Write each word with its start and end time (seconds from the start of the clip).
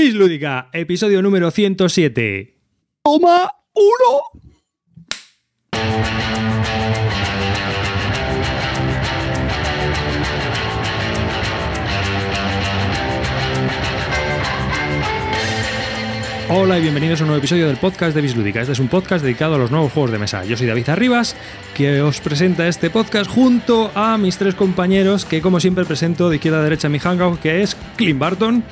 Bis 0.00 0.14
Lúdica, 0.14 0.70
episodio 0.72 1.20
número 1.20 1.50
107. 1.50 2.56
Toma 3.02 3.52
uno. 3.74 4.40
Hola 16.48 16.78
y 16.78 16.80
bienvenidos 16.80 17.20
a 17.20 17.24
un 17.24 17.28
nuevo 17.28 17.38
episodio 17.40 17.66
del 17.66 17.76
podcast 17.76 18.14
de 18.14 18.22
Bislúdica. 18.22 18.62
Este 18.62 18.72
es 18.72 18.78
un 18.78 18.88
podcast 18.88 19.22
dedicado 19.22 19.56
a 19.56 19.58
los 19.58 19.70
nuevos 19.70 19.92
juegos 19.92 20.12
de 20.12 20.18
mesa. 20.18 20.46
Yo 20.46 20.56
soy 20.56 20.66
David 20.66 20.88
Arribas, 20.88 21.36
que 21.74 22.00
os 22.00 22.22
presenta 22.22 22.66
este 22.66 22.88
podcast 22.88 23.30
junto 23.30 23.92
a 23.94 24.16
mis 24.16 24.38
tres 24.38 24.54
compañeros, 24.54 25.26
que 25.26 25.42
como 25.42 25.60
siempre 25.60 25.84
presento 25.84 26.30
de 26.30 26.36
izquierda 26.36 26.60
a 26.60 26.64
derecha 26.64 26.86
en 26.88 26.92
mi 26.92 26.98
hangout, 26.98 27.38
que 27.38 27.60
es 27.60 27.76
Clint 27.96 28.18
Barton. 28.18 28.64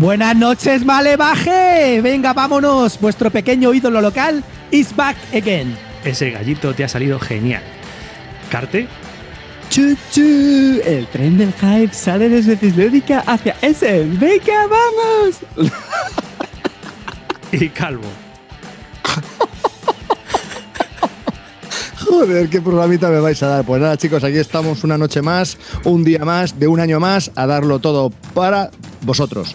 Buenas 0.00 0.34
noches, 0.34 0.82
Malevaje. 0.86 2.00
Venga, 2.00 2.32
vámonos. 2.32 2.98
Vuestro 2.98 3.30
pequeño 3.30 3.74
ídolo 3.74 4.00
local 4.00 4.42
is 4.70 4.96
back 4.96 5.14
again. 5.34 5.76
Ese 6.02 6.30
gallito 6.30 6.74
te 6.74 6.84
ha 6.84 6.88
salido 6.88 7.20
genial. 7.20 7.62
Carte. 8.50 8.88
Chuchu, 9.68 10.80
el 10.86 11.06
tren 11.08 11.36
del 11.36 11.52
hype 11.52 11.92
sale 11.92 12.30
desde 12.30 12.56
Bislúdica 12.56 13.22
hacia 13.26 13.54
Essen. 13.60 14.18
¡Venga, 14.18 14.66
vamos! 14.68 15.70
y 17.52 17.68
Calvo. 17.68 18.08
Joder, 22.06 22.48
qué 22.48 22.62
programita 22.62 23.10
me 23.10 23.20
vais 23.20 23.42
a 23.42 23.48
dar. 23.48 23.64
Pues 23.66 23.82
nada, 23.82 23.98
chicos, 23.98 24.24
aquí 24.24 24.38
estamos 24.38 24.82
una 24.82 24.96
noche 24.96 25.20
más, 25.20 25.58
un 25.84 26.04
día 26.04 26.24
más, 26.24 26.58
de 26.58 26.68
un 26.68 26.80
año 26.80 27.00
más, 27.00 27.30
a 27.36 27.46
darlo 27.46 27.80
todo 27.80 28.08
para 28.32 28.70
vosotros. 29.02 29.54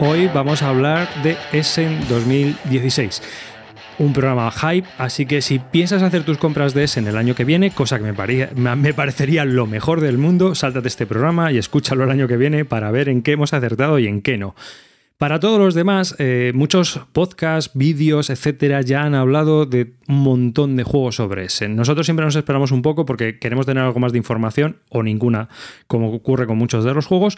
Hoy 0.00 0.30
vamos 0.32 0.62
a 0.62 0.68
hablar 0.68 1.08
de 1.24 1.36
Essen 1.52 1.98
2016. 2.08 3.20
Un 3.98 4.12
programa 4.12 4.48
hype, 4.52 4.86
así 4.96 5.26
que 5.26 5.42
si 5.42 5.58
piensas 5.58 6.04
hacer 6.04 6.22
tus 6.22 6.38
compras 6.38 6.72
de 6.72 6.84
Essen 6.84 7.08
el 7.08 7.16
año 7.16 7.34
que 7.34 7.44
viene, 7.44 7.72
cosa 7.72 7.98
que 7.98 8.04
me, 8.04 8.94
parecería 8.94 9.44
lo 9.44 9.66
mejor 9.66 10.00
del 10.00 10.16
mundo, 10.16 10.54
sáltate 10.54 10.86
este 10.86 11.04
programa 11.04 11.50
y 11.50 11.58
escúchalo 11.58 12.04
el 12.04 12.10
año 12.12 12.28
que 12.28 12.36
viene 12.36 12.64
para 12.64 12.92
ver 12.92 13.08
en 13.08 13.22
qué 13.22 13.32
hemos 13.32 13.52
acertado 13.52 13.98
y 13.98 14.06
en 14.06 14.22
qué 14.22 14.38
no. 14.38 14.54
Para 15.18 15.40
todos 15.40 15.58
los 15.58 15.74
demás, 15.74 16.14
eh, 16.20 16.52
muchos 16.54 17.00
podcasts, 17.12 17.72
vídeos, 17.74 18.30
etcétera, 18.30 18.82
ya 18.82 19.02
han 19.02 19.16
hablado 19.16 19.66
de 19.66 19.94
un 20.06 20.20
montón 20.20 20.76
de 20.76 20.84
juegos 20.84 21.16
sobre 21.16 21.46
Essen. 21.46 21.74
Nosotros 21.74 22.06
siempre 22.06 22.24
nos 22.24 22.36
esperamos 22.36 22.70
un 22.70 22.82
poco 22.82 23.04
porque 23.04 23.40
queremos 23.40 23.66
tener 23.66 23.82
algo 23.82 23.98
más 23.98 24.12
de 24.12 24.18
información 24.18 24.76
o 24.90 25.02
ninguna, 25.02 25.48
como 25.88 26.12
ocurre 26.12 26.46
con 26.46 26.56
muchos 26.56 26.84
de 26.84 26.94
los 26.94 27.06
juegos, 27.06 27.36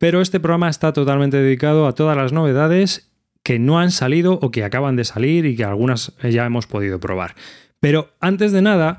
pero 0.00 0.22
este 0.22 0.40
programa 0.40 0.70
está 0.70 0.94
totalmente 0.94 1.36
dedicado 1.36 1.86
a 1.86 1.94
todas 1.94 2.16
las 2.16 2.32
novedades 2.32 3.12
que 3.42 3.58
no 3.58 3.78
han 3.78 3.90
salido 3.90 4.38
o 4.40 4.50
que 4.50 4.64
acaban 4.64 4.96
de 4.96 5.04
salir 5.04 5.44
y 5.44 5.56
que 5.56 5.64
algunas 5.64 6.14
ya 6.22 6.46
hemos 6.46 6.66
podido 6.66 6.98
probar. 6.98 7.34
Pero 7.80 8.08
antes 8.18 8.50
de 8.50 8.62
nada, 8.62 8.98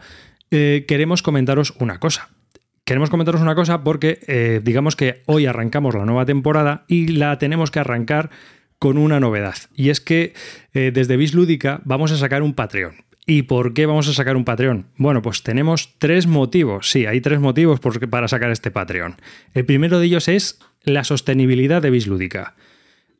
eh, 0.51 0.85
queremos 0.87 1.23
comentaros 1.23 1.73
una 1.79 1.99
cosa. 1.99 2.29
Queremos 2.85 3.09
comentaros 3.09 3.41
una 3.41 3.55
cosa 3.55 3.83
porque 3.83 4.19
eh, 4.27 4.61
digamos 4.63 4.95
que 4.95 5.23
hoy 5.25 5.47
arrancamos 5.47 5.95
la 5.95 6.05
nueva 6.05 6.27
temporada 6.27 6.85
y 6.87 7.07
la 7.07 7.39
tenemos 7.39 7.71
que 7.71 7.79
arrancar 7.79 8.29
con 8.77 8.99
una 8.99 9.19
novedad. 9.19 9.55
Y 9.73 9.89
es 9.89 10.01
que 10.01 10.35
eh, 10.75 10.91
desde 10.93 11.17
Bis 11.17 11.33
Lúdica 11.33 11.81
vamos 11.83 12.11
a 12.11 12.17
sacar 12.17 12.43
un 12.43 12.53
Patreon. 12.53 12.93
¿Y 13.25 13.43
por 13.43 13.73
qué 13.73 13.87
vamos 13.87 14.07
a 14.07 14.13
sacar 14.13 14.35
un 14.35 14.45
Patreon? 14.45 14.85
Bueno, 14.97 15.23
pues 15.23 15.41
tenemos 15.41 15.95
tres 15.97 16.27
motivos. 16.27 16.91
Sí, 16.91 17.07
hay 17.07 17.21
tres 17.21 17.39
motivos 17.39 17.79
para 17.79 18.27
sacar 18.27 18.51
este 18.51 18.69
Patreon. 18.69 19.15
El 19.55 19.65
primero 19.65 19.99
de 19.99 20.05
ellos 20.05 20.27
es 20.27 20.59
la 20.83 21.03
sostenibilidad 21.03 21.81
de 21.81 21.89
Bislúdica. 21.89 22.55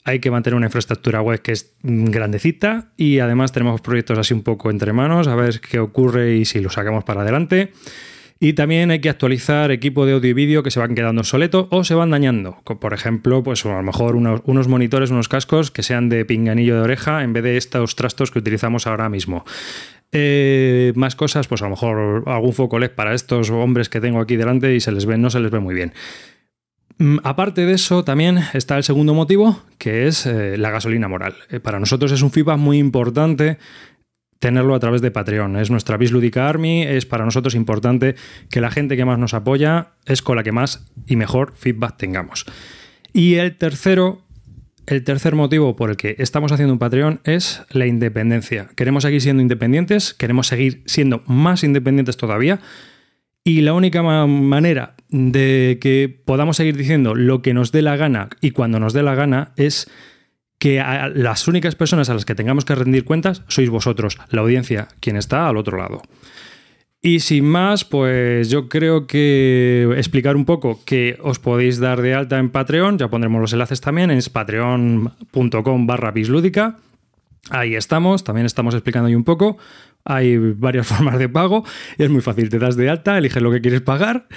Hay 0.04 0.20
que 0.20 0.32
mantener 0.32 0.56
una 0.56 0.68
infraestructura 0.68 1.22
web 1.22 1.42
que 1.42 1.52
es 1.52 1.74
mm, 1.84 2.06
grandecita 2.06 2.90
y 2.98 3.20
además 3.20 3.52
tenemos 3.52 3.82
proyectos 3.82 4.18
así 4.18 4.34
un 4.34 4.42
poco 4.42 4.72
entre 4.72 4.94
manos, 4.94 5.28
a 5.28 5.36
ver 5.36 5.62
qué 5.62 5.80
ocurre 5.80 6.36
y 6.38 6.46
si 6.46 6.60
lo 6.60 6.70
sacamos 6.70 7.04
para 7.04 7.22
adelante. 7.22 7.72
Y 8.44 8.54
también 8.54 8.90
hay 8.90 9.00
que 9.00 9.10
actualizar 9.10 9.70
equipo 9.70 10.08
de 10.08 10.14
audio 10.14 10.32
y 10.32 10.34
vídeo 10.34 10.64
que 10.64 10.72
se 10.72 10.80
van 10.80 10.96
quedando 10.96 11.22
obsoletos 11.22 11.68
o 11.70 11.84
se 11.84 11.94
van 11.94 12.10
dañando. 12.10 12.58
Por 12.64 12.92
ejemplo, 12.92 13.44
pues 13.44 13.64
a 13.68 13.70
lo 13.70 13.84
mejor 13.84 14.16
unos, 14.16 14.42
unos 14.46 14.68
monitores, 14.68 15.12
unos 15.12 15.30
cascos 15.30 15.70
que 15.70 15.84
sean 15.84 16.10
de 16.10 16.26
pinganillo 16.26 16.74
de 16.74 16.82
oreja 16.82 17.22
en 17.22 17.34
vez 17.34 17.44
de 17.44 17.58
estos 17.58 17.96
trastos 17.96 18.32
que 18.32 18.40
utilizamos 18.40 18.88
ahora 18.88 19.10
mismo. 19.10 19.46
Eh, 20.12 20.92
más 20.96 21.16
cosas, 21.16 21.48
pues 21.48 21.62
a 21.62 21.66
lo 21.66 21.72
mejor 21.72 22.24
algún 22.26 22.54
foco 22.54 22.80
LED 22.80 22.92
para 22.92 23.14
estos 23.14 23.52
hombres 23.52 23.90
que 23.90 24.02
tengo 24.02 24.20
aquí 24.20 24.38
delante 24.38 24.74
y 24.74 24.80
se 24.80 24.92
les 24.92 25.06
ve, 25.06 25.20
no 25.20 25.30
se 25.30 25.40
les 25.40 25.52
ve 25.52 25.60
muy 25.60 25.76
bien. 25.76 25.94
Mm, 27.02 27.18
Aparte 27.24 27.66
de 27.66 27.74
eso, 27.74 28.04
también 28.04 28.38
está 28.54 28.78
el 28.78 28.84
segundo 28.84 29.16
motivo, 29.16 29.60
que 29.80 30.08
es 30.08 30.28
eh, 30.28 30.56
la 30.58 30.70
gasolina 30.70 31.08
moral. 31.08 31.34
Eh, 31.50 31.60
para 31.60 31.80
nosotros 31.80 32.12
es 32.12 32.22
un 32.22 32.30
feedback 32.30 32.58
muy 32.60 32.78
importante 32.78 33.58
tenerlo 34.38 34.76
a 34.76 34.80
través 34.80 35.02
de 35.02 35.10
Patreon. 35.10 35.56
Es 35.56 35.72
nuestra 35.72 35.98
Bislúdica 35.98 36.48
Army, 36.48 36.84
es 36.84 37.08
para 37.08 37.26
nosotros 37.26 37.56
importante 37.56 38.16
que 38.52 38.62
la 38.62 38.70
gente 38.70 38.96
que 38.98 39.06
más 39.06 39.18
nos 39.18 39.34
apoya 39.34 39.94
es 40.06 40.22
con 40.22 40.36
la 40.36 40.44
que 40.44 40.52
más 40.52 40.86
y 41.08 41.16
mejor 41.16 41.54
feedback 41.56 41.98
tengamos. 41.98 42.46
Y 43.14 43.36
el 43.36 43.56
tercero, 43.58 44.22
el 44.86 45.04
tercer 45.04 45.34
motivo 45.36 45.76
por 45.76 45.90
el 45.90 45.98
que 45.98 46.16
estamos 46.20 46.52
haciendo 46.52 46.74
un 46.74 46.80
Patreon 46.80 47.20
es 47.24 47.64
la 47.72 47.88
independencia. 47.88 48.70
Queremos 48.76 49.04
seguir 49.04 49.22
siendo 49.22 49.42
independientes, 49.42 50.14
queremos 50.14 50.46
seguir 50.48 50.84
siendo 50.86 51.24
más 51.26 51.64
independientes 51.64 52.16
todavía. 52.18 52.60
Y 53.44 53.62
la 53.62 53.74
única 53.74 54.04
ma- 54.04 54.28
manera 54.28 54.96
de 55.12 55.78
que 55.82 56.22
podamos 56.26 56.58
seguir 56.58 56.78
diciendo 56.78 57.14
lo 57.14 57.42
que 57.42 57.54
nos 57.54 57.72
dé 57.72 57.82
la 57.82 57.98
gana 57.98 58.30
y 58.40 58.52
cuando 58.52 58.80
nos 58.80 58.94
dé 58.94 59.04
la 59.04 59.14
gana 59.14 59.52
es 59.58 59.92
que 60.58 60.82
las 61.16 61.48
únicas 61.48 61.76
personas 61.76 62.10
a 62.10 62.14
las 62.14 62.24
que 62.24 62.36
tengamos 62.36 62.66
que 62.66 62.76
rendir 62.76 63.04
cuentas 63.04 63.44
sois 63.48 63.70
vosotros, 63.70 64.18
la 64.30 64.42
audiencia, 64.42 64.88
quien 65.00 65.18
está 65.18 65.50
al 65.50 65.58
otro 65.58 65.78
lado. 65.78 66.04
Y 67.02 67.22
sin 67.22 67.46
más, 67.46 67.84
pues 67.84 68.52
yo 68.52 68.70
creo 68.70 69.08
que 69.08 69.90
explicar 69.98 70.36
un 70.36 70.46
poco 70.46 70.80
que 70.86 71.18
os 71.24 71.40
podéis 71.40 71.80
dar 71.80 72.04
de 72.04 72.14
alta 72.14 72.38
en 72.38 72.52
Patreon, 72.52 73.00
ya 73.00 73.10
pondremos 73.10 73.42
los 73.42 73.54
enlaces 73.54 73.82
también, 73.82 74.12
es 74.12 74.30
patreon.com 74.30 75.88
barra 75.88 76.12
bislúdica. 76.12 76.78
Ahí 77.50 77.74
estamos, 77.74 78.24
también 78.24 78.46
estamos 78.46 78.76
explicando 78.76 79.08
ahí 79.08 79.16
un 79.16 79.24
poco. 79.24 79.58
Hay 80.06 80.38
varias 80.38 80.86
formas 80.94 81.18
de 81.18 81.28
pago, 81.28 81.66
es 81.98 82.12
muy 82.12 82.22
fácil, 82.22 82.50
te 82.50 82.60
das 82.60 82.76
de 82.76 82.88
alta, 82.88 83.18
eliges 83.18 83.42
lo 83.42 83.50
que 83.52 83.62
quieres 83.62 83.82
pagar 83.82 84.28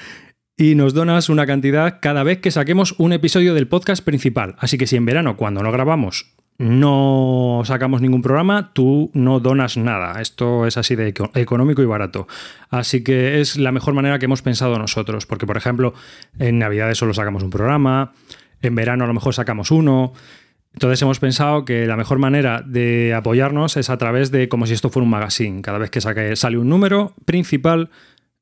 y 0.56 0.74
nos 0.76 0.94
donas 0.94 1.28
una 1.28 1.46
cantidad 1.46 1.98
cada 2.00 2.22
vez 2.22 2.38
que 2.40 2.50
saquemos 2.50 2.94
un 2.98 3.12
episodio 3.12 3.54
del 3.54 3.66
podcast 3.68 4.04
principal. 4.04 4.54
Así 4.58 4.78
que 4.78 4.86
si 4.86 4.96
en 4.96 5.04
verano, 5.04 5.36
cuando 5.36 5.62
no 5.62 5.72
grabamos, 5.72 6.32
no 6.58 7.62
sacamos 7.64 8.00
ningún 8.00 8.22
programa, 8.22 8.72
tú 8.72 9.10
no 9.14 9.40
donas 9.40 9.76
nada. 9.76 10.20
Esto 10.20 10.66
es 10.66 10.76
así 10.76 10.94
de 10.94 11.08
eco- 11.08 11.30
económico 11.34 11.82
y 11.82 11.86
barato. 11.86 12.28
Así 12.70 13.02
que 13.02 13.40
es 13.40 13.56
la 13.56 13.72
mejor 13.72 13.94
manera 13.94 14.18
que 14.20 14.26
hemos 14.26 14.42
pensado 14.42 14.78
nosotros. 14.78 15.26
Porque, 15.26 15.46
por 15.46 15.56
ejemplo, 15.56 15.94
en 16.38 16.60
Navidades 16.60 16.98
solo 16.98 17.12
sacamos 17.14 17.42
un 17.42 17.50
programa, 17.50 18.12
en 18.62 18.74
verano 18.76 19.04
a 19.04 19.06
lo 19.08 19.14
mejor 19.14 19.34
sacamos 19.34 19.72
uno. 19.72 20.12
Entonces 20.72 21.02
hemos 21.02 21.20
pensado 21.20 21.64
que 21.64 21.86
la 21.86 21.96
mejor 21.96 22.18
manera 22.18 22.62
de 22.64 23.14
apoyarnos 23.14 23.76
es 23.76 23.90
a 23.90 23.98
través 23.98 24.30
de 24.30 24.48
como 24.48 24.66
si 24.66 24.74
esto 24.74 24.90
fuera 24.90 25.04
un 25.04 25.10
magazine. 25.10 25.62
Cada 25.62 25.78
vez 25.78 25.90
que 25.90 26.00
sale 26.36 26.58
un 26.58 26.68
número 26.68 27.14
principal, 27.24 27.90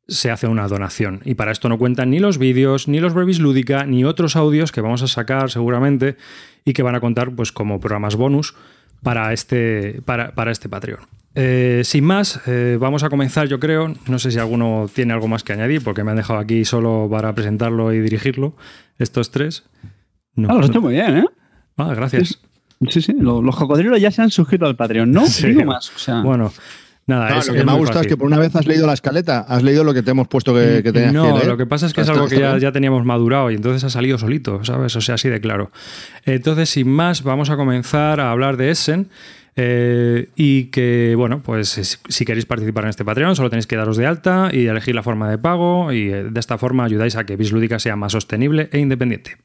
se 0.09 0.31
hace 0.31 0.47
una 0.49 0.67
donación. 0.69 1.21
Y 1.25 1.35
para 1.35 1.53
esto 1.53 1.69
no 1.69 1.79
cuentan 1.79 2.11
ni 2.11 2.19
los 2.19 2.39
vídeos, 2.39 2.89
ni 2.89 3.01
los 3.01 3.15
brevis 3.15 3.39
lúdica, 3.39 3.85
ni 3.85 4.05
otros 4.05 4.37
audios 4.37 4.73
que 4.73 4.81
vamos 4.81 5.03
a 5.03 5.07
sacar 5.09 5.51
seguramente 5.51 6.17
y 6.65 6.73
que 6.73 6.83
van 6.83 6.95
a 6.95 7.01
contar 7.01 7.31
pues 7.35 7.53
como 7.53 7.81
programas 7.81 8.17
bonus 8.17 8.55
para 9.03 9.33
este, 9.33 10.01
para, 10.05 10.33
para 10.35 10.51
este 10.53 10.69
Patreon. 10.69 11.01
Eh, 11.35 11.81
sin 11.85 12.05
más, 12.05 12.41
eh, 12.47 12.77
vamos 12.79 13.03
a 13.05 13.09
comenzar 13.09 13.49
yo 13.49 13.59
creo. 13.59 13.95
No 14.07 14.19
sé 14.19 14.31
si 14.31 14.39
alguno 14.39 14.89
tiene 14.93 15.13
algo 15.15 15.29
más 15.29 15.43
que 15.45 15.53
añadir 15.55 15.83
porque 15.83 16.05
me 16.05 16.11
han 16.11 16.17
dejado 16.19 16.39
aquí 16.39 16.65
solo 16.65 17.09
para 17.11 17.35
presentarlo 17.35 17.93
y 17.93 18.01
dirigirlo. 18.01 18.55
Estos 18.99 19.31
tres. 19.31 19.65
No, 20.35 20.49
Ah, 20.51 20.55
lo 20.55 20.61
has 20.61 20.69
hecho 20.71 20.81
muy 20.83 20.95
bien, 20.95 21.19
¿eh? 21.19 21.25
Ah, 21.79 21.95
gracias. 21.95 22.39
Sí, 22.91 23.01
sí, 23.01 23.15
lo- 23.19 23.41
los 23.43 23.57
cocodrilos 23.57 24.01
ya 24.01 24.11
se 24.11 24.23
han 24.23 24.31
suscrito 24.31 24.67
al 24.67 24.77
Patreon, 24.77 25.11
¿no? 25.11 25.25
Sí. 25.27 25.49
Digo 25.49 25.65
más, 25.65 25.91
o 25.95 25.99
sea, 25.99 26.21
Bueno, 26.23 26.53
nada, 27.07 27.31
No, 27.31 27.39
es- 27.39 27.47
lo 27.49 27.53
que 27.55 27.59
es 27.61 27.65
me 27.67 27.73
gustado 27.75 28.01
es 28.03 28.07
que 28.07 28.17
por 28.17 28.27
una 28.27 28.39
vez 28.39 28.55
has 28.57 28.67
leído 28.67 28.87
la 28.87 28.93
escaleta, 28.95 29.41
has 29.41 29.63
leído 29.63 29.85
lo 29.85 29.93
que 29.95 30.03
te 30.03 30.11
hemos 30.13 30.29
puesto 30.29 30.55
que, 30.55 30.83
que 30.83 30.93
tenías 30.93 31.13
no, 31.13 31.25
que 31.27 31.33
leer. 31.35 31.47
lo 31.47 31.57
que 31.57 31.67
pasa 31.67 31.87
es 31.87 31.93
que 31.93 32.01
es 32.03 32.09
algo 32.09 32.29
que 32.29 32.39
ya, 32.39 32.57
ya 32.59 32.73
teníamos 32.73 33.05
madurado 33.05 33.51
y 33.51 33.55
entonces 33.55 33.85
ha 33.85 33.91
salido 33.91 34.19
solito, 34.19 34.63
¿sabes? 34.65 34.95
O 34.97 35.01
sea, 35.01 35.17
así 35.17 35.29
de 35.29 35.41
claro. 35.41 35.71
Entonces, 36.25 36.71
sin 36.71 36.89
más, 36.89 37.23
vamos 37.23 37.51
a 37.51 37.57
comenzar 37.57 38.21
a 38.21 38.31
hablar 38.31 38.57
de 38.57 38.71
Essen. 38.71 39.09
eh, 39.55 40.31
y 40.35 40.65
que, 40.71 41.13
bueno, 41.15 41.43
pues 41.43 41.69
si, 41.69 41.83
si 41.85 42.25
queréis 42.25 42.47
participar 42.47 42.85
en 42.85 42.91
este 42.91 43.05
Patreon, 43.05 43.37
solo 43.37 43.51
tenéis 43.51 43.67
que 43.67 43.77
daros 43.77 43.99
de 43.99 44.07
alta 44.07 44.49
y 44.51 44.67
elegir 44.67 44.95
la 44.95 45.03
forma 45.03 45.29
de 45.29 45.37
pago. 45.37 45.93
Y 45.93 46.09
eh, 46.11 46.25
de 46.31 46.41
esta 46.41 46.57
forma 46.57 46.85
ayudáis 46.85 47.17
a 47.17 47.25
que 47.25 47.37
Bislúdica 47.37 47.79
sea 47.79 47.95
más 47.95 48.13
sostenible 48.13 48.71
e 48.73 48.79
independiente. 48.79 49.37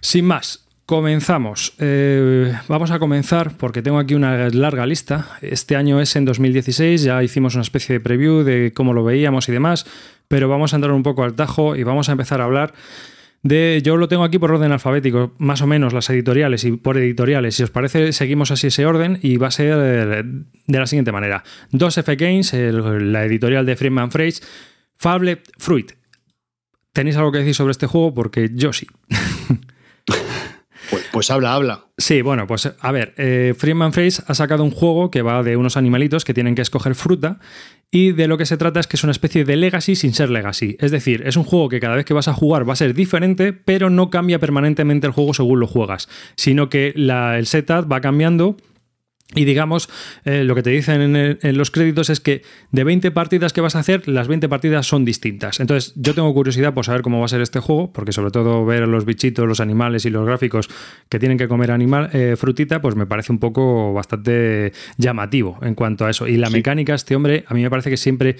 Sin 0.00 0.24
más, 0.26 0.63
Comenzamos. 0.86 1.74
Eh, 1.78 2.52
vamos 2.68 2.90
a 2.90 2.98
comenzar 2.98 3.56
porque 3.56 3.80
tengo 3.80 3.98
aquí 3.98 4.14
una 4.14 4.50
larga 4.50 4.84
lista. 4.84 5.38
Este 5.40 5.76
año 5.76 5.98
es 5.98 6.14
en 6.14 6.26
2016, 6.26 7.02
ya 7.02 7.22
hicimos 7.22 7.54
una 7.54 7.62
especie 7.62 7.94
de 7.94 8.00
preview 8.00 8.42
de 8.42 8.72
cómo 8.74 8.92
lo 8.92 9.02
veíamos 9.02 9.48
y 9.48 9.52
demás, 9.52 9.86
pero 10.28 10.46
vamos 10.50 10.74
a 10.74 10.76
entrar 10.76 10.92
un 10.92 11.02
poco 11.02 11.24
al 11.24 11.34
tajo 11.34 11.74
y 11.74 11.84
vamos 11.84 12.10
a 12.10 12.12
empezar 12.12 12.42
a 12.42 12.44
hablar 12.44 12.74
de... 13.42 13.80
Yo 13.82 13.96
lo 13.96 14.08
tengo 14.08 14.24
aquí 14.24 14.38
por 14.38 14.52
orden 14.52 14.72
alfabético, 14.72 15.32
más 15.38 15.62
o 15.62 15.66
menos 15.66 15.94
las 15.94 16.10
editoriales 16.10 16.64
y 16.64 16.72
por 16.72 16.98
editoriales. 16.98 17.54
Si 17.54 17.62
os 17.62 17.70
parece, 17.70 18.12
seguimos 18.12 18.50
así 18.50 18.66
ese 18.66 18.84
orden 18.84 19.18
y 19.22 19.38
va 19.38 19.46
a 19.46 19.52
ser 19.52 19.78
de 19.78 20.78
la 20.78 20.86
siguiente 20.86 21.12
manera. 21.12 21.44
2F 21.72 22.14
Games, 22.18 22.52
la 22.52 23.24
editorial 23.24 23.64
de 23.64 23.76
Freeman 23.76 24.10
Phrase, 24.10 24.42
Fable 24.98 25.40
Fruit. 25.56 25.92
¿Tenéis 26.92 27.16
algo 27.16 27.32
que 27.32 27.38
decir 27.38 27.54
sobre 27.54 27.72
este 27.72 27.86
juego? 27.86 28.12
Porque 28.12 28.50
yo 28.52 28.74
sí. 28.74 28.86
Pues, 31.14 31.30
habla, 31.30 31.54
habla. 31.54 31.84
Sí, 31.96 32.22
bueno, 32.22 32.46
pues 32.46 32.70
a 32.78 32.92
ver, 32.92 33.14
eh, 33.16 33.54
Freeman 33.56 33.92
Phrase 33.92 34.22
ha 34.26 34.34
sacado 34.34 34.64
un 34.64 34.72
juego 34.72 35.10
que 35.10 35.22
va 35.22 35.42
de 35.44 35.56
unos 35.56 35.76
animalitos 35.76 36.24
que 36.24 36.34
tienen 36.34 36.56
que 36.56 36.62
escoger 36.62 36.96
fruta 36.96 37.38
y 37.90 38.10
de 38.10 38.26
lo 38.26 38.36
que 38.36 38.46
se 38.46 38.56
trata 38.56 38.80
es 38.80 38.88
que 38.88 38.96
es 38.96 39.04
una 39.04 39.12
especie 39.12 39.44
de 39.44 39.54
legacy 39.54 39.94
sin 39.94 40.12
ser 40.12 40.28
legacy. 40.28 40.76
Es 40.80 40.90
decir, 40.90 41.22
es 41.24 41.36
un 41.36 41.44
juego 41.44 41.68
que 41.68 41.78
cada 41.78 41.94
vez 41.94 42.04
que 42.04 42.14
vas 42.14 42.26
a 42.26 42.34
jugar 42.34 42.68
va 42.68 42.72
a 42.72 42.76
ser 42.76 42.94
diferente, 42.94 43.52
pero 43.52 43.90
no 43.90 44.10
cambia 44.10 44.40
permanentemente 44.40 45.06
el 45.06 45.12
juego 45.12 45.34
según 45.34 45.60
lo 45.60 45.68
juegas, 45.68 46.08
sino 46.34 46.68
que 46.68 46.92
el 46.96 47.46
setup 47.46 47.90
va 47.90 48.00
cambiando 48.00 48.56
y 49.34 49.44
digamos, 49.46 49.88
eh, 50.24 50.44
lo 50.44 50.54
que 50.54 50.62
te 50.62 50.70
dicen 50.70 51.16
en, 51.16 51.56
los 51.56 51.70
créditos 51.70 52.10
es 52.10 52.20
que 52.20 52.42
de 52.70 52.84
20 52.84 53.10
partidas 53.10 53.52
que 53.52 53.60
vas 53.60 53.74
a 53.74 53.80
hacer, 53.80 54.06
las 54.06 54.28
20 54.28 54.48
partidas 54.48 54.86
son 54.86 55.04
distintas. 55.04 55.60
Entonces, 55.60 55.92
yo 55.96 56.14
tengo 56.14 56.32
curiosidad 56.34 56.74
por 56.74 56.84
saber 56.84 57.02
cómo 57.02 57.18
va 57.18 57.24
a 57.24 57.28
ser 57.28 57.40
este 57.40 57.58
juego, 57.58 57.92
porque 57.92 58.12
sobre 58.12 58.30
todo 58.30 58.64
ver 58.64 58.86
los 58.86 59.04
bichitos, 59.04 59.48
los 59.48 59.60
animales 59.60 60.04
y 60.04 60.10
los 60.10 60.26
gráficos 60.26 60.68
que 61.08 61.18
tienen 61.18 61.38
que 61.38 61.48
comer 61.48 61.70
animal, 61.70 62.10
eh, 62.12 62.36
frutita, 62.36 62.80
pues 62.80 62.96
me 62.96 63.06
parece 63.06 63.32
un 63.32 63.38
poco 63.38 63.92
bastante 63.92 64.72
llamativo 64.98 65.58
en 65.62 65.74
cuanto 65.74 66.04
a 66.04 66.10
eso. 66.10 66.28
Y 66.28 66.36
la 66.36 66.50
mecánica, 66.50 66.94
este 66.94 67.16
hombre, 67.16 67.44
a 67.48 67.54
mí 67.54 67.62
me 67.62 67.70
parece 67.70 67.90
que 67.90 67.96
siempre 67.96 68.36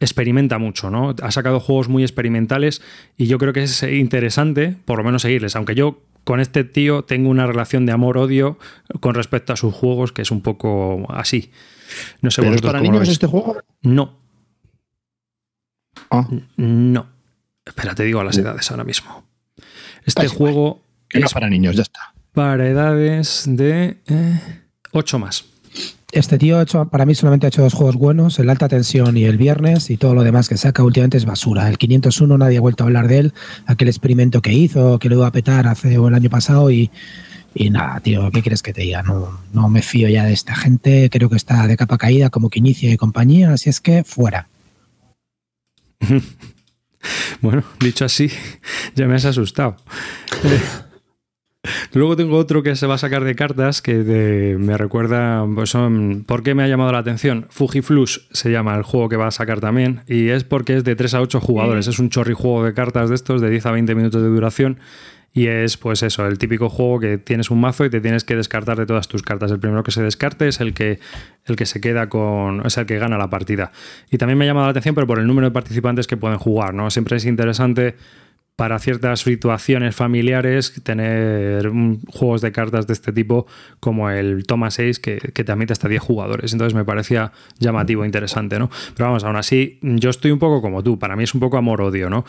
experimenta 0.00 0.58
mucho, 0.58 0.90
¿no? 0.90 1.14
Ha 1.22 1.30
sacado 1.30 1.60
juegos 1.60 1.88
muy 1.88 2.02
experimentales 2.02 2.82
y 3.16 3.26
yo 3.26 3.38
creo 3.38 3.52
que 3.52 3.62
es 3.62 3.82
interesante, 3.84 4.76
por 4.84 4.98
lo 4.98 5.04
menos 5.04 5.22
seguirles, 5.22 5.56
aunque 5.56 5.74
yo 5.74 6.02
con 6.26 6.40
este 6.40 6.64
tío 6.64 7.04
tengo 7.04 7.30
una 7.30 7.46
relación 7.46 7.86
de 7.86 7.92
amor-odio 7.92 8.58
con 8.98 9.14
respecto 9.14 9.52
a 9.52 9.56
sus 9.56 9.72
juegos 9.72 10.10
que 10.10 10.22
es 10.22 10.32
un 10.32 10.40
poco 10.40 11.06
así. 11.08 11.52
No 12.20 12.32
sé 12.32 12.42
¿Pero 12.42 12.56
es 12.56 12.62
para 12.62 12.80
niños 12.80 13.08
este 13.08 13.28
juego? 13.28 13.58
No. 13.82 14.18
Ah. 16.10 16.28
No. 16.56 17.06
Espera, 17.64 17.94
te 17.94 18.02
digo 18.02 18.24
las 18.24 18.36
edades 18.36 18.68
ahora 18.72 18.82
mismo. 18.82 19.24
Este 20.04 20.26
juego 20.26 20.82
es 21.10 21.32
para 21.32 21.48
niños, 21.48 21.76
ya 21.76 21.82
está. 21.82 22.12
Para 22.32 22.66
edades 22.66 23.44
de 23.46 23.98
8 24.90 25.16
eh, 25.16 25.20
más. 25.20 25.44
Este 26.12 26.38
tío 26.38 26.60
hecho, 26.60 26.84
para 26.88 27.04
mí 27.04 27.14
solamente 27.14 27.46
ha 27.46 27.48
hecho 27.48 27.62
dos 27.62 27.74
juegos 27.74 27.96
buenos, 27.96 28.38
el 28.38 28.48
Alta 28.48 28.68
Tensión 28.68 29.16
y 29.16 29.24
el 29.24 29.36
Viernes, 29.36 29.90
y 29.90 29.96
todo 29.96 30.14
lo 30.14 30.22
demás 30.22 30.48
que 30.48 30.56
saca 30.56 30.84
últimamente 30.84 31.16
es 31.16 31.24
basura. 31.24 31.68
El 31.68 31.78
501 31.78 32.38
nadie 32.38 32.58
ha 32.58 32.60
vuelto 32.60 32.84
a 32.84 32.86
hablar 32.86 33.08
de 33.08 33.18
él, 33.18 33.34
aquel 33.66 33.88
experimento 33.88 34.40
que 34.40 34.52
hizo, 34.52 35.00
que 35.00 35.08
lo 35.08 35.16
iba 35.16 35.26
a 35.26 35.32
petar 35.32 35.66
hace 35.66 35.94
el 35.94 36.14
año 36.14 36.30
pasado 36.30 36.70
y, 36.70 36.90
nada, 37.70 37.98
tío, 38.00 38.30
¿qué 38.30 38.40
quieres 38.40 38.62
que 38.62 38.72
te 38.72 38.82
diga? 38.82 39.02
No, 39.02 39.40
no 39.52 39.68
me 39.68 39.82
fío 39.82 40.08
ya 40.08 40.24
de 40.24 40.32
esta 40.32 40.54
gente, 40.54 41.10
creo 41.10 41.28
que 41.28 41.36
está 41.36 41.66
de 41.66 41.76
capa 41.76 41.98
caída 41.98 42.30
como 42.30 42.50
que 42.50 42.60
inicia 42.60 42.90
y 42.92 42.96
compañía, 42.96 43.52
así 43.52 43.68
es 43.68 43.80
que 43.80 44.04
fuera. 44.04 44.48
bueno, 47.40 47.64
dicho 47.80 48.04
así, 48.04 48.30
ya 48.94 49.06
me 49.06 49.16
has 49.16 49.24
asustado. 49.24 49.76
Luego 51.92 52.16
tengo 52.16 52.36
otro 52.36 52.62
que 52.62 52.76
se 52.76 52.86
va 52.86 52.94
a 52.94 52.98
sacar 52.98 53.24
de 53.24 53.34
cartas 53.34 53.82
que 53.82 54.56
me 54.58 54.76
recuerda, 54.76 55.44
pues 55.54 55.70
son, 55.70 56.24
¿por 56.26 56.42
qué 56.42 56.54
me 56.54 56.62
ha 56.62 56.68
llamado 56.68 56.92
la 56.92 56.98
atención? 56.98 57.46
Fujiflux 57.50 58.28
se 58.30 58.50
llama 58.50 58.74
el 58.76 58.82
juego 58.82 59.08
que 59.08 59.16
va 59.16 59.28
a 59.28 59.30
sacar 59.30 59.60
también 59.60 60.02
y 60.06 60.28
es 60.28 60.44
porque 60.44 60.76
es 60.76 60.84
de 60.84 60.96
3 60.96 61.14
a 61.14 61.20
8 61.20 61.40
jugadores, 61.40 61.86
es 61.86 61.98
un 61.98 62.10
chorri 62.10 62.34
juego 62.34 62.64
de 62.64 62.74
cartas 62.74 63.08
de 63.08 63.14
estos 63.14 63.40
de 63.40 63.50
10 63.50 63.66
a 63.66 63.70
20 63.72 63.94
minutos 63.94 64.22
de 64.22 64.28
duración 64.28 64.78
y 65.36 65.48
es 65.48 65.76
pues 65.76 66.02
eso, 66.02 66.26
el 66.26 66.38
típico 66.38 66.70
juego 66.70 66.98
que 66.98 67.18
tienes 67.18 67.50
un 67.50 67.60
mazo 67.60 67.84
y 67.84 67.90
te 67.90 68.00
tienes 68.00 68.24
que 68.24 68.34
descartar 68.34 68.78
de 68.78 68.86
todas 68.86 69.06
tus 69.06 69.20
cartas. 69.20 69.50
El 69.50 69.58
primero 69.58 69.82
que 69.82 69.90
se 69.90 70.02
descarte 70.02 70.48
es 70.48 70.62
el 70.62 70.72
que, 70.72 70.98
el 71.44 71.56
que 71.56 71.66
se 71.66 71.78
queda 71.78 72.08
con. 72.08 72.64
es 72.64 72.78
el 72.78 72.86
que 72.86 72.98
gana 72.98 73.18
la 73.18 73.28
partida. 73.28 73.70
Y 74.10 74.16
también 74.16 74.38
me 74.38 74.46
ha 74.46 74.48
llamado 74.48 74.66
la 74.66 74.70
atención, 74.70 74.94
pero 74.94 75.06
por 75.06 75.18
el 75.18 75.26
número 75.26 75.46
de 75.46 75.50
participantes 75.50 76.06
que 76.06 76.16
pueden 76.16 76.38
jugar, 76.38 76.72
¿no? 76.72 76.88
Siempre 76.90 77.18
es 77.18 77.26
interesante 77.26 77.96
para 78.56 78.78
ciertas 78.78 79.20
situaciones 79.20 79.94
familiares 79.94 80.80
tener 80.82 81.70
juegos 82.08 82.40
de 82.40 82.52
cartas 82.52 82.86
de 82.86 82.94
este 82.94 83.12
tipo 83.12 83.46
como 83.80 84.10
el 84.10 84.46
Toma 84.46 84.70
6 84.70 84.98
que, 84.98 85.18
que 85.18 85.44
te 85.44 85.52
admite 85.52 85.74
hasta 85.74 85.88
10 85.88 86.02
jugadores. 86.02 86.52
Entonces 86.52 86.74
me 86.74 86.84
parecía 86.84 87.32
llamativo, 87.58 88.04
interesante, 88.04 88.58
¿no? 88.58 88.70
Pero 88.94 89.08
vamos, 89.08 89.24
aún 89.24 89.36
así, 89.36 89.78
yo 89.82 90.10
estoy 90.10 90.30
un 90.30 90.38
poco 90.38 90.62
como 90.62 90.82
tú, 90.82 90.98
para 90.98 91.16
mí 91.16 91.24
es 91.24 91.34
un 91.34 91.40
poco 91.40 91.58
amor-odio, 91.58 92.08
¿no? 92.08 92.24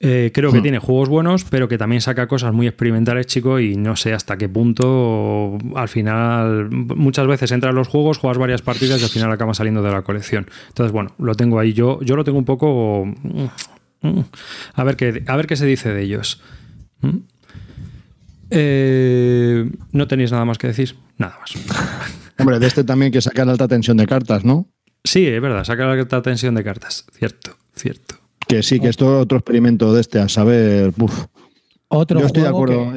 Eh, 0.00 0.30
creo 0.32 0.52
que 0.52 0.60
hmm. 0.60 0.62
tiene 0.62 0.78
juegos 0.78 1.08
buenos, 1.08 1.44
pero 1.44 1.66
que 1.66 1.76
también 1.76 2.00
saca 2.00 2.28
cosas 2.28 2.52
muy 2.52 2.68
experimentales, 2.68 3.26
chico, 3.26 3.58
y 3.58 3.76
no 3.76 3.96
sé 3.96 4.12
hasta 4.12 4.36
qué 4.36 4.48
punto 4.48 5.58
al 5.74 5.88
final 5.88 6.70
muchas 6.70 7.26
veces 7.26 7.50
entras 7.50 7.74
los 7.74 7.88
juegos, 7.88 8.18
juegas 8.18 8.38
varias 8.38 8.62
partidas 8.62 9.00
y 9.00 9.04
al 9.04 9.10
final 9.10 9.32
acaba 9.32 9.54
saliendo 9.54 9.82
de 9.82 9.90
la 9.90 10.02
colección. 10.02 10.46
Entonces, 10.68 10.92
bueno, 10.92 11.10
lo 11.18 11.34
tengo 11.34 11.58
ahí 11.58 11.72
yo, 11.72 12.00
yo 12.02 12.14
lo 12.14 12.22
tengo 12.22 12.38
un 12.38 12.44
poco. 12.44 13.12
A 14.74 14.84
ver 14.84 14.96
qué, 14.96 15.24
a 15.26 15.36
ver 15.36 15.46
qué 15.46 15.56
se 15.56 15.66
dice 15.66 15.92
de 15.92 16.02
ellos. 16.02 16.40
Mm. 17.00 17.18
Eh, 18.50 19.70
no 19.92 20.08
tenéis 20.08 20.32
nada 20.32 20.44
más 20.44 20.58
que 20.58 20.68
decir. 20.68 20.96
Nada 21.16 21.38
más. 21.40 21.52
Hombre, 22.38 22.58
de 22.58 22.66
este 22.66 22.84
también 22.84 23.12
que 23.12 23.20
saca 23.20 23.44
la 23.44 23.52
alta 23.52 23.68
tensión 23.68 23.96
de 23.96 24.06
cartas, 24.06 24.44
¿no? 24.44 24.68
Sí, 25.04 25.26
es 25.26 25.40
verdad, 25.40 25.64
saca 25.64 25.86
la 25.86 25.92
alta 25.92 26.22
tensión 26.22 26.54
de 26.54 26.64
cartas. 26.64 27.04
Cierto, 27.12 27.56
cierto. 27.74 28.16
Que 28.46 28.62
sí, 28.62 28.80
que 28.80 28.88
esto 28.88 29.16
es 29.16 29.22
otro 29.22 29.38
experimento 29.38 29.92
de 29.92 30.00
este, 30.00 30.18
a 30.18 30.28
saber. 30.28 30.92
Otro 31.88 32.20
Yo 32.20 32.26
estoy 32.26 32.42
de 32.42 32.48
acuerdo. 32.48 32.94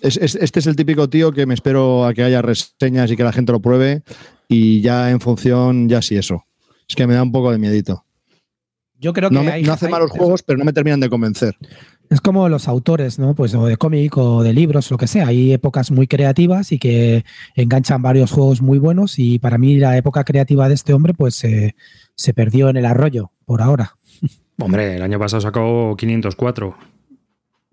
este 0.00 0.58
es 0.58 0.66
el 0.66 0.76
típico 0.76 1.08
tío 1.08 1.32
que 1.32 1.46
me 1.46 1.54
espero 1.54 2.04
a 2.04 2.14
que 2.14 2.22
haya 2.22 2.42
reseñas 2.42 3.10
y 3.10 3.16
que 3.16 3.24
la 3.24 3.32
gente 3.32 3.52
lo 3.52 3.60
pruebe 3.60 4.02
y 4.48 4.80
ya 4.80 5.10
en 5.10 5.20
función, 5.20 5.88
ya 5.88 6.02
sí 6.02 6.16
eso. 6.16 6.44
Es 6.88 6.94
que 6.94 7.06
me 7.06 7.14
da 7.14 7.22
un 7.22 7.32
poco 7.32 7.50
de 7.50 7.58
miedito. 7.58 8.05
Yo 8.98 9.12
creo 9.12 9.30
que 9.30 9.34
no, 9.34 9.42
no 9.42 9.72
hace 9.72 9.88
malos 9.88 10.10
juegos, 10.10 10.42
pero 10.42 10.58
no 10.58 10.64
me 10.64 10.72
terminan 10.72 11.00
de 11.00 11.10
convencer. 11.10 11.56
Es 12.08 12.20
como 12.20 12.48
los 12.48 12.68
autores, 12.68 13.18
¿no? 13.18 13.34
Pues 13.34 13.54
o 13.54 13.66
de 13.66 13.76
cómic 13.76 14.16
o 14.16 14.42
de 14.42 14.52
libros, 14.52 14.90
lo 14.90 14.96
que 14.96 15.06
sea. 15.06 15.26
Hay 15.26 15.52
épocas 15.52 15.90
muy 15.90 16.06
creativas 16.06 16.72
y 16.72 16.78
que 16.78 17.24
enganchan 17.56 18.00
varios 18.00 18.30
juegos 18.30 18.62
muy 18.62 18.78
buenos. 18.78 19.18
Y 19.18 19.38
para 19.38 19.58
mí 19.58 19.76
la 19.76 19.96
época 19.96 20.24
creativa 20.24 20.68
de 20.68 20.74
este 20.74 20.94
hombre, 20.94 21.14
pues 21.14 21.34
se 21.34 22.34
perdió 22.34 22.68
en 22.68 22.76
el 22.76 22.86
arroyo 22.86 23.32
por 23.44 23.62
ahora. 23.62 23.96
Hombre, 24.58 24.96
el 24.96 25.02
año 25.02 25.18
pasado 25.18 25.40
sacó 25.40 25.94
504, 25.96 26.76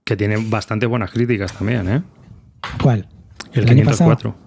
que 0.03 0.17
tiene 0.17 0.38
bastante 0.38 0.86
buenas 0.86 1.12
críticas 1.12 1.53
también, 1.53 1.89
¿eh? 1.89 2.03
¿Cuál? 2.81 3.07
El, 3.53 3.65
504. 3.65 4.42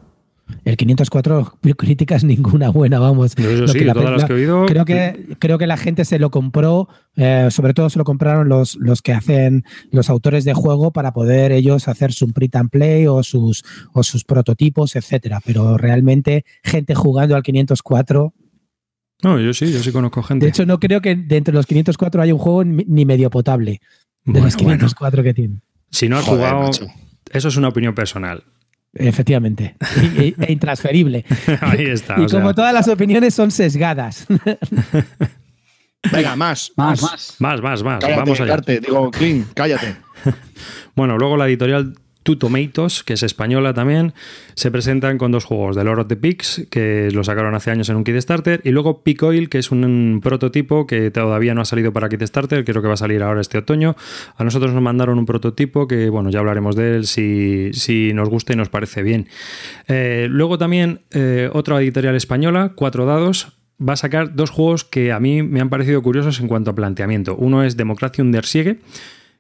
El 0.65 0.77
504 0.77 1.59
críticas 1.77 2.25
ninguna 2.25 2.71
buena, 2.71 2.99
vamos. 2.99 3.35
Creo 3.35 4.85
que, 4.85 5.37
creo 5.39 5.59
que 5.59 5.67
la 5.67 5.77
gente 5.77 6.05
se 6.05 6.19
lo 6.19 6.31
compró, 6.31 6.89
eh, 7.17 7.49
sobre 7.51 7.75
todo 7.75 7.91
se 7.91 7.99
lo 7.99 8.05
compraron 8.05 8.49
los, 8.49 8.77
los 8.77 9.03
que 9.03 9.13
hacen 9.13 9.65
los 9.91 10.11
autores 10.11 10.45
de 10.45 10.55
juego 10.55 10.93
para 10.93 11.13
poder 11.13 11.53
ellos 11.53 11.89
hacer 11.89 12.13
su 12.13 12.33
print 12.33 12.57
and 12.57 12.71
play 12.71 13.07
o 13.07 13.23
sus, 13.23 13.65
o 13.93 14.03
sus 14.03 14.25
prototipos, 14.25 14.97
etcétera. 14.97 15.41
Pero 15.45 15.77
realmente, 15.77 16.45
gente 16.63 16.95
jugando 16.95 17.37
al 17.37 17.43
504. 17.43 18.35
No, 19.23 19.41
yo 19.41 19.55
sí, 19.55 19.73
yo 19.73 19.81
sí 19.81 19.93
conozco 19.93 20.23
gente. 20.23 20.47
De 20.47 20.51
hecho, 20.51 20.67
no 20.67 20.79
creo 20.79 21.01
que 21.01 21.17
de 21.17 21.37
entre 21.37 21.55
los 21.55 21.67
504 21.67 22.23
haya 22.23 22.35
un 22.35 22.41
juego 22.41 22.65
ni 22.65 23.05
medio 23.05 23.31
potable 23.31 23.81
de 24.25 24.41
los 24.41 24.57
504 24.57 25.23
que 25.23 25.35
tiene. 25.35 25.61
Si 25.91 26.09
no 26.09 26.19
has 26.19 26.25
jugado, 26.25 26.71
eso 27.33 27.49
es 27.49 27.57
una 27.57 27.69
opinión 27.69 27.95
personal. 27.95 28.45
Efectivamente. 28.99 29.77
e, 30.19 30.35
intransferible. 30.49 31.25
Ahí 31.61 31.87
está. 31.87 32.17
Y 32.21 32.27
como 32.27 32.55
todas 32.55 32.73
las 32.73 32.89
opiniones 32.89 33.35
son 33.35 33.51
sesgadas. 33.51 34.27
Venga, 36.13 36.37
más, 36.37 36.73
más, 36.77 37.03
más. 37.03 37.37
Más, 37.39 37.63
más, 37.63 37.83
más. 37.83 38.01
Vamos 38.01 38.41
allá. 38.41 38.57
digo, 38.59 39.11
Clean, 39.11 39.47
cállate. 39.55 39.97
bueno, 40.95 41.19
luego 41.19 41.37
la 41.37 41.47
editorial 41.47 41.95
Two 42.27 42.39
Tomatoes, 42.39 43.05
que 43.05 43.13
es 43.13 43.23
española 43.23 43.73
también, 43.73 44.13
se 44.55 44.73
presentan 44.73 45.17
con 45.17 45.31
dos 45.31 45.45
juegos, 45.45 45.77
The 45.77 45.85
Lord 45.85 46.01
of 46.01 46.09
the 46.09 46.17
Pigs, 46.17 46.67
que 46.71 47.09
lo 47.13 47.23
sacaron 47.23 47.55
hace 47.55 47.71
años 47.71 47.89
en 47.89 47.95
un 47.95 48.03
Kickstarter, 48.03 48.61
y 48.65 48.71
luego 48.71 49.05
Peak 49.05 49.23
Oil, 49.23 49.49
que 49.49 49.59
es 49.59 49.71
un, 49.71 50.21
prototipo 50.21 50.89
que 50.89 51.13
todavía 51.13 51.55
no 51.55 51.61
ha 51.61 51.65
salido 51.65 51.93
para 51.93 52.09
Kickstarter, 52.09 52.65
creo 52.65 52.83
que 52.83 52.89
va 52.89 52.95
a 52.95 52.97
salir 52.97 53.23
ahora 53.23 53.41
este 53.41 53.59
otoño. 53.59 53.95
A 54.37 54.43
nosotros 54.43 54.73
nos 54.73 54.83
mandaron 54.83 55.21
un 55.21 55.25
prototipo 55.25 55.87
que, 55.87 56.11
bueno, 56.11 56.29
ya 56.31 56.41
hablaremos 56.41 56.75
de 56.75 56.97
él 56.97 57.07
si, 57.07 57.71
si 57.73 58.13
nos 58.13 58.29
gusta 58.29 58.55
y 58.55 58.57
nos 58.57 58.71
parece 58.71 59.05
bien. 59.05 59.29
Eh, 59.87 60.27
luego 60.29 60.59
también 60.59 61.03
eh, 61.13 61.49
otra 61.53 61.81
editorial 61.81 62.17
española, 62.17 62.73
Cuatro 62.75 63.07
Dados, 63.07 63.57
va 63.81 63.93
a 63.93 63.97
sacar 63.97 64.35
dos 64.35 64.51
juegos 64.51 64.83
que 64.83 65.13
a 65.13 65.21
mí 65.21 65.45
me 65.45 65.61
han 65.61 65.69
parecido 65.69 66.03
curiosos 66.03 66.41
en 66.41 66.49
cuanto 66.49 66.73
a 66.73 66.75
planteamiento. 66.75 67.37
Uno 67.37 67.63
es 67.63 67.77
Democracia 67.77 68.25
Undersiege, 68.25 68.81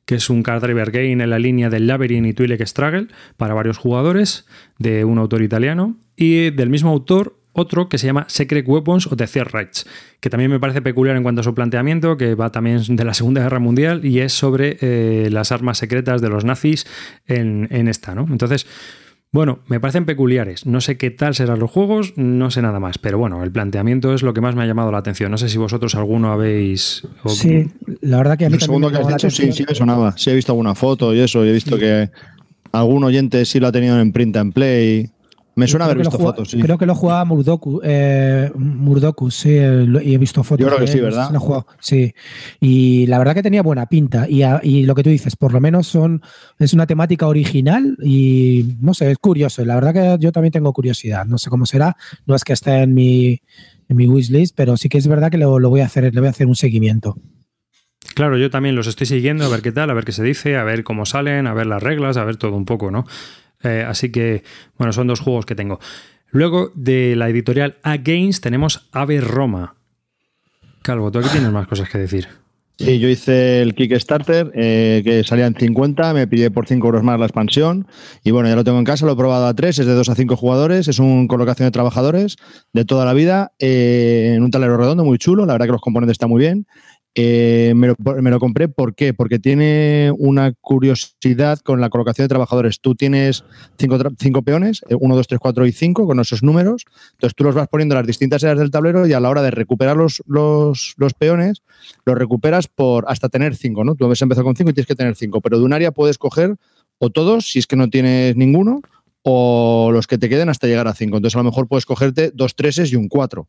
que 0.06 0.14
es 0.14 0.30
un 0.30 0.42
card 0.42 0.62
driver 0.62 0.90
game 0.90 1.22
en 1.22 1.28
la 1.28 1.38
línea 1.38 1.68
del 1.68 1.86
Labyrinth 1.86 2.26
y 2.26 2.32
Twi'lek 2.32 2.64
Struggle 2.66 3.08
para 3.36 3.54
varios 3.54 3.76
jugadores, 3.76 4.46
de 4.78 5.04
un 5.04 5.18
autor 5.18 5.42
italiano. 5.42 5.96
Y 6.16 6.50
del 6.50 6.70
mismo 6.70 6.90
autor, 6.90 7.36
otro 7.52 7.88
que 7.88 7.98
se 7.98 8.06
llama 8.06 8.25
Secret 8.28 8.66
Weapons 8.66 9.06
o 9.08 9.16
The 9.16 9.26
Third 9.26 9.50
Rights, 9.52 9.86
que 10.20 10.30
también 10.30 10.50
me 10.50 10.60
parece 10.60 10.80
peculiar 10.80 11.16
en 11.16 11.22
cuanto 11.22 11.40
a 11.40 11.44
su 11.44 11.54
planteamiento, 11.54 12.16
que 12.16 12.34
va 12.34 12.52
también 12.52 12.80
de 12.88 13.04
la 13.04 13.14
Segunda 13.14 13.42
Guerra 13.42 13.58
Mundial 13.58 14.04
y 14.04 14.20
es 14.20 14.32
sobre 14.32 14.78
eh, 14.80 15.28
las 15.30 15.52
armas 15.52 15.78
secretas 15.78 16.22
de 16.22 16.28
los 16.28 16.44
nazis 16.44 16.86
en, 17.26 17.66
en 17.70 17.88
esta, 17.88 18.14
¿no? 18.14 18.26
Entonces, 18.30 18.66
bueno, 19.33 19.59
me 19.68 19.80
parecen 19.80 20.06
peculiares. 20.06 20.64
No 20.66 20.80
sé 20.80 20.97
qué 20.97 21.11
tal 21.11 21.35
serán 21.35 21.59
los 21.59 21.71
juegos, 21.71 22.14
no 22.16 22.50
sé 22.50 22.62
nada 22.62 22.80
más. 22.80 22.97
Pero 22.99 23.18
bueno, 23.18 23.42
el 23.45 23.52
planteamiento 23.52 24.14
es 24.14 24.23
lo 24.23 24.33
que 24.33 24.40
más 24.40 24.54
me 24.54 24.62
ha 24.62 24.66
llamado 24.66 24.90
la 24.90 24.99
atención. 24.99 25.30
No 25.30 25.37
sé 25.38 25.49
si 25.50 25.59
vosotros 25.59 25.95
alguno 25.95 26.33
habéis. 26.33 27.02
o- 27.23 27.28
Sí, 27.28 27.66
la 28.00 28.16
verdad 28.18 28.38
que 28.38 28.47
a 28.47 28.49
mí 28.49 28.54
El 28.54 28.61
también 28.61 28.80
segundo 28.80 28.88
me 28.88 28.92
que 28.97 29.02
has 29.02 29.09
dicho, 29.09 29.30
sí, 29.30 29.42
atención. 29.42 29.66
sí 29.66 29.73
me 29.73 29.75
sonaba. 29.75 30.14
Sí 30.16 30.30
he 30.30 30.35
visto 30.35 30.52
alguna 30.52 30.75
foto 30.75 31.12
y 31.14 31.21
eso. 31.21 31.45
Y 31.45 31.49
he 31.49 31.52
visto 31.52 31.76
que 31.78 32.09
algún 32.73 33.04
oyente 33.04 33.45
sí 33.45 33.61
lo 33.61 33.66
ha 33.66 33.73
tenido 33.73 34.00
en 34.00 34.12
print 34.12 34.37
and 34.38 34.52
play. 34.54 35.11
Me 35.56 35.66
suena 35.66 35.86
haber 35.86 35.96
visto 35.98 36.10
jugaba- 36.18 36.32
fotos, 36.36 36.50
sí. 36.50 36.60
Creo 36.60 36.76
que 36.76 36.84
lo 36.86 36.94
jugaba 36.94 37.25
Murdoku, 37.25 37.80
eh, 37.82 38.50
Murdoku, 38.54 39.30
sí, 39.30 39.56
lo- 39.58 40.02
y 40.02 40.14
he 40.14 40.18
visto 40.18 40.44
fotos. 40.44 40.60
Yo 40.60 40.66
creo 40.68 40.78
que 40.78 40.84
de 40.86 40.92
sí, 40.92 41.00
¿verdad? 41.00 41.28
sí 41.28 41.32
lo 41.32 41.40
jugado, 41.40 41.66
sí. 41.80 42.12
Y 42.60 43.06
la 43.06 43.18
verdad 43.18 43.34
que 43.34 43.42
tenía 43.42 43.62
buena 43.62 43.86
pinta. 43.86 44.28
Y, 44.28 44.42
a- 44.42 44.60
y 44.62 44.84
lo 44.84 44.94
que 44.94 45.02
tú 45.02 45.08
dices, 45.10 45.34
por 45.34 45.52
lo 45.54 45.60
menos 45.60 45.86
son 45.86 46.20
es 46.58 46.75
una 46.75 46.86
temática 46.86 47.26
original 47.26 47.96
y 48.02 48.76
no 48.80 48.92
sé, 48.92 49.10
es 49.10 49.16
curioso. 49.18 49.64
La 49.64 49.75
verdad 49.76 49.94
que 49.94 50.22
yo 50.22 50.30
también 50.30 50.52
tengo 50.52 50.72
curiosidad. 50.75 51.25
No 51.25 51.38
sé 51.38 51.48
cómo 51.48 51.64
será. 51.64 51.96
No 52.26 52.34
es 52.34 52.44
que 52.44 52.52
esté 52.52 52.82
en 52.82 52.92
mi, 52.92 53.40
en 53.88 53.96
mi 53.96 54.06
wishlist, 54.06 54.54
pero 54.54 54.76
sí 54.76 54.88
que 54.90 54.98
es 54.98 55.08
verdad 55.08 55.30
que 55.30 55.38
lo, 55.38 55.58
lo 55.58 55.70
voy 55.70 55.80
a 55.80 55.86
hacer, 55.86 56.12
le 56.14 56.20
voy 56.20 56.26
a 56.26 56.30
hacer 56.30 56.46
un 56.46 56.54
seguimiento. 56.56 57.16
Claro, 58.14 58.38
yo 58.38 58.50
también 58.50 58.76
los 58.76 58.86
estoy 58.86 59.06
siguiendo, 59.06 59.44
a 59.44 59.48
ver 59.48 59.62
qué 59.62 59.72
tal, 59.72 59.90
a 59.90 59.94
ver 59.94 60.04
qué 60.04 60.12
se 60.12 60.22
dice, 60.22 60.56
a 60.56 60.64
ver 60.64 60.84
cómo 60.84 61.06
salen, 61.06 61.46
a 61.46 61.54
ver 61.54 61.66
las 61.66 61.82
reglas, 61.82 62.16
a 62.16 62.25
ver 62.25 62.36
todo 62.36 62.56
un 62.56 62.64
poco, 62.64 62.90
¿no? 62.90 63.04
Eh, 63.62 63.84
así 63.86 64.10
que, 64.10 64.42
bueno, 64.78 64.92
son 64.92 65.06
dos 65.06 65.20
juegos 65.20 65.46
que 65.46 65.54
tengo. 65.54 65.80
Luego, 66.30 66.72
de 66.75 67.14
la 67.16 67.28
editorial 67.28 67.76
Against, 67.82 68.42
tenemos 68.42 68.88
Ave 68.92 69.20
Roma. 69.20 69.76
Calvo, 70.82 71.10
tú 71.10 71.18
aquí 71.18 71.28
tienes 71.30 71.50
más 71.50 71.66
cosas 71.66 71.88
que 71.88 71.98
decir. 71.98 72.28
Sí, 72.78 72.98
yo 72.98 73.08
hice 73.08 73.62
el 73.62 73.75
Kickstarter 73.75 74.52
eh, 74.54 75.00
que 75.02 75.25
salía 75.25 75.46
en 75.46 75.54
50, 75.54 76.12
me 76.12 76.26
pillé 76.26 76.50
por 76.50 76.66
5 76.66 76.86
euros 76.86 77.02
más 77.02 77.18
la 77.18 77.25
expansión 77.25 77.86
y 78.22 78.32
bueno, 78.32 78.50
ya 78.50 78.54
lo 78.54 78.64
tengo 78.64 78.78
en 78.78 78.84
casa, 78.84 79.06
lo 79.06 79.12
he 79.12 79.16
probado 79.16 79.46
a 79.46 79.54
3, 79.54 79.78
es 79.78 79.86
de 79.86 79.94
2 79.94 80.10
a 80.10 80.14
5 80.14 80.36
jugadores, 80.36 80.86
es 80.86 80.98
un 80.98 81.26
colocación 81.26 81.66
de 81.66 81.70
trabajadores 81.70 82.36
de 82.75 82.84
toda 82.84 83.06
la 83.06 83.14
vida 83.14 83.52
eh, 83.58 84.34
en 84.36 84.42
un 84.42 84.50
tablero 84.50 84.76
redondo 84.76 85.06
muy 85.06 85.16
chulo, 85.16 85.46
la 85.46 85.54
verdad 85.54 85.66
que 85.66 85.72
los 85.72 85.80
componentes 85.80 86.12
están 86.16 86.28
muy 86.28 86.40
bien. 86.40 86.66
Eh, 87.18 87.73
me, 87.75 87.88
lo, 87.88 88.38
compré. 88.38 88.68
Porque 88.68 89.38
tiene 89.38 90.12
una 90.18 90.52
curiosidad 90.61 91.58
con 91.61 91.80
la 91.80 91.88
colocación 91.88 92.25
de 92.25 92.28
trabajadores. 92.28 92.80
Tú 92.80 92.94
tienes 92.94 93.42
cinco, 93.78 93.99
cinco 94.18 94.42
peones, 94.42 94.82
1, 94.90 95.16
2, 95.16 95.26
3, 95.26 95.40
4 95.40 95.66
y 95.66 95.73
5 95.73 96.06
con 96.06 96.20
esos 96.20 96.42
números. 96.42 96.85
Entonces 97.12 97.35
tú 97.35 97.44
los 97.44 97.54
vas 97.54 97.68
poniendo 97.68 97.94
en 97.94 98.00
las 98.00 98.06
distintas 98.06 98.44
áreas 98.44 98.58
del 98.58 98.70
tablero 98.70 99.06
y 99.06 99.14
a 99.14 99.20
la 99.20 99.30
hora 99.30 99.40
de 99.40 99.50
recuperar 99.50 99.96
los, 99.96 100.23
los, 100.26 100.94
los 100.99 101.14
peones, 101.14 101.62
los 102.04 102.16
recuperas 102.18 102.68
por 102.68 103.06
hasta 103.08 103.30
tener 103.30 103.56
5, 103.56 103.82
¿no? 103.82 103.94
Tú 103.94 104.04
habías 104.04 104.20
empezado 104.20 104.44
con 104.44 104.54
5 104.54 104.70
y 104.70 104.75
tienes 104.75 104.87
que 104.87 104.94
tener 104.94 105.16
5, 105.16 105.40
pero 105.40 105.58
de 105.58 105.64
un 105.64 105.73
área 105.73 105.92
puedes 105.92 106.18
coger 106.18 106.56
o 106.99 107.08
todos, 107.08 107.50
si 107.50 107.58
es 107.58 107.66
que 107.66 107.76
no 107.76 107.88
tienes 107.88 108.37
ninguno, 108.37 108.82
o 109.23 109.90
los 109.90 110.06
que 110.06 110.18
te 110.18 110.28
queden 110.28 110.50
hasta 110.50 110.66
llegar 110.66 110.87
a 110.87 110.94
5. 110.94 111.16
Entonces 111.16 111.35
a 111.35 111.40
lo 111.40 111.44
mejor 111.44 111.66
puedes 111.66 111.87
cogerte 111.87 112.30
dos 112.35 112.54
treses 112.56 112.92
y 112.92 112.96
un 112.96 113.08
4. 113.08 113.49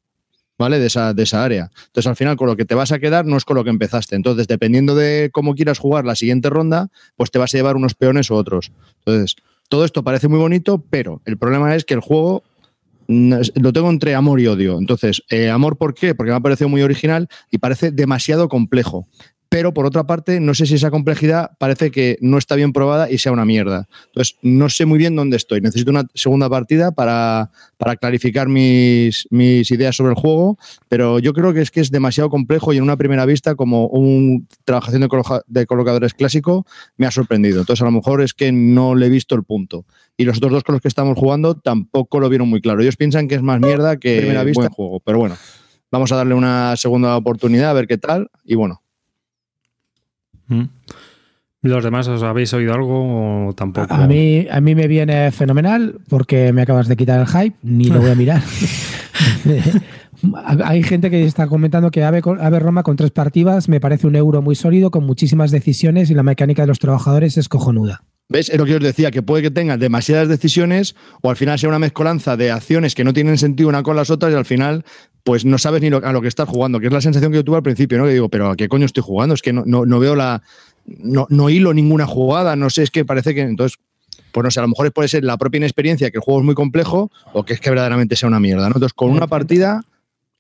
¿Vale? 0.57 0.79
De 0.79 0.87
esa, 0.87 1.13
de 1.13 1.23
esa 1.23 1.43
área. 1.43 1.69
Entonces, 1.87 2.07
al 2.07 2.15
final, 2.15 2.35
con 2.35 2.47
lo 2.47 2.55
que 2.55 2.65
te 2.65 2.73
vas 2.73 2.91
a 2.91 2.99
quedar 2.99 3.25
no 3.25 3.37
es 3.37 3.45
con 3.45 3.55
lo 3.55 3.63
que 3.63 3.69
empezaste. 3.69 4.15
Entonces, 4.15 4.47
dependiendo 4.47 4.95
de 4.95 5.29
cómo 5.31 5.53
quieras 5.53 5.77
jugar 5.77 6.05
la 6.05 6.15
siguiente 6.15 6.49
ronda, 6.49 6.89
pues 7.15 7.29
te 7.29 7.37
vas 7.37 7.53
a 7.53 7.57
llevar 7.57 7.75
unos 7.75 7.93
peones 7.93 8.31
u 8.31 8.35
otros. 8.35 8.71
Entonces, 9.05 9.35
todo 9.69 9.85
esto 9.85 10.03
parece 10.03 10.27
muy 10.27 10.39
bonito, 10.39 10.83
pero 10.89 11.21
el 11.25 11.37
problema 11.37 11.75
es 11.75 11.85
que 11.85 11.93
el 11.93 11.99
juego 11.99 12.43
lo 13.07 13.73
tengo 13.73 13.89
entre 13.89 14.15
amor 14.15 14.39
y 14.39 14.47
odio. 14.47 14.77
Entonces, 14.77 15.23
eh, 15.29 15.49
amor, 15.49 15.77
¿por 15.77 15.93
qué? 15.93 16.13
Porque 16.13 16.31
me 16.31 16.37
ha 16.37 16.41
parecido 16.41 16.69
muy 16.69 16.81
original 16.81 17.29
y 17.49 17.57
parece 17.57 17.91
demasiado 17.91 18.49
complejo. 18.49 19.07
Pero 19.49 19.73
por 19.73 19.85
otra 19.85 20.05
parte, 20.05 20.39
no 20.41 20.53
sé 20.53 20.65
si 20.65 20.75
esa 20.75 20.91
complejidad 20.91 21.51
parece 21.57 21.89
que 21.89 22.17
no 22.19 22.37
está 22.37 22.55
bien 22.55 22.73
probada 22.73 23.09
y 23.09 23.17
sea 23.17 23.31
una 23.31 23.45
mierda. 23.45 23.87
Entonces, 24.07 24.35
no 24.41 24.67
sé 24.69 24.85
muy 24.85 24.97
bien 24.99 25.15
dónde 25.15 25.37
estoy. 25.37 25.61
Necesito 25.61 25.89
una 25.91 26.05
segunda 26.13 26.49
partida 26.49 26.91
para, 26.91 27.49
para 27.77 27.95
clarificar 27.95 28.49
mis, 28.49 29.25
mis 29.29 29.71
ideas 29.71 29.95
sobre 29.95 30.11
el 30.13 30.19
juego, 30.19 30.57
pero 30.89 31.19
yo 31.19 31.31
creo 31.31 31.53
que 31.53 31.61
es 31.61 31.71
que 31.71 31.79
es 31.79 31.91
demasiado 31.91 32.29
complejo 32.29 32.73
y 32.73 32.77
en 32.77 32.83
una 32.83 32.97
primera 32.97 33.25
vista, 33.25 33.55
como 33.55 33.87
un 33.87 34.47
trabajación 34.65 35.01
de, 35.01 35.07
coloja- 35.07 35.41
de 35.47 35.65
colocadores 35.65 36.13
clásico, 36.13 36.65
me 36.97 37.05
ha 37.07 37.11
sorprendido. 37.11 37.61
Entonces, 37.61 37.81
a 37.81 37.85
lo 37.85 37.91
mejor 37.91 38.21
es 38.21 38.33
que 38.33 38.51
no 38.51 38.95
le 38.95 39.05
he 39.05 39.09
visto 39.09 39.33
el 39.35 39.43
punto. 39.43 39.85
Y 40.17 40.25
los 40.25 40.37
otros 40.37 40.51
dos 40.51 40.63
con 40.63 40.73
los 40.73 40.81
que 40.81 40.87
estamos 40.89 41.17
jugando 41.17 41.55
tampoco 41.55 42.19
lo 42.19 42.27
vieron 42.27 42.49
muy 42.49 42.59
claro. 42.59 42.81
Ellos 42.81 42.97
piensan 42.97 43.27
que 43.27 43.35
es 43.35 43.41
más 43.41 43.61
mierda 43.61 43.97
que 43.97 44.17
Primera 44.17 44.43
vista. 44.43 44.61
buen 44.61 44.71
juego. 44.71 44.99
Pero 44.99 45.19
bueno, 45.19 45.37
vamos 45.91 46.11
a 46.11 46.15
darle 46.17 46.33
una 46.33 46.75
segunda 46.75 47.15
oportunidad 47.15 47.69
a 47.69 47.73
ver 47.73 47.87
qué 47.87 47.97
tal. 47.97 48.29
Y 48.43 48.55
bueno. 48.55 48.81
¿Los 51.61 51.83
demás 51.83 52.07
os 52.07 52.23
habéis 52.23 52.53
oído 52.53 52.73
algo 52.73 53.47
o 53.47 53.53
tampoco? 53.53 53.93
A 53.93 54.07
mí, 54.07 54.47
a 54.49 54.61
mí 54.61 54.75
me 54.75 54.87
viene 54.87 55.31
fenomenal 55.31 55.99
porque 56.07 56.53
me 56.53 56.61
acabas 56.61 56.87
de 56.87 56.95
quitar 56.95 57.19
el 57.19 57.27
hype, 57.27 57.57
ni 57.63 57.85
lo 57.85 57.99
voy 57.99 58.11
a 58.11 58.15
mirar. 58.15 58.41
Hay 60.63 60.83
gente 60.83 61.09
que 61.09 61.24
está 61.24 61.47
comentando 61.47 61.91
que 61.91 62.03
Ave, 62.03 62.21
Ave 62.39 62.59
Roma 62.59 62.83
con 62.83 62.95
tres 62.95 63.12
partidas 63.12 63.69
me 63.69 63.79
parece 63.79 64.07
un 64.07 64.15
euro 64.15 64.41
muy 64.41 64.55
sólido, 64.55 64.89
con 64.91 65.05
muchísimas 65.05 65.51
decisiones 65.51 66.09
y 66.09 66.15
la 66.15 66.24
mecánica 66.24 66.63
de 66.63 66.67
los 66.67 66.79
trabajadores 66.79 67.38
es 67.38 67.50
cojonuda. 67.50 68.03
¿Ves? 68.29 68.50
Es 68.50 68.57
lo 68.57 68.65
que 68.65 68.75
os 68.75 68.81
decía, 68.83 69.09
que 69.12 69.21
puede 69.21 69.43
que 69.43 69.51
tengan 69.51 69.79
demasiadas 69.79 70.27
decisiones 70.27 70.95
o 71.21 71.29
al 71.29 71.38
final 71.38 71.57
sea 71.59 71.69
una 71.69 71.79
mezcolanza 71.79 72.36
de 72.36 72.51
acciones 72.51 72.93
que 72.93 73.03
no 73.05 73.13
tienen 73.13 73.38
sentido 73.38 73.69
una 73.69 73.83
con 73.83 73.95
las 73.95 74.09
otras 74.09 74.33
y 74.33 74.36
al 74.36 74.43
final 74.45 74.83
pues 75.24 75.45
no 75.45 75.57
sabes 75.57 75.81
ni 75.81 75.89
lo- 75.89 76.05
a 76.05 76.12
lo 76.12 76.21
que 76.21 76.27
estás 76.27 76.47
jugando, 76.50 76.79
que 76.79 76.88
es 76.88 76.93
la 76.93 77.01
sensación 77.01 77.31
que 77.31 77.38
yo 77.38 77.43
tuve 77.45 77.57
al 77.57 77.63
principio, 77.63 77.97
¿no? 77.97 78.05
Que 78.05 78.13
digo, 78.13 78.27
pero 78.29 78.50
¿a 78.50 78.55
qué 78.55 78.67
coño 78.67 78.86
estoy 78.86 79.03
jugando? 79.03 79.33
Es 79.36 79.41
que 79.41 79.53
no, 79.53 79.63
no, 79.65 80.00
veo 80.00 80.15
la... 80.15 80.41
No, 80.86 81.27
no 81.29 81.50
hilo 81.50 81.74
ninguna 81.74 82.05
jugada, 82.05 82.55
no 82.55 82.69
sé, 82.69 82.83
es 82.83 82.91
que 82.91 83.05
parece 83.05 83.36
que 83.36 83.41
entonces... 83.41 83.77
Pues 84.31 84.43
no 84.43 84.51
sé, 84.51 84.59
a 84.59 84.63
lo 84.63 84.67
mejor 84.69 84.91
puede 84.91 85.07
ser 85.07 85.24
la 85.24 85.38
propia 85.38 85.57
inexperiencia, 85.57 86.12
que 86.12 86.17
el 86.17 86.21
juego 86.24 86.41
es 86.41 86.45
muy 86.45 86.53
complejo, 86.55 87.12
o 87.33 87.43
que 87.43 87.53
es 87.53 87.59
que 87.62 87.69
verdaderamente 87.69 88.15
sea 88.15 88.27
una 88.27 88.39
mierda, 88.39 88.63
¿no? 88.63 88.75
Entonces, 88.75 88.93
con 88.93 89.09
una 89.09 89.27
partida 89.27 89.81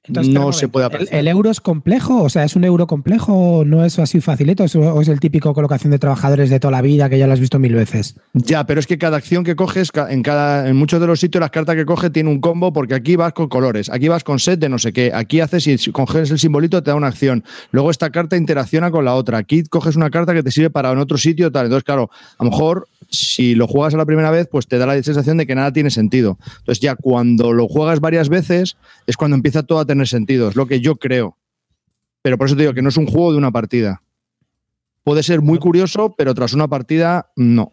Entonces, 0.07 0.33
no 0.33 0.51
se 0.53 0.67
puede 0.67 0.85
¿El, 0.87 0.93
apreciar. 0.93 1.19
el 1.19 1.27
euro 1.27 1.49
es 1.49 1.59
complejo? 1.61 2.23
O 2.23 2.29
sea, 2.29 2.43
¿es 2.43 2.55
un 2.55 2.63
euro 2.63 2.87
complejo 2.87 3.33
o 3.33 3.65
no 3.65 3.83
es 3.85 3.99
así 3.99 4.21
facilito? 4.21 4.63
¿Es- 4.63 4.75
¿O 4.75 5.01
es 5.01 5.07
el 5.07 5.19
típico 5.19 5.53
colocación 5.53 5.91
de 5.91 5.99
trabajadores 5.99 6.49
de 6.49 6.59
toda 6.59 6.71
la 6.71 6.81
vida 6.81 7.09
que 7.09 7.17
ya 7.19 7.27
lo 7.27 7.33
has 7.33 7.39
visto 7.39 7.59
mil 7.59 7.73
veces? 7.75 8.15
Ya, 8.33 8.65
pero 8.65 8.79
es 8.79 8.87
que 8.87 8.97
cada 8.97 9.17
acción 9.17 9.43
que 9.43 9.55
coges, 9.55 9.91
en 10.09 10.23
cada, 10.23 10.67
en 10.69 10.75
muchos 10.75 11.01
de 11.01 11.07
los 11.07 11.19
sitios 11.19 11.39
las 11.41 11.51
cartas 11.51 11.75
que 11.75 11.85
coge 11.85 12.09
tiene 12.09 12.29
un 12.29 12.39
combo 12.39 12.71
porque 12.73 12.93
aquí 12.95 13.15
vas 13.15 13.33
con 13.33 13.47
colores, 13.49 13.89
aquí 13.89 14.07
vas 14.07 14.23
con 14.23 14.39
set 14.39 14.59
de 14.59 14.69
no 14.69 14.79
sé 14.79 14.93
qué, 14.93 15.11
aquí 15.13 15.39
haces 15.39 15.67
y 15.67 15.77
si 15.77 15.91
coges 15.91 16.31
el 16.31 16.39
simbolito 16.39 16.81
te 16.83 16.91
da 16.91 16.95
una 16.95 17.07
acción. 17.07 17.43
Luego 17.71 17.89
esta 17.91 18.09
carta 18.09 18.37
interacciona 18.37 18.91
con 18.91 19.05
la 19.05 19.15
otra. 19.15 19.37
Aquí 19.39 19.63
coges 19.63 19.95
una 19.95 20.09
carta 20.09 20.33
que 20.33 20.43
te 20.43 20.51
sirve 20.51 20.69
para 20.69 20.91
en 20.91 20.99
otro 20.99 21.17
sitio 21.17 21.51
tal. 21.51 21.65
Entonces, 21.65 21.83
claro, 21.83 22.09
a 22.37 22.43
lo 22.43 22.49
mejor 22.51 22.87
si 23.09 23.55
lo 23.55 23.67
juegas 23.67 23.93
a 23.93 23.97
la 23.97 24.05
primera 24.05 24.31
vez, 24.31 24.47
pues 24.51 24.67
te 24.67 24.77
da 24.77 24.85
la 24.85 25.01
sensación 25.01 25.37
de 25.37 25.47
que 25.47 25.55
nada 25.55 25.71
tiene 25.71 25.89
sentido. 25.89 26.37
Entonces 26.59 26.81
ya 26.81 26.95
cuando 26.95 27.53
lo 27.53 27.67
juegas 27.67 27.99
varias 28.01 28.27
veces 28.29 28.75
es 29.07 29.15
cuando 29.17 29.35
empieza 29.35 29.63
todo 29.63 29.79
a 29.79 29.85
tener 29.85 29.96
sentido. 30.05 30.49
Es 30.49 30.55
lo 30.55 30.67
que 30.67 30.79
yo 30.81 30.95
creo. 30.97 31.37
Pero 32.21 32.37
por 32.37 32.47
eso 32.47 32.55
te 32.55 32.61
digo 32.63 32.73
que 32.73 32.81
no 32.81 32.89
es 32.89 32.97
un 32.97 33.07
juego 33.07 33.31
de 33.31 33.37
una 33.37 33.51
partida. 33.51 34.01
Puede 35.03 35.23
ser 35.23 35.41
muy 35.41 35.57
curioso, 35.59 36.13
pero 36.17 36.33
tras 36.35 36.53
una 36.53 36.67
partida, 36.67 37.31
no. 37.35 37.71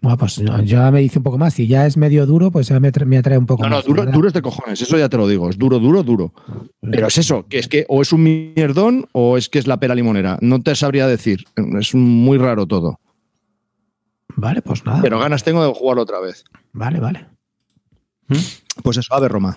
Bueno, 0.00 0.16
pues 0.18 0.40
no, 0.40 0.60
ya 0.62 0.90
me 0.90 1.00
dice 1.00 1.18
un 1.18 1.22
poco 1.22 1.38
más. 1.38 1.54
Si 1.54 1.66
ya 1.68 1.86
es 1.86 1.96
medio 1.96 2.26
duro, 2.26 2.50
pues 2.50 2.68
ya 2.68 2.80
me, 2.80 2.90
me 3.06 3.18
atrae 3.18 3.38
un 3.38 3.46
poco 3.46 3.62
No, 3.62 3.68
no, 3.68 3.76
más. 3.76 3.84
duro, 3.84 4.02
¿verdad? 4.02 4.14
duro 4.14 4.28
es 4.28 4.34
de 4.34 4.42
cojones, 4.42 4.80
eso 4.82 4.98
ya 4.98 5.08
te 5.08 5.16
lo 5.16 5.28
digo, 5.28 5.48
es 5.48 5.58
duro, 5.58 5.78
duro, 5.78 6.02
duro. 6.02 6.32
Pero 6.80 7.06
es 7.06 7.18
eso, 7.18 7.46
que 7.48 7.58
es 7.60 7.68
que 7.68 7.84
o 7.88 8.02
es 8.02 8.12
un 8.12 8.22
mierdón 8.24 9.06
o 9.12 9.36
es 9.36 9.48
que 9.48 9.60
es 9.60 9.66
la 9.68 9.78
pera 9.78 9.94
limonera. 9.94 10.38
No 10.40 10.60
te 10.60 10.74
sabría 10.74 11.06
decir, 11.06 11.44
es 11.78 11.94
muy 11.94 12.36
raro 12.38 12.66
todo. 12.66 12.98
Vale, 14.34 14.62
pues 14.62 14.84
nada. 14.84 15.02
Pero 15.02 15.18
ganas 15.20 15.44
tengo 15.44 15.64
de 15.64 15.72
jugarlo 15.72 16.02
otra 16.02 16.18
vez. 16.20 16.42
Vale, 16.72 16.98
vale. 16.98 17.26
Pues 18.82 18.96
eso, 18.96 19.14
a 19.14 19.20
ver, 19.20 19.30
Roma. 19.30 19.56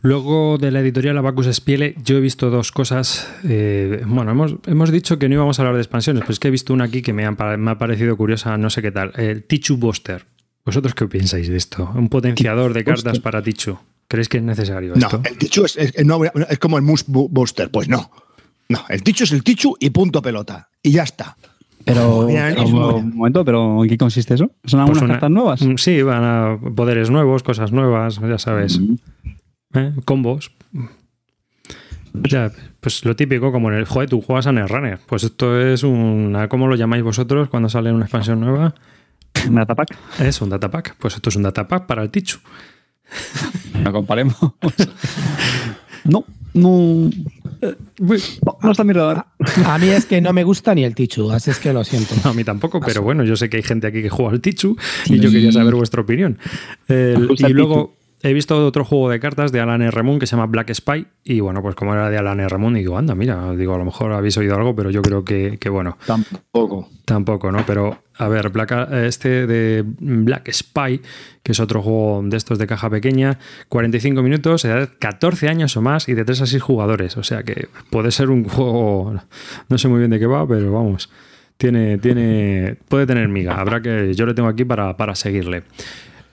Luego 0.00 0.58
de 0.58 0.70
la 0.70 0.80
editorial 0.80 1.18
Abacus 1.18 1.46
Spiele, 1.52 1.96
yo 2.04 2.16
he 2.16 2.20
visto 2.20 2.50
dos 2.50 2.70
cosas. 2.70 3.28
eh, 3.44 4.02
bueno, 4.06 4.30
hemos, 4.30 4.54
hemos 4.66 4.92
dicho 4.92 5.18
que 5.18 5.28
no 5.28 5.34
íbamos 5.34 5.58
a 5.58 5.62
hablar 5.62 5.74
de 5.74 5.80
expansiones, 5.82 6.22
pero 6.22 6.32
es 6.32 6.38
que 6.38 6.48
he 6.48 6.50
visto 6.52 6.72
una 6.72 6.84
aquí 6.84 7.02
que 7.02 7.12
me 7.12 7.24
ha, 7.24 7.32
me 7.32 7.70
ha 7.70 7.78
parecido 7.78 8.16
curiosa, 8.16 8.56
no 8.58 8.70
sé 8.70 8.80
qué 8.80 8.92
tal. 8.92 9.12
El 9.16 9.42
Tichu 9.44 9.76
Buster. 9.76 10.24
¿Vosotros 10.64 10.94
qué 10.94 11.06
pensáis 11.06 11.48
de 11.48 11.56
esto? 11.56 11.90
Un 11.94 12.08
potenciador 12.08 12.74
de 12.74 12.84
cartas 12.84 13.18
para 13.20 13.42
Tichu. 13.42 13.78
¿Creéis 14.06 14.28
que 14.28 14.36
es 14.38 14.42
necesario 14.42 14.94
No, 14.94 15.06
esto? 15.06 15.20
el 15.24 15.36
Tichu 15.36 15.64
es, 15.64 15.76
es- 15.76 16.04
no, 16.06 16.20
es 16.24 16.58
como 16.58 16.76
el 16.76 16.82
Moose 16.84 17.04
Booster, 17.08 17.70
pues 17.70 17.88
no. 17.88 18.10
No, 18.68 18.84
el 18.88 19.02
Tichu 19.02 19.24
es 19.24 19.32
el 19.32 19.42
Tichu 19.42 19.74
y 19.80 19.90
punto 19.90 20.22
pelota. 20.22 20.68
Y 20.82 20.92
ya 20.92 21.02
está. 21.02 21.36
Pero, 21.84 22.26
un 22.26 23.16
momento, 23.16 23.44
pero 23.44 23.82
¿en 23.82 23.88
qué 23.88 23.96
consiste 23.96 24.34
eso? 24.34 24.50
¿Son 24.64 24.78
algunas 24.80 24.98
Pues 25.00 25.04
una- 25.10 25.14
cartas 25.14 25.30
nuevas? 25.30 25.62
Mm, 25.62 25.76
Sí, 25.76 26.02
van 26.02 26.22
a 26.22 26.58
poderes 26.76 27.10
nuevos, 27.10 27.42
cosas 27.42 27.72
nuevas, 27.72 28.20
ya 28.20 28.38
sabes. 28.38 28.78
¿Eh? 29.74 29.92
Combos. 30.04 30.52
Ya, 32.14 32.50
pues 32.80 33.04
lo 33.04 33.14
típico, 33.14 33.52
como 33.52 33.70
en 33.70 33.76
el 33.78 33.84
joder, 33.84 34.08
tú 34.08 34.20
juegas 34.20 34.46
a 34.46 34.52
Netrunner. 34.52 34.98
Pues 35.06 35.24
esto 35.24 35.60
es 35.60 35.82
un. 35.82 36.36
¿Cómo 36.48 36.66
lo 36.66 36.74
llamáis 36.74 37.02
vosotros 37.04 37.48
cuando 37.48 37.68
sale 37.68 37.92
una 37.92 38.04
expansión 38.06 38.40
nueva? 38.40 38.74
¿Un 39.46 39.54
datapack? 39.54 39.96
Es 40.20 40.40
un 40.40 40.48
datapack. 40.48 40.96
Pues 40.98 41.14
esto 41.14 41.28
es 41.28 41.36
un 41.36 41.42
datapack 41.42 41.86
para 41.86 42.02
el 42.02 42.10
Tichu. 42.10 42.38
No 43.82 43.92
comparemos. 43.92 44.36
no, 46.04 46.24
no. 46.54 47.10
No 48.62 48.70
está 48.70 48.82
mi 48.84 48.92
radar. 48.92 49.26
A 49.64 49.78
mí 49.78 49.88
es 49.88 50.04
que 50.04 50.20
no 50.20 50.32
me 50.32 50.42
gusta 50.42 50.74
ni 50.74 50.82
el 50.84 50.94
Tichu, 50.94 51.30
así 51.30 51.50
es 51.50 51.58
que 51.60 51.72
lo 51.72 51.84
siento. 51.84 52.14
No, 52.24 52.30
a 52.30 52.34
mí 52.34 52.42
tampoco, 52.42 52.80
pero 52.80 53.02
bueno, 53.02 53.22
yo 53.24 53.36
sé 53.36 53.48
que 53.48 53.58
hay 53.58 53.62
gente 53.62 53.86
aquí 53.86 54.02
que 54.02 54.08
juega 54.10 54.32
al 54.32 54.40
Tichu 54.40 54.76
y 55.06 55.20
yo 55.20 55.30
quería 55.30 55.52
saber 55.52 55.74
vuestra 55.76 56.00
opinión. 56.02 56.38
El- 56.88 57.28
gusta 57.28 57.48
y 57.48 57.52
luego 57.52 57.94
he 58.22 58.32
visto 58.32 58.66
otro 58.66 58.84
juego 58.84 59.10
de 59.10 59.20
cartas 59.20 59.52
de 59.52 59.60
Alan 59.60 59.80
R. 59.82 60.02
Moon 60.02 60.18
que 60.18 60.26
se 60.26 60.34
llama 60.36 60.46
Black 60.46 60.72
Spy 60.74 61.06
y 61.24 61.40
bueno, 61.40 61.62
pues 61.62 61.74
como 61.74 61.94
era 61.94 62.10
de 62.10 62.18
Alan 62.18 62.40
R. 62.40 62.58
Moon, 62.58 62.74
digo, 62.74 62.98
anda, 62.98 63.14
mira, 63.14 63.52
digo, 63.54 63.74
a 63.74 63.78
lo 63.78 63.84
mejor 63.84 64.12
habéis 64.12 64.36
oído 64.38 64.56
algo, 64.56 64.74
pero 64.74 64.90
yo 64.90 65.02
creo 65.02 65.24
que, 65.24 65.58
que 65.60 65.68
bueno, 65.68 65.96
Tampoco. 66.06 66.88
Tampoco, 67.04 67.50
¿no? 67.52 67.64
Pero, 67.66 68.02
a 68.16 68.28
ver, 68.28 68.50
Black- 68.50 68.92
este 68.92 69.46
de 69.46 69.82
Black 69.86 70.50
Spy, 70.52 71.00
que 71.42 71.52
es 71.52 71.60
otro 71.60 71.80
juego 71.80 72.22
de 72.24 72.36
estos 72.36 72.58
de 72.58 72.66
caja 72.66 72.90
pequeña, 72.90 73.38
45 73.68 74.22
minutos, 74.22 74.64
edad 74.64 74.90
14 74.98 75.48
años 75.48 75.76
o 75.76 75.80
más 75.82 76.08
y 76.08 76.14
de 76.14 76.24
3 76.24 76.42
a 76.42 76.46
6 76.46 76.62
jugadores. 76.62 77.16
O 77.16 77.22
sea 77.22 77.44
que 77.44 77.68
puede 77.90 78.10
ser 78.10 78.28
un 78.30 78.44
juego, 78.44 79.14
no 79.68 79.78
sé 79.78 79.88
muy 79.88 80.00
bien 80.00 80.10
de 80.10 80.18
qué 80.18 80.26
va, 80.26 80.46
pero 80.46 80.70
vamos, 80.72 81.08
tiene, 81.56 81.96
tiene, 81.98 82.76
puede 82.88 83.06
tener 83.06 83.28
miga. 83.28 83.54
Habrá 83.54 83.80
que, 83.80 84.12
yo 84.14 84.26
le 84.26 84.34
tengo 84.34 84.48
aquí 84.48 84.64
para, 84.64 84.96
para 84.96 85.14
seguirle. 85.14 85.62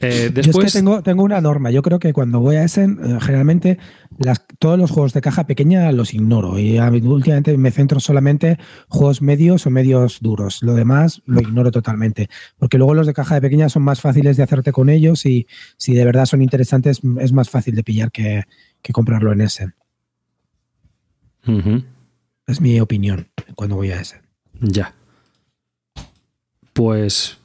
Eh, 0.02 0.30
Yo 0.34 0.42
es 0.42 0.58
que 0.58 0.78
tengo, 0.80 1.02
tengo 1.02 1.24
una 1.24 1.40
norma. 1.40 1.72
Yo 1.72 1.82
creo 1.82 2.00
que 2.00 2.12
cuando 2.12 2.40
voy 2.42 2.58
a 2.58 2.64
Essen, 2.64 3.00
eh, 3.04 3.18
generalmente 3.22 3.80
las- 4.18 4.46
todos 4.60 4.78
los 4.78 4.92
juegos 4.92 5.14
de 5.14 5.22
caja 5.22 5.48
pequeña 5.48 5.92
los 5.94 6.14
ignoro. 6.14 6.60
Y 6.60 6.78
últimamente 6.80 7.58
me 7.58 7.72
centro 7.72 8.00
solamente 8.00 8.50
en 8.50 8.58
juegos 8.90 9.22
medios 9.22 9.66
o 9.66 9.70
medios 9.70 10.20
duros. 10.22 10.60
Lo 10.62 10.74
demás 10.75 11.22
lo 11.25 11.40
ignoro 11.42 11.72
totalmente. 11.72 12.30
Porque 12.58 12.78
luego 12.78 12.94
los 12.94 13.08
de 13.08 13.14
caja 13.14 13.36
de 13.36 13.42
pequeña 13.42 13.70
son 13.70 13.84
más 13.84 14.02
fáciles 14.02 14.36
de 14.38 14.44
hacerte 14.44 14.72
con 14.74 14.90
ellos 14.90 15.25
y 15.25 15.48
si 15.78 15.94
de 15.96 16.04
verdad 16.06 16.25
son 16.25 16.42
interesantes, 16.42 17.00
es 17.22 17.32
más 17.32 17.50
fácil 17.50 17.74
de 17.75 17.84
pillar 17.84 18.12
que, 18.12 18.44
que 18.82 18.94
comprarlo 18.94 19.32
en 19.32 19.42
Essen. 19.42 19.75
Es 22.48 22.60
mi 22.60 22.80
opinión 22.80 23.28
cuando 23.56 23.75
voy 23.75 23.92
a 23.92 24.02
Essen. 24.02 24.22
Ya. 24.60 24.94
Pues 26.74 27.38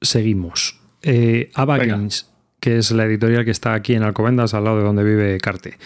seguimos. 0.00 0.80
Eh, 1.04 1.50
Ava 1.54 1.78
Venga. 1.78 1.96
Games, 1.96 2.28
que 2.60 2.78
es 2.78 2.90
la 2.92 3.04
editorial 3.04 3.44
que 3.44 3.50
está 3.50 3.74
aquí 3.74 3.94
en 3.94 4.02
Alcobendas, 4.02 4.54
al 4.54 4.64
lado 4.64 4.78
de 4.78 4.84
donde 4.84 5.04
vive 5.04 5.38
Carte. 5.38 5.76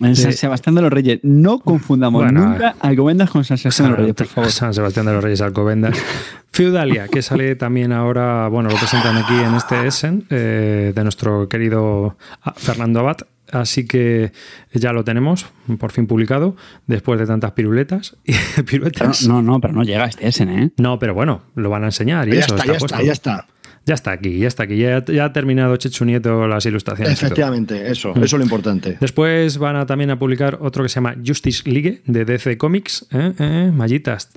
En 0.00 0.14
San 0.14 0.30
Eh, 0.30 0.34
Sebastián 0.34 0.74
de 0.74 0.82
los 0.82 0.92
Reyes. 0.92 1.20
No 1.22 1.58
confundamos 1.60 2.22
Bueno, 2.22 2.46
nunca 2.48 2.76
Alcobendas 2.80 3.30
con 3.30 3.42
San 3.44 3.56
Sebastián 3.56 3.86
de 3.86 3.90
los 3.92 4.00
Reyes, 4.00 4.14
por 4.14 4.26
favor. 4.26 4.50
San 4.50 4.74
Sebastián 4.74 5.06
de 5.06 5.12
los 5.14 5.24
Reyes 5.24 5.40
Alcobendas. 5.40 5.96
Feudalia, 6.52 7.08
que 7.08 7.22
sale 7.22 7.54
también 7.56 7.92
ahora, 7.92 8.48
bueno, 8.48 8.68
lo 8.70 8.76
presentan 8.76 9.16
aquí 9.16 9.34
en 9.34 9.54
este 9.54 9.86
Essen, 9.86 10.24
eh, 10.30 10.92
de 10.94 11.02
nuestro 11.02 11.48
querido 11.48 12.16
ah, 12.42 12.54
Fernando 12.56 13.00
Abad. 13.00 13.18
Así 13.52 13.86
que 13.86 14.32
ya 14.72 14.92
lo 14.92 15.04
tenemos, 15.04 15.46
por 15.78 15.92
fin 15.92 16.06
publicado, 16.08 16.56
después 16.88 17.20
de 17.20 17.26
tantas 17.26 17.52
piruletas. 17.52 18.16
y 18.24 18.32
Pero 18.56 18.64
piruetas. 18.66 19.26
no, 19.28 19.40
no, 19.40 19.60
pero 19.60 19.72
no 19.72 19.84
llega 19.84 20.06
este 20.06 20.26
Essen, 20.26 20.48
¿eh? 20.50 20.70
No, 20.78 20.98
pero 20.98 21.14
bueno, 21.14 21.42
lo 21.54 21.70
van 21.70 21.84
a 21.84 21.86
enseñar 21.86 22.26
y 22.28 22.32
Ya 22.32 22.40
eso 22.40 22.56
está, 22.56 22.62
está, 22.64 22.72
ya 22.72 22.78
puesto. 22.78 22.94
está, 22.96 23.06
ya 23.06 23.12
está. 23.12 23.46
Ya 23.86 23.94
está 23.94 24.10
aquí, 24.10 24.38
ya 24.38 24.48
está 24.48 24.64
aquí. 24.64 24.76
Ya, 24.76 25.04
ya 25.04 25.26
ha 25.26 25.32
terminado 25.32 25.76
Chechu 25.76 26.04
Nieto 26.04 26.46
las 26.48 26.66
ilustraciones. 26.66 27.22
Efectivamente, 27.22 27.88
eso, 27.90 28.10
eso 28.10 28.24
es 28.24 28.32
lo 28.32 28.42
importante. 28.42 28.98
Después 29.00 29.58
van 29.58 29.76
a 29.76 29.86
también 29.86 30.10
a 30.10 30.18
publicar 30.18 30.58
otro 30.60 30.82
que 30.82 30.88
se 30.88 30.96
llama 30.96 31.14
Justice 31.24 31.70
League 31.70 32.02
de 32.04 32.24
DC 32.24 32.58
Comics. 32.58 33.06
¿Eh? 33.12 33.32
¿Eh? 33.38 33.70
Mallitas. 33.72 34.30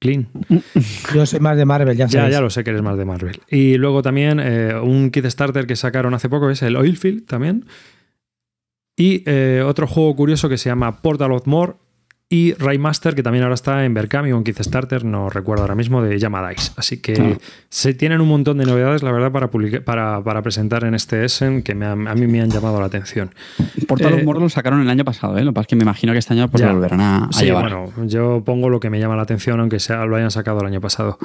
Clean. 0.00 0.28
Yo 1.14 1.26
soy 1.26 1.40
más 1.40 1.56
de 1.56 1.64
Marvel, 1.66 1.96
ya 1.96 2.06
Ya, 2.06 2.10
sabéis. 2.20 2.34
ya 2.34 2.40
lo 2.40 2.50
sé 2.50 2.64
que 2.64 2.70
eres 2.70 2.82
más 2.82 2.96
de 2.96 3.04
Marvel. 3.04 3.40
Y 3.50 3.76
luego 3.76 4.00
también 4.00 4.40
eh, 4.40 4.74
un 4.82 5.10
kit 5.10 5.26
starter 5.26 5.66
que 5.66 5.76
sacaron 5.76 6.14
hace 6.14 6.28
poco 6.30 6.48
es 6.48 6.62
el 6.62 6.76
Oilfield 6.76 7.26
también. 7.26 7.66
Y 8.96 9.22
eh, 9.26 9.62
otro 9.66 9.86
juego 9.86 10.16
curioso 10.16 10.48
que 10.48 10.56
se 10.56 10.70
llama 10.70 11.02
Portal 11.02 11.32
of 11.32 11.46
More 11.46 11.74
y 12.30 12.52
Raymaster, 12.54 13.14
que 13.14 13.22
también 13.22 13.42
ahora 13.42 13.54
está 13.54 13.86
en 13.86 13.94
Berkami 13.94 14.32
o 14.32 14.36
en 14.36 14.44
kit 14.44 14.60
starter, 14.60 15.02
no 15.04 15.30
recuerdo 15.30 15.62
ahora 15.62 15.74
mismo, 15.74 16.02
de 16.02 16.18
Yama 16.18 16.46
Dice. 16.50 16.72
Así 16.76 16.98
que 16.98 17.38
se 17.70 17.94
tienen 17.94 18.20
un 18.20 18.28
montón 18.28 18.58
de 18.58 18.66
novedades, 18.66 19.02
la 19.02 19.12
verdad, 19.12 19.32
para, 19.32 19.50
publica- 19.50 19.80
para, 19.80 20.22
para 20.22 20.42
presentar 20.42 20.84
en 20.84 20.94
este 20.94 21.24
Essen 21.24 21.62
que 21.62 21.74
me 21.74 21.86
a 21.86 21.96
mí 21.96 22.26
me 22.26 22.42
han 22.42 22.50
llamado 22.50 22.80
la 22.80 22.86
atención. 22.86 23.30
Portal 23.86 24.12
Eh, 24.12 24.16
of 24.16 24.24
Mordor 24.24 24.42
lo 24.42 24.48
sacaron 24.50 24.82
el 24.82 24.90
año 24.90 25.04
pasado, 25.06 25.38
¿eh? 25.38 25.42
Lo 25.44 25.52
que 25.52 25.54
pasa 25.54 25.62
es 25.62 25.68
que 25.68 25.76
me 25.76 25.82
imagino 25.84 26.12
que 26.12 26.18
este 26.18 26.34
año 26.34 26.48
pues, 26.48 26.60
Ya. 26.60 26.68
lo 26.68 26.74
volverán 26.74 27.00
a, 27.00 27.24
a 27.24 27.32
Sí, 27.32 27.46
llevar. 27.46 27.70
bueno, 27.74 28.06
yo 28.06 28.42
pongo 28.44 28.68
lo 28.68 28.78
que 28.78 28.90
me 28.90 29.00
llama 29.00 29.16
la 29.16 29.22
atención, 29.22 29.58
aunque 29.60 29.80
sea 29.80 30.04
lo 30.04 30.14
hayan 30.16 30.30
sacado 30.30 30.60
el 30.60 30.66
año 30.66 30.82
pasado. 30.82 31.18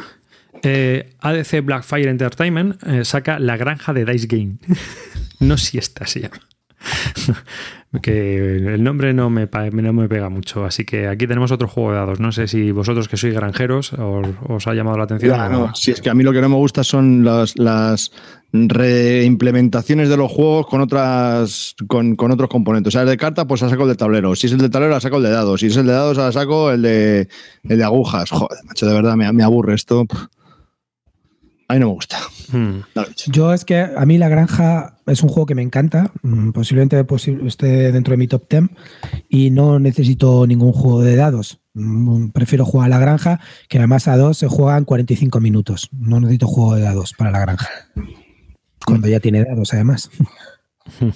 Eh, 0.61 1.15
ADC 1.19 1.59
Blackfire 1.65 2.09
Entertainment 2.09 2.81
eh, 2.87 3.03
saca 3.03 3.39
La 3.39 3.57
Granja 3.57 3.91
de 3.91 4.05
Dice 4.05 4.27
Game. 4.27 4.55
no 5.41 5.57
siesta 5.57 6.07
se 6.07 6.21
llama. 6.21 6.37
Que 8.01 8.56
el 8.56 8.84
nombre 8.84 9.13
no 9.13 9.29
me, 9.29 9.47
no 9.71 9.93
me 9.93 10.10
pega 10.10 10.29
mucho. 10.29 10.65
Así 10.65 10.84
que 10.84 11.08
aquí 11.08 11.27
tenemos 11.27 11.51
otro 11.51 11.67
juego 11.67 11.91
de 11.91 11.97
dados. 11.97 12.19
No 12.19 12.32
sé 12.32 12.47
si 12.47 12.71
vosotros 12.71 13.08
que 13.08 13.17
sois 13.17 13.34
granjeros 13.34 13.93
os, 13.93 14.27
os 14.47 14.67
ha 14.67 14.73
llamado 14.73 14.97
la 14.97 15.03
atención. 15.03 15.38
Ya, 15.38 15.49
no, 15.49 15.75
si 15.75 15.91
es 15.91 16.01
que 16.01 16.10
a 16.10 16.13
mí 16.13 16.23
lo 16.23 16.34
que 16.34 16.41
no 16.41 16.49
me 16.49 16.56
gusta 16.56 16.84
son 16.84 17.23
las, 17.23 17.58
las 17.58 18.12
reimplementaciones 18.51 20.10
de 20.10 20.17
los 20.17 20.32
juegos 20.32 20.67
con 20.67 20.82
otras 20.82 21.75
con, 21.88 22.15
con 22.15 22.32
otros 22.32 22.49
componentes. 22.49 22.91
O 22.91 22.93
sea, 22.93 23.01
el 23.03 23.10
de 23.10 23.17
carta, 23.17 23.45
pues 23.45 23.62
la 23.62 23.69
saco 23.69 23.84
el 23.84 23.89
de 23.89 23.95
tablero. 23.95 24.36
Si 24.36 24.47
es 24.47 24.53
el 24.53 24.60
de 24.60 24.69
tablero, 24.69 24.93
la 24.93 24.99
saco 24.99 25.17
el 25.17 25.23
de 25.23 25.32
dados. 25.32 25.60
Si 25.60 25.67
es 25.67 25.77
el 25.77 25.86
de 25.86 25.93
dados, 25.93 26.17
la 26.17 26.32
saco 26.32 26.71
el 26.71 26.82
de, 26.82 27.27
el 27.63 27.77
de 27.77 27.84
agujas. 27.84 28.29
Joder, 28.32 28.60
macho, 28.65 28.88
de 28.88 28.93
verdad 28.93 29.15
me, 29.15 29.32
me 29.32 29.43
aburre 29.43 29.75
esto. 29.75 30.08
A 31.73 31.75
mí 31.75 31.79
no 31.79 31.88
me 31.88 31.93
gusta. 31.93 32.19
Hmm. 32.51 32.81
Yo 33.27 33.51
es 33.51 33.65
que 33.65 33.79
a 33.79 34.05
mí 34.05 34.19
La 34.19 34.29
Granja 34.29 34.97
es 35.07 35.23
un 35.23 35.29
juego 35.29 35.47
que 35.47 35.55
me 35.55 35.63
encanta, 35.63 36.12
mm, 36.21 36.51
posiblemente 36.51 37.03
posi- 37.03 37.43
esté 37.47 37.91
dentro 37.91 38.12
de 38.12 38.17
mi 38.17 38.27
top 38.27 38.43
10 38.47 38.69
y 39.27 39.49
no 39.49 39.79
necesito 39.79 40.45
ningún 40.45 40.71
juego 40.71 41.01
de 41.01 41.15
dados. 41.15 41.62
Mm, 41.73 42.29
Prefiero 42.29 42.63
jugar 42.65 42.86
a 42.86 42.89
La 42.89 42.99
Granja, 42.99 43.39
que 43.69 43.79
además 43.79 44.07
a 44.07 44.17
dos 44.17 44.38
se 44.38 44.47
juega 44.47 44.77
en 44.77 44.86
45 44.86 45.39
minutos. 45.39 45.89
No 45.91 46.19
necesito 46.19 46.45
juego 46.45 46.75
de 46.75 46.81
dados 46.83 47.13
para 47.17 47.31
La 47.31 47.39
Granja. 47.39 47.69
Cuando 48.86 49.07
ya 49.07 49.19
tiene 49.19 49.43
dados, 49.43 49.73
además. 49.73 50.12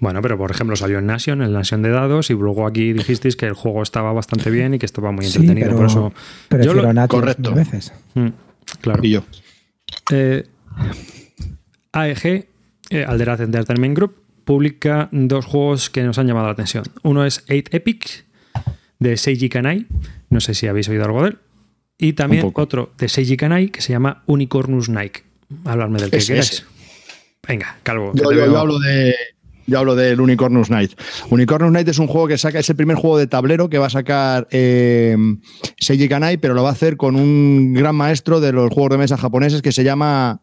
Bueno, 0.00 0.20
pero 0.22 0.36
por 0.36 0.50
ejemplo 0.50 0.74
salió 0.76 0.98
en 0.98 1.06
Nation, 1.06 1.40
el 1.40 1.52
Nation 1.52 1.80
de 1.80 1.88
dados, 1.90 2.28
y 2.28 2.34
luego 2.34 2.66
aquí 2.66 2.92
dijisteis 2.92 3.36
que 3.36 3.46
el 3.46 3.54
juego 3.54 3.80
estaba 3.82 4.12
bastante 4.12 4.50
bien 4.50 4.74
y 4.74 4.78
que 4.78 4.86
estaba 4.86 5.12
muy 5.12 5.24
Sí, 5.24 5.38
entretenido. 5.38 5.66
pero 5.68 5.76
por 5.76 5.86
eso. 5.86 6.12
Prefiero 6.48 6.74
lo- 6.82 6.92
Natives 6.92 7.08
correcto. 7.20 7.54
veces. 7.54 7.92
Hmm, 8.14 8.28
claro. 8.80 9.04
Y 9.04 9.10
yo. 9.10 9.22
Eh, 10.10 10.46
AEG, 11.92 12.48
eh, 12.90 13.04
Alderaz 13.06 13.40
Entertainment 13.40 13.96
Group, 13.96 14.16
publica 14.44 15.08
dos 15.12 15.44
juegos 15.44 15.90
que 15.90 16.02
nos 16.02 16.18
han 16.18 16.26
llamado 16.26 16.46
la 16.46 16.52
atención. 16.52 16.84
Uno 17.02 17.24
es 17.24 17.44
8 17.48 17.70
Epics, 17.70 18.24
de 18.98 19.16
Seiji 19.16 19.48
Kanai. 19.48 19.86
No 20.30 20.40
sé 20.40 20.54
si 20.54 20.66
habéis 20.66 20.88
oído 20.88 21.04
algo 21.04 21.22
de 21.22 21.28
él. 21.30 21.38
Y 21.98 22.14
también 22.14 22.50
otro 22.54 22.92
de 22.98 23.08
Seiji 23.08 23.36
Kanai 23.36 23.68
que 23.68 23.80
se 23.80 23.92
llama 23.92 24.22
Unicornus 24.26 24.88
Nike. 24.88 25.22
Hablarme 25.64 26.00
del 26.00 26.10
que 26.10 26.18
queráis. 26.18 26.52
ese. 26.52 26.64
Venga, 27.46 27.76
Calvo. 27.82 28.12
yo 28.14 28.58
hablo 28.58 28.78
de. 28.78 29.14
Yo 29.66 29.78
hablo 29.78 29.94
del 29.94 30.20
Unicornus 30.20 30.68
Knight. 30.68 30.92
Unicornus 31.30 31.70
Knight 31.70 31.88
es 31.88 31.98
un 31.98 32.06
juego 32.06 32.28
que 32.28 32.38
saca, 32.38 32.58
es 32.58 32.68
el 32.68 32.76
primer 32.76 32.96
juego 32.96 33.18
de 33.18 33.26
tablero 33.26 33.68
que 33.68 33.78
va 33.78 33.86
a 33.86 33.90
sacar 33.90 34.46
eh, 34.50 35.16
Seiji 35.78 36.08
Kanai, 36.08 36.36
pero 36.36 36.54
lo 36.54 36.62
va 36.62 36.70
a 36.70 36.72
hacer 36.72 36.96
con 36.96 37.16
un 37.16 37.72
gran 37.74 37.96
maestro 37.96 38.40
de 38.40 38.52
los 38.52 38.72
juegos 38.72 38.90
de 38.90 38.98
mesa 38.98 39.16
japoneses 39.16 39.62
que 39.62 39.72
se 39.72 39.84
llama 39.84 40.40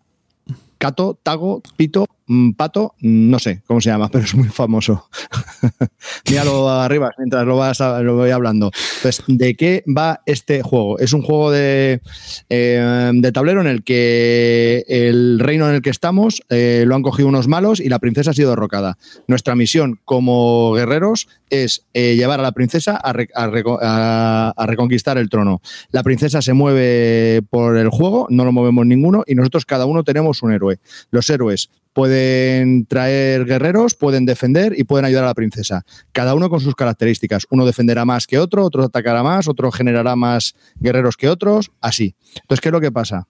Kato, 0.77 1.19
Tago, 1.21 1.61
Pito, 1.77 2.07
Pato, 2.55 2.93
mm, 3.01 3.29
no 3.29 3.39
sé 3.39 3.61
cómo 3.67 3.81
se 3.81 3.89
llama, 3.89 4.09
pero 4.11 4.25
es 4.25 4.35
muy 4.35 4.47
famoso. 4.49 5.07
Míralo 6.29 6.69
arriba 6.69 7.11
mientras 7.17 7.45
lo, 7.45 7.57
vas 7.57 7.81
a- 7.81 8.01
lo 8.01 8.15
voy 8.15 8.31
hablando. 8.31 8.71
Entonces, 8.97 9.23
¿de 9.27 9.55
qué 9.55 9.83
va 9.87 10.21
este 10.25 10.61
juego? 10.61 10.99
Es 10.99 11.13
un 11.13 11.21
juego 11.21 11.51
de, 11.51 12.01
eh, 12.49 13.11
de 13.13 13.31
tablero 13.31 13.61
en 13.61 13.67
el 13.67 13.83
que 13.83 14.83
el 14.87 15.39
reino 15.39 15.67
en 15.69 15.75
el 15.75 15.81
que 15.81 15.89
estamos 15.89 16.41
eh, 16.49 16.83
lo 16.87 16.95
han 16.95 17.01
cogido 17.03 17.27
unos 17.27 17.47
malos 17.47 17.79
y 17.79 17.89
la 17.89 17.99
princesa 17.99 18.31
ha 18.31 18.33
sido 18.33 18.49
derrocada. 18.51 18.97
Nuestra 19.27 19.55
misión 19.55 19.99
como 20.05 20.73
guerreros 20.73 21.27
es 21.49 21.85
eh, 21.93 22.15
llevar 22.15 22.39
a 22.39 22.43
la 22.43 22.51
princesa 22.53 22.99
a 23.03 24.65
reconquistar 24.65 25.17
el 25.17 25.29
trono. 25.29 25.61
La 25.91 26.03
princesa 26.03 26.41
se 26.41 26.53
mueve 26.53 27.41
por 27.49 27.77
el 27.77 27.89
juego, 27.89 28.27
no 28.29 28.45
lo 28.45 28.51
movemos 28.51 28.85
ninguno 28.85 29.23
y 29.27 29.35
nosotros 29.35 29.65
cada 29.65 29.85
uno 29.85 30.03
tenemos 30.03 30.41
un 30.43 30.53
héroe. 30.53 30.79
Los 31.11 31.29
héroes 31.29 31.69
pueden 31.93 32.85
traer 32.85 33.45
guerreros, 33.45 33.95
pueden 33.95 34.25
defender 34.25 34.73
y 34.77 34.83
pueden 34.83 35.05
ayudar 35.05 35.25
a 35.25 35.27
la 35.27 35.33
princesa. 35.33 35.83
Cada 36.11 36.35
uno 36.35 36.49
con 36.49 36.59
sus 36.59 36.75
características. 36.75 37.47
Uno 37.49 37.65
defenderá 37.65 38.05
más 38.05 38.27
que 38.27 38.39
otro, 38.39 38.65
otro 38.65 38.83
atacará 38.83 39.23
más, 39.23 39.47
otro 39.47 39.71
generará 39.71 40.15
más 40.15 40.55
guerreros 40.79 41.17
que 41.17 41.29
otros, 41.29 41.71
así. 41.81 42.15
Entonces, 42.41 42.61
¿qué 42.61 42.69
es 42.69 42.73
lo 42.73 42.81
que 42.81 42.91
pasa? 42.91 43.27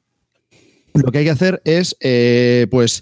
lo 0.93 1.11
que 1.11 1.19
hay 1.19 1.23
que 1.23 1.31
hacer 1.31 1.61
es, 1.63 1.95
eh, 2.01 2.67
pues, 2.69 3.01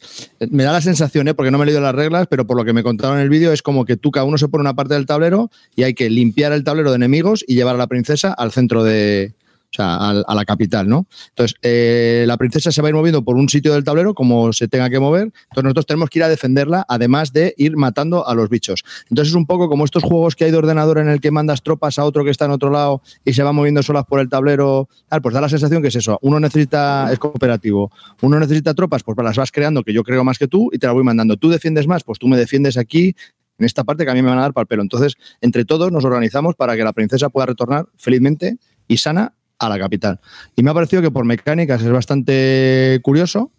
me 0.52 0.63
da 0.63 0.72
la 0.72 0.82
sensación, 0.82 1.28
¿eh? 1.28 1.34
porque 1.34 1.52
no 1.52 1.58
me 1.58 1.63
he 1.63 1.65
leído 1.65 1.82
las 1.82 1.95
reglas, 1.95 2.28
pero 2.30 2.45
por 2.45 2.58
lo 2.58 2.65
que 2.65 2.74
me 2.74 2.84
contaron 2.84 3.17
en 3.17 3.24
el 3.24 3.30
vídeo, 3.30 3.52
es 3.52 3.62
como 3.62 3.86
que 3.86 3.98
tú 3.98 4.12
cada 4.12 4.26
uno 4.26 4.38
se 4.38 4.48
pone 4.48 4.62
una 4.62 4.76
parte 4.76 4.93
del 4.93 5.06
tablero 5.06 5.50
y 5.76 5.84
hay 5.84 5.93
que 5.93 6.10
limpiar 6.10 6.52
el 6.52 6.63
tablero 6.63 6.91
de 6.91 6.98
enemigos 6.98 7.43
y 7.48 7.56
llevar 7.56 7.76
a 7.76 7.78
la 7.80 7.88
princesa 7.88 8.34
al 8.34 8.52
centro 8.52 8.84
de, 8.84 9.34
o 9.71 9.75
sea, 9.75 10.10
a, 10.10 10.36
la 10.36 10.45
capital, 10.45 10.88
¿no? 10.88 11.05
Entonces, 11.29 11.55
eh, 11.62 12.23
la 12.27 12.38
princesa 12.38 12.71
se 12.71 12.82
va 12.82 12.88
a 12.88 12.89
ir 12.89 12.95
moviendo 12.95 13.23
por 13.23 13.36
un 13.36 13.49
sitio 13.49 13.73
del 13.73 13.84
tablero 13.84 14.15
como 14.15 14.51
se 14.51 14.67
tenga 14.67 14.89
que 14.89 14.99
mover, 14.99 15.23
entonces 15.23 15.63
nosotros 15.63 15.86
tenemos 15.86 16.10
que 16.10 16.19
ir 16.19 16.23
a 16.23 16.29
defenderla, 16.29 16.86
además 16.88 17.34
de 17.34 17.53
ir 17.58 17.77
matando 17.77 18.27
a 18.27 18.34
los 18.34 18.49
bichos. 18.49 18.84
Entonces 19.10 19.32
es 19.32 19.36
un 19.36 19.45
poco 19.45 19.69
como 19.69 19.86
estos 19.86 20.03
juegos 20.03 20.36
que 20.36 20.45
hay 20.45 20.51
de 20.51 20.58
ordenador 20.58 20.97
en 20.97 21.10
el 21.10 21.21
que 21.21 21.29
mandas 21.29 21.62
tropas 21.62 21.99
a 21.99 22.05
otro 22.05 22.23
que 22.23 22.32
está 22.32 22.45
en 22.45 22.51
otro 22.51 22.71
lado 22.71 23.01
y 23.23 23.34
se 23.34 23.43
va 23.43 23.51
moviendo 23.51 23.84
solas 23.84 24.05
por 24.05 24.19
el 24.19 24.29
tablero, 24.29 24.89
pues 25.21 25.34
da 25.34 25.41
la 25.41 25.49
sensación 25.49 25.82
que 25.82 25.89
es 25.89 25.95
eso, 25.95 26.17
uno 26.21 26.39
necesita, 26.39 27.12
es 27.12 27.19
cooperativo, 27.19 27.91
uno 28.21 28.39
necesita 28.39 28.73
tropas, 28.73 29.03
pues 29.03 29.17
las 29.23 29.38
vas 29.38 29.51
creando, 29.51 29.84
que 29.84 29.93
yo 29.93 30.03
creo 30.03 30.23
más 30.23 30.39
que 30.39 30.47
tú, 30.47 30.69
y 30.71 30.79
te 30.79 30.88
las 30.88 30.93
voy 30.93 31.03
mandando. 31.03 31.38
Tú 31.38 31.49
defiendes 31.49 31.88
más, 31.88 32.03
pues 32.03 32.17
tú 32.17 32.27
me 32.27 32.38
defiendes 32.38 32.77
aquí, 32.77 33.15
en 33.60 33.65
esta 33.65 33.84
parte 33.84 34.05
que 34.05 34.12
a 34.12 34.13
mí 34.13 34.21
me 34.21 34.29
van 34.29 34.39
a 34.39 34.43
dar 34.43 34.53
para 34.53 34.63
el 34.63 34.67
pelo. 34.67 34.82
Entonces, 34.82 35.15
entre 35.41 35.65
todos 35.65 35.91
nos 35.91 36.05
organizamos 36.05 36.55
para 36.55 36.75
que 36.75 36.84
la 36.84 36.93
princesa 36.93 37.29
pueda 37.29 37.47
retornar 37.47 37.88
felizmente 37.97 38.58
y 38.88 38.97
sana 38.97 39.34
a 39.60 39.69
la 39.69 39.78
capital. 39.78 40.19
Y 40.56 40.63
me 40.63 40.72
ha 40.72 40.74
parecido 40.74 41.02
que 41.02 41.12
por 41.12 41.26
mecánicas 41.26 41.82
es 41.82 41.91
bastante 41.91 43.00
curioso 43.04 43.52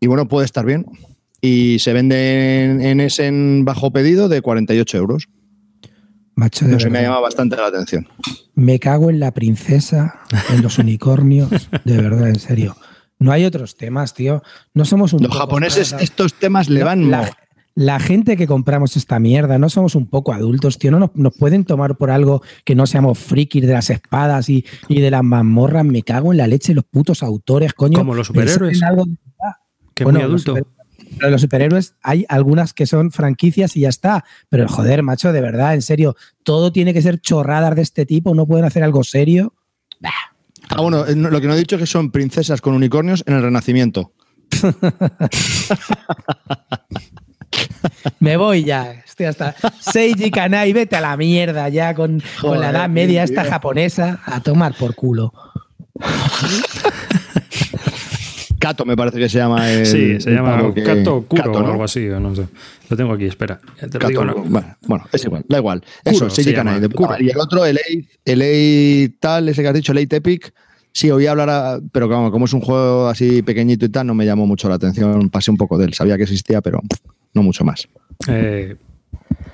y 0.00 0.08
bueno, 0.08 0.26
puede 0.26 0.46
estar 0.46 0.66
bien. 0.66 0.86
Y 1.40 1.78
se 1.78 1.92
vende 1.92 2.90
en, 2.90 3.00
ese 3.00 3.30
bajo 3.62 3.92
pedido 3.92 4.28
de 4.28 4.42
48 4.42 4.98
euros. 4.98 5.28
Macho 6.34 6.66
de 6.66 6.90
me 6.90 6.98
ha 6.98 7.02
llamado 7.02 7.22
bastante 7.22 7.56
la 7.56 7.66
atención. 7.66 8.08
Me 8.54 8.80
cago 8.80 9.10
en 9.10 9.20
la 9.20 9.32
princesa, 9.32 10.20
en 10.50 10.62
los 10.62 10.78
unicornios, 10.78 11.50
de 11.84 11.96
verdad, 11.98 12.28
en 12.28 12.40
serio. 12.40 12.76
No 13.20 13.30
hay 13.30 13.44
otros 13.44 13.76
temas, 13.76 14.14
tío. 14.14 14.42
No 14.74 14.84
somos 14.84 15.12
un. 15.12 15.22
Los 15.22 15.36
japoneses, 15.36 15.94
estos 16.00 16.34
temas 16.34 16.68
le 16.68 16.82
van 16.82 17.10
la 17.10 17.32
gente 18.00 18.36
que 18.36 18.46
compramos 18.46 18.96
esta 18.96 19.18
mierda, 19.18 19.58
no 19.58 19.68
somos 19.68 19.94
un 19.94 20.06
poco 20.06 20.32
adultos, 20.32 20.78
tío, 20.78 20.90
no 20.90 21.12
nos, 21.14 21.36
pueden 21.36 21.64
tomar 21.64 21.96
por 21.96 22.10
algo 22.10 22.42
que 22.64 22.74
no 22.74 22.86
seamos 22.86 23.18
frikis 23.18 23.66
de 23.66 23.72
las 23.72 23.90
espadas 23.90 24.48
y, 24.48 24.64
de 24.88 25.10
las 25.10 25.22
mazmorras. 25.22 25.84
Me 25.84 26.02
cago 26.02 26.32
en 26.32 26.38
la 26.38 26.46
leche 26.46 26.74
los 26.74 26.84
putos 26.84 27.22
autores, 27.22 27.72
coño. 27.74 27.98
Como 27.98 28.14
los 28.14 28.26
superhéroes. 28.26 28.80
Que 29.94 30.04
muy 30.04 30.20
adulto. 30.20 30.54
Los, 30.54 31.30
los 31.30 31.40
superhéroes 31.40 31.94
hay 32.02 32.24
algunas 32.28 32.72
que 32.72 32.86
son 32.86 33.10
franquicias 33.10 33.76
y 33.76 33.80
ya 33.80 33.88
está. 33.88 34.24
Pero 34.48 34.68
joder, 34.68 35.02
macho, 35.02 35.32
de 35.32 35.40
verdad, 35.40 35.74
en 35.74 35.82
serio, 35.82 36.16
todo 36.42 36.72
tiene 36.72 36.94
que 36.94 37.02
ser 37.02 37.20
chorradas 37.20 37.76
de 37.76 37.82
este 37.82 38.06
tipo, 38.06 38.34
no 38.34 38.46
pueden 38.46 38.64
hacer 38.64 38.82
algo 38.82 39.04
serio. 39.04 39.54
Ah, 40.68 40.80
bueno, 40.80 41.06
eh, 41.06 41.14
lo 41.14 41.40
que 41.40 41.46
no 41.46 41.54
he 41.54 41.58
dicho 41.58 41.76
es 41.76 41.80
que 41.80 41.86
son 41.86 42.10
princesas 42.10 42.60
con 42.60 42.74
unicornios 42.74 43.22
en 43.26 43.34
el 43.34 43.42
Renacimiento. 43.42 44.12
Me 48.20 48.36
voy 48.36 48.64
ya. 48.64 49.02
Estoy 49.06 49.26
hasta 49.26 49.54
Seiji 49.80 50.30
Kanai, 50.30 50.72
vete 50.72 50.96
a 50.96 51.00
la 51.00 51.16
mierda 51.16 51.68
ya 51.68 51.94
con, 51.94 52.22
la 52.42 52.70
edad 52.70 52.88
media 52.88 53.22
esta 53.24 53.44
japonesa 53.44 54.20
a 54.24 54.40
tomar 54.40 54.74
por 54.74 54.94
culo. 54.94 55.32
Kato 58.58 58.84
me 58.84 58.96
parece 58.96 59.18
que 59.18 59.28
se 59.28 59.38
llama. 59.38 59.66
sí, 59.84 60.20
se 60.20 60.30
llama 60.30 60.72
Kato 60.84 61.24
Kuro 61.26 61.52
o 61.52 61.58
algo 61.58 61.84
así, 61.84 62.06
no 62.06 62.34
sé. 62.34 62.46
Lo 62.88 62.96
tengo 62.96 63.12
aquí, 63.12 63.26
espera. 63.26 63.60
bueno, 64.86 65.04
es 65.12 65.24
igual, 65.24 65.44
da 65.48 65.58
igual. 65.58 65.82
Eso, 66.04 66.30
Seiji 66.30 66.54
Kanai. 66.54 66.80
y 67.20 67.30
el 67.30 67.38
otro, 67.38 67.66
el 67.66 67.76
A, 67.78 69.18
tal, 69.18 69.48
ese 69.48 69.62
que 69.62 69.68
has 69.68 69.74
dicho, 69.74 69.92
el 69.92 69.98
A 69.98 70.00
Epic. 70.02 70.54
Sí, 70.94 71.10
oí 71.10 71.26
hablar, 71.26 71.80
pero 71.90 72.08
como 72.08 72.44
es 72.44 72.52
un 72.52 72.60
juego 72.60 73.08
así 73.08 73.42
pequeñito 73.42 73.86
y 73.86 73.88
tal, 73.88 74.06
no 74.06 74.14
me 74.14 74.26
llamó 74.26 74.46
mucho 74.46 74.68
la 74.68 74.74
atención. 74.74 75.30
Pasé 75.30 75.50
un 75.50 75.56
poco 75.56 75.78
de 75.78 75.86
él, 75.86 75.94
sabía 75.94 76.16
que 76.16 76.24
existía, 76.24 76.60
pero 76.60 76.82
no 77.34 77.42
mucho 77.42 77.64
más. 77.64 77.88
Eh, 78.28 78.76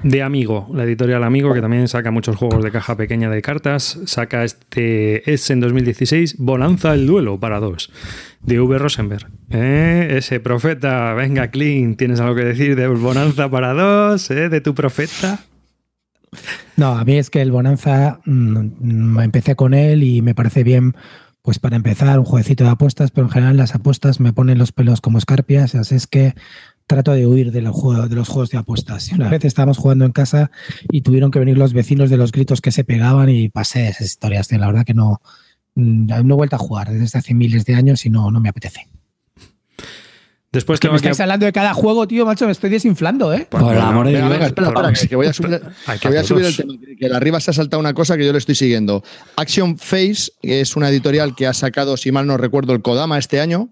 de 0.02 0.22
Amigo, 0.22 0.68
la 0.72 0.84
editorial 0.84 1.24
Amigo, 1.24 1.52
que 1.54 1.60
también 1.60 1.88
saca 1.88 2.10
muchos 2.10 2.36
juegos 2.36 2.62
de 2.62 2.70
caja 2.70 2.96
pequeña 2.96 3.30
de 3.30 3.42
cartas, 3.42 3.98
saca 4.06 4.44
este 4.44 5.32
es 5.32 5.50
en 5.50 5.60
2016 5.60 6.36
Bonanza 6.38 6.94
el 6.94 7.06
Duelo 7.06 7.40
para 7.40 7.58
dos, 7.58 7.90
de 8.42 8.60
V. 8.60 8.78
Rosenberg. 8.78 9.26
Eh, 9.50 10.14
ese 10.18 10.40
profeta, 10.40 11.14
venga, 11.14 11.48
Clean, 11.48 11.96
¿tienes 11.96 12.20
algo 12.20 12.36
que 12.36 12.44
decir 12.44 12.76
de 12.76 12.86
Bonanza 12.86 13.50
para 13.50 13.72
dos, 13.72 14.30
eh, 14.30 14.48
de 14.48 14.60
tu 14.60 14.74
profeta? 14.74 15.40
No, 16.76 16.96
a 16.96 17.04
mí 17.04 17.16
es 17.16 17.30
que 17.30 17.42
el 17.42 17.50
Bonanza, 17.50 18.20
mm, 18.24 19.18
empecé 19.20 19.56
con 19.56 19.74
él 19.74 20.04
y 20.04 20.22
me 20.22 20.34
parece 20.34 20.62
bien, 20.62 20.94
pues 21.42 21.58
para 21.58 21.74
empezar, 21.74 22.18
un 22.20 22.24
jueguecito 22.24 22.64
de 22.64 22.70
apuestas, 22.70 23.10
pero 23.10 23.26
en 23.26 23.32
general 23.32 23.56
las 23.56 23.74
apuestas 23.74 24.20
me 24.20 24.32
ponen 24.32 24.58
los 24.58 24.70
pelos 24.70 25.00
como 25.00 25.18
escarpias, 25.18 25.74
así 25.74 25.96
es 25.96 26.06
que 26.06 26.34
trato 26.88 27.12
de 27.12 27.26
huir 27.26 27.52
de 27.52 27.60
los, 27.60 27.76
juegos, 27.76 28.08
de 28.08 28.16
los 28.16 28.28
juegos 28.28 28.50
de 28.50 28.58
apuestas. 28.58 29.12
Una 29.12 29.28
vez 29.28 29.44
estábamos 29.44 29.76
jugando 29.76 30.06
en 30.06 30.12
casa 30.12 30.50
y 30.90 31.02
tuvieron 31.02 31.30
que 31.30 31.38
venir 31.38 31.58
los 31.58 31.74
vecinos 31.74 32.10
de 32.10 32.16
los 32.16 32.32
gritos 32.32 32.60
que 32.60 32.72
se 32.72 32.82
pegaban 32.82 33.28
y 33.28 33.50
pasé 33.50 33.88
esas 33.88 34.06
historias. 34.06 34.50
La 34.50 34.66
verdad 34.66 34.86
que 34.86 34.94
no, 34.94 35.20
mm, 35.74 36.06
no 36.24 36.34
he 36.34 36.36
vuelto 36.36 36.56
a 36.56 36.58
jugar 36.58 36.90
desde 36.90 37.18
hace 37.18 37.34
miles 37.34 37.66
de 37.66 37.74
años 37.74 38.06
y 38.06 38.10
no, 38.10 38.30
no 38.30 38.40
me 38.40 38.48
apetece. 38.48 38.88
Después 40.50 40.80
que 40.80 40.88
me 40.88 40.96
estáis 40.96 41.20
hablando 41.20 41.44
de 41.44 41.52
cada 41.52 41.74
juego, 41.74 42.08
tío, 42.08 42.24
macho, 42.24 42.46
me 42.46 42.52
estoy 42.52 42.70
desinflando, 42.70 43.34
¿eh? 43.34 43.46
Por, 43.50 43.60
amor 43.60 44.06
de 44.06 44.16
Dios. 44.16 44.40
espera, 44.40 44.72
que, 45.08 45.14
voy 45.14 45.26
a 45.26 45.32
subir, 45.34 45.60
que 46.00 46.08
voy 46.08 46.16
a 46.16 46.24
subir 46.24 46.46
el 46.46 46.56
tema. 46.56 46.72
Que 46.98 47.06
arriba 47.06 47.38
se 47.38 47.50
ha 47.50 47.54
saltado 47.54 47.78
una 47.78 47.92
cosa 47.92 48.16
que 48.16 48.24
yo 48.24 48.32
le 48.32 48.38
estoy 48.38 48.54
siguiendo. 48.54 49.04
Action 49.36 49.76
Face 49.76 50.32
es 50.40 50.74
una 50.74 50.88
editorial 50.88 51.34
que 51.34 51.46
ha 51.46 51.52
sacado, 51.52 51.98
si 51.98 52.12
mal 52.12 52.26
no 52.26 52.38
recuerdo, 52.38 52.72
el 52.72 52.80
Kodama 52.80 53.18
este 53.18 53.40
año. 53.40 53.68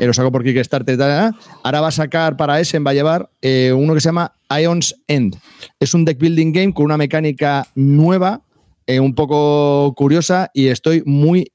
Eh, 0.00 0.06
lo 0.06 0.12
sacó 0.12 0.30
por 0.30 0.44
Kickstarter 0.44 0.96
y 0.96 0.98
tal. 0.98 1.34
Ahora 1.64 1.80
va 1.80 1.88
a 1.88 1.92
sacar 1.92 2.36
para 2.36 2.60
Essen, 2.60 2.84
va 2.86 2.90
a 2.90 2.94
llevar 2.94 3.30
eh, 3.40 3.72
uno 3.74 3.94
que 3.94 4.00
se 4.00 4.08
llama 4.10 4.34
Ion's 4.50 4.96
End. 5.06 5.34
Es 5.80 5.94
un 5.94 6.04
deck 6.04 6.18
building 6.18 6.52
game 6.52 6.74
con 6.74 6.84
una 6.84 6.98
mecánica 6.98 7.66
nueva, 7.74 8.42
eh, 8.86 9.00
un 9.00 9.14
poco 9.14 9.94
curiosa, 9.96 10.50
y 10.52 10.66
estoy 10.66 11.02
muy 11.06 11.52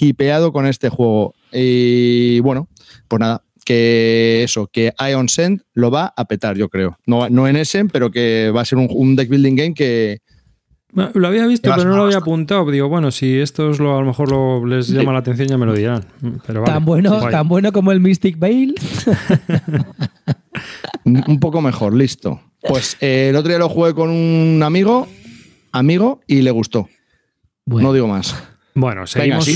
hipeado 0.00 0.52
con 0.52 0.66
este 0.66 0.88
juego. 0.88 1.36
Y 1.52 2.40
bueno, 2.40 2.68
pues 3.06 3.20
nada, 3.20 3.44
que 3.66 4.44
eso, 4.44 4.68
que 4.68 4.94
Ion 5.10 5.28
Send 5.28 5.62
lo 5.74 5.90
va 5.90 6.14
a 6.16 6.24
petar, 6.26 6.56
yo 6.56 6.68
creo. 6.68 6.98
No, 7.04 7.28
no 7.28 7.48
en 7.48 7.56
Essen, 7.56 7.88
pero 7.88 8.10
que 8.10 8.50
va 8.54 8.62
a 8.62 8.64
ser 8.64 8.78
un, 8.78 9.16
deck 9.16 9.28
building 9.28 9.56
game 9.56 9.74
que, 9.74 10.22
lo 10.94 11.28
había 11.28 11.46
visto, 11.46 11.70
pero 11.76 11.90
no 11.90 11.96
lo 11.96 12.04
había 12.04 12.18
apuntado. 12.18 12.70
Digo, 12.70 12.88
bueno, 12.88 13.10
si 13.10 13.38
esto 13.38 13.70
es 13.70 13.80
lo, 13.80 13.96
a 13.96 14.00
lo 14.00 14.06
mejor 14.06 14.66
les 14.66 14.88
llama 14.88 15.12
la 15.12 15.18
atención, 15.18 15.48
ya 15.48 15.58
me 15.58 15.66
lo 15.66 15.74
dirán. 15.74 16.04
Pero 16.46 16.62
tan, 16.64 16.84
bueno, 16.84 17.28
tan 17.28 17.48
bueno 17.48 17.72
como 17.72 17.92
el 17.92 18.00
Mystic 18.00 18.38
Veil. 18.38 18.74
un 21.04 21.40
poco 21.40 21.60
mejor, 21.60 21.92
listo. 21.92 22.40
Pues 22.62 22.96
eh, 23.00 23.28
el 23.30 23.36
otro 23.36 23.48
día 23.48 23.58
lo 23.58 23.68
jugué 23.68 23.94
con 23.94 24.10
un 24.10 24.62
amigo, 24.62 25.08
amigo, 25.72 26.20
y 26.26 26.42
le 26.42 26.52
gustó. 26.52 26.88
No 27.66 27.92
digo 27.92 28.06
más. 28.06 28.34
Bueno, 28.74 29.06
seguimos, 29.06 29.48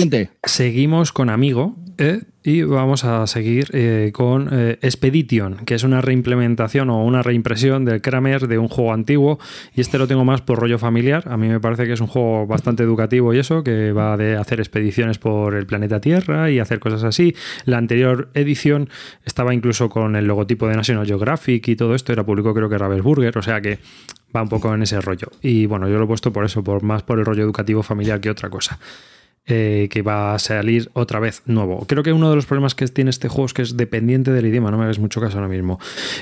seguimos 0.44 1.12
con 1.12 1.28
Amigo 1.28 1.76
eh, 2.00 2.22
y 2.42 2.62
vamos 2.62 3.04
a 3.04 3.26
seguir 3.26 3.68
eh, 3.74 4.10
con 4.14 4.48
eh, 4.50 4.78
Expedition, 4.80 5.56
que 5.66 5.74
es 5.74 5.84
una 5.84 6.00
reimplementación 6.00 6.88
o 6.88 7.04
una 7.04 7.22
reimpresión 7.22 7.84
del 7.84 8.00
Kramer 8.00 8.48
de 8.48 8.56
un 8.56 8.68
juego 8.68 8.94
antiguo. 8.94 9.38
Y 9.74 9.82
este 9.82 9.98
lo 9.98 10.06
tengo 10.06 10.24
más 10.24 10.40
por 10.40 10.58
rollo 10.58 10.78
familiar. 10.78 11.24
A 11.28 11.36
mí 11.36 11.48
me 11.48 11.60
parece 11.60 11.84
que 11.84 11.92
es 11.92 12.00
un 12.00 12.06
juego 12.06 12.46
bastante 12.46 12.82
educativo 12.82 13.34
y 13.34 13.38
eso, 13.38 13.62
que 13.62 13.92
va 13.92 14.16
de 14.16 14.38
hacer 14.38 14.60
expediciones 14.60 15.18
por 15.18 15.54
el 15.54 15.66
planeta 15.66 16.00
Tierra 16.00 16.50
y 16.50 16.58
hacer 16.58 16.80
cosas 16.80 17.04
así. 17.04 17.36
La 17.66 17.76
anterior 17.76 18.30
edición 18.32 18.88
estaba 19.26 19.52
incluso 19.52 19.90
con 19.90 20.16
el 20.16 20.26
logotipo 20.26 20.68
de 20.68 20.76
National 20.76 21.06
Geographic 21.06 21.68
y 21.68 21.76
todo 21.76 21.94
esto. 21.94 22.14
Era 22.14 22.24
público, 22.24 22.54
creo 22.54 22.70
que 22.70 22.78
Ravensburger, 22.78 23.36
o 23.36 23.42
sea 23.42 23.60
que 23.60 23.78
va 24.34 24.40
un 24.40 24.48
poco 24.48 24.72
en 24.74 24.82
ese 24.82 25.02
rollo. 25.02 25.28
Y 25.42 25.66
bueno, 25.66 25.86
yo 25.86 25.98
lo 25.98 26.04
he 26.04 26.08
puesto 26.08 26.32
por 26.32 26.46
eso, 26.46 26.64
por 26.64 26.82
más 26.82 27.02
por 27.02 27.18
el 27.18 27.26
rollo 27.26 27.42
educativo 27.42 27.82
familiar 27.82 28.20
que 28.20 28.30
otra 28.30 28.48
cosa. 28.48 28.78
Eh, 29.46 29.88
que 29.90 30.02
va 30.02 30.34
a 30.34 30.38
salir 30.38 30.90
otra 30.92 31.18
vez 31.18 31.42
nuevo. 31.46 31.84
Creo 31.88 32.04
que 32.04 32.12
uno 32.12 32.30
de 32.30 32.36
los 32.36 32.46
problemas 32.46 32.76
que 32.76 32.86
tiene 32.86 33.10
este 33.10 33.26
juego 33.26 33.46
es 33.46 33.54
que 33.54 33.62
es 33.62 33.76
dependiente 33.76 34.30
del 34.30 34.46
idioma, 34.46 34.70
no 34.70 34.78
me 34.78 34.84
hagas 34.84 35.00
mucho 35.00 35.20
caso 35.20 35.38
ahora 35.38 35.48
mismo. 35.48 35.80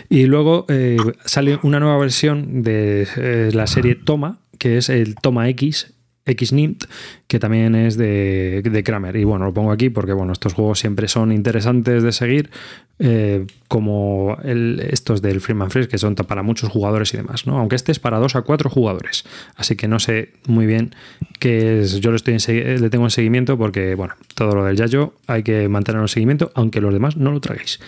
Y 0.08 0.24
luego 0.24 0.64
eh, 0.68 0.96
sale 1.26 1.58
una 1.62 1.78
nueva 1.78 1.98
versión 1.98 2.62
de 2.62 3.06
eh, 3.16 3.50
la 3.52 3.66
serie 3.66 3.96
Toma, 3.96 4.38
que 4.58 4.78
es 4.78 4.88
el 4.88 5.14
Toma 5.16 5.48
X, 5.50 5.97
XNINT, 6.36 6.84
que 7.26 7.38
también 7.38 7.74
es 7.74 7.96
de, 7.96 8.62
de, 8.62 8.82
Kramer. 8.82 9.16
Y 9.16 9.24
bueno, 9.24 9.46
lo 9.46 9.54
pongo 9.54 9.72
aquí 9.72 9.90
porque 9.90 10.12
bueno, 10.12 10.32
estos 10.32 10.54
juegos 10.54 10.78
siempre 10.78 11.08
son 11.08 11.32
interesantes 11.32 12.02
de 12.02 12.12
seguir, 12.12 12.50
eh, 12.98 13.46
como 13.68 14.38
el, 14.42 14.80
estos 14.90 15.22
del 15.22 15.40
Freeman 15.40 15.70
Freeze, 15.70 15.88
que 15.88 15.98
son 15.98 16.14
para 16.14 16.42
muchos 16.42 16.70
jugadores 16.70 17.12
y 17.14 17.16
demás, 17.16 17.46
¿no? 17.46 17.58
Aunque 17.58 17.76
este 17.76 17.92
es 17.92 17.98
para 17.98 18.18
dos 18.18 18.36
a 18.36 18.42
cuatro 18.42 18.70
jugadores. 18.70 19.24
Así 19.56 19.76
que 19.76 19.88
no 19.88 19.98
sé 19.98 20.30
muy 20.46 20.66
bien 20.66 20.94
qué 21.38 21.80
es. 21.80 22.00
Yo 22.00 22.10
lo 22.10 22.16
estoy 22.16 22.38
le 22.38 22.90
tengo 22.90 23.04
en 23.04 23.10
seguimiento 23.10 23.56
porque, 23.58 23.94
bueno, 23.94 24.14
todo 24.34 24.54
lo 24.54 24.64
del 24.64 24.76
Yayo 24.76 25.14
hay 25.26 25.42
que 25.42 25.68
mantenerlo 25.68 26.04
en 26.04 26.08
seguimiento, 26.08 26.50
aunque 26.54 26.80
los 26.80 26.92
demás 26.92 27.16
no 27.16 27.32
lo 27.32 27.40
traguéis. 27.40 27.80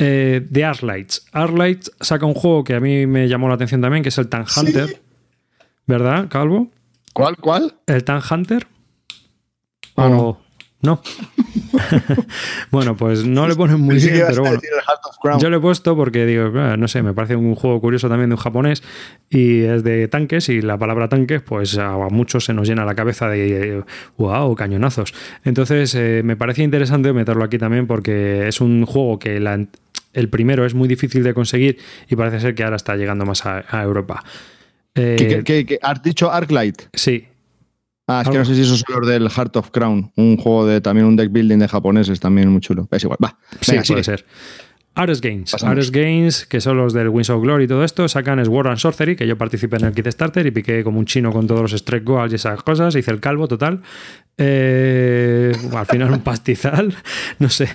Eh, 0.00 0.46
de 0.48 0.64
Arlights. 0.64 1.26
Arlights 1.32 1.90
saca 2.00 2.24
un 2.24 2.34
juego 2.34 2.62
que 2.62 2.74
a 2.74 2.80
mí 2.80 3.06
me 3.06 3.28
llamó 3.28 3.48
la 3.48 3.54
atención 3.54 3.80
también, 3.80 4.02
que 4.02 4.10
es 4.10 4.18
el 4.18 4.28
Tan 4.28 4.44
Hunter. 4.56 5.00
¿Verdad, 5.86 6.28
Calvo? 6.28 6.70
¿Cuál? 7.18 7.36
¿Cuál? 7.36 7.74
¿El 7.88 8.04
Tan 8.04 8.22
Hunter? 8.30 8.68
Ah, 9.96 10.08
no. 10.08 10.38
No. 10.80 11.02
bueno, 12.70 12.96
pues 12.96 13.26
no 13.26 13.48
le 13.48 13.56
ponen 13.56 13.80
muy 13.80 13.96
bien, 13.96 14.22
pero 14.28 14.42
bueno. 14.42 14.60
Yo 15.40 15.50
le 15.50 15.56
he 15.56 15.60
puesto 15.60 15.96
porque 15.96 16.24
digo, 16.24 16.50
no 16.50 16.86
sé, 16.86 17.02
me 17.02 17.12
parece 17.14 17.34
un 17.34 17.56
juego 17.56 17.80
curioso 17.80 18.08
también 18.08 18.30
de 18.30 18.36
un 18.36 18.40
japonés 18.40 18.84
y 19.28 19.62
es 19.62 19.82
de 19.82 20.06
tanques 20.06 20.48
y 20.48 20.62
la 20.62 20.78
palabra 20.78 21.08
tanques 21.08 21.42
pues 21.42 21.76
a 21.76 21.96
muchos 22.08 22.44
se 22.44 22.54
nos 22.54 22.68
llena 22.68 22.84
la 22.84 22.94
cabeza 22.94 23.28
de 23.28 23.82
wow, 24.16 24.54
cañonazos. 24.54 25.12
Entonces 25.44 25.96
eh, 25.96 26.22
me 26.24 26.36
parecía 26.36 26.62
interesante 26.62 27.12
meterlo 27.12 27.42
aquí 27.42 27.58
también 27.58 27.88
porque 27.88 28.46
es 28.46 28.60
un 28.60 28.86
juego 28.86 29.18
que 29.18 29.42
el 30.12 30.28
primero 30.28 30.64
es 30.64 30.74
muy 30.74 30.86
difícil 30.86 31.24
de 31.24 31.34
conseguir 31.34 31.78
y 32.08 32.14
parece 32.14 32.38
ser 32.38 32.54
que 32.54 32.62
ahora 32.62 32.76
está 32.76 32.94
llegando 32.94 33.26
más 33.26 33.44
a, 33.44 33.82
Europa. 33.82 34.22
Eh, 34.94 35.78
has 35.82 36.02
dicho 36.02 36.30
Arclight? 36.30 36.82
Sí, 36.92 37.26
Ah, 38.10 38.22
es 38.24 38.30
que 38.30 38.38
no 38.38 38.44
sé 38.46 38.54
si 38.54 38.62
eso 38.62 38.72
es 38.72 38.84
los 38.88 39.06
del 39.06 39.28
Heart 39.28 39.56
of 39.56 39.70
Crown, 39.70 40.10
un 40.16 40.38
juego 40.38 40.66
de 40.66 40.80
también 40.80 41.06
un 41.06 41.14
deck 41.14 41.30
building 41.30 41.58
de 41.58 41.68
japoneses, 41.68 42.18
también 42.18 42.48
muy 42.48 42.62
chulo. 42.62 42.88
Es 42.90 43.04
igual, 43.04 43.18
va. 43.22 43.36
sí, 43.60 43.76
puede 43.86 44.02
ser. 44.02 44.24
Ares 44.98 45.20
Games. 45.20 45.54
Ares 45.62 45.92
Games, 45.92 46.44
que 46.44 46.60
son 46.60 46.76
los 46.76 46.92
del 46.92 47.08
Wings 47.08 47.30
of 47.30 47.40
Glory 47.40 47.64
y 47.64 47.68
todo 47.68 47.84
esto, 47.84 48.08
sacan 48.08 48.44
Sword 48.44 48.66
and 48.66 48.78
Sorcery, 48.78 49.14
que 49.14 49.28
yo 49.28 49.38
participé 49.38 49.76
en 49.76 49.84
el 49.84 49.92
Kickstarter 49.92 50.44
y 50.44 50.50
piqué 50.50 50.82
como 50.82 50.98
un 50.98 51.06
chino 51.06 51.32
con 51.32 51.46
todos 51.46 51.62
los 51.62 51.72
Strike 51.72 52.04
Goals 52.04 52.32
y 52.32 52.34
esas 52.34 52.64
cosas, 52.64 52.96
hice 52.96 53.12
el 53.12 53.20
calvo 53.20 53.46
total. 53.46 53.80
Eh, 54.38 55.52
al 55.72 55.86
final 55.86 56.12
un 56.12 56.20
pastizal, 56.20 56.94
no 57.38 57.48
sé, 57.48 57.68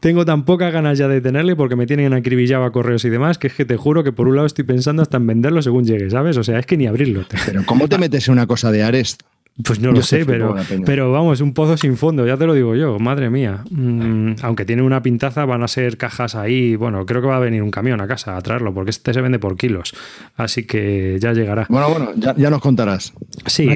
tengo 0.00 0.24
tan 0.24 0.44
pocas 0.44 0.72
ganas 0.72 0.98
ya 0.98 1.08
de 1.08 1.22
tenerle 1.22 1.56
porque 1.56 1.76
me 1.76 1.86
tienen 1.86 2.12
acribillado 2.12 2.64
a 2.64 2.72
correos 2.72 3.04
y 3.06 3.10
demás, 3.10 3.38
que 3.38 3.46
es 3.46 3.54
que 3.54 3.64
te 3.64 3.76
juro 3.78 4.04
que 4.04 4.12
por 4.12 4.28
un 4.28 4.36
lado 4.36 4.46
estoy 4.46 4.64
pensando 4.64 5.00
hasta 5.00 5.16
en 5.16 5.26
venderlo 5.26 5.62
según 5.62 5.84
llegue, 5.84 6.10
¿sabes? 6.10 6.36
O 6.36 6.44
sea, 6.44 6.58
es 6.58 6.66
que 6.66 6.76
ni 6.76 6.86
abrirlo. 6.86 7.24
Pero 7.46 7.64
¿cómo 7.64 7.88
te 7.88 7.96
metes 7.96 8.28
en 8.28 8.32
una 8.32 8.46
cosa 8.46 8.70
de 8.70 8.82
Ares? 8.82 9.16
Pues 9.62 9.78
no 9.78 9.92
lo 9.92 10.02
sé, 10.02 10.26
pero, 10.26 10.56
pero 10.84 11.12
vamos, 11.12 11.40
un 11.40 11.54
pozo 11.54 11.76
sin 11.76 11.96
fondo, 11.96 12.26
ya 12.26 12.36
te 12.36 12.44
lo 12.44 12.54
digo 12.54 12.74
yo, 12.74 12.98
madre 12.98 13.30
mía. 13.30 13.62
Mm, 13.70 14.32
aunque 14.42 14.64
tiene 14.64 14.82
una 14.82 15.00
pintaza, 15.00 15.44
van 15.44 15.62
a 15.62 15.68
ser 15.68 15.96
cajas 15.96 16.34
ahí. 16.34 16.74
Bueno, 16.74 17.06
creo 17.06 17.20
que 17.20 17.28
va 17.28 17.36
a 17.36 17.40
venir 17.40 17.62
un 17.62 17.70
camión 17.70 18.00
a 18.00 18.08
casa 18.08 18.36
a 18.36 18.42
traerlo, 18.42 18.74
porque 18.74 18.90
este 18.90 19.14
se 19.14 19.20
vende 19.20 19.38
por 19.38 19.56
kilos. 19.56 19.94
Así 20.36 20.64
que 20.64 21.18
ya 21.20 21.32
llegará. 21.32 21.66
Bueno, 21.68 21.88
bueno, 21.88 22.34
ya, 22.36 22.50
nos 22.50 22.60
contarás. 22.60 23.12
Sí, 23.46 23.68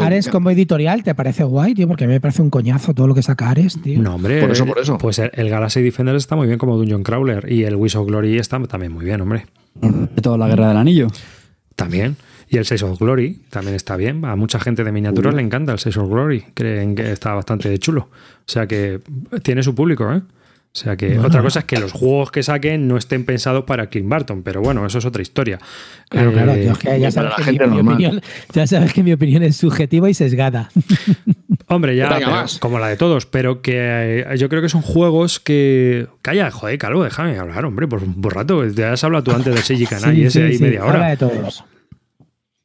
Ares, 0.00 0.28
como 0.28 0.50
editorial, 0.50 1.04
¿te 1.04 1.14
parece 1.14 1.44
guay, 1.44 1.74
tío? 1.74 1.86
Porque 1.86 2.02
a 2.02 2.08
mí 2.08 2.14
me 2.14 2.20
parece 2.20 2.42
un 2.42 2.50
coñazo 2.50 2.92
todo 2.92 3.06
lo 3.06 3.14
que 3.14 3.22
saca 3.22 3.50
Ares, 3.50 3.80
tío. 3.80 4.02
No, 4.02 4.16
hombre. 4.16 4.40
Por 4.40 4.50
eso, 4.50 4.66
por 4.66 4.78
eso. 4.80 4.98
Pues 4.98 5.20
el, 5.20 5.48
Galaxy 5.48 5.82
Defender 5.82 6.16
está 6.16 6.34
muy 6.34 6.48
bien 6.48 6.58
como 6.58 6.76
Dungeon 6.76 7.04
Crawler 7.04 7.52
y 7.52 7.62
el 7.62 7.76
Wish 7.76 7.96
of 7.96 8.08
Glory 8.08 8.38
está 8.38 8.60
también 8.64 8.90
muy 8.90 9.04
bien, 9.04 9.20
hombre. 9.20 9.46
De 9.74 10.20
toda 10.20 10.36
la 10.36 10.48
guerra 10.48 10.66
del 10.66 10.78
anillo. 10.78 11.06
También. 11.76 12.16
Y 12.48 12.58
el 12.58 12.64
Six 12.64 12.82
of 12.82 12.98
Glory 12.98 13.42
también 13.50 13.74
está 13.74 13.96
bien. 13.96 14.24
A 14.24 14.36
mucha 14.36 14.60
gente 14.60 14.84
de 14.84 14.92
miniaturas 14.92 15.34
le 15.34 15.42
encanta 15.42 15.72
el 15.72 15.78
Six 15.78 15.96
of 15.96 16.08
Glory. 16.08 16.44
Creen 16.54 16.94
que 16.94 17.10
está 17.12 17.34
bastante 17.34 17.76
chulo. 17.78 18.08
O 18.10 18.48
sea 18.48 18.66
que 18.66 19.00
tiene 19.42 19.62
su 19.62 19.74
público, 19.74 20.12
¿eh? 20.12 20.22
O 20.76 20.78
sea 20.78 20.94
que 20.94 21.18
otra 21.18 21.40
cosa 21.40 21.60
es 21.60 21.64
que 21.64 21.78
los 21.78 21.90
juegos 21.92 22.30
que 22.30 22.42
saquen 22.42 22.86
no 22.86 22.98
estén 22.98 23.24
pensados 23.24 23.64
para 23.64 23.86
Clint 23.86 24.10
Barton, 24.10 24.42
pero 24.42 24.60
bueno, 24.60 24.84
eso 24.84 24.98
es 24.98 25.06
otra 25.06 25.22
historia. 25.22 25.58
Claro, 26.10 26.32
claro, 26.32 26.52
eh, 26.52 27.00
ya, 27.00 27.10
sabes 27.10 27.32
que 27.46 27.66
mi, 27.66 27.80
opinión, 27.80 28.20
ya 28.52 28.66
sabes 28.66 28.92
que 28.92 29.02
mi 29.02 29.14
opinión 29.14 29.42
es 29.42 29.56
subjetiva 29.56 30.10
y 30.10 30.12
sesgada. 30.12 30.68
Hombre, 31.68 31.96
ya, 31.96 32.44
como 32.60 32.78
la 32.78 32.88
de 32.88 32.98
todos, 32.98 33.24
pero 33.24 33.62
que 33.62 34.24
eh, 34.28 34.36
yo 34.36 34.50
creo 34.50 34.60
que 34.60 34.68
son 34.68 34.82
juegos 34.82 35.40
que. 35.40 36.08
Calla, 36.20 36.50
joder, 36.50 36.76
Calvo, 36.76 37.02
déjame 37.02 37.38
hablar, 37.38 37.64
hombre, 37.64 37.88
por 37.88 38.02
un 38.02 38.22
rato. 38.22 38.64
Ya 38.68 38.92
has 38.92 39.02
hablado 39.02 39.24
tú 39.24 39.30
antes 39.32 39.54
de 39.54 39.62
Seiji 39.62 39.86
Kanai, 39.86 40.24
ese 40.24 40.44
ahí 40.44 40.58
media 40.58 40.84
hora. 40.84 41.08
de 41.08 41.16
todos. 41.16 41.64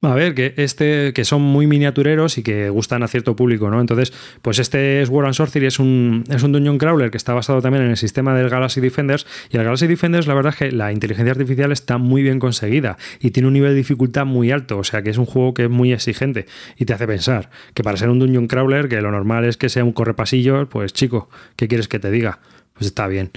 A 0.03 0.15
ver, 0.15 0.33
que 0.33 0.55
este, 0.57 1.13
que 1.13 1.23
son 1.25 1.43
muy 1.43 1.67
miniatureros 1.67 2.39
y 2.39 2.41
que 2.41 2.71
gustan 2.71 3.03
a 3.03 3.07
cierto 3.07 3.35
público, 3.35 3.69
¿no? 3.69 3.79
Entonces, 3.79 4.11
pues 4.41 4.57
este 4.57 5.03
es 5.03 5.09
War 5.09 5.27
and 5.27 5.35
Sorcery, 5.35 5.67
es 5.67 5.77
un, 5.77 6.23
es 6.27 6.41
un 6.41 6.51
Dungeon 6.51 6.79
Crawler 6.79 7.11
que 7.11 7.17
está 7.17 7.35
basado 7.35 7.61
también 7.61 7.83
en 7.83 7.91
el 7.91 7.97
sistema 7.97 8.33
del 8.33 8.49
Galaxy 8.49 8.81
Defenders. 8.81 9.27
Y 9.51 9.57
el 9.57 9.63
Galaxy 9.63 9.85
Defenders, 9.85 10.25
la 10.25 10.33
verdad 10.33 10.53
es 10.53 10.57
que 10.57 10.71
la 10.71 10.91
inteligencia 10.91 11.31
artificial 11.31 11.71
está 11.71 11.99
muy 11.99 12.23
bien 12.23 12.39
conseguida 12.39 12.97
y 13.19 13.29
tiene 13.29 13.45
un 13.45 13.53
nivel 13.53 13.73
de 13.73 13.75
dificultad 13.75 14.25
muy 14.25 14.49
alto. 14.49 14.79
O 14.79 14.83
sea 14.83 15.03
que 15.03 15.11
es 15.11 15.17
un 15.19 15.27
juego 15.27 15.53
que 15.53 15.65
es 15.65 15.69
muy 15.69 15.93
exigente 15.93 16.47
y 16.77 16.85
te 16.85 16.93
hace 16.93 17.05
pensar 17.05 17.51
que 17.75 17.83
para 17.83 17.95
ser 17.95 18.09
un 18.09 18.17
Dungeon 18.17 18.47
Crawler, 18.47 18.89
que 18.89 18.99
lo 19.01 19.11
normal 19.11 19.45
es 19.45 19.55
que 19.55 19.69
sea 19.69 19.83
un 19.83 19.91
correpasillo, 19.91 20.67
pues 20.67 20.93
chico, 20.93 21.29
¿qué 21.55 21.67
quieres 21.67 21.87
que 21.87 21.99
te 21.99 22.09
diga? 22.09 22.39
Pues 22.73 22.87
está 22.87 23.05
bien. 23.05 23.29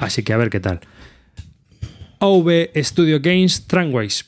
Así 0.00 0.24
que 0.24 0.32
a 0.32 0.36
ver 0.36 0.50
qué 0.50 0.58
tal. 0.58 0.80
OV 2.18 2.70
Studio 2.74 3.20
Games 3.20 3.68
Tramways 3.68 4.24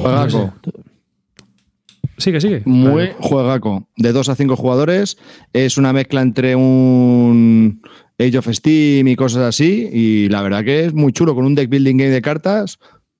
Juegaco. 0.00 0.52
Sigue, 2.18 2.40
sigue. 2.40 2.62
Muy 2.64 3.10
juegaco. 3.20 3.88
De 3.96 4.12
2 4.12 4.28
a 4.28 4.34
5 4.34 4.56
jugadores. 4.56 5.16
Es 5.52 5.78
una 5.78 5.92
mezcla 5.92 6.20
entre 6.20 6.56
un 6.56 7.80
Age 8.18 8.38
of 8.38 8.48
Steam 8.48 9.06
y 9.06 9.16
cosas 9.16 9.42
así. 9.42 9.88
Y 9.92 10.28
la 10.28 10.42
verdad 10.42 10.64
que 10.64 10.86
es 10.86 10.94
muy 10.94 11.12
chulo, 11.12 11.34
con 11.34 11.44
un 11.44 11.54
deck 11.54 11.70
building 11.70 11.96
game 11.96 12.10
de 12.10 12.22
cartas. 12.22 12.78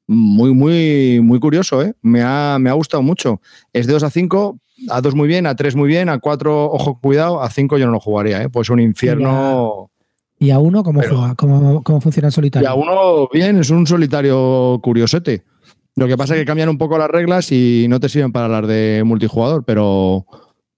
Muy, 0.09 0.53
muy, 0.53 1.21
muy 1.23 1.39
curioso, 1.39 1.83
¿eh? 1.83 1.95
Me 2.03 2.23
ha, 2.23 2.57
me 2.59 2.71
ha 2.71 2.73
gustado 2.73 3.03
mucho. 3.03 3.41
Es 3.73 3.87
de 3.87 3.93
2 3.93 4.03
a 4.05 4.11
5, 4.11 4.59
a 4.89 5.01
2 5.01 5.15
muy 5.15 5.29
bien, 5.29 5.47
a 5.47 5.55
3 5.55 5.77
muy 5.77 5.87
bien, 5.87 6.09
a 6.09 6.19
4, 6.19 6.65
ojo, 6.73 6.99
cuidado, 6.99 7.43
a 7.43 7.51
5 7.51 7.77
yo 7.79 7.87
no 7.87 7.93
lo 7.93 8.01
jugaría, 8.01 8.43
¿eh? 8.43 8.49
Pues 8.49 8.71
un 8.71 8.81
infierno. 8.81 9.91
¿Y 10.39 10.51
a 10.51 10.59
1 10.61 10.83
cómo 10.83 11.03
juega? 11.03 11.35
¿Cómo, 11.35 11.83
¿Cómo 11.83 12.01
funciona 12.01 12.29
el 12.29 12.33
solitario? 12.33 12.67
Y 12.67 12.71
a 12.71 12.75
1, 12.75 13.29
bien, 13.33 13.59
es 13.59 13.69
un 13.69 13.87
solitario 13.87 14.81
curiosete. 14.83 15.45
Lo 15.99 16.07
que 16.07 16.17
pasa 16.17 16.35
es 16.35 16.41
que 16.41 16.47
cambian 16.47 16.69
un 16.69 16.79
poco 16.79 16.97
las 16.97 17.11
reglas 17.11 17.51
y 17.51 17.87
no 17.89 17.99
te 17.99 18.09
sirven 18.09 18.31
para 18.31 18.45
hablar 18.45 18.69
de 18.69 19.03
multijugador, 19.05 19.65
pero, 19.65 20.27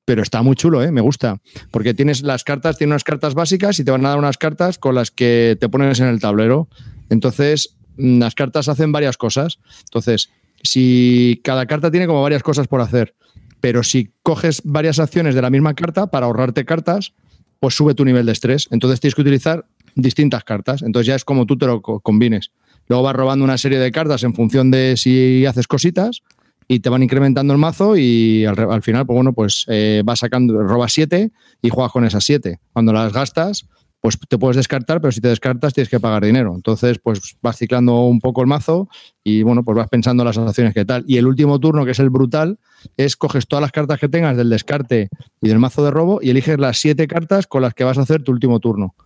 pero 0.07 0.23
está 0.23 0.41
muy 0.41 0.57
chulo, 0.57 0.83
¿eh? 0.83 0.91
me 0.91 1.03
gusta. 1.03 1.43
Porque 1.71 1.93
tienes 1.93 2.23
las 2.23 2.43
cartas, 2.43 2.79
tienes 2.79 2.93
unas 2.93 3.05
cartas 3.05 3.35
básicas 3.35 3.79
y 3.79 3.85
te 3.85 3.91
van 3.91 4.07
a 4.07 4.09
dar 4.09 4.19
unas 4.19 4.39
cartas 4.39 4.79
con 4.79 4.95
las 4.95 5.11
que 5.11 5.59
te 5.61 5.69
pones 5.69 6.01
en 6.01 6.07
el 6.07 6.21
tablero. 6.21 6.69
Entonces, 7.11 7.77
mm, 7.99 8.19
las 8.19 8.35
cartas 8.35 8.69
hacen 8.69 8.93
varias 8.93 9.19
cosas. 9.19 9.59
Entonces, 9.85 10.31
si 10.63 11.39
cada 11.45 11.67
carta 11.67 11.91
tiene 11.91 12.07
como 12.07 12.23
varias 12.23 12.43
cosas 12.43 12.67
por 12.67 12.81
hacer, 12.81 13.15
pero 13.61 13.83
si 13.83 14.15
coges 14.23 14.63
varias 14.65 14.99
acciones 15.01 15.35
de 15.35 15.43
la 15.43 15.51
misma 15.51 15.75
carta 15.75 16.07
para 16.07 16.25
ahorrarte 16.25 16.65
cartas, 16.65 17.13
pues 17.59 17.75
sube 17.75 17.95
tu 17.95 18.07
nivel 18.07 18.25
de 18.25 18.33
estrés. 18.33 18.69
Entonces 18.71 19.01
tienes 19.01 19.15
que 19.15 19.21
utilizar 19.21 19.67
distintas 19.95 20.45
cartas. 20.45 20.81
Entonces 20.81 21.09
ya 21.09 21.15
es 21.15 21.27
como 21.27 21.45
tú 21.45 21.59
te 21.59 21.67
lo 21.67 21.83
combines. 21.83 22.53
Luego 22.91 23.05
vas 23.05 23.15
robando 23.15 23.45
una 23.45 23.57
serie 23.57 23.79
de 23.79 23.93
cartas 23.93 24.25
en 24.25 24.35
función 24.35 24.73
de 24.73 24.97
si 24.97 25.47
haces 25.47 25.69
cositas 25.69 26.23
y 26.67 26.81
te 26.81 26.91
van 26.91 27.05
incrementando 27.05 27.53
el 27.53 27.59
mazo 27.61 27.97
y 27.97 28.45
al, 28.45 28.83
final, 28.83 29.07
pues 29.07 29.15
bueno, 29.15 29.33
pues 29.33 29.65
eh, 29.69 30.03
vas 30.05 30.19
sacando, 30.19 30.61
robas 30.65 30.93
siete 30.93 31.31
y 31.63 31.69
juegas 31.69 31.93
con 31.93 32.05
esas 32.05 32.25
siete. 32.25 32.59
Cuando 32.73 32.93
las 32.93 33.13
gastas, 33.13 33.69
pues 34.01 34.19
te 34.29 34.39
puedes 34.39 34.57
descartar, 34.57 35.01
pero 35.01 35.13
si 35.13 35.21
te 35.21 35.29
descartas 35.29 35.73
tienes 35.73 35.89
que 35.89 36.01
pagar 36.01 36.25
dinero. 36.25 36.53
Entonces, 36.53 36.99
pues 37.01 37.37
vas 37.41 37.59
ciclando 37.59 38.07
un 38.07 38.19
poco 38.19 38.41
el 38.41 38.49
mazo 38.49 38.89
y 39.23 39.45
bueno, 39.45 39.63
pues 39.63 39.77
vas 39.77 39.89
pensando 39.89 40.25
las 40.25 40.37
acciones 40.37 40.75
que 40.75 40.85
tal. 40.85 41.05
Y 41.07 41.17
el 41.19 41.29
último 41.29 41.61
turno, 41.61 41.85
que 41.85 41.93
es 41.93 42.01
el 42.01 42.11
brutal, 42.11 42.59
es 42.97 43.17
coges 43.17 43.47
todas 43.47 43.63
las 43.63 43.71
cartas 43.71 44.01
que 44.01 44.09
tengas 44.09 44.37
del 44.37 44.51
descarte 44.51 45.11
y 45.41 45.49
del 45.49 45.61
mazo 45.61 45.85
de 45.85 45.93
robo 45.93 46.19
y 46.21 46.31
eliges 46.31 46.59
las 46.59 46.79
siete 46.79 47.07
cartas 47.07 47.47
con 47.47 47.63
las 47.63 47.73
que 47.73 47.85
vas 47.85 47.99
a 47.99 48.03
hacer 48.03 48.25
tu 48.25 48.33
último 48.33 48.59
turno 48.59 48.97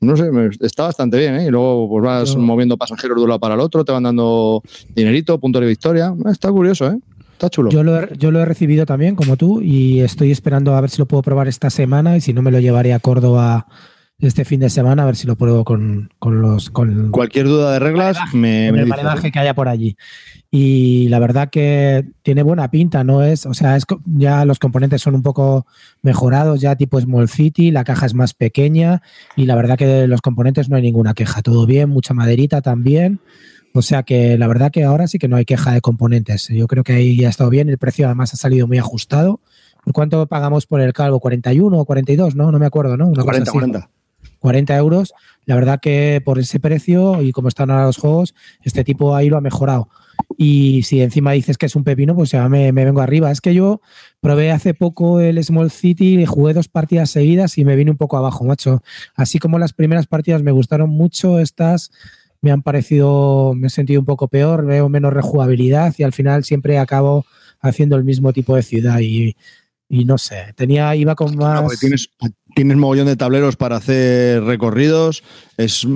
no 0.00 0.16
sé, 0.16 0.30
está 0.60 0.84
bastante 0.84 1.18
bien, 1.18 1.36
¿eh? 1.36 1.46
Y 1.46 1.50
luego 1.50 1.88
pues 1.88 2.04
vas 2.04 2.36
moviendo 2.36 2.76
pasajeros 2.76 3.16
de 3.16 3.22
un 3.22 3.28
lado 3.28 3.40
para 3.40 3.54
el 3.54 3.60
otro, 3.60 3.84
te 3.84 3.92
van 3.92 4.02
dando 4.02 4.62
dinerito, 4.94 5.38
punto 5.38 5.60
de 5.60 5.66
victoria. 5.66 6.14
Está 6.30 6.50
curioso, 6.50 6.86
¿eh? 6.86 6.98
Está 7.32 7.50
chulo. 7.50 7.70
Yo 7.70 7.82
lo, 7.82 8.00
he, 8.00 8.08
yo 8.18 8.30
lo 8.30 8.40
he 8.40 8.44
recibido 8.44 8.86
también, 8.86 9.14
como 9.14 9.36
tú, 9.36 9.60
y 9.60 10.00
estoy 10.00 10.30
esperando 10.30 10.74
a 10.74 10.80
ver 10.80 10.90
si 10.90 10.98
lo 10.98 11.06
puedo 11.06 11.22
probar 11.22 11.48
esta 11.48 11.70
semana 11.70 12.16
y 12.16 12.20
si 12.20 12.32
no 12.32 12.42
me 12.42 12.50
lo 12.50 12.60
llevaré 12.60 12.92
a 12.92 12.98
Córdoba 12.98 13.66
este 14.20 14.44
fin 14.44 14.60
de 14.60 14.70
semana 14.70 15.02
a 15.02 15.06
ver 15.06 15.16
si 15.16 15.26
lo 15.26 15.36
pruebo 15.36 15.64
con, 15.64 16.10
los... 16.20 16.70
Con 16.70 17.10
Cualquier 17.10 17.46
duda 17.46 17.72
de 17.72 17.78
reglas, 17.78 18.18
me, 18.34 18.68
el 18.68 18.78
¿eh? 18.78 19.30
que 19.32 19.38
haya 19.38 19.54
por 19.54 19.68
allí 19.68 19.96
y 20.50 21.08
la 21.08 21.20
verdad 21.20 21.48
que 21.48 22.04
tiene 22.22 22.42
buena 22.42 22.70
pinta, 22.70 23.04
no 23.04 23.22
es, 23.22 23.46
o 23.46 23.54
sea, 23.54 23.76
es, 23.76 23.84
ya 24.04 24.44
los 24.44 24.58
componentes 24.58 25.00
son 25.00 25.14
un 25.14 25.22
poco 25.22 25.66
mejorados, 26.02 26.60
ya 26.60 26.74
tipo 26.74 27.00
Small 27.00 27.28
City, 27.28 27.70
la 27.70 27.84
caja 27.84 28.06
es 28.06 28.14
más 28.14 28.34
pequeña 28.34 29.00
y 29.36 29.46
la 29.46 29.54
verdad 29.54 29.78
que 29.78 29.86
de 29.86 30.08
los 30.08 30.20
componentes 30.20 30.68
no 30.68 30.76
hay 30.76 30.82
ninguna 30.82 31.14
queja, 31.14 31.42
todo 31.42 31.66
bien, 31.66 31.88
mucha 31.88 32.14
maderita 32.14 32.62
también, 32.62 33.20
o 33.74 33.82
sea 33.82 34.02
que 34.02 34.36
la 34.38 34.48
verdad 34.48 34.72
que 34.72 34.82
ahora 34.82 35.06
sí 35.06 35.18
que 35.18 35.28
no 35.28 35.36
hay 35.36 35.44
queja 35.44 35.72
de 35.72 35.80
componentes, 35.80 36.48
yo 36.48 36.66
creo 36.66 36.82
que 36.82 36.94
ahí 36.94 37.24
ha 37.24 37.28
estado 37.28 37.50
bien, 37.50 37.68
el 37.68 37.78
precio 37.78 38.06
además 38.06 38.34
ha 38.34 38.36
salido 38.36 38.66
muy 38.66 38.78
ajustado. 38.78 39.40
¿Por 39.82 39.94
cuánto 39.94 40.26
pagamos 40.26 40.66
por 40.66 40.82
el 40.82 40.92
calvo? 40.92 41.22
¿41 41.22 41.70
o 41.72 41.84
42? 41.86 42.34
No, 42.36 42.52
no 42.52 42.58
me 42.58 42.66
acuerdo, 42.66 42.98
¿no? 42.98 43.12
40, 43.14 43.50
40. 43.50 43.88
40 44.40 44.76
euros. 44.76 45.14
La 45.46 45.54
verdad 45.54 45.80
que 45.80 46.20
por 46.24 46.38
ese 46.38 46.60
precio 46.60 47.22
y 47.22 47.32
como 47.32 47.48
están 47.48 47.70
ahora 47.70 47.86
los 47.86 47.96
juegos, 47.96 48.34
este 48.62 48.84
tipo 48.84 49.14
ahí 49.14 49.28
lo 49.28 49.36
ha 49.36 49.40
mejorado. 49.40 49.88
Y 50.36 50.82
si 50.82 51.00
encima 51.00 51.32
dices 51.32 51.58
que 51.58 51.66
es 51.66 51.76
un 51.76 51.84
pepino, 51.84 52.14
pues 52.14 52.30
ya 52.30 52.48
me, 52.48 52.72
vengo 52.72 53.00
arriba. 53.00 53.30
Es 53.30 53.40
que 53.40 53.54
yo 53.54 53.80
probé 54.20 54.50
hace 54.50 54.74
poco 54.74 55.20
el 55.20 55.42
Small 55.42 55.70
City, 55.70 56.24
jugué 56.26 56.54
dos 56.54 56.68
partidas 56.68 57.10
seguidas 57.10 57.58
y 57.58 57.64
me 57.64 57.76
vine 57.76 57.90
un 57.90 57.96
poco 57.96 58.16
abajo, 58.16 58.44
macho. 58.44 58.82
Así 59.14 59.38
como 59.38 59.58
las 59.58 59.72
primeras 59.72 60.06
partidas 60.06 60.42
me 60.42 60.52
gustaron 60.52 60.90
mucho, 60.90 61.38
estas 61.38 61.90
me 62.42 62.50
han 62.52 62.62
parecido, 62.62 63.52
me 63.54 63.66
he 63.66 63.70
sentido 63.70 64.00
un 64.00 64.06
poco 64.06 64.28
peor, 64.28 64.64
veo 64.64 64.88
menos 64.88 65.12
rejugabilidad 65.12 65.94
y 65.98 66.04
al 66.04 66.12
final 66.12 66.44
siempre 66.44 66.78
acabo 66.78 67.26
haciendo 67.60 67.96
el 67.96 68.04
mismo 68.04 68.32
tipo 68.32 68.56
de 68.56 68.62
ciudad. 68.62 69.00
Y 69.00 69.36
y 69.92 70.04
no 70.04 70.18
sé, 70.18 70.54
tenía, 70.54 70.94
iba 70.94 71.16
con 71.16 71.36
más. 71.36 71.62
No, 71.62 71.68
tienes, 71.68 72.08
tienes 72.54 72.76
mogollón 72.76 73.06
de 73.06 73.16
tableros 73.16 73.56
para 73.56 73.76
hacer 73.76 74.42
recorridos. 74.44 75.22
Es. 75.56 75.86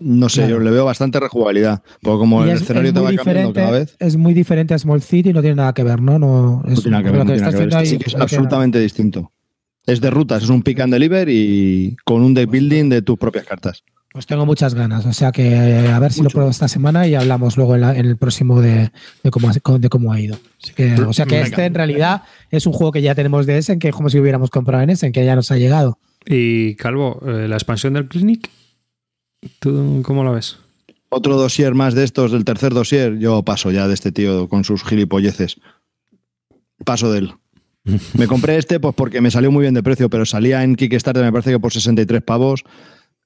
No 0.00 0.28
sé, 0.28 0.42
Claro. 0.42 0.58
yo 0.58 0.60
le 0.60 0.70
veo 0.70 0.84
bastante 0.84 1.18
rejugabilidad. 1.18 1.82
Porque 2.02 2.18
como 2.20 2.46
y 2.46 2.50
el 2.50 2.56
es, 2.56 2.62
escenario 2.62 2.88
es 2.90 2.94
te 2.94 3.00
va 3.00 3.12
cambiando 3.14 3.52
cada 3.52 3.70
vez. 3.72 3.96
es 3.98 4.16
muy 4.16 4.32
diferente 4.32 4.72
a 4.74 4.78
Small 4.78 5.02
City, 5.02 5.32
no 5.32 5.40
tiene 5.40 5.56
nada 5.56 5.72
que 5.72 5.82
ver, 5.82 6.00
¿no? 6.00 6.18
No, 6.20 6.62
No 6.64 6.72
es, 6.72 6.82
tiene 6.82 7.00
nada 7.02 7.10
que 7.50 7.58
ver, 7.66 7.86
sí 7.86 7.98
que 7.98 8.08
es 8.10 8.14
absolutamente 8.14 8.78
distinto. 8.78 9.32
Es 9.86 10.00
de 10.00 10.10
rutas, 10.10 10.42
es 10.44 10.50
un 10.50 10.62
pick 10.62 10.78
and 10.80 10.92
deliver 10.92 11.28
y 11.30 11.96
con 12.04 12.22
un 12.22 12.32
deck 12.34 12.48
building 12.50 12.88
de 12.90 13.02
tus 13.02 13.18
propias 13.18 13.44
cartas. 13.46 13.82
Pues 14.12 14.26
tengo 14.26 14.46
muchas 14.46 14.74
ganas, 14.74 15.04
o 15.04 15.12
sea 15.12 15.32
que 15.32 15.48
eh, 15.52 15.88
a 15.88 15.98
ver 15.98 16.12
si 16.12 16.22
lo 16.22 16.30
pruebo 16.30 16.48
esta 16.50 16.66
semana 16.66 17.06
y 17.06 17.14
hablamos 17.14 17.56
luego 17.58 17.74
en, 17.74 17.82
la- 17.82 17.94
en 17.96 18.06
el 18.06 18.16
próximo 18.16 18.60
de, 18.60 18.90
de 19.22 19.30
cómo, 19.30 19.50
ha- 19.50 19.78
de 19.78 19.88
cómo 19.90 20.12
ha 20.12 20.18
ido. 20.20 20.36
Así 20.62 20.72
que, 20.72 20.94
o 20.94 21.12
sea 21.12 21.26
que 21.26 21.34
Venga. 21.36 21.46
este 21.46 21.64
en 21.66 21.74
realidad 21.74 22.22
es 22.50 22.66
un 22.66 22.72
juego 22.72 22.90
que 22.90 23.02
ya 23.02 23.14
tenemos 23.14 23.44
de 23.46 23.58
Essen, 23.58 23.78
que 23.78 23.88
es 23.88 23.94
como 23.94 24.08
si 24.08 24.18
hubiéramos 24.18 24.48
comprado 24.50 24.82
en 24.82 24.90
Essen, 24.90 25.12
que 25.12 25.24
ya 25.24 25.36
nos 25.36 25.50
ha 25.52 25.58
llegado. 25.58 25.98
Y 26.26 26.74
Calvo, 26.76 27.20
eh, 27.26 27.46
la 27.48 27.56
expansión 27.56 27.92
del 27.92 28.08
Clinic, 28.08 28.48
¿tú 29.60 30.00
cómo 30.04 30.24
lo 30.24 30.32
ves? 30.32 30.58
Otro 31.10 31.36
dossier 31.36 31.74
más 31.74 31.94
de 31.94 32.04
estos, 32.04 32.32
del 32.32 32.44
tercer 32.44 32.72
dossier, 32.74 33.18
yo 33.18 33.42
paso 33.42 33.70
ya 33.70 33.88
de 33.88 33.94
este 33.94 34.10
tío 34.10 34.48
con 34.48 34.64
sus 34.64 34.84
gilipolleces. 34.84 35.58
Paso 36.84 37.12
de 37.12 37.18
él. 37.20 37.32
Me 38.18 38.26
compré 38.26 38.56
este 38.56 38.80
pues 38.80 38.94
porque 38.94 39.20
me 39.20 39.30
salió 39.30 39.50
muy 39.50 39.62
bien 39.62 39.74
de 39.74 39.82
precio, 39.82 40.10
pero 40.10 40.26
salía 40.26 40.62
en 40.64 40.76
Kickstarter 40.76 41.24
me 41.24 41.32
parece 41.32 41.50
que 41.52 41.58
por 41.60 41.72
63 41.72 42.22
pavos. 42.22 42.64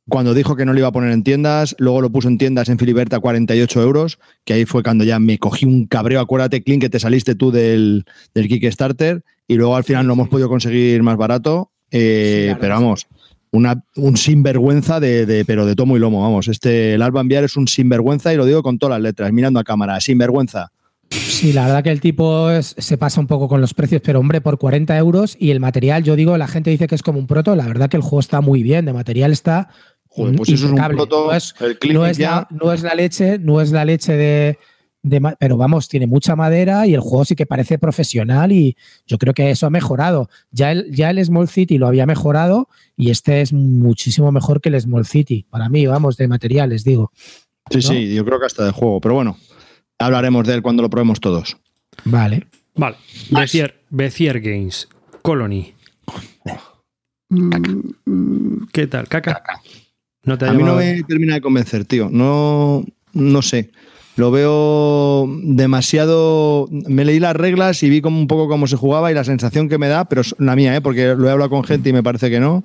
Cuando 0.09 0.35
dijo 0.35 0.57
que 0.57 0.65
no 0.65 0.73
lo 0.73 0.79
iba 0.81 0.89
a 0.89 0.93
poner 0.93 1.13
en 1.13 1.23
tiendas, 1.23 1.77
luego 1.79 2.01
lo 2.01 2.11
puso 2.11 2.27
en 2.29 2.37
tiendas 2.37 2.69
en 2.69 2.79
Filiberta 2.79 3.17
a 3.17 3.21
48 3.21 3.83
euros, 3.83 4.19
que 4.45 4.55
ahí 4.55 4.65
fue 4.65 4.83
cuando 4.83 5.05
ya 5.05 5.19
me 5.21 5.39
cogí 5.39 5.65
un 5.65 5.87
cabreo. 5.87 6.21
Acuérdate, 6.21 6.63
Clint, 6.63 6.83
que 6.83 6.91
te 6.91 6.99
saliste 6.99 7.35
tú 7.37 7.53
del, 7.53 8.05
del 8.35 8.49
Kickstarter 8.49 9.23
y 9.47 9.55
luego 9.55 9.77
al 9.77 9.85
final 9.85 10.07
lo 10.07 10.15
hemos 10.15 10.29
podido 10.29 10.49
conseguir 10.49 11.03
más 11.05 11.17
barato. 11.17 11.71
Eh, 11.93 12.49
Sí, 12.53 12.57
pero 12.61 12.75
vamos, 12.75 13.07
una, 13.53 13.85
un 13.97 14.17
sinvergüenza 14.17 14.99
de, 14.99 15.25
de- 15.25 15.45
pero 15.45 15.67
de 15.67 15.77
tomo 15.77 15.97
y 15.97 16.01
lomo, 16.01 16.21
vamos. 16.23 16.49
Este, 16.49 16.95
el 16.95 17.03
Alba 17.03 17.21
Enviar 17.21 17.45
es 17.45 17.57
un 17.57 17.69
sinvergüenza 17.69 18.33
y 18.35 18.37
lo 18.37 18.45
digo 18.45 18.63
con 18.65 18.79
todas 18.79 18.95
las 18.99 19.03
letras, 19.03 19.33
mirando 19.33 19.61
a 19.61 19.65
cámara, 19.65 20.01
sinvergüenza. 20.01 20.73
Sí, 21.11 21.53
la 21.53 21.67
verdad 21.67 21.85
que 21.85 21.91
el 21.91 22.01
tipo 22.01 22.51
es- 22.51 22.75
se 22.79 22.97
pasa 22.97 23.21
un 23.21 23.27
poco 23.27 23.47
con 23.47 23.61
los 23.61 23.75
precios, 23.75 24.01
pero 24.03 24.19
hombre, 24.19 24.41
por 24.41 24.59
40 24.59 24.97
euros 24.97 25.37
y 25.39 25.51
el 25.51 25.61
material, 25.61 26.03
yo 26.03 26.17
digo, 26.17 26.39
la 26.39 26.49
gente 26.49 26.71
dice 26.71 26.87
que 26.87 26.95
es 26.95 27.03
como 27.03 27.19
un 27.19 27.27
proto, 27.27 27.55
la 27.55 27.67
verdad 27.67 27.91
que 27.91 27.99
el 27.99 28.03
juego 28.03 28.21
está 28.21 28.41
muy 28.41 28.63
bien, 28.63 28.87
de 28.87 28.95
material 28.95 29.31
está 29.31 29.69
Joder, 30.15 30.37
pues 30.37 30.49
eso 30.51 30.67
es 30.67 30.73
un 30.73 30.79
proto, 30.89 31.27
No 31.27 31.33
es, 31.35 31.55
el 31.61 31.95
no 31.95 32.07
es 32.07 32.19
ya- 32.19 32.31
la, 32.31 32.49
no 32.51 32.73
es 32.73 32.83
la 32.83 32.95
leche, 32.95 33.39
no 33.39 33.61
es 33.61 33.73
la 33.73 33.85
leche 33.85 34.13
de, 34.15 34.59
pero 35.39 35.57
vamos, 35.57 35.89
tiene 35.89 36.07
mucha 36.07 36.37
madera 36.37 36.87
y 36.87 36.95
el 36.95 37.01
juego 37.01 37.25
sí 37.25 37.35
que 37.35 37.47
parece 37.47 37.79
profesional 37.79 38.53
y 38.53 38.77
yo 39.07 39.17
creo 39.19 39.33
que 39.35 39.51
eso 39.51 39.67
ha 39.67 39.71
mejorado. 39.71 40.29
Ya 40.51 40.71
el, 40.71 40.95
ya 40.95 41.11
el 41.11 41.25
Small 41.25 41.49
City 41.49 41.79
lo 41.79 41.87
había 41.89 42.05
mejorado 42.07 42.69
y 42.97 43.11
este 43.11 43.41
es 43.41 43.53
muchísimo 43.53 44.31
mejor 44.33 44.61
que 44.61 44.69
el 44.69 44.81
Small 44.81 45.07
City, 45.07 45.47
para 45.51 45.69
mí, 45.69 45.87
vamos, 45.87 46.17
de 46.19 46.29
materiales, 46.29 46.85
digo. 46.85 47.11
Sí, 47.71 47.77
¿no? 47.79 47.83
sí, 47.83 48.15
yo 48.15 48.25
creo 48.25 48.39
que 48.39 48.47
hasta 48.47 48.65
de 48.67 48.71
juego, 48.73 49.01
pero 49.01 49.15
bueno, 49.15 49.39
hablaremos 49.99 50.47
de 50.47 50.55
él 50.55 50.63
cuando 50.63 50.83
lo 50.83 50.91
probemos 50.91 51.21
todos. 51.21 51.57
Vale. 52.05 52.47
Vale, 52.75 52.97
Bezier, 53.31 53.83
Bezier 53.91 54.41
Games, 54.41 54.89
Colony. 55.21 55.75
¿Qué 58.73 58.87
tal? 58.87 59.09
¿Caca? 59.09 59.43
¿No 60.25 60.39
te 60.39 60.47
A 60.47 60.53
mí 60.53 60.63
no 60.63 60.77
me 60.77 61.03
termina 61.03 61.35
de 61.35 61.41
convencer, 61.41 61.85
tío. 61.85 62.09
No, 62.11 62.85
no 63.13 63.43
sé. 63.43 63.71
Lo 64.15 64.31
veo 64.31 65.27
demasiado. 65.43 66.69
Me 66.71 67.05
leí 67.05 67.19
las 67.19 67.35
reglas 67.35 67.83
y 67.83 67.89
vi 67.89 68.03
como 68.03 68.21
un 68.21 68.27
poco 68.27 68.47
cómo 68.47 68.67
se 68.67 68.77
jugaba 68.77 69.11
y 69.11 69.15
la 69.15 69.25
sensación 69.25 69.69
que 69.69 69.79
me 69.79 69.89
da, 69.89 70.05
pero 70.05 70.21
es 70.21 70.35
la 70.39 70.55
mía, 70.55 70.77
¿eh? 70.77 70.81
porque 70.83 71.15
lo 71.17 71.29
he 71.29 71.33
hablado 71.33 71.49
con 71.49 71.65
gente 71.65 71.89
y 71.89 71.93
me 71.93 72.03
parece 72.03 72.29
que 72.29 72.39
no, 72.39 72.63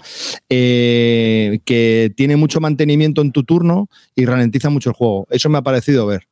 eh, 0.49 1.59
que 1.63 2.13
tiene 2.17 2.35
mucho 2.35 2.59
mantenimiento 2.59 3.21
en 3.21 3.31
tu 3.31 3.43
turno 3.43 3.89
y 4.13 4.25
ralentiza 4.25 4.69
mucho 4.69 4.89
el 4.89 4.95
juego. 4.95 5.25
Eso 5.29 5.49
me 5.49 5.57
ha 5.57 5.61
parecido 5.61 6.05
ver. 6.05 6.27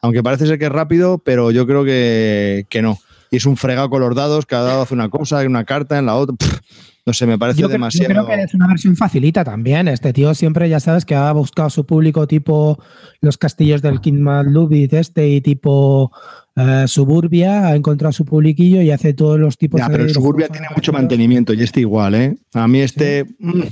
Aunque 0.00 0.22
parece 0.22 0.46
ser 0.46 0.58
que 0.58 0.66
es 0.66 0.72
rápido, 0.72 1.18
pero 1.18 1.50
yo 1.50 1.66
creo 1.66 1.84
que, 1.84 2.66
que 2.70 2.80
no. 2.80 2.98
Y 3.30 3.36
es 3.36 3.46
un 3.46 3.56
fregado 3.56 3.90
con 3.90 4.00
los 4.00 4.14
dados, 4.14 4.46
cada 4.46 4.64
dado 4.64 4.82
hace 4.82 4.94
una 4.94 5.10
cosa, 5.10 5.38
hay 5.38 5.46
una 5.46 5.64
carta 5.64 5.98
en 5.98 6.06
la 6.06 6.16
otra. 6.16 6.36
Pff, 6.36 6.60
no 7.06 7.12
sé, 7.12 7.26
me 7.26 7.38
parece 7.38 7.60
Yo, 7.60 7.66
cre- 7.66 7.70
yo 7.70 7.72
demasiado. 7.74 8.08
creo 8.10 8.26
que 8.26 8.42
es 8.44 8.54
una 8.54 8.66
versión 8.66 8.96
facilita 8.96 9.44
también. 9.44 9.88
Este 9.88 10.12
tío 10.12 10.34
siempre, 10.34 10.68
ya 10.68 10.80
sabes, 10.80 11.04
que 11.04 11.14
ha 11.14 11.30
buscado 11.32 11.68
su 11.70 11.84
público 11.84 12.26
tipo 12.26 12.78
los 13.20 13.36
castillos 13.36 13.82
del 13.82 14.00
Kingman 14.00 14.52
Lubit 14.52 14.92
este 14.94 15.28
y 15.28 15.40
tipo 15.42 16.10
eh, 16.56 16.84
Suburbia, 16.86 17.66
ha 17.68 17.76
encontrado 17.76 18.12
su 18.12 18.24
publiquillo 18.24 18.80
y 18.80 18.90
hace 18.90 19.12
todos 19.12 19.38
los 19.38 19.58
tipos 19.58 19.80
Ya, 19.80 19.88
de 19.88 19.92
pero 19.92 20.04
el 20.04 20.14
Suburbia 20.14 20.48
tiene 20.48 20.68
mucho 20.74 20.92
mantenimiento 20.92 21.52
y 21.52 21.62
este 21.62 21.80
igual, 21.80 22.14
¿eh? 22.14 22.36
A 22.54 22.66
mí 22.68 22.80
este, 22.80 23.24
mm, 23.38 23.62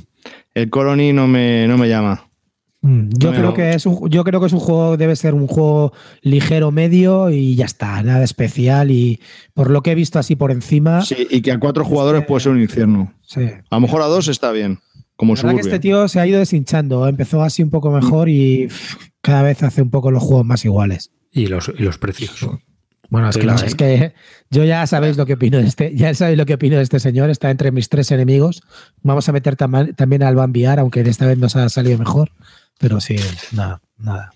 el 0.54 0.68
Colony 0.70 1.12
no 1.12 1.26
me, 1.26 1.66
no 1.68 1.78
me 1.78 1.88
llama. 1.88 2.28
Mm, 2.84 3.10
Yo 3.16 3.30
No, 3.30 3.36
creo 3.38 3.54
que 3.54 3.74
es 3.74 3.86
un, 3.86 4.10
yo 4.10 4.24
creo 4.24 4.40
que 4.40 4.46
es 4.48 4.52
un 4.52 4.58
juego, 4.60 4.96
debe 4.96 5.14
ser 5.16 5.34
un 5.34 5.46
juego 5.46 5.92
ligero 6.20 6.70
medio 6.72 7.30
y 7.30 7.54
ya 7.54 7.64
está, 7.64 8.02
nada 8.02 8.24
especial. 8.24 8.90
Y 8.90 9.20
por 9.54 9.70
lo 9.70 9.82
que 9.82 9.92
he 9.92 9.94
visto 9.94 10.18
así 10.18 10.34
por 10.36 10.50
encima, 10.50 11.02
Sí, 11.04 11.26
y 11.30 11.42
que 11.42 11.52
a 11.52 11.60
cuatro 11.60 11.84
jugadores 11.84 12.24
puede 12.26 12.40
ser 12.40 12.52
un 12.52 12.60
infierno. 12.60 13.14
sí. 13.22 13.42
A 13.70 13.76
lo 13.76 13.80
mejor 13.80 14.02
a 14.02 14.06
dos 14.06 14.26
está 14.28 14.50
bien, 14.52 14.80
como 15.16 15.34
La 15.36 15.42
verdad 15.42 15.54
que 15.54 15.60
este 15.60 15.78
tío 15.78 16.08
se 16.08 16.18
ha 16.20 16.26
ido 16.26 16.40
deshinchando. 16.40 17.06
Empezó 17.06 17.42
así 17.42 17.62
un 17.62 17.70
poco 17.70 17.90
mejor 17.92 18.28
y 18.28 18.68
cada 19.20 19.42
vez 19.42 19.62
hace 19.62 19.80
un 19.80 19.90
poco 19.90 20.10
los 20.10 20.22
juegos 20.22 20.44
más 20.44 20.64
iguales. 20.64 21.12
Y 21.30 21.46
los, 21.46 21.72
y 21.78 21.82
los 21.84 21.98
precios. 21.98 22.46
Bueno, 23.10 23.28
es 23.28 23.36
¿eh? 23.36 23.66
es 23.66 23.74
que 23.74 24.14
yo 24.50 24.64
ya 24.64 24.86
sabéis 24.86 25.18
lo 25.18 25.26
que 25.26 25.34
opino 25.34 25.58
de 25.58 25.66
este, 25.66 25.94
ya 25.94 26.12
sabéis 26.14 26.38
lo 26.38 26.46
que 26.46 26.54
opino 26.54 26.76
de 26.78 26.82
este 26.82 26.98
señor, 26.98 27.28
está 27.30 27.50
entre 27.50 27.70
mis 27.70 27.90
tres 27.90 28.10
enemigos. 28.10 28.62
Vamos 29.02 29.28
a 29.28 29.32
meter 29.32 29.54
tama- 29.54 29.92
también 29.92 30.22
al 30.22 30.34
Bambiar, 30.34 30.78
aunque 30.80 31.02
esta 31.02 31.26
vez 31.26 31.36
nos 31.38 31.54
ha 31.54 31.68
salido 31.68 31.98
mejor. 31.98 32.32
Pero 32.78 33.00
sí, 33.00 33.16
nada, 33.52 33.80
nada. 33.98 34.32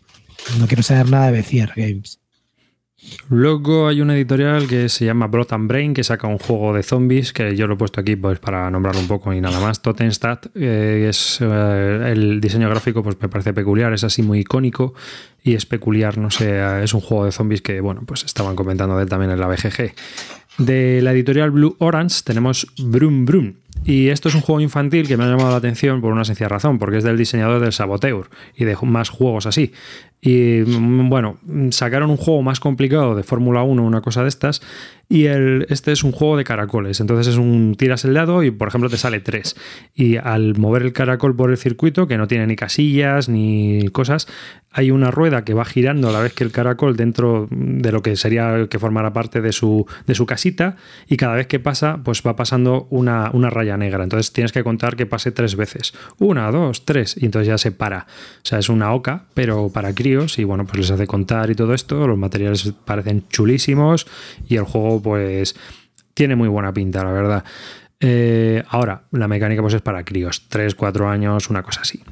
No 0.59 0.67
quiero 0.67 0.83
saber 0.83 1.11
nada 1.11 1.27
de 1.27 1.33
Bezier 1.33 1.73
Games. 1.75 2.21
Luego 3.29 3.89
hay 3.89 4.01
una 4.01 4.15
editorial 4.15 4.67
que 4.67 4.89
se 4.89 5.05
llama 5.05 5.27
Blood 5.27 5.53
and 5.53 5.69
Brain 5.69 5.95
que 5.95 6.03
saca 6.03 6.27
un 6.27 6.39
juego 6.39 6.73
de 6.73 6.83
zombies 6.83 7.33
que 7.33 7.55
yo 7.55 7.67
lo 7.67 7.75
he 7.75 7.77
puesto 7.77 8.01
aquí 8.01 8.17
pues 8.17 8.39
para 8.39 8.71
nombrarlo 8.71 9.01
un 9.01 9.07
poco 9.07 9.33
y 9.33 9.41
nada 9.41 9.61
más. 9.61 9.83
Totenstadt 9.83 10.47
eh, 10.55 11.07
es 11.09 11.39
eh, 11.41 12.13
el 12.13 12.41
diseño 12.41 12.69
gráfico 12.69 13.03
pues 13.03 13.17
me 13.21 13.29
parece 13.29 13.53
peculiar, 13.53 13.93
es 13.93 14.03
así 14.03 14.23
muy 14.23 14.41
icónico 14.41 14.95
y 15.43 15.55
es 15.55 15.67
peculiar, 15.67 16.19
no 16.19 16.31
sé, 16.31 16.59
eh, 16.59 16.85
es 16.85 16.95
un 16.95 17.01
juego 17.01 17.27
de 17.27 17.33
zombies 17.33 17.63
que 17.63 17.81
bueno 17.81 18.03
pues 18.07 18.25
estaban 18.25 18.57
comentando 18.57 18.97
de 18.97 19.05
él 19.05 19.09
también 19.09 19.31
en 19.31 19.41
la 19.41 19.47
BGG. 19.47 19.93
De 20.59 21.01
la 21.03 21.13
editorial 21.13 21.51
Blue 21.51 21.77
Orange 21.79 22.23
tenemos 22.25 22.67
Brum 22.79 23.25
Brum. 23.25 23.55
Y 23.85 24.09
esto 24.09 24.29
es 24.29 24.35
un 24.35 24.41
juego 24.41 24.61
infantil 24.61 25.07
que 25.07 25.17
me 25.17 25.25
ha 25.25 25.29
llamado 25.29 25.51
la 25.51 25.57
atención 25.57 26.01
por 26.01 26.13
una 26.13 26.25
sencilla 26.25 26.49
razón, 26.49 26.79
porque 26.79 26.97
es 26.99 27.05
del 27.05 27.17
diseñador 27.17 27.61
del 27.61 27.73
Saboteur 27.73 28.29
y 28.57 28.65
de 28.65 28.77
más 28.83 29.11
juegos 29.11 29.47
así. 29.47 29.73
Y 30.21 30.63
mm, 30.67 31.09
bueno, 31.09 31.39
sacaron 31.71 32.11
un 32.11 32.17
juego 32.17 32.43
más 32.43 32.59
complicado 32.59 33.15
de 33.15 33.23
Fórmula 33.23 33.63
1, 33.63 33.83
una 33.83 34.01
cosa 34.01 34.23
de 34.23 34.29
estas, 34.29 34.61
y 35.09 35.27
el, 35.27 35.67
este 35.69 35.93
es 35.93 36.03
un 36.03 36.13
juego 36.13 36.37
de 36.37 36.45
caracoles. 36.45 37.01
Entonces 37.01 37.29
es 37.29 37.37
un 37.37 37.77
tiras 37.77 38.05
el 38.05 38.15
dado 38.15 38.43
y 38.43 38.51
por 38.51 38.69
ejemplo 38.69 38.91
te 38.91 38.97
sale 38.97 39.21
3. 39.21 39.57
Y 39.95 40.17
al 40.17 40.57
mover 40.57 40.83
el 40.83 40.93
caracol 40.93 41.37
por 41.37 41.51
el 41.51 41.57
circuito, 41.57 42.07
que 42.07 42.19
no 42.19 42.27
tiene 42.27 42.47
ni 42.47 42.57
casillas 42.57 43.29
ni 43.29 43.89
cosas, 43.93 44.27
hay 44.77 44.91
una 44.91 45.11
rueda 45.11 45.43
que 45.43 45.55
va 45.55 45.65
girando 45.65 46.11
a 46.11 46.13
la 46.13 46.21
vez 46.21 46.35
que 46.35 46.45
el 46.45 46.53
caracol 46.53 46.97
dentro 46.97 47.49
de 47.51 47.91
lo 47.91 48.03
que 48.03 48.15
sería 48.15 48.67
que 48.69 48.79
formara 48.79 49.15
parte 49.15 49.41
de 49.41 49.53
su, 49.53 49.87
de 50.07 50.15
su 50.15 50.27
casita, 50.27 50.77
y 51.09 51.17
cada 51.17 51.35
vez 51.35 51.47
que 51.47 51.59
pasa, 51.59 52.01
pues 52.05 52.23
va 52.27 52.37
pasando 52.37 52.87
una, 52.91 53.31
una 53.33 53.49
raya 53.49 53.79
negra. 53.79 54.05
Entonces 54.05 54.35
tienes 54.35 54.53
que 54.53 54.63
contar 54.63 54.95
que 54.95 55.07
pase 55.07 55.33
tres 55.33 55.57
veces. 55.57 55.95
Una, 56.19 56.51
dos, 56.51 56.85
tres, 56.85 57.17
y 57.19 57.25
entonces 57.25 57.49
ya 57.49 57.57
se 57.57 57.73
para. 57.73 58.07
O 58.43 58.47
sea, 58.47 58.59
es 58.59 58.69
una 58.69 58.93
oca, 58.93 59.25
pero 59.33 59.71
para 59.71 59.95
críos, 59.95 60.39
y 60.39 60.45
bueno, 60.45 60.67
pues 60.67 60.77
les 60.77 60.91
hace 60.91 61.07
contar 61.07 61.49
y 61.49 61.55
todo 61.55 61.73
esto. 61.73 62.07
Los 62.07 62.19
materiales 62.19 62.71
parecen 62.85 63.27
chulísimos, 63.31 64.07
y 64.47 64.57
el 64.57 64.65
juego, 64.65 64.96
pues, 65.03 65.57
tiene 66.15 66.37
muy 66.37 66.49
buena 66.49 66.73
pinta, 66.73 67.05
la 67.05 67.13
verdad. 67.13 67.45
Eh, 68.01 68.63
ahora, 68.69 69.05
la 69.13 69.29
mecánica 69.29 69.63
pues 69.63 69.75
es 69.75 69.83
para 69.83 70.05
críos, 70.05 70.49
3, 70.49 70.75
4 70.75 71.09
años, 71.09 71.49
una 71.51 71.63
cosa 71.63 71.81
así. 71.83 72.03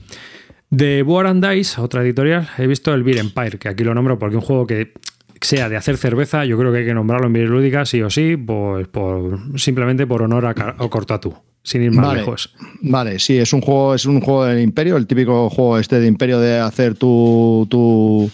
De 0.71 1.03
War 1.03 1.27
and 1.27 1.47
Dice, 1.47 1.81
otra 1.81 2.03
editorial, 2.03 2.49
he 2.59 2.67
visto 2.67 2.93
el 2.95 3.03
Beer 3.03 3.19
Empire, 3.19 3.59
que 3.59 3.69
aquí 3.69 3.85
lo 3.85 3.95
nombro 3.95 4.19
porque 4.19 4.37
un 4.37 4.43
juego 4.43 4.67
que 4.67 4.93
sea 5.41 5.69
de 5.69 5.77
hacer 5.77 5.97
cerveza, 5.97 6.45
yo 6.45 6.59
creo 6.59 6.73
que 6.73 6.79
hay 6.79 6.85
que 6.85 6.95
nombrarlo 6.95 7.27
en 7.27 7.33
Beer 7.33 7.49
Lúdica 7.49 7.85
sí 7.85 8.03
o 8.03 8.11
sí, 8.11 8.37
pues 8.37 8.89
por, 8.89 9.39
simplemente 9.59 10.07
por 10.07 10.23
honor 10.23 10.47
a, 10.47 10.51
a 10.51 10.89
Cortatu, 10.89 11.35
sin 11.63 11.83
ir 11.83 11.93
más 11.93 12.07
Vale. 12.07 12.21
lejos. 12.21 12.55
Vale, 12.81 13.19
sí, 13.19 13.37
es 13.39 13.53
un 13.53 13.61
juego, 13.61 13.95
es 13.95 14.07
un 14.07 14.21
juego 14.21 14.47
del 14.47 14.61
Imperio, 14.61 14.97
el 14.97 15.07
típico 15.07 15.51
juego 15.51 15.79
este 15.79 16.01
de 16.01 16.07
Imperio 16.07 16.41
de 16.41 16.59
hacer 16.59 16.95
tu, 16.95 17.67
tu, 17.71 18.31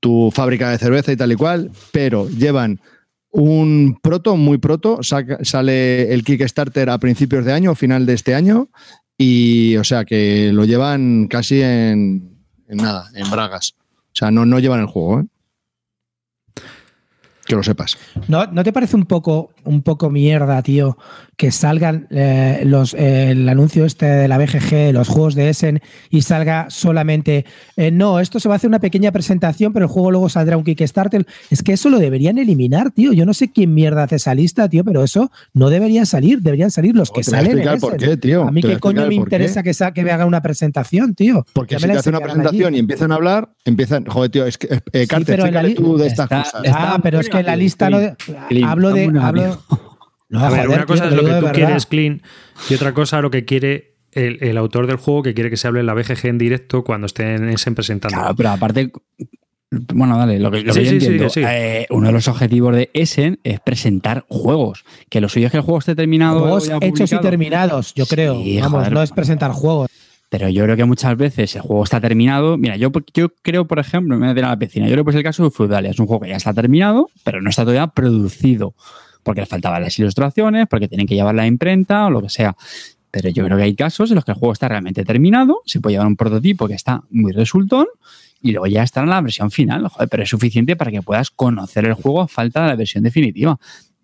tu 0.00 0.30
fábrica 0.32 0.70
de 0.70 0.78
cerveza 0.78 1.12
y 1.12 1.16
tal 1.16 1.32
y 1.32 1.36
cual, 1.36 1.70
pero 1.92 2.28
llevan 2.28 2.80
un 3.34 3.98
proto, 4.00 4.36
muy 4.36 4.58
proto, 4.58 5.00
sale 5.02 6.14
el 6.14 6.22
Kickstarter 6.22 6.88
a 6.88 6.98
principios 6.98 7.44
de 7.44 7.52
año, 7.52 7.74
final 7.74 8.06
de 8.06 8.14
este 8.14 8.34
año, 8.34 8.68
y 9.18 9.76
o 9.76 9.82
sea 9.82 10.04
que 10.04 10.52
lo 10.52 10.64
llevan 10.64 11.26
casi 11.26 11.60
en, 11.60 12.38
en 12.68 12.76
nada, 12.76 13.10
en 13.14 13.28
bragas. 13.30 13.74
O 13.78 14.16
sea, 14.16 14.30
no, 14.30 14.46
no 14.46 14.60
llevan 14.60 14.80
el 14.80 14.86
juego, 14.86 15.20
¿eh? 15.20 15.24
Que 17.44 17.56
lo 17.56 17.64
sepas. 17.64 17.98
¿No, 18.28 18.46
¿No 18.46 18.62
te 18.62 18.72
parece 18.72 18.94
un 18.94 19.04
poco 19.04 19.50
un 19.64 19.82
poco 19.82 20.10
mierda, 20.10 20.62
tío, 20.62 20.96
que 21.36 21.50
salgan 21.50 22.06
eh, 22.10 22.62
los, 22.64 22.94
eh, 22.94 23.30
el 23.30 23.48
anuncio 23.48 23.84
este 23.84 24.06
de 24.06 24.28
la 24.28 24.38
BGG, 24.38 24.92
los 24.92 25.08
juegos 25.08 25.34
de 25.34 25.48
Essen, 25.48 25.80
y 26.10 26.22
salga 26.22 26.66
solamente, 26.70 27.44
eh, 27.76 27.90
no, 27.90 28.20
esto 28.20 28.38
se 28.40 28.48
va 28.48 28.54
a 28.54 28.56
hacer 28.56 28.68
una 28.68 28.78
pequeña 28.78 29.10
presentación, 29.12 29.72
pero 29.72 29.86
el 29.86 29.90
juego 29.90 30.10
luego 30.12 30.28
saldrá 30.28 30.56
un 30.56 30.64
Kickstarter. 30.64 31.26
Es 31.50 31.62
que 31.62 31.72
eso 31.72 31.90
lo 31.90 31.98
deberían 31.98 32.38
eliminar, 32.38 32.90
tío. 32.92 33.12
Yo 33.12 33.26
no 33.26 33.34
sé 33.34 33.50
quién 33.50 33.74
mierda 33.74 34.04
hace 34.04 34.16
esa 34.16 34.34
lista, 34.34 34.68
tío, 34.68 34.84
pero 34.84 35.02
eso 35.02 35.30
no 35.52 35.70
debería 35.70 36.06
salir. 36.06 36.40
Deberían 36.40 36.70
salir 36.70 36.94
los 36.94 37.10
que 37.10 37.22
te 37.22 37.30
voy 37.30 37.38
a 37.38 37.42
salen. 37.42 37.52
en 37.52 37.58
explicar 37.58 37.80
por 37.80 37.96
qué, 37.96 38.16
tío. 38.16 38.42
A 38.46 38.50
mí 38.52 38.60
Te 38.60 38.68
voy 38.68 38.74
qué 38.74 38.76
a 38.76 38.80
coño 38.80 39.02
me 39.02 39.08
qué. 39.08 39.14
interesa 39.16 39.62
que, 39.62 39.74
sa- 39.74 39.92
que 39.92 40.02
me 40.04 40.12
haga 40.12 40.26
una 40.26 40.40
presentación, 40.42 41.14
tío. 41.14 41.44
Porque 41.52 41.74
Ya 41.74 41.78
si 41.80 41.86
me 41.88 41.92
te 41.94 41.98
hace 41.98 42.10
una 42.10 42.20
presentación 42.20 42.66
allí. 42.68 42.76
y 42.76 42.80
empiezan 42.80 43.10
a 43.12 43.14
hablar, 43.16 43.48
empiezan. 43.64 44.04
Joder, 44.06 44.30
tío, 44.30 44.46
es 44.46 44.58
que. 44.58 44.80
Eh, 44.92 45.06
Carter, 45.06 45.26
pero 45.36 45.46
en 45.46 45.54
la 45.54 45.60
explícale 45.62 45.68
li- 45.68 45.74
tú 45.74 45.96
de 45.96 46.06
estas 46.06 46.24
está- 46.24 46.42
cosas. 46.42 46.64
está- 46.64 46.94
Ah, 46.94 47.00
pero 47.02 47.18
es 47.20 47.28
que 47.28 47.38
en 47.38 47.46
la 47.46 47.56
lista 47.56 47.90
no. 47.90 47.98
hablo 48.66 48.92
de. 48.92 49.12
Hablo. 49.20 49.53
no, 50.28 50.40
a 50.44 50.50
ver, 50.50 50.68
una 50.68 50.86
cosa 50.86 51.08
tío, 51.08 51.10
es 51.10 51.16
lo 51.16 51.22
que 51.22 51.28
tú 51.28 51.34
verdad. 51.34 51.52
quieres, 51.54 51.86
Clean, 51.86 52.22
y 52.70 52.74
otra 52.74 52.92
cosa 52.94 53.20
lo 53.20 53.30
que 53.30 53.44
quiere 53.44 53.94
el, 54.12 54.38
el 54.42 54.56
autor 54.56 54.86
del 54.86 54.96
juego, 54.96 55.22
que 55.22 55.34
quiere 55.34 55.50
que 55.50 55.56
se 55.56 55.66
hable 55.68 55.80
en 55.80 55.86
la 55.86 55.94
BGG 55.94 56.26
en 56.26 56.38
directo 56.38 56.84
cuando 56.84 57.06
estén 57.06 57.48
en 57.48 57.74
presentando. 57.74 58.16
Claro, 58.18 58.34
pero 58.36 58.50
aparte, 58.50 58.92
bueno, 59.92 60.16
dale, 60.16 60.38
lo 60.38 60.50
que, 60.50 60.62
lo 60.62 60.72
que 60.72 60.80
Sí, 60.80 60.84
yo 60.84 60.90
sí, 60.90 61.00
sí, 61.00 61.06
entiendo, 61.06 61.28
sí. 61.30 61.42
eh, 61.46 61.86
uno 61.90 62.06
de 62.08 62.12
los 62.12 62.28
objetivos 62.28 62.74
de 62.74 62.90
Essen 62.94 63.40
es 63.42 63.60
presentar 63.60 64.24
juegos. 64.28 64.84
Que 65.08 65.20
lo 65.20 65.28
suyo 65.28 65.46
es 65.46 65.50
que 65.50 65.58
el 65.58 65.62
juego 65.64 65.78
esté 65.78 65.94
terminado. 65.94 66.40
Juegos 66.40 66.70
hechos 66.80 67.12
y 67.12 67.18
terminados, 67.18 67.92
yo 67.94 68.06
creo. 68.06 68.34
Sí, 68.40 68.58
Vamos, 68.60 68.78
joder. 68.80 68.92
no 68.92 69.02
es 69.02 69.10
presentar 69.10 69.50
juegos. 69.52 69.90
Pero 70.30 70.48
yo 70.48 70.64
creo 70.64 70.76
que 70.76 70.84
muchas 70.84 71.16
veces 71.16 71.54
el 71.54 71.62
juego 71.62 71.84
está 71.84 72.00
terminado. 72.00 72.56
Mira, 72.56 72.76
yo, 72.76 72.90
yo 73.14 73.28
creo, 73.42 73.66
por 73.66 73.78
ejemplo, 73.78 74.14
me 74.16 74.20
voy 74.20 74.26
a 74.26 74.34
meter 74.34 74.44
a 74.44 74.48
la 74.48 74.58
piscina. 74.58 74.86
Yo 74.86 74.92
creo 74.92 75.04
que 75.04 75.10
es 75.10 75.16
el 75.16 75.22
caso 75.22 75.44
de 75.44 75.50
Freudalia. 75.50 75.90
Es 75.90 75.98
un 76.00 76.06
juego 76.06 76.22
que 76.22 76.30
ya 76.30 76.36
está 76.36 76.52
terminado, 76.52 77.08
pero 77.22 77.40
no 77.40 77.50
está 77.50 77.62
todavía 77.62 77.86
producido. 77.88 78.74
Porque 79.24 79.40
le 79.40 79.46
faltaban 79.46 79.82
las 79.82 79.98
ilustraciones, 79.98 80.68
porque 80.68 80.86
tienen 80.86 81.08
que 81.08 81.16
llevar 81.16 81.34
la 81.34 81.46
imprenta 81.46 82.06
o 82.06 82.10
lo 82.10 82.22
que 82.22 82.28
sea. 82.28 82.56
Pero 83.10 83.28
yo 83.30 83.44
creo 83.44 83.56
que 83.56 83.64
hay 83.64 83.74
casos 83.74 84.10
en 84.10 84.16
los 84.16 84.24
que 84.24 84.32
el 84.32 84.38
juego 84.38 84.52
está 84.52 84.68
realmente 84.68 85.04
terminado, 85.04 85.62
se 85.66 85.80
puede 85.80 85.94
llevar 85.94 86.06
un 86.06 86.16
prototipo 86.16 86.68
que 86.68 86.74
está 86.74 87.02
muy 87.10 87.32
resultón 87.32 87.86
y 88.42 88.52
luego 88.52 88.66
ya 88.66 88.82
está 88.82 89.00
en 89.00 89.08
la 89.08 89.20
versión 89.20 89.50
final. 89.50 89.88
Joder, 89.88 90.08
pero 90.08 90.22
es 90.22 90.28
suficiente 90.28 90.76
para 90.76 90.90
que 90.90 91.00
puedas 91.00 91.30
conocer 91.30 91.86
el 91.86 91.94
juego 91.94 92.20
a 92.20 92.28
falta 92.28 92.62
de 92.62 92.68
la 92.68 92.76
versión 92.76 93.02
definitiva. 93.02 93.58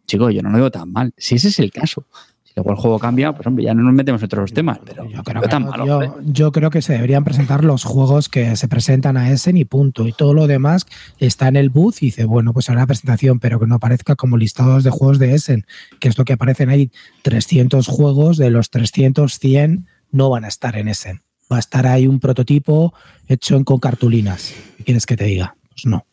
Chicos, 0.06 0.34
yo 0.34 0.42
no 0.42 0.50
lo 0.50 0.58
veo 0.58 0.70
tan 0.70 0.90
mal. 0.90 1.12
Si 1.16 1.34
ese 1.34 1.48
es 1.48 1.58
el 1.58 1.70
caso. 1.70 2.06
Si 2.50 2.54
luego 2.56 2.72
el 2.72 2.76
juego 2.78 2.98
cambia, 2.98 3.32
pues 3.32 3.46
hombre, 3.46 3.64
ya 3.64 3.74
no 3.74 3.82
nos 3.84 3.94
metemos 3.94 4.20
en 4.20 4.24
otros 4.26 4.52
temas, 4.52 4.80
pero 4.84 5.08
Yo 5.08 5.22
creo, 5.22 5.40
que 5.40 5.48
tan 5.48 5.62
no, 5.64 5.70
malo. 5.70 5.84
tío. 5.84 5.98
hombre. 5.98 6.10
Yo 6.32 6.50
creo 6.50 6.68
que 6.70 6.82
se 6.82 6.94
deberían 6.94 7.22
presentar 7.22 7.62
los 7.64 7.84
juegos 7.84 8.28
que 8.28 8.56
se 8.56 8.66
presentan 8.66 9.16
a 9.16 9.30
Essen 9.30 9.56
y 9.56 9.64
punto. 9.64 10.06
Y 10.08 10.12
todo 10.12 10.34
lo 10.34 10.48
demás 10.48 10.84
está 11.18 11.46
en 11.46 11.54
el 11.54 11.70
booth 11.70 11.98
y 12.02 12.06
dice, 12.06 12.24
bueno, 12.24 12.52
pues 12.52 12.68
habrá 12.68 12.86
presentación, 12.86 13.38
pero 13.38 13.60
que 13.60 13.66
no 13.68 13.76
aparezca 13.76 14.16
como 14.16 14.36
listados 14.36 14.82
de 14.82 14.90
juegos 14.90 15.20
de 15.20 15.34
Essen, 15.34 15.64
que 16.00 16.08
es 16.08 16.18
lo 16.18 16.24
que 16.24 16.32
aparecen 16.32 16.70
ahí. 16.70 16.90
300 17.22 17.86
juegos, 17.86 18.36
de 18.36 18.50
los 18.50 18.70
300, 18.70 19.38
100 19.38 19.86
no 20.10 20.28
van 20.28 20.44
a 20.44 20.48
estar 20.48 20.76
en 20.76 20.88
Essen. 20.88 21.22
Va 21.52 21.56
a 21.56 21.60
estar 21.60 21.86
ahí 21.86 22.08
un 22.08 22.18
prototipo 22.18 22.92
hecho 23.28 23.56
en- 23.56 23.62
con 23.64 23.78
cartulinas. 23.78 24.52
¿Qué 24.78 24.84
quieres 24.84 25.06
que 25.06 25.16
te 25.16 25.24
diga? 25.24 25.54
Pues 25.70 25.86
no. 25.86 26.04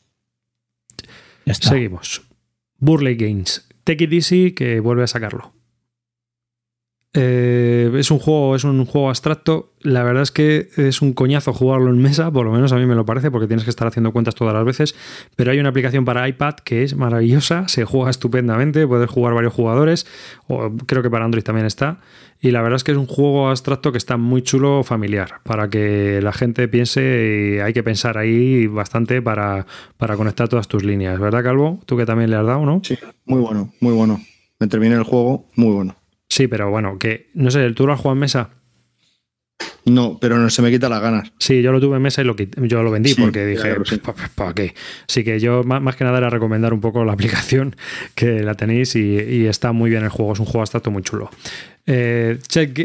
Ya 1.45 1.51
está. 1.53 1.69
Seguimos. 1.69 2.21
Burley 2.77 3.15
Games. 3.15 3.67
Take 3.83 4.03
It 4.03 4.13
Easy, 4.13 4.51
que 4.51 4.79
vuelve 4.79 5.03
a 5.03 5.07
sacarlo. 5.07 5.53
Eh, 7.20 7.91
es 7.95 8.11
un 8.11 8.20
juego, 8.20 8.55
es 8.55 8.63
un 8.63 8.86
juego 8.86 9.09
abstracto. 9.09 9.72
La 9.82 10.03
verdad 10.03 10.22
es 10.22 10.30
que 10.30 10.70
es 10.78 11.01
un 11.01 11.13
coñazo 11.13 11.51
jugarlo 11.51 11.89
en 11.89 11.97
mesa, 11.97 12.30
por 12.30 12.45
lo 12.45 12.51
menos 12.51 12.72
a 12.74 12.76
mí 12.76 12.86
me 12.86 12.93
lo 12.93 13.07
parece, 13.07 13.32
porque 13.32 13.47
tienes 13.47 13.63
que 13.63 13.72
estar 13.72 13.88
haciendo 13.88 14.11
cuentas 14.11 14.36
todas 14.36 14.53
las 14.53 14.63
veces. 14.63 14.93
Pero 15.36 15.49
hay 15.49 15.59
una 15.59 15.70
aplicación 15.70 16.05
para 16.05 16.30
iPad 16.30 16.53
que 16.63 16.84
es 16.84 16.95
maravillosa, 16.95 17.68
se 17.70 17.86
juega 17.86 18.11
estupendamente, 18.11 18.86
puedes 18.86 19.09
jugar 19.09 19.34
varios 19.34 19.51
jugadores, 19.51 20.05
o 20.47 20.72
creo 20.86 21.01
que 21.01 21.09
para 21.09 21.26
Android 21.26 21.43
también 21.43 21.65
está. 21.65 22.01
Y 22.39 22.51
la 22.51 22.61
verdad 22.61 22.76
es 22.76 22.84
que 22.84 22.91
es 22.91 22.97
un 22.99 23.07
juego 23.07 23.49
abstracto 23.49 23.91
que 23.91 23.97
está 23.97 24.18
muy 24.18 24.43
chulo, 24.43 24.84
familiar, 24.84 25.39
para 25.41 25.72
que 25.72 26.20
la 26.22 26.34
gente 26.34 26.68
piense, 26.68 27.55
y 27.55 27.59
hay 27.61 27.74
que 27.74 27.82
pensar 27.82 28.20
ahí 28.20 28.68
bastante 28.68 29.24
para, 29.24 29.65
para 29.97 30.18
conectar 30.18 30.47
todas 30.49 30.68
tus 30.68 30.84
líneas, 30.84 31.20
¿verdad, 31.20 31.43
Calvo? 31.43 31.80
Tú 31.88 31.97
que 31.97 32.05
también 32.05 32.30
le 32.30 32.36
has 32.36 32.45
dado, 32.45 32.63
¿no? 32.63 32.80
Sí, 32.84 32.95
muy 33.26 33.41
bueno, 33.41 33.74
muy 33.80 33.93
bueno. 33.93 34.22
Me 34.59 34.68
terminé 34.68 34.93
el 34.93 35.03
juego, 35.03 35.47
muy 35.55 35.74
bueno. 35.74 35.96
Sí, 36.38 36.47
pero 36.47 36.69
bueno, 36.69 36.99
que 36.99 37.29
no 37.33 37.49
sé, 37.49 37.71
¿tú 37.71 37.88
lo 37.88 37.93
has 37.93 37.99
jugado 37.99 38.13
en 38.13 38.19
mesa? 38.19 38.49
No, 39.85 40.19
pero 40.19 40.38
no 40.38 40.49
se 40.51 40.61
me 40.61 40.69
quita 40.69 40.88
las 40.89 41.01
ganas. 41.01 41.31
Sí, 41.39 41.61
yo 41.63 41.71
lo 41.71 41.79
tuve 41.79 41.95
en 41.95 42.01
mesa 42.03 42.21
y 42.21 42.25
lo, 42.25 42.35
yo 42.35 42.83
lo 42.83 42.91
vendí 42.91 43.13
Sí, 43.13 43.21
porque 43.21 43.43
dije, 43.45 43.61
claro, 43.63 43.85
sí. 43.85 43.99
¿para 44.35 44.53
qué? 44.53 44.75
Así 45.09 45.23
que 45.23 45.39
yo 45.39 45.63
má- 45.63 45.79
más 45.79 45.95
que 45.95 46.03
nada 46.03 46.17
era 46.19 46.29
recomendar 46.29 46.73
un 46.73 46.81
poco 46.81 47.03
la 47.05 47.13
aplicación 47.17 47.75
que 48.13 48.41
la 48.43 48.53
tenéis 48.53 48.95
y, 48.95 49.15
y 49.15 49.45
está 49.47 49.71
muy 49.71 49.89
bien 49.89 50.03
el 50.03 50.09
juego, 50.09 50.33
es 50.33 50.39
un 50.39 50.45
juego 50.45 50.59
abstracto 50.61 50.91
muy 50.91 51.01
chulo. 51.01 51.31
Eh, 51.88 52.38
Chet, 52.47 52.77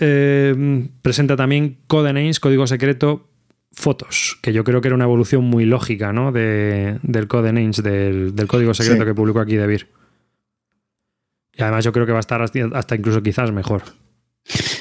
eh, 0.00 0.86
presenta 1.02 1.36
también 1.36 1.76
Codenames, 1.88 2.38
código 2.40 2.66
secreto, 2.68 3.28
fotos, 3.72 4.38
que 4.42 4.52
yo 4.52 4.62
creo 4.64 4.80
que 4.80 4.88
era 4.88 4.94
una 4.94 5.04
evolución 5.04 5.44
muy 5.44 5.64
lógica 5.66 6.12
¿no? 6.12 6.30
de, 6.32 6.98
del 7.02 7.26
Codenames, 7.26 7.82
del, 7.82 8.34
del 8.34 8.46
código 8.46 8.72
secreto 8.74 9.02
Sí. 9.02 9.06
que 9.08 9.14
publicó 9.14 9.40
aquí 9.40 9.56
De 9.56 9.66
Beer. 9.66 9.88
Y 11.56 11.62
además 11.62 11.84
yo 11.84 11.92
creo 11.92 12.06
que 12.06 12.12
va 12.12 12.18
a 12.18 12.20
estar 12.20 12.42
hasta, 12.42 12.96
incluso 12.96 13.22
quizás 13.22 13.52
mejor. 13.52 13.82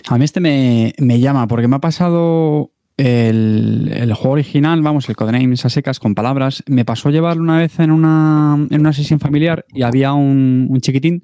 A 0.09 0.17
mí 0.17 0.25
este 0.25 0.39
me, 0.39 0.93
me 0.99 1.19
llama 1.19 1.47
porque 1.47 1.67
me 1.67 1.77
ha 1.77 1.79
pasado 1.79 2.71
el, 2.97 3.91
el 3.93 4.13
juego 4.13 4.33
original, 4.33 4.81
vamos, 4.81 5.09
el 5.09 5.15
Codenames 5.15 5.65
a 5.65 5.69
secas 5.69 5.99
con 5.99 6.15
palabras. 6.15 6.63
Me 6.67 6.85
pasó 6.85 7.09
llevarlo 7.09 7.43
una 7.43 7.57
vez 7.57 7.79
en 7.79 7.91
una, 7.91 8.57
en 8.69 8.79
una 8.79 8.93
sesión 8.93 9.19
familiar 9.19 9.65
y 9.69 9.83
había 9.83 10.13
un, 10.13 10.67
un 10.69 10.81
chiquitín 10.81 11.23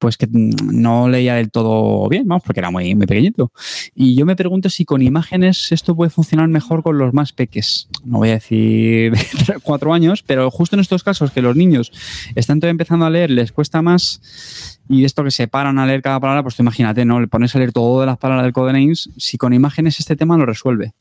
pues 0.00 0.16
que 0.16 0.26
no 0.30 1.08
leía 1.10 1.34
del 1.34 1.50
todo 1.50 2.08
bien, 2.08 2.26
vamos, 2.26 2.42
porque 2.42 2.60
era 2.60 2.70
muy, 2.70 2.94
muy 2.94 3.06
pequeñito. 3.06 3.52
Y 3.94 4.16
yo 4.16 4.24
me 4.24 4.34
pregunto 4.34 4.70
si 4.70 4.86
con 4.86 5.02
imágenes 5.02 5.70
esto 5.72 5.94
puede 5.94 6.10
funcionar 6.10 6.48
mejor 6.48 6.82
con 6.82 6.96
los 6.96 7.12
más 7.12 7.32
peques. 7.32 7.86
No 8.02 8.18
voy 8.18 8.30
a 8.30 8.32
decir 8.32 9.12
de 9.46 9.58
cuatro 9.62 9.92
años, 9.92 10.22
pero 10.22 10.50
justo 10.50 10.74
en 10.74 10.80
estos 10.80 11.04
casos 11.04 11.30
que 11.32 11.42
los 11.42 11.54
niños 11.54 11.92
están 12.34 12.60
todavía 12.60 12.72
empezando 12.72 13.04
a 13.04 13.10
leer, 13.10 13.30
les 13.30 13.52
cuesta 13.52 13.82
más 13.82 14.80
y 14.88 15.04
esto 15.04 15.22
que 15.22 15.30
se 15.30 15.48
paran 15.48 15.78
a 15.78 15.84
leer 15.84 16.00
cada 16.00 16.18
palabra, 16.18 16.42
pues 16.42 16.58
imagínate, 16.58 17.04
¿no? 17.04 17.20
Le 17.20 17.28
pones 17.28 17.54
a 17.54 17.58
leer 17.58 17.72
todo 17.72 18.00
de 18.00 18.06
las 18.06 18.16
palabras 18.16 18.44
del 18.44 18.54
Codenames, 18.54 19.10
si 19.18 19.36
con 19.36 19.52
imágenes 19.52 20.00
este 20.00 20.16
tema 20.16 20.38
lo 20.38 20.46
resuelve. 20.46 20.94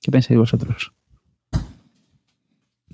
¿Qué 0.00 0.12
pensáis 0.12 0.38
vosotros? 0.38 0.92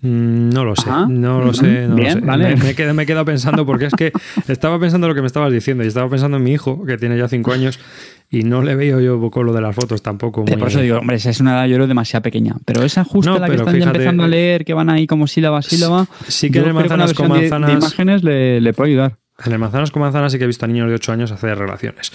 Mm, 0.03 0.50
No 0.50 0.64
lo 0.64 0.74
sé, 0.76 0.90
Ajá. 0.90 1.07
no 1.09 1.40
lo 1.40 1.55
sé, 1.55 1.86
no 1.88 1.94
Bien, 1.94 2.14
lo 2.16 2.20
sé. 2.20 2.26
vale. 2.26 2.57
Me, 2.57 2.62
me 2.64 2.74
quedo, 2.74 2.92
me 2.92 3.05
he 3.05 3.07
quedado 3.07 3.24
pensando 3.24 3.64
porque 3.64 3.86
es 3.86 3.94
que 3.94 4.12
estaba 4.48 4.78
pensando 4.78 5.07
lo 5.09 5.14
que 5.14 5.20
me 5.20 5.26
estabas 5.28 5.53
diciendo 5.53 5.84
y 5.84 5.86
estaba 5.86 6.09
pensando 6.11 6.36
en 6.38 6.42
mi 6.42 6.53
hijo, 6.53 6.84
que 6.84 6.98
tiene 6.98 7.16
ya 7.16 7.28
cinco 7.28 7.53
años, 7.53 7.78
y 8.28 8.42
no 8.42 8.62
le 8.62 8.74
veo 8.74 9.00
yo 9.00 9.30
con 9.30 9.46
lo 9.46 9.53
de 9.53 9.61
las 9.61 9.74
fotos 9.76 10.03
tampoco. 10.03 10.42
Muy- 10.44 10.57
por 10.57 10.68
eso 10.68 10.80
digo, 10.80 10.98
hombre, 10.98 11.16
esa 11.16 11.30
es 11.30 11.40
una 11.40 11.53
edad 11.53 11.66
yo 11.66 11.76
creo 11.76 11.86
demasiado 11.86 12.22
pequeña. 12.22 12.57
Pero 12.64 12.82
esa 12.82 13.05
justo 13.05 13.30
No, 13.32 13.38
la 13.38 13.46
que 13.48 13.55
están 13.55 13.74
ya 13.74 13.80
fíjate, 13.80 13.96
empezando 13.98 14.22
a 14.24 14.26
eh, 14.26 14.30
leer, 14.30 14.64
que 14.64 14.74
van 14.74 14.90
ahí 14.90 15.07
como 15.07 15.26
sílaba 15.26 15.59
a 15.59 15.62
sílaba. 15.62 16.07
Sí 16.26 16.50
que 16.50 16.59
en 16.59 16.74
manzanas 16.74 17.14
con 17.14 17.28
de- 17.32 17.40
manzanas. 17.40 17.70
De, 17.70 17.76
imágenes 17.76 18.24
le, 18.24 18.61
le 18.61 18.72
puede 18.72 18.90
ayudar. 18.90 19.18
En 19.44 19.53
el 19.53 19.59
manzanas 19.59 19.90
con 19.92 20.03
manzanas 20.03 20.32
sí 20.32 20.38
que 20.38 20.44
he 20.44 20.46
visto 20.48 20.64
a 20.64 20.68
niños 20.68 20.88
de 20.88 20.94
8 20.96 21.12
años 21.12 21.30
hacer 21.32 21.57
relaciones. 21.59 22.12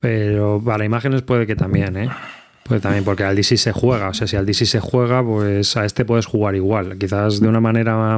Pero 0.00 0.62
para 0.64 0.84
imágenes 0.84 1.22
puede 1.22 1.46
que 1.46 1.56
también, 1.56 1.96
¿eh? 1.96 2.08
Puede 2.68 2.80
también, 2.80 3.02
porque 3.04 3.24
al 3.24 3.34
DC 3.34 3.56
se 3.56 3.72
juega. 3.72 4.08
O 4.10 4.14
sea, 4.14 4.26
si 4.26 4.36
al 4.36 4.44
DC 4.46 4.66
se 4.66 4.78
juega, 4.80 5.24
pues 5.24 5.76
a 5.76 5.84
este 5.84 6.04
puedes 6.04 6.26
jugar 6.26 6.54
igual. 6.54 6.98
Quizás 6.98 7.40
de 7.40 7.48
una 7.48 7.60
manera, 7.60 8.14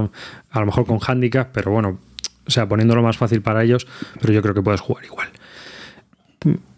a 0.50 0.60
lo 0.60 0.66
mejor 0.66 0.84
con 0.86 0.98
handicap, 1.06 1.48
pero 1.52 1.70
bueno, 1.70 1.98
o 2.46 2.50
sea, 2.50 2.68
poniéndolo 2.68 3.02
más 3.02 3.16
fácil 3.16 3.42
para 3.42 3.62
ellos, 3.62 3.86
pero 4.20 4.32
yo 4.32 4.42
creo 4.42 4.52
que 4.54 4.62
puedes 4.62 4.80
jugar 4.80 5.04
igual. 5.04 5.28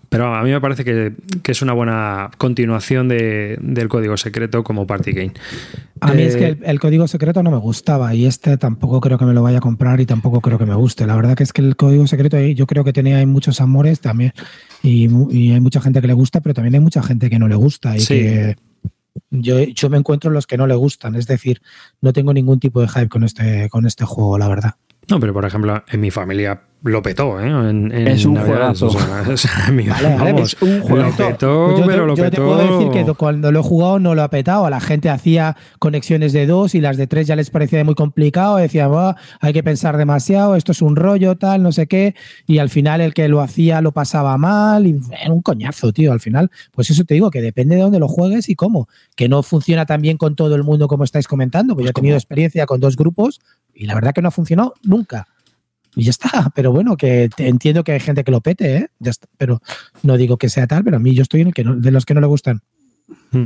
Pero 0.09 0.35
a 0.35 0.43
mí 0.43 0.51
me 0.51 0.61
parece 0.61 0.85
que, 0.85 1.15
que 1.43 1.53
es 1.53 1.63
una 1.63 1.73
buena 1.73 2.31
continuación 2.37 3.09
de- 3.09 3.57
del 3.63 3.89
código 3.89 4.19
secreto 4.19 4.63
como 4.63 4.87
party 4.87 5.13
game. 5.13 5.33
A 6.03 6.13
mí 6.13 6.21
es 6.23 6.37
que 6.37 6.45
Eh, 6.49 6.49
el, 6.49 6.65
el 6.65 6.81
código 6.81 7.09
secreto 7.09 7.43
no 7.43 7.51
me 7.51 7.57
gustaba 7.57 8.15
y 8.15 8.27
este 8.27 8.59
tampoco 8.59 9.01
creo 9.01 9.17
que 9.17 9.25
me 9.25 9.33
lo 9.33 9.43
vaya 9.43 9.57
a 9.59 9.61
comprar 9.63 10.03
y 10.03 10.05
tampoco 10.07 10.43
creo 10.43 10.59
que 10.59 10.67
me 10.67 10.75
guste. 10.75 11.07
La 11.07 11.17
verdad 11.17 11.35
que 11.35 11.45
es 11.45 11.55
que 11.55 11.63
el 11.63 11.77
código 11.77 12.07
secreto 12.07 12.39
yo 12.39 12.67
creo 12.67 12.85
que 12.85 12.93
tenía 12.93 13.25
muchos 13.27 13.63
amores 13.63 14.01
también 14.01 14.35
y, 14.83 15.09
y 15.31 15.53
hay 15.53 15.61
mucha 15.61 15.81
gente 15.81 16.01
que 16.01 16.07
le 16.07 16.13
gusta, 16.13 16.41
pero 16.41 16.55
también 16.55 16.75
hay 16.75 16.81
mucha 16.81 17.03
gente 17.03 17.31
que 17.31 17.39
no 17.39 17.49
le 17.49 17.55
gusta 17.55 17.97
y 17.97 18.01
Sí. 18.01 18.15
que 18.15 18.57
yo, 19.31 19.63
yo 19.63 19.91
me 19.91 19.99
encuentro 19.99 20.31
en 20.31 20.35
los 20.35 20.47
que 20.47 20.57
no 20.57 20.67
le 20.67 20.75
gustan. 20.75 21.15
Es 21.15 21.27
decir, 21.27 21.61
no 22.01 22.13
tengo 22.13 22.33
ningún 22.33 22.61
tipo 22.61 22.81
de 22.81 22.89
hype 22.89 23.09
con 23.09 23.25
este, 23.25 23.69
con 23.71 23.87
este 23.87 24.05
juego, 24.05 24.39
la 24.39 24.49
verdad. 24.49 24.75
No, 25.09 25.19
pero 25.21 25.33
por 25.33 25.45
ejemplo, 25.45 25.83
en 25.91 26.01
mi 26.01 26.11
familia 26.11 26.63
lo 26.85 27.01
petó, 27.01 27.41
¿eh? 27.41 27.47
En, 27.47 27.93
en 27.93 28.09
Es 28.09 28.25
un 28.25 28.35
juegazo. 28.37 28.87
o 28.87 28.91
sea, 28.91 29.23
es- 29.33 29.47
en 29.69 29.77
mi- 29.77 29.87
Vale, 29.87 30.17
vale, 30.17 30.33
vamos, 30.33 30.55
es 30.55 30.63
un 30.63 30.79
lo 30.79 30.83
juegazo. 30.85 31.29
petó, 31.29 31.67
Pues 31.69 31.79
yo, 31.81 31.87
pero 31.87 32.07
lo 32.07 32.17
yo 32.17 32.25
te 32.25 32.31
petó. 32.31 32.45
puedo 32.47 32.79
decir 32.79 32.91
que 33.07 33.15
cuando 33.15 33.53
lo 33.53 33.61
he 33.61 33.63
jugado 33.63 33.99
no 34.01 34.15
lo 34.17 34.23
ha 34.23 34.31
petado. 34.31 34.67
A 34.67 34.71
la 34.71 34.81
gente 34.81 35.09
hacía 35.09 35.57
conexiones 35.79 36.33
de 36.33 36.47
dos 36.47 36.75
y 36.75 36.81
las 36.81 36.97
de 36.97 37.07
tres 37.07 37.27
ya 37.29 37.37
les 37.37 37.51
parecía 37.51 37.85
muy 37.85 37.95
complicado. 37.95 38.57
Decían, 38.57 38.91
"Buah, 38.91 39.15
hay 39.41 39.53
que 39.53 39.63
pensar 39.63 39.97
demasiado, 39.97 40.57
esto 40.57 40.73
es 40.73 40.83
un 40.83 40.97
rollo, 40.97 41.37
tal, 41.37 41.63
no 41.63 41.71
sé 41.71 41.87
qué. 41.87 42.15
Y 42.49 42.59
al 42.59 42.69
final 42.69 43.01
el 43.01 43.15
que 43.15 43.29
lo 43.29 43.41
hacía 43.43 43.81
lo 43.81 43.93
pasaba 43.93 44.37
mal. 44.37 44.87
Y 44.87 44.99
era 45.23 45.33
un 45.33 45.43
coñazo, 45.43 45.93
tío. 45.93 46.13
Al 46.13 46.21
final, 46.21 46.51
pues 46.73 46.91
eso 46.91 47.05
te 47.05 47.15
digo, 47.15 47.31
que 47.31 47.43
depende 47.43 47.77
de 47.77 47.83
dónde 47.83 48.01
lo 48.01 48.09
juegues 48.09 48.49
y 48.49 48.57
cómo. 48.57 48.89
Que 49.15 49.29
no 49.29 49.43
funciona 49.45 49.87
tan 49.87 50.01
bien 50.01 50.17
con 50.17 50.35
todo 50.35 50.55
el 50.57 50.65
mundo 50.65 50.89
como 50.89 51.05
estáis 51.05 51.29
comentando. 51.29 51.75
Pues 51.75 51.85
yo 51.85 51.91
he 51.91 51.93
tenido 51.93 52.17
experiencia 52.17 52.67
con 52.67 52.81
dos 52.81 52.97
grupos 52.97 53.41
y 53.75 53.87
la 53.87 53.95
verdad 53.95 54.13
que 54.13 54.21
no 54.21 54.29
ha 54.29 54.33
funcionado 54.33 54.75
nunca. 54.93 55.27
Y 55.95 56.05
ya 56.05 56.11
está. 56.11 56.51
Pero 56.55 56.73
bueno, 56.73 56.97
que 56.97 57.29
entiendo 57.39 57.85
que 57.85 57.93
hay 57.93 58.01
gente 58.01 58.25
que 58.25 58.31
lo 58.31 58.41
pete, 58.41 58.77
¿eh? 58.77 58.89
Pero 59.37 59.61
no 60.03 60.17
digo 60.17 60.37
que 60.39 60.49
sea 60.49 60.67
tal, 60.67 60.85
pero 60.85 60.97
a 60.97 61.01
mí 61.01 61.15
yo 61.15 61.23
estoy 61.23 61.41
en 61.43 61.49
el 61.49 61.55
que 61.55 61.65
no- 61.65 61.77
de 61.77 61.91
los 61.91 62.07
que 62.07 62.15
no 62.15 62.21
le 62.21 62.27
gustan. 62.27 62.61
Mm. 63.33 63.45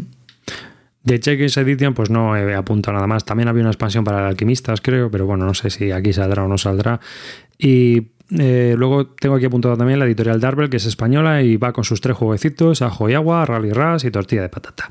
De 1.03 1.21
Checkers 1.21 1.57
Edition, 1.57 1.95
pues 1.95 2.11
no 2.11 2.37
he 2.37 2.55
apuntado 2.55 2.95
nada 2.95 3.07
más. 3.07 3.25
También 3.25 3.49
había 3.49 3.63
una 3.63 3.71
expansión 3.71 4.05
para 4.05 4.27
alquimistas, 4.27 4.81
creo, 4.81 5.11
pero 5.11 5.25
bueno, 5.27 5.47
no 5.47 5.55
sé 5.55 5.71
si 5.71 5.93
aquí 5.93 6.13
saldrá 6.13 6.45
o 6.45 6.49
no 6.49 6.59
saldrá. 6.59 7.01
Y 7.59 8.09
eh, 8.37 8.75
luego 8.77 9.07
tengo 9.07 9.37
aquí 9.37 9.45
apuntado 9.45 9.77
también 9.77 10.01
la 10.01 10.05
editorial 10.05 10.41
Darvel, 10.41 10.69
que 10.69 10.79
es 10.79 10.87
española 10.87 11.43
y 11.43 11.57
va 11.59 11.73
con 11.73 11.85
sus 11.85 12.01
tres 12.01 12.17
jueguecitos: 12.17 12.83
ajo 12.83 13.09
y 13.09 13.15
agua, 13.15 13.45
rally 13.47 13.71
ras 13.71 14.05
y 14.05 14.11
tortilla 14.11 14.43
de 14.43 14.49
patata. 14.49 14.91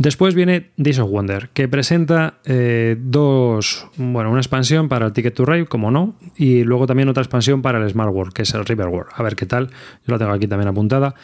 Después 0.00 0.34
viene 0.34 0.70
Days 0.78 0.98
of 0.98 1.10
Wonder, 1.10 1.50
que 1.50 1.68
presenta 1.68 2.38
eh, 2.46 2.96
dos, 2.98 3.86
bueno, 3.98 4.30
una 4.30 4.40
expansión 4.40 4.88
para 4.88 5.04
el 5.04 5.12
Ticket 5.12 5.34
to 5.34 5.44
Ride, 5.44 5.66
como 5.66 5.90
no, 5.90 6.16
y 6.38 6.64
luego 6.64 6.86
también 6.86 7.10
otra 7.10 7.22
expansión 7.22 7.60
para 7.60 7.76
el 7.76 7.90
Smart 7.90 8.10
World, 8.10 8.32
que 8.32 8.40
es 8.40 8.54
el 8.54 8.64
River 8.64 8.88
World. 8.88 9.10
A 9.14 9.22
ver 9.22 9.36
qué 9.36 9.44
tal, 9.44 9.66
yo 9.66 10.14
la 10.14 10.16
tengo 10.16 10.32
aquí 10.32 10.46
también 10.46 10.68
apuntada. 10.68 11.14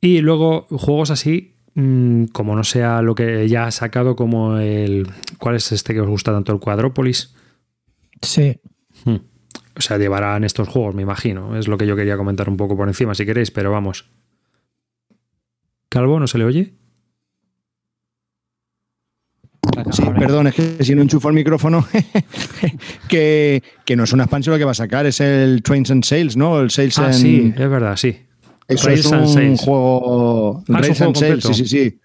Y 0.00 0.20
luego 0.20 0.68
juegos 0.70 1.10
así, 1.10 1.56
mm, 1.74 2.26
como 2.26 2.54
no 2.54 2.62
sea 2.62 3.02
lo 3.02 3.16
que 3.16 3.48
ya 3.48 3.64
ha 3.64 3.72
sacado, 3.72 4.14
como 4.14 4.58
el. 4.58 5.08
¿Cuál 5.40 5.56
es 5.56 5.72
este 5.72 5.92
que 5.92 6.00
os 6.00 6.08
gusta 6.08 6.30
tanto? 6.30 6.52
El 6.52 6.60
Quadrópolis. 6.60 7.34
Sí. 8.22 8.60
Hmm. 9.04 9.16
O 9.76 9.80
sea, 9.80 9.98
llevarán 9.98 10.44
estos 10.44 10.68
juegos, 10.68 10.94
me 10.94 11.02
imagino. 11.02 11.56
Es 11.56 11.66
lo 11.66 11.76
que 11.76 11.86
yo 11.88 11.96
quería 11.96 12.16
comentar 12.16 12.48
un 12.48 12.56
poco 12.56 12.76
por 12.76 12.86
encima, 12.86 13.12
si 13.16 13.26
queréis, 13.26 13.50
pero 13.50 13.72
vamos. 13.72 14.08
Calvo, 15.88 16.20
¿no 16.20 16.28
se 16.28 16.38
le 16.38 16.44
oye? 16.44 16.74
Sí, 19.90 20.03
perdón, 20.18 20.46
es 20.48 20.54
que 20.54 20.84
si 20.84 20.94
no 20.94 21.02
enchufo 21.02 21.28
el 21.28 21.34
micrófono, 21.34 21.86
que, 23.08 23.62
que 23.84 23.96
no 23.96 24.04
es 24.04 24.12
una 24.12 24.24
expansión 24.24 24.54
lo 24.54 24.58
que 24.58 24.64
va 24.64 24.72
a 24.72 24.74
sacar, 24.74 25.06
es 25.06 25.20
el 25.20 25.62
Trains 25.62 25.90
and 25.90 26.04
Sales, 26.04 26.36
¿no? 26.36 26.60
El 26.60 26.70
Sales 26.70 26.98
Ah, 26.98 27.06
and... 27.06 27.14
sí, 27.14 27.52
es 27.56 27.70
verdad, 27.70 27.96
sí. 27.96 28.16
Eso 28.66 28.86
Rails 28.88 29.04
es 29.06 29.12
and 29.12 29.22
un 29.26 29.28
Sales. 29.28 29.60
juego. 29.60 30.64
Ah, 30.72 30.80
es 30.80 30.88
un 30.88 30.94
juego 30.94 31.10
and 31.10 31.16
Sales, 31.16 31.44
sí, 31.44 31.54
sí, 31.54 31.66
sí. 31.66 31.98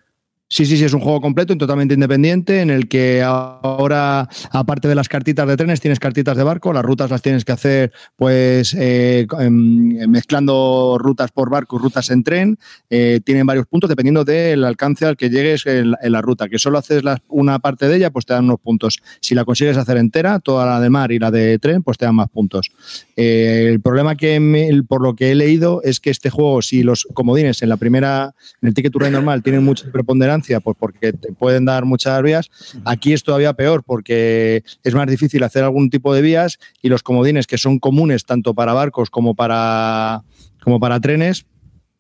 Sí, 0.51 0.65
sí, 0.65 0.77
sí, 0.77 0.83
es 0.83 0.93
un 0.95 0.99
juego 1.01 1.21
completo, 1.21 1.55
totalmente 1.55 1.93
independiente, 1.93 2.61
en 2.61 2.71
el 2.71 2.87
que 2.87 3.21
ahora, 3.21 4.27
aparte 4.49 4.87
de 4.87 4.95
las 4.95 5.07
cartitas 5.07 5.47
de 5.47 5.55
trenes, 5.55 5.79
tienes 5.79 5.99
cartitas 5.99 6.35
de 6.35 6.41
barco, 6.41 6.73
las 6.73 6.83
rutas 6.83 7.11
las 7.11 7.21
tienes 7.21 7.45
que 7.45 7.51
hacer, 7.51 7.91
pues, 8.15 8.73
eh, 8.73 9.27
em, 9.39 10.09
mezclando 10.09 10.97
rutas 10.99 11.29
por 11.29 11.51
barco 11.51 11.75
y 11.77 11.79
rutas 11.83 12.09
en 12.09 12.23
tren. 12.23 12.57
Eh, 12.89 13.19
tienen 13.23 13.45
varios 13.45 13.67
puntos 13.67 13.91
dependiendo 13.91 14.25
del 14.25 14.63
alcance 14.63 15.05
al 15.05 15.17
que 15.17 15.29
llegues 15.29 15.67
en, 15.67 15.91
la- 15.91 16.21
ruta. 16.23 16.49
Que 16.49 16.57
solo 16.57 16.79
haces 16.79 17.03
la- 17.03 17.21
una 17.27 17.59
parte 17.59 17.87
de 17.87 17.97
ella, 17.97 18.09
pues 18.09 18.25
te 18.25 18.33
dan 18.33 18.45
unos 18.45 18.59
puntos. 18.59 18.97
Si 19.21 19.35
la 19.35 19.45
consigues 19.45 19.77
hacer 19.77 19.97
entera, 19.97 20.39
toda 20.39 20.65
la 20.65 20.79
de 20.81 20.89
mar 20.89 21.11
y 21.11 21.19
la 21.19 21.29
de 21.29 21.59
tren, 21.59 21.83
pues 21.83 21.99
te 21.99 22.05
dan 22.05 22.15
más 22.15 22.29
puntos. 22.29 22.71
Eh, 23.15 23.67
el 23.69 23.81
problema 23.81 24.15
que 24.15 24.39
me- 24.39 24.81
por 24.81 25.03
lo 25.03 25.15
que 25.15 25.29
he 25.31 25.35
leído 25.35 25.81
es 25.83 25.99
que 25.99 26.09
este 26.09 26.31
juego, 26.31 26.63
si 26.63 26.81
los 26.81 27.07
comodines 27.13 27.61
en 27.61 27.69
la 27.69 27.77
primera, 27.77 28.33
en 28.63 28.69
el 28.69 28.73
Ticket 28.73 28.91
to 28.91 28.99
normal 29.11 29.43
tienen 29.43 29.63
mucha 29.63 29.89
preponderancia, 29.91 30.38
pues 30.61 30.75
porque 30.79 31.13
te 31.13 31.31
pueden 31.33 31.65
dar 31.65 31.85
muchas 31.85 32.21
vías, 32.23 32.49
aquí 32.85 33.13
es 33.13 33.23
todavía 33.23 33.53
peor 33.53 33.83
porque 33.83 34.63
es 34.83 34.93
más 34.95 35.07
difícil 35.07 35.43
hacer 35.43 35.63
algún 35.63 35.89
tipo 35.89 36.13
de 36.13 36.21
vías 36.21 36.57
y 36.81 36.89
los 36.89 37.03
comodines 37.03 37.47
que 37.47 37.57
son 37.57 37.79
comunes 37.79 38.25
tanto 38.25 38.53
para 38.53 38.73
barcos 38.73 39.09
como 39.09 39.35
para, 39.35 40.23
como 40.63 40.79
para 40.79 40.99
trenes, 40.99 41.45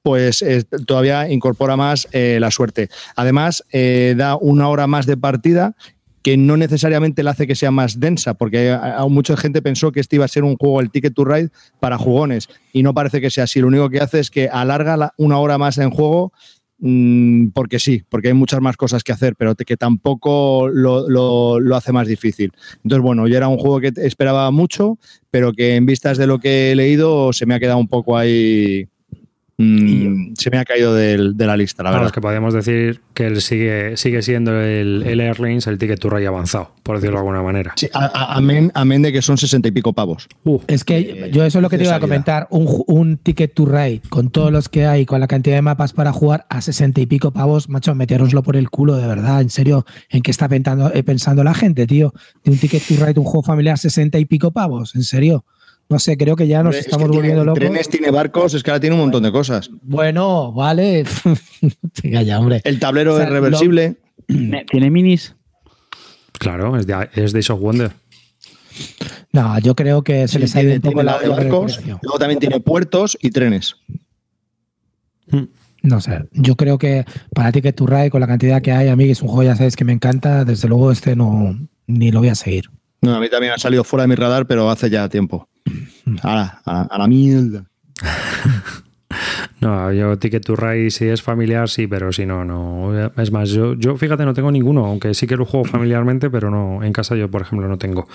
pues 0.01 0.41
eh, 0.41 0.63
todavía 0.85 1.29
incorpora 1.29 1.75
más 1.75 2.07
eh, 2.13 2.37
la 2.39 2.51
suerte. 2.51 2.89
Además, 3.15 3.63
eh, 3.71 4.15
da 4.17 4.35
una 4.37 4.69
hora 4.69 4.87
más 4.87 5.05
de 5.05 5.17
partida 5.17 5.75
que 6.21 6.35
no 6.35 6.57
necesariamente 6.57 7.23
le 7.23 7.29
hace 7.29 7.47
que 7.47 7.55
sea 7.55 7.71
más 7.71 7.97
densa, 7.99 8.33
porque 8.33 8.71
a, 8.71 8.97
a 8.99 9.07
mucha 9.07 9.37
gente 9.37 9.61
pensó 9.61 9.91
que 9.93 10.01
este 10.01 10.17
iba 10.17 10.25
a 10.25 10.27
ser 10.27 10.43
un 10.43 10.57
juego, 10.57 10.81
el 10.81 10.91
Ticket 10.91 11.13
to 11.13 11.23
Ride, 11.23 11.49
para 11.79 11.97
jugones, 11.97 12.49
y 12.73 12.83
no 12.83 12.93
parece 12.93 13.21
que 13.21 13.29
sea 13.29 13.45
así. 13.45 13.61
Lo 13.61 13.67
único 13.67 13.89
que 13.89 13.99
hace 14.01 14.19
es 14.19 14.29
que 14.29 14.49
alarga 14.49 14.97
la- 14.97 15.13
una 15.17 15.37
hora 15.39 15.57
más 15.57 15.77
en 15.77 15.91
juego, 15.91 16.33
mm, 16.79 17.49
porque 17.49 17.79
sí, 17.79 18.03
porque 18.09 18.29
hay 18.29 18.33
muchas 18.33 18.61
más 18.61 18.77
cosas 18.77 19.03
que 19.03 19.11
hacer, 19.11 19.35
pero 19.35 19.55
que 19.55 19.77
tampoco 19.77 20.67
lo, 20.69 21.09
lo- 21.09 21.59
lo 21.59 21.75
hace 21.75 21.91
más 21.91 22.07
difícil. 22.07 22.51
Entonces, 22.83 23.03
bueno, 23.03 23.27
yo 23.27 23.37
era 23.37 23.47
un 23.47 23.57
juego 23.57 23.79
que 23.79 23.91
esperaba 23.97 24.49
mucho, 24.51 24.97
pero 25.31 25.53
que 25.53 25.75
en 25.75 25.85
vistas 25.85 26.17
de 26.17 26.27
lo 26.27 26.39
que 26.39 26.71
he 26.71 26.75
leído 26.75 27.33
se 27.33 27.45
me 27.45 27.55
ha 27.55 27.59
quedado 27.59 27.77
un 27.79 27.87
poco 27.87 28.17
ahí... 28.17 28.87
mm, 29.63 30.33
se 30.37 30.49
me 30.49 30.57
ha 30.57 30.65
caído 30.65 30.93
del- 30.95 31.35
de 31.37 31.45
la 31.45 31.57
lista, 31.57 31.83
la 31.83 31.89
Vamos, 31.91 32.05
verdad. 32.05 32.13
que 32.15 32.21
podemos 32.21 32.53
decir 32.53 33.01
que 33.13 33.27
él 33.27 33.41
sigue, 33.41 33.97
sigue 33.97 34.21
siendo 34.21 34.59
el, 34.59 35.03
el 35.05 35.19
Airlines, 35.19 35.67
el 35.67 35.77
Ticket 35.77 35.99
to 35.99 36.09
Ride 36.09 36.27
avanzado, 36.27 36.71
por 36.83 36.95
decirlo 36.95 37.17
de 37.17 37.19
alguna 37.19 37.43
manera. 37.43 37.73
Sí, 37.75 37.89
a- 37.93 38.05
a- 38.05 38.35
amén, 38.35 38.71
amén 38.73 39.01
de 39.01 39.11
que 39.11 39.21
son 39.21 39.37
sesenta 39.37 39.67
y 39.67 39.71
pico 39.71 39.91
pavos. 39.93 40.27
Uh, 40.45 40.59
Es 40.67 40.83
que 40.83 41.29
yo 41.33 41.43
eso 41.43 41.59
es 41.59 41.61
lo 41.61 41.69
que 41.69 41.77
te 41.77 41.83
iba 41.83 41.95
a 41.95 41.99
comentar. 41.99 42.47
Un, 42.51 42.83
un 42.87 43.17
ticket 43.17 43.53
to 43.53 43.65
ride 43.65 44.01
con 44.09 44.29
todos 44.29 44.51
los 44.51 44.69
que 44.69 44.85
hay, 44.85 45.05
con 45.05 45.19
la 45.19 45.27
cantidad 45.27 45.55
de 45.57 45.61
mapas 45.61 45.91
para 45.93 46.13
jugar 46.13 46.45
a 46.49 46.61
sesenta 46.61 47.01
y 47.01 47.05
pico 47.05 47.31
pavos, 47.31 47.67
macho, 47.69 47.93
meteroslo 47.95 48.41
por 48.43 48.55
el 48.55 48.69
culo, 48.69 48.95
de 48.95 49.07
verdad. 49.07 49.41
En 49.41 49.49
serio, 49.49 49.85
¿en 50.09 50.21
qué 50.21 50.31
está 50.31 50.47
pensando, 50.47 50.91
eh, 50.93 51.03
pensando 51.03 51.43
la 51.43 51.53
gente, 51.53 51.85
tío? 51.85 52.13
De 52.45 52.51
un 52.51 52.57
ticket 52.57 52.81
to 52.87 52.95
ride, 53.05 53.19
un 53.19 53.25
juego 53.25 53.43
familiar, 53.43 53.77
sesenta 53.77 54.17
y 54.19 54.25
pico 54.25 54.51
pavos, 54.51 54.95
en 54.95 55.03
serio. 55.03 55.43
No 55.89 55.97
sé, 55.97 56.17
creo 56.17 56.35
que 56.35 56.47
ya 56.47 56.61
nos 56.61 56.75
Es 56.75 56.85
que 56.85 56.89
estamos 56.91 57.09
tiene 57.09 57.17
volviendo 57.17 57.45
locos. 57.45 57.59
Trenes, 57.59 57.89
tiene 57.89 58.11
barcos, 58.11 58.53
es 58.53 58.61
que 58.61 58.69
ahora 58.69 58.79
tiene 58.79 58.95
un 58.95 59.01
montón 59.01 59.23
de 59.23 59.31
cosas. 59.31 59.71
Bueno, 59.81 60.53
vale. 60.53 61.03
Venga 62.03 62.21
ya, 62.21 62.39
hombre. 62.39 62.61
El 62.63 62.79
tablero 62.79 63.15
O 63.15 63.17
sea, 63.17 63.25
es 63.25 63.31
reversible. 63.31 63.97
¿Tiene 64.27 64.91
minis? 64.91 65.35
claro, 66.37 66.77
es 66.77 66.87
de, 66.87 67.09
es 67.15 67.33
Days 67.33 67.49
of 67.49 67.59
Wonder. 67.59 67.91
No, 69.33 69.59
yo 69.59 69.75
creo 69.75 70.03
que 70.03 70.27
se 70.27 70.33
Sí, 70.35 70.39
les 70.39 70.55
ha 70.55 70.61
ido 70.61 70.75
un 70.75 70.81
poco 70.81 71.03
la 71.03 71.13
la 71.13 71.19
de 71.19 71.27
barcos. 71.27 71.81
Luego 71.85 72.19
también 72.19 72.39
tiene 72.39 72.59
puertos 72.59 73.17
y 73.19 73.31
trenes. 73.31 73.75
Mm. 75.27 75.43
No 75.81 76.01
sé, 76.01 76.25
yo 76.33 76.55
creo 76.55 76.77
que 76.77 77.05
para 77.33 77.51
Ticket 77.51 77.75
to 77.75 77.87
Ride, 77.87 78.09
con 78.09 78.21
la 78.21 78.27
cantidad 78.27 78.61
que 78.61 78.71
hay, 78.71 78.89
a 78.89 78.95
mí 78.95 79.05
que 79.05 79.11
es 79.11 79.21
un 79.21 79.29
juego, 79.29 79.43
ya 79.43 79.55
sabes 79.55 79.75
que 79.75 79.85
me 79.85 79.93
encanta, 79.93 80.45
desde 80.45 80.67
luego 80.67 80.91
este 80.91 81.15
no, 81.15 81.57
ni 81.87 82.11
lo 82.11 82.19
voy 82.19 82.29
a 82.29 82.35
seguir. 82.35 82.69
No, 83.01 83.15
a 83.15 83.19
mí 83.19 83.29
también 83.29 83.53
ha 83.53 83.57
salido 83.57 83.83
fuera 83.83 84.03
de 84.03 84.07
mi 84.09 84.15
radar, 84.15 84.45
pero 84.45 84.69
hace 84.69 84.89
ya 84.89 85.07
tiempo. 85.09 85.47
A 86.23 86.35
la, 86.35 86.61
a 86.65 86.73
la- 86.73 86.81
a 86.89 86.97
la 86.97 87.07
mierda. 87.07 87.65
No, 89.61 89.91
yo 89.91 90.17
Ticket 90.17 90.45
to 90.45 90.55
Ride 90.55 90.89
si 90.91 91.05
es 91.07 91.21
familiar, 91.21 91.67
sí, 91.67 91.85
pero 91.87 92.13
si 92.13 92.25
no, 92.25 92.45
no. 92.45 92.93
Es 93.17 93.31
más, 93.31 93.49
yo, 93.49 93.73
yo 93.73 93.97
fíjate, 93.97 94.23
no 94.23 94.33
tengo 94.33 94.51
ninguno, 94.51 94.85
aunque 94.85 95.13
sí 95.13 95.27
que 95.27 95.35
lo 95.35 95.45
juego 95.45 95.65
familiarmente, 95.65 96.29
pero 96.29 96.49
no, 96.49 96.81
en 96.83 96.93
casa 96.93 97.15
yo, 97.15 97.29
por 97.29 97.41
ejemplo, 97.41 97.67
no 97.67 97.77
tengo. 97.77 98.07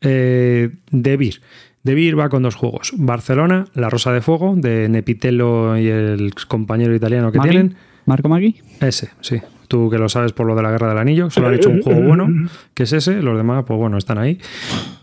Eh, 0.00 0.70
De 0.90 1.16
Beer. 1.18 1.42
De 1.82 1.94
Beer 1.94 2.18
va 2.18 2.28
con 2.30 2.42
dos 2.42 2.54
juegos. 2.54 2.92
Barcelona, 2.96 3.66
La 3.74 3.90
Rosa 3.90 4.12
de 4.12 4.22
Fuego, 4.22 4.54
de 4.56 4.88
Nepitello 4.88 5.76
y 5.76 5.88
el 5.88 6.32
compañero 6.46 6.94
italiano 6.94 7.32
que 7.32 7.38
¿Maggi? 7.38 7.50
tienen. 7.50 7.76
¿Marco 8.06 8.28
Maggi? 8.30 8.56
Ese, 8.80 9.10
sí. 9.20 9.40
Tú 9.68 9.90
que 9.90 9.98
lo 9.98 10.08
sabes 10.08 10.32
por 10.32 10.46
lo 10.46 10.56
de 10.56 10.62
la 10.62 10.70
Guerra 10.70 10.88
del 10.88 10.98
Anillo, 10.98 11.30
solo 11.30 11.48
han 11.48 11.54
hecho 11.54 11.68
un 11.68 11.82
juego 11.82 12.00
bueno, 12.00 12.26
que 12.74 12.84
es 12.84 12.92
ese, 12.92 13.22
los 13.22 13.36
demás, 13.36 13.64
pues 13.66 13.78
bueno, 13.78 13.98
están 13.98 14.18
ahí. 14.18 14.40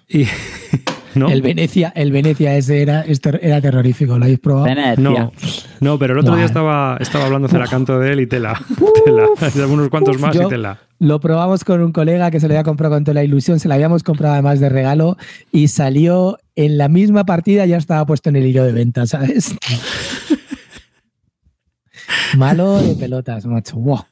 Y... 0.10 0.26
¿No? 1.16 1.30
El 1.30 1.42
Venecia, 1.42 1.94
el 1.96 2.12
Venecia 2.12 2.58
ese 2.58 2.82
era, 2.82 3.04
este 3.04 3.40
era 3.42 3.62
terrorífico, 3.62 4.18
¿lo 4.18 4.26
habéis 4.26 4.40
probado? 4.40 4.66
Venecia. 4.66 4.96
No, 4.98 5.32
no, 5.80 5.98
pero 5.98 6.12
el 6.12 6.20
otro 6.20 6.36
día 6.36 6.44
estaba, 6.44 6.98
estaba 7.00 7.28
hablando 7.28 7.48
Celacanto 7.48 7.98
de 8.00 8.12
él 8.12 8.20
y 8.20 8.28
tela. 8.28 8.60
tela. 9.06 9.28
Hay 9.40 9.62
unos 9.62 9.88
cuantos 9.88 10.20
más 10.20 10.36
y 10.36 10.46
tela. 10.50 10.78
Lo 11.00 11.22
probamos 11.22 11.64
con 11.64 11.82
un 11.82 11.94
colega 11.94 12.32
que 12.32 12.42
se 12.42 12.50
lo 12.50 12.54
había 12.54 12.66
comprado 12.66 12.96
con 12.96 13.06
toda 13.06 13.16
la 13.16 13.24
ilusión, 13.24 13.62
se 13.62 13.70
lo 13.70 13.76
habíamos 13.76 14.04
comprado 14.04 14.34
además 14.34 14.60
de 14.60 14.68
regalo 14.68 15.16
y 15.54 15.70
salió 15.70 16.38
en 16.56 16.78
la 16.78 16.90
misma 16.90 17.26
partida, 17.26 17.66
ya 17.66 17.78
estaba 17.78 18.06
puesto 18.06 18.28
en 18.30 18.36
el 18.36 18.46
hilo 18.46 18.66
de 18.66 18.74
venta, 18.74 19.06
¿sabes? 19.06 19.56
Malo 22.38 22.82
de 22.82 22.96
pelotas, 22.96 23.46
macho. 23.46 23.78
Buah. 23.78 24.04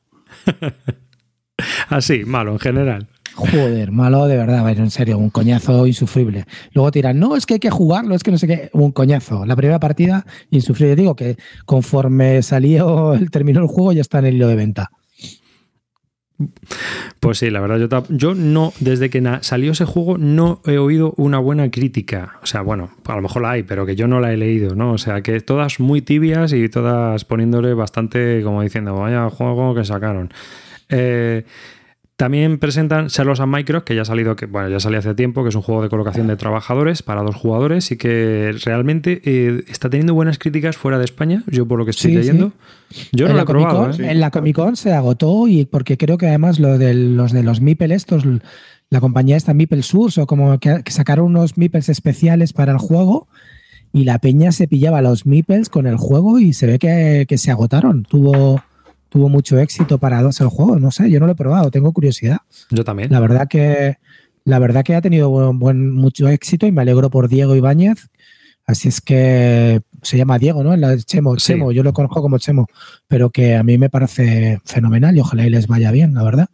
Así, 1.90 2.24
malo 2.26 2.54
en 2.54 2.60
general. 2.60 3.08
Joder, 3.36 3.92
malo 3.92 4.28
de 4.28 4.38
verdad, 4.38 4.62
bueno, 4.62 4.84
en 4.84 4.92
serio, 4.92 5.18
un 5.18 5.32
coñazo 5.32 5.88
insufrible. 5.88 6.46
Luego 6.74 6.92
tiran, 6.92 7.20
no, 7.20 7.36
es 7.36 7.46
que 7.48 7.56
hay 7.56 7.60
que 7.60 7.72
jugarlo, 7.72 8.14
es 8.14 8.22
que 8.22 8.32
no 8.32 8.38
sé 8.38 8.48
qué, 8.48 8.70
un 8.74 8.92
coñazo. 8.92 9.46
La 9.46 9.56
primera 9.56 9.80
partida, 9.80 10.26
insufrible. 10.52 10.96
Digo 10.96 11.16
que 11.16 11.38
conforme 11.66 12.44
salió, 12.44 13.14
el 13.16 13.32
terminó 13.32 13.62
el 13.62 13.68
juego, 13.68 13.92
ya 13.92 14.02
está 14.02 14.20
en 14.20 14.26
el 14.26 14.36
hilo 14.36 14.48
de 14.48 14.56
venta. 14.56 14.92
Pues 17.20 17.38
sí, 17.38 17.50
la 17.50 17.62
verdad, 17.62 17.78
yo, 17.78 18.04
yo 18.10 18.36
no, 18.36 18.74
desde 18.80 19.10
que 19.10 19.22
salió 19.42 19.72
ese 19.72 19.86
juego, 19.86 20.18
no 20.18 20.62
he 20.66 20.78
oído 20.78 21.14
una 21.18 21.40
buena 21.40 21.70
crítica. 21.70 22.40
O 22.42 22.46
sea, 22.46 22.62
bueno, 22.62 22.92
a 23.06 23.16
lo 23.16 23.22
mejor 23.22 23.44
la 23.44 23.52
hay, 23.52 23.64
pero 23.64 23.86
que 23.86 23.96
yo 23.96 24.08
no 24.08 24.20
la 24.20 24.34
he 24.34 24.38
leído, 24.38 24.76
¿no? 24.76 24.94
O 24.94 24.98
sea, 24.98 25.22
que 25.22 25.40
todas 25.42 25.80
muy 25.80 26.02
tibias 26.02 26.54
y 26.54 26.68
todas 26.70 27.24
poniéndole 27.26 27.74
bastante, 27.74 28.42
como 28.44 28.62
diciendo, 28.62 28.96
vaya 28.96 29.30
juego 29.30 29.76
que 29.76 29.86
sacaron. 29.86 30.34
Eh, 30.90 31.46
También 32.16 32.60
presentan 32.60 33.08
Charlos 33.08 33.40
and 33.40 33.54
Micros, 33.54 33.84
que 33.84 33.96
ya 33.96 34.04
ha 34.04 34.06
salido, 34.06 34.36
que 34.36 34.46
bueno, 34.46 34.70
ya 34.70 34.80
salió 34.80 35.00
hace 35.00 35.16
tiempo, 35.16 35.42
que 35.42 35.50
es 35.50 35.56
un 35.56 35.64
juego 35.64 35.82
de 35.82 35.90
colocación 35.90 36.28
de 36.28 36.36
trabajadores 36.36 37.02
para 37.02 37.24
dos 37.24 37.36
jugadores 37.36 37.92
y 37.92 37.98
que 37.98 38.56
realmente 38.64 39.22
eh, 39.26 39.64
está 39.68 39.90
teniendo 39.90 40.14
buenas 40.14 40.38
críticas 40.38 40.78
fuera 40.78 41.00
de 41.00 41.06
España, 41.06 41.44
yo 41.48 41.68
por 41.68 41.80
lo 41.80 41.86
que 41.86 41.92
estoy 41.92 42.12
Sí, 42.12 42.18
leyendo. 42.18 42.52
Yo 43.12 43.26
no 43.26 43.32
en 43.32 43.38
lo 43.38 43.38
la 43.38 43.42
he 43.42 43.46
probado. 43.46 43.92
¿eh? 43.92 44.12
En 44.12 44.20
la 44.20 44.30
Comic 44.30 44.56
Con 44.56 44.76
se 44.76 44.94
agotó 44.94 45.48
y 45.48 45.66
porque 45.66 45.98
creo 45.98 46.20
que 46.20 46.28
además 46.28 46.60
lo 46.60 46.78
de 46.78 46.94
los 46.94 47.32
de 47.32 47.42
los 47.42 47.62
Mipel 47.62 47.92
estos, 47.92 48.24
la 48.92 49.02
compañía 49.02 49.36
esta 49.36 49.56
Mipel 49.56 49.82
Source 49.82 50.22
o 50.22 50.28
como 50.28 50.60
que, 50.60 50.84
que 50.84 50.92
sacaron 50.92 51.26
unos 51.26 51.58
Mipels 51.58 51.90
especiales 51.90 52.54
para 52.54 52.74
el 52.74 52.78
juego 52.78 53.28
y 53.92 54.04
la 54.04 54.20
peña 54.20 54.52
se 54.52 54.68
pillaba 54.68 55.02
los 55.02 55.26
Mipels 55.26 55.70
con 55.70 55.88
el 55.88 55.98
juego 55.98 56.38
y 56.38 56.54
se 56.54 56.68
ve 56.68 56.78
que, 56.78 57.26
que 57.28 57.40
se 57.40 57.50
agotaron. 57.50 58.04
Tuvo, 58.04 58.62
tuvo 59.14 59.30
mucho 59.30 59.60
éxito 59.60 60.00
para 60.00 60.24
dos 60.24 60.42
el 60.42 60.48
juego. 60.48 60.80
No 60.80 60.90
sé, 60.90 61.08
yo 61.12 61.20
no 61.20 61.28
lo 61.28 61.34
he 61.34 61.36
probado, 61.36 61.70
tengo 61.70 61.94
curiosidad. 61.94 62.38
Yo 62.72 62.84
también. 62.84 63.12
La 63.12 63.20
verdad 63.20 63.48
que 63.48 63.98
la 64.44 64.58
verdad 64.58 64.84
que 64.84 64.96
ha 64.96 65.02
tenido 65.02 65.30
buen, 65.30 65.60
buen- 65.60 65.92
mucho 65.92 66.28
éxito 66.28 66.66
y 66.66 66.72
me 66.72 66.82
alegro 66.82 67.12
por 67.12 67.30
Diego 67.30 67.56
Ibáñez. 67.56 68.08
Así 68.66 68.88
es 68.88 69.02
que 69.02 69.82
se 70.02 70.18
llama 70.18 70.40
Diego, 70.40 70.64
¿no? 70.64 70.76
La 70.76 70.98
Chemo, 70.98 71.38
Sí. 71.38 71.54
Chemo, 71.54 71.72
yo 71.72 71.84
lo 71.84 71.94
conozco 71.94 72.22
como 72.24 72.40
Chemo, 72.40 72.66
pero 73.08 73.30
que 73.30 73.56
a 73.56 73.62
mí 73.64 73.78
me 73.78 73.90
parece 73.92 74.60
fenomenal 74.66 75.16
y 75.16 75.20
ojalá 75.20 75.46
y 75.46 75.50
les 75.52 75.68
vaya 75.68 75.92
bien, 75.92 76.14
la 76.16 76.24
verdad. 76.24 76.48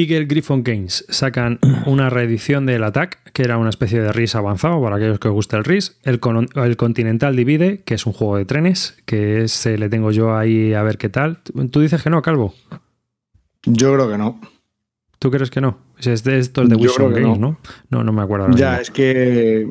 Eagle 0.00 0.24
Griffon 0.26 0.62
Games 0.62 1.04
sacan 1.08 1.58
una 1.86 2.10
reedición 2.10 2.66
del 2.66 2.84
Attack, 2.84 3.32
que 3.32 3.42
era 3.42 3.58
una 3.58 3.70
especie 3.70 4.00
de 4.00 4.12
RIS 4.12 4.34
avanzado 4.34 4.82
para 4.82 4.96
aquellos 4.96 5.18
que 5.18 5.28
os 5.28 5.34
guste 5.34 5.56
el 5.56 5.64
RIS. 5.64 5.98
El, 6.02 6.20
Con- 6.20 6.48
el 6.54 6.76
Continental 6.76 7.36
Divide, 7.36 7.82
que 7.82 7.94
es 7.94 8.06
un 8.06 8.12
juego 8.12 8.36
de 8.36 8.44
trenes, 8.44 8.96
que 9.06 9.42
ese 9.44 9.78
le 9.78 9.88
tengo 9.88 10.10
yo 10.10 10.36
ahí 10.36 10.72
a 10.74 10.82
ver 10.82 10.98
qué 10.98 11.08
tal. 11.08 11.38
Tú- 11.70 11.80
dices 11.80 12.02
que 12.02 12.10
no, 12.10 12.22
Calvo. 12.22 12.54
Yo 13.64 13.92
creo 13.94 14.08
que 14.10 14.18
no. 14.18 14.40
¿Tú 15.18 15.30
crees 15.30 15.50
que 15.50 15.60
no? 15.60 15.78
Es 15.98 16.24
de 16.24 16.38
estos 16.38 16.66
de 16.68 16.76
Yo 16.76 16.82
Wilson 16.82 17.12
Games, 17.12 17.38
no. 17.38 17.50
no. 17.50 17.58
no? 17.90 18.04
No, 18.04 18.12
me 18.12 18.22
acuerdo. 18.22 18.48
Ya, 18.56 18.78
mismo. 18.78 18.82
es 18.82 18.90
que 18.90 19.66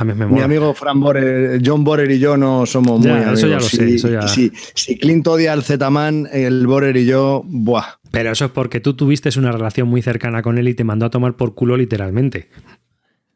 A 0.00 0.04
mí 0.04 0.14
me 0.14 0.24
mi 0.26 0.40
amigo 0.40 0.72
Fran 0.72 0.98
Borer, 0.98 1.60
John 1.64 1.84
Borer 1.84 2.10
y 2.10 2.18
yo 2.18 2.36
no 2.38 2.64
somos 2.64 3.02
Ya, 3.04 3.12
muy 3.12 3.20
eso 3.20 3.28
amigos. 3.28 3.40
ya 3.50 3.56
lo 3.56 3.60
sé, 3.60 3.86
Si- 3.88 3.94
eso 3.96 4.08
ya- 4.10 4.26
Si, 4.28 4.50
si 4.74 4.96
Clint 4.98 5.26
odia 5.28 5.52
al 5.52 5.62
Z-Man, 5.62 6.26
el 6.32 6.66
Borer 6.66 6.96
y 6.96 7.04
yo, 7.04 7.42
buah. 7.44 7.84
Pero 8.10 8.32
eso 8.32 8.46
es 8.46 8.50
porque 8.50 8.80
tú 8.80 8.94
tuviste 8.94 9.28
una 9.38 9.52
relación 9.52 9.88
muy 9.88 10.00
cercana 10.00 10.40
con 10.42 10.56
él 10.56 10.68
y 10.68 10.74
te 10.74 10.84
mandó 10.84 11.04
a 11.06 11.10
tomar 11.10 11.34
por 11.36 11.54
culo 11.54 11.76
literalmente. 11.76 12.48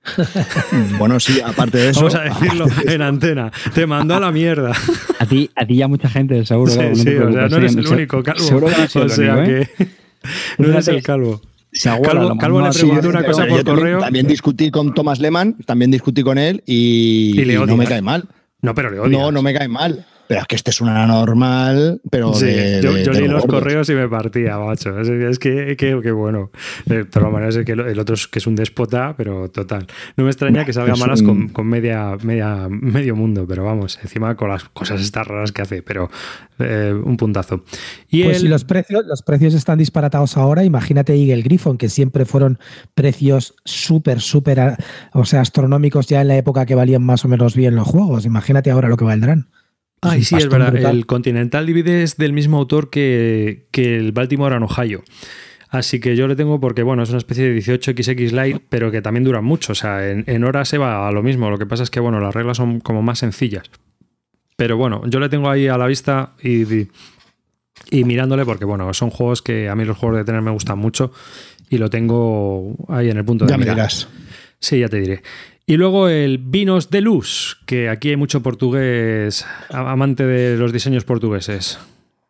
Bueno, 0.99 1.19
sí, 1.21 1.41
aparte 1.45 1.79
de 1.79 1.89
eso. 1.91 2.01
Vamos 2.01 2.15
a 2.15 2.23
decirlo 2.23 2.67
en 2.87 3.03
antena. 3.03 3.53
Te 3.75 3.87
mandó 3.87 4.15
a 4.15 4.21
la 4.21 4.33
mierda. 4.33 4.73
A 5.19 5.27
ti, 5.27 5.51
a 5.55 5.67
ti 5.67 5.77
ya 5.77 5.89
mucha 5.89 6.09
gente, 6.09 6.45
seguro. 6.45 6.71
Sí, 6.73 6.79
claro, 6.79 6.91
no 6.91 6.97
te 6.97 7.01
sí, 7.03 7.17
o 7.17 7.33
sea, 7.33 7.49
no 7.49 7.57
eres 7.57 7.77
el 7.77 7.87
único 7.89 8.23
calvo. 8.23 8.41
Seguro 8.41 8.67
que 8.69 8.73
no 8.73 9.01
o 9.01 9.05
el 9.05 9.11
sea 9.11 9.37
único, 9.37 9.51
¿eh? 9.53 9.69
que 9.77 9.87
no 10.59 10.69
eres 10.69 10.89
el 10.89 11.03
calvo. 11.03 11.41
Se 11.75 11.91
Calvo- 11.91 12.39
Calvo 12.39 12.61
le 12.63 12.71
preguntó 12.71 13.09
una 13.09 13.25
cosa 13.25 13.47
por 13.47 13.63
también, 13.63 13.65
correo. 13.77 13.99
También 14.01 14.27
discutí 14.27 14.71
con 14.71 14.95
Thomas 14.95 15.19
Lehmann, 15.19 15.57
también 15.67 15.91
discutí 15.91 16.23
con 16.23 16.39
él 16.39 16.63
y, 16.67 17.33
Y 17.41 17.45
le 17.45 17.55
y 17.55 17.57
no 17.59 17.77
me 17.77 17.85
cae 17.85 18.01
mal. 18.01 18.29
No, 18.63 18.75
pero 18.75 18.91
le. 18.91 19.09
No, 19.09 19.31
no 19.33 19.43
me 19.43 19.53
cae 19.53 19.69
mal. 19.69 20.07
Pero 20.27 20.41
es 20.41 20.47
que 20.47 20.57
este 20.57 20.71
es 20.71 20.81
una 20.81 21.07
normal, 21.07 22.01
pero 22.11 22.33
Sí, 22.33 22.47
de, 22.47 22.81
yo, 22.83 22.95
de- 22.95 23.05
yo 23.05 23.13
de 23.13 23.21
leí 23.21 23.29
los 23.29 23.43
gordos. 23.43 23.61
correos 23.63 23.91
y 23.91 23.95
me 23.95 24.09
partía, 24.09 24.59
macho. 24.59 24.99
Es, 24.99 25.09
es 25.09 25.39
que, 25.39 25.77
que, 25.77 26.01
que 26.03 26.13
bueno. 26.13 26.51
De 26.87 27.05
todas 27.05 27.31
maneras, 27.31 27.57
es 27.57 27.65
que 27.67 27.73
el 27.73 27.99
otro 27.99 28.15
es 28.15 28.27
que 28.27 28.39
es 28.39 28.47
un 28.47 28.55
déspota, 28.57 29.15
pero 29.19 29.51
total. 29.51 29.87
No 30.17 30.25
me 30.25 30.31
extraña 30.31 30.65
que 30.65 30.73
salga 30.73 30.97
malas 30.97 31.21
un- 31.21 31.27
con, 31.27 31.49
con 31.51 31.67
media, 31.67 32.17
media, 32.23 32.69
medio 32.71 33.15
mundo, 33.17 33.45
pero 33.47 33.65
vamos, 33.65 33.99
encima 34.03 34.35
con 34.35 34.49
las 34.49 34.65
cosas 34.65 35.03
estas 35.03 35.27
raras 35.27 35.53
que 35.53 35.61
hace, 35.63 35.83
pero 35.83 36.09
eh, 36.59 36.95
un 37.05 37.17
puntazo. 37.19 37.63
Y 38.09 38.23
Pues 38.25 38.37
el- 38.37 38.43
si 38.45 38.49
los 38.49 38.65
precios, 38.65 39.05
los 39.07 39.23
precios 39.23 39.53
están 39.53 39.77
disparatados 39.79 40.37
ahora, 40.39 40.65
imagínate 40.65 41.15
Eagle 41.15 41.43
Griffon, 41.43 41.77
que 41.77 41.91
siempre 41.91 42.25
fueron 42.25 42.59
precios 42.95 43.55
súper, 43.67 44.21
súper, 44.21 44.77
o 45.13 45.25
sea, 45.27 45.43
astronómicos 45.43 46.07
ya 46.07 46.23
en 46.23 46.29
la 46.29 46.37
época 46.37 46.65
que 46.65 46.75
valían 46.75 47.03
más 47.03 47.25
o 47.25 47.29
menos 47.29 47.55
bien 47.55 47.75
los 47.77 47.87
juegos. 47.87 48.25
Imagínate 48.25 48.71
ahora 48.71 48.89
lo 48.89 48.97
que 48.97 49.05
valdrán. 49.05 49.49
Ay, 50.05 50.23
sí, 50.25 50.37
es 50.37 50.49
verdad. 50.49 50.73
brutal. 50.73 50.97
El 50.97 51.07
Continental 51.07 51.67
Divide 51.67 52.03
es 52.03 52.17
del 52.17 52.33
mismo 52.33 52.59
autor 52.59 52.91
que, 52.91 53.67
que 53.71 53.97
el 53.97 54.13
Baltimore 54.13 54.55
and 54.55 54.65
Ohio. 54.65 55.03
Así 55.71 55.99
que 55.99 56.15
yo 56.15 56.29
le 56.29 56.37
tengo 56.37 56.61
porque, 56.61 56.83
bueno, 56.85 57.03
es 57.03 57.09
una 57.09 57.19
especie 57.19 57.51
de 57.51 57.59
18XX 57.61 58.31
Lite, 58.31 58.61
pero 58.69 58.91
que 58.93 59.03
también 59.03 59.25
dura 59.25 59.41
mucho. 59.41 59.73
O 59.73 59.75
sea, 59.75 60.09
en, 60.09 60.23
en 60.29 60.45
horas 60.45 60.69
se 60.69 60.79
va 60.79 61.09
a 61.09 61.13
lo 61.13 61.23
mismo. 61.23 61.51
Lo 61.51 61.59
que 61.59 61.67
pasa 61.67 61.83
es 61.83 61.91
que, 61.91 61.99
bueno, 61.99 62.21
las 62.21 62.33
reglas 62.33 62.59
son 62.59 62.79
como 62.81 63.03
más 63.03 63.19
sencillas. 63.19 63.65
Pero 64.57 64.77
bueno, 64.77 65.03
yo 65.09 65.19
le 65.19 65.29
tengo 65.29 65.51
ahí 65.51 65.67
a 65.67 65.77
la 65.77 65.87
vista 65.89 66.35
y, 66.41 66.63
y, 66.63 66.89
y 67.91 68.05
mirándole 68.05 68.45
porque, 68.45 68.65
bueno, 68.65 68.93
son 68.95 69.11
juegos 69.11 69.43
que 69.43 69.69
a 69.69 69.75
mí 69.75 69.85
los 69.85 69.99
juegos 69.99 70.19
de 70.19 70.25
tener 70.25 70.43
me 70.43 70.53
gustan 70.53 70.79
mucho 70.79 71.11
y 71.69 71.79
lo 71.79 71.91
tengo 71.91 72.77
ahí 72.89 73.11
en 73.11 73.17
el 73.17 73.25
punto 73.25 73.45
de 73.45 73.51
Ya 73.51 73.59
me 73.59 73.65
dirás. 73.67 74.09
Sí, 74.61 74.79
ya 74.79 74.89
te 74.89 75.01
diré. 75.01 75.23
Y 75.67 75.77
luego 75.77 76.09
el 76.09 76.39
Vinos 76.39 76.91
de 76.91 77.01
Luz, 77.01 77.59
que 77.67 77.89
aquí 77.89 78.11
hay 78.11 78.17
mucho 78.17 78.43
portugués, 78.43 79.47
amante 79.71 80.27
de 80.27 80.59
los 80.59 80.73
diseños 80.73 81.05
portugueses. 81.05 81.79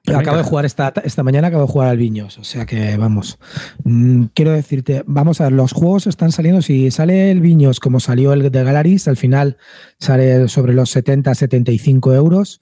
Acabo 0.07 0.37
de 0.37 0.43
jugar 0.43 0.67
esta, 0.67 0.93
esta 1.03 1.23
mañana, 1.23 1.49
acabo 1.49 1.67
de 1.67 1.73
jugar 1.73 1.89
al 1.89 1.97
Viños, 1.97 2.39
o 2.39 2.45
sea 2.45 2.67
que 2.67 2.97
vamos. 2.99 3.39
Mm, 3.85 4.25
quiero 4.35 4.53
decirte, 4.53 5.03
vamos 5.07 5.41
a 5.41 5.45
ver, 5.45 5.55
los 5.55 5.73
juegos 5.73 6.07
están 6.07 6.31
saliendo, 6.31 6.61
si 6.61 6.91
sale 6.91 7.31
el 7.31 7.41
Viños 7.41 7.81
como 7.81 8.01
salió 8.01 8.35
el 8.35 8.51
de 8.51 8.65
Galaris, 8.65 9.09
al 9.09 9.17
final 9.17 9.57
sale 9.99 10.47
sobre 10.49 10.75
los 10.75 10.91
70, 10.91 11.35
75 11.35 12.13
euros 12.13 12.61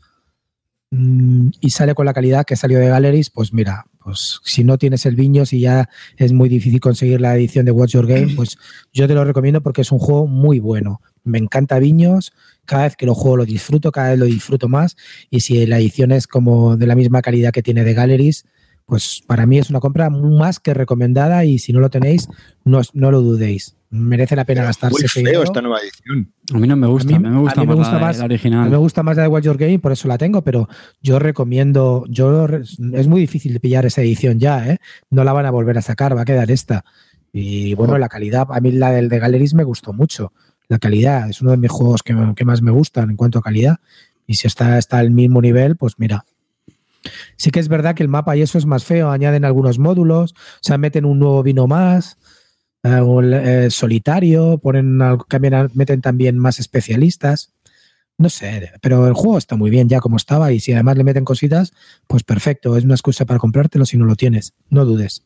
mm, 0.92 1.48
y 1.60 1.70
sale 1.70 1.94
con 1.94 2.06
la 2.06 2.14
calidad 2.14 2.44
que 2.46 2.54
salió 2.54 2.78
de 2.78 2.86
Galaris, 2.86 3.30
pues 3.30 3.52
mira, 3.52 3.86
pues 4.05 4.40
si 4.44 4.64
no 4.64 4.78
tienes 4.78 5.07
el 5.07 5.16
Viños 5.16 5.53
y 5.53 5.61
ya 5.61 5.88
es 6.16 6.32
muy 6.32 6.48
difícil 6.48 6.80
conseguir 6.80 7.20
la 7.20 7.36
edición 7.36 7.64
de 7.64 7.72
Watch 7.72 7.92
Your 7.92 8.07
Game, 8.07 8.32
pues 8.36 8.59
yo 8.92 9.07
te 9.09 9.14
lo 9.14 9.24
recomiendo 9.24 9.62
porque 9.62 9.82
es 9.82 9.92
un 9.92 9.98
juego 9.98 10.26
muy 10.26 10.61
bueno. 10.61 11.00
Me 11.24 11.38
encanta 11.38 11.78
Viños, 11.78 12.32
cada 12.64 12.84
vez 12.84 12.96
que 12.96 13.07
lo 13.07 13.14
juego 13.14 13.36
lo 13.36 13.44
disfruto, 13.44 13.92
cada 13.92 14.11
vez 14.11 14.18
lo 14.18 14.24
disfruto 14.24 14.68
más 14.68 14.96
y 15.30 15.40
si 15.40 15.66
la 15.66 15.78
edición 15.78 16.12
es 16.12 16.26
como 16.26 16.76
de 16.76 16.86
la 16.86 16.94
misma 16.94 17.22
calidad 17.22 17.53
que 17.53 17.62
tiene 17.62 17.84
de 17.84 17.94
Galleries, 17.94 18.44
pues 18.86 19.22
para 19.26 19.46
mí 19.46 19.59
es 19.59 19.70
una 19.70 19.80
compra 19.80 20.11
más 20.11 20.61
que 20.61 20.74
recomendada 20.74 21.44
y 21.44 21.59
si 21.59 21.72
no 21.72 21.80
lo 21.80 21.90
tenéis, 21.90 22.28
no, 22.64 22.80
no 22.92 23.11
lo 23.11 23.22
dudéis. 23.22 23.76
Merece 23.95 24.34
la 24.36 24.47
pena 24.47 24.64
gastarse 24.64 24.95
Muy 24.95 25.05
ese 25.05 25.22
feo 25.22 25.43
esta 25.43 25.61
nueva 25.61 25.78
edición. 25.80 26.32
A 26.55 26.59
mí 26.59 26.66
no 26.66 26.76
me 26.76 26.86
gusta, 26.86 27.12
A 27.12 27.16
a 27.16 27.18
mí- 27.20 27.28
mí, 27.28 27.34
me 27.34 27.40
gusta 27.43 27.61
a 27.61 27.64
mí 27.64 27.68
me 27.68 27.74
más, 27.74 27.78
gusta 27.78 27.93
la, 27.95 28.01
más- 28.01 28.16
la 28.16 28.22
A 28.22 28.24
original. 28.24 28.64
mí 28.64 28.70
me 28.70 28.76
gusta 28.78 29.03
más 29.03 29.16
la 29.18 29.22
de 29.24 29.28
Watch 29.28 29.45
Your 29.45 29.59
Game, 29.59 29.78
por 29.80 29.93
eso 29.93 30.09
la 30.09 30.16
tengo, 30.16 30.40
pero 30.43 30.66
yo 31.03 31.18
recomiendo, 31.18 32.05
yo 32.09 32.47
es 32.47 33.07
muy 33.07 33.20
difícil 33.20 33.53
de 33.53 33.61
pillar 33.61 33.84
esa 33.84 34.01
edición 34.01 34.38
ya, 34.38 34.66
¿eh? 34.66 34.78
No 35.11 35.24
la 35.24 35.34
van 35.34 35.45
a 35.45 35.51
volver 35.51 35.76
a 35.76 35.82
sacar, 35.82 36.16
va 36.16 36.22
a 36.22 36.24
quedar 36.24 36.51
esta. 36.51 36.84
Y 37.34 37.74
bueno, 37.74 37.99
la 37.99 38.09
calidad, 38.09 38.47
a 38.51 38.61
mí 38.61 38.72
la 38.72 38.90
del 38.93 39.11
de 39.11 39.18
Galleries 39.18 39.53
me 39.53 39.64
gustó 39.64 39.93
mucho. 39.93 40.32
La 40.68 40.78
calidad 40.78 41.28
es 41.28 41.43
uno 41.43 41.51
de 41.51 41.59
mis 41.59 41.70
juegos 41.70 42.03
que, 42.03 42.16
que 42.34 42.45
más 42.47 42.62
me 42.62 42.70
gustan 42.70 43.11
en 43.11 43.16
cuanto 43.16 43.38
a 43.40 43.43
calidad. 43.43 43.76
Y 44.26 44.34
si 44.36 44.47
está, 44.47 44.78
está 44.78 44.99
al 44.99 45.11
mismo 45.11 45.43
nivel, 45.43 45.76
pues 45.76 45.95
mira. 45.99 46.24
Sí 47.36 47.51
que 47.51 47.61
es 47.61 47.68
verdad 47.68 47.95
que 47.95 48.03
el 48.05 48.09
mapa 48.09 48.36
y 48.36 48.43
eso 48.43 48.57
es 48.59 48.64
más 48.64 48.84
feo, 48.84 49.11
añaden 49.11 49.45
algunos 49.45 49.78
módulos, 49.78 50.32
o 50.32 50.36
sea, 50.62 50.78
meten 50.78 51.05
un 51.05 51.18
nuevo 51.18 51.43
vino 51.43 51.66
más, 51.66 52.16
eh, 52.82 53.68
solitario, 53.70 54.58
ponen 54.58 54.98
cambian, 55.28 55.70
meten 55.74 56.00
también 56.00 56.38
más 56.38 56.58
especialistas. 56.58 57.52
No 58.18 58.28
sé, 58.28 58.72
pero 58.80 59.06
el 59.06 59.14
juego 59.14 59.38
está 59.38 59.56
muy 59.56 59.70
bien 59.70 59.88
ya 59.88 60.00
como 60.00 60.16
estaba 60.16 60.52
y 60.52 60.60
si 60.60 60.72
además 60.72 60.96
le 60.96 61.04
meten 61.04 61.24
cositas, 61.24 61.72
pues 62.06 62.22
perfecto, 62.22 62.76
es 62.76 62.84
una 62.84 62.94
excusa 62.94 63.24
para 63.24 63.40
comprártelo 63.40 63.86
si 63.86 63.96
no 63.96 64.04
lo 64.04 64.16
tienes, 64.16 64.52
no 64.68 64.84
dudes. 64.84 65.24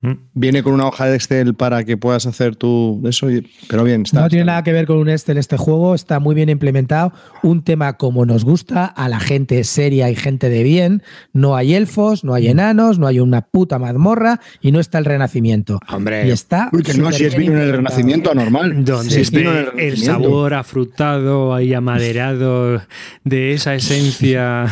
Mm. 0.00 0.12
Viene 0.34 0.62
con 0.62 0.74
una 0.74 0.86
hoja 0.86 1.06
de 1.06 1.16
Excel 1.16 1.54
para 1.54 1.82
que 1.84 1.96
puedas 1.96 2.24
hacer 2.26 2.54
tú 2.54 3.02
eso, 3.08 3.28
y- 3.32 3.50
pero 3.68 3.82
bien, 3.82 4.02
está. 4.02 4.20
no 4.20 4.28
tiene 4.28 4.42
está 4.42 4.52
nada 4.52 4.62
que 4.62 4.72
ver 4.72 4.86
con 4.86 4.98
un 4.98 5.08
Excel 5.08 5.38
este 5.38 5.56
juego, 5.56 5.92
está 5.96 6.20
muy 6.20 6.36
bien 6.36 6.48
implementado, 6.50 7.12
un 7.42 7.64
tema 7.64 7.96
como 7.96 8.24
nos 8.24 8.44
gusta, 8.44 8.84
a 8.86 9.08
la 9.08 9.18
gente 9.18 9.64
seria 9.64 10.08
y 10.08 10.14
gente 10.14 10.48
de 10.50 10.62
bien, 10.62 11.02
no 11.32 11.56
hay 11.56 11.74
elfos, 11.74 12.22
no 12.22 12.34
hay 12.34 12.46
enanos, 12.46 13.00
no 13.00 13.08
hay 13.08 13.18
una 13.18 13.40
puta 13.40 13.80
mazmorra 13.80 14.38
y 14.60 14.70
no 14.70 14.78
está 14.78 14.98
el 14.98 15.04
renacimiento. 15.04 15.80
Hombre, 15.88 16.28
Y 16.28 16.30
está... 16.30 16.70
Uy, 16.72 16.84
que 16.84 16.94
no, 16.94 17.10
si 17.10 17.24
es 17.24 17.36
vino 17.36 17.54
en 17.54 17.58
el. 17.62 17.72
Renacimiento 17.72 18.30
anormal. 18.30 18.84
donde 18.84 19.10
Si 19.10 19.20
es 19.20 19.30
vino 19.32 19.50
en 19.50 19.68
el 19.74 19.80
el 19.80 19.96
sabor 19.96 20.54
afrutado 20.54 21.54
ahí 21.54 21.74
amaderado 21.74 22.80
de 23.24 23.52
esa 23.52 23.74
esencia 23.74 24.66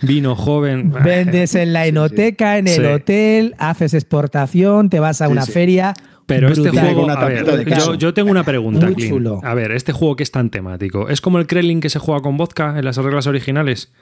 vino 0.00 0.34
joven. 0.36 0.90
Vendes 1.04 1.54
en 1.54 1.74
la 1.74 1.86
enoteca, 1.86 2.56
en 2.56 2.66
el 2.68 2.74
Sí. 2.76 2.82
hotel, 2.86 3.54
haces 3.58 3.92
exportación, 3.94 4.69
te 4.88 5.00
vas 5.00 5.20
a 5.20 5.26
Sí, 5.26 5.32
una 5.32 5.42
sí. 5.42 5.52
feria. 5.52 5.94
Pero 6.26 6.48
este 6.48 6.70
juego, 6.70 6.94
Con 6.94 7.04
una 7.04 7.14
a 7.14 7.24
ver, 7.24 7.44
de 7.44 7.76
yo, 7.76 7.94
yo 7.94 8.14
tengo 8.14 8.30
una 8.30 8.44
pregunta, 8.44 8.86
Muy 8.86 8.94
Clint. 8.94 9.10
chulo. 9.12 9.40
A 9.42 9.52
ver, 9.54 9.72
este 9.72 9.92
juego 9.92 10.14
que 10.14 10.22
es 10.22 10.30
tan 10.30 10.48
temático, 10.50 11.08
¿es 11.08 11.20
como 11.20 11.38
el 11.40 11.46
Kremlin 11.48 11.80
que 11.80 11.90
se 11.90 11.98
juega 11.98 12.20
con 12.20 12.36
vodka 12.36 12.78
en 12.78 12.84
las 12.84 12.96
reglas 12.98 13.26
originales? 13.26 13.92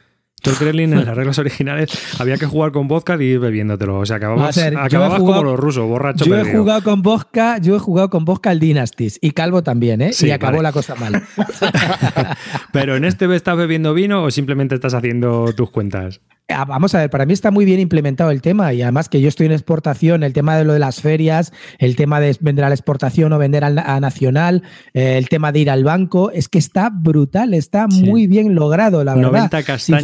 Tú, 0.40 0.52
Kremlin, 0.52 0.92
en 0.92 1.04
las 1.04 1.16
reglas 1.16 1.38
originales 1.38 1.90
había 2.20 2.36
que 2.36 2.46
jugar 2.46 2.70
con 2.72 2.86
vodka 2.88 3.16
y 3.20 3.24
ir 3.24 3.40
bebiéndotelo. 3.40 3.98
O 3.98 4.06
sea, 4.06 4.16
acababas, 4.16 4.56
he 4.56 4.68
acababas 4.68 5.18
jugado- 5.18 5.40
como 5.40 5.50
los 5.50 5.58
rusos, 5.60 5.86
borracho 5.88 6.24
Yo 6.24 6.34
he 6.34 6.38
perdido. 6.38 6.60
jugado 6.60 6.82
con 6.84 7.02
Vodka, 7.02 7.58
yo 7.58 7.74
he 7.76 7.78
jugado 7.78 8.08
con 8.10 8.24
Vodka 8.24 8.50
al 8.50 8.60
Dynasties 8.60 9.18
y 9.20 9.32
Calvo 9.32 9.62
también, 9.62 10.00
¿eh? 10.00 10.12
Sí, 10.12 10.28
y 10.28 10.30
acabó 10.30 10.52
vale. 10.58 10.62
la 10.62 10.72
cosa 10.72 10.94
mal. 10.94 11.22
Pero 12.72 12.96
en 12.96 13.04
este 13.04 13.28
estás 13.34 13.56
bebiendo 13.56 13.94
vino 13.94 14.22
o 14.24 14.30
simplemente 14.30 14.74
estás 14.74 14.94
haciendo 14.94 15.52
tus 15.54 15.70
cuentas. 15.70 16.20
Ah, 16.50 16.64
Vamos 16.64 16.94
a 16.94 17.00
ver, 17.00 17.10
para 17.10 17.26
mí 17.26 17.34
está 17.34 17.50
muy 17.50 17.66
bien 17.66 17.78
implementado 17.78 18.30
el 18.30 18.40
tema 18.40 18.72
y 18.72 18.80
además 18.80 19.10
que 19.10 19.20
yo 19.20 19.28
estoy 19.28 19.44
en 19.46 19.52
exportación, 19.52 20.22
el 20.22 20.32
tema 20.32 20.56
de 20.56 20.64
lo 20.64 20.72
de 20.72 20.78
las 20.78 21.02
ferias, 21.02 21.52
el 21.78 21.94
tema 21.94 22.20
de 22.20 22.34
vender 22.40 22.64
a 22.64 22.68
la 22.70 22.74
exportación 22.74 23.34
o 23.34 23.38
vender 23.38 23.64
a 23.64 24.00
nacional, 24.00 24.62
eh, 24.94 25.18
el 25.18 25.28
tema 25.28 25.52
de 25.52 25.58
ir 25.58 25.68
al 25.70 25.84
banco, 25.84 26.30
es 26.30 26.48
que 26.48 26.56
está 26.58 26.88
brutal, 26.90 27.52
está 27.52 27.84
Sí. 27.90 28.02
muy 28.02 28.26
bien 28.28 28.54
logrado, 28.54 29.04
la 29.04 29.14
verdad. 29.14 29.30
90 29.30 29.62
castañas 29.62 30.00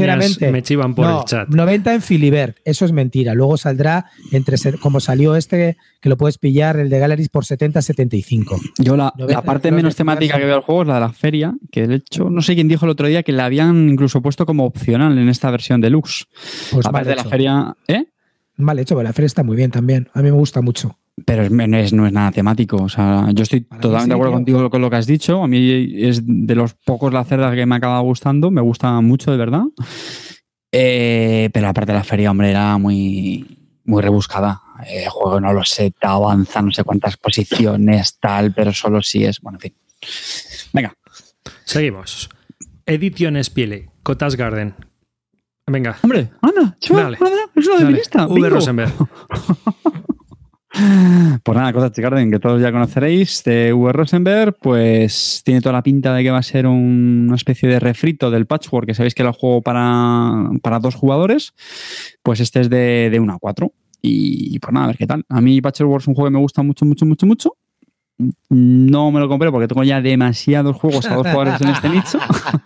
Me 0.50 0.62
chivan 0.62 0.94
por 0.94 1.06
no, 1.06 1.20
el 1.20 1.24
chat. 1.24 1.48
90 1.48 1.94
en 1.94 2.02
Filibert, 2.02 2.58
eso 2.64 2.84
es 2.84 2.92
mentira. 2.92 3.34
Luego 3.34 3.56
saldrá 3.56 4.06
entre 4.32 4.56
como 4.80 5.00
salió 5.00 5.36
este, 5.36 5.76
que 6.00 6.08
lo 6.08 6.16
puedes 6.16 6.38
pillar, 6.38 6.78
el 6.78 6.90
de 6.90 6.98
Galleries 6.98 7.28
por 7.28 7.44
70, 7.44 7.82
75. 7.82 8.60
Yo 8.78 8.96
la, 8.96 9.12
90 9.16 9.34
la 9.34 9.42
parte 9.42 9.70
menos 9.70 9.96
temática 9.96 10.36
que 10.36 10.44
veo 10.44 10.54
del 10.54 10.62
juego 10.62 10.82
es 10.82 10.88
la 10.88 10.94
de 10.94 11.00
la 11.00 11.12
feria, 11.12 11.54
que 11.70 11.86
de 11.86 11.96
hecho 11.96 12.30
no 12.30 12.42
sé 12.42 12.54
quién 12.54 12.68
dijo 12.68 12.84
el 12.84 12.90
otro 12.90 13.06
día 13.08 13.22
que 13.22 13.32
la 13.32 13.46
habían 13.46 13.90
incluso 13.90 14.22
puesto 14.22 14.46
como 14.46 14.64
opcional 14.64 15.18
en 15.18 15.28
esta 15.28 15.50
versión 15.50 15.80
deluxe. 15.80 16.26
Pues 16.70 16.84
la 16.84 16.92
mal 16.92 17.04
parte 17.04 17.10
de 17.10 17.16
la 17.16 17.24
feria, 17.24 17.76
¿eh? 17.88 18.06
Mal 18.56 18.78
hecho, 18.78 18.94
pero 18.94 19.04
la 19.04 19.12
feria 19.12 19.26
está 19.26 19.42
muy 19.42 19.56
bien 19.56 19.70
también. 19.70 20.08
A 20.14 20.20
mí 20.20 20.24
me 20.24 20.30
gusta 20.30 20.60
mucho. 20.60 20.96
Pero 21.26 21.42
es- 21.44 21.50
no 21.50 21.76
es, 21.76 21.92
no 21.92 22.06
es 22.06 22.12
nada 22.12 22.32
temático. 22.32 22.76
O 22.76 22.88
sea, 22.88 23.28
yo 23.32 23.42
estoy 23.44 23.60
Para 23.60 23.80
totalmente 23.80 24.04
sí, 24.04 24.08
de 24.08 24.14
acuerdo 24.14 24.30
tío. 24.32 24.36
contigo 24.38 24.70
con 24.70 24.80
lo 24.82 24.90
que 24.90 24.96
has 24.96 25.06
dicho. 25.06 25.42
A 25.42 25.46
mí 25.48 25.92
es 26.04 26.22
de 26.24 26.54
los 26.54 26.74
pocos 26.74 27.12
lacerdas 27.12 27.54
que 27.54 27.66
me 27.66 27.76
acaba 27.76 28.00
gustando. 28.00 28.50
Me 28.50 28.60
gusta 28.60 29.00
mucho, 29.00 29.30
de 29.30 29.36
verdad. 29.36 29.62
Eh, 30.72 31.50
pero 31.52 31.66
la 31.66 31.72
parte 31.72 31.92
de 31.92 31.98
la 31.98 32.04
feria, 32.04 32.30
hombre, 32.32 32.50
era 32.50 32.76
muy, 32.78 33.78
muy 33.84 34.02
rebuscada. 34.02 34.60
Eh, 34.88 35.04
El 35.04 35.08
juego 35.10 35.40
no 35.40 35.52
lo 35.52 35.64
sé, 35.64 35.92
te 35.92 36.06
avanza 36.06 36.60
no 36.62 36.72
sé 36.72 36.82
cuántas 36.82 37.16
posiciones, 37.16 38.18
tal, 38.18 38.52
pero 38.52 38.72
solo 38.72 39.00
si 39.00 39.24
es. 39.24 39.40
Bueno, 39.40 39.58
en 39.58 39.60
fin. 39.60 39.74
Venga. 40.72 40.94
Seguimos. 41.64 42.28
Edición 42.86 43.42
Spiele, 43.42 43.88
Cotas 44.02 44.36
Garden. 44.36 44.74
Venga, 45.66 45.96
Hombre, 46.02 46.28
anda, 46.42 46.76
chaval, 46.80 47.16
es 47.54 47.66
una 47.68 47.78
de 47.78 47.84
mi 47.86 47.92
lista. 47.94 48.26
V. 48.26 48.50
Rosenberg. 48.50 48.92
Pues 51.42 51.56
nada, 51.56 51.72
Cosas 51.72 51.92
Garden, 51.92 52.30
que 52.32 52.40
todos 52.40 52.60
ya 52.60 52.72
conoceréis, 52.72 53.44
de 53.44 53.72
V. 53.72 53.92
Rosenberg, 53.92 54.56
pues 54.60 55.42
tiene 55.44 55.60
toda 55.60 55.74
la 55.74 55.82
pinta 55.82 56.12
de 56.12 56.22
que 56.24 56.30
va 56.30 56.38
a 56.38 56.42
ser 56.42 56.66
un- 56.66 57.26
una 57.28 57.36
especie 57.36 57.68
de 57.68 57.78
refrito 57.78 58.30
del 58.30 58.46
Patchwork, 58.46 58.86
que 58.88 58.94
sabéis 58.94 59.14
que 59.14 59.22
era 59.22 59.30
el 59.30 59.36
juego 59.36 59.62
para, 59.62 60.50
para 60.62 60.80
dos 60.80 60.94
jugadores, 60.96 61.52
pues 62.22 62.40
este 62.40 62.60
es 62.60 62.70
de, 62.70 63.08
de 63.10 63.20
1 63.20 63.34
a 63.34 63.38
4. 63.38 63.72
Y 64.02 64.58
pues 64.58 64.72
nada, 64.72 64.84
a 64.84 64.88
ver 64.88 64.96
qué 64.98 65.06
tal. 65.06 65.24
A 65.28 65.40
mí 65.40 65.60
Patchwork 65.60 66.02
es 66.02 66.08
un 66.08 66.14
juego 66.14 66.28
que 66.28 66.32
me 66.34 66.40
gusta 66.40 66.62
mucho, 66.62 66.84
mucho, 66.84 67.06
mucho, 67.06 67.26
mucho. 67.26 67.56
No 68.48 69.10
me 69.10 69.18
lo 69.18 69.28
compré 69.28 69.50
porque 69.50 69.66
tengo 69.66 69.82
ya 69.82 70.00
demasiados 70.00 70.76
juegos 70.76 71.04
a 71.06 71.16
dos 71.16 71.26
jugadores 71.26 71.60
en 71.60 71.68
este 71.68 71.88
nicho. 71.88 72.18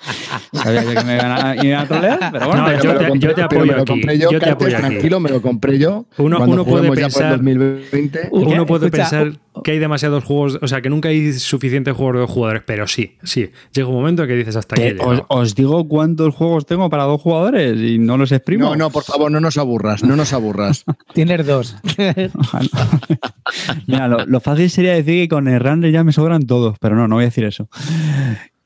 Sabía 0.52 0.82
yo 0.84 0.90
que 0.94 1.04
me 1.04 1.14
iban 1.16 1.30
a, 1.32 1.56
iban 1.64 1.80
a 1.80 1.86
trolear, 1.88 2.18
pero 2.32 2.46
bueno, 2.48 2.62
No, 2.62 2.66
pero- 2.68 2.82
yo 2.82 2.98
te- 2.98 3.08
compré- 3.08 3.18
yo 3.20 3.28
te 3.28 3.34
pero 3.34 3.46
apoyo 3.46 3.60
me 3.66 3.76
lo 3.76 3.82
aquí, 3.82 3.92
compré 3.92 4.18
yo, 4.18 4.30
yo 4.30 4.38
te 4.40 4.50
apoyo 4.50 4.76
aquí. 4.76 4.86
tranquilo, 4.86 5.20
me 5.20 5.30
lo 5.30 5.40
compré 5.42 5.78
yo. 5.78 6.04
Uno- 6.18 6.38
uno 6.44 6.64
puede 6.66 6.90
pensar- 6.92 7.28
por 7.28 7.38
2020. 7.38 8.28
Uno 8.32 8.66
puede 8.66 8.86
Escucha, 8.86 9.02
pensar 9.10 9.32
que 9.62 9.72
hay 9.72 9.78
demasiados 9.78 10.24
juegos, 10.24 10.58
o 10.60 10.68
sea, 10.68 10.80
que 10.80 10.90
nunca 10.90 11.08
hay 11.08 11.32
suficientes 11.32 11.94
juegos 11.94 12.14
de 12.14 12.20
dos 12.20 12.30
jugadores, 12.30 12.62
pero 12.66 12.86
sí, 12.86 13.16
sí. 13.22 13.50
Llega 13.72 13.88
un 13.88 13.94
momento 13.94 14.26
que 14.26 14.34
dices 14.34 14.56
hasta 14.56 14.74
aquí. 14.80 14.96
os, 15.28 15.54
digo 15.54 15.86
cuántos 15.88 16.34
juegos 16.34 16.66
tengo 16.66 16.90
para 16.90 17.04
dos 17.04 17.20
jugadores 17.20 17.78
y 17.78 17.98
no 17.98 18.16
los 18.16 18.32
exprimo. 18.32 18.64
No, 18.66 18.76
no, 18.76 18.90
por 18.90 19.04
favor, 19.04 19.30
no 19.30 19.40
nos 19.40 19.58
aburras, 19.58 20.02
no 20.02 20.16
nos 20.16 20.32
aburras. 20.32 20.84
Tienes 21.14 21.46
dos. 21.46 21.76
Mira, 23.86 24.08
lo, 24.08 24.26
lo 24.26 24.40
fácil 24.40 24.70
sería 24.70 24.94
decir 24.94 25.22
que 25.22 25.28
con 25.28 25.48
Errande 25.48 25.92
ya 25.92 26.04
me 26.04 26.12
sobran 26.12 26.46
todos, 26.46 26.78
pero 26.78 26.96
no, 26.96 27.08
no 27.08 27.16
voy 27.16 27.24
a 27.24 27.28
decir 27.28 27.44
eso. 27.44 27.68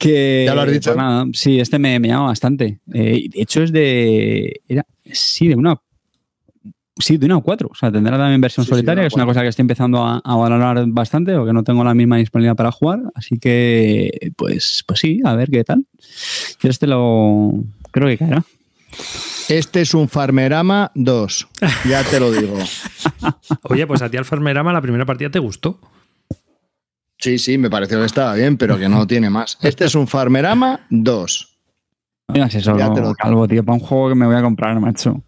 Que, 0.03 0.43
¿Ya 0.47 0.55
lo 0.57 0.63
has 0.63 0.73
dicho? 0.73 0.91
pues 0.91 0.97
nada, 0.97 1.27
sí, 1.33 1.61
este 1.61 1.79
me, 1.79 2.01
me 2.01 2.09
llama 2.09 2.27
bastante. 2.27 2.81
Eh, 2.93 3.29
de 3.33 3.41
hecho, 3.41 3.63
es 3.63 3.71
de. 3.71 4.61
Era, 4.69 4.85
sí, 5.05 5.47
de 5.47 5.55
una. 5.55 5.81
Sí, 6.99 7.17
de 7.17 7.27
una 7.27 7.37
a 7.37 7.41
cuatro. 7.41 7.69
O 7.73 7.75
sea, 7.75 7.91
tendrá 7.91 8.19
también 8.19 8.41
versión 8.41 8.65
Sí, 8.67 8.71
solitaria, 8.71 9.03
que 9.03 9.07
es 9.09 9.15
una 9.15 9.25
cosa 9.25 9.41
que 9.43 9.49
estoy 9.49 9.63
empezando 9.63 10.05
a, 10.05 10.19
a 10.23 10.37
valorar 10.37 10.85
bastante, 10.89 11.35
porque 11.35 11.53
no 11.55 11.65
tengo 11.65 11.83
la 11.85 11.95
misma 11.95 12.19
disponibilidad 12.19 12.55
para 12.57 12.71
jugar. 12.71 13.01
Así 13.15 13.39
que, 13.39 14.33
pues, 14.37 14.85
pues 14.87 15.01
sí, 15.01 15.21
a 15.25 15.35
ver 15.35 15.51
qué 15.51 15.65
tal. 15.65 15.87
Yo 16.61 16.69
este 16.69 16.87
lo. 16.87 17.53
Creo 17.91 18.09
que 18.09 18.19
caerá. 18.19 18.45
Este 19.49 19.81
es 19.81 19.95
un 19.95 20.09
Farmerama 20.09 20.93
2, 20.95 21.49
ya 21.89 22.05
te 22.05 22.21
lo 22.21 22.31
digo. 22.31 22.59
Oye, 23.65 23.87
pues 23.87 24.03
a 24.03 24.11
ti 24.11 24.17
al 24.19 24.25
Farmerama 24.27 24.73
la 24.73 24.81
primera 24.83 25.07
partida 25.07 25.31
te 25.31 25.39
gustó. 25.39 25.79
Sí, 27.19 27.39
sí, 27.39 27.57
me 27.57 27.71
pareció 27.71 27.99
que 28.01 28.05
estaba 28.07 28.35
bien, 28.35 28.57
pero 28.59 28.79
que 28.79 28.89
no 28.89 29.07
tiene 29.07 29.31
más. 29.31 29.57
Este 29.63 29.87
es 29.87 29.95
un 29.95 30.07
Farmerama 30.09 30.81
2. 30.91 31.57
No 32.29 32.35
digas 32.35 32.55
eso, 32.55 32.77
Ya 32.77 32.93
te 32.93 33.01
no, 33.01 33.09
lo- 33.09 33.15
calvo, 33.15 33.49
tío, 33.49 33.65
para 33.65 33.75
un 33.75 33.81
juego 33.81 34.11
que 34.11 34.15
me 34.15 34.27
voy 34.27 34.37
a 34.37 34.43
comprar, 34.43 34.79
macho. 34.79 35.23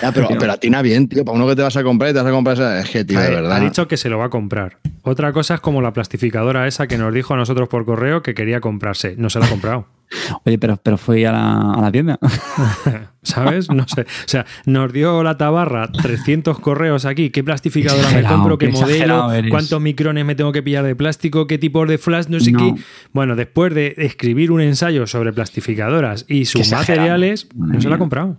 Ya, 0.00 0.12
pero, 0.12 0.28
pero 0.38 0.52
atina 0.52 0.80
bien, 0.80 1.08
tío. 1.08 1.24
Para 1.24 1.36
uno 1.36 1.46
que 1.46 1.56
te 1.56 1.62
vas 1.62 1.76
a 1.76 1.82
comprar 1.82 2.10
y 2.10 2.14
te 2.14 2.20
vas 2.20 2.28
a 2.28 2.32
comprar 2.32 2.54
esa. 2.56 2.80
Es 2.80 2.88
que, 2.90 3.04
tío, 3.04 3.20
de 3.20 3.30
verdad. 3.30 3.52
Ha 3.52 3.60
dicho 3.60 3.86
que 3.86 3.96
se 3.98 4.08
lo 4.08 4.16
va 4.18 4.26
a 4.26 4.30
comprar. 4.30 4.78
Otra 5.02 5.32
cosa 5.34 5.54
es 5.54 5.60
como 5.60 5.82
la 5.82 5.92
plastificadora 5.92 6.66
esa 6.66 6.86
que 6.86 6.96
nos 6.96 7.12
dijo 7.12 7.34
a 7.34 7.36
nosotros 7.36 7.68
por 7.68 7.84
correo 7.84 8.22
que 8.22 8.34
quería 8.34 8.60
comprarse. 8.60 9.14
No 9.18 9.28
se 9.28 9.38
la 9.40 9.46
ha 9.46 9.48
comprado. 9.50 9.86
Oye, 10.46 10.58
pero, 10.58 10.78
pero 10.82 10.96
fui 10.96 11.24
a 11.26 11.32
la, 11.32 11.72
a 11.72 11.80
la 11.82 11.92
tienda. 11.92 12.18
¿Sabes? 13.22 13.70
No 13.70 13.86
sé. 13.86 14.02
O 14.02 14.04
sea, 14.28 14.46
nos 14.66 14.92
dio 14.92 15.22
la 15.22 15.36
tabarra 15.36 15.90
300 15.90 16.58
correos 16.60 17.04
aquí. 17.04 17.28
¿Qué 17.30 17.44
plastificadora 17.44 18.10
me 18.10 18.22
compro? 18.22 18.56
¿Qué 18.58 18.66
qué 18.68 18.72
modelo? 18.72 19.28
¿Cuántos 19.50 19.80
micrones 19.82 20.24
me 20.24 20.34
tengo 20.34 20.52
que 20.52 20.62
pillar 20.62 20.84
de 20.84 20.94
plástico? 20.96 21.46
¿Qué 21.46 21.58
tipos 21.58 21.86
de 21.88 21.98
flash? 21.98 22.26
No 22.28 22.40
sé 22.40 22.52
No. 22.52 22.58
qué. 22.74 22.82
Bueno, 23.12 23.36
después 23.36 23.74
de 23.74 23.94
escribir 23.98 24.50
un 24.50 24.60
ensayo 24.62 25.06
sobre 25.06 25.32
plastificadoras 25.32 26.24
y 26.28 26.46
sus 26.46 26.70
materiales, 26.72 27.48
no 27.54 27.80
se 27.80 27.88
la 27.88 27.96
ha 27.96 27.98
comprado. 27.98 28.38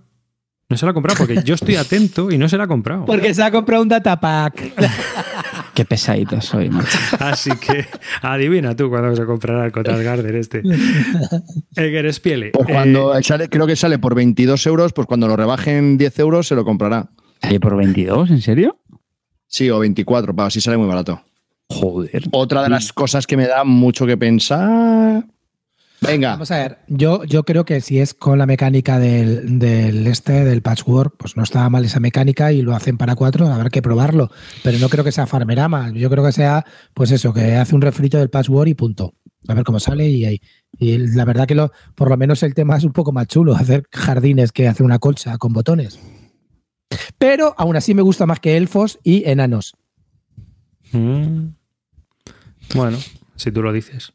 No 0.76 0.80
se 0.80 0.86
la 0.86 0.92
ha 0.92 0.94
comprado 0.94 1.18
porque 1.20 1.42
yo 1.42 1.56
estoy 1.56 1.78
atento 1.78 2.30
y 2.30 2.38
no 2.38 2.50
se 2.50 2.58
la 2.58 2.66
ha 2.66 2.68
comprado. 2.68 3.06
Porque 3.06 3.34
se 3.34 3.42
ha 3.42 3.50
comprado 3.50 3.82
un 3.82 3.88
datapack. 3.88 4.74
Qué 5.74 5.86
pesadito 5.86 6.42
soy, 6.42 6.70
macho. 6.70 6.98
Así 7.18 7.50
que 7.52 7.86
adivina 8.22 8.76
tú 8.76 8.90
cuándo 8.90 9.16
se 9.16 9.26
comprará 9.26 9.68
el 9.68 9.72
Cotas 9.72 10.02
Garden 10.02 10.36
este. 10.36 10.64
Edgar 11.78 12.12
Spiele. 12.12 12.52
Pues 12.52 12.68
eh, 12.68 12.74
cuando 12.74 13.14
sale, 13.24 13.48
creo 13.48 13.66
que 13.66 13.78
sale 13.78 14.00
por 14.00 14.16
22 14.16 14.68
euros, 14.68 14.92
pues 14.92 15.08
cuando 15.08 15.30
lo 15.30 15.38
rebajen 15.38 15.98
10 15.98 16.20
euros 16.20 16.46
se 16.50 16.56
lo 16.56 16.66
comprará. 16.66 17.10
¿Sale 17.42 17.62
por 17.62 17.78
22? 17.78 18.32
¿En 18.32 18.42
serio? 18.42 18.78
Sí, 19.48 19.70
o 19.70 19.80
24, 19.80 20.36
para 20.36 20.48
así 20.48 20.60
sale 20.60 20.76
muy 20.76 20.90
barato. 20.90 21.24
Joder. 21.70 22.24
Otra 22.34 22.64
de 22.64 22.70
las 22.70 22.92
cosas 22.92 23.26
que 23.26 23.38
me 23.38 23.48
da 23.48 23.64
mucho 23.64 24.06
que 24.06 24.18
pensar. 24.18 25.24
Venga, 26.08 26.32
Vamos 26.32 26.52
a 26.52 26.58
ver, 26.58 26.80
yo, 26.88 27.24
yo 27.24 27.44
creo 27.44 27.66
que 27.66 27.82
si 27.82 28.00
es 28.00 28.14
con 28.14 28.38
la 28.38 28.46
mecánica 28.46 29.00
del, 29.00 29.60
del 29.60 30.08
este, 30.08 30.44
del 30.46 30.62
patchwork, 30.62 31.16
pues 31.18 31.36
no 31.38 31.44
estaba 31.44 31.70
mal 31.70 31.84
esa 31.86 32.00
mecánica 32.00 32.52
y 32.52 32.62
lo 32.62 32.76
hacen 32.76 32.98
para 32.98 33.16
cuatro, 33.16 33.48
habrá 33.48 33.70
que 33.70 33.82
probarlo. 33.82 34.30
Pero 34.64 34.78
no 34.80 34.90
creo 34.90 35.04
que 35.04 35.12
sea 35.12 35.28
Farmerama, 35.28 35.92
yo 35.92 36.10
creo 36.10 36.24
que 36.24 36.32
sea, 36.32 36.66
pues 36.94 37.12
eso, 37.12 37.34
que 37.34 37.56
hace 37.56 37.76
un 37.76 37.82
refrito 37.82 38.18
del 38.18 38.30
patchwork 38.30 38.70
y 38.70 38.74
punto. 38.74 39.14
A 39.48 39.54
ver 39.54 39.64
cómo 39.64 39.80
sale 39.80 40.08
y, 40.08 40.26
ahí. 40.26 40.42
y 40.80 40.98
la 40.98 41.24
verdad 41.26 41.48
que 41.48 41.54
lo, 41.56 41.72
por 41.94 42.10
lo 42.10 42.18
menos 42.18 42.42
el 42.44 42.54
tema 42.56 42.78
es 42.78 42.84
un 42.84 42.94
poco 42.94 43.12
más 43.12 43.28
chulo, 43.28 43.56
hacer 43.56 43.84
jardines 43.92 44.52
que 44.52 44.68
hacer 44.68 44.86
una 44.86 45.00
colcha 45.00 45.38
con 45.38 45.54
botones. 45.54 46.00
Pero 47.18 47.54
aún 47.58 47.76
así 47.76 47.94
me 47.94 48.02
gusta 48.02 48.26
más 48.26 48.40
que 48.40 48.58
elfos 48.58 49.00
y 49.04 49.28
enanos. 49.30 49.76
mm, 50.92 51.48
Bueno, 52.76 52.98
si 53.36 53.52
tú 53.52 53.62
lo 53.62 53.72
dices. 53.72 54.14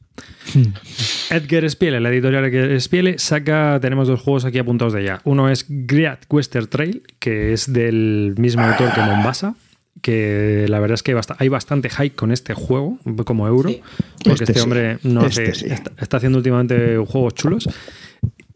Edgar 1.30 1.68
Spiele, 1.70 2.00
la 2.00 2.10
editorial 2.10 2.44
Edgar 2.44 2.80
Spiele, 2.80 3.18
saca, 3.18 3.78
tenemos 3.80 4.08
dos 4.08 4.20
juegos 4.20 4.44
aquí 4.44 4.58
apuntados 4.58 4.92
de 4.92 5.04
ya. 5.04 5.20
Uno 5.24 5.48
es 5.48 5.66
Great 5.68 6.24
Western 6.28 6.66
Trail, 6.68 7.02
que 7.18 7.52
es 7.52 7.72
del 7.72 8.34
mismo 8.38 8.62
autor 8.62 8.92
que 8.92 9.00
Mombasa, 9.00 9.54
que 10.02 10.66
la 10.68 10.80
verdad 10.80 10.94
es 10.94 11.02
que 11.02 11.18
hay 11.38 11.48
bastante 11.48 11.90
hype 11.90 12.14
con 12.16 12.32
este 12.32 12.54
juego, 12.54 12.98
como 13.24 13.46
euro, 13.46 13.68
Sí. 13.70 13.80
porque 14.24 14.30
Este 14.32 14.44
este, 14.44 14.54
sí, 14.54 14.60
hombre 14.60 14.98
no 15.02 15.26
este 15.26 15.42
hace- 15.50 15.54
sí. 15.54 15.66
está, 15.70 15.92
está 15.98 16.16
haciendo 16.16 16.38
últimamente 16.38 16.96
juegos 17.06 17.34
chulos. 17.34 17.68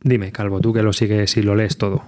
Dime, 0.03 0.33
Calvo, 0.33 0.61
tú 0.61 0.73
que 0.73 0.83
lo 0.83 0.93
sigues 0.93 1.37
y 1.37 1.43
lo 1.43 1.55
lees 1.55 1.77
todo. 1.79 2.03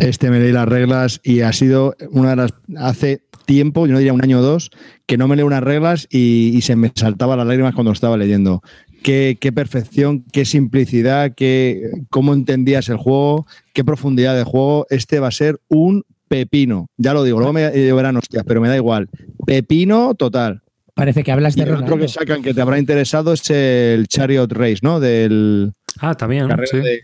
este 0.00 0.30
me 0.30 0.40
leí 0.40 0.52
las 0.52 0.68
reglas 0.68 1.20
y 1.22 1.40
ha 1.42 1.52
sido 1.52 1.96
una 2.10 2.30
de 2.30 2.36
las. 2.36 2.54
Hace 2.78 3.22
tiempo, 3.46 3.86
yo 3.86 3.92
no 3.94 3.98
diría 3.98 4.12
un 4.12 4.22
año 4.22 4.40
o 4.40 4.42
dos, 4.42 4.70
que 5.06 5.16
no 5.16 5.28
me 5.28 5.36
leo 5.36 5.46
unas 5.46 5.62
reglas 5.62 6.06
y, 6.10 6.50
y 6.54 6.60
se 6.60 6.76
me 6.76 6.92
saltaban 6.94 7.38
las 7.38 7.46
lágrimas 7.46 7.74
cuando 7.74 7.92
estaba 7.92 8.16
leyendo. 8.18 8.62
Qué, 9.02 9.38
qué 9.40 9.52
perfección, 9.52 10.24
qué 10.32 10.44
simplicidad, 10.44 11.32
qué, 11.34 11.90
cómo 12.10 12.34
entendías 12.34 12.88
el 12.88 12.96
juego, 12.96 13.46
qué 13.72 13.84
profundidad 13.84 14.36
de 14.36 14.44
juego. 14.44 14.86
Este 14.90 15.20
va 15.20 15.28
a 15.28 15.32
ser 15.32 15.60
un 15.68 16.02
pepino. 16.28 16.88
Ya 16.96 17.14
lo 17.14 17.22
digo, 17.22 17.38
luego 17.38 17.52
me 17.52 17.70
llevarán 17.70 18.16
hostias, 18.16 18.44
pero 18.46 18.60
me 18.60 18.68
da 18.68 18.76
igual. 18.76 19.08
Pepino 19.46 20.14
total. 20.14 20.62
Parece 20.94 21.22
que 21.22 21.30
hablas 21.30 21.56
Y 21.56 21.60
de 21.60 21.66
el 21.70 21.76
otro 21.76 21.98
que 21.98 22.08
sacan 22.08 22.42
que 22.42 22.52
te 22.54 22.60
habrá 22.60 22.78
interesado 22.78 23.32
es 23.32 23.48
el 23.50 24.08
Chariot 24.08 24.50
Race, 24.52 24.78
¿no? 24.82 24.98
Del 24.98 25.72
Ah, 26.00 26.14
también, 26.14 26.48
carrera 26.48 26.66
sí. 26.70 26.78
de. 26.78 27.00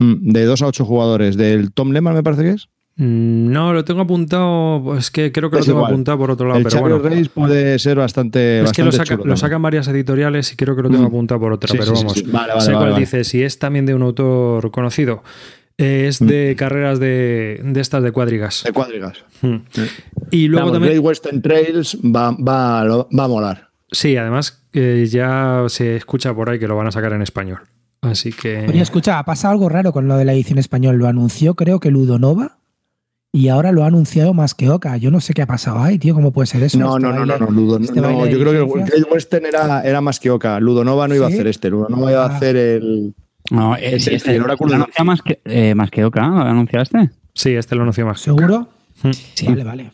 Mm, 0.00 0.30
De 0.32 0.44
2 0.44 0.62
a 0.62 0.66
8 0.66 0.84
jugadores. 0.84 1.36
Del 1.36 1.72
Tom 1.72 1.92
Lehman, 1.92 2.14
me 2.14 2.22
parece 2.22 2.42
que 2.42 2.50
es. 2.50 2.68
Mm, 2.96 3.50
No, 3.52 3.72
lo 3.72 3.84
tengo 3.84 4.02
apuntado. 4.02 4.96
Es 4.98 5.10
que 5.10 5.32
creo 5.32 5.50
que 5.50 5.56
Es 5.58 5.60
lo 5.66 5.66
tengo 5.66 5.78
igual. 5.80 5.92
apuntado 5.92 6.18
por 6.18 6.30
otro 6.30 6.46
lado, 6.48 6.58
el 6.58 6.64
pero 6.64 6.76
Charlie 6.78 6.98
bueno. 6.98 7.08
Race 7.16 7.30
puede 7.32 7.78
ser 7.78 7.96
bastante. 7.98 8.62
Es 8.62 8.72
que 8.72 8.82
lo, 8.82 8.86
bastante 8.88 8.92
saca- 8.96 9.04
chulo 9.04 9.16
lo 9.16 9.22
también. 9.22 9.36
sacan 9.38 9.62
varias 9.62 9.88
editoriales 9.88 10.52
y 10.52 10.56
creo 10.56 10.76
que 10.76 10.82
lo 10.82 10.90
tengo 10.90 11.04
Mm. 11.04 11.06
apuntado 11.06 11.40
por 11.40 11.52
otra, 11.52 11.68
Sí, 11.70 11.78
pero 11.78 11.96
sí, 11.96 12.02
vamos. 12.04 12.12
sí. 12.12 12.22
Vale, 12.30 12.48
vale, 12.48 12.60
sé 12.60 12.66
vale, 12.68 12.78
cuál 12.78 12.90
vale. 12.92 13.00
dice, 13.00 13.24
si 13.24 13.42
es 13.42 13.58
también 13.58 13.86
de 13.86 13.94
un 13.94 14.02
autor 14.02 14.70
conocido. 14.70 15.22
Eh, 15.78 16.04
Es 16.06 16.18
de 16.20 16.54
carreras 16.56 17.00
de, 17.00 17.60
de 17.64 17.80
estas 17.80 18.02
de 18.02 18.12
cuadrigas. 18.12 18.62
De 18.62 18.72
cuadrigas. 18.72 19.24
Mm. 19.40 19.56
Y 20.30 20.48
luego 20.48 20.66
Vamos, 20.66 20.72
también. 20.74 20.92
Great 20.92 21.04
Western 21.04 21.40
Trails 21.42 21.96
va, 22.04 22.30
va, 22.32 22.84
lo- 22.84 23.08
va 23.18 23.24
a 23.24 23.28
molar. 23.28 23.68
Sí, 23.90 24.16
además 24.16 24.62
eh, 24.74 25.06
ya 25.10 25.64
se 25.68 25.96
escucha 25.96 26.34
por 26.34 26.50
ahí 26.50 26.58
que 26.58 26.68
lo 26.68 26.76
van 26.76 26.86
a 26.88 26.92
sacar 26.92 27.12
en 27.14 27.22
español. 27.22 27.60
Así 28.02 28.32
que. 28.32 28.66
Oye, 28.68 28.80
escucha, 28.80 29.18
ha 29.18 29.24
pasado 29.24 29.52
algo 29.52 29.68
raro 29.68 29.92
con 29.92 30.08
lo 30.08 30.16
de 30.16 30.24
la 30.26 30.32
edición 30.34 30.58
español. 30.58 30.96
Lo 30.96 31.06
anunció, 31.08 31.54
creo 31.54 31.80
que 31.80 31.90
Ludonova, 31.90 32.58
y 33.32 33.48
ahora 33.48 33.72
lo 33.72 33.82
ha 33.82 33.86
anunciado 33.86 34.34
más 34.34 34.54
que 34.54 34.68
Oca. 34.70 34.96
Yo 34.98 35.10
no 35.10 35.20
sé 35.20 35.32
qué 35.32 35.42
ha 35.42 35.46
pasado 35.46 35.78
ahí, 35.80 35.98
tío. 35.98 36.14
¿Cómo 36.14 36.32
puede 36.32 36.46
ser 36.46 36.62
eso? 36.62 36.78
No, 36.78 36.96
Este 36.96 37.08
no, 37.08 37.12
no, 37.14 37.24
no, 37.26 37.38
no, 37.38 37.50
Ludo, 37.50 37.78
este 37.78 38.00
no, 38.00 38.26
yo 38.26 38.38
creo 38.38 38.68
que. 38.68 38.82
Great 38.84 39.06
Western 39.10 39.46
era, 39.46 39.82
era 39.82 40.00
más 40.02 40.20
que 40.20 40.30
Oca. 40.30 40.60
Ludonova 40.60 41.08
no 41.08 41.14
iba 41.14 41.26
¿Sí? 41.28 41.32
a 41.32 41.36
hacer 41.36 41.46
este. 41.46 41.70
Ludonova 41.70 42.10
iba 42.12 42.24
Ah. 42.26 42.28
a 42.32 42.36
hacer 42.36 42.56
el. 42.56 43.14
No, 43.50 43.74
eh, 43.76 43.98
sí, 43.98 44.14
ese, 44.14 44.36
el 44.36 44.42
oráculo 44.42 44.68
¿lo 44.70 44.76
de 44.78 44.82
anuncia 44.84 45.04
más 45.04 45.20
que, 45.22 45.40
eh, 45.44 45.74
más 45.74 45.90
que 45.90 46.04
Oka, 46.04 46.20
¿lo 46.28 46.42
anunciaste? 46.42 47.10
Sí, 47.34 47.50
este 47.54 47.74
lo 47.74 47.82
anunció 47.82 48.06
más. 48.06 48.20
¿Seguro? 48.20 48.68
Mm. 49.02 49.10
Sí. 49.34 49.46
Vale, 49.46 49.64
vale. 49.64 49.92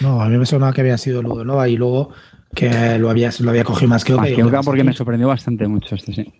No, 0.00 0.22
a 0.22 0.28
mí 0.28 0.38
me 0.38 0.46
sonaba 0.46 0.72
que 0.72 0.80
había 0.80 0.96
sido 0.96 1.22
Ludonova 1.22 1.68
y 1.68 1.76
luego 1.76 2.10
que 2.54 2.98
lo 2.98 3.10
había, 3.10 3.30
lo 3.40 3.50
había 3.50 3.64
cogido 3.64 3.88
más 3.88 4.04
que 4.04 4.14
Oca. 4.14 4.22
Más 4.22 4.30
que 4.32 4.42
Oka 4.44 4.60
¿qué 4.60 4.64
porque 4.64 4.84
me 4.84 4.92
sorprendió 4.92 5.28
bastante 5.28 5.66
mucho 5.68 5.94
este, 5.96 6.14
sí. 6.14 6.32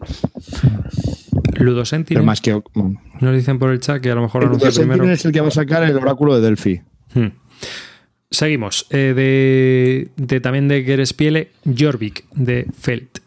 Ludo 1.59 1.83
Pero 2.07 2.23
más 2.25 2.41
que 2.41 2.61
bueno. 2.75 3.01
Nos 3.21 3.35
dicen 3.35 3.59
por 3.59 3.71
el 3.71 3.81
chat 3.81 4.01
que 4.01 4.11
a 4.11 4.15
lo 4.15 4.23
mejor 4.23 4.45
anuncia 4.45 4.71
primero. 4.71 5.09
es 5.11 5.25
el 5.25 5.33
que 5.33 5.41
va 5.41 5.49
a 5.49 5.53
sacar 5.53 5.83
el 5.85 5.97
oráculo 5.97 6.35
de 6.35 6.41
Delphi. 6.41 6.81
Hmm. 7.15 7.29
Seguimos. 8.31 8.87
Eh, 8.91 9.13
de, 9.15 10.09
de- 10.25 10.41
también 10.41 10.69
de 10.69 10.83
Gerespiele, 10.85 11.51
Jorvik, 11.79 12.25
de 12.35 12.67
Felt. 12.79 13.19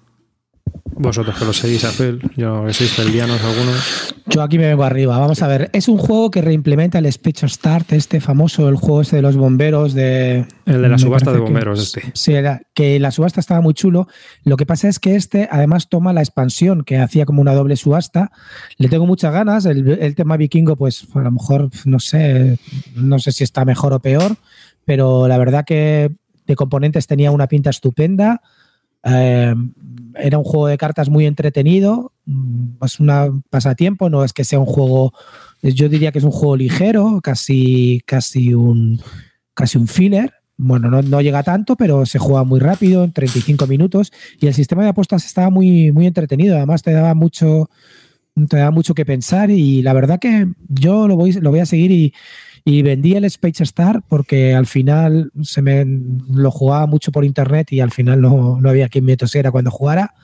Vosotros 0.97 1.37
que 1.37 1.45
lo 1.45 1.53
seguís 1.53 1.83
a 1.83 1.89
Felt, 1.91 2.23
yo 2.37 2.65
que 2.65 2.73
sois 2.73 2.91
feldianos 2.93 3.41
algunos. 3.43 4.15
Yo 4.27 4.41
aquí 4.41 4.57
me 4.57 4.67
vengo 4.67 4.83
arriba. 4.83 5.17
Vamos 5.19 5.41
a 5.41 5.47
ver. 5.47 5.69
Es 5.73 5.87
un 5.89 5.97
juego 5.97 6.31
que 6.31 6.41
reimplementa 6.41 6.99
el 6.99 7.11
Speech 7.11 7.43
Start, 7.45 7.91
este 7.91 8.21
famoso, 8.21 8.69
el 8.69 8.75
juego 8.75 9.01
este 9.01 9.17
de 9.17 9.21
los 9.21 9.35
bomberos 9.35 9.93
de. 9.93 10.45
El 10.65 10.81
de 10.81 10.89
la 10.89 10.97
subasta 10.97 11.31
de 11.31 11.37
parece 11.39 11.45
que- 11.47 11.53
bomberos, 11.53 11.79
este. 11.83 12.11
Sí, 12.13 12.33
era, 12.33 12.61
que 12.73 12.99
la 12.99 13.11
subasta 13.11 13.39
estaba 13.39 13.61
muy 13.61 13.73
chulo. 13.73 14.07
Lo 14.45 14.55
que 14.57 14.65
pasa 14.65 14.87
es 14.87 14.99
que 14.99 15.15
este 15.15 15.49
además 15.51 15.89
toma 15.89 16.13
la 16.13 16.21
expansión, 16.21 16.83
que 16.83 16.97
hacía 16.97 17.25
como 17.25 17.41
una 17.41 17.53
doble 17.53 17.75
subasta. 17.75 18.31
Le 18.77 18.87
tengo 18.87 19.05
muchas 19.05 19.33
ganas. 19.33 19.65
El, 19.65 19.87
el 20.01 20.15
tema 20.15 20.37
vikingo, 20.37 20.75
pues 20.77 21.05
a 21.13 21.19
lo 21.19 21.31
mejor, 21.31 21.69
no 21.83 21.99
sé, 21.99 22.57
no 22.95 23.19
sé 23.19 23.31
si 23.33 23.43
está 23.43 23.65
mejor 23.65 23.91
o 23.93 23.99
peor, 23.99 24.37
pero 24.85 25.27
la 25.27 25.37
verdad 25.37 25.65
que 25.65 26.11
de 26.47 26.55
componentes 26.55 27.05
tenía 27.07 27.31
una 27.31 27.47
pinta 27.47 27.69
estupenda. 27.69 28.41
Eh, 29.05 29.53
era 30.15 30.37
un 30.37 30.43
juego 30.43 30.67
de 30.67 30.77
cartas 30.77 31.09
muy 31.09 31.25
entretenido, 31.25 32.11
mm, 32.25 32.83
es 32.83 32.99
un 32.99 33.43
pasatiempo, 33.49 34.09
no 34.09 34.23
es 34.23 34.33
que 34.33 34.43
sea 34.43 34.59
un 34.59 34.65
juego, 34.65 35.13
yo 35.61 35.89
diría 35.89 36.11
que 36.11 36.19
es 36.19 36.25
un 36.25 36.31
juego 36.31 36.55
ligero, 36.55 37.19
casi, 37.21 38.01
casi 38.05 38.53
un 38.53 39.01
casi 39.55 39.77
un 39.79 39.87
filler. 39.87 40.33
Bueno, 40.57 40.89
no, 40.89 41.01
no 41.01 41.21
llega 41.21 41.43
tanto, 41.43 41.75
pero 41.75 42.05
se 42.05 42.19
juega 42.19 42.43
muy 42.43 42.59
rápido, 42.59 43.03
en 43.03 43.11
35 43.11 43.65
minutos. 43.67 44.13
Y 44.39 44.47
el 44.47 44.53
sistema 44.53 44.83
de 44.83 44.89
apuestas 44.89 45.25
estaba 45.25 45.49
muy, 45.49 45.91
muy 45.91 46.05
entretenido. 46.05 46.55
Además, 46.55 46.83
te 46.83 46.91
daba 46.91 47.13
mucho, 47.15 47.69
te 48.47 48.57
daba 48.57 48.71
mucho 48.71 48.93
que 48.93 49.05
pensar. 49.05 49.49
Y 49.49 49.81
la 49.81 49.93
verdad 49.93 50.19
que 50.19 50.47
yo 50.69 51.07
lo 51.07 51.15
voy, 51.15 51.33
lo 51.33 51.49
voy 51.49 51.59
a 51.59 51.65
seguir 51.65 51.91
y, 51.91 52.13
y 52.65 52.81
vendí 52.81 53.13
el 53.13 53.25
Space 53.25 53.63
Star 53.63 54.01
porque 54.07 54.55
al 54.55 54.65
final 54.65 55.31
se 55.43 55.61
me 55.61 55.85
lo 55.85 56.49
jugaba 56.49 56.87
mucho 56.87 57.11
por 57.11 57.23
internet 57.23 57.71
y 57.71 57.79
al 57.79 57.91
final 57.91 58.19
no, 58.19 58.59
no 58.59 58.69
había 58.69 58.89
quien 58.89 59.05
me 59.05 59.15
tosiera 59.15 59.51
cuando 59.51 59.69
jugara. 59.69 60.15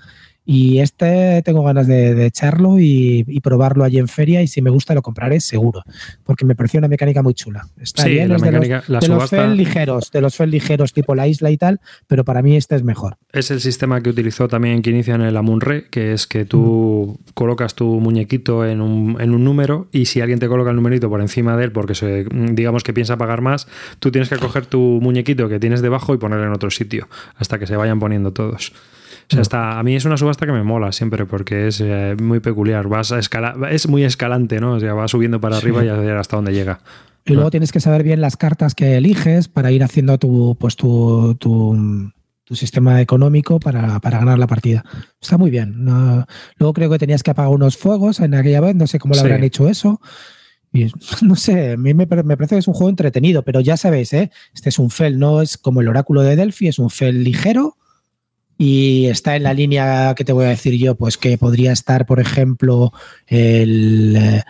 Y 0.44 0.80
este 0.80 1.42
tengo 1.44 1.64
ganas 1.64 1.86
de, 1.86 2.16
de 2.16 2.26
echarlo 2.26 2.80
y, 2.80 3.24
y 3.28 3.40
probarlo 3.42 3.84
allí 3.84 4.00
en 4.00 4.08
feria 4.08 4.42
y 4.42 4.48
si 4.48 4.62
me 4.62 4.72
gusta 4.72 4.96
lo 4.96 5.04
compraré 5.04 5.40
seguro, 5.40 5.84
porque 6.24 6.46
me 6.46 6.56
pareció 6.56 6.80
una 6.80 6.88
mecánica 6.88 7.22
muy 7.22 7.36
chula. 7.36 7.68
Está 7.80 8.04
Sí, 8.04 8.10
bien, 8.10 8.30
la 8.30 8.36
es 8.38 8.42
de 8.42 8.52
los- 8.52 8.62
mecánica, 8.62 8.84
la 8.92 9.00
de 9.00 9.08
los 9.08 9.30
FEL 9.30 9.56
ligeros, 9.56 10.12
de 10.12 10.20
los 10.22 10.36
FEL 10.36 10.50
ligeros 10.50 10.94
tipo 10.94 11.14
la 11.14 11.28
isla 11.28 11.52
y 11.52 11.58
tal, 11.58 11.80
pero 12.08 12.26
para 12.26 12.42
mí 12.42 12.56
este 12.58 12.76
es 12.76 12.84
mejor. 12.84 13.18
es 13.32 13.52
el 13.52 13.62
sistema 13.62 14.02
que 14.02 14.10
utilizó 14.10 14.48
también 14.48 14.82
que 14.82 14.90
inicia 14.90 15.14
en 15.14 15.22
el 15.22 15.38
Amun-Re, 15.38 15.86
que 15.90 16.14
es 16.14 16.26
que 16.26 16.44
tú 16.44 17.20
colocas 17.36 17.76
tu 17.76 17.86
muñequito 18.00 18.66
en 18.66 18.82
un, 18.82 19.18
en 19.22 19.36
un 19.36 19.44
número 19.44 19.90
y 19.92 20.06
si 20.06 20.22
alguien 20.22 20.40
te 20.40 20.48
coloca 20.48 20.72
el 20.72 20.76
numerito 20.76 21.08
por 21.08 21.22
encima 21.22 21.56
de 21.56 21.66
él 21.66 21.72
porque 21.72 21.94
se, 21.94 22.26
digamos 22.32 22.84
que 22.84 22.94
piensa 22.94 23.16
pagar 23.16 23.42
más, 23.42 23.68
tú 24.00 24.10
tienes 24.12 24.28
que 24.30 24.38
coger 24.38 24.66
tu 24.66 24.80
muñequito 25.04 25.48
que 25.50 25.60
tienes 25.60 25.84
debajo 25.84 26.16
y 26.16 26.18
ponerlo 26.18 26.46
en 26.48 26.54
otro 26.54 26.72
sitio 26.72 27.08
hasta 27.36 27.60
que 27.60 27.68
se 27.68 27.76
vayan 27.76 28.00
poniendo 28.00 28.34
todos. 28.34 28.74
Sea, 29.30 29.42
está, 29.42 29.80
a 29.80 29.84
mí 29.84 29.96
es 29.96 30.06
una 30.06 30.18
subasta 30.18 30.46
que 30.46 30.52
me 30.52 30.64
mola 30.64 30.92
siempre 30.92 31.26
porque 31.26 31.68
es 31.68 31.80
eh, 31.82 32.16
muy 32.22 32.40
peculiar. 32.40 32.88
Vas 32.88 33.12
a 33.12 33.20
escala, 33.20 33.56
es 33.72 33.88
muy 33.88 34.04
escalante, 34.04 34.60
¿no? 34.60 34.74
O 34.74 34.80
sea, 34.80 34.94
va 34.94 35.08
subiendo 35.08 35.40
para 35.40 35.58
arriba 35.58 35.84
y 35.86 35.90
a 35.90 35.94
ver 35.94 36.18
hasta 36.18 36.36
dónde 36.36 36.54
llega. 36.54 36.80
Y 37.26 37.34
luego 37.34 37.52
tienes 37.52 37.72
que 37.72 37.80
saber 37.80 38.04
bien 38.04 38.20
las 38.20 38.36
cartas 38.36 38.74
que 38.76 38.98
eliges 38.98 39.48
para 39.48 39.72
ir 39.72 39.84
haciendo 39.84 40.18
tu, 40.18 40.58
pues 40.60 40.76
tu, 40.76 41.36
tu, 41.36 42.12
tu 42.44 42.56
sistema 42.56 43.00
económico 43.00 43.60
para, 43.60 44.00
para 44.00 44.20
ganar 44.20 44.40
la 44.40 44.48
partida. 44.48 44.84
Está 45.22 45.38
muy 45.38 45.52
bien. 45.52 45.86
No- 45.86 46.26
luego 46.58 46.74
creo 46.74 46.90
que 46.90 46.98
tenías 47.00 47.22
que 47.24 47.32
apagar 47.32 47.52
unos 47.52 47.78
fuegos 47.78 48.20
en 48.20 48.34
aquella 48.34 48.60
vez, 48.60 48.76
no 48.76 48.88
sé 48.88 48.98
cómo 49.00 49.14
lo 49.14 49.20
Sí. 49.20 49.26
habrán 49.26 49.44
hecho 49.44 49.70
eso. 49.70 50.02
Y 50.74 50.88
no 51.22 51.36
sé, 51.36 51.74
a 51.74 51.78
mí 51.78 51.94
me 51.94 52.08
parece 52.08 52.56
que 52.56 52.58
es 52.60 52.68
un 52.68 52.74
juego 52.74 52.90
entretenido, 52.90 53.44
pero 53.44 53.60
ya 53.62 53.78
sabéis, 53.78 54.14
¿eh? 54.14 54.32
este 54.54 54.70
es 54.70 54.80
un 54.80 54.90
FEL, 54.90 55.20
no 55.20 55.42
es 55.42 55.58
como 55.58 55.82
el 55.82 55.88
oráculo 55.90 56.22
de 56.24 56.36
Delphi, 56.36 56.70
es 56.70 56.80
un 56.80 56.90
FEL 56.90 57.24
ligero 57.24 57.78
y 58.64 59.08
está 59.08 59.36
en 59.36 59.42
la 59.42 59.56
línea 59.56 60.14
que 60.14 60.24
te 60.24 60.34
voy 60.34 60.46
a 60.46 60.50
decir 60.50 60.78
yo, 60.78 60.94
pues 60.94 61.18
que 61.18 61.36
podría 61.36 61.72
estar, 61.72 62.06
por 62.06 62.20
ejemplo, 62.20 62.94
el, 63.26 64.16
eh, 64.16 64.44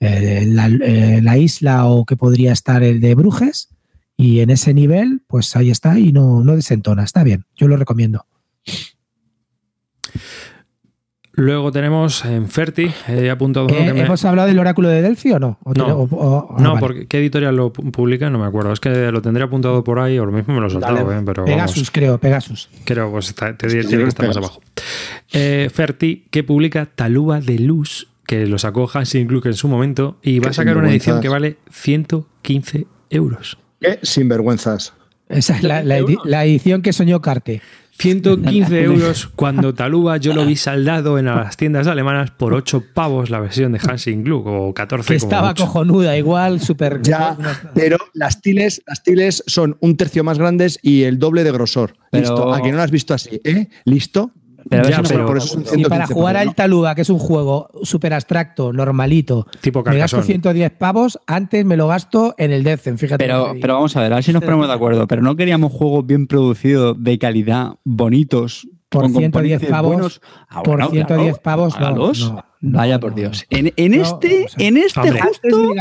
eh, 0.00 0.46
la, 0.46 0.70
la 0.70 1.36
isla 1.36 1.84
o 1.84 2.06
que 2.06 2.16
podría 2.16 2.54
estar 2.54 2.82
el 2.82 2.98
de 3.02 3.14
Brujes. 3.14 3.68
Y 4.16 4.40
en 4.40 4.48
ese 4.48 4.72
nivel, 4.72 5.20
pues 5.26 5.54
ahí 5.54 5.68
está 5.68 5.98
y 5.98 6.12
no, 6.12 6.42
no 6.42 6.56
desentona. 6.56 7.04
Está 7.04 7.22
bien, 7.24 7.44
yo 7.56 7.68
lo 7.68 7.76
recomiendo. 7.76 8.24
Luego 11.40 11.70
tenemos 11.70 12.24
en 12.24 12.48
Ferti, 12.48 12.90
he 13.06 13.30
apuntado 13.30 13.66
uno 13.66 13.76
Eh, 13.76 13.86
que 13.86 13.92
me- 13.94 14.00
¿Hemos 14.00 14.24
hablado 14.24 14.48
del 14.48 14.58
oráculo 14.58 14.88
de 14.88 15.02
Delphi 15.02 15.30
o 15.30 15.38
no? 15.38 15.56
¿O 15.62 15.68
No. 15.68 15.74
tiene- 15.74 15.92
o- 15.92 16.08
o- 16.10 16.48
ah, 16.58 16.60
No, 16.60 16.70
vale. 16.70 16.80
porque 16.80 17.06
¿qué 17.06 17.18
editorial 17.18 17.54
lo 17.54 17.72
pu- 17.72 17.92
publica? 17.92 18.28
No 18.28 18.40
me 18.40 18.46
acuerdo. 18.46 18.72
Es 18.72 18.80
que 18.80 18.90
lo 19.12 19.22
tendría 19.22 19.46
apuntado 19.46 19.84
por 19.84 20.00
ahí, 20.00 20.18
o 20.18 20.26
lo 20.26 20.32
mismo 20.32 20.52
me 20.54 20.60
lo 20.60 20.66
he 20.66 20.70
soltado, 20.70 20.96
Dale. 21.06 21.20
¿eh? 21.20 21.22
pero 21.24 21.44
Pegasus, 21.44 21.76
vamos. 21.76 21.90
creo, 21.92 22.18
Pegasus. 22.18 22.68
Creo, 22.84 23.10
pues 23.12 23.28
está- 23.28 23.56
te- 23.56 23.68
creo 23.68 24.02
que 24.02 24.08
estar 24.08 24.26
más 24.26 24.36
abajo. 24.36 24.60
Eh, 25.32 25.70
Ferti, 25.72 26.24
que 26.30 26.42
publica 26.42 26.86
Talúa 26.86 27.40
de 27.40 27.60
Luz, 27.60 28.08
que 28.26 28.44
lo 28.46 28.58
sacó 28.58 28.90
Hansing 28.92 29.28
Gluck 29.28 29.46
en 29.46 29.54
su 29.54 29.68
momento, 29.68 30.18
y 30.22 30.40
va 30.40 30.50
a 30.50 30.52
sacar 30.52 30.76
una 30.76 30.90
edición 30.90 31.20
que 31.20 31.28
vale 31.28 31.58
115 31.70 32.86
euros. 33.10 33.58
Qué 33.80 34.00
sinvergüenzas. 34.02 34.92
Esa 35.28 35.56
es 35.56 35.62
la, 35.62 35.84
la 35.84 35.98
edi- 36.00 36.18
la 36.24 36.44
edición 36.46 36.82
que 36.82 36.92
soñó 36.92 37.20
Carte. 37.20 37.60
115 37.98 38.82
euros 38.82 39.28
cuando 39.34 39.74
Taluba 39.74 40.16
yo 40.18 40.32
lo 40.32 40.46
vi 40.46 40.56
saldado 40.56 41.18
en 41.18 41.26
las 41.26 41.56
tiendas 41.56 41.86
alemanas 41.86 42.30
por 42.30 42.54
8 42.54 42.84
pavos 42.94 43.30
la 43.30 43.40
versión 43.40 43.72
de 43.72 43.80
Hansing 43.80 44.22
Gluck 44.24 44.46
o 44.46 44.72
14 44.74 45.08
Que 45.08 45.16
estaba 45.16 45.54
cojonuda, 45.54 46.16
igual, 46.16 46.60
súper. 46.60 47.00
Ya, 47.02 47.36
pero 47.74 47.96
las 48.14 48.40
tiles, 48.40 48.82
las 48.86 49.02
tiles 49.02 49.42
son 49.46 49.76
un 49.80 49.96
tercio 49.96 50.22
más 50.24 50.38
grandes 50.38 50.78
y 50.82 51.02
el 51.02 51.18
doble 51.18 51.44
de 51.44 51.52
grosor. 51.52 51.94
Pero- 52.10 52.20
Listo. 52.28 52.54
A 52.54 52.62
que 52.62 52.70
no 52.70 52.76
lo 52.78 52.82
has 52.82 52.90
visto 52.90 53.14
así, 53.14 53.40
¿eh? 53.44 53.68
¿Listo? 53.84 54.32
Pero 54.68 54.82
Ya, 54.84 54.90
eso 54.90 55.02
no- 55.02 55.08
pero- 55.08 55.26
por 55.26 55.36
eso 55.38 55.46
es 55.46 55.54
un 55.54 55.60
Y 55.62 55.64
115 55.66 55.88
para 55.88 56.06
jugar 56.06 56.34
pavos, 56.34 56.40
al 56.40 56.46
¿no? 56.48 56.52
Taluga, 56.54 56.94
que 56.94 57.02
es 57.02 57.10
un 57.10 57.18
juego 57.18 57.70
súper 57.82 58.12
abstracto, 58.12 58.72
normalito, 58.72 59.46
Tipo 59.60 59.80
me 59.80 59.84
gasto 59.98 60.16
Carcassonne. 60.18 60.24
110 60.24 60.70
pavos, 60.72 61.18
antes 61.26 61.64
me 61.64 61.76
lo 61.76 61.86
gasto 61.88 62.34
en 62.38 62.50
el 62.52 62.64
Decen, 62.64 62.98
fíjate. 62.98 63.24
Pero, 63.24 63.54
pero 63.60 63.74
vamos 63.74 63.96
a 63.96 64.00
ver, 64.02 64.12
a 64.12 64.16
ver 64.16 64.24
si 64.24 64.32
nos 64.32 64.42
ponemos 64.42 64.66
de 64.68 64.74
acuerdo. 64.74 65.06
Pero 65.06 65.22
no 65.22 65.36
queríamos 65.36 65.72
juegos 65.72 66.04
bien 66.06 66.26
producidos, 66.26 66.96
de 67.02 67.18
calidad, 67.18 67.74
bonitos. 67.84 68.68
Por 68.90 69.02
con 69.02 69.10
110 69.12 69.30
componentes 69.60 69.68
pavos, 69.70 69.92
buenos. 69.92 70.20
Ah, 70.48 70.62
por 70.62 70.76
bueno, 70.76 70.90
110 70.90 71.38
claro, 71.38 71.42
pavos, 71.42 71.78
no, 71.78 71.90
no, 71.90 72.12
no, 72.62 72.78
Vaya 72.78 72.94
no, 72.94 73.00
por 73.00 73.10
no. 73.10 73.16
Dios. 73.16 73.44
En, 73.50 73.70
en 73.76 73.92
No, 73.98 74.02
este, 74.02 74.46
o 74.46 74.48
sea, 74.48 74.66
en 74.66 74.76
este 74.78 74.98
hombre. 75.00 75.20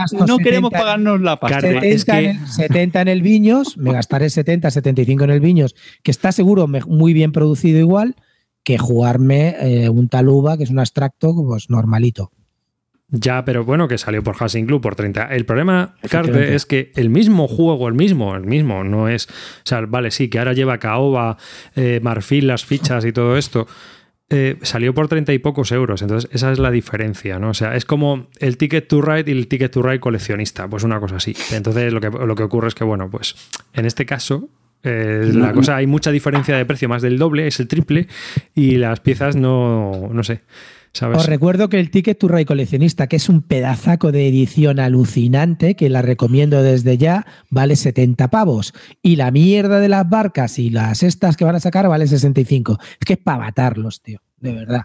Justo 0.02 0.28
no 0.28 0.38
queremos 0.40 0.70
70 0.72 0.78
pagarnos 0.78 1.22
la 1.22 1.40
pasta. 1.40 1.62
Carne, 1.62 1.80
70, 1.80 1.88
es 1.88 2.06
que- 2.06 2.18
en 2.18 2.26
el, 2.42 2.48
70 2.50 3.02
en 3.02 3.08
el 3.08 3.22
Viños, 3.22 3.78
me 3.78 3.94
gastaré 3.94 4.30
70, 4.30 4.70
75 4.72 5.24
en 5.24 5.30
el 5.30 5.40
Viños, 5.40 5.74
que 6.04 6.12
está 6.12 6.34
seguro 6.34 6.68
me- 6.68 6.82
muy 6.82 7.14
bien 7.14 7.32
producido 7.32 7.80
igual 7.80 8.16
que 8.68 8.78
jugarme 8.78 9.56
eh, 9.62 9.88
un 9.88 10.10
Taluba, 10.10 10.58
que 10.58 10.66
es 10.66 10.70
un 10.70 10.80
abstracto 10.80 11.34
pues 11.34 11.70
normalito. 11.70 12.34
Ya, 13.08 13.46
pero 13.46 13.64
bueno, 13.64 13.88
que 13.88 13.98
salió 13.98 14.22
por 14.22 14.36
Hansing 14.38 14.66
Club 14.66 14.82
por 14.82 14.94
30. 14.94 15.28
El 15.28 15.46
problema, 15.46 15.96
Carte, 16.12 16.54
es 16.54 16.66
que 16.66 16.92
el 16.98 17.10
mismo 17.10 17.48
juego, 17.48 17.88
el 17.88 17.94
mismo, 17.94 18.36
el 18.36 18.46
mismo, 18.46 18.84
no 18.84 19.08
es. 19.08 19.28
O 19.28 19.32
sea, 19.64 19.80
vale, 19.88 20.12
sí, 20.12 20.28
que 20.28 20.40
ahora 20.40 20.52
lleva 20.52 20.80
caoba, 20.80 21.38
eh, 21.78 22.02
marfil, 22.04 22.48
las 22.48 22.66
fichas 22.66 23.06
y 23.06 23.14
todo 23.14 23.38
esto. 23.38 23.68
eh, 24.30 24.58
salió 24.64 24.94
por 24.94 25.08
30 25.08 25.32
y 25.32 25.40
pocos 25.40 25.72
euros. 25.72 26.02
Entonces, 26.02 26.30
esa 26.34 26.52
es 26.52 26.60
la 26.60 26.70
diferencia, 26.70 27.40
¿no? 27.40 27.52
O 27.52 27.54
sea, 27.54 27.74
es 27.78 27.86
como 27.86 28.28
el 28.40 28.58
Ticket 28.58 28.90
to 28.90 29.02
Ride 29.02 29.32
y 29.32 29.38
el 29.38 29.48
Ticket 29.48 29.72
to 29.72 29.82
Ride 29.82 30.02
coleccionista, 30.02 30.68
pues 30.68 30.84
una 30.84 31.00
cosa 31.00 31.16
así. 31.16 31.34
Entonces, 31.54 31.94
lo 31.94 32.02
que, 32.02 32.10
lo 32.10 32.36
que 32.36 32.44
ocurre 32.44 32.68
es 32.68 32.76
que, 32.76 32.84
bueno, 32.84 33.10
pues 33.10 33.38
en 33.72 33.86
este 33.86 34.06
caso, 34.06 34.50
eh, 34.84 35.32
la 35.34 35.54
cosa, 35.54 35.76
hay 35.76 35.88
mucha 35.88 36.12
diferencia 36.12 36.56
de 36.56 36.66
precio, 36.66 36.88
más 36.88 37.02
del 37.02 37.18
doble, 37.18 37.48
es 37.48 37.60
el 37.60 37.68
triple, 37.68 38.08
y 38.56 38.78
las 38.78 39.00
piezas 39.00 39.36
no, 39.36 40.10
no 40.12 40.24
sé. 40.24 40.42
¿sabes? 40.94 41.18
Os 41.20 41.26
recuerdo 41.28 41.70
que 41.70 41.80
el 41.80 41.92
Ticket 41.92 42.18
to 42.18 42.28
Ride 42.28 42.46
coleccionista, 42.46 43.08
que 43.08 43.18
es 43.18 43.30
un 43.30 43.42
pedazaco 43.42 44.12
de 44.12 44.28
edición 44.28 44.80
alucinante, 44.80 45.76
que 45.76 45.90
la 45.90 46.02
recomiendo 46.02 46.64
desde 46.64 46.98
ya, 46.98 47.26
vale 47.50 47.76
70 47.76 48.30
pavos. 48.30 48.74
Y 49.02 49.16
la 49.16 49.32
mierda 49.32 49.80
de 49.80 49.90
las 49.90 50.10
barcas 50.10 50.58
y 50.60 50.70
las 50.70 51.04
estas 51.04 51.38
que 51.38 51.46
van 51.46 51.56
a 51.56 51.60
sacar 51.60 51.88
vale 51.88 52.08
65. 52.08 52.80
Es 53.00 53.06
que 53.06 53.14
es 53.14 53.20
para 53.20 53.40
matarlos, 53.40 54.02
tío, 54.02 54.22
de 54.38 54.54
verdad. 54.54 54.84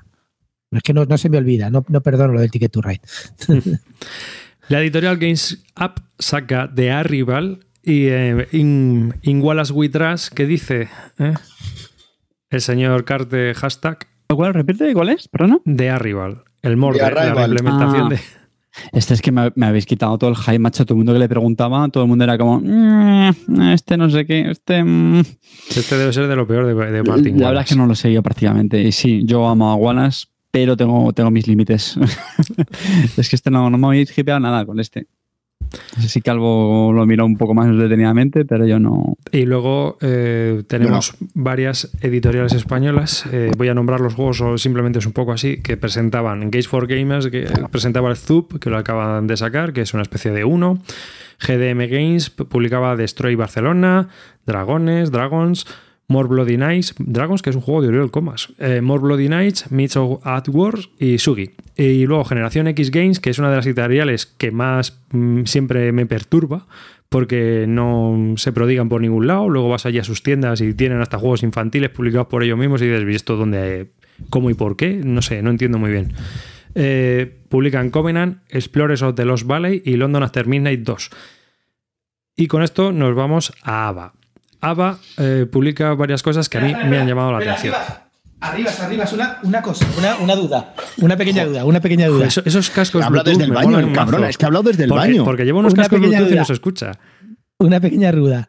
Es 0.70 0.82
que 0.82 0.94
no, 0.94 1.04
no 1.04 1.18
se 1.18 1.28
me 1.28 1.38
olvida, 1.38 1.70
no, 1.70 1.84
no 1.88 2.00
perdono 2.02 2.32
lo 2.32 2.40
del 2.40 2.50
Ticket 2.50 2.72
to 2.72 2.82
Ride. 2.82 3.00
La 4.68 4.80
editorial 4.80 5.18
Games 5.18 5.64
Up 5.78 6.02
saca 6.18 6.70
The 6.72 6.90
Arrival 6.92 7.60
y 7.84 8.06
eh, 8.06 8.48
in, 8.52 9.14
in 9.22 9.42
Wallace 9.42 9.72
We 9.72 9.88
Trust, 9.88 10.32
que 10.32 10.46
dice 10.46 10.88
eh, 11.18 11.34
el 12.50 12.60
señor 12.60 13.04
Carte 13.04 13.54
hashtag 13.54 14.06
¿Cuál? 14.28 14.54
¿Repite 14.54 14.94
cuál 14.94 15.10
es? 15.10 15.28
¿Perdona? 15.28 15.58
The 15.64 15.90
Arrival, 15.90 16.42
el 16.62 16.76
morde, 16.78 16.98
la 17.00 17.44
implementación 17.46 18.06
Ah. 18.06 18.08
de... 18.10 18.20
Este 18.92 19.12
es 19.12 19.20
que 19.20 19.30
me, 19.30 19.52
me 19.54 19.66
habéis 19.66 19.84
quitado 19.84 20.16
todo 20.16 20.30
el 20.30 20.36
hype, 20.36 20.58
macho. 20.58 20.86
Todo 20.86 20.94
el 20.94 20.98
mundo 20.98 21.12
que 21.12 21.18
le 21.18 21.28
preguntaba, 21.28 21.86
todo 21.90 22.04
el 22.04 22.08
mundo 22.08 22.24
era 22.24 22.38
como, 22.38 22.58
"Mm, 22.58 23.60
este 23.74 23.98
no 23.98 24.08
sé 24.08 24.24
qué, 24.24 24.50
este. 24.50 24.82
mm". 24.82 25.20
Este 25.76 25.98
debe 25.98 26.10
ser 26.14 26.26
de 26.26 26.34
lo 26.36 26.46
peor 26.46 26.64
de, 26.64 26.74
de 26.90 27.02
Martin 27.02 27.38
La 27.38 27.48
verdad 27.48 27.64
es 27.64 27.68
que 27.68 27.76
no 27.76 27.84
lo 27.86 27.94
sé 27.94 28.10
yo 28.10 28.22
prácticamente. 28.22 28.80
Y 28.80 28.90
sí, 28.92 29.24
yo 29.26 29.46
amo 29.46 29.70
a 29.70 29.74
Wallace, 29.74 30.24
pero 30.50 30.74
tengo, 30.74 31.12
tengo 31.12 31.30
mis 31.30 31.46
límites. 31.46 31.98
es 33.18 33.28
que 33.28 33.36
este 33.36 33.50
no, 33.50 33.68
no 33.68 33.76
me 33.76 33.86
habéis 33.88 34.16
hipeado 34.16 34.40
nada 34.40 34.64
con 34.64 34.80
este. 34.80 35.06
No 35.96 36.02
sé 36.02 36.08
si 36.08 36.20
Calvo 36.20 36.92
lo 36.92 37.06
miró 37.06 37.24
un 37.26 37.36
poco 37.36 37.54
más 37.54 37.74
detenidamente, 37.76 38.44
pero 38.44 38.66
yo 38.66 38.78
no. 38.78 39.16
Y 39.30 39.44
luego 39.44 39.98
eh, 40.00 40.62
tenemos 40.66 41.14
varias 41.34 41.90
editoriales 42.00 42.52
españolas. 42.52 43.24
eh, 43.32 43.50
voy 43.56 43.68
a 43.68 43.74
nombrar 43.74 44.00
los 44.00 44.14
juegos 44.14 44.40
o 44.40 44.58
simplemente 44.58 44.98
es 44.98 45.06
un 45.06 45.12
poco 45.12 45.32
así, 45.32 45.58
que 45.58 45.76
presentaban 45.76 46.50
Games 46.50 46.68
for 46.68 46.86
Gamers, 46.86 47.28
que 47.28 47.48
presentaba 47.70 48.10
el 48.10 48.16
Zup, 48.16 48.58
que 48.58 48.70
lo 48.70 48.78
acaban 48.78 49.26
de 49.26 49.36
sacar, 49.36 49.72
que 49.72 49.82
es 49.82 49.94
una 49.94 50.02
especie 50.02 50.30
de 50.30 50.44
uno. 50.44 50.80
GDM 51.40 51.88
Games 51.88 52.30
publicaba 52.30 52.96
Destroy 52.96 53.34
Barcelona, 53.34 54.08
Dragones, 54.46 55.10
Dragons, 55.10 55.66
More 56.08 56.28
Bloody 56.28 56.56
Nights, 56.56 56.94
Dragons, 56.98 57.42
que 57.42 57.50
es 57.50 57.56
un 57.56 57.62
juego 57.62 57.82
de 57.82 57.88
Oriol 57.88 58.10
Comas, 58.10 58.52
eh, 58.58 58.80
More 58.80 59.00
Bloody 59.00 59.28
Nights, 59.28 59.66
of 59.96 60.26
at 60.26 60.48
Wars 60.48 60.90
y 60.98 61.18
Sugi. 61.18 61.50
Y 61.76 62.06
luego 62.06 62.24
Generación 62.24 62.66
X 62.68 62.90
Games, 62.90 63.20
que 63.20 63.30
es 63.30 63.38
una 63.38 63.50
de 63.50 63.56
las 63.56 63.66
editoriales 63.66 64.26
que 64.26 64.50
más 64.50 65.00
mm, 65.12 65.44
siempre 65.44 65.92
me 65.92 66.06
perturba, 66.06 66.66
porque 67.08 67.66
no 67.68 68.34
se 68.36 68.52
prodigan 68.52 68.88
por 68.88 69.00
ningún 69.00 69.26
lado. 69.26 69.48
Luego 69.48 69.68
vas 69.68 69.86
allí 69.86 69.98
a 69.98 70.04
sus 70.04 70.22
tiendas 70.22 70.60
y 70.60 70.74
tienen 70.74 71.00
hasta 71.00 71.18
juegos 71.18 71.42
infantiles 71.42 71.90
publicados 71.90 72.26
por 72.26 72.42
ellos 72.42 72.58
mismos 72.58 72.82
y 72.82 72.88
dices, 72.88 73.04
¿y 73.08 73.14
esto 73.14 73.36
dónde, 73.36 73.92
cómo 74.30 74.50
y 74.50 74.54
por 74.54 74.76
qué? 74.76 75.00
No 75.04 75.22
sé, 75.22 75.42
no 75.42 75.50
entiendo 75.50 75.78
muy 75.78 75.90
bien. 75.90 76.12
Eh, 76.74 77.40
publican 77.48 77.90
Covenant, 77.90 78.38
Explorers 78.48 79.02
of 79.02 79.14
the 79.14 79.24
Lost 79.24 79.46
Valley 79.46 79.82
y 79.84 79.96
London 79.96 80.22
After 80.22 80.46
Midnight 80.46 80.80
2. 80.80 81.10
Y 82.36 82.46
con 82.46 82.62
esto 82.62 82.92
nos 82.92 83.14
vamos 83.14 83.52
a 83.62 83.88
ABA. 83.88 84.14
ABA 84.62 84.98
eh, 85.18 85.46
publica 85.50 85.92
varias 85.94 86.22
cosas 86.22 86.48
que 86.48 86.56
a 86.58 86.60
mí 86.62 86.72
me 86.88 86.98
han 86.98 87.06
llamado 87.06 87.32
la 87.32 87.38
atención. 87.38 87.74
Arriba, 88.40 88.70
arriba, 88.80 89.04
una, 89.12 89.38
una 89.44 89.62
cosa, 89.62 89.86
una, 89.98 90.16
una 90.16 90.34
duda. 90.34 90.74
Una 90.98 91.16
pequeña 91.16 91.44
duda, 91.44 91.64
una 91.64 91.80
pequeña 91.80 92.06
duda. 92.08 92.26
Eso- 92.26 92.42
esos 92.44 92.70
cascos 92.70 93.04
Habla 93.04 93.22
desde 93.22 93.44
el 93.44 93.52
baño, 93.52 93.78
el 93.78 93.92
cabrón. 93.92 94.24
Es 94.24 94.36
que 94.38 94.44
ha 94.44 94.48
hablado 94.48 94.64
desde 94.64 94.84
el 94.84 94.88
porque, 94.88 95.08
baño. 95.08 95.24
Porque 95.24 95.44
lleva 95.44 95.60
unos 95.60 95.74
Una 95.74 95.82
cascos 95.82 96.00
Bluetooth 96.00 96.20
y 96.20 96.24
no 96.24 96.30
duda. 96.30 96.44
se 96.46 96.52
escucha. 96.54 96.92
Una 97.58 97.78
pequeña 97.80 98.10
duda. 98.10 98.48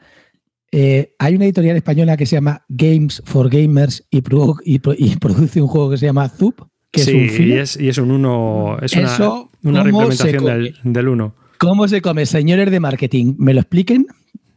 Eh, 0.71 1.13
hay 1.19 1.35
una 1.35 1.45
editorial 1.45 1.77
española 1.77 2.17
que 2.17 2.25
se 2.25 2.35
llama 2.35 2.65
Games 2.69 3.21
for 3.25 3.49
Gamers 3.49 4.07
y, 4.09 4.21
pro- 4.21 4.55
y 4.65 4.79
pro- 4.79 4.95
y 4.97 5.15
produce 5.17 5.61
un 5.61 5.67
juego 5.67 5.91
que 5.91 5.97
se 5.97 6.07
llama 6.07 6.27
Zup, 6.29 6.61
que 6.91 7.01
sí, 7.03 7.11
es 7.25 7.39
un 7.39 7.47
y 7.47 7.51
es, 7.53 7.77
y 7.79 7.89
es 7.89 7.97
un 7.99 8.09
uno, 8.09 8.77
es 8.81 8.93
una, 8.93 9.03
Eso, 9.05 9.51
una 9.61 9.83
¿cómo 9.83 10.11
se 10.11 10.23
reimplementación 10.31 10.45
del, 10.45 10.75
del 10.83 11.07
uno. 11.07 11.35
¿Cómo 11.59 11.87
se 11.87 12.01
come, 12.01 12.25
señores 12.25 12.71
de 12.71 12.79
marketing? 12.79 13.35
¿Me 13.37 13.53
lo 13.53 13.59
expliquen? 13.61 14.07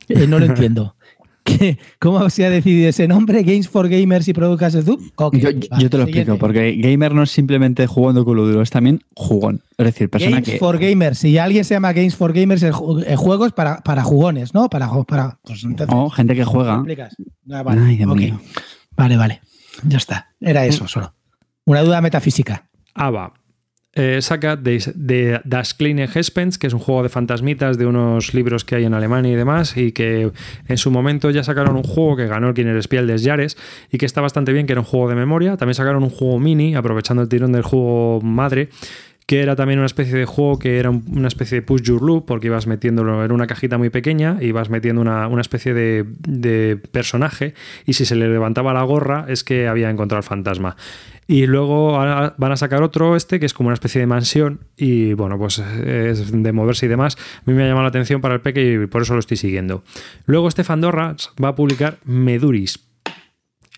Eh, 0.08 0.26
no 0.26 0.38
lo 0.38 0.46
entiendo. 0.46 0.96
¿Qué- 1.46 1.78
¿Cómo 2.00 2.28
se 2.28 2.44
ha 2.44 2.50
decidido 2.50 2.88
ese 2.88 3.06
nombre? 3.08 3.42
¿Games 3.42 3.68
for 3.68 3.88
Gamers 3.88 4.26
y 4.28 4.32
Producas 4.34 4.72
de 4.72 4.82
Zup? 4.82 5.00
Ok, 5.16 5.36
Yo, 5.36 5.48
te 5.50 5.54
lo 5.54 5.60
siguiente. 5.76 6.02
explico, 6.02 6.38
porque 6.38 6.72
gamer 6.76 7.14
no 7.14 7.22
es 7.22 7.30
simplemente 7.30 7.86
jugando 7.86 8.24
con 8.24 8.36
lo 8.36 8.46
duro, 8.46 8.62
es 8.62 8.70
también 8.70 9.00
jugón. 9.14 9.62
Es 9.78 9.86
decir, 9.86 10.10
persona 10.10 10.32
Games 10.40 10.48
que. 10.50 10.58
for 10.58 10.78
Gamers. 10.78 11.18
Si 11.18 11.38
alguien 11.38 11.64
se 11.64 11.74
llama 11.74 11.92
Games 11.92 12.16
for 12.16 12.32
Gamers, 12.32 12.62
el, 12.64 12.74
el 13.06 13.16
juego 13.16 13.46
es 13.46 13.52
para, 13.52 13.78
para 13.82 14.02
jugones, 14.02 14.52
¿no? 14.54 14.68
Para, 14.68 14.90
para 15.04 15.38
pues 15.42 15.62
entonces, 15.64 15.94
Oh, 15.96 16.10
gente 16.10 16.34
que 16.34 16.40
¿me 16.40 16.46
juega. 16.46 16.74
explicas? 16.74 17.14
Ah, 17.50 17.62
vale, 17.62 17.80
Ay, 17.82 17.96
Dios 17.96 18.10
ok. 18.10 18.16
mío. 18.18 18.40
vale, 18.96 19.16
vale. 19.16 19.40
Ya 19.86 19.98
está. 19.98 20.34
Era 20.40 20.66
eso 20.66 20.88
solo. 20.88 21.14
Una 21.64 21.82
duda 21.82 22.00
metafísica. 22.00 22.68
ABA. 22.94 23.32
Eh, 23.96 24.18
saca 24.20 24.56
de, 24.56 25.40
Das 25.44 25.74
Kleine 25.74 26.04
Hespens, 26.14 26.58
que 26.58 26.66
es 26.68 26.72
un 26.74 26.78
juego 26.80 27.02
de 27.02 27.08
fantasmitas 27.08 27.78
de 27.78 27.86
unos 27.86 28.34
libros 28.34 28.64
que 28.64 28.76
hay 28.76 28.84
en 28.84 28.94
Alemania 28.94 29.32
y 29.32 29.36
demás, 29.36 29.76
y 29.76 29.92
que 29.92 30.30
en 30.68 30.76
su 30.76 30.90
momento 30.90 31.30
ya 31.30 31.42
sacaron 31.42 31.74
un 31.76 31.82
juego 31.82 32.14
que 32.16 32.26
ganó 32.26 32.48
el 32.48 32.54
Kiner 32.54 32.80
Spiel 32.82 33.06
des 33.06 33.24
Jahres 33.24 33.56
y 33.90 33.98
que 33.98 34.06
está 34.06 34.20
bastante 34.20 34.52
bien, 34.52 34.66
que 34.66 34.72
era 34.74 34.80
un 34.82 34.86
juego 34.86 35.08
de 35.08 35.14
memoria. 35.16 35.56
También 35.56 35.74
sacaron 35.74 36.02
un 36.04 36.10
juego 36.10 36.38
mini, 36.38 36.74
aprovechando 36.76 37.22
el 37.22 37.28
tirón 37.28 37.52
del 37.52 37.62
juego 37.62 38.20
madre, 38.20 38.68
que 39.26 39.40
era 39.42 39.56
también 39.56 39.80
una 39.80 39.86
especie 39.86 40.14
de 40.16 40.24
juego 40.24 40.58
que 40.60 40.78
era 40.78 40.88
un- 40.90 41.02
una 41.12 41.26
especie 41.26 41.56
de 41.56 41.62
push 41.62 41.82
your 41.82 42.00
loop, 42.00 42.26
porque 42.26 42.46
ibas 42.46 42.68
metiéndolo 42.68 43.24
en 43.24 43.32
una 43.32 43.48
cajita 43.48 43.76
muy 43.76 43.90
pequeña, 43.90 44.36
ibas 44.40 44.70
metiendo 44.70 45.00
una, 45.00 45.26
una 45.26 45.40
especie 45.40 45.74
de, 45.74 46.04
de 46.28 46.76
personaje, 46.92 47.54
y 47.86 47.94
si 47.94 48.04
se 48.04 48.14
le 48.14 48.28
levantaba 48.28 48.72
la 48.72 48.82
gorra 48.84 49.24
es 49.28 49.42
que 49.42 49.66
había 49.66 49.90
encontrado 49.90 50.18
el 50.20 50.24
fantasma. 50.24 50.76
Y 51.28 51.46
luego 51.46 51.92
van 51.92 52.52
a 52.52 52.56
sacar 52.56 52.82
otro, 52.82 53.16
este, 53.16 53.40
que 53.40 53.46
es 53.46 53.54
como 53.54 53.68
una 53.68 53.74
especie 53.74 54.00
de 54.00 54.06
mansión, 54.06 54.60
y 54.76 55.12
bueno, 55.14 55.38
pues 55.38 55.58
es 55.58 56.30
de 56.30 56.52
moverse 56.52 56.86
y 56.86 56.88
demás. 56.88 57.16
A 57.38 57.42
mí 57.50 57.52
me 57.52 57.64
ha 57.64 57.66
llamado 57.66 57.82
la 57.82 57.88
atención 57.88 58.20
para 58.20 58.34
el 58.34 58.40
peque 58.40 58.74
y 58.74 58.86
por 58.86 59.02
eso 59.02 59.14
lo 59.14 59.20
estoy 59.20 59.36
siguiendo. 59.36 59.82
Luego 60.26 60.48
Stefan 60.50 60.80
Dorra 60.80 61.16
va 61.42 61.48
a 61.48 61.54
publicar 61.56 61.98
Meduris. 62.04 62.78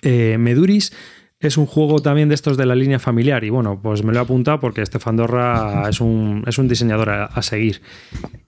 Eh, 0.02 0.36
Meduris 0.38 0.92
es 1.40 1.56
un 1.56 1.66
juego 1.66 2.00
también 2.00 2.28
de 2.28 2.34
estos 2.34 2.56
de 2.56 2.66
la 2.66 2.74
línea 2.74 2.98
familiar 2.98 3.44
y 3.44 3.50
bueno, 3.50 3.80
pues 3.80 4.02
me 4.02 4.12
lo 4.12 4.18
he 4.18 4.22
apuntado 4.22 4.60
porque 4.60 4.82
Estefan 4.82 5.16
Dorra 5.16 5.88
es 5.88 6.00
un, 6.00 6.44
es 6.46 6.58
un 6.58 6.68
diseñador 6.68 7.08
a, 7.10 7.24
a 7.26 7.42
seguir. 7.42 7.80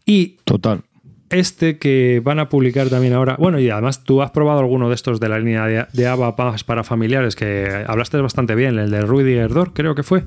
Y 0.05 0.39
Total. 0.45 0.83
Este 1.31 1.79
que 1.79 2.21
van 2.23 2.39
a 2.39 2.49
publicar 2.49 2.89
también 2.89 3.15
ahora, 3.15 3.37
bueno, 3.39 3.59
y 3.59 3.71
además 3.71 4.05
tú 4.05 4.23
has 4.23 4.31
probado 4.31 4.61
alguno 4.61 4.89
de 4.89 4.95
estos 4.95 5.21
de 5.21 5.29
la 5.29 5.39
línea 5.39 5.67
de, 5.67 5.87
de 5.93 6.07
ABA 6.07 6.37
para 6.37 6.85
familiares 6.85 7.37
que 7.37 7.85
hablaste 7.87 8.19
bastante 8.19 8.55
bien, 8.55 8.79
el 8.79 8.91
de 8.91 9.01
Rudiger 9.03 9.53
Dor, 9.53 9.73
creo 9.73 9.95
que 9.95 10.03
fue. 10.03 10.25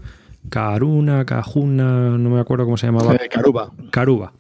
Karuna, 0.50 1.26
Cajuna, 1.26 2.18
no 2.18 2.30
me 2.30 2.40
acuerdo 2.40 2.66
cómo 2.66 2.78
se 2.78 2.88
llamaba. 2.88 3.16
Eh, 3.16 3.30
Caruba. 3.30 3.72
Caruba. 3.92 4.34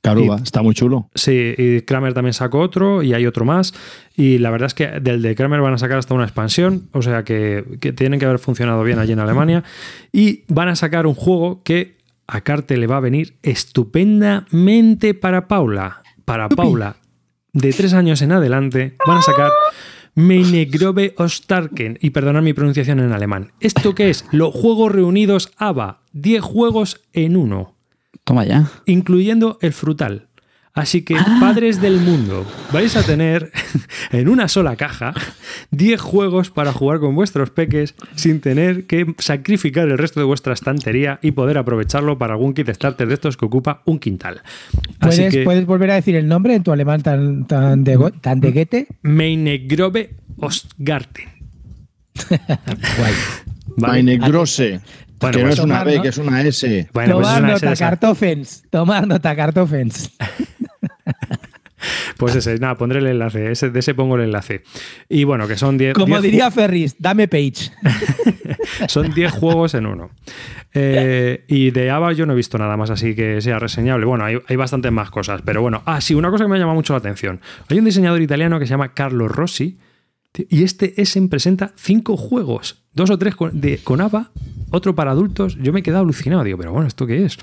Caruba, 0.00 0.36
está 0.42 0.62
muy 0.62 0.74
chulo. 0.74 1.10
Sí, 1.14 1.54
y 1.58 1.82
Kramer 1.82 2.14
también 2.14 2.32
sacó 2.32 2.60
otro 2.60 3.02
y 3.02 3.14
hay 3.14 3.26
otro 3.26 3.44
más. 3.44 3.74
Y 4.16 4.38
la 4.38 4.50
verdad 4.50 4.68
es 4.68 4.74
que 4.74 5.00
del 5.00 5.20
de 5.22 5.34
Kramer 5.34 5.60
van 5.60 5.74
a 5.74 5.78
sacar 5.78 5.98
hasta 5.98 6.14
una 6.14 6.24
expansión, 6.24 6.88
o 6.92 7.02
sea 7.02 7.24
que, 7.24 7.78
que 7.80 7.92
tienen 7.92 8.20
que 8.20 8.24
haber 8.24 8.38
funcionado 8.38 8.82
bien 8.84 9.00
allí 9.00 9.12
en 9.12 9.18
Alemania. 9.18 9.64
Y 10.12 10.44
van 10.48 10.68
a 10.68 10.76
sacar 10.76 11.06
un 11.06 11.14
juego 11.14 11.62
que 11.62 11.97
a 12.28 12.42
Carte 12.42 12.76
le 12.76 12.86
va 12.86 12.98
a 12.98 13.00
venir 13.00 13.38
estupendamente 13.42 15.14
para 15.14 15.48
Paula. 15.48 16.02
Para 16.24 16.48
Paula, 16.48 16.96
de 17.54 17.72
tres 17.72 17.94
años 17.94 18.20
en 18.22 18.32
adelante, 18.32 18.96
van 19.06 19.18
a 19.18 19.22
sacar 19.22 19.50
Meine 20.14 20.66
Grobe 20.66 21.14
Ostarken. 21.16 21.98
Y 22.02 22.10
perdonad 22.10 22.42
mi 22.42 22.52
pronunciación 22.52 23.00
en 23.00 23.12
alemán. 23.12 23.52
¿Esto 23.60 23.94
qué 23.94 24.10
es? 24.10 24.26
Los 24.30 24.52
Juegos 24.54 24.92
Reunidos 24.92 25.50
ABA. 25.56 26.02
10 26.12 26.42
juegos 26.42 27.00
en 27.12 27.36
uno 27.36 27.76
Toma 28.24 28.44
ya. 28.44 28.70
incluyendo 28.84 29.58
el 29.62 29.72
frutal. 29.72 30.27
Así 30.78 31.02
que, 31.02 31.16
Ah. 31.16 31.38
padres 31.40 31.80
del 31.80 31.98
mundo, 31.98 32.46
vais 32.72 32.94
a 32.96 33.02
tener 33.02 33.50
en 34.12 34.28
una 34.28 34.46
sola 34.48 34.76
caja 34.76 35.12
10 35.72 36.00
juegos 36.00 36.50
para 36.50 36.72
jugar 36.72 37.00
con 37.00 37.14
vuestros 37.14 37.50
peques 37.50 37.94
sin 38.14 38.40
tener 38.40 38.86
que 38.86 39.14
sacrificar 39.18 39.88
el 39.88 39.98
resto 39.98 40.20
de 40.20 40.26
vuestra 40.26 40.52
estantería 40.54 41.18
y 41.20 41.32
poder 41.32 41.58
aprovecharlo 41.58 42.16
para 42.18 42.34
algún 42.34 42.54
kit 42.54 42.68
starter 42.70 43.08
de 43.08 43.14
estos 43.14 43.36
que 43.36 43.44
ocupa 43.46 43.82
un 43.86 43.98
quintal. 43.98 44.40
Así 45.00 45.18
¿Puedes, 45.18 45.34
que, 45.34 45.42
¿Puedes 45.42 45.66
volver 45.66 45.90
a 45.90 45.94
decir 45.96 46.14
el 46.14 46.28
nombre 46.28 46.54
en 46.54 46.62
tu 46.62 46.70
alemán 46.72 47.02
tan, 47.02 47.46
tan, 47.46 47.82
de, 47.82 48.12
tan 48.20 48.40
de 48.40 48.52
guete? 48.52 48.86
Meine 49.02 49.58
Grobe 49.58 50.10
Ostgarten. 50.36 51.26
Guay. 52.28 52.38
¿vale? 53.76 54.02
Meine 54.04 54.16
Grosse. 54.18 54.80
Bueno, 55.20 55.32
que 55.38 55.42
no 55.42 55.48
pues 55.48 55.58
es 55.58 55.64
una 55.64 55.82
B, 55.84 55.96
¿no? 55.96 56.02
que 56.02 56.08
es 56.08 56.18
una 56.18 56.42
S. 56.42 56.88
Bueno, 56.92 57.16
pues 57.16 57.26
es 57.26 57.34
tomar 57.34 57.42
una 57.42 57.52
S 57.54 57.60
de 57.60 57.66
nota, 57.66 57.72
esa. 57.72 57.84
cartofens. 57.90 58.62
Tomar 58.70 59.06
nota, 59.08 59.34
cartofens. 59.34 60.10
Pues 62.16 62.34
ese, 62.34 62.58
nada, 62.58 62.74
pondré 62.76 62.98
el 62.98 63.06
enlace. 63.06 63.52
Ese, 63.52 63.70
de 63.70 63.78
ese 63.78 63.94
pongo 63.94 64.16
el 64.16 64.22
enlace. 64.22 64.62
Y 65.08 65.24
bueno, 65.24 65.46
que 65.46 65.56
son 65.56 65.78
10. 65.78 65.94
Como 65.94 66.06
10 66.06 66.22
diría 66.22 66.50
Ferris, 66.50 66.96
dame 66.98 67.28
page. 67.28 67.70
Son 68.88 69.12
10 69.12 69.32
juegos 69.32 69.74
en 69.74 69.86
uno. 69.86 70.10
Eh, 70.74 71.44
y 71.48 71.70
de 71.70 71.90
Ava 71.90 72.12
yo 72.12 72.26
no 72.26 72.32
he 72.32 72.36
visto 72.36 72.58
nada 72.58 72.76
más 72.76 72.90
así 72.90 73.14
que 73.14 73.40
sea 73.40 73.58
reseñable. 73.58 74.06
Bueno, 74.06 74.24
hay, 74.24 74.38
hay 74.46 74.56
bastantes 74.56 74.92
más 74.92 75.10
cosas, 75.10 75.42
pero 75.44 75.62
bueno. 75.62 75.82
Ah, 75.86 76.00
sí, 76.00 76.14
una 76.14 76.30
cosa 76.30 76.44
que 76.44 76.50
me 76.50 76.58
llama 76.58 76.74
mucho 76.74 76.92
la 76.92 76.98
atención. 76.98 77.40
Hay 77.68 77.78
un 77.78 77.84
diseñador 77.84 78.22
italiano 78.22 78.58
que 78.58 78.66
se 78.66 78.70
llama 78.70 78.94
Carlo 78.94 79.28
Rossi 79.28 79.78
y 80.36 80.62
este 80.62 81.00
Essen 81.00 81.28
presenta 81.28 81.72
cinco 81.76 82.16
juegos, 82.16 82.84
dos 82.92 83.10
o 83.10 83.18
tres 83.18 83.34
con, 83.34 83.60
de, 83.60 83.78
con 83.78 84.00
ABBA, 84.00 84.30
otro 84.70 84.94
para 84.94 85.10
adultos. 85.10 85.56
Yo 85.60 85.72
me 85.72 85.80
he 85.80 85.82
quedado 85.82 86.02
alucinado, 86.02 86.44
digo, 86.44 86.58
pero 86.58 86.72
bueno, 86.72 86.86
¿esto 86.86 87.06
qué 87.06 87.24
es? 87.24 87.38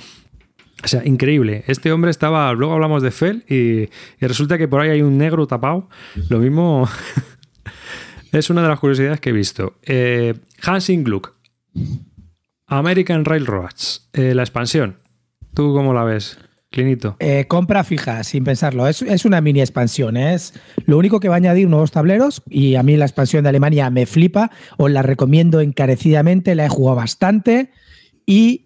O 0.84 0.88
sea, 0.88 1.06
increíble. 1.06 1.64
Este 1.68 1.92
hombre 1.92 2.12
estaba, 2.12 2.52
luego 2.54 2.74
hablamos 2.74 3.02
de 3.02 3.12
Fell 3.12 3.44
y, 3.48 3.90
resulta 4.20 4.58
que 4.58 4.68
por 4.68 4.82
ahí 4.82 4.90
hay 4.90 5.02
un 5.02 5.18
negro 5.18 5.48
tapado. 5.48 5.90
Lo 6.30 6.40
mismo 6.40 6.88
es 8.32 8.50
una 8.50 8.62
de 8.62 8.68
las 8.68 8.80
curiosidades 8.80 9.20
que 9.20 9.30
he 9.30 9.34
visto. 9.34 9.78
Eh, 9.84 10.36
Hansing 10.62 11.04
Gluck, 11.04 11.34
American 12.68 13.26
Railroads, 13.26 14.10
eh, 14.14 14.36
la 14.36 14.44
expansión. 14.44 15.00
¿Tú 15.54 15.74
cómo 15.74 15.94
la 15.94 16.04
ves? 16.04 16.38
Clinito. 16.70 17.16
Eh, 17.20 17.46
compra 17.48 17.86
fija, 17.86 18.22
sin 18.26 18.44
pensarlo. 18.44 18.86
Es, 18.88 19.02
es, 19.02 19.24
una 19.24 19.40
mini 19.40 19.62
expansión. 19.62 20.18
Es 20.18 20.54
lo 20.86 20.98
único 20.98 21.22
que 21.22 21.30
va 21.30 21.36
a 21.36 21.38
añadir 21.38 21.70
nuevos 21.70 21.92
tableros. 21.92 22.44
Y 22.50 22.76
a 22.76 22.84
mí 22.84 22.98
la 22.98 23.06
expansión 23.06 23.44
de 23.44 23.50
Alemania 23.50 23.90
me 23.90 24.06
flipa. 24.06 24.52
Os 24.76 24.92
la 24.92 25.02
recomiendo 25.02 25.62
encarecidamente. 25.62 26.54
La 26.54 26.66
he 26.66 26.70
jugado 26.70 26.98
bastante. 26.98 27.72
Y 28.26 28.65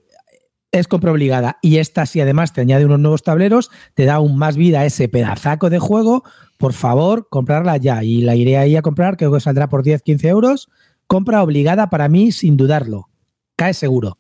es 0.71 0.87
compra 0.87 1.11
obligada. 1.11 1.57
Y 1.61 1.77
esta, 1.77 2.05
si 2.05 2.21
además 2.21 2.53
te 2.53 2.61
añade 2.61 2.85
unos 2.85 2.99
nuevos 2.99 3.23
tableros, 3.23 3.71
te 3.93 4.05
da 4.05 4.15
aún 4.15 4.37
más 4.37 4.57
vida 4.57 4.85
ese 4.85 5.09
pedazaco 5.09 5.69
de 5.69 5.79
juego. 5.79 6.23
Por 6.57 6.73
favor, 6.73 7.27
comprarla 7.29 7.77
ya. 7.77 8.03
Y 8.03 8.21
la 8.21 8.35
iré 8.35 8.57
ahí 8.57 8.75
a 8.75 8.81
comprar, 8.81 9.17
creo 9.17 9.31
que 9.31 9.39
saldrá 9.39 9.69
por 9.69 9.83
10, 9.83 10.01
15 10.01 10.27
euros. 10.27 10.69
Compra 11.07 11.41
obligada 11.41 11.89
para 11.89 12.09
mí, 12.09 12.31
sin 12.31 12.57
dudarlo. 12.57 13.09
Cae 13.55 13.73
seguro. 13.73 14.17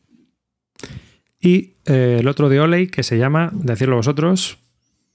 Y 1.39 1.77
eh, 1.85 2.17
el 2.19 2.27
otro 2.27 2.49
de 2.49 2.59
Oley, 2.59 2.87
que 2.87 3.03
se 3.03 3.17
llama, 3.17 3.51
decirlo 3.53 3.95
vosotros, 3.95 4.57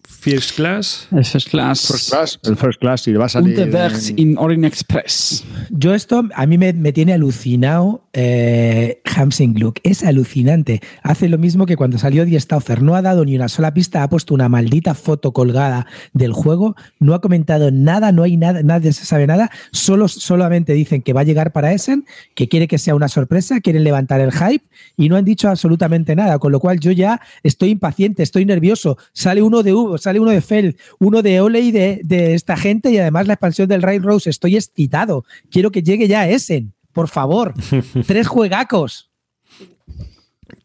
First 0.06 0.56
Class. 0.56 1.08
El 1.12 1.24
First 1.24 1.50
Class. 1.50 1.86
First 1.86 2.10
Class. 2.10 2.38
El 2.44 2.56
First 2.56 2.80
Class 2.80 3.08
y 3.08 3.12
va 3.12 3.26
a 3.26 3.28
salir. 3.28 3.58
Unterwegs 3.58 4.12
in 4.16 4.38
Orient 4.38 4.64
Express. 4.64 5.44
Yo 5.70 5.94
esto, 5.94 6.24
a 6.34 6.46
mí 6.46 6.56
me, 6.56 6.72
me 6.72 6.92
tiene 6.92 7.12
alucinado 7.12 8.04
eh, 8.14 9.02
Hamsing 9.04 9.54
Gluck. 9.54 9.80
Es 9.82 10.02
alucinante. 10.02 10.80
Hace 11.02 11.28
lo 11.28 11.36
mismo 11.36 11.66
que 11.66 11.76
cuando 11.76 11.98
salió 11.98 12.24
Die 12.24 12.40
Stauffer. 12.40 12.82
No 12.82 12.94
ha 12.94 13.02
dado 13.02 13.24
ni 13.24 13.36
una 13.36 13.48
sola 13.48 13.74
pista, 13.74 14.02
ha 14.02 14.08
puesto 14.08 14.34
una 14.34 14.48
maldita 14.48 14.94
foto 14.94 15.32
colgada 15.32 15.86
del 16.12 16.32
juego. 16.32 16.74
No 17.00 17.14
ha 17.14 17.20
comentado 17.20 17.70
nada, 17.70 18.12
no 18.12 18.22
hay 18.22 18.36
nada, 18.36 18.62
nadie 18.62 18.92
se 18.92 19.04
sabe 19.04 19.26
nada. 19.26 19.50
Solo, 19.72 20.08
solamente 20.08 20.72
dicen 20.72 21.02
que 21.02 21.12
va 21.12 21.22
a 21.22 21.24
llegar 21.24 21.52
para 21.52 21.72
Essen, 21.72 22.06
que 22.34 22.48
quiere 22.48 22.68
que 22.68 22.78
sea 22.78 22.94
una 22.94 23.08
sorpresa, 23.08 23.60
quieren 23.60 23.84
levantar 23.84 24.20
el 24.20 24.32
hype 24.32 24.64
y 24.96 25.08
no 25.08 25.16
han 25.16 25.24
dicho 25.24 25.48
absolutamente 25.48 26.16
nada. 26.16 26.38
Con 26.38 26.52
lo 26.52 26.60
cual 26.60 26.80
yo 26.80 26.92
ya 26.92 27.20
estoy 27.42 27.70
impaciente, 27.70 28.22
estoy 28.22 28.44
nervioso. 28.44 28.96
Sale 29.12 29.42
uno 29.42 29.62
de 29.62 29.72
Sale 29.98 30.20
uno 30.20 30.30
de 30.30 30.40
Fell, 30.40 30.76
uno 30.98 31.22
de 31.22 31.40
Ole 31.40 31.60
y 31.60 31.72
de, 31.72 32.00
de, 32.04 32.34
esta 32.34 32.56
gente 32.56 32.90
y 32.90 32.98
además 32.98 33.26
la 33.26 33.34
expansión 33.34 33.68
del 33.68 33.82
Railroads. 33.82 34.26
Estoy 34.26 34.56
excitado. 34.56 35.24
Quiero 35.50 35.70
que 35.70 35.82
llegue 35.82 36.08
ya 36.08 36.28
Essen. 36.28 36.72
Por 36.92 37.08
favor. 37.08 37.54
Tres 38.06 38.26
juegacos. 38.26 39.10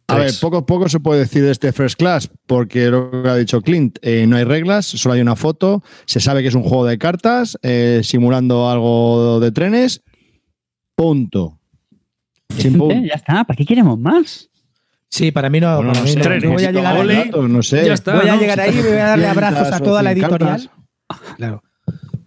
A 0.10 0.18
ver, 0.18 0.32
poco, 0.42 0.66
poco 0.66 0.90
se 0.90 1.00
puede 1.00 1.22
decir 1.22 1.44
de 1.44 1.52
este 1.52 1.72
First 1.72 1.98
Class, 1.98 2.30
porque 2.48 2.90
lo 2.90 3.12
que 3.24 3.30
ha 3.30 3.36
dicho 3.36 3.62
Clint, 3.62 4.00
eh, 4.02 4.26
no 4.28 4.38
hay 4.38 4.44
reglas, 4.44 4.86
solo 4.88 5.14
hay 5.14 5.22
una 5.22 5.36
foto, 5.36 5.84
se 6.06 6.20
sabe 6.20 6.42
que 6.42 6.48
es 6.48 6.56
un 6.56 6.64
juego 6.64 6.86
de 6.86 6.98
cartas, 6.98 7.58
eh, 7.62 8.02
simulando 8.04 8.70
algo 8.70 9.40
de 9.40 9.52
trenes, 9.52 10.02
punto. 10.96 11.60
Sin 12.58 12.74
punto. 12.78 12.96
Ya 13.06 13.16
está, 13.16 13.44
¿para 13.44 13.56
qué 13.56 13.66
queremos 13.66 14.00
más? 14.00 14.49
Sí, 15.10 15.32
para 15.32 15.50
mí 15.50 15.60
no. 15.60 15.76
Bueno, 15.78 15.92
para 15.94 16.00
no 16.00 16.06
mí 16.06 16.12
sé, 16.12 16.20
no. 16.20 16.24
trenes. 16.24 16.44
Yo 16.44 16.52
voy 16.52 16.64
a 16.66 16.72
llegar 16.72 16.98
ahí, 16.98 17.32
no 17.34 17.64
sé. 17.64 17.86
Ya 17.86 17.94
está. 17.94 18.16
voy 18.20 18.30
a 18.30 18.36
llegar 18.36 18.60
ahí 18.60 18.78
y 18.78 18.82
voy 18.82 18.92
a 18.98 19.06
darle 19.06 19.28
abrazos 19.28 19.72
a 19.72 19.80
toda 19.80 20.04
la 20.04 20.12
editorial. 20.12 20.70
Claro. 21.38 21.64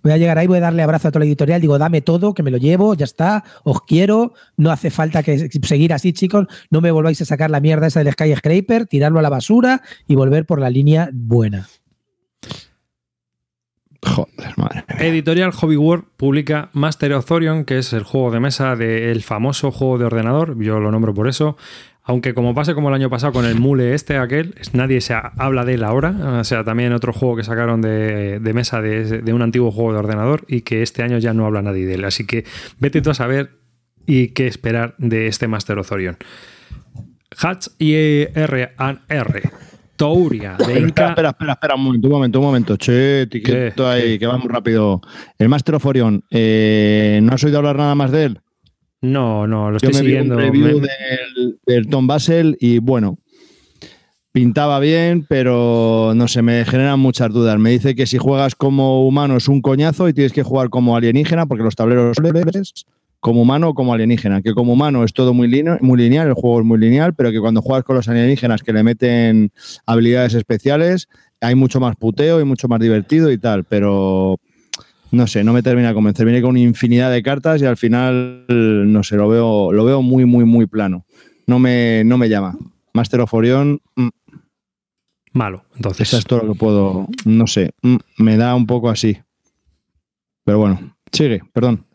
Voy 0.02 0.12
a 0.12 0.16
llegar 0.16 0.36
ahí, 0.36 0.48
voy 0.48 0.58
a 0.58 0.62
darle 0.62 0.82
abrazo 0.82 1.08
a 1.08 1.10
toda 1.12 1.20
la 1.20 1.26
editorial. 1.26 1.60
Digo, 1.60 1.78
dame 1.78 2.00
todo, 2.00 2.34
que 2.34 2.42
me 2.42 2.50
lo 2.50 2.58
llevo, 2.58 2.94
ya 2.94 3.04
está, 3.04 3.44
os 3.62 3.82
quiero. 3.82 4.34
No 4.56 4.72
hace 4.72 4.90
falta 4.90 5.22
que 5.22 5.48
seguir 5.62 5.92
así, 5.92 6.12
chicos. 6.12 6.46
No 6.70 6.80
me 6.80 6.90
volváis 6.90 7.22
a 7.22 7.24
sacar 7.24 7.50
la 7.50 7.60
mierda 7.60 7.86
esa 7.86 8.02
del 8.02 8.12
Sky 8.12 8.34
Scraper, 8.34 8.86
tirarlo 8.86 9.20
a 9.20 9.22
la 9.22 9.28
basura 9.28 9.82
y 10.08 10.16
volver 10.16 10.44
por 10.44 10.60
la 10.60 10.70
línea 10.70 11.08
buena. 11.12 11.68
Joder, 14.04 14.54
madre 14.56 14.84
mía. 14.88 15.06
Editorial 15.06 15.52
Hobby 15.52 15.76
World 15.76 16.04
publica 16.16 16.70
Master 16.72 17.12
of 17.12 17.24
Thorion, 17.24 17.64
que 17.64 17.78
es 17.78 17.92
el 17.92 18.02
juego 18.02 18.32
de 18.32 18.40
mesa 18.40 18.74
del 18.74 19.22
famoso 19.22 19.70
juego 19.70 19.98
de 19.98 20.06
ordenador, 20.06 20.60
yo 20.60 20.80
lo 20.80 20.90
nombro 20.90 21.14
por 21.14 21.28
eso. 21.28 21.56
Aunque 22.04 22.34
como 22.34 22.52
pase 22.54 22.74
como 22.74 22.88
el 22.88 22.94
año 22.94 23.08
pasado 23.10 23.32
con 23.32 23.44
el 23.44 23.54
mule 23.54 23.94
este, 23.94 24.16
aquel, 24.16 24.54
nadie 24.72 25.00
se 25.00 25.14
ha- 25.14 25.32
habla 25.38 25.64
de 25.64 25.74
él 25.74 25.84
ahora. 25.84 26.40
O 26.40 26.44
sea, 26.44 26.64
también 26.64 26.92
otro 26.92 27.12
juego 27.12 27.36
que 27.36 27.44
sacaron 27.44 27.80
de, 27.80 28.40
de 28.40 28.52
mesa 28.52 28.82
de, 28.82 29.22
de 29.22 29.32
un 29.32 29.40
antiguo 29.42 29.70
juego 29.70 29.92
de 29.92 29.98
ordenador 30.00 30.44
y 30.48 30.62
que 30.62 30.82
este 30.82 31.02
año 31.04 31.18
ya 31.18 31.32
no 31.32 31.46
habla 31.46 31.62
nadie 31.62 31.86
de 31.86 31.94
él. 31.94 32.04
Así 32.04 32.26
que 32.26 32.44
vete 32.80 33.02
tú 33.02 33.10
a 33.10 33.14
saber 33.14 33.50
y 34.04 34.28
qué 34.28 34.48
esperar 34.48 34.96
de 34.98 35.28
este 35.28 35.46
Master 35.46 35.78
of 35.78 35.88
Thorion. 35.88 36.16
Hatch 37.40 37.68
y 37.78 37.94
R 37.94 38.72
R. 39.08 39.42
Touria 39.96 40.56
de 40.56 40.80
Inca. 40.80 41.10
espera, 41.10 41.28
espera, 41.30 41.52
espera, 41.52 41.74
un 41.76 41.84
momento, 41.84 42.08
un 42.08 42.12
momento, 42.14 42.38
un 42.40 42.44
momento. 42.46 42.76
Che, 42.76 43.28
¿Qué? 43.30 43.40
quieto 43.42 43.88
ahí, 43.88 44.14
¿Qué? 44.14 44.18
que 44.20 44.26
va 44.26 44.36
muy 44.38 44.48
rápido. 44.48 45.00
El 45.38 45.48
Master 45.48 45.76
of 45.76 45.86
Orion, 45.86 46.24
eh, 46.30 47.20
¿no 47.22 47.32
has 47.34 47.44
oído 47.44 47.58
hablar 47.58 47.76
nada 47.76 47.94
más 47.94 48.10
de 48.10 48.24
él? 48.24 48.40
No, 49.02 49.46
no, 49.46 49.70
lo 49.70 49.78
Yo 49.78 49.88
estoy 49.88 50.02
me 50.02 50.08
vi 50.08 50.14
un 50.16 50.22
siguiendo. 50.22 50.36
preview 50.36 50.80
Me- 50.80 50.88
del, 50.88 51.58
del 51.66 51.86
Tom 51.88 52.06
Basel 52.06 52.56
y 52.60 52.78
bueno, 52.78 53.18
pintaba 54.32 54.78
bien, 54.80 55.26
pero 55.28 56.12
no 56.14 56.28
sé, 56.28 56.40
me 56.42 56.64
generan 56.64 56.98
muchas 57.00 57.30
dudas. 57.32 57.58
Me 57.58 57.70
dice 57.70 57.94
que 57.94 58.06
si 58.06 58.18
juegas 58.18 58.54
como 58.54 59.06
humano 59.06 59.36
es 59.36 59.48
un 59.48 59.60
coñazo 59.60 60.08
y 60.08 60.12
tienes 60.14 60.32
que 60.32 60.42
jugar 60.42 60.70
como 60.70 60.96
alienígena 60.96 61.46
porque 61.46 61.64
los 61.64 61.74
tableros 61.76 62.16
como 63.20 63.42
humano 63.42 63.68
o 63.70 63.74
como 63.74 63.92
alienígena. 63.94 64.40
Que 64.42 64.52
como 64.54 64.72
humano 64.72 65.04
es 65.04 65.12
todo 65.12 65.32
muy, 65.34 65.48
muy 65.80 65.98
lineal, 65.98 66.28
el 66.28 66.34
juego 66.34 66.60
es 66.60 66.66
muy 66.66 66.78
lineal, 66.78 67.14
pero 67.14 67.30
que 67.30 67.40
cuando 67.40 67.60
juegas 67.62 67.84
con 67.84 67.96
los 67.96 68.08
alienígenas 68.08 68.62
que 68.62 68.72
le 68.72 68.82
meten 68.82 69.52
habilidades 69.86 70.34
especiales, 70.34 71.08
hay 71.40 71.54
mucho 71.54 71.78
más 71.80 71.94
puteo 71.96 72.40
y 72.40 72.44
mucho 72.44 72.68
más 72.68 72.80
divertido 72.80 73.30
y 73.30 73.38
tal, 73.38 73.64
pero 73.64 74.38
no 75.12 75.26
sé, 75.26 75.44
no 75.44 75.52
me 75.52 75.62
termina 75.62 75.88
de 75.88 75.94
convencer. 75.94 76.24
Viene 76.26 76.42
con 76.42 76.56
infinidad 76.56 77.10
de 77.10 77.22
cartas 77.22 77.60
y 77.62 77.66
al 77.66 77.76
final, 77.76 78.44
no 78.48 79.02
sé, 79.02 79.16
lo 79.16 79.28
veo, 79.28 79.70
lo 79.72 79.84
veo 79.84 80.02
muy, 80.02 80.24
muy, 80.24 80.44
muy 80.44 80.66
plano. 80.66 81.04
No 81.46 81.58
me, 81.58 82.02
no 82.04 82.18
me 82.18 82.28
llama. 82.28 82.56
Master 82.94 83.20
of 83.20 83.32
Orion, 83.34 83.80
mm, 83.94 84.08
Malo, 85.34 85.64
entonces. 85.76 86.08
eso 86.08 86.18
es 86.18 86.24
todo 86.24 86.42
lo 86.42 86.52
que 86.52 86.58
puedo, 86.58 87.08
no 87.24 87.46
sé, 87.46 87.72
mm, 87.82 87.96
me 88.18 88.36
da 88.36 88.54
un 88.54 88.66
poco 88.66 88.90
así. 88.90 89.18
Pero 90.44 90.58
bueno, 90.58 90.96
sigue, 91.10 91.42
perdón. 91.52 91.86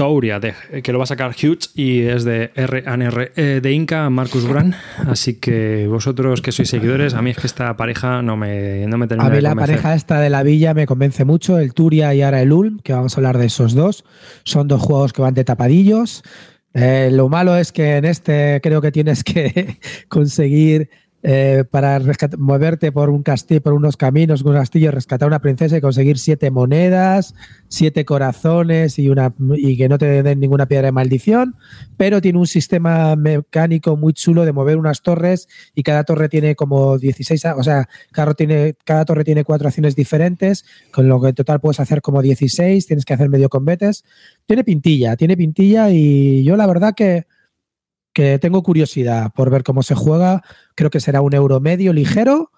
Touria, 0.00 0.40
de- 0.40 0.54
que 0.82 0.92
lo 0.92 0.98
va 0.98 1.04
a 1.04 1.06
sacar 1.06 1.32
Huge 1.32 1.68
y 1.74 2.04
es 2.04 2.24
de 2.24 2.52
RNR 2.56 3.32
eh, 3.36 3.60
de 3.62 3.72
Inca, 3.72 4.08
Marcus 4.08 4.48
Brand. 4.48 4.74
Así 5.06 5.34
que 5.34 5.86
vosotros 5.88 6.40
que 6.40 6.52
sois 6.52 6.70
seguidores, 6.70 7.12
a 7.12 7.20
mí 7.20 7.32
es 7.32 7.36
que 7.36 7.46
esta 7.46 7.76
pareja 7.76 8.22
no 8.22 8.34
me, 8.34 8.86
no 8.86 8.96
me 8.96 9.06
termina 9.06 9.26
A 9.26 9.30
mí 9.30 9.36
de 9.36 9.42
la 9.42 9.54
pareja 9.54 9.94
esta 9.94 10.18
de 10.18 10.30
la 10.30 10.42
villa 10.42 10.72
me 10.72 10.86
convence 10.86 11.26
mucho, 11.26 11.58
el 11.58 11.74
Turia 11.74 12.14
y 12.14 12.22
ahora 12.22 12.40
el 12.40 12.50
Ulm, 12.50 12.78
que 12.78 12.94
vamos 12.94 13.12
a 13.14 13.16
hablar 13.18 13.36
de 13.36 13.44
esos 13.44 13.74
dos. 13.74 14.06
Son 14.44 14.68
dos 14.68 14.80
juegos 14.80 15.12
que 15.12 15.20
van 15.20 15.34
de 15.34 15.44
tapadillos. 15.44 16.22
Eh, 16.72 17.10
lo 17.12 17.28
malo 17.28 17.54
es 17.56 17.70
que 17.70 17.96
en 17.96 18.06
este 18.06 18.60
creo 18.62 18.80
que 18.80 18.92
tienes 18.92 19.22
que 19.22 19.76
conseguir 20.08 20.88
eh, 21.22 21.64
para 21.70 22.00
moverte 22.38 22.92
por 22.92 23.10
un 23.10 23.22
castillo, 23.22 23.60
por 23.60 23.74
unos 23.74 23.96
caminos, 23.96 24.42
un 24.42 24.54
castillo, 24.54 24.90
rescatar 24.90 25.28
una 25.28 25.40
princesa 25.40 25.76
y 25.76 25.80
conseguir 25.80 26.18
siete 26.18 26.50
monedas, 26.50 27.34
siete 27.68 28.04
corazones 28.06 28.98
y 28.98 29.08
una 29.10 29.34
y 29.56 29.76
que 29.76 29.88
no 29.88 29.98
te 29.98 30.22
den 30.22 30.40
ninguna 30.40 30.66
piedra 30.66 30.86
de 30.86 30.92
maldición. 30.92 31.56
Pero 31.98 32.20
tiene 32.22 32.38
un 32.38 32.46
sistema 32.46 33.16
mecánico 33.16 33.96
muy 33.96 34.12
chulo 34.14 34.44
de 34.44 34.52
mover 34.52 34.78
unas 34.78 35.02
torres 35.02 35.46
y 35.74 35.82
cada 35.82 36.04
torre 36.04 36.28
tiene 36.30 36.54
como 36.56 36.96
16, 36.98 37.44
a- 37.44 37.56
o 37.56 37.62
sea, 37.62 37.88
cada, 38.12 38.34
cada 38.84 39.04
torre 39.04 39.24
tiene 39.24 39.44
cuatro 39.44 39.68
acciones 39.68 39.94
diferentes, 39.96 40.64
con 40.92 41.08
lo 41.08 41.20
que 41.20 41.28
en 41.28 41.34
total 41.34 41.60
puedes 41.60 41.80
hacer 41.80 42.00
como 42.00 42.22
16, 42.22 42.86
tienes 42.86 43.04
que 43.04 43.14
hacer 43.14 43.28
medio 43.28 43.48
combates. 43.48 44.04
Tiene 44.46 44.64
pintilla, 44.64 45.16
tiene 45.16 45.36
pintilla 45.36 45.90
y 45.90 46.44
yo 46.44 46.56
la 46.56 46.66
verdad 46.66 46.94
que, 46.96 47.26
que 48.12 48.38
tengo 48.38 48.62
curiosidad 48.62 49.32
por 49.34 49.50
ver 49.50 49.62
cómo 49.62 49.82
se 49.82 49.94
juega. 49.94 50.42
Creo 50.74 50.90
que 50.90 51.00
será 51.00 51.20
un 51.20 51.34
euro 51.34 51.60
medio 51.60 51.92
ligero 51.92 52.50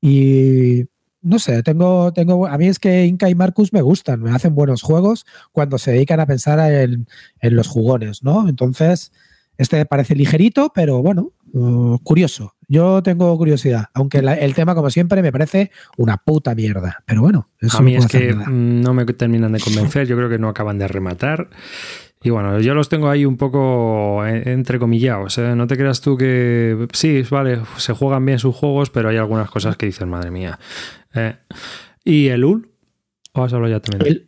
y 0.00 0.84
no 1.22 1.38
sé, 1.40 1.62
tengo, 1.62 2.12
tengo, 2.12 2.46
a 2.46 2.56
mí 2.58 2.68
es 2.68 2.78
que 2.78 3.04
Inca 3.06 3.28
y 3.28 3.34
Marcus 3.34 3.72
me 3.72 3.82
gustan, 3.82 4.22
me 4.22 4.30
hacen 4.30 4.54
buenos 4.54 4.82
juegos 4.82 5.26
cuando 5.50 5.78
se 5.78 5.90
dedican 5.92 6.20
a 6.20 6.26
pensar 6.26 6.60
en, 6.72 7.06
en 7.40 7.56
los 7.56 7.66
jugones, 7.66 8.22
¿no? 8.22 8.48
Entonces, 8.48 9.10
este 9.58 9.76
me 9.78 9.86
parece 9.86 10.14
ligerito, 10.14 10.70
pero 10.74 11.02
bueno, 11.02 11.32
uh, 11.52 11.98
curioso. 12.04 12.54
Yo 12.68 13.02
tengo 13.02 13.36
curiosidad, 13.38 13.86
aunque 13.94 14.22
la- 14.22 14.34
el 14.34 14.54
tema, 14.54 14.74
como 14.76 14.90
siempre, 14.90 15.22
me 15.22 15.32
parece 15.32 15.70
una 15.96 16.16
puta 16.18 16.54
mierda. 16.54 17.02
Pero 17.06 17.22
bueno, 17.22 17.48
eso 17.60 17.78
A 17.78 17.80
mí 17.80 17.94
no 17.94 18.00
es 18.00 18.06
que 18.06 18.32
nada. 18.34 18.46
no 18.48 18.92
me 18.94 19.04
terminan 19.06 19.52
de 19.52 19.60
convencer, 19.60 20.06
yo 20.06 20.16
creo 20.16 20.28
que 20.28 20.38
no 20.38 20.48
acaban 20.48 20.78
de 20.78 20.86
rematar. 20.86 21.48
Y 22.26 22.30
bueno, 22.30 22.58
yo 22.58 22.74
los 22.74 22.88
tengo 22.88 23.08
ahí 23.08 23.24
un 23.24 23.36
poco 23.36 24.26
eh, 24.26 24.42
entrecomillados. 24.52 25.38
¿eh? 25.38 25.54
No 25.54 25.68
te 25.68 25.76
creas 25.76 26.00
tú 26.00 26.16
que 26.16 26.88
sí, 26.92 27.22
vale, 27.30 27.60
se 27.76 27.92
juegan 27.92 28.26
bien 28.26 28.40
sus 28.40 28.52
juegos, 28.52 28.90
pero 28.90 29.10
hay 29.10 29.16
algunas 29.16 29.48
cosas 29.48 29.76
que 29.76 29.86
dicen, 29.86 30.08
madre 30.08 30.32
mía. 30.32 30.58
Eh, 31.14 31.36
¿Y 32.04 32.26
el 32.26 32.44
UL? 32.44 32.68
Vamos 33.32 33.52
a 33.52 33.56
hablar 33.56 33.70
ya 33.70 33.78
también. 33.78 34.26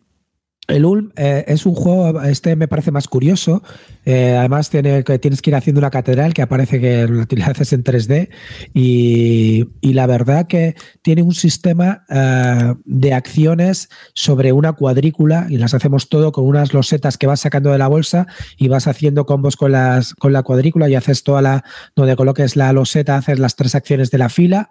El 0.68 0.84
Ulm 0.84 1.12
eh, 1.16 1.46
es 1.48 1.64
un 1.64 1.74
juego, 1.74 2.22
este 2.22 2.54
me 2.54 2.68
parece 2.68 2.90
más 2.90 3.08
curioso. 3.08 3.62
Eh, 4.04 4.36
además, 4.38 4.68
tiene, 4.68 5.02
que 5.02 5.18
tienes 5.18 5.40
que 5.40 5.50
ir 5.50 5.56
haciendo 5.56 5.78
una 5.78 5.90
catedral 5.90 6.34
que 6.34 6.42
aparece 6.42 6.78
que 6.78 7.06
lo 7.08 7.44
haces 7.46 7.72
en 7.72 7.82
3D. 7.82 8.28
Y, 8.74 9.70
y 9.80 9.94
la 9.94 10.06
verdad 10.06 10.46
que 10.46 10.76
tiene 11.00 11.22
un 11.22 11.32
sistema 11.32 12.04
eh, 12.10 12.74
de 12.84 13.14
acciones 13.14 13.88
sobre 14.12 14.52
una 14.52 14.74
cuadrícula 14.74 15.46
y 15.48 15.56
las 15.56 15.72
hacemos 15.72 16.10
todo 16.10 16.32
con 16.32 16.44
unas 16.44 16.74
losetas 16.74 17.16
que 17.16 17.26
vas 17.26 17.40
sacando 17.40 17.72
de 17.72 17.78
la 17.78 17.88
bolsa 17.88 18.26
y 18.58 18.68
vas 18.68 18.86
haciendo 18.86 19.24
combos 19.24 19.56
con, 19.56 19.72
las, 19.72 20.12
con 20.14 20.34
la 20.34 20.42
cuadrícula 20.42 20.88
y 20.90 20.94
haces 20.94 21.22
toda 21.22 21.40
la. 21.40 21.64
donde 21.96 22.14
coloques 22.14 22.56
la 22.56 22.70
loseta, 22.74 23.16
haces 23.16 23.38
las 23.38 23.56
tres 23.56 23.74
acciones 23.74 24.10
de 24.10 24.18
la 24.18 24.28
fila. 24.28 24.70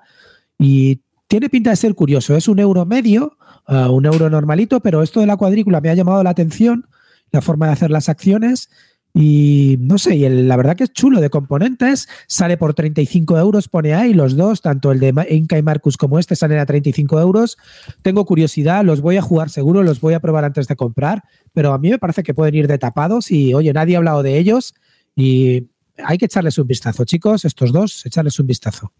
Y 0.59 1.01
tiene 1.27 1.49
pinta 1.49 1.69
de 1.69 1.75
ser 1.75 1.93
curioso. 1.95 2.35
Es 2.35 2.47
un 2.47 2.59
euro 2.59 2.85
medio 2.85 3.37
uh, 3.67 3.91
un 3.91 4.05
euro 4.05 4.29
normalito, 4.29 4.79
pero 4.79 5.03
esto 5.03 5.19
de 5.19 5.27
la 5.27 5.37
cuadrícula 5.37 5.81
me 5.81 5.89
ha 5.89 5.93
llamado 5.93 6.23
la 6.23 6.29
atención, 6.31 6.87
la 7.31 7.41
forma 7.41 7.67
de 7.67 7.73
hacer 7.73 7.91
las 7.91 8.09
acciones. 8.09 8.69
Y 9.13 9.77
no 9.79 9.97
sé, 9.97 10.15
y 10.15 10.29
la 10.29 10.55
verdad 10.57 10.75
que 10.75 10.83
es 10.83 10.93
chulo 10.93 11.21
de 11.21 11.31
componentes, 11.31 12.07
sale 12.27 12.55
por 12.55 12.75
35 12.75 13.39
euros, 13.39 13.67
pone 13.67 13.95
ahí 13.95 14.13
los 14.13 14.35
dos, 14.35 14.61
tanto 14.61 14.91
el 14.91 14.99
de 14.99 15.27
Inca 15.31 15.57
y 15.57 15.63
Marcus 15.63 15.97
como 15.97 16.19
este 16.19 16.35
salen 16.35 16.59
a 16.59 16.67
35 16.67 17.19
euros. 17.19 17.57
Tengo 18.03 18.25
curiosidad, 18.25 18.83
los 18.83 19.01
voy 19.01 19.17
a 19.17 19.23
jugar 19.23 19.49
seguro, 19.49 19.81
los 19.81 20.01
voy 20.01 20.13
a 20.13 20.19
probar 20.19 20.45
antes 20.45 20.67
de 20.67 20.75
comprar, 20.75 21.23
pero 21.51 21.73
a 21.73 21.79
mí 21.79 21.89
me 21.89 21.97
parece 21.97 22.21
que 22.21 22.35
pueden 22.35 22.53
ir 22.53 22.67
de 22.67 22.77
tapados 22.77 23.31
y 23.31 23.55
oye, 23.55 23.73
nadie 23.73 23.95
ha 23.95 23.99
hablado 23.99 24.21
de 24.21 24.37
ellos 24.37 24.75
y 25.15 25.67
hay 25.97 26.19
que 26.19 26.25
echarles 26.25 26.59
un 26.59 26.67
vistazo, 26.67 27.03
chicos, 27.03 27.43
estos 27.43 27.71
dos, 27.71 28.05
echarles 28.05 28.39
un 28.39 28.45
vistazo. 28.45 28.93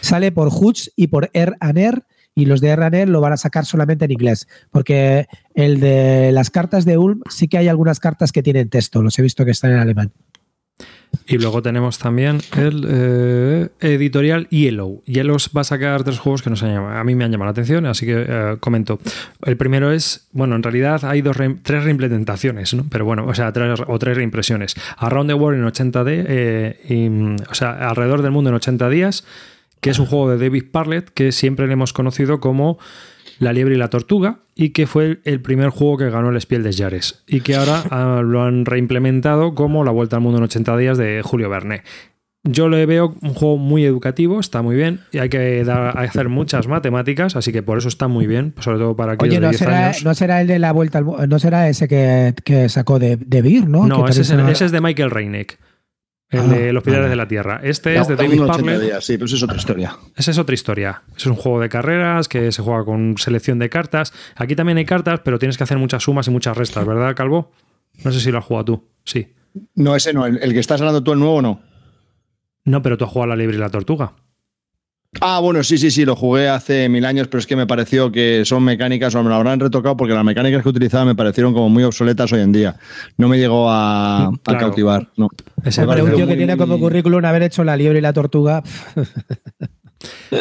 Sale 0.00 0.32
por 0.32 0.48
Hutch 0.48 0.88
y 0.96 1.08
por 1.08 1.30
Air 1.32 1.56
and 1.60 1.78
Air 1.78 2.04
y 2.34 2.46
los 2.46 2.60
de 2.60 2.74
RANER 2.74 3.08
lo 3.08 3.20
van 3.20 3.32
a 3.32 3.36
sacar 3.36 3.66
solamente 3.66 4.04
en 4.04 4.12
inglés, 4.12 4.48
porque 4.70 5.26
el 5.54 5.80
de 5.80 6.32
las 6.32 6.50
cartas 6.50 6.84
de 6.84 6.98
Ulm 6.98 7.20
sí 7.28 7.48
que 7.48 7.58
hay 7.58 7.68
algunas 7.68 8.00
cartas 8.00 8.32
que 8.32 8.42
tienen 8.42 8.68
texto, 8.68 9.02
los 9.02 9.18
he 9.18 9.22
visto 9.22 9.44
que 9.44 9.50
están 9.50 9.72
en 9.72 9.78
alemán. 9.78 10.12
Y 11.26 11.36
luego 11.36 11.62
tenemos 11.62 11.98
también 11.98 12.40
el 12.56 12.86
eh, 12.88 13.68
editorial 13.80 14.48
Yellow. 14.48 15.02
Yellow 15.04 15.36
va 15.54 15.60
a 15.60 15.64
sacar 15.64 16.02
tres 16.04 16.18
juegos 16.18 16.42
que 16.42 16.48
nos 16.48 16.62
han 16.62 16.74
a 16.74 17.04
mí 17.04 17.14
me 17.14 17.24
han 17.24 17.30
llamado 17.30 17.48
la 17.48 17.50
atención, 17.50 17.84
así 17.84 18.06
que 18.06 18.24
eh, 18.26 18.56
comento. 18.60 18.98
El 19.44 19.58
primero 19.58 19.92
es, 19.92 20.26
bueno, 20.32 20.56
en 20.56 20.62
realidad 20.62 21.04
hay 21.04 21.20
dos 21.20 21.36
re, 21.36 21.54
tres 21.62 21.84
reimplementaciones, 21.84 22.72
¿no? 22.72 22.86
Pero 22.90 23.04
bueno, 23.04 23.26
o 23.26 23.34
sea, 23.34 23.52
tres, 23.52 23.80
o 23.86 23.98
tres 23.98 24.16
reimpresiones. 24.16 24.74
Around 24.96 25.28
the 25.28 25.34
World 25.34 25.60
en 25.60 25.66
80D, 25.66 26.24
eh, 26.28 26.80
y, 26.88 27.50
o 27.50 27.54
sea, 27.54 27.90
alrededor 27.90 28.22
del 28.22 28.32
mundo 28.32 28.48
en 28.48 28.56
80 28.56 28.88
días 28.88 29.24
que 29.82 29.90
es 29.90 29.98
un 29.98 30.06
juego 30.06 30.30
de 30.30 30.38
David 30.38 30.66
Parlett 30.70 31.10
que 31.10 31.32
siempre 31.32 31.66
le 31.66 31.74
hemos 31.74 31.92
conocido 31.92 32.40
como 32.40 32.78
La 33.40 33.52
liebre 33.52 33.74
y 33.74 33.78
la 33.78 33.90
tortuga 33.90 34.38
y 34.54 34.70
que 34.70 34.86
fue 34.86 35.20
el 35.24 35.42
primer 35.42 35.70
juego 35.70 35.98
que 35.98 36.08
ganó 36.08 36.30
el 36.30 36.40
Spiel 36.40 36.62
des 36.62 36.78
Jahres 36.78 37.24
y 37.26 37.40
que 37.40 37.56
ahora 37.56 37.82
uh, 37.90 38.22
lo 38.22 38.44
han 38.44 38.64
reimplementado 38.64 39.54
como 39.54 39.84
La 39.84 39.90
Vuelta 39.90 40.16
al 40.16 40.22
Mundo 40.22 40.38
en 40.38 40.44
80 40.44 40.76
días 40.76 40.98
de 40.98 41.20
Julio 41.22 41.50
Verne. 41.50 41.82
Yo 42.44 42.68
le 42.68 42.86
veo 42.86 43.14
un 43.22 43.34
juego 43.34 43.56
muy 43.56 43.84
educativo, 43.84 44.40
está 44.40 44.62
muy 44.62 44.74
bien, 44.74 45.00
y 45.12 45.18
hay 45.18 45.28
que 45.28 45.62
dar, 45.62 45.96
hacer 45.96 46.28
muchas 46.28 46.66
matemáticas, 46.66 47.36
así 47.36 47.52
que 47.52 47.62
por 47.62 47.78
eso 47.78 47.86
está 47.86 48.08
muy 48.08 48.26
bien, 48.26 48.52
sobre 48.58 48.78
todo 48.78 48.96
para 48.96 49.12
aquellos 49.12 49.34
Oye, 49.34 49.40
no 49.40 49.46
de 49.46 49.50
10 49.50 49.58
será, 49.60 49.86
años. 49.86 50.04
no 50.04 50.14
será 50.14 50.40
el 50.40 50.48
de 50.48 50.58
la 50.58 50.72
vuelta 50.72 50.98
al 50.98 51.28
no 51.28 51.38
será 51.38 51.68
ese 51.68 51.86
que, 51.86 52.34
que 52.44 52.68
sacó 52.68 52.98
de, 52.98 53.16
de 53.16 53.42
Beer, 53.42 53.68
¿no? 53.68 53.86
No, 53.86 54.08
ese 54.08 54.22
es, 54.22 54.30
ese 54.30 54.64
es 54.64 54.72
de 54.72 54.80
Michael 54.80 55.12
Reineck. 55.12 55.58
El 56.32 56.40
Ah, 56.40 56.44
de 56.44 56.72
Los 56.72 56.82
Pilares 56.82 57.04
vale. 57.04 57.10
de 57.10 57.16
la 57.16 57.28
Tierra. 57.28 57.60
Este 57.62 57.94
es 57.96 58.08
de 58.08 58.16
David 58.16 58.30
Mundo 58.30 58.44
en 58.44 58.50
80 58.50 58.64
Parlett. 58.64 58.82
días, 58.82 59.04
Sí, 59.04 59.12
pero 59.14 59.26
eso 59.26 59.36
es 59.36 59.42
otra 59.42 59.56
historia. 59.56 59.96
Esa 60.16 60.30
es 60.30 60.38
otra 60.38 60.54
historia. 60.54 61.02
Es 61.16 61.26
un 61.26 61.34
juego 61.36 61.60
de 61.60 61.68
carreras 61.68 62.26
que 62.28 62.50
se 62.52 62.62
juega 62.62 62.84
con 62.84 63.16
selección 63.18 63.58
de 63.58 63.68
cartas. 63.68 64.12
Aquí 64.36 64.56
también 64.56 64.78
hay 64.78 64.84
cartas, 64.86 65.20
pero 65.24 65.38
tienes 65.38 65.56
que 65.58 65.64
hacer 65.64 65.76
muchas 65.78 66.02
sumas 66.02 66.26
y 66.26 66.30
muchas 66.30 66.56
restas, 66.56 66.86
¿verdad, 66.86 67.14
Calvo? 67.14 67.52
No 68.02 68.10
sé 68.12 68.20
si 68.20 68.32
lo 68.32 68.38
has 68.38 68.44
jugado 68.44 68.64
tú. 68.64 68.88
Sí. 69.04 69.32
No, 69.74 69.94
ese 69.94 70.14
no, 70.14 70.24
el, 70.26 70.38
el 70.42 70.52
que 70.54 70.60
estás 70.60 70.80
hablando 70.80 71.02
tú, 71.04 71.12
el 71.12 71.18
nuevo, 71.18 71.42
no. 71.42 71.60
No, 72.64 72.80
pero 72.80 72.96
tú 72.96 73.04
has 73.04 73.10
jugado 73.10 73.32
a 73.32 73.36
la 73.36 73.40
libre 73.40 73.56
y 73.56 73.60
la 73.60 73.68
tortuga. 73.68 74.14
Ah, 75.20 75.40
bueno, 75.40 75.62
sí, 75.62 75.76
sí, 75.76 75.90
sí, 75.90 76.06
lo 76.06 76.16
jugué 76.16 76.48
hace 76.48 76.88
mil 76.88 77.04
años, 77.04 77.28
pero 77.28 77.38
es 77.38 77.46
que 77.46 77.54
me 77.54 77.66
pareció 77.66 78.10
que 78.10 78.44
son 78.46 78.64
mecánicas, 78.64 79.14
o 79.14 79.22
me 79.22 79.28
lo 79.28 79.34
habrán 79.34 79.60
retocado 79.60 79.94
porque 79.96 80.14
las 80.14 80.24
mecánicas 80.24 80.62
que 80.62 80.68
utilizaba 80.70 81.04
me 81.04 81.14
parecieron 81.14 81.52
como 81.52 81.68
muy 81.68 81.84
obsoletas 81.84 82.32
hoy 82.32 82.40
en 82.40 82.50
día. 82.50 82.76
No 83.18 83.28
me 83.28 83.38
llegó 83.38 83.68
a, 83.70 84.24
a 84.28 84.32
Claro. 84.42 84.58
cautivar. 84.60 85.08
No. 85.16 85.28
Pero 85.62 85.80
un 85.82 85.86
pareció 85.86 86.14
tío 86.16 86.16
que 86.26 86.30
muy- 86.32 86.36
tiene 86.38 86.56
como 86.56 86.78
currículum 86.78 87.22
haber 87.26 87.42
hecho 87.42 87.62
la 87.62 87.76
liebre 87.76 87.98
y 87.98 88.02
la 88.02 88.14
tortuga. 88.14 88.62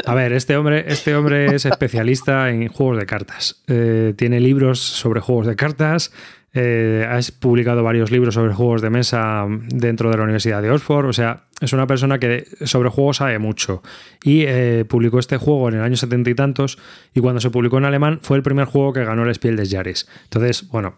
A 0.06 0.16
ver, 0.16 0.32
este 0.34 0.56
hombre, 0.56 0.86
este 0.88 1.16
hombre 1.16 1.54
es 1.54 1.66
especialista 1.66 2.50
en 2.50 2.70
juegos 2.70 2.98
de 2.98 3.06
cartas. 3.06 3.62
Eh, 3.68 4.14
tiene 4.18 4.40
libros 4.40 4.80
sobre 4.80 5.20
juegos 5.20 5.48
de 5.48 5.56
cartas. 5.58 6.12
Eh, 6.54 7.06
has 7.10 7.32
publicado 7.32 7.84
varios 7.84 8.12
libros 8.12 8.34
sobre 8.36 8.54
juegos 8.54 8.82
de 8.82 8.90
mesa 8.90 9.46
dentro 9.70 10.10
de 10.10 10.18
la 10.18 10.24
Universidad 10.24 10.62
de 10.62 10.72
Oxford. 10.72 11.06
O 11.06 11.14
sea, 11.14 11.46
es 11.62 11.74
una 11.74 11.88
persona 11.88 12.20
que 12.20 12.46
sobre 12.66 12.90
juegos 12.90 13.18
sabe 13.18 13.40
mucho. 13.40 13.82
Y 14.24 14.44
eh, 14.46 14.86
publicó 14.88 15.20
este 15.20 15.38
juego 15.38 15.70
en 15.70 15.76
el 15.76 15.82
año 15.82 15.96
setenta 15.96 16.30
y 16.30 16.36
tantos. 16.36 16.78
Y 17.14 17.20
cuando 17.20 17.40
se 17.40 17.50
publicó 17.50 17.78
en 17.78 17.86
alemán, 17.86 18.20
fue 18.22 18.38
el 18.38 18.44
primer 18.44 18.66
juego 18.66 18.94
que 18.94 19.04
ganó 19.04 19.24
el 19.24 19.34
Spiel 19.34 19.56
des 19.56 19.72
Jahres. 19.72 20.08
Entonces, 20.24 20.68
bueno. 20.70 20.96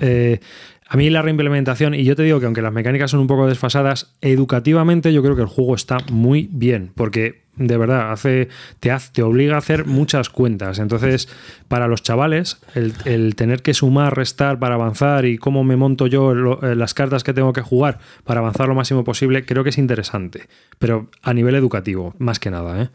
eh, 0.00 0.40
a 0.86 0.96
mí 0.96 1.08
la 1.10 1.22
reimplementación, 1.22 1.94
y 1.94 2.04
yo 2.04 2.14
te 2.16 2.22
digo 2.22 2.40
que 2.40 2.46
aunque 2.46 2.62
las 2.62 2.72
mecánicas 2.72 3.10
son 3.10 3.20
un 3.20 3.26
poco 3.26 3.46
desfasadas, 3.46 4.14
educativamente 4.20 5.12
yo 5.12 5.22
creo 5.22 5.34
que 5.36 5.42
el 5.42 5.48
juego 5.48 5.74
está 5.74 5.98
muy 6.10 6.48
bien, 6.52 6.90
porque 6.94 7.42
de 7.56 7.76
verdad 7.78 8.10
hace, 8.12 8.48
te, 8.80 8.90
hace, 8.90 9.12
te 9.12 9.22
obliga 9.22 9.54
a 9.54 9.58
hacer 9.58 9.86
muchas 9.86 10.28
cuentas. 10.28 10.78
Entonces, 10.80 11.28
para 11.68 11.86
los 11.86 12.02
chavales, 12.02 12.58
el, 12.74 12.92
el 13.04 13.36
tener 13.36 13.62
que 13.62 13.74
sumar, 13.74 14.16
restar 14.16 14.58
para 14.58 14.74
avanzar 14.74 15.24
y 15.24 15.38
cómo 15.38 15.62
me 15.64 15.76
monto 15.76 16.06
yo 16.08 16.34
lo- 16.34 16.60
eh, 16.68 16.74
las 16.74 16.94
cartas 16.94 17.22
que 17.24 17.32
tengo 17.32 17.52
que 17.52 17.60
jugar 17.62 17.98
para 18.24 18.40
avanzar 18.40 18.66
lo 18.68 18.74
máximo 18.74 19.04
posible, 19.04 19.44
creo 19.44 19.62
que 19.62 19.70
es 19.70 19.78
interesante, 19.78 20.48
pero 20.78 21.08
a 21.22 21.32
nivel 21.32 21.54
educativo, 21.54 22.14
más 22.18 22.38
que 22.40 22.50
nada. 22.50 22.82
¿eh? 22.82 22.88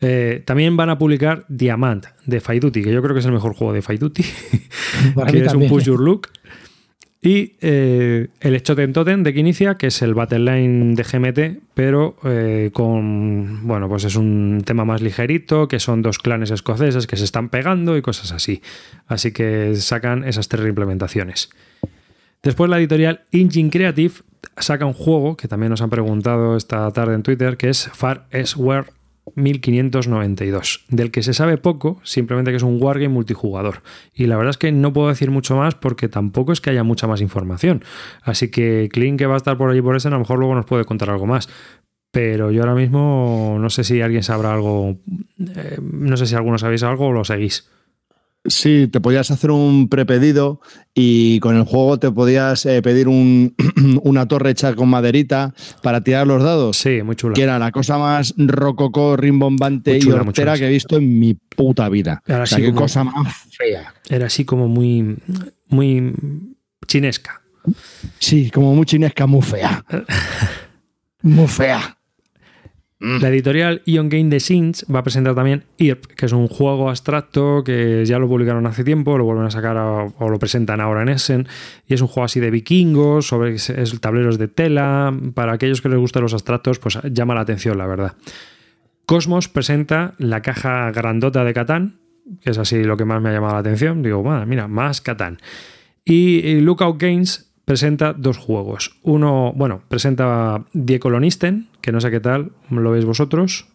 Eh, 0.00 0.42
también 0.44 0.76
van 0.76 0.90
a 0.90 0.98
publicar 0.98 1.44
Diamant 1.48 2.06
de 2.26 2.40
Fight 2.40 2.62
Duty, 2.62 2.82
que 2.82 2.92
yo 2.92 3.02
creo 3.02 3.14
que 3.14 3.20
es 3.20 3.26
el 3.26 3.32
mejor 3.32 3.54
juego 3.54 3.72
de 3.74 3.82
Fight 3.82 4.00
Duty, 4.00 4.24
que 5.26 5.38
es 5.46 5.52
un 5.54 5.60
push 5.68 5.84
your 5.84 6.00
look. 6.00 6.28
Y 7.24 7.52
eh, 7.60 8.30
el 8.40 8.56
Echoten 8.56 8.92
Totem 8.92 9.22
de 9.22 9.32
Kinicia, 9.32 9.76
que 9.76 9.86
es 9.86 10.02
el 10.02 10.12
Battleline 10.12 10.96
de 10.96 11.04
GMT, 11.04 11.62
pero 11.72 12.16
eh, 12.24 12.70
con. 12.72 13.64
Bueno, 13.64 13.88
pues 13.88 14.02
es 14.02 14.16
un 14.16 14.64
tema 14.66 14.84
más 14.84 15.02
ligerito, 15.02 15.68
que 15.68 15.78
son 15.78 16.02
dos 16.02 16.18
clanes 16.18 16.50
escoceses 16.50 17.06
que 17.06 17.16
se 17.16 17.22
están 17.22 17.48
pegando 17.48 17.96
y 17.96 18.02
cosas 18.02 18.32
así. 18.32 18.60
Así 19.06 19.30
que 19.30 19.76
sacan 19.76 20.24
esas 20.24 20.48
tres 20.48 20.66
implementaciones. 20.66 21.50
Después 22.42 22.68
la 22.68 22.78
editorial 22.78 23.20
Engine 23.30 23.70
Creative 23.70 24.14
saca 24.56 24.84
un 24.84 24.92
juego 24.92 25.36
que 25.36 25.46
también 25.46 25.70
nos 25.70 25.80
han 25.80 25.90
preguntado 25.90 26.56
esta 26.56 26.90
tarde 26.90 27.14
en 27.14 27.22
Twitter, 27.22 27.56
que 27.56 27.68
es 27.68 27.88
Far 27.92 28.26
Ware 28.56 28.88
1592, 29.34 30.84
del 30.88 31.10
que 31.10 31.22
se 31.22 31.32
sabe 31.32 31.56
poco, 31.56 32.00
simplemente 32.02 32.50
que 32.50 32.56
es 32.56 32.62
un 32.62 32.82
wargame 32.82 33.08
multijugador. 33.08 33.82
Y 34.12 34.26
la 34.26 34.36
verdad 34.36 34.50
es 34.50 34.58
que 34.58 34.72
no 34.72 34.92
puedo 34.92 35.08
decir 35.08 35.30
mucho 35.30 35.56
más 35.56 35.74
porque 35.74 36.08
tampoco 36.08 36.52
es 36.52 36.60
que 36.60 36.70
haya 36.70 36.82
mucha 36.82 37.06
más 37.06 37.20
información. 37.20 37.84
Así 38.22 38.50
que 38.50 38.88
Clint, 38.92 39.18
que 39.18 39.26
va 39.26 39.34
a 39.34 39.36
estar 39.36 39.56
por 39.56 39.70
allí 39.70 39.80
por 39.80 39.96
ese, 39.96 40.08
a 40.08 40.10
lo 40.10 40.18
mejor 40.18 40.38
luego 40.38 40.54
nos 40.54 40.66
puede 40.66 40.84
contar 40.84 41.10
algo 41.10 41.26
más. 41.26 41.48
Pero 42.10 42.50
yo 42.50 42.60
ahora 42.60 42.74
mismo 42.74 43.56
no 43.58 43.70
sé 43.70 43.84
si 43.84 44.02
alguien 44.02 44.22
sabrá 44.22 44.52
algo, 44.52 44.98
eh, 45.56 45.78
no 45.80 46.16
sé 46.16 46.26
si 46.26 46.34
algunos 46.34 46.60
sabéis 46.60 46.82
algo 46.82 47.06
o 47.06 47.12
lo 47.12 47.24
seguís. 47.24 47.70
Sí, 48.44 48.88
te 48.88 49.00
podías 49.00 49.30
hacer 49.30 49.52
un 49.52 49.88
prepedido 49.88 50.60
y 50.94 51.38
con 51.38 51.56
el 51.56 51.62
juego 51.62 51.98
te 52.00 52.10
podías 52.10 52.66
eh, 52.66 52.82
pedir 52.82 53.06
un, 53.06 53.54
una 54.02 54.26
torre 54.26 54.50
hecha 54.50 54.74
con 54.74 54.88
maderita 54.88 55.54
para 55.80 56.00
tirar 56.00 56.26
los 56.26 56.42
dados. 56.42 56.76
Sí, 56.76 57.02
muy 57.02 57.14
chula. 57.14 57.34
Que 57.34 57.42
era 57.42 57.58
la 57.60 57.70
cosa 57.70 57.98
más 57.98 58.34
rococó, 58.36 59.16
rimbombante 59.16 59.96
y 59.96 60.10
hortera 60.10 60.58
que 60.58 60.66
he 60.66 60.70
visto 60.70 60.96
en 60.96 61.20
mi 61.20 61.34
puta 61.34 61.88
vida. 61.88 62.20
Ahora 62.26 62.42
o 62.42 62.46
sea, 62.46 62.58
sí 62.58 62.62
qué 62.64 62.68
como- 62.70 62.80
cosa 62.80 63.04
más 63.04 63.32
fea. 63.56 63.94
Era 64.08 64.26
así 64.26 64.44
como 64.44 64.66
muy, 64.66 65.16
muy 65.68 66.12
chinesca. 66.88 67.42
Sí, 68.18 68.50
como 68.50 68.74
muy 68.74 68.86
chinesca, 68.86 69.26
muy 69.28 69.42
fea. 69.42 69.84
muy 71.22 71.46
fea. 71.46 71.96
La 73.02 73.30
editorial 73.30 73.82
Ion 73.84 74.08
Game 74.08 74.30
Designs 74.30 74.86
va 74.92 75.00
a 75.00 75.02
presentar 75.02 75.34
también 75.34 75.64
IRP, 75.76 76.06
que 76.14 76.26
es 76.26 76.32
un 76.32 76.46
juego 76.46 76.88
abstracto 76.88 77.64
que 77.64 78.04
ya 78.06 78.20
lo 78.20 78.28
publicaron 78.28 78.64
hace 78.64 78.84
tiempo, 78.84 79.18
lo 79.18 79.24
vuelven 79.24 79.44
a 79.44 79.50
sacar 79.50 79.76
o 79.76 80.28
lo 80.28 80.38
presentan 80.38 80.80
ahora 80.80 81.02
en 81.02 81.08
Essen, 81.08 81.48
y 81.88 81.94
es 81.94 82.00
un 82.00 82.06
juego 82.06 82.26
así 82.26 82.38
de 82.38 82.52
vikingos, 82.52 83.26
sobre 83.26 83.56
es, 83.56 84.00
tableros 84.00 84.38
de 84.38 84.46
tela. 84.46 85.12
Para 85.34 85.54
aquellos 85.54 85.82
que 85.82 85.88
les 85.88 85.98
gustan 85.98 86.22
los 86.22 86.32
abstractos, 86.32 86.78
pues 86.78 86.96
llama 87.10 87.34
la 87.34 87.40
atención, 87.40 87.76
la 87.76 87.88
verdad. 87.88 88.14
Cosmos 89.04 89.48
presenta 89.48 90.14
la 90.18 90.40
caja 90.40 90.92
grandota 90.92 91.42
de 91.42 91.54
Catán, 91.54 91.96
que 92.40 92.50
es 92.50 92.58
así 92.58 92.84
lo 92.84 92.96
que 92.96 93.04
más 93.04 93.20
me 93.20 93.30
ha 93.30 93.32
llamado 93.32 93.54
la 93.54 93.60
atención. 93.60 94.04
Digo, 94.04 94.22
"Madre, 94.22 94.46
mira, 94.46 94.68
más 94.68 95.00
Catán. 95.00 95.38
Y, 96.04 96.38
y 96.46 96.60
Lookout 96.60 97.00
Games 97.00 97.51
presenta 97.72 98.12
dos 98.12 98.36
juegos. 98.36 98.98
Uno, 99.02 99.54
bueno, 99.56 99.80
presenta 99.88 100.62
Die 100.74 100.98
Kolonisten, 101.00 101.68
que 101.80 101.90
no 101.90 102.02
sé 102.02 102.10
qué 102.10 102.20
tal, 102.20 102.52
¿lo 102.68 102.90
veis 102.90 103.06
vosotros? 103.06 103.66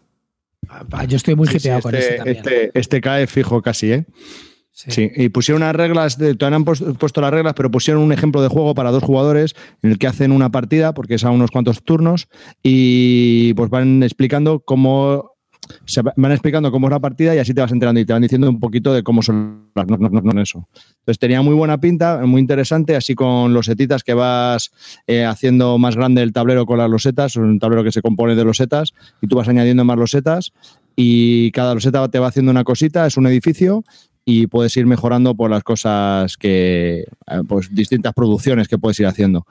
Ah, 0.69 1.05
Yo 1.05 1.17
estoy 1.17 1.33
muy 1.35 1.47
Sí, 1.47 1.53
sí, 1.59 1.67
hipeado 1.67 1.81
con 1.81 1.95
este, 1.95 2.07
ese 2.09 2.17
también. 2.17 2.37
este- 2.37 2.79
este 2.79 3.01
cae 3.01 3.25
fijo 3.25 3.63
casi, 3.63 3.91
¿eh? 3.91 4.05
Sí. 4.71 5.09
y 5.15 5.29
pusieron 5.29 5.63
unas 5.63 5.75
reglas, 5.75 6.19
de, 6.19 6.35
todavía 6.35 6.59
no 6.59 6.65
han 6.71 6.93
puesto 6.97 7.19
las 7.21 7.31
reglas, 7.31 7.55
pero 7.55 7.71
pusieron 7.71 8.03
un 8.03 8.11
ejemplo 8.11 8.43
de 8.43 8.47
juego 8.49 8.75
para 8.75 8.91
dos 8.91 9.01
jugadores 9.01 9.55
en 9.81 9.89
el 9.89 9.97
que 9.97 10.05
hacen 10.05 10.31
una 10.31 10.51
partida, 10.51 10.93
porque 10.93 11.15
es 11.15 11.23
a 11.25 11.31
unos 11.31 11.49
cuantos 11.49 11.81
turnos, 11.81 12.27
y 12.61 13.55
pues 13.55 13.71
van 13.71 14.03
explicando 14.03 14.59
cómo 14.59 15.31
se 15.85 16.01
va- 16.01 16.13
van 16.15 16.31
explicando 16.31 16.71
cómo 16.71 16.87
es 16.87 16.91
la 16.91 16.99
partida 16.99 17.35
y 17.35 17.39
así 17.39 17.53
te 17.53 17.61
vas 17.61 17.71
enterando 17.71 17.99
y 17.99 18.05
te 18.05 18.13
van 18.13 18.21
diciendo 18.21 18.49
un 18.49 18.59
poquito 18.59 18.93
de 18.93 19.03
cómo 19.03 19.21
son 19.21 19.69
las 19.75 19.87
no, 19.87 19.97
no, 19.97 20.09
no, 20.09 20.21
no, 20.21 20.41
eso. 20.41 20.67
Entonces 20.99 21.19
tenía 21.19 21.41
muy 21.41 21.53
buena 21.55 21.79
pinta, 21.79 22.21
muy 22.25 22.41
interesante, 22.41 22.95
así 22.95 23.15
con 23.15 23.53
losetitas 23.53 24.03
que 24.03 24.13
vas 24.13 24.71
eh, 25.07 25.25
haciendo 25.25 25.77
más 25.77 25.95
grande 25.95 26.21
el 26.21 26.33
tablero 26.33 26.65
con 26.65 26.77
las 26.77 26.89
losetas, 26.89 27.35
un 27.35 27.59
tablero 27.59 27.83
que 27.83 27.91
se 27.91 28.01
compone 28.01 28.35
de 28.35 28.43
losetas 28.43 28.93
y 29.21 29.27
tú 29.27 29.35
vas 29.35 29.47
añadiendo 29.47 29.83
más 29.85 29.97
losetas 29.97 30.51
y 30.95 31.51
cada 31.51 31.73
loseta 31.73 32.07
te 32.09 32.19
va 32.19 32.27
haciendo 32.27 32.51
una 32.51 32.63
cosita, 32.63 33.05
es 33.05 33.17
un 33.17 33.27
edificio 33.27 33.83
y 34.25 34.47
puedes 34.47 34.75
ir 34.75 34.85
mejorando 34.85 35.35
por 35.35 35.49
las 35.49 35.63
cosas 35.63 36.35
que, 36.35 37.05
eh, 37.27 37.41
pues 37.47 37.73
distintas 37.73 38.13
producciones 38.13 38.67
que 38.67 38.77
puedes 38.77 38.99
ir 38.99 39.05
haciendo. 39.05 39.45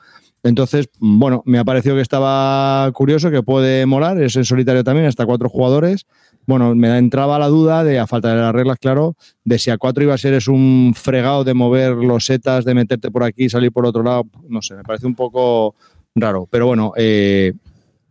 Entonces, 0.47 0.89
bueno, 1.01 1.43
me 1.45 1.59
ha 1.59 1.65
parecido 1.65 1.97
que 1.97 2.03
estaba 2.03 2.91
curioso, 2.93 3.31
que 3.31 3.43
puede 3.43 3.85
molar, 3.85 4.21
es 4.23 4.37
en 4.37 4.45
solitario 4.45 4.85
también, 4.85 5.07
hasta 5.07 5.27
cuatro 5.27 5.49
jugadores. 5.49 6.07
Bueno, 6.47 6.73
me 6.77 6.97
entraba 6.97 7.39
la 7.41 7.49
duda 7.49 7.83
de, 7.83 7.99
a 7.99 8.07
falta 8.07 8.33
de 8.33 8.41
las 8.41 8.55
reglas, 8.55 8.79
claro, 8.79 9.17
de 9.45 9.59
si 9.59 9.71
a 9.71 9.79
cuatro 9.79 10.05
iba 10.05 10.15
a 10.15 10.19
ser 10.19 10.35
es 10.35 10.47
un 10.47 10.93
fregado 10.95 11.43
de 11.43 11.55
mover 11.55 11.93
losetas, 11.97 12.65
de 12.65 12.75
meterte 12.75 13.11
por 13.11 13.25
aquí 13.25 13.45
y 13.47 13.49
salir 13.49 13.73
por 13.73 13.87
otro 13.87 14.05
lado. 14.05 14.25
No 14.49 14.63
sé, 14.63 14.77
me 14.77 14.85
parece 14.85 15.07
un 15.07 15.17
poco 15.17 15.75
raro. 16.15 16.47
Pero 16.49 16.67
bueno, 16.67 16.93
eh, 16.97 17.53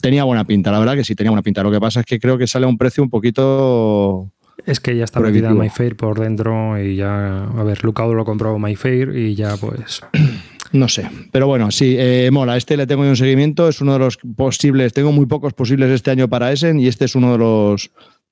tenía 0.01 0.25
buena 0.25 0.43
pinta, 0.43 0.71
la 0.71 0.79
verdad 0.79 0.95
que 0.95 1.05
sí 1.05 1.15
tenía 1.15 1.31
buena 1.31 1.43
pinta. 1.43 1.63
Lo 1.63 1.71
que 1.71 1.79
pasa 1.79 2.01
es 2.01 2.05
que 2.05 2.19
creo 2.19 2.37
que 2.37 2.47
sale 2.47 2.65
a 2.65 2.69
un 2.69 2.77
precio 2.77 3.01
un 3.01 3.09
poquito 3.09 4.29
Es 4.65 4.81
que 4.81 4.97
ya 4.97 5.05
está 5.05 5.21
metida 5.21 5.51
MyFair 5.53 5.95
por 5.95 6.19
dentro 6.19 6.77
y 6.77 6.97
ya, 6.97 7.45
a 7.45 7.63
ver, 7.63 7.85
Lookout 7.85 8.13
lo 8.13 8.25
compró 8.25 8.59
MyFair 8.59 9.15
y 9.15 9.35
ya 9.35 9.55
pues... 9.55 10.01
No 10.75 10.87
sé, 10.89 11.09
pero 11.31 11.47
bueno, 11.47 11.71
sí, 11.71 11.95
eh, 11.97 12.29
mola. 12.31 12.57
Este 12.57 12.75
le 12.75 12.85
tengo 12.85 13.03
yo 13.03 13.09
un 13.11 13.15
seguimiento, 13.15 13.69
es 13.69 13.79
uno 13.79 13.93
de 13.93 13.99
los 13.99 14.17
posibles, 14.35 14.91
tengo 14.93 15.11
muy 15.13 15.25
pocos 15.25 15.53
posibles 15.53 15.89
este 15.91 16.11
año 16.11 16.27
para 16.27 16.51
Essen 16.51 16.79
y 16.79 16.87
este 16.87 17.05
es 17.05 17.15
uno 17.15 17.31
de 17.31 17.37
los 17.37 17.91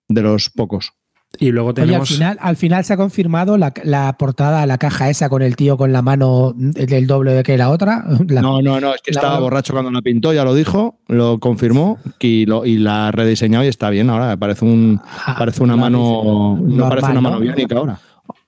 de 0.10 0.22
los 0.22 0.50
pocos. 0.50 0.92
Y 1.40 1.52
luego 1.52 1.70
Oye, 1.70 1.82
al 1.82 1.88
tenemos... 1.88 2.10
final, 2.10 2.38
al 2.42 2.56
final 2.58 2.84
se 2.84 2.94
ha 2.94 2.98
confirmado 2.98 3.58
la, 3.58 3.74
la 3.84 4.14
portada, 4.20 4.66
la 4.68 4.78
caja 4.78 5.10
esa 5.10 5.30
con 5.30 5.42
el 5.42 5.56
tío 5.56 5.78
con 5.78 5.92
la 5.92 6.04
mano 6.04 6.54
del 6.56 7.08
doble 7.08 7.32
de 7.34 7.42
que 7.44 7.58
la 7.58 7.70
otra. 7.72 8.04
La- 8.28 8.42
No, 8.42 8.62
no, 8.62 8.80
no, 8.80 8.94
es 8.94 9.02
que 9.02 9.12
estaba 9.12 9.40
borracho 9.40 9.74
cuando 9.74 9.90
la 9.90 10.02
pintó, 10.02 10.32
ya 10.34 10.44
lo 10.44 10.54
dijo, 10.54 11.00
lo 11.08 11.40
confirmó 11.40 11.98
y, 12.20 12.46
lo, 12.46 12.66
y 12.66 12.78
la 12.78 13.08
ha 13.08 13.12
rediseñado 13.12 13.64
y 13.64 13.68
está 13.68 13.90
bien 13.90 14.10
ahora. 14.12 14.38
Parece 14.38 14.66
un 14.66 15.00
Ah, 15.26 15.36
parece 15.40 15.64
una 15.64 15.76
mano, 15.76 16.60
no 16.62 16.90
parece 16.90 17.12
una 17.12 17.22
mano 17.22 17.38
¿no? 17.38 17.42
biónica 17.42 17.78
ahora. 17.78 18.00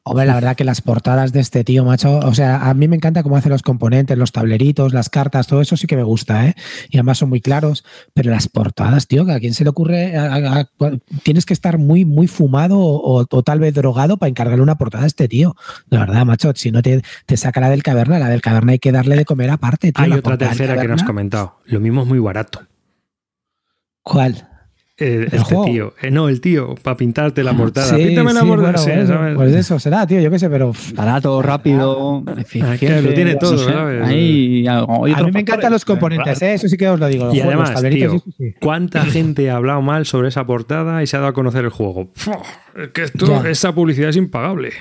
Hombre, 0.08 0.28
la 0.28 0.36
verdad 0.36 0.56
que 0.56 0.64
las 0.64 0.82
portadas 0.82 1.34
de 1.34 1.40
este 1.40 1.64
tío, 1.64 1.84
macho, 1.84 2.20
o 2.20 2.34
sea, 2.36 2.70
a 2.70 2.76
mí 2.76 2.88
me 2.88 2.96
encanta 2.96 3.24
cómo 3.24 3.38
hace 3.38 3.50
los 3.50 3.64
componentes, 3.64 4.16
los 4.16 4.32
tableritos, 4.32 4.94
las 4.94 5.10
cartas, 5.10 5.48
todo 5.48 5.62
eso 5.62 5.76
sí 5.78 5.88
que 5.88 5.96
me 5.96 6.04
gusta, 6.04 6.46
¿eh? 6.46 6.54
Y 6.92 6.98
además 6.98 7.18
son 7.18 7.30
muy 7.30 7.42
claros, 7.42 7.84
pero 8.14 8.30
las 8.30 8.48
portadas, 8.48 9.08
tío, 9.08 9.26
que 9.26 9.32
a 9.32 9.40
quién 9.40 9.56
se 9.56 9.64
le 9.64 9.72
ocurre, 9.72 10.16
A- 10.16 10.36
a- 10.36 10.60
a- 10.60 10.70
tienes 11.24 11.44
que 11.48 11.54
estar 11.54 11.80
muy, 11.80 12.06
muy 12.06 12.28
fumado 12.28 12.78
o, 12.80 13.26
o 13.28 13.44
tal 13.44 13.58
vez 13.60 13.74
drogado 13.74 14.18
para 14.18 14.30
encargarle 14.30 14.62
una 14.62 14.78
portada 14.78 15.06
a 15.06 15.08
este 15.08 15.28
tío. 15.28 15.56
De 15.90 15.98
verdad, 15.98 16.24
macho, 16.24 16.52
si 16.56 16.72
no 16.72 16.84
te, 16.84 17.02
te 17.26 17.36
saca 17.36 17.60
la 17.60 17.72
del 17.72 17.82
caverna, 17.82 18.20
la 18.20 18.30
del 18.30 18.42
caverna 18.44 18.74
hay 18.74 18.80
que 18.80 18.92
darle 18.92 19.16
de 19.16 19.26
comer 19.26 19.50
aparte, 19.50 19.92
tío. 19.92 20.04
Hay 20.04 20.12
la 20.12 20.18
otra 20.18 20.38
tercera 20.38 20.80
que 20.80 20.88
no 20.88 20.94
has 20.94 21.04
comentado. 21.04 21.62
Lo 21.66 21.80
mismo 21.80 22.04
es 22.04 22.08
muy 22.08 22.20
barato. 22.20 22.62
¿Cuál? 24.04 24.50
Eh, 24.98 25.16
¿El 25.18 25.24
este 25.26 25.40
juego? 25.40 25.66
tío. 25.66 25.94
Eh, 26.02 26.10
no, 26.10 26.30
el 26.30 26.40
tío, 26.40 26.74
para 26.82 26.96
pintarte 26.96 27.44
la 27.44 27.54
portada. 27.54 27.88
Sí, 27.98 28.02
Píntame 28.06 28.34
la 28.34 28.40
sí, 28.42 28.48
portada. 28.48 28.72
bueno, 28.72 28.78
sí, 28.78 28.90
bueno, 28.92 29.08
¿sabes? 29.08 29.36
pues 29.36 29.54
eso 29.56 29.78
será, 29.78 30.08
tío, 30.08 30.22
yo 30.22 30.32
qué 30.32 30.40
sé, 30.40 30.50
pero 30.50 30.72
Barato, 30.94 31.42
rápido, 31.42 32.24
eficiente. 32.38 33.02
lo 33.02 33.14
tiene 33.14 33.36
todo. 33.36 33.58
¿sabes? 33.58 34.04
Ahí, 34.06 34.66
a 34.68 34.82
mí 34.82 34.88
me 34.88 35.12
factores. 35.14 35.36
encantan 35.36 35.72
los 35.74 35.84
componentes, 35.84 36.42
¿eh? 36.42 36.54
eso 36.54 36.70
sí 36.70 36.78
que 36.78 36.88
os 36.88 36.98
lo 36.98 37.08
digo. 37.08 37.34
Y 37.34 37.42
juegos, 37.42 37.72
además, 37.76 37.94
tío. 37.94 38.24
¿cuánta 38.62 39.04
gente 39.06 39.50
ha 39.50 39.58
hablado 39.58 39.82
mal 39.82 40.06
sobre 40.06 40.30
esa 40.30 40.46
portada 40.46 41.04
y 41.04 41.08
se 41.08 41.18
ha 41.18 41.20
dado 41.20 41.32
a 41.32 41.34
conocer 41.34 41.66
el 41.66 41.72
juego? 41.72 42.12
Es 42.78 42.90
que 42.94 43.04
esto, 43.04 43.26
Ya. 43.44 43.50
esa 43.50 43.76
publicidad 43.76 44.10
es 44.12 44.16
impagable. 44.16 44.72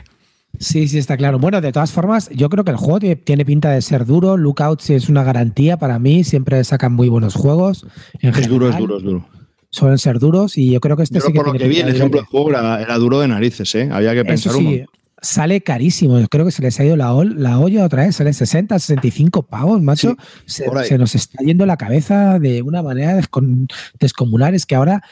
Sí, 0.61 0.87
sí, 0.87 0.99
está 0.99 1.17
claro. 1.17 1.41
Bueno, 1.41 1.61
de 1.61 1.73
todas 1.73 1.91
formas, 1.91 2.31
yo 2.31 2.49
creo 2.49 2.63
que 2.63 2.71
el 2.71 2.77
juego 2.77 3.01
tiene, 3.01 3.17
tiene 3.17 3.45
pinta 3.45 3.73
de 3.73 3.83
ser 3.83 4.07
duro. 4.07 4.37
Lookout 4.37 4.81
sí 4.81 4.95
es 4.95 5.09
una 5.09 5.25
garantía 5.25 5.77
para 5.77 5.99
mí. 5.99 6.23
Siempre 6.23 6.63
sacan 6.63 6.93
muy 6.93 7.09
buenos 7.09 7.35
juegos. 7.35 7.85
En 8.21 8.31
Es 8.31 8.49
duro, 8.49 8.69
es 8.71 8.79
duro, 8.79 8.99
es 8.99 9.03
duro. 9.03 9.27
Suelen 9.75 9.99
ser 9.99 10.21
duros 10.21 10.57
y 10.57 10.71
yo 10.71 10.79
creo 10.81 10.97
que 10.97 11.03
este 11.03 11.19
Yo 11.19 11.27
sí 11.27 11.33
que 11.33 11.37
por 11.37 11.47
lo 11.49 11.53
que 11.53 11.67
vi, 11.67 11.81
el 11.81 11.89
ejemplo 11.89 12.21
del 12.21 12.27
juego 12.27 12.51
era, 12.51 12.81
era 12.81 12.97
duro 12.97 13.19
de 13.19 13.27
narices, 13.27 13.75
¿eh? 13.75 13.89
Había 13.91 14.15
que 14.15 14.25
pensar 14.25 14.53
un 14.55 14.59
sí, 14.59 14.65
montón. 14.67 14.87
sale 15.21 15.61
carísimo. 15.63 16.21
Yo 16.21 16.29
creo 16.29 16.45
que 16.45 16.53
se 16.53 16.63
les 16.63 16.79
ha 16.79 16.85
ido 16.85 16.97
la, 16.97 17.13
ol- 17.13 17.35
la 17.39 17.59
olla 17.59 17.85
otra 17.85 18.05
vez. 18.05 18.15
Sale 18.15 18.33
60, 18.33 18.79
65 18.79 19.43
pavos, 19.43 19.83
macho. 19.83 20.17
se, 20.47 20.97
nos 20.97 21.15
está 21.17 21.43
yendo 21.43 21.67
la 21.67 21.77
cabeza 21.77 22.39
de 22.39 22.63
una 22.63 22.83
manera 22.85 23.19
descon- 23.21 23.67
descomunal. 23.99 24.55
Es 24.55 24.65
que 24.65 24.77
ahora 24.77 25.03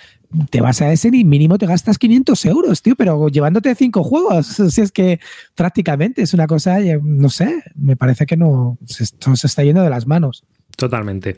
te 0.51 0.61
vas 0.61 0.81
a 0.81 0.93
ese 0.93 1.11
y 1.13 1.25
mínimo 1.25 1.59
te 1.59 1.67
gastas 1.67 1.99
500 1.99 2.45
euros, 2.47 2.83
tío, 2.83 2.95
pero 2.95 3.29
llevándote 3.29 3.75
cinco 3.75 4.05
juegos. 4.05 4.47
Si 4.71 4.81
es 4.81 4.93
que 4.93 5.19
prácticamente 5.57 6.23
es 6.23 6.35
una 6.35 6.47
cosa, 6.47 6.79
eh, 6.81 7.01
no 7.03 7.29
sé, 7.31 7.63
me 7.75 7.97
parece 7.97 8.27
que 8.27 8.37
no, 8.37 8.79
se, 8.87 9.03
esto 9.05 9.35
se 9.35 9.47
está 9.49 9.65
yendo 9.65 9.83
de 9.83 9.91
las 9.91 10.07
manos. 10.07 10.45
Totalmente. 10.77 11.37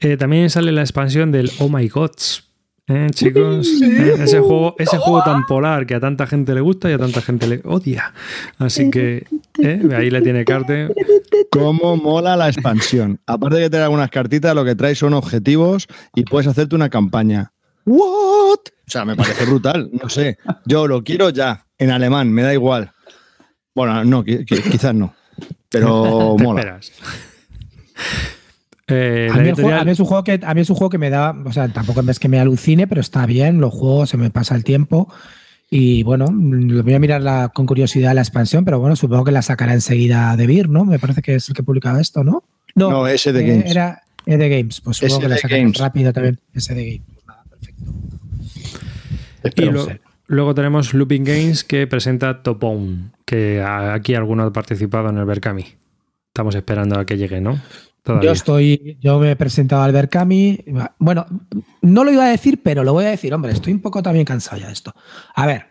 Eh, 0.00 0.16
también 0.16 0.48
sale 0.48 0.72
la 0.72 0.80
expansión 0.80 1.32
del 1.32 1.50
Oh 1.58 1.68
My 1.68 1.86
Gods. 1.88 2.44
¿Eh, 2.92 3.06
chicos? 3.12 3.68
Eh, 3.82 4.14
ese 4.18 4.40
juego, 4.40 4.74
ese 4.78 4.98
juego 4.98 5.22
tan 5.22 5.46
polar 5.46 5.86
que 5.86 5.94
a 5.94 6.00
tanta 6.00 6.26
gente 6.26 6.52
le 6.54 6.60
gusta 6.60 6.90
y 6.90 6.92
a 6.94 6.98
tanta 6.98 7.22
gente 7.22 7.46
le 7.46 7.60
odia. 7.64 8.12
Así 8.58 8.90
que 8.90 9.26
eh, 9.62 9.88
ahí 9.96 10.10
le 10.10 10.20
tiene 10.22 10.44
Carte. 10.44 10.88
Cómo 11.52 11.96
mola 11.96 12.36
la 12.36 12.48
expansión. 12.48 13.20
Aparte 13.26 13.56
de 13.58 13.62
que 13.62 13.70
trae 13.70 13.82
algunas 13.84 14.10
cartitas, 14.10 14.54
lo 14.56 14.64
que 14.64 14.74
trae 14.74 14.94
son 14.96 15.14
objetivos 15.14 15.86
y 16.16 16.24
puedes 16.24 16.48
hacerte 16.48 16.74
una 16.74 16.88
campaña. 16.88 17.52
¿What? 17.86 18.58
O 18.58 18.90
sea, 18.90 19.04
me 19.04 19.14
parece 19.14 19.44
brutal. 19.46 19.88
No 19.92 20.08
sé. 20.08 20.38
Yo 20.66 20.88
lo 20.88 21.04
quiero 21.04 21.30
ya, 21.30 21.66
en 21.78 21.90
alemán, 21.90 22.32
me 22.32 22.42
da 22.42 22.52
igual. 22.52 22.92
Bueno, 23.72 24.04
no, 24.04 24.24
qui- 24.24 24.44
qui- 24.44 24.68
quizás 24.68 24.94
no. 24.94 25.14
Pero 25.68 26.34
Te 26.38 26.42
mola. 26.44 26.80
Eh, 28.90 29.28
A 29.30 29.36
mí, 29.36 29.48
el 29.48 29.54
juego- 29.54 29.70
editorial- 29.70 29.80
a 29.80 29.84
mí 29.84 29.90
es 29.92 30.00
un 30.00 30.06
juego 30.06 30.24
que 30.24 30.40
a 30.42 30.54
mí 30.54 30.60
es 30.60 30.70
un 30.70 30.76
juego 30.76 30.90
que 30.90 30.98
me 30.98 31.10
da, 31.10 31.34
o 31.44 31.52
sea, 31.52 31.68
tampoco 31.68 32.00
es 32.08 32.18
que 32.18 32.28
me 32.28 32.38
alucine, 32.40 32.86
pero 32.86 33.00
está 33.00 33.26
bien, 33.26 33.60
lo 33.60 33.70
juego, 33.70 34.06
se 34.06 34.16
me 34.16 34.30
pasa 34.30 34.54
el 34.54 34.64
tiempo 34.64 35.12
y 35.70 36.02
bueno, 36.02 36.26
mm, 36.30 36.82
voy 36.82 36.94
a 36.94 36.98
mirar 36.98 37.20
la- 37.22 37.50
con 37.54 37.66
curiosidad 37.66 38.14
la 38.14 38.22
expansión, 38.22 38.64
pero 38.64 38.80
bueno, 38.80 38.96
supongo 38.96 39.24
que 39.24 39.32
la 39.32 39.42
sacará 39.42 39.72
enseguida 39.74 40.36
de 40.36 40.46
Beer, 40.46 40.68
¿no? 40.68 40.84
Me 40.84 40.98
parece 40.98 41.22
que 41.22 41.36
es 41.36 41.48
el 41.48 41.54
que 41.54 41.62
publicaba 41.62 42.00
esto, 42.00 42.24
¿no? 42.24 42.42
No, 42.74 43.06
ese 43.06 43.32
de 43.32 43.44
eh, 43.44 43.48
Games. 43.48 43.70
Era 43.70 44.02
E 44.26 44.36
de 44.36 44.48
Games, 44.48 44.80
pues 44.80 44.96
supongo 44.98 45.14
SD 45.16 45.22
que 45.22 45.28
la 45.28 45.36
sacarán 45.36 45.60
Games. 45.64 45.78
rápido 45.78 46.12
también, 46.12 46.38
ese 46.54 46.74
de 46.74 46.84
Games. 46.84 47.02
Pues 47.14 47.26
nada, 47.26 47.42
perfecto. 47.48 47.84
Y 49.62 49.64
lo- 49.66 49.88
luego 50.26 50.54
tenemos 50.54 50.92
Looping 50.94 51.24
Games 51.24 51.64
que 51.64 51.86
presenta 51.86 52.42
Topone, 52.42 53.10
que 53.24 53.62
aquí 53.62 54.14
alguno 54.14 54.44
ha 54.44 54.52
participado 54.52 55.08
en 55.10 55.18
el 55.18 55.24
Berkami. 55.24 55.64
Estamos 56.28 56.54
esperando 56.54 56.98
a 56.98 57.06
que 57.06 57.16
llegue, 57.16 57.40
¿no? 57.40 57.60
Yo 58.04 58.32
estoy, 58.32 58.98
yo 59.00 59.18
me 59.18 59.32
he 59.32 59.36
presentado 59.36 59.82
al 59.82 59.92
Berkami. 59.92 60.64
Bueno, 60.98 61.26
no 61.82 62.04
lo 62.04 62.12
iba 62.12 62.24
a 62.24 62.30
decir, 62.30 62.62
pero 62.62 62.82
lo 62.82 62.92
voy 62.92 63.04
a 63.04 63.10
decir, 63.10 63.32
hombre, 63.34 63.52
estoy 63.52 63.72
un 63.72 63.80
poco 63.80 64.02
también 64.02 64.24
cansado 64.24 64.58
ya 64.58 64.66
de 64.68 64.72
esto. 64.72 64.94
A 65.34 65.46
ver, 65.46 65.66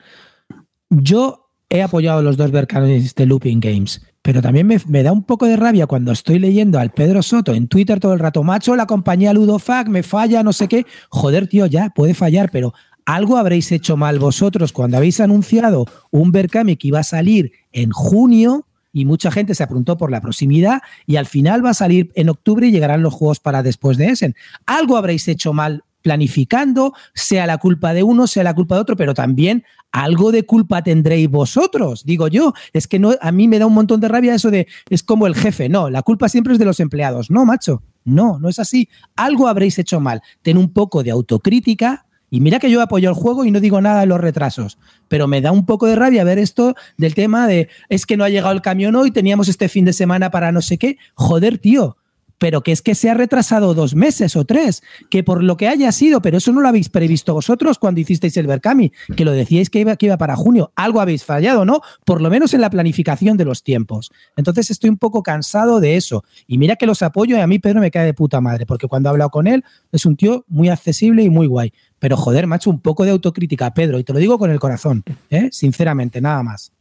yo 0.90 1.52
he 1.70 1.82
apoyado 1.82 2.22
los 2.22 2.38
dos 2.38 2.52
Berkamis 2.52 3.16
de 3.16 3.26
Looping 3.26 3.60
Games, 3.60 4.02
pero 4.22 4.42
también 4.42 4.68
me, 4.68 4.78
me 4.88 5.04
da 5.04 5.12
un 5.12 5.24
poco 5.24 5.46
de 5.46 5.56
rabia 5.56 5.88
cuando 5.88 6.12
estoy 6.12 6.40
leyendo 6.40 6.80
al 6.80 6.92
Pedro 6.92 7.24
Soto 7.24 7.54
en 7.54 7.68
Twitter 7.68 8.00
todo 8.00 8.14
el 8.14 8.20
rato, 8.20 8.44
macho, 8.44 8.76
la 8.76 8.86
compañía 8.86 9.34
Ludofac 9.34 9.88
me 9.88 10.04
falla, 10.04 10.44
no 10.44 10.54
sé 10.54 10.68
qué. 10.68 10.86
Joder, 11.10 11.48
tío, 11.48 11.66
ya, 11.66 11.90
puede 11.90 12.14
fallar, 12.14 12.52
pero 12.52 12.74
algo 13.06 13.38
habréis 13.38 13.72
hecho 13.72 13.98
mal 13.98 14.20
vosotros 14.20 14.72
cuando 14.72 14.98
habéis 14.98 15.20
anunciado 15.20 15.86
un 16.12 16.32
Berkami 16.32 16.76
que 16.76 16.90
iba 16.90 17.00
a 17.00 17.04
salir 17.04 17.52
en 17.72 17.90
junio 17.90 18.68
y 18.92 19.06
mucha 19.06 19.32
gente 19.32 19.56
se 19.56 19.64
apuntó 19.64 19.98
por 19.98 20.12
la 20.12 20.22
proximidad 20.22 20.82
y 21.06 21.18
al 21.18 21.26
final 21.26 21.64
va 21.64 21.72
a 21.72 21.76
salir 21.76 22.12
en 22.16 22.30
octubre 22.30 22.68
y 22.68 22.72
llegarán 22.72 23.04
los 23.04 23.14
juegos 23.14 23.40
para 23.40 23.64
después 23.64 23.98
de 23.98 24.08
Essen. 24.08 24.36
Algo 24.66 24.98
habréis 24.98 25.28
hecho 25.28 25.54
mal 25.54 25.84
planificando, 26.02 26.94
sea 27.14 27.46
la 27.46 27.58
culpa 27.58 27.94
de 27.94 28.04
uno, 28.04 28.28
sea 28.28 28.44
la 28.44 28.56
culpa 28.56 28.76
de 28.76 28.82
otro, 28.82 28.96
pero 28.96 29.14
también 29.14 29.66
algo 29.92 30.32
de 30.32 30.46
culpa 30.46 30.82
tendréis 30.82 31.30
vosotros, 31.30 32.04
digo 32.06 32.28
yo. 32.28 32.54
Es 32.74 32.88
que 32.88 33.00
no, 33.00 33.16
a 33.22 33.32
mí 33.32 33.48
me 33.48 33.60
da 33.60 33.66
un 33.66 33.74
montón 33.74 34.00
de 34.00 34.08
rabia 34.08 34.36
eso 34.36 34.52
de 34.52 34.68
es 34.90 35.04
como 35.04 35.28
el 35.28 35.36
jefe, 35.36 35.68
no, 35.70 35.90
la 35.90 36.02
culpa 36.02 36.30
siempre 36.30 36.54
es 36.54 36.60
de 36.60 36.66
los 36.66 36.80
empleados. 36.80 37.30
No, 37.30 37.46
macho, 37.46 37.84
no, 38.06 38.40
no 38.40 38.50
es 38.50 38.60
así. 38.60 38.90
Algo 39.16 39.48
habréis 39.48 39.78
hecho 39.78 40.00
mal. 40.00 40.22
Ten 40.42 40.58
un 40.58 40.72
poco 40.72 41.04
de 41.04 41.12
autocrítica 41.12 42.06
Y 42.30 42.42
mira 42.42 42.60
que 42.60 42.70
yo 42.70 42.82
apoyo 42.82 43.10
el 43.10 43.16
juego 43.16 43.46
y 43.46 43.52
no 43.52 43.60
digo 43.60 43.82
nada 43.82 44.02
de 44.02 44.06
los 44.06 44.20
retrasos, 44.20 44.78
pero 45.08 45.28
me 45.28 45.42
da 45.42 45.52
un 45.52 45.66
poco 45.66 45.88
de 45.88 45.96
rabia 45.96 46.24
ver 46.24 46.40
esto 46.40 46.76
del 46.98 47.16
tema 47.16 47.48
de 47.48 47.70
es 47.90 48.06
que 48.06 48.18
no 48.18 48.24
ha 48.24 48.30
llegado 48.30 48.54
el 48.54 48.62
camión 48.62 48.96
hoy, 48.96 49.12
teníamos 49.12 49.48
este 49.48 49.70
fin 49.70 49.86
de 49.86 49.94
semana 49.94 50.32
para 50.32 50.52
no 50.52 50.62
sé 50.62 50.78
qué. 50.78 50.98
Joder, 51.16 51.58
tío, 51.58 51.98
pero 52.40 52.62
que 52.62 52.72
es 52.72 52.82
que 52.82 52.96
se 52.96 53.10
ha 53.10 53.14
retrasado 53.14 53.76
dos 53.76 53.94
meses 53.94 54.36
o 54.36 54.46
tres, 54.46 54.82
que 55.12 55.24
por 55.24 55.44
lo 55.44 55.58
que 55.58 55.68
haya 55.68 55.92
sido, 55.92 56.22
pero 56.22 56.38
eso 56.38 56.52
no 56.52 56.62
lo 56.62 56.70
habéis 56.70 56.90
previsto 56.90 57.34
vosotros 57.34 57.78
cuando 57.78 58.00
hicisteis 58.00 58.36
el 58.38 58.48
Berkami, 58.48 58.92
que 59.16 59.26
lo 59.26 59.32
decíais 59.32 59.70
que 59.70 59.82
iba, 59.82 59.96
que 59.98 60.08
iba 60.08 60.18
para 60.18 60.36
junio. 60.36 60.72
Algo 60.76 61.02
habéis 61.02 61.26
fallado, 61.26 61.66
¿no? 61.66 61.82
Por 62.06 62.22
lo 62.22 62.30
menos 62.30 62.54
en 62.54 62.62
la 62.62 62.70
planificación 62.70 63.38
de 63.38 63.46
los 63.46 63.62
tiempos. 63.62 64.10
Entonces 64.36 64.72
estoy 64.72 64.90
un 64.90 64.98
poco 64.98 65.22
cansado 65.22 65.80
de 65.80 65.98
eso. 65.98 66.24
Y 66.48 66.58
mira 66.58 66.78
que 66.78 66.88
los 66.88 67.04
apoyo 67.04 67.38
y 67.38 67.42
a 67.42 67.48
mí 67.48 67.60
Pedro 67.60 67.82
me 67.82 67.92
cae 67.92 68.06
de 68.06 68.14
puta 68.14 68.42
madre, 68.42 68.66
porque 68.66 68.88
cuando 68.88 69.10
he 69.10 69.12
hablado 69.12 69.30
con 69.30 69.46
él 69.46 69.64
es 69.92 70.06
un 70.06 70.16
tío 70.16 70.46
muy 70.48 70.70
accesible 70.70 71.24
y 71.24 71.30
muy 71.30 71.46
guay. 71.46 71.74
Pero 72.00 72.18
joder, 72.18 72.48
macho, 72.48 72.70
un 72.70 72.80
poco 72.80 73.04
de 73.06 73.12
autocrítica, 73.12 73.74
Pedro, 73.74 74.00
y 74.00 74.04
te 74.04 74.14
lo 74.14 74.20
digo 74.20 74.38
con 74.40 74.52
el 74.52 74.60
corazón, 74.60 75.04
¿eh? 75.30 75.50
sinceramente, 75.52 76.22
nada 76.22 76.42
más. 76.44 76.72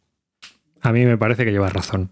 A 0.81 0.93
mí 0.93 1.05
me 1.05 1.19
parece 1.19 1.45
que 1.45 1.51
llevas 1.51 1.73
razón. 1.73 2.11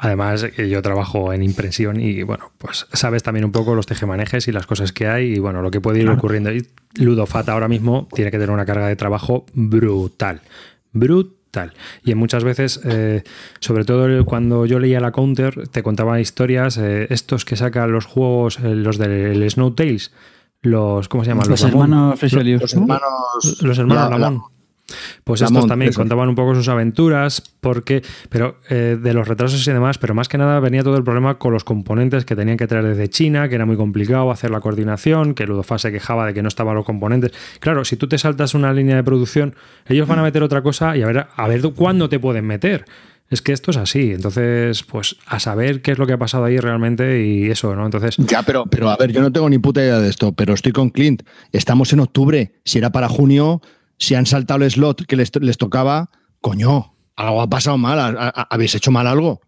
Además, 0.00 0.46
yo 0.56 0.80
trabajo 0.80 1.32
en 1.32 1.42
impresión 1.42 2.00
y 2.00 2.22
bueno, 2.22 2.52
pues 2.58 2.86
sabes 2.92 3.24
también 3.24 3.44
un 3.44 3.50
poco 3.50 3.74
los 3.74 3.86
tejemanejes 3.86 4.46
y 4.46 4.52
las 4.52 4.66
cosas 4.66 4.92
que 4.92 5.08
hay 5.08 5.32
y 5.32 5.38
bueno, 5.40 5.60
lo 5.60 5.72
que 5.72 5.80
puede 5.80 6.00
ir 6.00 6.08
ocurriendo. 6.08 6.52
Y 6.52 6.68
Ludofat 6.94 7.48
ahora 7.48 7.66
mismo 7.66 8.06
tiene 8.14 8.30
que 8.30 8.38
tener 8.38 8.50
una 8.50 8.64
carga 8.64 8.86
de 8.86 8.94
trabajo 8.94 9.44
brutal. 9.54 10.40
Brutal. 10.92 11.72
Y 12.04 12.12
en 12.12 12.18
muchas 12.18 12.44
veces, 12.44 12.80
eh, 12.84 13.24
sobre 13.58 13.84
todo 13.84 14.24
cuando 14.24 14.66
yo 14.66 14.78
leía 14.78 15.00
la 15.00 15.10
counter, 15.10 15.66
te 15.66 15.82
contaba 15.82 16.20
historias, 16.20 16.78
eh, 16.78 17.08
estos 17.10 17.44
que 17.44 17.56
sacan 17.56 17.90
los 17.90 18.06
juegos, 18.06 18.60
eh, 18.60 18.76
los 18.76 18.98
del 18.98 19.50
Snow 19.50 19.72
Tales, 19.72 20.12
los, 20.62 21.08
¿cómo 21.08 21.24
se 21.24 21.30
llaman? 21.30 21.48
Los, 21.48 21.60
Ramón. 21.62 21.82
hermanos 21.92 22.18
Freselius. 22.20 22.60
Los 22.62 22.74
hermanos. 22.74 23.62
Los 23.62 23.78
hermanos 23.78 24.04
La- 24.04 24.10
la- 24.10 24.18
Lamont. 24.18 24.42
Pues 25.22 25.42
Lamont, 25.42 25.56
estos 25.58 25.68
también 25.68 25.90
eso. 25.90 26.00
contaban 26.00 26.30
un 26.30 26.34
poco 26.34 26.54
sus 26.54 26.66
aventuras, 26.68 27.42
porque, 27.60 28.02
pero 28.30 28.56
eh, 28.70 28.96
de 28.98 29.12
los 29.12 29.28
retrasos 29.28 29.66
y 29.68 29.70
demás, 29.70 29.98
pero 29.98 30.14
más 30.14 30.28
que 30.28 30.38
nada 30.38 30.58
venía 30.60 30.82
todo 30.82 30.96
el 30.96 31.04
problema 31.04 31.38
con 31.38 31.52
los 31.52 31.62
componentes 31.62 32.24
que 32.24 32.34
tenían 32.34 32.56
que 32.56 32.66
traer 32.66 32.86
desde 32.86 33.10
China, 33.10 33.50
que 33.50 33.56
era 33.56 33.66
muy 33.66 33.76
complicado 33.76 34.30
hacer 34.30 34.50
la 34.50 34.60
coordinación, 34.60 35.34
que 35.34 35.46
Ludofast 35.46 35.82
se 35.82 35.92
quejaba 35.92 36.24
de 36.24 36.32
que 36.32 36.40
no 36.42 36.48
estaban 36.48 36.74
los 36.74 36.86
componentes. 36.86 37.32
Claro, 37.60 37.84
si 37.84 37.96
tú 37.96 38.08
te 38.08 38.16
saltas 38.16 38.54
una 38.54 38.72
línea 38.72 38.96
de 38.96 39.04
producción, 39.04 39.54
ellos 39.86 40.08
van 40.08 40.20
a 40.20 40.22
meter 40.22 40.42
otra 40.42 40.62
cosa 40.62 40.96
y 40.96 41.02
a 41.02 41.06
ver, 41.06 41.26
a 41.36 41.48
ver 41.48 41.60
cuándo 41.74 42.08
te 42.08 42.18
pueden 42.18 42.46
meter. 42.46 42.86
Es 43.30 43.42
que 43.42 43.52
esto 43.52 43.70
es 43.70 43.76
así, 43.76 44.12
entonces, 44.12 44.82
pues 44.84 45.16
a 45.26 45.38
saber 45.38 45.82
qué 45.82 45.90
es 45.92 45.98
lo 45.98 46.06
que 46.06 46.14
ha 46.14 46.18
pasado 46.18 46.44
ahí 46.44 46.58
realmente 46.58 47.22
y 47.26 47.50
eso, 47.50 47.76
¿no? 47.76 47.84
Entonces, 47.84 48.16
Ya, 48.16 48.42
pero, 48.42 48.64
pero 48.66 48.88
a 48.88 48.96
ver, 48.96 49.12
yo 49.12 49.20
no 49.20 49.30
tengo 49.30 49.50
ni 49.50 49.58
puta 49.58 49.82
idea 49.82 49.98
de 49.98 50.08
esto, 50.08 50.32
pero 50.32 50.54
estoy 50.54 50.72
con 50.72 50.88
Clint. 50.88 51.22
Estamos 51.52 51.92
en 51.92 52.00
octubre. 52.00 52.54
Si 52.64 52.78
era 52.78 52.90
para 52.90 53.06
junio, 53.08 53.60
si 53.98 54.14
han 54.14 54.24
saltado 54.24 54.64
el 54.64 54.70
slot 54.70 55.04
que 55.04 55.16
les, 55.16 55.30
les 55.42 55.58
tocaba, 55.58 56.10
coño, 56.40 56.94
algo 57.16 57.42
ha 57.42 57.50
pasado 57.50 57.76
mal. 57.76 57.98
¿Ha- 57.98 58.32
ha- 58.34 58.46
¿Habéis 58.50 58.74
hecho 58.74 58.90
mal 58.90 59.06
algo? 59.06 59.42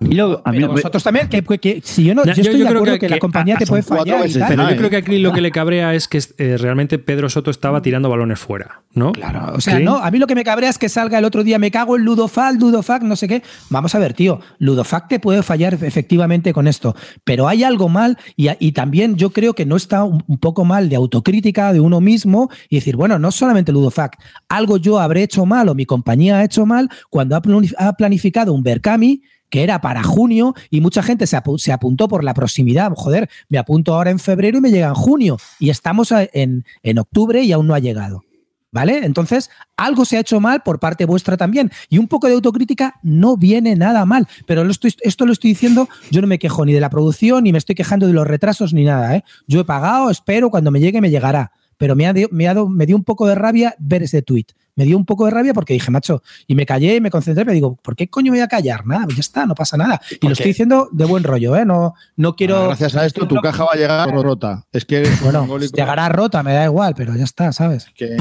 Y 0.00 0.14
luego, 0.14 0.40
a 0.44 0.50
mí 0.52 0.58
Pero 0.58 0.68
me- 0.68 0.74
vosotros 0.74 1.02
también, 1.02 1.28
que, 1.28 1.42
que 1.42 1.80
si 1.84 2.04
yo 2.04 2.14
no, 2.14 2.24
yo 2.24 2.32
yo- 2.32 2.42
estoy 2.42 2.58
yo 2.58 2.64
de 2.64 2.70
creo 2.70 2.78
acuerdo 2.80 2.94
que- 2.94 2.98
que, 3.00 3.08
la 3.08 3.18
compañía 3.18 3.56
te 3.56 3.66
puede 3.66 3.82
fallar 3.82 4.18
y 4.20 4.22
meses, 4.22 4.38
tal. 4.38 4.48
pero 4.48 4.62
yo 4.64 4.68
¿eh? 4.70 4.76
creo 4.76 4.90
que 4.90 4.96
aquí 4.96 5.18
lo 5.18 5.32
que 5.32 5.40
le 5.40 5.50
cabrea 5.50 5.94
es 5.94 6.08
que 6.08 6.20
eh, 6.38 6.56
realmente 6.58 6.98
Pedro 6.98 7.28
Soto 7.28 7.50
estaba 7.50 7.82
tirando 7.82 8.08
balones 8.08 8.38
fuera, 8.38 8.82
¿no? 8.92 9.12
Claro, 9.12 9.54
o 9.54 9.60
sea, 9.60 9.80
no, 9.80 9.96
a 9.96 10.10
mí 10.10 10.18
lo 10.18 10.26
que 10.26 10.34
me 10.34 10.44
cabrea 10.44 10.70
es 10.70 10.78
que 10.78 10.88
salga 10.88 11.18
el 11.18 11.24
otro 11.24 11.42
día, 11.42 11.58
me 11.58 11.70
cago 11.70 11.96
en 11.96 12.04
Ludofac, 12.04 12.58
Ludofac, 12.60 13.02
no 13.02 13.16
sé 13.16 13.26
qué. 13.28 13.42
Vamos 13.70 13.94
a 13.94 13.98
ver, 13.98 14.14
tío, 14.14 14.40
Ludofac 14.58 15.08
te 15.08 15.18
puede 15.20 15.42
fallar 15.42 15.74
efectivamente 15.82 16.52
con 16.52 16.68
esto, 16.68 16.94
pero 17.24 17.48
hay 17.48 17.64
algo 17.64 17.88
mal 17.88 18.18
y, 18.36 18.48
y 18.60 18.72
también 18.72 19.16
yo 19.16 19.30
creo 19.30 19.54
que 19.54 19.66
no 19.66 19.76
está 19.76 20.04
un, 20.04 20.22
un 20.26 20.38
poco 20.38 20.64
mal 20.64 20.88
de 20.88 20.96
autocrítica 20.96 21.72
de 21.72 21.80
uno 21.80 22.00
mismo 22.00 22.48
y 22.68 22.76
decir, 22.76 22.96
bueno, 22.96 23.18
no 23.18 23.30
solamente 23.32 23.72
Ludofac, 23.72 24.18
algo 24.48 24.76
yo 24.76 25.00
habré 25.00 25.22
hecho 25.24 25.46
mal 25.46 25.68
o 25.68 25.74
mi 25.74 25.84
compañía 25.86 26.38
ha 26.38 26.44
hecho 26.44 26.64
mal 26.66 26.88
cuando 27.10 27.36
ha 27.36 27.92
planificado 27.96 28.52
un 28.52 28.62
Berkami 28.62 29.22
que 29.54 29.62
era 29.62 29.80
para 29.80 30.02
junio 30.02 30.52
y 30.68 30.80
mucha 30.80 31.00
gente 31.00 31.28
se, 31.28 31.36
apu- 31.36 31.58
se 31.58 31.70
apuntó 31.70 32.08
por 32.08 32.24
la 32.24 32.34
proximidad. 32.34 32.90
Joder, 32.96 33.30
me 33.48 33.56
apunto 33.56 33.94
ahora 33.94 34.10
en 34.10 34.18
febrero 34.18 34.58
y 34.58 34.60
me 34.60 34.72
llega 34.72 34.88
en 34.88 34.94
junio 34.94 35.36
y 35.60 35.70
estamos 35.70 36.10
en, 36.10 36.64
en 36.82 36.98
octubre 36.98 37.40
y 37.40 37.52
aún 37.52 37.68
no 37.68 37.74
ha 37.74 37.78
llegado. 37.78 38.24
¿Vale? 38.72 39.04
Entonces, 39.04 39.50
algo 39.76 40.04
se 40.04 40.16
ha 40.16 40.20
hecho 40.20 40.40
mal 40.40 40.64
por 40.64 40.80
parte 40.80 41.04
vuestra 41.04 41.36
también. 41.36 41.70
Y 41.88 41.98
un 41.98 42.08
poco 42.08 42.26
de 42.26 42.34
autocrítica 42.34 42.96
no 43.04 43.36
viene 43.36 43.76
nada 43.76 44.04
mal. 44.04 44.26
Pero 44.44 44.68
esto 44.68 45.24
lo 45.24 45.32
estoy 45.32 45.50
diciendo, 45.50 45.88
yo 46.10 46.20
no 46.20 46.26
me 46.26 46.40
quejo 46.40 46.66
ni 46.66 46.72
de 46.72 46.80
la 46.80 46.90
producción, 46.90 47.44
ni 47.44 47.52
me 47.52 47.58
estoy 47.58 47.76
quejando 47.76 48.08
de 48.08 48.12
los 48.12 48.26
retrasos, 48.26 48.72
ni 48.74 48.82
nada. 48.82 49.14
¿eh? 49.14 49.22
Yo 49.46 49.60
he 49.60 49.64
pagado, 49.64 50.10
espero, 50.10 50.50
cuando 50.50 50.72
me 50.72 50.80
llegue 50.80 51.00
me 51.00 51.10
llegará. 51.10 51.52
Pero 51.78 51.94
me, 51.96 52.06
ha 52.06 52.12
dio- 52.12 52.28
me, 52.30 52.46
ha 52.48 52.54
dado- 52.54 52.68
me 52.68 52.86
dio 52.86 52.96
un 52.96 53.04
poco 53.04 53.26
de 53.26 53.34
rabia 53.34 53.74
ver 53.78 54.02
ese 54.02 54.22
tweet. 54.22 54.46
Me 54.76 54.84
dio 54.84 54.96
un 54.96 55.04
poco 55.04 55.24
de 55.26 55.30
rabia 55.30 55.54
porque 55.54 55.72
dije, 55.72 55.90
macho, 55.92 56.20
y 56.48 56.54
me 56.56 56.66
callé 56.66 56.96
y 56.96 57.00
me 57.00 57.10
concentré, 57.10 57.44
me 57.44 57.52
digo, 57.52 57.76
¿por 57.76 57.94
qué 57.94 58.08
coño 58.08 58.32
me 58.32 58.38
voy 58.38 58.42
a 58.44 58.48
callar? 58.48 58.84
Nada, 58.86 59.04
pues 59.04 59.16
ya 59.16 59.20
está, 59.20 59.46
no 59.46 59.54
pasa 59.54 59.76
nada. 59.76 60.00
Y 60.20 60.26
lo 60.26 60.32
estoy 60.32 60.48
diciendo 60.48 60.88
de 60.90 61.04
buen 61.04 61.22
rollo, 61.22 61.54
¿eh? 61.56 61.64
No, 61.64 61.94
no 62.16 62.34
quiero. 62.34 62.66
Gracias 62.66 62.96
a 62.96 63.06
esto, 63.06 63.28
tu 63.28 63.36
caja 63.36 63.62
va 63.64 63.70
a 63.74 63.76
llegar 63.76 64.10
rota. 64.12 64.64
Es 64.72 64.84
que. 64.84 65.08
Bueno, 65.22 65.46
llegará 65.58 66.08
rota, 66.08 66.42
me 66.42 66.52
da 66.54 66.64
igual, 66.64 66.94
pero 66.96 67.14
ya 67.14 67.24
está, 67.24 67.52
¿sabes? 67.52 67.86
que- 67.94 68.16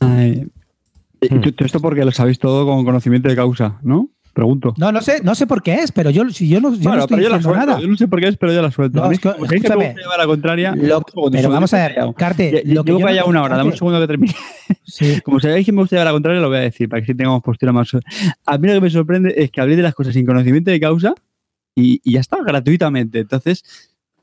Ay. 0.00 0.48
Tú 1.20 1.64
Esto 1.64 1.80
porque 1.80 2.04
lo 2.04 2.12
sabéis 2.12 2.38
todo 2.38 2.66
con 2.66 2.84
conocimiento 2.84 3.28
de 3.28 3.36
causa, 3.36 3.78
¿no? 3.82 4.10
Pregunto. 4.36 4.74
No, 4.76 4.92
no 4.92 5.00
sé, 5.00 5.22
no 5.22 5.34
sé 5.34 5.46
por 5.46 5.62
qué 5.62 5.76
es, 5.76 5.92
pero 5.92 6.10
yo, 6.10 6.28
si 6.28 6.46
yo 6.46 6.60
no, 6.60 6.74
yo 6.74 6.90
no 6.90 6.98
estoy 6.98 7.16
pero 7.16 7.22
yo 7.22 7.28
la 7.30 7.36
diciendo 7.38 7.54
suelto. 7.54 7.66
nada. 7.66 7.80
Yo 7.80 7.88
no 7.88 7.96
sé 7.96 8.06
por 8.06 8.20
qué 8.20 8.28
es, 8.28 8.36
pero 8.36 8.52
yo 8.52 8.60
la 8.60 8.70
suelto. 8.70 8.98
No, 8.98 9.04
A 9.06 9.08
mí 9.08 9.14
es 9.14 9.20
que- 9.20 9.30
que 9.30 9.54
escúchame. 9.56 9.76
me 9.78 9.86
gusta 9.86 10.00
llevar 10.02 10.18
la 10.18 10.26
contraria. 10.26 10.74
Lo- 10.76 11.02
pero 11.32 11.48
vamos 11.48 11.72
a 11.72 11.78
ver, 11.78 11.96
Carte, 12.18 12.62
lo 12.66 12.84
que 12.84 12.98
yo 13.00 13.06
allá 13.06 13.24
una 13.24 13.42
hora, 13.42 13.56
dame 13.56 13.70
un 13.70 13.76
segundo 13.78 13.98
que 13.98 14.06
termine. 14.06 14.34
sí. 14.84 15.22
Como 15.22 15.40
sabéis 15.40 15.64
que 15.64 15.72
me 15.72 15.80
gusta 15.80 15.96
llevar 15.96 16.08
la 16.08 16.12
contraria, 16.12 16.40
lo 16.42 16.48
voy 16.48 16.58
a 16.58 16.60
decir, 16.60 16.86
para 16.86 17.00
que 17.00 17.06
sí 17.06 17.14
tengamos 17.14 17.42
postura 17.42 17.72
más. 17.72 17.88
A 18.44 18.58
mí 18.58 18.68
lo 18.68 18.74
que 18.74 18.80
me 18.82 18.90
sorprende 18.90 19.32
es 19.38 19.50
que 19.50 19.58
habléis 19.62 19.78
de 19.78 19.82
las 19.84 19.94
cosas 19.94 20.12
sin 20.12 20.26
conocimiento 20.26 20.70
de 20.70 20.80
causa 20.80 21.14
y, 21.74 22.02
y 22.04 22.12
ya 22.12 22.20
está, 22.20 22.36
gratuitamente. 22.44 23.20
Entonces. 23.20 23.64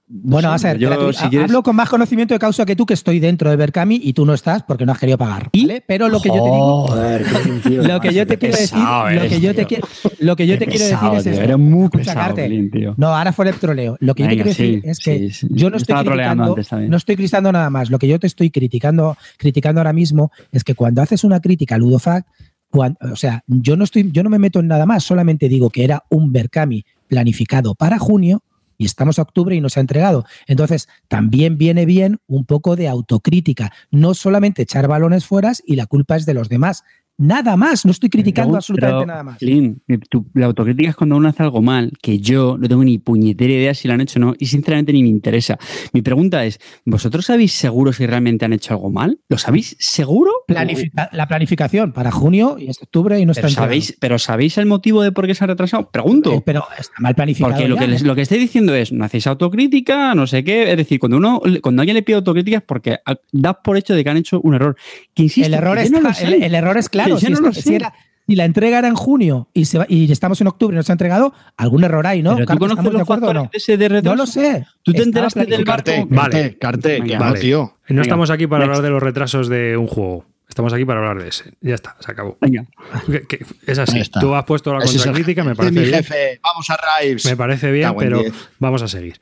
No 0.08 0.32
Bueno, 0.34 0.52
a 0.52 0.58
yo, 0.58 1.14
si 1.14 1.28
quieres- 1.30 1.50
hablo 1.50 1.64
con 1.64 1.76
más 1.76 1.90
conocimiento 1.90 2.34
de 2.34 2.40
causa 2.40 2.66
que 2.66 2.76
tú, 2.76 2.86
que 2.86 2.94
estoy 2.94 3.20
dentro 3.20 3.50
de 3.50 3.56
Berkami 3.56 4.00
y 4.04 4.14
tú 4.14 4.26
no 4.26 4.34
estás 4.34 4.62
porque 4.64 4.86
no 4.86 4.92
has 4.92 5.00
querido 5.00 5.18
pagar. 5.18 5.50
¿vale? 5.58 5.84
Pero 5.88 6.10
lo 6.10 6.20
que 6.22 6.28
yo 6.30 6.36
te 6.36 6.42
digo, 6.52 6.88
Joder, 6.88 7.26
lo 7.88 8.00
que 8.02 8.14
yo 8.14 8.28
te 8.28 8.38
quiero 8.38 8.58
decir, 8.58 8.78
lo 8.80 9.22
que 9.30 9.40
yo 9.42 9.56
te, 9.56 9.66
tío. 9.66 9.80
qui- 9.80 10.12
lo 10.20 10.36
que 10.36 10.46
yo 10.48 10.54
Qué 10.56 10.66
te 10.66 10.72
quiero 10.72 10.86
decir 10.86 11.10
es 11.18 11.26
esto. 11.28 11.42
Eres 11.44 11.58
muy 11.58 11.90
pesado, 11.90 12.36
tío. 12.36 12.94
No, 12.98 13.16
ahora 13.16 13.32
fue 13.34 13.48
el 13.50 13.56
troleo. 13.56 13.98
Lo 14.02 14.14
que 14.14 14.24
yo 14.24 14.30
te 14.30 14.36
quiero 14.36 14.54
sí, 14.54 14.64
decir 14.76 14.82
es 14.90 15.00
que 15.00 15.18
sí, 15.20 15.32
sí. 15.32 15.48
yo 15.52 15.70
no 15.70 15.78
estoy 15.78 15.96
criticando, 15.96 16.56
no 16.90 16.98
estoy 16.98 17.16
criticando 17.16 17.52
nada 17.52 17.70
más. 17.70 17.90
Lo 17.90 17.98
que 17.98 18.08
yo 18.08 18.20
te 18.20 18.28
estoy 18.28 18.50
criticando, 18.52 19.18
criticando 19.38 19.80
ahora 19.80 19.94
mismo 19.94 20.32
es 20.52 20.64
que 20.64 20.76
cuando 20.76 21.02
haces 21.02 21.24
una 21.24 21.40
crítica 21.40 21.76
a 21.76 21.78
Ludofac, 21.78 22.26
cuan- 22.70 22.98
o 23.02 23.16
sea, 23.16 23.44
yo 23.48 23.78
no 23.78 23.84
estoy, 23.86 24.12
yo 24.12 24.22
no 24.24 24.30
me 24.30 24.38
meto 24.40 24.60
en 24.60 24.68
nada 24.68 24.86
más, 24.86 25.04
solamente 25.04 25.48
digo 25.48 25.70
que 25.70 25.84
era 25.86 26.04
un 26.10 26.32
Berkami 26.34 26.84
planificado 27.08 27.74
para 27.76 28.00
junio 28.00 28.44
y 28.78 28.86
estamos 28.86 29.20
a 29.20 29.24
octubre 29.24 29.56
y 29.56 29.62
no 29.62 29.70
se 29.70 29.80
ha 29.80 29.82
entregado. 29.82 30.26
Entonces, 30.48 30.90
también 31.08 31.58
viene 31.58 31.86
bien 31.86 32.20
un 32.28 32.46
poco 32.46 32.76
de 32.76 32.88
autocrítica, 32.88 33.72
no 33.92 34.14
solamente 34.14 34.64
echar 34.64 34.88
balones 34.88 35.26
fuera 35.26 35.44
y 35.66 35.76
la 35.76 35.86
culpa 35.86 36.16
es 36.16 36.26
de 36.26 36.34
los 36.34 36.50
demás. 36.50 36.84
Nada 37.18 37.56
más, 37.56 37.86
no 37.86 37.92
estoy 37.92 38.10
criticando 38.10 38.56
absolutamente 38.56 39.06
nada 39.06 39.24
más. 39.24 39.38
Clint, 39.38 39.78
eh, 39.88 40.00
la 40.34 40.48
autocrítica 40.48 40.90
es 40.90 40.96
cuando 40.96 41.16
uno 41.16 41.30
hace 41.30 41.44
algo 41.44 41.62
mal, 41.62 41.92
que 42.02 42.18
yo 42.20 42.58
no 42.58 42.68
tengo 42.68 42.84
ni 42.84 42.98
puñetera 42.98 43.54
idea 43.54 43.74
si 43.76 43.88
lo 43.88 43.94
han 43.94 44.02
hecho 44.02 44.18
o 44.20 44.22
no, 44.22 44.34
y 44.40 44.48
sinceramente 44.48 44.92
ni 44.94 45.04
me 45.04 45.10
interesa. 45.10 45.58
Mi 45.94 46.02
pregunta 46.02 46.44
es, 46.44 46.60
¿vosotros 46.86 47.26
sabéis 47.26 47.52
seguro 47.54 47.94
si 47.94 48.08
realmente 48.08 48.46
han 48.46 48.54
hecho 48.54 48.74
algo 48.74 48.90
mal? 48.90 49.20
¿Lo 49.30 49.38
sabéis 49.38 49.76
seguro? 49.80 50.32
Planifica- 50.48 51.10
la 51.14 51.28
planificación 51.28 51.94
para 51.94 52.12
junio 52.12 52.58
y 52.60 52.70
octubre 52.70 53.20
y 53.20 53.26
no 53.26 53.32
está 53.32 53.44
Pero 53.44 53.54
sabéis, 53.54 53.96
pero 54.00 54.18
¿sabéis 54.18 54.58
el 54.58 54.66
motivo 54.66 55.04
de 55.04 55.12
por 55.12 55.28
qué 55.28 55.36
se 55.36 55.44
ha 55.44 55.48
retrasado? 55.48 55.92
Pregunto. 55.92 56.34
Eh, 56.34 56.42
Pero 56.44 56.64
está 56.78 56.94
mal 57.00 57.14
planificado. 57.14 57.54
Porque 57.54 57.68
lo 57.68 57.76
ya, 57.76 57.82
que, 57.82 57.88
les- 57.90 58.02
¿eh? 58.02 58.06
lo 58.06 58.16
que 58.16 58.22
estoy 58.24 58.40
diciendo 58.40 58.74
es, 58.74 58.92
no 58.92 59.06
hacéis 59.06 59.28
autocrítica, 59.28 60.16
no 60.16 60.26
sé 60.26 60.44
qué. 60.44 60.72
Es 60.72 60.78
decir, 60.78 61.00
cuando 61.00 61.18
uno 61.18 61.42
cuando 61.62 61.82
alguien 61.84 61.94
le 61.96 62.02
pide 62.02 62.16
autocrítica 62.16 62.58
es 62.58 62.64
porque 62.64 62.98
das 63.32 63.56
por 63.64 63.78
hecho 63.78 63.94
de 63.94 64.04
que 64.04 64.10
han 64.10 64.18
hecho 64.18 64.42
un 64.42 64.56
error. 64.56 64.76
Que 65.14 65.24
insisto, 65.24 65.48
el, 65.48 65.54
error 65.54 65.78
está- 65.78 66.00
no 66.02 66.10
el 66.10 66.56
error 66.56 66.78
es 66.78 66.90
claro. 66.90 67.03
Yo 67.10 67.18
Si, 67.18 67.26
no 67.32 67.40
lo 67.40 67.50
está- 67.50 67.62
sé. 67.62 67.70
si 67.70 67.76
era- 67.76 67.94
si 68.26 68.36
la 68.36 68.46
entrega 68.46 68.80
era 68.80 68.88
en 68.88 68.96
junio 68.96 69.50
y, 69.54 69.66
se 69.66 69.78
va- 69.80 69.86
y 69.90 70.10
estamos 70.12 70.40
en 70.40 70.48
octubre 70.48 70.74
y 70.74 70.78
no 70.78 70.84
se 70.84 70.92
ha 70.92 70.96
entregado, 70.96 71.34
algún 71.58 71.84
error 71.84 72.08
hay, 72.08 72.24
¿no? 72.24 72.36
Pero 72.36 72.46
tú 72.48 72.58
conoces 72.58 72.72
¿Estamos 72.80 72.92
de 72.94 72.98
los 73.00 73.02
acuerdo 73.02 73.26
o 73.26 73.28
factores 73.28 73.44
no? 73.44 73.50
de 73.52 73.58
ese 73.58 73.78
de 73.78 73.90
retraso? 73.90 74.16
No 74.16 74.22
lo 74.22 74.26
sé. 74.26 74.66
¿Tú 74.82 74.94
te 74.94 75.04
enteraste 75.04 75.40
del 75.42 75.48
planificado. 75.64 75.76
Carte, 75.78 75.98
barco? 76.10 76.16
Vale. 76.38 76.58
Carte, 76.58 77.02
que 77.04 77.18
Vale. 77.18 77.34
no, 77.34 77.40
tío. 77.40 77.60
No 77.60 77.74
Venga, 77.90 78.02
estamos 78.04 78.30
aquí 78.30 78.48
para 78.48 78.66
next. 78.66 78.70
hablar 78.78 78.84
de 78.84 78.90
los 78.92 79.04
retrasos 79.04 79.50
de 79.50 79.76
un 79.78 79.88
juego. 79.88 80.26
Estamos 80.48 80.72
aquí 80.72 80.86
para 80.86 81.00
hablar 81.00 81.22
de 81.24 81.30
ese. 81.30 81.52
Ya 81.62 81.74
está, 81.74 81.96
se 82.00 82.12
acabó. 82.12 82.38
Venga. 82.40 82.66
Que- 83.08 83.22
que 83.24 83.46
es 83.66 83.80
así. 83.80 84.02
Tú 84.22 84.36
has 84.36 84.44
puesto 84.46 84.72
la 84.74 84.86
contracrítica, 84.86 85.44
me 85.44 85.56
parece 85.56 85.74
mi 85.74 85.82
bien. 85.86 85.96
jefe. 85.96 86.40
Vamos 86.44 86.70
a 86.70 86.78
Rives. 87.02 87.26
Me 87.26 87.36
parece 87.36 87.72
bien, 87.72 87.94
pero 87.98 88.22
vamos 88.60 88.82
a 88.84 88.88
seguir. 88.88 89.20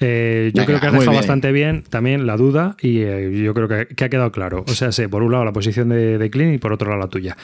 Eh, 0.00 0.50
yo 0.54 0.62
Venga, 0.62 0.66
creo 0.66 0.80
que 0.80 0.86
has 0.86 0.92
dejado 0.92 1.10
bien. 1.10 1.20
bastante 1.20 1.52
bien 1.52 1.84
también 1.88 2.26
la 2.26 2.36
duda 2.36 2.74
y 2.80 3.00
eh, 3.02 3.42
yo 3.44 3.52
creo 3.52 3.68
que, 3.68 3.86
que 3.94 4.04
ha 4.04 4.08
quedado 4.08 4.32
claro. 4.32 4.64
O 4.66 4.72
sea, 4.72 4.92
sé, 4.92 5.08
por 5.08 5.22
un 5.22 5.32
lado 5.32 5.44
la 5.44 5.52
posición 5.52 5.90
de, 5.90 6.16
de 6.18 6.30
Clint 6.30 6.54
y 6.54 6.58
por 6.58 6.72
otro 6.72 6.88
lado 6.88 7.00
la 7.02 7.08
tuya. 7.08 7.36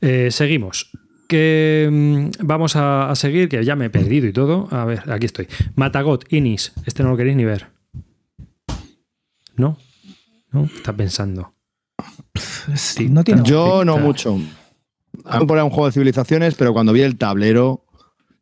Eh, 0.00 0.28
seguimos. 0.30 0.90
Que 1.28 1.88
mm, 1.90 2.44
vamos 2.44 2.74
a, 2.74 3.08
a 3.10 3.14
seguir, 3.14 3.48
que 3.48 3.64
ya 3.64 3.76
me 3.76 3.84
he 3.86 3.90
perdido 3.90 4.26
y 4.26 4.32
todo. 4.32 4.66
A 4.72 4.84
ver, 4.84 5.08
aquí 5.10 5.26
estoy. 5.26 5.46
Matagot, 5.76 6.24
Inis. 6.32 6.72
Este 6.84 7.04
no 7.04 7.10
lo 7.10 7.16
queréis 7.16 7.36
ni 7.36 7.44
ver. 7.44 7.68
¿No? 9.56 9.78
¿no? 10.50 10.64
Está 10.64 10.92
pensando. 10.92 11.54
Sí, 12.74 13.08
no 13.08 13.22
tiene 13.22 13.42
Yo 13.44 13.84
no 13.84 13.98
mucho. 13.98 14.38
A 15.24 15.34
mí 15.36 15.40
me 15.42 15.46
ponía 15.46 15.64
un 15.64 15.70
juego 15.70 15.86
de 15.86 15.92
civilizaciones, 15.92 16.54
pero 16.54 16.72
cuando 16.72 16.92
vi 16.92 17.02
el 17.02 17.16
tablero, 17.16 17.84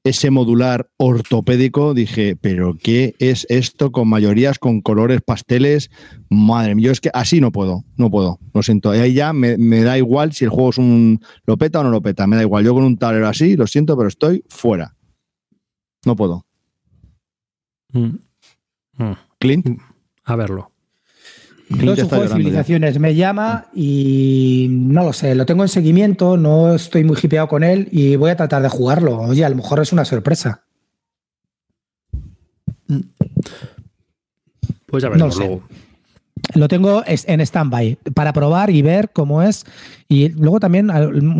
ese 0.04 0.30
modular 0.30 0.88
ortopédico, 0.96 1.92
dije, 1.92 2.36
pero 2.36 2.76
¿qué 2.80 3.14
es 3.18 3.46
esto 3.50 3.92
con 3.92 4.08
mayorías, 4.08 4.58
con 4.58 4.80
colores 4.80 5.20
pasteles? 5.20 5.90
Madre 6.30 6.74
mía, 6.74 6.86
yo 6.86 6.92
es 6.92 7.00
que 7.00 7.10
así 7.12 7.40
no 7.40 7.52
puedo, 7.52 7.84
no 7.96 8.10
puedo, 8.10 8.38
lo 8.54 8.62
siento. 8.62 8.94
Y 8.94 8.98
ahí 8.98 9.14
ya 9.14 9.32
me, 9.32 9.58
me 9.58 9.82
da 9.82 9.98
igual 9.98 10.32
si 10.32 10.44
el 10.44 10.50
juego 10.50 10.70
es 10.70 10.78
un 10.78 11.20
lo 11.44 11.56
peta 11.56 11.80
o 11.80 11.84
no 11.84 11.90
lo 11.90 12.00
peta, 12.00 12.26
me 12.26 12.36
da 12.36 12.42
igual. 12.42 12.64
Yo 12.64 12.74
con 12.74 12.84
un 12.84 12.96
tablero 12.96 13.28
así, 13.28 13.56
lo 13.56 13.66
siento, 13.66 13.96
pero 13.96 14.08
estoy 14.08 14.44
fuera. 14.48 14.96
No 16.04 16.16
puedo. 16.16 16.46
Mm. 17.92 18.18
Mm. 18.98 19.16
Clint, 19.38 19.80
A 20.24 20.36
verlo. 20.36 20.72
Yo 21.70 21.92
es 21.92 22.02
un 22.02 22.08
juego 22.08 22.24
de 22.24 22.28
ya. 22.30 22.36
civilizaciones, 22.36 22.98
me 22.98 23.14
llama 23.14 23.66
y 23.74 24.68
no 24.70 25.04
lo 25.04 25.12
sé, 25.12 25.34
lo 25.34 25.44
tengo 25.46 25.62
en 25.62 25.68
seguimiento, 25.68 26.36
no 26.36 26.74
estoy 26.74 27.04
muy 27.04 27.16
hipeado 27.22 27.46
con 27.48 27.62
él 27.62 27.88
y 27.92 28.16
voy 28.16 28.30
a 28.30 28.36
tratar 28.36 28.62
de 28.62 28.68
jugarlo. 28.68 29.18
Oye, 29.20 29.44
a 29.44 29.48
lo 29.50 29.56
mejor 29.56 29.80
es 29.80 29.92
una 29.92 30.04
sorpresa. 30.04 30.62
Pues 34.86 35.02
ya 35.02 35.08
No 35.08 35.12
veremos 35.14 35.34
sé. 35.36 35.40
luego. 35.40 35.62
Lo 36.54 36.68
tengo 36.68 37.02
en 37.04 37.40
stand-by 37.40 37.98
para 38.14 38.32
probar 38.32 38.70
y 38.70 38.80
ver 38.80 39.10
cómo 39.12 39.42
es. 39.42 39.66
Y 40.08 40.30
luego 40.30 40.60
también 40.60 40.86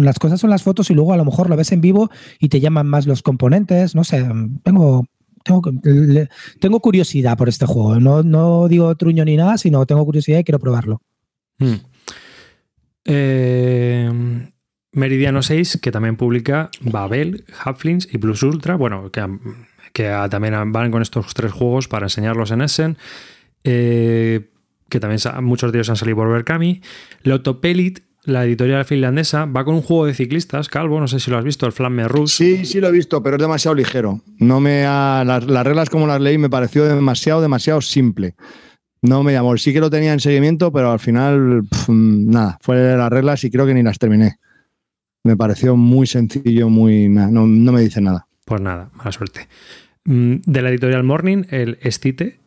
las 0.05 0.19
cosas 0.19 0.41
son 0.41 0.51
las 0.51 0.63
fotos 0.63 0.91
y 0.91 0.95
luego 0.95 1.15
a 1.15 1.17
lo 1.17 1.25
mejor 1.25 1.49
lo 1.49 1.57
ves 1.57 1.73
en 1.73 1.81
vivo 1.81 2.11
y 2.39 2.51
te 2.51 2.61
llaman 2.61 2.87
más 2.87 3.07
los 3.07 3.23
componentes. 3.23 3.95
No 3.95 4.05
sé, 4.05 4.29
tengo, 4.65 5.07
tengo, 6.61 6.81
curiosidad 6.81 7.37
por 7.37 7.49
este 7.49 7.67
juego. 7.67 7.99
No, 8.01 8.23
no 8.23 8.69
digo 8.69 8.95
truño 8.97 9.25
ni 9.25 9.37
nada, 9.37 9.59
sino 9.59 9.85
tengo 9.87 10.05
curiosidad 10.05 10.39
y 10.39 10.45
quiero 10.45 10.59
probarlo. 10.59 11.03
Mm. 11.59 11.75
Eh, 13.05 14.11
Meridiano 14.93 15.43
6, 15.43 15.79
que 15.83 15.93
también 15.93 16.17
publica 16.17 16.71
Babel, 16.81 17.45
Halflings 17.65 18.09
y 18.13 18.19
Plus 18.19 18.43
Ultra. 18.43 18.77
Bueno, 18.77 19.11
que, 19.11 19.27
que 19.93 20.15
también 20.31 20.73
van 20.73 20.91
con 20.91 21.03
estos 21.03 21.35
tres 21.35 21.53
juegos 21.53 21.89
para 21.89 22.07
enseñarlos 22.07 22.51
en 22.51 22.61
Essen. 22.63 22.99
Eh, 23.65 24.51
que 24.89 25.01
también 25.01 25.21
muchos 25.43 25.73
de 25.73 25.79
ellos 25.79 25.91
han 25.91 25.97
salido 25.97 26.17
por 26.17 26.31
Berkami. 26.31 26.81
Lotopelit, 27.23 28.01
la 28.29 28.45
editorial 28.45 28.85
finlandesa, 28.85 29.47
va 29.47 29.65
con 29.65 29.75
un 29.75 29.83
juego 29.83 30.07
de 30.07 30.15
ciclistas, 30.15 30.69
Calvo, 30.69 31.01
no 31.01 31.09
sé 31.09 31.19
si 31.21 31.31
lo 31.31 31.39
has 31.39 31.45
visto, 31.45 31.67
el 31.67 31.73
Flamme 31.73 32.07
Rush. 32.09 32.31
Sí, 32.31 32.65
sí 32.67 32.81
lo 32.81 32.89
he 32.89 32.93
visto, 32.93 33.23
pero 33.23 33.37
es 33.37 33.43
demasiado 33.43 33.75
ligero. 33.75 34.21
No 34.39 34.61
me 34.61 34.85
ha- 34.87 35.25
las, 35.27 35.47
las 35.47 35.67
reglas 35.67 35.91
como 35.91 36.07
las 36.07 36.21
leí 36.21 36.39
me 36.39 36.51
pareció 36.51 36.85
demasiado, 36.85 37.41
demasiado 37.41 37.81
simple. 37.81 38.35
No 39.03 39.23
me 39.23 39.33
llamó. 39.33 39.57
Sí 39.57 39.73
que 39.73 39.81
lo 39.81 39.91
tenía 39.91 40.13
en 40.13 40.21
seguimiento, 40.21 40.73
pero 40.73 40.91
al 40.93 40.99
final, 40.99 41.63
nada, 41.89 42.59
fue 42.61 42.97
las 42.97 43.11
reglas 43.11 43.43
y 43.45 43.51
creo 43.51 43.65
que 43.67 43.75
ni 43.75 43.83
las 43.83 43.99
terminé. 43.99 44.39
Me 45.25 45.37
pareció 45.37 45.77
muy 45.77 46.07
sencillo, 46.07 46.69
muy. 46.69 47.09
no, 47.09 47.29
no 47.47 47.73
me 47.73 47.81
dice 47.81 48.01
nada. 48.01 48.27
Pues 48.45 48.61
nada, 48.61 48.91
mala 48.97 49.13
suerte. 49.13 49.47
Mm, 50.05 50.37
De 50.47 50.63
la 50.63 50.71
editorial 50.71 51.05
Morning, 51.05 51.45
el 51.51 51.79
Estite. 51.83 52.39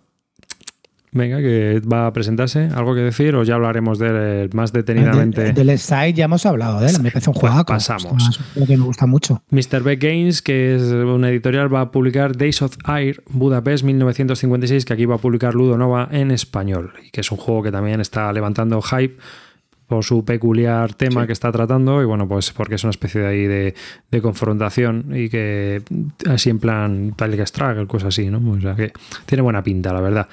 Venga, 1.13 1.39
que 1.39 1.81
va 1.81 2.07
a 2.07 2.13
presentarse. 2.13 2.69
¿Algo 2.73 2.95
que 2.95 3.01
decir? 3.01 3.35
O 3.35 3.43
ya 3.43 3.55
hablaremos 3.55 3.99
de 3.99 4.43
él 4.43 4.49
más 4.53 4.71
detenidamente. 4.71 5.51
De- 5.51 5.65
del 5.65 5.77
Side 5.77 6.13
ya 6.13 6.23
hemos 6.25 6.45
hablado 6.45 6.79
de 6.79 6.87
él, 6.89 7.01
me 7.01 7.11
parece 7.11 7.29
un 7.29 7.33
juego. 7.35 7.65
pasamos. 7.65 8.29
Es 8.29 8.39
un 8.55 8.65
que 8.65 8.77
me 8.77 8.85
gusta 8.85 9.05
mucho. 9.07 9.43
Mr. 9.49 9.83
Beck 9.83 10.01
Games, 10.01 10.41
que 10.41 10.75
es 10.75 10.83
una 10.83 11.29
editorial, 11.29 11.73
va 11.73 11.81
a 11.81 11.91
publicar 11.91 12.37
Days 12.37 12.61
of 12.61 12.77
Air, 12.87 13.21
Budapest 13.29 13.83
1956, 13.83 14.85
que 14.85 14.93
aquí 14.93 15.05
va 15.05 15.15
a 15.15 15.17
publicar 15.17 15.53
Ludo 15.53 15.77
Nova 15.77 16.07
en 16.11 16.31
español. 16.31 16.93
Y 17.05 17.11
que 17.11 17.19
es 17.21 17.31
un 17.31 17.37
juego 17.37 17.61
que 17.63 17.71
también 17.73 17.99
está 17.99 18.31
levantando 18.31 18.81
hype 18.81 19.17
por 19.87 20.05
su 20.05 20.23
peculiar 20.23 20.93
tema 20.93 21.27
que 21.27 21.33
está 21.33 21.51
tratando. 21.51 22.01
Y 22.01 22.05
bueno, 22.05 22.25
pues 22.25 22.51
porque 22.51 22.75
es 22.75 22.83
una 22.85 22.91
especie 22.91 23.19
de 23.19 23.27
ahí 23.27 23.45
de, 23.47 23.75
de 24.09 24.21
confrontación 24.21 25.07
y 25.13 25.27
que 25.27 25.81
así 26.29 26.49
en 26.49 26.59
plan 26.59 27.13
tal 27.17 27.35
que 27.35 27.45
Struggle, 27.45 27.87
cosas 27.87 28.07
así, 28.17 28.29
¿no? 28.29 28.41
O 28.51 28.61
sea 28.61 28.73
que 28.75 28.93
tiene 29.25 29.41
buena 29.41 29.61
pinta, 29.61 29.91
la 29.91 29.99
verdad. 29.99 30.29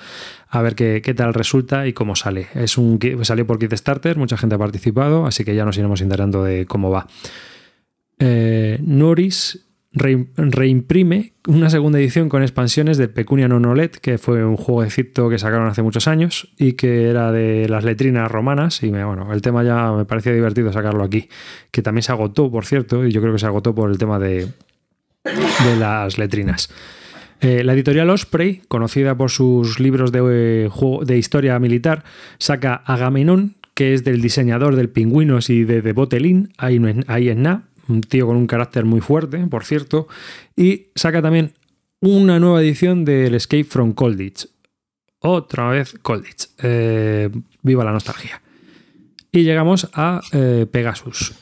A 0.51 0.63
ver 0.63 0.75
qué, 0.75 1.03
qué 1.05 1.13
tal 1.13 1.35
resulta 1.35 1.87
y 1.87 1.93
cómo 1.93 2.17
sale. 2.17 2.47
Es 2.55 2.79
un 2.79 2.99
salió 3.23 3.47
por 3.47 3.59
Kickstarter, 3.59 4.17
mucha 4.17 4.37
gente 4.39 4.55
ha 4.55 4.59
participado, 4.59 5.27
así 5.27 5.45
que 5.45 5.55
ya 5.55 5.65
nos 5.65 5.77
iremos 5.77 6.01
enterando 6.01 6.43
de 6.43 6.65
cómo 6.65 6.91
va. 6.91 7.07
Eh, 8.19 8.79
Noris 8.83 9.67
re- 9.93 10.27
reimprime 10.37 11.35
una 11.47 11.71
segunda 11.71 11.99
edición 11.99 12.29
con 12.29 12.43
expansiones 12.43 12.97
de 12.97 13.09
Pecunia 13.09 13.47
Nonolet, 13.47 13.99
que 13.99 14.17
fue 14.17 14.45
un 14.45 14.57
jueguecito 14.57 15.29
que 15.29 15.39
sacaron 15.39 15.69
hace 15.69 15.83
muchos 15.83 16.09
años 16.09 16.49
y 16.59 16.73
que 16.73 17.09
era 17.11 17.31
de 17.31 17.69
las 17.69 17.85
letrinas 17.85 18.31
romanas. 18.31 18.83
Y 18.83 18.91
me, 18.91 19.05
bueno, 19.05 19.33
el 19.33 19.43
tema 19.43 19.63
ya 19.65 19.93
me 19.93 20.05
parecía 20.07 20.33
divertido 20.33 20.73
sacarlo 20.73 21.05
aquí, 21.05 21.29
que 21.71 21.83
también 21.83 22.03
se 22.03 22.13
agotó, 22.13 22.51
por 22.51 22.65
cierto, 22.65 23.05
y 23.07 23.13
yo 23.13 23.21
creo 23.21 23.35
que 23.35 23.39
se 23.39 23.47
agotó 23.47 23.75
por 23.75 23.91
el 23.91 23.99
tema 23.99 24.19
de, 24.19 24.49
de 25.25 25.77
las 25.79 26.17
letrinas. 26.17 26.71
Eh, 27.41 27.63
la 27.63 27.75
editorial 27.75 28.11
Osprey, 28.11 28.63
conocida 28.69 29.17
por 29.17 29.31
sus 29.31 29.79
libros 29.79 30.11
de, 30.11 30.67
eh, 30.67 30.71
de 31.05 31.19
historia 31.19 31.59
militar, 31.59 32.05
saca 32.39 32.75
Agamenón, 32.75 33.57
que 33.75 33.95
es 33.95 34.03
del 34.03 34.21
diseñador 34.21 34.75
del 34.75 34.89
Pingüinos 34.89 35.49
y 35.51 35.65
de 35.65 35.81
The 35.81 35.93
Botelin, 35.93 36.53
ahí, 36.59 36.81
ahí 37.07 37.29
es 37.29 37.37
nada, 37.37 37.63
un 37.87 38.01
tío 38.01 38.27
con 38.27 38.37
un 38.37 38.49
carácter 38.49 38.85
muy 38.85 39.01
fuerte, 39.01 39.39
por 39.47 39.65
cierto, 39.65 40.09
y 40.57 40.87
saca 40.97 41.23
también 41.23 41.53
una 42.01 42.41
nueva 42.41 42.61
edición 42.61 43.05
del 43.05 43.35
Escape 43.37 43.65
from 43.65 43.93
Colditch. 43.93 44.49
Otra 45.21 45.69
vez 45.71 45.97
Colditch. 46.03 46.49
Eh, 46.63 47.31
viva 47.63 47.85
la 47.85 47.93
nostalgia. 47.93 48.41
Y 49.31 49.43
llegamos 49.43 49.89
a 49.95 50.21
Pegasus. 50.71 51.35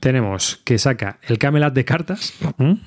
Tenemos 0.00 0.60
que 0.64 0.78
saca 0.78 1.18
el 1.22 1.38
Camelot 1.38 1.74
de 1.74 1.84
cartas. 1.84 2.34
¿m? 2.58 2.78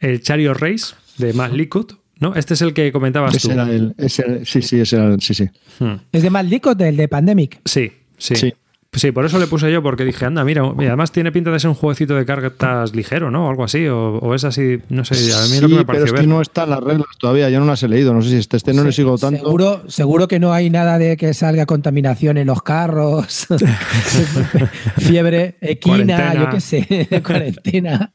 El 0.00 0.20
Chariot 0.22 0.56
Race 0.58 0.94
de 1.18 1.32
Matt 1.32 1.52
Licut. 1.52 1.92
¿no? 2.18 2.34
Este 2.34 2.52
es 2.54 2.60
el 2.62 2.74
que 2.74 2.92
comentabas 2.92 3.34
Ese 3.34 3.48
tú. 3.48 3.54
era 3.54 3.70
el, 3.70 3.94
ese 3.96 4.44
sí, 4.44 4.60
sí, 4.60 4.78
ese 4.80 4.96
era 4.96 5.06
el- 5.06 5.20
sí, 5.22 5.32
sí. 5.32 5.48
Hmm. 5.78 5.94
Es 6.12 6.22
de 6.22 6.28
Maldico, 6.30 6.74
del 6.74 6.96
de 6.96 7.08
Pandemic. 7.08 7.60
Sí, 7.64 7.92
sí. 8.18 8.34
Sí. 8.36 8.52
Sí, 8.92 9.12
por 9.12 9.24
eso 9.24 9.38
le 9.38 9.46
puse 9.46 9.70
yo, 9.72 9.84
porque 9.84 10.04
dije, 10.04 10.24
anda, 10.24 10.42
mira, 10.44 10.64
y 10.80 10.84
además 10.86 11.12
tiene 11.12 11.30
pinta 11.30 11.52
de 11.52 11.60
ser 11.60 11.68
un 11.68 11.76
jueguecito 11.76 12.16
de 12.16 12.26
cartas 12.26 12.92
ligero, 12.92 13.30
¿no? 13.30 13.46
O 13.46 13.48
algo 13.50 13.62
así, 13.62 13.86
o, 13.86 14.16
o 14.18 14.34
es 14.34 14.42
así, 14.42 14.80
no 14.88 15.04
sé, 15.04 15.14
a 15.14 15.46
mí 15.46 15.54
es 15.54 15.62
lo 15.62 15.68
que 15.68 15.74
Sí, 15.74 15.78
me 15.78 15.84
pero 15.84 16.04
es 16.06 16.10
ver. 16.12 16.22
que 16.22 16.26
no 16.26 16.42
están 16.42 16.70
las 16.70 16.80
reglas 16.80 17.06
todavía, 17.20 17.48
yo 17.50 17.60
no 17.60 17.66
las 17.66 17.80
he 17.84 17.88
leído. 17.88 18.12
No 18.12 18.20
sé 18.20 18.30
si 18.30 18.36
este, 18.38 18.56
este 18.56 18.74
no 18.74 18.82
le 18.82 18.90
sigo 18.90 19.16
tanto. 19.16 19.38
Seguro, 19.44 19.88
seguro 19.88 20.26
que 20.26 20.40
no 20.40 20.52
hay 20.52 20.70
nada 20.70 20.98
de 20.98 21.16
que 21.16 21.32
salga 21.34 21.66
contaminación 21.66 22.36
en 22.36 22.48
los 22.48 22.62
carros, 22.64 23.46
fiebre 24.98 25.56
equina, 25.60 25.96
Cuarentena. 26.16 26.34
yo 26.34 26.50
qué 26.50 26.60
sé, 26.60 27.22
cuarentena. 27.24 28.12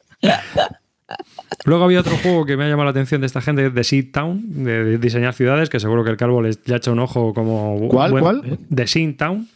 Luego 1.66 1.84
había 1.86 2.00
otro 2.00 2.16
juego 2.18 2.46
que 2.46 2.58
me 2.58 2.66
ha 2.66 2.68
llamado 2.68 2.86
la 2.86 2.92
atención 2.92 3.22
de 3.22 3.28
esta 3.28 3.42
gente, 3.42 3.70
de 3.70 3.84
Seed 3.84 4.12
Town, 4.12 4.64
de, 4.64 4.98
diseñar 4.98 5.34
ciudades, 5.34 5.70
que 5.70 5.80
seguro 5.80 6.04
que 6.04 6.12
el 6.12 6.18
Calvo 6.18 6.42
les 6.42 6.60
le 6.68 6.74
ha 6.76 6.78
hecho 6.78 6.92
un 6.92 7.00
ojo 7.00 7.34
como... 7.34 7.88
¿Cuál, 7.90 8.20
cuál? 8.20 8.60
De 8.70 8.88
Seed 8.88 9.16
Town. 9.18 9.48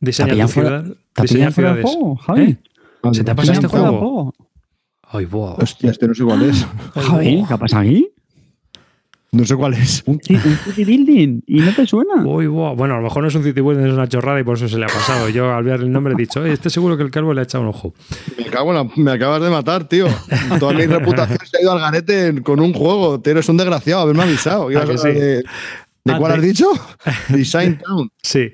Diseñar 0.00 0.30
pillan 0.32 0.46
tu 0.46 0.52
fuera- 0.52 0.80
ciudad. 0.82 0.96
¿Te 1.12 1.22
Diseñar 1.22 1.52
ciudades. 1.52 1.84
juego, 1.84 2.16
Javi? 2.16 2.42
¿Eh? 2.42 2.58
¿Se 3.12 3.24
te 3.24 3.30
ha 3.30 3.34
pasado 3.34 3.52
este 3.54 3.68
¿Pillan 3.68 3.70
fuera 3.70 3.84
de 3.90 3.98
juego? 3.98 4.34
Ay, 5.02 5.24
buah. 5.26 5.54
Hostia, 5.60 5.90
este 5.90 6.08
no 6.08 6.14
sé 6.14 6.24
cuál 6.24 6.42
es. 6.42 6.66
Javi, 6.94 7.44
¿qué 7.46 7.54
ha 7.54 7.56
pasado 7.58 7.82
aquí? 7.82 8.08
No 9.34 9.46
sé 9.46 9.56
cuál 9.56 9.72
es. 9.72 10.02
Un, 10.04 10.18
ci- 10.20 10.34
un 10.44 10.56
city 10.58 10.84
building 10.84 11.40
y 11.46 11.60
no 11.60 11.74
te 11.74 11.86
suena. 11.86 12.22
Uy. 12.22 12.46
Bueno, 12.48 12.94
a 12.94 12.96
lo 12.98 13.02
mejor 13.02 13.22
no 13.22 13.28
es 13.28 13.34
un 13.34 13.42
City 13.42 13.62
Building, 13.62 13.86
es 13.86 13.92
una 13.94 14.06
chorrada 14.06 14.38
y 14.38 14.44
por 14.44 14.58
eso 14.58 14.68
se 14.68 14.76
le 14.76 14.84
ha 14.84 14.88
pasado. 14.88 15.30
Yo 15.30 15.50
al 15.54 15.64
ver 15.64 15.80
el 15.80 15.90
nombre 15.90 16.12
he 16.12 16.16
dicho, 16.16 16.40
oye, 16.40 16.52
este 16.52 16.68
seguro 16.68 16.98
que 16.98 17.02
el 17.02 17.10
Calvo 17.10 17.32
le 17.32 17.40
ha 17.40 17.44
echado 17.44 17.62
un 17.64 17.70
ojo. 17.70 17.94
Me 18.36 18.44
cago 18.44 18.70
en 18.70 18.76
la- 18.76 18.90
me 18.94 19.10
acabas 19.10 19.40
de 19.40 19.48
matar, 19.48 19.84
tío. 19.88 20.06
Toda 20.60 20.74
mi 20.74 20.84
reputación 20.84 21.38
se 21.44 21.56
ha 21.56 21.62
ido 21.62 21.72
al 21.72 21.80
garete 21.80 22.42
con 22.42 22.60
un 22.60 22.74
juego. 22.74 23.20
Tío, 23.22 23.32
eres 23.32 23.48
un 23.48 23.56
desgraciado, 23.56 24.02
haberme 24.02 24.24
avisado. 24.24 24.70
Ibas 24.70 24.82
¿A 24.82 24.86
que 24.86 24.92
a 24.92 24.96
hablar 25.00 25.14
sí? 25.14 25.18
de, 25.20 25.36
¿de 25.36 25.42
Ah, 26.12 26.18
cuál 26.18 26.32
has 26.32 26.42
dicho? 26.42 26.66
Design 27.30 27.78
Town. 27.78 28.10
Sí. 28.22 28.52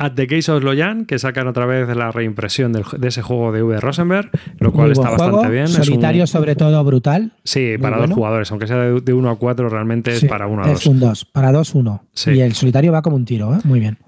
At 0.00 0.12
the 0.14 0.26
Case 0.26 0.50
of 0.50 0.64
Loyan, 0.64 1.04
que 1.04 1.18
sacan 1.18 1.46
otra 1.46 1.66
vez 1.66 1.94
la 1.94 2.10
reimpresión 2.10 2.72
del- 2.72 2.84
de 2.98 3.08
ese 3.08 3.20
juego 3.22 3.52
de 3.52 3.62
V. 3.62 3.78
Rosenberg, 3.80 4.30
lo 4.58 4.72
cual 4.72 4.92
está 4.92 5.10
bastante 5.10 5.50
bien. 5.50 5.64
Es 5.64 5.76
un- 5.78 5.84
Solitario, 5.84 6.26
sobre 6.26 6.56
todo, 6.56 6.82
brutal. 6.84 7.32
sí, 7.44 7.76
para 7.78 7.96
bueno. 7.98 8.08
dos 8.08 8.14
jugadores, 8.16 8.50
aunque 8.50 8.66
sea 8.66 8.76
de, 8.78 9.12
uno 9.12 9.28
a 9.30 9.36
cuatro, 9.38 9.68
realmente 9.68 10.12
es 10.12 10.24
para 10.24 10.46
uno 10.46 10.62
a 10.62 10.66
Es 10.66 10.72
dos. 10.72 10.86
un 10.86 11.00
2, 11.00 11.24
para 11.26 11.52
2, 11.52 11.74
1. 11.74 12.04
Sí. 12.14 12.30
Y 12.32 12.40
el 12.40 12.54
solitario 12.54 12.92
va 12.92 13.02
como 13.02 13.16
un 13.16 13.24
tiro, 13.26 13.54
¿eh? 13.54 13.58
Muy 13.64 13.78
bien. 13.78 13.98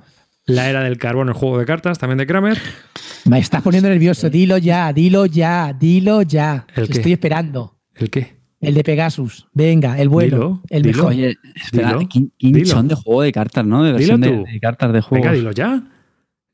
La 0.47 0.69
era 0.69 0.83
del 0.83 0.99
carbón, 0.99 1.29
el 1.29 1.35
juego 1.35 1.59
de 1.59 1.67
cartas, 1.67 1.99
también 1.99 2.19
de 2.19 2.27
Kramer. 2.27 2.59
Me 3.27 3.39
estás 3.39 3.63
poniendo 3.63 3.89
nervioso. 3.89 4.29
Dilo 4.31 4.59
ya, 4.59 4.93
dilo 4.93 5.27
ya, 5.27 5.73
dilo 5.79 6.23
ya. 6.23 6.67
¿El 6.75 6.87
qué? 6.89 6.93
Estoy 6.95 7.13
esperando. 7.13 7.77
¿El 7.95 8.11
qué? 8.11 8.42
El 8.63 8.75
de 8.75 8.85
Pegasus. 8.85 9.49
Venga, 9.53 9.99
el 10.01 10.09
bueno. 10.09 10.37
Dilo, 10.37 10.63
el 10.71 10.83
dilo. 10.83 10.97
mejor. 10.97 11.13
Oye, 11.13 11.37
espera, 11.57 11.99
quinchón 12.39 12.89
de 12.89 12.95
juego 12.95 13.23
de 13.23 13.33
cartas, 13.33 13.67
¿no? 13.67 13.83
De 13.83 13.93
versión 13.93 14.21
de, 14.21 14.29
tú. 14.31 14.45
de 14.51 14.61
cartas 14.61 14.93
de 14.93 15.01
juego. 15.01 15.23
Venga, 15.25 15.35
dilo 15.37 15.51
ya. 15.53 15.83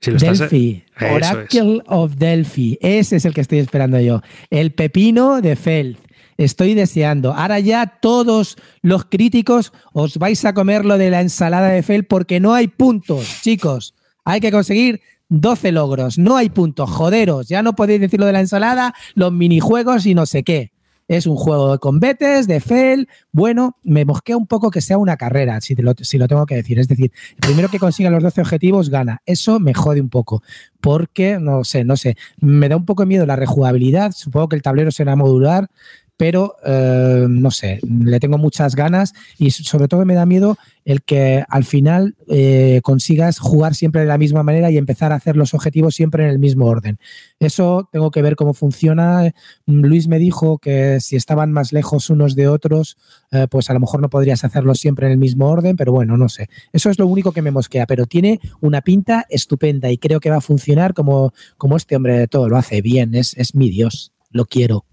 Si 0.00 0.10
lo 0.10 0.16
estás- 0.16 0.38
Delphi, 0.38 0.84
Eso 0.96 1.14
Oracle 1.14 1.82
of 1.86 2.14
Delphi. 2.16 2.78
Ese 2.80 3.16
es 3.16 3.24
el 3.24 3.34
que 3.34 3.42
estoy 3.42 3.58
esperando 3.58 4.00
yo. 4.00 4.22
El 4.48 4.72
pepino 4.72 5.40
de 5.40 5.54
Feld. 5.54 5.96
Estoy 6.38 6.74
deseando. 6.74 7.34
Ahora 7.34 7.58
ya 7.58 7.98
todos 8.00 8.56
los 8.80 9.04
críticos 9.04 9.72
os 9.92 10.18
vais 10.18 10.44
a 10.44 10.54
comer 10.54 10.84
lo 10.84 10.96
de 10.96 11.10
la 11.10 11.20
ensalada 11.20 11.68
de 11.68 11.82
Fel 11.82 12.04
porque 12.06 12.38
no 12.40 12.54
hay 12.54 12.68
puntos, 12.68 13.40
chicos. 13.42 13.94
Hay 14.24 14.40
que 14.40 14.52
conseguir 14.52 15.00
12 15.28 15.72
logros. 15.72 16.16
No 16.16 16.36
hay 16.36 16.48
puntos. 16.48 16.88
Joderos. 16.88 17.48
Ya 17.48 17.62
no 17.62 17.74
podéis 17.74 18.00
decir 18.00 18.20
lo 18.20 18.26
de 18.26 18.32
la 18.32 18.40
ensalada, 18.40 18.94
los 19.14 19.32
minijuegos 19.32 20.06
y 20.06 20.14
no 20.14 20.26
sé 20.26 20.44
qué. 20.44 20.70
Es 21.08 21.26
un 21.26 21.36
juego 21.36 21.72
de 21.72 21.78
combates, 21.78 22.46
de 22.46 22.60
Fel. 22.60 23.08
Bueno, 23.32 23.76
me 23.82 24.04
mosquea 24.04 24.36
un 24.36 24.46
poco 24.46 24.70
que 24.70 24.80
sea 24.80 24.98
una 24.98 25.16
carrera, 25.16 25.60
si, 25.60 25.74
lo, 25.74 25.94
si 26.00 26.18
lo 26.18 26.28
tengo 26.28 26.46
que 26.46 26.54
decir. 26.54 26.78
Es 26.78 26.86
decir, 26.86 27.10
el 27.30 27.40
primero 27.40 27.68
que 27.68 27.78
consiga 27.78 28.10
los 28.10 28.22
12 28.22 28.42
objetivos 28.42 28.90
gana. 28.90 29.22
Eso 29.26 29.58
me 29.58 29.74
jode 29.74 30.00
un 30.00 30.10
poco. 30.10 30.42
Porque, 30.80 31.38
no 31.40 31.64
sé, 31.64 31.82
no 31.84 31.96
sé. 31.96 32.16
Me 32.40 32.68
da 32.68 32.76
un 32.76 32.84
poco 32.84 33.02
de 33.02 33.06
miedo 33.06 33.26
la 33.26 33.36
rejugabilidad. 33.36 34.12
Supongo 34.12 34.50
que 34.50 34.56
el 34.56 34.62
tablero 34.62 34.90
será 34.90 35.16
modular 35.16 35.70
pero 36.18 36.56
eh, 36.66 37.26
no 37.28 37.50
sé, 37.52 37.78
le 37.88 38.18
tengo 38.18 38.38
muchas 38.38 38.74
ganas 38.74 39.14
y 39.38 39.52
sobre 39.52 39.86
todo 39.86 40.04
me 40.04 40.14
da 40.14 40.26
miedo 40.26 40.58
el 40.84 41.02
que 41.02 41.44
al 41.48 41.64
final 41.64 42.16
eh, 42.28 42.80
consigas 42.82 43.38
jugar 43.38 43.76
siempre 43.76 44.00
de 44.00 44.08
la 44.08 44.18
misma 44.18 44.42
manera 44.42 44.70
y 44.70 44.78
empezar 44.78 45.12
a 45.12 45.14
hacer 45.14 45.36
los 45.36 45.54
objetivos 45.54 45.94
siempre 45.94 46.24
en 46.24 46.30
el 46.30 46.40
mismo 46.40 46.66
orden. 46.66 46.98
Eso 47.38 47.88
tengo 47.92 48.10
que 48.10 48.20
ver 48.20 48.34
cómo 48.34 48.52
funciona. 48.52 49.32
Luis 49.66 50.08
me 50.08 50.18
dijo 50.18 50.58
que 50.58 50.98
si 51.00 51.14
estaban 51.14 51.52
más 51.52 51.72
lejos 51.72 52.10
unos 52.10 52.34
de 52.34 52.48
otros, 52.48 52.98
eh, 53.30 53.46
pues 53.48 53.70
a 53.70 53.74
lo 53.74 53.80
mejor 53.80 54.00
no 54.00 54.10
podrías 54.10 54.44
hacerlo 54.44 54.74
siempre 54.74 55.06
en 55.06 55.12
el 55.12 55.18
mismo 55.18 55.48
orden, 55.48 55.76
pero 55.76 55.92
bueno, 55.92 56.16
no 56.16 56.28
sé. 56.28 56.48
Eso 56.72 56.90
es 56.90 56.98
lo 56.98 57.06
único 57.06 57.30
que 57.30 57.42
me 57.42 57.52
mosquea, 57.52 57.86
pero 57.86 58.06
tiene 58.06 58.40
una 58.60 58.80
pinta 58.80 59.24
estupenda 59.30 59.88
y 59.92 59.98
creo 59.98 60.18
que 60.18 60.30
va 60.30 60.38
a 60.38 60.40
funcionar 60.40 60.94
como, 60.94 61.32
como 61.58 61.76
este 61.76 61.94
hombre 61.94 62.18
de 62.18 62.26
todo 62.26 62.48
lo 62.48 62.56
hace 62.56 62.82
bien, 62.82 63.14
es, 63.14 63.36
es 63.36 63.54
mi 63.54 63.70
Dios, 63.70 64.12
lo 64.32 64.46
quiero 64.46 64.87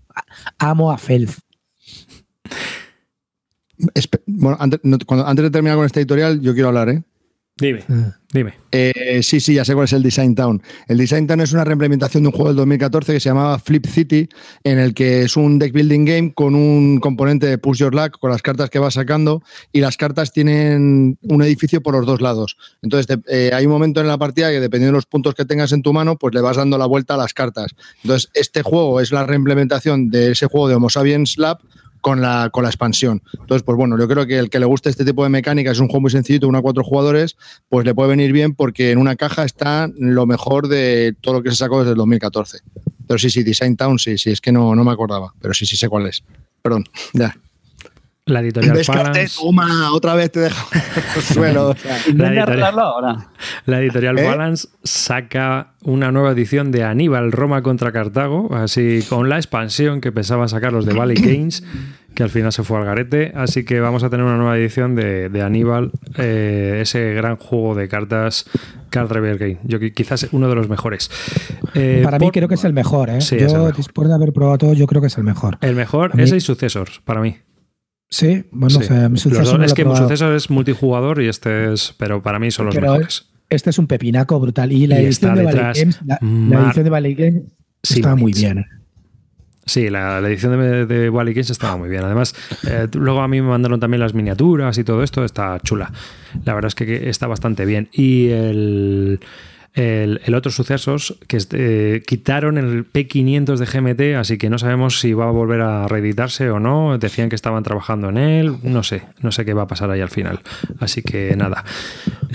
amo 0.58 0.92
a 0.92 0.98
Felf. 0.98 1.40
Bueno, 4.26 4.58
antes, 4.60 4.80
antes 4.84 5.44
de 5.44 5.52
terminar 5.52 5.78
con 5.78 5.86
este 5.86 6.00
editorial, 6.00 6.42
yo 6.42 6.54
quiero 6.54 6.70
hablar, 6.70 6.90
¿eh? 6.90 7.04
Dime, 7.58 7.86
ah. 7.90 8.14
dime. 8.34 8.54
Eh, 8.70 9.22
sí, 9.24 9.40
sí, 9.40 9.54
ya 9.54 9.64
sé 9.64 9.74
cuál 9.74 9.86
es 9.86 9.94
el 9.94 10.04
Design 10.04 10.36
Town. 10.36 10.62
El 10.90 10.98
Design 10.98 11.26
Town 11.26 11.40
es 11.40 11.54
una 11.54 11.64
reimplementación 11.64 12.24
de 12.24 12.28
un 12.28 12.34
juego 12.34 12.50
del 12.50 12.58
2014 12.58 13.14
que 13.14 13.20
se 13.22 13.30
llamaba 13.30 13.58
Flip 13.60 13.86
City, 13.86 14.28
en 14.66 14.78
el 14.78 14.94
que 14.94 15.22
es 15.22 15.38
un 15.38 15.58
deck 15.58 15.72
building 15.72 16.04
game 16.04 16.34
con 16.34 16.54
un 16.54 17.00
componente 17.00 17.48
de 17.48 17.58
Push 17.58 17.78
Your 17.78 17.96
Luck, 17.96 18.20
con 18.20 18.30
las 18.30 18.42
cartas 18.42 18.70
que 18.70 18.78
vas 18.78 18.96
sacando, 18.96 19.42
y 19.72 19.80
las 19.80 19.96
cartas 19.96 20.34
tienen 20.34 21.18
un 21.22 21.42
edificio 21.44 21.82
por 21.82 21.96
los 21.96 22.06
dos 22.06 22.20
lados. 22.20 22.58
Entonces, 22.82 23.18
eh, 23.30 23.52
hay 23.54 23.66
un 23.66 23.72
momento 23.72 24.02
en 24.02 24.08
la 24.08 24.18
partida 24.18 24.52
que 24.52 24.60
dependiendo 24.60 24.92
de 24.92 24.98
los 24.98 25.06
puntos 25.06 25.34
que 25.34 25.46
tengas 25.46 25.72
en 25.72 25.82
tu 25.82 25.94
mano, 25.94 26.18
pues 26.18 26.36
le 26.36 26.42
vas 26.42 26.58
dando 26.58 26.78
la 26.78 26.88
vuelta 26.88 27.14
a 27.14 27.18
las 27.18 27.34
cartas. 27.34 27.72
Entonces, 28.04 28.30
este 28.34 28.64
juego 28.64 29.00
es 29.00 29.14
la 29.14 29.26
reimplementación 29.26 30.10
de 30.10 30.32
ese 30.32 30.48
juego 30.48 30.68
de 30.68 30.76
Homo 30.76 30.90
Sapiens 30.90 31.38
Lab, 31.38 31.60
con 32.06 32.22
la, 32.22 32.52
con 32.52 32.62
la 32.62 32.70
expansión. 32.70 33.24
Entonces, 33.34 33.64
pues 33.64 33.76
bueno, 33.76 33.98
yo 33.98 34.08
creo 34.08 34.28
que 34.28 34.38
el 34.38 34.52
que 34.52 34.60
le 34.60 34.68
guste 34.68 34.92
este 34.92 35.04
tipo 35.04 35.24
de 35.24 35.30
mecánica, 35.30 35.72
es 35.72 35.80
un 35.80 35.88
juego 35.88 36.02
muy 36.02 36.12
sencillito, 36.12 36.48
uno 36.48 36.60
a 36.60 36.62
cuatro 36.62 36.84
jugadores, 36.84 37.36
pues 37.68 37.84
le 37.84 37.96
puede 37.96 38.10
venir 38.10 38.32
bien 38.32 38.54
porque 38.54 38.92
en 38.92 39.00
una 39.00 39.16
caja 39.16 39.44
está 39.44 39.90
lo 39.98 40.28
mejor 40.28 40.68
de 40.68 41.16
todo 41.20 41.34
lo 41.34 41.42
que 41.42 41.50
se 41.50 41.56
sacó 41.56 41.80
desde 41.80 41.94
el 41.94 41.98
2014. 41.98 42.60
Pero 43.08 43.18
sí, 43.18 43.32
sí, 43.32 43.42
Design 43.42 43.76
Town, 43.76 43.98
sí, 43.98 44.20
sí, 44.20 44.30
es 44.30 44.40
que 44.40 44.52
no, 44.52 44.76
no 44.76 44.84
me 44.84 44.92
acordaba, 44.92 45.34
pero 45.42 45.56
sí, 45.56 45.66
sí 45.66 45.78
sé 45.78 45.90
cuál 45.90 46.06
es. 46.06 46.24
Perdón, 46.62 46.86
ya. 47.14 47.36
La 48.28 48.40
editorial 48.40 48.82
Balance. 48.88 49.38
Toma, 49.40 49.92
otra 49.94 50.16
vez 50.16 50.32
te 50.32 50.40
dejo 50.40 50.68
el 51.16 51.22
suelo. 51.22 51.76
la, 52.16 52.34
editorial, 52.34 52.80
ahora. 52.80 53.30
la 53.68 53.80
editorial 53.80 54.18
¿Eh? 54.18 54.26
Balance 54.26 54.68
saca 54.84 55.74
una 55.84 56.12
nueva 56.12 56.32
edición 56.32 56.72
de 56.72 56.84
Aníbal 56.84 57.32
Roma 57.32 57.62
contra 57.62 57.92
Cartago, 57.92 58.50
así 58.56 59.04
con 59.08 59.30
la 59.30 59.36
expansión 59.36 60.02
que 60.02 60.12
pensaba 60.12 60.48
sacar 60.48 60.74
los 60.74 60.88
de 60.88 60.94
Valley 60.94 61.18
Games, 61.22 61.64
que 62.16 62.24
al 62.24 62.32
final 62.32 62.52
se 62.52 62.64
fue 62.64 62.80
al 62.80 62.86
garete. 62.86 63.32
Así 63.36 63.64
que 63.64 63.80
vamos 63.80 64.04
a 64.04 64.10
tener 64.10 64.26
una 64.26 64.38
nueva 64.38 64.58
edición 64.58 64.96
de, 64.96 65.44
Aníbal, 65.44 65.92
eh, 66.18 66.80
ese 66.82 67.14
gran 67.14 67.36
juego 67.36 67.76
de 67.76 67.88
cartas 67.88 68.50
Card 68.90 69.12
Rebel 69.12 69.38
Game. 69.38 69.60
Yo 69.66 69.80
quizás 69.80 70.30
uno 70.32 70.50
de 70.50 70.56
los 70.56 70.68
mejores. 70.68 71.12
Eh, 71.76 72.02
para 72.04 72.18
mí 72.18 72.32
creo 72.32 72.48
que 72.48 72.56
es 72.56 72.64
el 72.64 72.74
mejor, 72.74 73.12
¿eh? 73.12 73.20
yo, 73.20 73.72
después 73.72 74.08
de 74.08 74.16
haber 74.16 74.34
probado 74.34 74.58
todo, 74.58 74.74
yo 74.74 74.88
creo 74.88 75.00
que 75.00 75.10
es 75.10 75.18
el 75.20 75.26
mejor. 75.26 75.60
El 75.62 75.76
mejor 75.76 76.20
es 76.20 76.32
el 76.32 76.42
Successors, 76.42 77.02
para 77.06 77.22
mí. 77.22 77.38
Sí, 78.16 78.46
bueno, 78.50 78.80
mi 79.10 79.18
sucesor 79.18 79.62
es 79.66 79.74
que 79.74 79.84
mi 79.84 79.94
sucesor 79.94 80.36
es 80.36 80.50
multijugador 80.50 81.22
y 81.22 81.28
este 81.28 81.74
es, 81.74 81.94
pero 81.98 82.24
para 82.24 82.40
mí 82.40 82.50
son 82.50 82.68
los 82.68 82.76
mejores. 82.76 83.26
Este 83.50 83.72
es 83.72 83.78
un 83.78 83.88
pepinaco 83.88 84.40
brutal 84.40 84.72
y 84.72 84.88
la 84.88 85.02
edición 85.02 85.36
de 85.36 85.44
Valley 85.44 85.74
Games, 85.74 86.00
la, 86.06 86.18
edición 86.22 86.84
de 86.86 86.90
Valley 86.90 87.14
Games 87.14 87.44
está 87.84 88.16
muy 88.16 88.32
bien. 88.32 88.66
Sí, 89.66 89.90
la, 89.90 90.20
edición 90.20 90.58
de, 90.58 90.86
de 90.86 91.10
Wally 91.10 91.34
Games 91.34 91.50
estaba 91.50 91.76
muy 91.76 91.90
bien. 91.90 92.06
Además, 92.06 92.34
eh, 92.66 92.88
luego 92.94 93.20
a 93.20 93.28
mí 93.28 93.42
me 93.42 93.50
mandaron 93.50 93.82
también 93.82 94.00
las 94.00 94.14
miniaturas 94.14 94.78
y 94.78 94.86
todo 94.86 95.04
esto, 95.04 95.26
está 95.26 95.60
chula. 95.60 95.92
La 96.46 96.54
verdad 96.54 96.68
es 96.68 96.76
que 96.76 97.10
está 97.10 97.28
bastante 97.28 97.66
bien. 97.66 97.90
Y 97.92 98.30
el, 98.30 99.20
el, 99.76 100.34
otro 100.34 100.52
sucesos 100.52 101.18
que 101.28 101.38
eh, 101.52 102.02
quitaron 102.08 102.58
el 102.58 102.90
P500 102.90 103.58
de 103.58 103.66
GMT, 103.66 104.18
así 104.18 104.38
que 104.38 104.50
no 104.50 104.58
sabemos 104.58 105.02
si 105.02 105.14
va 105.14 105.28
a 105.28 105.32
volver 105.32 105.62
a 105.62 105.88
reeditarse 105.88 106.50
o 106.50 106.60
no. 106.60 106.98
Decían 106.98 107.28
que 107.28 107.36
estaban 107.36 107.62
trabajando 107.64 108.10
en 108.10 108.18
él, 108.18 108.58
no 108.64 108.84
sé, 108.84 109.04
no 109.22 109.34
sé 109.34 109.44
qué 109.44 109.54
va 109.54 109.64
a 109.64 109.68
pasar 109.68 109.92
ahí 109.92 110.00
al 110.00 110.10
final. 110.10 110.40
Así 110.80 111.02
que 111.02 111.36
nada. 111.36 111.66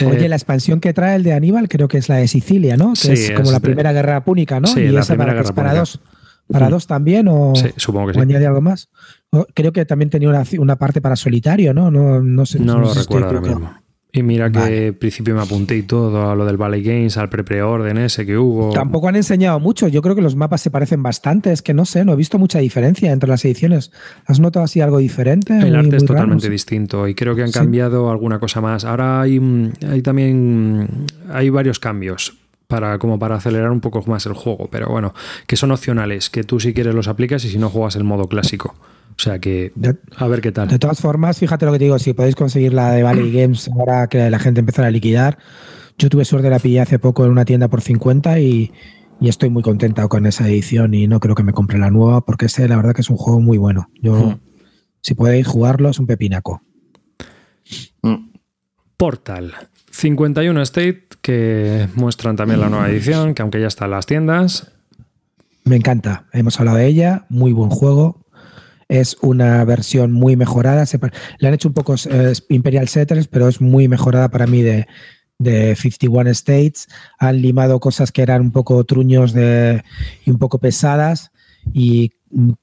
Oye, 0.04 0.26
eh, 0.26 0.28
la 0.28 0.36
expansión 0.36 0.80
que 0.80 0.92
trae 0.92 1.16
el 1.16 1.22
de 1.22 1.32
Aníbal 1.32 1.68
creo 1.68 1.88
que 1.88 1.98
es 1.98 2.10
la 2.10 2.16
de 2.16 2.28
Sicilia, 2.28 2.76
¿no? 2.76 2.92
Que 2.92 3.12
es 3.12 3.30
como 3.32 3.50
la 3.50 3.60
primera 3.60 3.92
guerra 3.92 4.22
púnica, 4.22 4.60
¿no? 4.60 4.68
Sí, 4.68 4.80
y 4.80 4.88
la 4.88 5.04
primera 5.04 5.32
guerra 5.32 5.52
para 5.54 5.74
dos. 5.74 6.00
¿Para 6.52 6.68
dos 6.68 6.86
también? 6.86 7.28
O, 7.28 7.52
sí, 7.54 7.68
supongo 7.76 8.08
que 8.08 8.14
sí. 8.14 8.20
añade 8.20 8.46
algo 8.46 8.60
más? 8.60 8.88
Creo 9.54 9.72
que 9.72 9.84
también 9.86 10.10
tenía 10.10 10.28
una, 10.28 10.76
parte 10.76 11.00
para 11.00 11.14
solitario, 11.16 11.72
¿no? 11.72 11.90
No, 11.90 12.20
no 12.20 12.44
sé. 12.44 12.58
No, 12.58 12.78
lo 12.80 12.92
recuerdo 12.92 13.28
ahora 13.28 13.40
mismo. 13.40 13.79
Y 14.12 14.22
mira 14.22 14.50
que 14.50 14.86
al 14.88 14.94
principio 14.94 15.36
me 15.36 15.42
apunté 15.42 15.76
y 15.76 15.82
todo 15.82 16.30
a 16.30 16.34
lo 16.34 16.44
del 16.44 16.56
Valley 16.56 16.82
Games, 16.82 17.16
al 17.16 17.28
pre-preorden 17.28 17.96
ese 17.98 18.26
que 18.26 18.36
hubo. 18.36 18.72
Tampoco 18.72 19.06
han 19.06 19.14
enseñado 19.14 19.60
mucho. 19.60 19.86
Yo 19.86 20.02
creo 20.02 20.16
que 20.16 20.22
los 20.22 20.34
mapas 20.34 20.60
se 20.60 20.70
parecen 20.70 21.02
bastante. 21.02 21.52
Es 21.52 21.62
que 21.62 21.74
no 21.74 21.84
sé, 21.84 22.04
no 22.04 22.14
he 22.14 22.16
visto 22.16 22.38
mucha 22.38 22.58
diferencia 22.58 23.12
entre 23.12 23.28
las 23.28 23.44
ediciones. 23.44 23.92
¿Has 24.26 24.40
notado 24.40 24.64
así 24.64 24.80
algo 24.80 24.98
diferente? 24.98 25.56
El 25.56 25.76
arte 25.76 25.96
es 25.96 26.04
totalmente 26.04 26.50
distinto 26.50 27.06
y 27.06 27.14
creo 27.14 27.36
que 27.36 27.44
han 27.44 27.52
cambiado 27.52 28.10
alguna 28.10 28.40
cosa 28.40 28.60
más. 28.60 28.84
Ahora 28.84 29.20
hay, 29.20 29.40
hay 29.88 30.02
también 30.02 30.88
hay 31.32 31.50
varios 31.50 31.78
cambios 31.78 32.36
para 32.66 32.98
como 32.98 33.18
para 33.18 33.36
acelerar 33.36 33.70
un 33.70 33.80
poco 33.80 34.02
más 34.06 34.26
el 34.26 34.32
juego, 34.32 34.68
pero 34.70 34.88
bueno, 34.88 35.14
que 35.46 35.56
son 35.56 35.70
opcionales, 35.70 36.30
que 36.30 36.44
tú 36.44 36.58
si 36.58 36.72
quieres 36.72 36.94
los 36.94 37.08
aplicas 37.08 37.44
y 37.44 37.50
si 37.50 37.58
no 37.58 37.68
juegas 37.68 37.96
el 37.96 38.04
modo 38.04 38.26
clásico. 38.28 38.74
O 39.20 39.22
sea 39.22 39.38
que, 39.38 39.70
a 40.16 40.26
ver 40.28 40.40
qué 40.40 40.50
tal. 40.50 40.68
De 40.68 40.78
todas 40.78 40.98
formas, 40.98 41.38
fíjate 41.38 41.66
lo 41.66 41.72
que 41.72 41.78
te 41.78 41.84
digo, 41.84 41.98
si 41.98 42.14
podéis 42.14 42.34
conseguir 42.34 42.72
la 42.72 42.92
de 42.92 43.02
Valley 43.02 43.30
Games 43.42 43.68
ahora 43.68 44.08
que 44.08 44.30
la 44.30 44.38
gente 44.38 44.60
empezara 44.60 44.88
a 44.88 44.90
liquidar. 44.90 45.36
Yo 45.98 46.08
tuve 46.08 46.24
suerte 46.24 46.44
de 46.44 46.50
la 46.52 46.58
pillé 46.58 46.80
hace 46.80 46.98
poco 46.98 47.26
en 47.26 47.30
una 47.30 47.44
tienda 47.44 47.68
por 47.68 47.82
50 47.82 48.40
y, 48.40 48.72
estoy 49.20 49.50
muy 49.50 49.62
contenta 49.62 50.08
con 50.08 50.24
esa 50.24 50.48
edición 50.48 50.94
y 50.94 51.06
no 51.06 51.20
creo 51.20 51.34
que 51.34 51.42
me 51.42 51.52
compre 51.52 51.78
la 51.78 51.90
nueva 51.90 52.24
porque 52.24 52.46
ese 52.46 52.66
la 52.66 52.76
verdad 52.76 52.94
que 52.94 53.02
es 53.02 53.10
un 53.10 53.18
juego 53.18 53.40
muy 53.40 53.58
bueno. 53.58 53.90
Yo, 54.00 54.14
hmm. 54.14 54.40
si 55.02 55.12
podéis 55.12 55.46
jugarlo, 55.46 55.90
es 55.90 55.98
un 55.98 56.06
pepinaco. 56.06 56.62
Hmm. 58.00 58.30
Portal. 58.96 59.52
51 59.90 60.62
State, 60.62 61.08
que 61.20 61.88
muestran 61.94 62.36
también 62.36 62.60
la 62.60 62.70
nueva 62.70 62.88
edición, 62.88 63.34
que 63.34 63.42
aunque 63.42 63.60
ya 63.60 63.66
está 63.66 63.84
en 63.84 63.90
las 63.90 64.06
tiendas. 64.06 64.72
Me 65.64 65.76
encanta, 65.76 66.24
hemos 66.32 66.58
hablado 66.58 66.78
de 66.78 66.86
ella, 66.86 67.26
muy 67.28 67.52
buen 67.52 67.68
juego, 67.68 68.24
es 68.90 69.16
una 69.22 69.64
versión 69.64 70.10
muy 70.10 70.34
mejorada. 70.36 70.84
le 71.38 71.48
han 71.48 71.54
hecho 71.54 71.68
un 71.68 71.74
poco 71.74 71.94
eh, 72.10 72.32
Imperial 72.48 72.88
Settlers, 72.88 73.28
pero 73.28 73.48
es 73.48 73.60
muy 73.60 73.86
mejorada 73.86 74.30
para 74.30 74.48
mí 74.48 74.62
de, 74.62 74.88
de 75.38 75.76
51 75.76 76.28
States. 76.30 76.88
Han 77.20 77.40
limado 77.40 77.78
cosas 77.78 78.10
que 78.10 78.22
eran 78.22 78.42
un 78.42 78.50
poco 78.50 78.82
truños 78.84 79.32
de, 79.32 79.84
y 80.26 80.30
un 80.32 80.38
poco 80.38 80.58
pesadas. 80.58 81.30
Y 81.72 82.12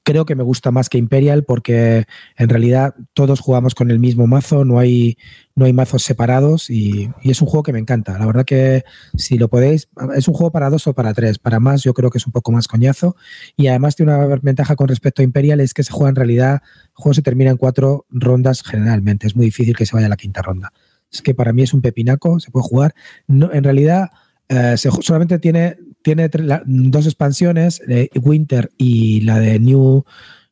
creo 0.02 0.24
que 0.24 0.34
me 0.34 0.42
gusta 0.42 0.70
más 0.70 0.88
que 0.88 0.98
Imperial 0.98 1.44
porque 1.44 2.06
en 2.36 2.48
realidad 2.48 2.94
todos 3.12 3.40
jugamos 3.40 3.74
con 3.74 3.90
el 3.90 3.98
mismo 3.98 4.26
mazo, 4.26 4.64
no 4.64 4.78
hay, 4.78 5.18
no 5.54 5.66
hay 5.66 5.72
mazos 5.72 6.02
separados 6.02 6.70
y, 6.70 7.10
es 7.22 7.42
un 7.42 7.48
juego 7.48 7.62
que 7.62 7.72
me 7.72 7.78
encanta. 7.78 8.18
La 8.18 8.26
verdad 8.26 8.44
que 8.44 8.84
si 9.16 9.36
lo 9.36 9.48
podéis, 9.48 9.88
es 10.16 10.26
un 10.28 10.34
juego 10.34 10.50
para 10.50 10.70
dos 10.70 10.86
o 10.86 10.94
para 10.94 11.12
tres. 11.12 11.38
Para 11.38 11.60
más 11.60 11.82
yo 11.82 11.92
creo 11.92 12.10
que 12.10 12.18
es 12.18 12.26
un 12.26 12.32
poco 12.32 12.52
más 12.52 12.66
coñazo 12.66 13.16
y 13.56 13.66
además 13.66 13.96
tiene 13.96 14.14
una 14.14 14.36
ventaja 14.42 14.76
con 14.76 14.88
respecto 14.88 15.22
a 15.22 15.24
Imperial 15.24 15.60
es 15.60 15.74
que 15.74 15.84
se 15.84 15.92
juega 15.92 16.10
en 16.10 16.16
realidad, 16.16 16.62
el 16.62 16.90
juego 16.94 17.14
se 17.14 17.22
termina 17.22 17.50
en 17.50 17.56
cuatro 17.56 18.06
rondas 18.08 18.62
generalmente, 18.62 19.26
es 19.26 19.36
muy 19.36 19.46
difícil 19.46 19.76
que 19.76 19.86
se 19.86 19.94
vaya 19.94 20.06
a 20.06 20.10
la 20.10 20.16
quinta 20.16 20.42
ronda. 20.42 20.72
Es 21.10 21.22
que 21.22 21.34
para 21.34 21.52
mí 21.52 21.62
es 21.62 21.74
un 21.74 21.80
pepinaco, 21.80 22.38
se 22.40 22.50
puede 22.50 22.64
jugar. 22.64 22.94
No, 23.26 23.52
en 23.52 23.64
realidad 23.64 24.10
eh, 24.48 24.76
solamente 24.76 25.38
tiene 25.38 25.76
tiene 26.16 26.30
dos 26.66 27.06
expansiones, 27.06 27.82
Winter 28.14 28.70
y 28.78 29.20
la 29.22 29.38
de 29.38 29.58
New, 29.58 30.04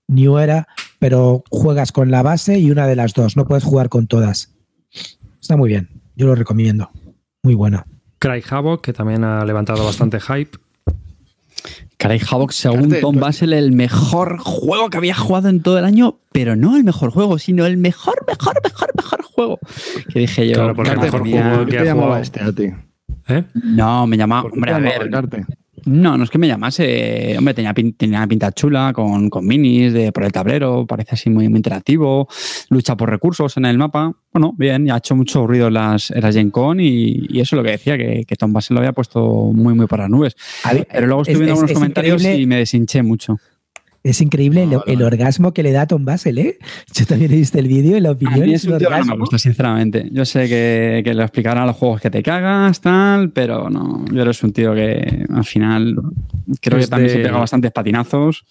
New 0.09 0.39
Era, 0.39 0.69
pero 0.99 1.43
juegas 1.51 1.93
con 1.93 2.11
la 2.11 2.23
base 2.23 2.59
y 2.59 2.70
una 2.70 2.87
de 2.87 2.97
las 2.97 3.15
dos, 3.15 3.37
no 3.37 3.47
puedes 3.47 3.65
jugar 3.65 3.89
con 3.89 4.07
todas. 4.07 4.55
Está 5.41 5.57
muy 5.57 5.69
bien, 5.70 5.89
yo 6.15 6.27
lo 6.27 6.35
recomiendo. 6.35 6.91
Muy 7.43 7.55
buena. 7.55 7.87
Cry 8.19 8.43
Havoc, 8.49 8.83
que 8.83 8.93
también 8.93 9.24
ha 9.24 9.45
levantado 9.45 9.85
bastante 9.85 10.20
hype. 10.20 10.59
Caray, 11.99 12.20
Havoc, 12.31 12.53
según 12.53 12.91
Tom 13.01 13.15
tú- 13.15 13.20
Basel, 13.20 13.53
el 13.55 13.73
mejor 13.73 14.39
juego 14.39 14.91
que 14.91 14.99
había 14.99 15.15
jugado 15.15 15.49
en 15.49 15.62
todo 15.62 15.78
el 15.78 15.85
año, 15.87 16.19
pero 16.33 16.55
no 16.55 16.77
el 16.77 16.85
mejor 16.85 17.11
juego, 17.11 17.39
sino 17.39 17.65
el 17.65 17.78
mejor, 17.78 18.15
mejor, 18.27 18.61
mejor, 18.62 18.91
mejor 18.95 19.23
juego. 19.23 19.59
Que 20.12 20.20
dije 20.20 20.47
yo, 20.49 20.55
Claro, 20.57 20.74
porque 20.74 20.91
el 20.93 20.99
mejor 21.01 21.23
mía. 21.23 21.43
juego 21.49 21.65
¿Qué 21.65 21.77
que 21.78 21.83
te 21.83 21.89
ha 21.91 21.95
jugado. 21.95 22.16
este 22.19 22.43
a 22.43 22.53
ti? 22.53 22.65
¿Eh? 23.28 23.44
No, 23.65 24.07
me 24.07 24.16
llamaba, 24.16 24.43
¿Por 24.43 24.53
qué 24.53 24.57
hombre, 24.57 24.73
a 24.73 24.78
ver? 24.78 25.11
No, 25.85 26.16
no 26.16 26.24
es 26.24 26.31
que 26.31 26.39
me 26.39 26.48
llamase. 26.48 27.36
Hombre, 27.39 27.55
tenía, 27.55 27.73
pin- 27.74 27.94
tenía 27.97 28.19
una 28.19 28.27
pinta 28.27 28.51
chula 28.51 28.93
con, 28.93 29.28
con 29.31 29.47
minis 29.47 29.93
de, 29.93 30.11
por 30.11 30.24
el 30.24 30.32
tablero, 30.32 30.85
parece 30.86 31.15
así 31.15 31.31
muy, 31.31 31.48
muy 31.48 31.59
interactivo. 31.59 32.28
Lucha 32.70 32.97
por 32.97 33.11
recursos 33.11 33.57
en 33.57 33.66
el 33.66 33.78
mapa. 33.78 34.12
Bueno, 34.32 34.53
bien, 34.57 34.86
y 34.86 34.90
ha 34.90 34.97
hecho 34.97 35.15
mucho 35.15 35.47
ruido 35.47 35.69
en 35.69 35.74
las, 35.74 36.11
las 36.11 36.35
Gen 36.35 36.51
Con 36.51 36.81
y, 36.81 37.27
y 37.28 37.40
eso 37.40 37.55
es 37.55 37.59
lo 37.59 37.62
que 37.62 37.70
decía, 37.73 37.97
que, 37.98 38.24
que 38.27 38.36
Tom 38.36 38.53
Basel 38.53 38.74
lo 38.74 38.81
había 38.81 38.93
puesto 38.93 39.23
muy, 39.53 39.74
muy 39.74 39.86
para 39.86 40.05
las 40.05 40.11
nubes. 40.11 40.35
Pero 40.90 41.07
luego 41.07 41.23
estuve 41.23 41.35
Es- 41.35 41.39
viendo 41.40 41.53
es- 41.53 41.59
algunos 41.59 41.70
es 41.70 41.74
comentarios 41.77 42.23
increíble. 42.23 42.43
y 42.43 42.47
me 42.47 42.57
deshinché 42.57 43.03
mucho. 43.03 43.39
Es 44.09 44.20
increíble 44.20 44.62
el, 44.62 44.70
vale, 44.70 44.83
el 44.87 44.95
vale. 44.97 45.05
orgasmo 45.07 45.53
que 45.53 45.62
le 45.62 45.73
da 45.73 45.83
a 45.83 45.87
Tom 45.87 46.05
Basel, 46.05 46.39
¿eh? 46.39 46.59
Yo 46.95 47.07
también 47.07 47.33
he 47.33 47.37
visto 47.37 47.59
el 47.59 47.66
vídeo 47.66 47.97
y 47.97 48.01
la 48.01 48.11
A 48.11 48.12
opinión 48.12 48.41
mí 48.47 48.55
es 48.55 48.65
un 48.65 48.78
que 48.78 48.85
no 48.85 48.91
me 48.91 48.97
orgasmo. 48.97 49.19
gusta, 49.19 49.39
sinceramente. 49.39 50.09
Yo 50.12 50.24
sé 50.24 50.49
que, 50.49 51.03
que 51.05 51.12
le 51.15 51.23
explicarán 51.23 51.65
a 51.65 51.66
los 51.66 51.77
juegos 51.77 52.01
que 52.01 52.11
te 52.11 52.23
cagas, 52.23 52.81
tal, 52.81 53.31
pero 53.31 53.69
no. 53.70 54.05
Yo 54.12 54.23
eres 54.23 54.43
un 54.45 54.53
tío 54.53 54.74
que 54.74 55.24
al 55.35 55.45
final 55.45 55.97
creo 56.61 56.78
Es 56.78 56.85
que 56.87 56.91
también 56.91 57.11
se 57.11 57.19
pega 57.19 57.39
bastantes 57.39 57.73
patinazos. 57.73 58.45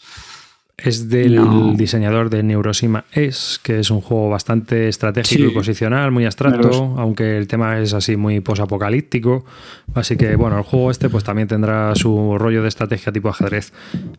Es 0.77 1.07
del 1.07 1.35
No. 1.35 1.73
diseñador 1.73 2.29
de 2.29 2.43
Neurosima 2.43 3.05
S, 3.13 3.59
que 3.63 3.79
es 3.79 3.89
un 3.91 4.01
juego 4.01 4.29
bastante 4.29 4.89
estratégico 4.89 5.43
Sí. 5.45 5.49
y 5.49 5.53
posicional, 5.53 6.11
muy 6.11 6.25
abstracto, 6.25 6.95
aunque 6.97 7.37
el 7.37 7.47
tema 7.47 7.79
es 7.79 7.93
así 7.93 8.17
muy 8.17 8.41
posapocalíptico. 8.41 9.45
Así 9.93 10.17
que, 10.17 10.35
bueno, 10.35 10.57
el 10.57 10.63
juego 10.63 10.91
este 10.91 11.09
pues 11.09 11.23
también 11.23 11.47
tendrá 11.47 11.95
su 11.95 12.37
rollo 12.37 12.61
de 12.61 12.67
estrategia 12.67 13.13
tipo 13.13 13.29
ajedrez. 13.29 13.71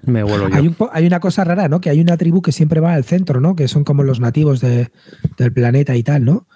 Me 0.06 0.22
vuelo 0.22 0.48
yo. 0.48 0.54
Hay, 0.56 0.66
un 0.66 0.72
po- 0.74 0.88
hay 0.92 1.06
una 1.06 1.20
cosa 1.20 1.44
rara, 1.44 1.68
¿no? 1.68 1.80
Que 1.82 1.90
hay 1.90 2.00
una 2.00 2.16
tribu 2.16 2.40
que 2.40 2.52
siempre 2.52 2.80
va 2.80 2.94
al 2.94 3.04
centro, 3.04 3.38
¿no? 3.40 3.54
Que 3.54 3.68
son 3.68 3.84
como 3.84 4.02
los 4.02 4.18
nativos 4.20 4.62
de- 4.62 4.88
del 5.36 5.52
planeta 5.52 5.94
y 5.94 6.02
tal, 6.02 6.24
¿no? 6.24 6.46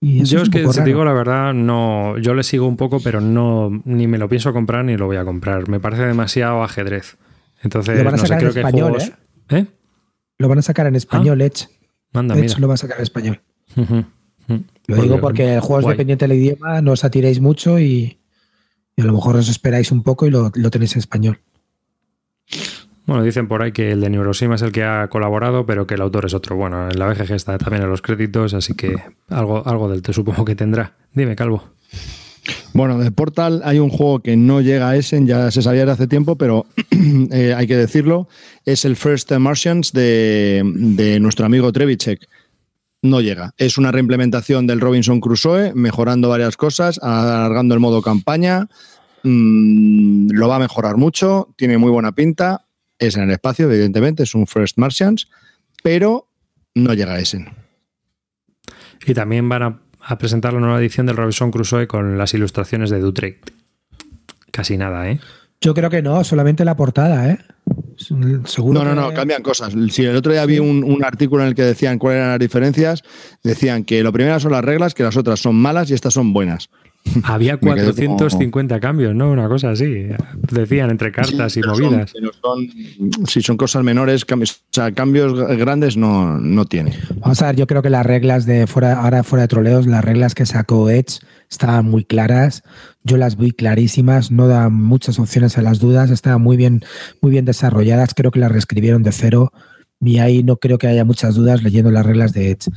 Y 0.00 0.22
Yo 0.22 0.40
es 0.42 0.50
que, 0.50 0.64
si 0.68 0.78
te 0.78 0.84
digo 0.84 1.04
la 1.04 1.12
verdad, 1.12 1.52
no, 1.52 2.16
yo 2.18 2.32
le 2.34 2.44
sigo 2.44 2.68
un 2.68 2.76
poco, 2.76 3.00
pero 3.02 3.20
no 3.20 3.82
ni 3.84 4.06
me 4.06 4.18
lo 4.18 4.28
pienso 4.28 4.52
comprar 4.52 4.84
ni 4.84 4.96
lo 4.96 5.06
voy 5.06 5.16
a 5.16 5.24
comprar. 5.24 5.68
Me 5.68 5.80
parece 5.80 6.02
demasiado 6.06 6.62
ajedrez. 6.62 7.16
Entonces, 7.64 8.04
no 8.04 8.16
sé, 8.16 8.36
creo 8.36 8.52
que 8.52 8.60
español, 8.60 8.90
juegos... 8.92 9.08
¿eh? 9.08 9.12
¿Eh? 9.50 9.66
Lo 10.38 10.48
van 10.48 10.58
a 10.58 10.62
sacar 10.62 10.86
en 10.86 10.96
español, 10.96 11.40
Edge. 11.40 11.68
Manda, 12.12 12.34
Edge 12.34 12.42
mira. 12.42 12.58
lo 12.58 12.68
va 12.68 12.74
a 12.74 12.78
sacar 12.78 12.98
en 12.98 13.02
español. 13.02 13.40
Lo 14.86 14.96
digo 15.02 15.20
porque 15.20 15.54
el 15.54 15.60
juego 15.60 15.80
es 15.80 15.86
dependiente 15.86 16.26
del 16.26 16.38
idioma, 16.38 16.80
no 16.80 16.92
os 16.92 17.04
atiréis 17.04 17.40
mucho 17.40 17.78
y, 17.78 18.18
y 18.96 19.02
a 19.02 19.04
lo 19.04 19.12
mejor 19.12 19.36
os 19.36 19.48
esperáis 19.48 19.92
un 19.92 20.02
poco 20.02 20.26
y 20.26 20.30
lo, 20.30 20.50
lo 20.54 20.70
tenéis 20.70 20.94
en 20.94 21.00
español. 21.00 21.40
Bueno, 23.06 23.22
dicen 23.22 23.48
por 23.48 23.62
ahí 23.62 23.72
que 23.72 23.92
el 23.92 24.02
de 24.02 24.10
Neurosima 24.10 24.56
es 24.56 24.62
el 24.62 24.70
que 24.70 24.84
ha 24.84 25.08
colaborado, 25.08 25.64
pero 25.64 25.86
que 25.86 25.94
el 25.94 26.02
autor 26.02 26.26
es 26.26 26.34
otro. 26.34 26.56
Bueno, 26.56 26.90
en 26.90 26.98
la 26.98 27.06
BGG 27.06 27.32
está 27.32 27.56
también 27.56 27.82
en 27.82 27.88
los 27.88 28.02
créditos, 28.02 28.52
así 28.52 28.74
que 28.74 28.96
algo, 29.30 29.66
algo 29.66 29.88
del 29.88 30.02
te 30.02 30.12
supongo 30.12 30.44
que 30.44 30.54
tendrá. 30.54 30.94
Dime, 31.14 31.34
Calvo. 31.34 31.64
Bueno, 32.72 32.98
de 32.98 33.10
Portal 33.10 33.62
hay 33.64 33.78
un 33.78 33.90
juego 33.90 34.20
que 34.20 34.36
no 34.36 34.60
llega 34.60 34.90
a 34.90 34.96
Essen, 34.96 35.26
ya 35.26 35.50
se 35.50 35.62
sabía 35.62 35.84
de 35.84 35.92
hace 35.92 36.06
tiempo, 36.06 36.36
pero 36.36 36.66
eh, 37.32 37.54
hay 37.56 37.66
que 37.66 37.76
decirlo. 37.76 38.28
Es 38.64 38.84
el 38.84 38.96
First 38.96 39.32
Martians 39.32 39.92
de, 39.92 41.18
nuestro 41.20 41.46
amigo 41.46 41.72
Trevichek. 41.72 42.26
No 43.02 43.20
llega. 43.20 43.52
Es 43.56 43.78
una 43.78 43.92
reimplementación 43.92 44.66
del 44.66 44.80
Robinson 44.80 45.20
Crusoe, 45.20 45.72
mejorando 45.74 46.28
varias 46.28 46.56
cosas, 46.56 46.98
alargando 47.02 47.74
el 47.74 47.80
modo 47.80 48.02
campaña. 48.02 48.68
Mm, 49.22 50.30
lo 50.30 50.48
va 50.48 50.56
a 50.56 50.60
mejorar 50.60 50.96
mucho, 50.96 51.54
tiene 51.56 51.78
muy 51.78 51.90
buena 51.90 52.12
pinta. 52.12 52.66
Es 52.98 53.16
en 53.16 53.24
el 53.24 53.30
espacio, 53.30 53.70
evidentemente, 53.70 54.24
es 54.24 54.34
un 54.34 54.46
First 54.46 54.78
Martians, 54.78 55.28
pero 55.82 56.28
no 56.74 56.94
llega 56.94 57.14
a 57.14 57.20
Essen. 57.20 57.48
Y 59.06 59.14
también 59.14 59.48
van 59.48 59.62
a, 59.62 59.80
a 60.10 60.16
presentar 60.18 60.54
la 60.54 60.60
nueva 60.60 60.80
edición 60.80 61.04
del 61.06 61.16
Robinson 61.16 61.50
Crusoe 61.50 61.86
con 61.86 62.16
las 62.16 62.32
ilustraciones 62.34 62.88
de 62.90 62.98
Dutrect. 63.00 63.50
Casi 64.50 64.76
nada, 64.78 65.10
¿eh? 65.10 65.20
Yo 65.60 65.74
creo 65.74 65.90
que 65.90 66.00
no, 66.02 66.22
solamente 66.24 66.64
la 66.64 66.76
portada, 66.76 67.30
¿eh? 67.30 67.38
Seguro 67.96 68.72
No, 68.72 68.84
no, 68.84 68.94
no, 68.94 69.08
que- 69.10 69.16
cambian 69.16 69.42
cosas. 69.42 69.74
Si 69.90 70.04
el 70.04 70.16
otro 70.16 70.32
día 70.32 70.46
vi 70.46 70.60
un, 70.60 70.84
un 70.84 71.04
artículo 71.04 71.42
en 71.42 71.48
el 71.48 71.54
que 71.54 71.62
decían 71.62 71.98
cuáles 71.98 72.18
eran 72.20 72.30
las 72.30 72.38
diferencias, 72.38 73.02
decían 73.42 73.84
que 73.84 74.02
lo 74.02 74.12
primero 74.12 74.38
son 74.40 74.52
las 74.52 74.64
reglas, 74.64 74.94
que 74.94 75.02
las 75.02 75.16
otras 75.16 75.40
son 75.40 75.56
malas 75.56 75.90
y 75.90 75.94
estas 75.94 76.14
son 76.14 76.32
buenas. 76.32 76.70
Había 77.24 77.54
Me 77.54 77.74
quedé 77.74 77.84
450 77.92 78.80
cambios, 78.80 79.14
¿no? 79.14 79.30
Una 79.30 79.48
cosa 79.48 79.70
así. 79.70 80.08
Decían 80.52 80.90
entre 80.90 81.10
cartas 81.10 81.56
y 81.56 81.62
son- 81.62 81.70
movidas. 81.70 82.12
son- 82.42 82.68
si 83.26 83.40
son 83.40 83.56
cosas 83.56 83.82
menores, 83.82 84.24
cambios, 84.24 84.52
o 84.52 84.72
sea, 84.72 84.92
cambios 84.92 85.34
grandes 85.56 85.96
no, 85.96 86.38
no 86.38 86.64
tiene. 86.66 86.92
Vamos 87.20 87.40
a 87.42 87.46
ver, 87.46 87.56
yo 87.56 87.66
creo 87.66 87.80
que 87.82 87.90
las 87.90 88.04
reglas 88.04 88.44
de 88.46 88.66
fuera, 88.66 89.00
ahora 89.00 89.22
fuera 89.22 89.42
de 89.42 89.48
troleos, 89.48 89.86
las 89.86 90.04
reglas 90.04 90.34
que 90.34 90.44
sacó 90.46 90.90
Edge 90.90 91.20
estaban 91.50 91.86
muy 91.86 92.04
claras. 92.04 92.62
Yo 93.04 93.16
las 93.16 93.36
vi 93.38 93.52
clarísimas, 93.52 94.30
no 94.30 94.46
dan 94.48 94.74
muchas 94.74 95.18
opciones 95.18 95.56
a 95.56 95.62
las 95.62 95.78
dudas, 95.78 96.10
estaban 96.10 96.42
muy 96.42 96.56
bien, 96.58 96.82
muy 97.22 97.30
bien 97.30 97.46
desarrolladas. 97.46 98.12
Creo 98.14 98.30
que 98.30 98.40
las 98.40 98.52
reescribieron 98.52 99.02
de 99.02 99.12
cero. 99.12 99.50
Y 100.00 100.18
ahí 100.18 100.42
no 100.44 100.58
creo 100.58 100.78
que 100.78 100.86
haya 100.86 101.04
muchas 101.04 101.34
dudas 101.34 101.62
leyendo 101.62 101.90
las 101.90 102.04
reglas 102.06 102.32
de 102.32 102.50
Edge. 102.50 102.70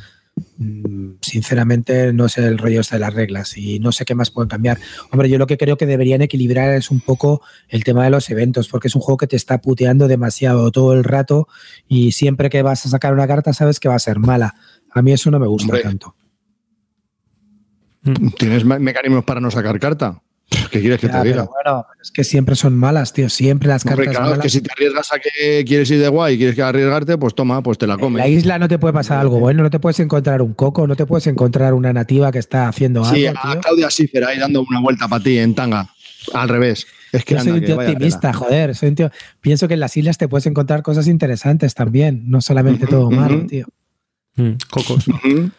Mm, 0.57 1.11
Sinceramente, 1.21 2.13
no 2.13 2.27
sé 2.29 2.45
el 2.45 2.57
rollo 2.57 2.81
este 2.81 2.95
de 2.95 2.99
las 2.99 3.13
reglas 3.13 3.57
y 3.57 3.79
no 3.79 3.91
sé 3.91 4.05
qué 4.05 4.15
más 4.15 4.31
pueden 4.31 4.49
cambiar. 4.49 4.79
Hombre, 5.11 5.29
yo 5.29 5.37
lo 5.37 5.47
que 5.47 5.57
creo 5.57 5.77
que 5.77 5.85
deberían 5.85 6.21
equilibrar 6.21 6.71
es 6.75 6.89
un 6.91 6.99
poco 6.99 7.41
el 7.69 7.83
tema 7.83 8.03
de 8.03 8.09
los 8.09 8.29
eventos, 8.29 8.67
porque 8.67 8.87
es 8.87 8.95
un 8.95 9.01
juego 9.01 9.17
que 9.17 9.27
te 9.27 9.35
está 9.35 9.59
puteando 9.61 10.07
demasiado 10.07 10.71
todo 10.71 10.93
el 10.93 11.03
rato 11.03 11.47
y 11.87 12.11
siempre 12.13 12.49
que 12.49 12.61
vas 12.63 12.85
a 12.85 12.89
sacar 12.89 13.13
una 13.13 13.27
carta 13.27 13.53
sabes 13.53 13.79
que 13.79 13.89
va 13.89 13.95
a 13.95 13.99
ser 13.99 14.19
mala. 14.19 14.55
A 14.91 15.01
mí 15.01 15.11
eso 15.13 15.29
no 15.31 15.39
me 15.39 15.47
gusta 15.47 15.67
Hombre. 15.67 15.83
tanto. 15.83 16.15
¿Tienes 18.37 18.65
me- 18.65 18.79
mecanismos 18.79 19.23
para 19.23 19.39
no 19.39 19.51
sacar 19.51 19.79
carta? 19.79 20.21
¿Qué 20.69 20.79
quieres 20.81 20.99
que 20.99 21.07
Ya, 21.07 21.21
te 21.21 21.27
diga? 21.29 21.43
bueno, 21.45 21.85
es 22.01 22.11
que 22.11 22.23
siempre 22.23 22.55
son 22.55 22.75
malas, 22.77 23.13
tío. 23.13 23.29
Siempre 23.29 23.67
las 23.69 23.85
Hombre, 23.85 24.05
cartas 24.05 24.21
claro, 24.21 24.35
es 24.35 24.41
que 24.41 24.49
si 24.49 24.61
te 24.61 24.71
arriesgas 24.71 25.11
a 25.13 25.19
que 25.19 25.63
quieres 25.65 25.89
ir 25.91 25.99
de 25.99 26.07
guay 26.09 26.35
y 26.35 26.37
quieres 26.37 26.55
que 26.55 26.61
arriesgarte, 26.61 27.17
pues 27.17 27.33
toma, 27.35 27.61
pues 27.63 27.77
te 27.77 27.87
la 27.87 27.93
En 27.95 27.99
comes. 27.99 28.19
la 28.19 28.27
isla 28.27 28.59
no 28.59 28.67
te 28.67 28.77
puede 28.77 28.93
pasar 28.93 29.19
algo 29.19 29.39
bueno, 29.39 29.63
no 29.63 29.69
te 29.69 29.79
puedes 29.79 29.99
encontrar 29.99 30.41
un 30.41 30.53
coco, 30.53 30.87
no 30.87 30.95
te 30.95 31.05
puedes 31.05 31.25
encontrar 31.27 31.73
una 31.73 31.93
nativa 31.93 32.31
que 32.31 32.39
está 32.39 32.67
haciendo 32.67 33.03
Sí, 33.05 33.25
algo, 33.27 33.39
a 33.43 33.51
tío. 33.53 33.61
Claudia 33.61 33.89
Schiffer 33.89 34.23
ahí 34.25 34.39
dando 34.39 34.61
una 34.61 34.79
vuelta 34.81 35.07
para 35.07 35.23
ti 35.23 35.37
en 35.37 35.55
tanga. 35.55 35.89
Al 36.33 36.49
revés. 36.49 36.85
Es 37.11 37.25
que 37.25 37.33
Yo 37.33 37.39
soy 37.41 37.49
anda, 37.53 37.59
un 37.61 37.65
tío 37.65 37.75
optimista, 37.79 38.31
joder. 38.33 38.75
Soy 38.75 38.89
un 38.89 38.95
tío. 38.95 39.11
Pienso 39.41 39.67
que 39.67 39.73
en 39.73 39.79
las 39.79 39.97
islas 39.97 40.17
te 40.17 40.27
puedes 40.27 40.45
encontrar 40.45 40.83
cosas 40.83 41.07
interesantes 41.07 41.73
también, 41.73 42.23
no 42.29 42.41
solamente 42.41 42.85
todo 42.87 43.09
malo, 43.09 43.37
ujú. 43.39 43.47
tío. 43.47 43.67
Mm, 44.35 44.51
cocos. 44.69 45.07
Ujú. 45.07 45.49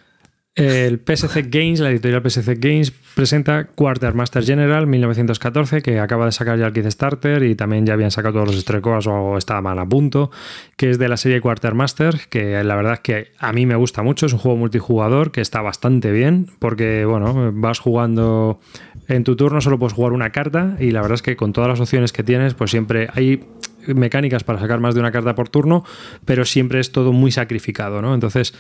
El 0.55 1.01
PSC 1.01 1.47
Games, 1.49 1.81
la 1.81 1.91
editorial 1.91 2.21
PSC 2.23 2.57
Games, 2.59 2.91
presenta 2.91 3.69
Quartermaster 3.69 4.45
General 4.45 4.87
1914, 4.87 5.81
que 5.81 5.99
acaba 5.99 6.27
de 6.27 6.33
sacar 6.33 6.59
ya 6.59 6.67
el 6.67 6.75
Kickstarter 6.75 7.43
y 7.45 7.55
también 7.55 7.87
ya 7.87 7.95
habían 7.95 8.11
sacado 8.11 8.35
todos 8.35 8.49
los 8.49 8.57
estrecos 8.57 9.07
o 9.07 9.39
estaban 9.39 9.79
a 9.79 9.89
punto, 9.89 10.31
que 10.77 10.91
es 10.91 10.99
de 10.99 11.09
la 11.09 11.17
serie 11.17 11.41
Quartermaster, 11.41 12.21
que 12.29 12.63
la 12.65 12.77
verdad 12.77 12.93
es 12.93 13.01
que 13.01 13.33
a 13.39 13.55
mí 13.55 13.65
me 13.65 13.77
gusta 13.77 14.03
mucho, 14.03 14.27
es 14.27 14.35
un 14.35 14.41
juego 14.41 14.59
multijugador 14.59 15.33
que 15.33 15.41
está 15.41 15.63
bastante 15.63 16.13
bien, 16.13 16.49
porque 16.59 17.07
bueno, 17.07 17.51
vas 17.55 17.79
jugando 17.79 18.61
en 19.09 19.25
tu 19.25 19.37
turno, 19.37 19.63
solo 19.63 19.79
puedes 19.79 19.95
jugar 19.95 20.13
una 20.13 20.33
carta 20.33 20.77
y 20.79 20.91
la 20.91 21.01
verdad 21.01 21.15
es 21.15 21.23
que 21.23 21.35
con 21.35 21.55
todas 21.55 21.71
las 21.71 21.81
opciones 21.81 22.13
que 22.13 22.25
tienes, 22.25 22.53
pues 22.53 22.71
siempre 22.71 23.09
hay 23.15 23.43
mecánicas 23.87 24.45
para 24.45 24.59
sacar 24.59 24.81
más 24.81 24.95
de 24.95 25.01
una 25.01 25.13
carta 25.13 25.35
por 25.35 25.49
turno, 25.49 25.83
pero 26.27 26.45
siempre 26.45 26.79
es 26.79 26.93
todo 26.93 27.13
muy 27.13 27.33
sacrificado, 27.33 28.03
¿no? 28.03 28.15
Entonces, 28.15 28.55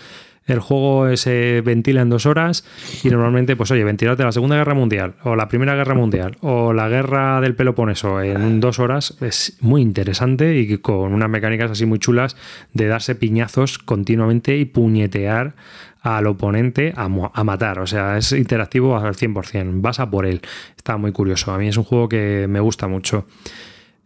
el 0.46 0.60
juego 0.60 1.16
se 1.16 1.60
ventila 1.60 2.02
en 2.02 2.10
dos 2.10 2.26
horas 2.26 2.64
y 3.02 3.10
normalmente, 3.10 3.56
pues 3.56 3.70
oye, 3.70 3.84
ventilarte 3.84 4.24
la 4.24 4.32
Segunda 4.32 4.56
Guerra 4.56 4.74
Mundial 4.74 5.14
o 5.24 5.36
la 5.36 5.48
Primera 5.48 5.74
Guerra 5.74 5.94
Mundial 5.94 6.36
o 6.40 6.72
la 6.72 6.88
Guerra 6.88 7.40
del 7.40 7.54
Peloponeso 7.54 8.20
en 8.20 8.60
dos 8.60 8.78
horas 8.78 9.16
es 9.20 9.56
muy 9.60 9.82
interesante 9.82 10.58
y 10.58 10.78
con 10.78 11.12
unas 11.12 11.28
mecánicas 11.28 11.70
así 11.70 11.86
muy 11.86 11.98
chulas 11.98 12.36
de 12.72 12.86
darse 12.86 13.14
piñazos 13.14 13.78
continuamente 13.78 14.56
y 14.56 14.64
puñetear 14.64 15.54
al 16.02 16.26
oponente 16.26 16.92
a, 16.96 17.04
a 17.32 17.44
matar. 17.44 17.78
O 17.78 17.86
sea, 17.86 18.18
es 18.18 18.32
interactivo 18.32 18.96
al 18.96 19.14
100%. 19.14 19.80
Vas 19.80 20.00
a 20.00 20.10
por 20.10 20.26
él. 20.26 20.40
Está 20.76 20.96
muy 20.96 21.12
curioso. 21.12 21.52
A 21.52 21.58
mí 21.58 21.68
es 21.68 21.76
un 21.76 21.84
juego 21.84 22.08
que 22.08 22.46
me 22.48 22.60
gusta 22.60 22.88
mucho. 22.88 23.26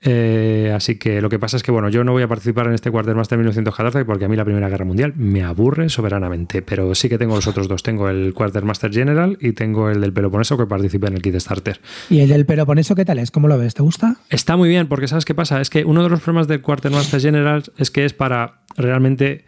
Eh, 0.02 0.73
así 0.74 0.97
que 0.97 1.20
lo 1.20 1.28
que 1.28 1.39
pasa 1.39 1.56
es 1.56 1.62
que, 1.62 1.73
bueno, 1.73 1.89
yo 1.89 2.05
no 2.05 2.12
voy 2.12 2.23
a 2.23 2.28
participar 2.28 2.66
en 2.66 2.74
este 2.74 2.90
Quartermaster 2.90 3.39
1914 3.39 4.05
porque 4.05 4.27
a 4.27 4.28
mí 4.28 4.36
la 4.36 4.44
Primera 4.44 4.68
Guerra 4.68 4.85
Mundial 4.85 5.14
me 5.16 5.43
aburre 5.43 5.89
soberanamente, 5.89 6.62
pero 6.62 6.94
sí 6.94 7.09
que 7.09 7.18
tengo 7.18 7.35
los 7.35 7.47
otros 7.47 7.68
dos. 7.68 7.82
Tengo 7.82 8.09
el 8.09 8.35
Quartermaster 8.35 8.93
General 8.93 9.36
y 9.40 9.52
tengo 9.52 9.90
el 9.90 10.01
del 10.01 10.12
Peloponeso 10.12 10.56
que 10.56 10.66
participa 10.66 11.09
en 11.09 11.14
el 11.14 11.23
Kickstarter. 11.23 11.81
¿Y 12.10 12.20
el 12.20 12.28
del 12.28 12.47
Peloponeso 12.47 12.94
qué 12.94 13.05
tal 13.05 13.18
es? 13.18 13.31
¿Cómo 13.31 13.48
lo 13.48 13.59
ves? 13.59 13.74
¿Te 13.74 13.82
gusta? 13.82 14.16
Está 14.31 14.56
muy 14.56 14.68
bien, 14.68 14.86
porque 14.86 15.09
¿sabes 15.09 15.24
qué 15.24 15.35
pasa? 15.35 15.60
Es 15.60 15.70
que 15.70 15.85
uno 15.85 16.02
de 16.02 16.09
los 16.09 16.20
problemas 16.20 16.48
del 16.48 16.60
Quartermaster 16.60 17.20
General 17.20 17.64
es 17.78 17.90
que 17.90 18.05
es 18.05 18.12
para 18.12 18.60
realmente 18.77 19.44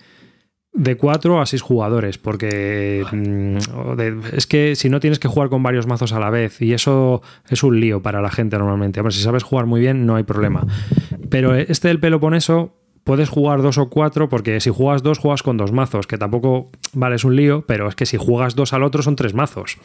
de 0.72 0.96
4 0.96 1.40
a 1.40 1.46
6 1.46 1.62
jugadores, 1.62 2.18
porque 2.18 3.04
mm, 3.10 3.56
es 4.36 4.46
que 4.46 4.76
si 4.76 4.88
no 4.88 5.00
tienes 5.00 5.18
que 5.18 5.28
jugar 5.28 5.48
con 5.48 5.62
varios 5.62 5.86
mazos 5.86 6.12
a 6.12 6.20
la 6.20 6.30
vez, 6.30 6.60
y 6.62 6.72
eso 6.72 7.22
es 7.48 7.62
un 7.62 7.80
lío 7.80 8.02
para 8.02 8.20
la 8.20 8.30
gente 8.30 8.58
normalmente. 8.58 9.00
Hombre, 9.00 9.12
si 9.14 9.22
sabes 9.22 9.42
jugar 9.42 9.66
muy 9.66 9.80
bien, 9.80 10.06
no 10.06 10.16
hay 10.16 10.24
problema. 10.24 10.66
Pero 11.30 11.54
este 11.54 11.88
del 11.88 12.00
Peloponeso 12.00 12.74
puedes 13.04 13.28
jugar 13.28 13.62
dos 13.62 13.78
o 13.78 13.88
cuatro, 13.88 14.28
porque 14.28 14.60
si 14.60 14.70
juegas 14.70 15.02
dos, 15.02 15.18
juegas 15.18 15.42
con 15.42 15.56
dos 15.56 15.72
mazos, 15.72 16.06
que 16.06 16.18
tampoco, 16.18 16.70
vale, 16.92 17.16
es 17.16 17.24
un 17.24 17.34
lío, 17.36 17.64
pero 17.66 17.88
es 17.88 17.94
que 17.94 18.06
si 18.06 18.16
juegas 18.18 18.54
dos 18.54 18.72
al 18.72 18.82
otro 18.82 19.02
son 19.02 19.16
tres 19.16 19.34
mazos. 19.34 19.78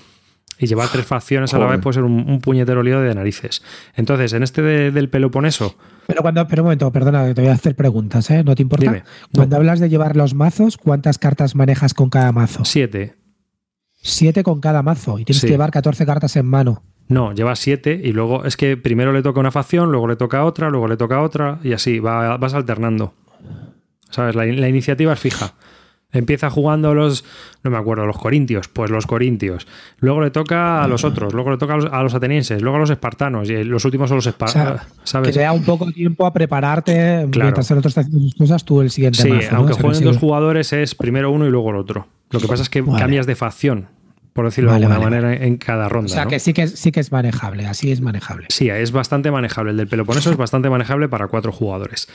Y 0.60 0.68
llevar 0.68 0.90
tres 0.90 1.06
facciones 1.06 1.54
a 1.56 1.58
la 1.60 1.66
vez 1.66 1.80
puede 1.82 1.96
ser 1.96 2.04
un, 2.04 2.30
un 2.30 2.40
puñetero 2.40 2.84
lío 2.84 3.00
de 3.02 3.16
narices. 3.16 3.64
Entonces, 3.96 4.34
en 4.34 4.44
este 4.44 4.62
de- 4.62 4.92
del 4.92 5.10
Peloponeso, 5.10 5.76
Pero 6.08 6.22
cuando, 6.22 6.48
pero 6.48 6.62
un 6.64 6.66
momento, 6.68 6.92
perdona, 6.92 7.26
que 7.28 7.34
te 7.34 7.42
voy 7.42 7.50
a 7.50 7.54
hacer 7.54 7.76
preguntas, 7.76 8.30
¿eh? 8.30 8.44
¿No 8.44 8.56
te 8.56 8.62
importa? 8.62 8.86
Dime. 8.86 9.04
Cuando 9.34 9.56
hablas 9.56 9.80
de 9.80 9.90
llevar 9.90 10.16
los 10.18 10.34
mazos, 10.34 10.78
¿cuántas 10.78 11.18
cartas 11.18 11.56
manejas 11.56 11.94
con 11.94 12.10
cada 12.10 12.32
mazo? 12.32 12.66
siete. 12.66 13.16
Siete 14.02 14.44
con 14.44 14.60
cada 14.60 14.84
mazo 14.84 15.18
y 15.20 15.26
tienes 15.26 15.40
Sí. 15.42 15.48
que 15.48 15.54
llevar 15.54 15.72
14 15.72 16.06
cartas 16.06 16.36
en 16.36 16.46
mano. 16.46 16.84
No, 17.08 17.34
lleva 17.34 17.56
siete 17.56 18.00
y 18.04 18.12
luego 18.12 18.44
es 18.46 18.58
que 18.58 18.76
primero 18.76 19.14
le 19.14 19.22
toca 19.22 19.40
una 19.40 19.52
facción, 19.52 19.92
luego 19.92 20.08
le 20.08 20.16
toca 20.16 20.44
otra, 20.44 20.70
luego 20.70 20.88
le 20.88 20.98
toca 20.98 21.22
otra 21.22 21.60
y 21.64 21.74
así 21.74 22.00
va- 22.00 22.36
vas 22.38 22.54
alternando. 22.54 23.14
¿Sabes? 24.10 24.36
La, 24.36 24.46
la 24.46 24.70
iniciativa 24.70 25.14
es 25.14 25.20
fija. 25.20 25.54
Empieza 26.14 26.50
jugando 26.50 26.94
los, 26.94 27.26
no 27.64 27.72
me 27.72 27.78
acuerdo, 27.78 28.06
los 28.06 28.18
corintios, 28.18 28.68
pues 28.68 28.92
los 28.92 29.06
corintios. 29.08 29.68
Luego 30.00 30.22
le 30.22 30.30
toca 30.32 30.84
a 30.84 30.88
los 30.88 31.04
otros, 31.04 31.34
luego 31.34 31.50
le 31.52 31.58
toca 31.58 31.74
a 31.74 31.78
los, 31.78 31.92
a 31.92 32.04
los 32.04 32.14
atenienses, 32.14 32.62
luego 32.62 32.78
a 32.78 32.80
los 32.80 32.90
espartanos 32.92 33.50
y 33.50 33.64
los 33.64 33.84
últimos 33.84 34.10
son 34.10 34.18
los 34.18 34.28
O 34.28 34.30
espartanos. 34.30 34.82
sea, 34.82 34.88
¿Sabes? 35.04 35.30
Que 35.30 35.34
te 35.34 35.40
da 35.42 35.52
un 35.52 35.64
poco 35.64 35.92
tiempo 35.92 36.26
a 36.26 36.32
prepararte 36.34 37.28
Claro. 37.32 37.46
mientras 37.48 37.70
el 37.72 37.80
otro 37.80 37.90
está 37.90 38.02
haciendo 38.02 38.22
sus 38.22 38.36
cosas, 38.36 38.64
tú 38.64 38.82
el 38.82 38.92
siguiente 38.92 39.22
Sí, 39.24 39.30
aunque 39.32 39.46
O 39.46 39.50
sea, 39.50 39.66
que 39.68 39.74
jueguen 39.82 40.00
sí. 40.00 40.04
dos 40.06 40.18
jugadores 40.18 40.72
es 40.72 40.94
primero 40.96 41.32
uno 41.32 41.48
y 41.48 41.50
luego 41.50 41.72
el 41.72 41.78
otro. 41.78 42.08
Lo 42.30 42.40
que 42.40 42.48
pasa 42.48 42.64
es 42.64 42.70
que 42.70 42.82
Vale. 42.82 43.00
cambias 43.00 43.26
de 43.26 43.36
facción, 43.36 43.88
por 44.34 44.46
decirlo 44.46 44.70
Vale, 44.72 44.86
de 44.88 44.94
alguna 44.94 45.10
vale. 45.10 45.22
manera, 45.28 45.46
en 45.46 45.58
cada 45.58 45.90
ronda. 45.90 46.12
O 46.12 46.14
sea 46.14 46.26
¿no? 46.26 46.30
que 46.30 46.40
sí 46.40 46.54
que, 46.54 46.68
sí 46.68 46.92
que 46.92 47.00
es 47.00 47.12
manejable, 47.12 47.66
así 47.66 47.92
es 47.92 48.02
manejable. 48.02 48.48
Sí, 48.50 48.70
es 48.70 48.92
bastante 48.92 49.32
manejable. 49.32 49.72
El 49.72 49.78
del 49.78 49.88
Peloponeso 49.88 50.30
es 50.32 50.38
bastante 50.38 50.70
manejable 50.70 51.10
para 51.10 51.28
cuatro 51.28 51.52
jugadores. 51.52 52.08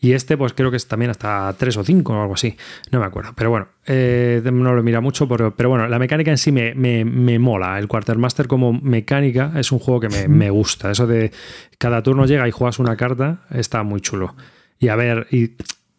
Y 0.00 0.12
este, 0.12 0.36
pues 0.36 0.52
creo 0.52 0.70
que 0.70 0.76
es 0.76 0.86
también 0.86 1.10
hasta 1.10 1.52
tres 1.58 1.76
o 1.76 1.82
cinco 1.82 2.12
o 2.14 2.20
algo 2.22 2.34
así. 2.34 2.56
No 2.92 3.00
me 3.00 3.06
acuerdo. 3.06 3.32
Pero 3.34 3.50
bueno, 3.50 3.66
eh, 3.86 4.40
no 4.44 4.72
lo 4.74 4.82
mira 4.84 5.00
mucho. 5.00 5.26
Pero, 5.26 5.56
pero 5.56 5.70
bueno, 5.70 5.88
la 5.88 5.98
mecánica 5.98 6.30
en 6.30 6.38
sí 6.38 6.52
me, 6.52 6.72
me- 6.74 7.04
me 7.04 7.38
mola. 7.40 7.78
El 7.80 7.88
Quartermaster 7.88 8.46
como 8.46 8.72
mecánica 8.72 9.52
es 9.56 9.72
un 9.72 9.80
juego 9.80 9.98
que 10.00 10.08
me, 10.08 10.28
me 10.28 10.50
gusta. 10.50 10.90
Eso 10.92 11.06
de 11.08 11.32
cada 11.78 12.02
turno 12.04 12.26
llega 12.26 12.46
y 12.46 12.52
juegas 12.52 12.78
una 12.78 12.96
carta 12.96 13.40
está 13.50 13.82
muy 13.82 14.00
chulo. 14.00 14.36
Y 14.78 14.86
a 14.88 14.94
ver, 14.94 15.26
y 15.32 15.52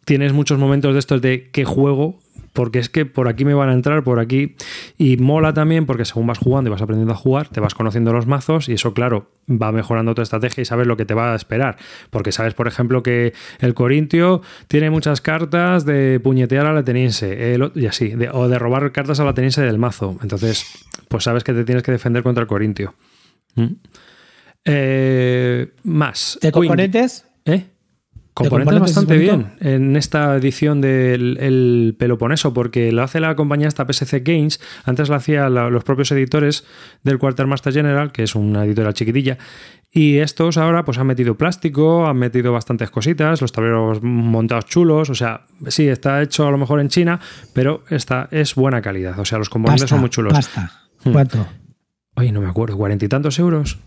tienes 0.06 0.32
muchos 0.32 0.58
momentos 0.58 0.94
de 0.94 0.98
estos 0.98 1.20
de 1.20 1.50
qué 1.52 1.66
juego. 1.66 2.18
Porque 2.52 2.80
es 2.80 2.88
que 2.88 3.06
por 3.06 3.28
aquí 3.28 3.44
me 3.44 3.54
van 3.54 3.68
a 3.68 3.72
entrar, 3.74 4.02
por 4.02 4.18
aquí. 4.18 4.56
Y 4.98 5.16
mola 5.18 5.54
también 5.54 5.86
porque 5.86 6.04
según 6.04 6.26
vas 6.26 6.38
jugando 6.38 6.68
y 6.68 6.72
vas 6.72 6.82
aprendiendo 6.82 7.14
a 7.14 7.16
jugar, 7.16 7.46
te 7.48 7.60
vas 7.60 7.74
conociendo 7.74 8.12
los 8.12 8.26
mazos 8.26 8.68
y 8.68 8.72
eso, 8.72 8.92
claro, 8.92 9.30
va 9.48 9.70
mejorando 9.70 10.14
tu 10.14 10.22
estrategia 10.22 10.62
y 10.62 10.64
sabes 10.64 10.86
lo 10.88 10.96
que 10.96 11.04
te 11.04 11.14
va 11.14 11.32
a 11.32 11.36
esperar. 11.36 11.76
Porque 12.10 12.32
sabes, 12.32 12.54
por 12.54 12.66
ejemplo, 12.66 13.02
que 13.04 13.32
el 13.60 13.74
Corintio 13.74 14.42
tiene 14.66 14.90
muchas 14.90 15.20
cartas 15.20 15.84
de 15.84 16.18
puñetear 16.20 16.66
al 16.66 16.76
ateniense 16.76 17.54
el 17.54 17.70
y 17.76 17.86
así, 17.86 18.08
de- 18.08 18.30
o 18.30 18.48
de 18.48 18.58
robar 18.58 18.90
cartas 18.90 19.20
al 19.20 19.28
ateniense 19.28 19.62
del 19.62 19.78
mazo. 19.78 20.18
Entonces, 20.22 20.66
pues 21.08 21.22
sabes 21.24 21.44
que 21.44 21.52
te 21.52 21.64
tienes 21.64 21.84
que 21.84 21.92
defender 21.92 22.22
contra 22.24 22.42
el 22.42 22.48
Corintio. 22.48 22.94
¿Mm? 23.54 23.66
Eh, 24.64 25.72
más. 25.84 26.38
¿De 26.42 26.52
componentes? 26.52 27.26
¿Eh? 27.44 27.64
Componentes 28.32 28.72
componentes 28.72 28.90
es 28.90 28.96
bastante 28.96 29.18
bien 29.18 29.52
en 29.60 29.96
esta 29.96 30.36
edición 30.36 30.80
del 30.80 31.36
el 31.40 31.96
Peloponeso, 31.98 32.54
porque 32.54 32.92
lo 32.92 33.02
hace 33.02 33.18
la 33.20 33.34
compañía 33.34 33.66
esta 33.66 33.84
PSC 33.84 34.22
Games. 34.24 34.60
Antes 34.84 35.08
lo 35.08 35.16
hacían 35.16 35.52
los 35.54 35.84
propios 35.84 36.12
editores 36.12 36.64
del 37.02 37.18
Quartermaster 37.18 37.72
General, 37.72 38.12
que 38.12 38.22
es 38.22 38.34
una 38.34 38.64
editorial 38.64 38.94
chiquitilla. 38.94 39.38
Y 39.92 40.18
estos 40.18 40.56
ahora 40.56 40.84
pues 40.84 40.98
han 40.98 41.08
metido 41.08 41.36
plástico, 41.36 42.06
han 42.06 42.16
metido 42.16 42.52
bastantes 42.52 42.90
cositas, 42.90 43.40
los 43.40 43.50
tableros 43.50 44.00
montados 44.02 44.66
chulos. 44.66 45.10
O 45.10 45.14
sea, 45.14 45.46
sí, 45.66 45.88
está 45.88 46.22
hecho 46.22 46.46
a 46.46 46.50
lo 46.52 46.58
mejor 46.58 46.80
en 46.80 46.88
China, 46.88 47.18
pero 47.52 47.82
esta 47.90 48.28
es 48.30 48.54
buena 48.54 48.80
calidad. 48.80 49.18
O 49.18 49.24
sea, 49.24 49.38
los 49.38 49.50
componentes 49.50 49.82
Pasta, 49.82 49.94
son 49.96 50.00
muy 50.00 50.10
chulos. 50.10 50.32
Pasta. 50.32 50.72
Hmm. 51.04 51.12
¿Cuánto? 51.12 51.46
Oye, 52.14 52.30
no 52.30 52.40
me 52.40 52.48
acuerdo, 52.48 52.76
cuarenta 52.76 53.04
y 53.04 53.08
tantos 53.08 53.38
euros. 53.40 53.78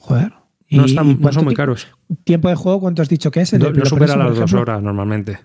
Joder. 0.00 0.32
No, 0.70 0.82
¿Y- 0.82 0.90
están, 0.90 1.06
y 1.06 1.14
no 1.14 1.20
cuánto 1.20 1.34
son 1.40 1.44
muy 1.44 1.54
caros. 1.54 1.88
¿Tiempo 2.24 2.48
de 2.48 2.54
juego 2.54 2.80
cuánto 2.80 3.02
has 3.02 3.08
dicho 3.08 3.30
que 3.30 3.40
es? 3.40 3.52
No, 3.54 3.84
supera 3.86 4.16
las 4.16 4.36
dos 4.36 4.52
horas 4.54 4.82
normalmente. 4.82 5.38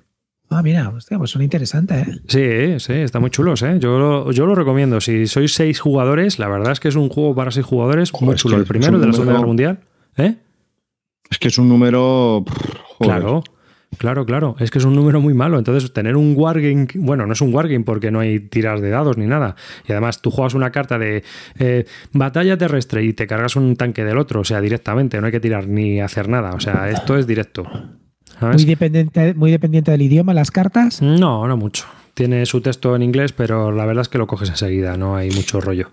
Ah, 0.49 0.61
mira, 0.61 0.89
hostia, 0.89 1.17
pues 1.17 1.31
son 1.31 1.41
interesantes, 1.41 2.07
¿eh? 2.07 2.77
Sí, 2.77 2.85
sí, 2.85 2.93
está 2.93 3.19
muy 3.19 3.29
chulos, 3.31 3.61
¿eh? 3.63 3.77
Yo 3.79 3.97
lo, 3.97 4.31
yo 4.31 4.45
lo 4.45 4.53
recomiendo. 4.53 5.01
Si 5.01 5.25
sois 5.25 5.53
seis 5.55 5.79
jugadores, 5.79 6.37
la 6.37 6.47
verdad 6.47 6.73
es 6.73 6.79
que 6.79 6.89
es 6.89 6.95
un 6.95 7.09
juego 7.09 7.33
para 7.33 7.49
seis 7.51 7.65
jugadores 7.65 8.11
muy 8.21 8.35
es 8.35 8.41
chulo. 8.41 8.55
que 8.57 8.61
El 8.61 8.67
primero 8.67 8.99
de 8.99 9.07
la 9.07 9.13
Segunda 9.13 9.33
Guerra 9.33 9.47
Mundial. 9.47 9.79
¿Eh? 10.17 10.35
Es 11.31 11.39
que 11.39 11.47
es 11.47 11.57
un 11.57 11.69
número. 11.69 12.43
joder. 12.97 12.99
Claro, 12.99 13.43
claro, 13.97 14.25
claro. 14.25 14.55
Es 14.59 14.71
que 14.71 14.79
es 14.79 14.85
un 14.85 14.95
número 14.95 15.21
muy 15.21 15.33
malo. 15.33 15.57
Entonces, 15.57 15.91
tener 15.93 16.15
un 16.15 16.33
wargame. 16.35 16.87
Bueno, 16.95 17.25
no 17.25 17.33
es 17.33 17.41
un 17.41 17.53
wargame 17.53 17.83
porque 17.83 18.11
no 18.11 18.19
hay 18.19 18.39
tiras 18.39 18.81
de 18.81 18.89
dados 18.89 19.17
ni 19.17 19.25
nada. 19.25 19.55
Y 19.87 19.91
además, 19.91 20.21
tú 20.21 20.31
juegas 20.31 20.53
una 20.53 20.71
carta 20.71 20.97
de 20.97 21.23
eh, 21.59 21.85
batalla 22.11 22.57
terrestre 22.57 23.03
y 23.03 23.13
te 23.13 23.27
cargas 23.27 23.55
un 23.55 23.75
tanque 23.75 24.03
del 24.03 24.17
otro. 24.17 24.41
O 24.41 24.45
sea, 24.45 24.61
directamente. 24.61 25.19
No 25.19 25.27
hay 25.27 25.31
que 25.31 25.39
tirar 25.39 25.67
ni 25.67 25.99
hacer 26.01 26.29
nada. 26.29 26.51
O 26.53 26.59
sea, 26.59 26.89
esto 26.89 27.17
es 27.17 27.27
directo. 27.27 27.65
¿Sabes? 28.39 28.57
Muy 28.57 28.65
dependiente, 28.65 29.33
muy 29.33 29.51
dependiente 29.51 29.91
del 29.91 30.01
idioma, 30.01 30.33
las 30.33 30.51
cartas. 30.51 31.01
No, 31.01 31.47
no 31.47 31.57
mucho. 31.57 31.85
Tiene 32.13 32.45
su 32.45 32.61
texto 32.61 32.95
en 32.95 33.01
inglés, 33.01 33.33
pero 33.33 33.71
la 33.71 33.85
verdad 33.85 34.01
es 34.01 34.09
que 34.09 34.17
lo 34.17 34.27
coges 34.27 34.49
enseguida. 34.49 34.97
No 34.97 35.15
hay 35.15 35.31
mucho 35.31 35.61
rollo. 35.61 35.89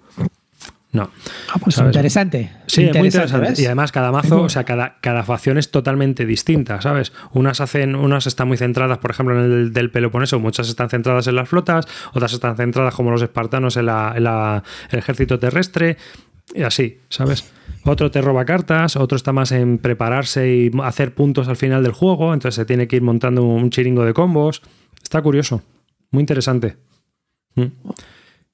No. 0.92 1.08
Ah, 1.52 1.58
pues 1.62 1.76
¿Sabes? 1.76 1.90
interesante. 1.90 2.50
Sí, 2.66 2.84
es 2.84 2.96
muy 2.96 3.06
interesante. 3.06 3.50
¿ves? 3.50 3.60
Y 3.60 3.66
además 3.66 3.92
cada 3.92 4.10
mazo, 4.10 4.42
o 4.42 4.48
sea, 4.48 4.64
cada, 4.64 4.96
cada 5.00 5.22
facción 5.22 5.56
es 5.56 5.70
totalmente 5.70 6.26
distinta, 6.26 6.80
¿sabes? 6.80 7.12
Unas 7.32 7.60
hacen, 7.60 7.94
unas 7.94 8.26
están 8.26 8.48
muy 8.48 8.56
centradas, 8.56 8.98
por 8.98 9.12
ejemplo, 9.12 9.38
en 9.38 9.52
el 9.52 9.72
del 9.72 9.90
Peloponeso, 9.90 10.40
muchas 10.40 10.68
están 10.68 10.90
centradas 10.90 11.28
en 11.28 11.36
las 11.36 11.48
flotas, 11.48 11.86
otras 12.12 12.32
están 12.32 12.56
centradas 12.56 12.94
como 12.94 13.12
los 13.12 13.22
espartanos 13.22 13.76
en 13.76 13.86
la, 13.86 14.14
en 14.16 14.24
la- 14.24 14.64
el 14.90 14.98
ejército 14.98 15.38
terrestre, 15.38 15.96
y 16.54 16.62
así, 16.64 16.98
¿sabes? 17.08 17.44
Otro 17.84 18.10
te 18.10 18.20
roba 18.20 18.44
cartas, 18.44 18.96
otro 18.96 19.14
está 19.14 19.32
más 19.32 19.52
en 19.52 19.78
prepararse 19.78 20.52
y 20.52 20.70
hacer 20.82 21.14
puntos 21.14 21.46
al 21.46 21.56
final 21.56 21.84
del 21.84 21.92
juego, 21.92 22.34
entonces 22.34 22.56
se 22.56 22.64
tiene 22.64 22.88
que 22.88 22.96
ir 22.96 23.02
montando 23.02 23.44
un 23.44 23.70
chiringo 23.70 24.04
de 24.04 24.12
combos. 24.12 24.60
Está 25.00 25.22
curioso, 25.22 25.62
muy 26.10 26.20
interesante. 26.22 26.76
Mm. 27.54 27.66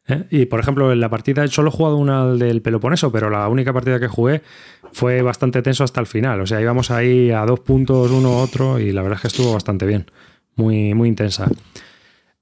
¿Eh? 0.08 0.24
Y 0.30 0.46
por 0.46 0.60
ejemplo, 0.60 0.92
en 0.92 1.00
la 1.00 1.08
partida, 1.08 1.46
solo 1.48 1.70
he 1.70 1.72
jugado 1.72 1.96
una 1.96 2.26
del 2.26 2.62
Peloponeso, 2.62 3.10
pero 3.10 3.28
la 3.28 3.48
única 3.48 3.72
partida 3.72 3.98
que 3.98 4.08
jugué 4.08 4.42
fue 4.92 5.22
bastante 5.22 5.62
tenso 5.62 5.84
hasta 5.84 6.00
el 6.00 6.06
final. 6.06 6.40
O 6.40 6.46
sea, 6.46 6.60
íbamos 6.60 6.90
ahí 6.90 7.30
a 7.30 7.44
dos 7.44 7.60
puntos 7.60 8.10
uno 8.10 8.38
otro 8.38 8.78
y 8.78 8.92
la 8.92 9.02
verdad 9.02 9.16
es 9.16 9.22
que 9.22 9.28
estuvo 9.28 9.52
bastante 9.52 9.86
bien. 9.86 10.06
Muy, 10.54 10.94
muy 10.94 11.08
intensa. 11.08 11.48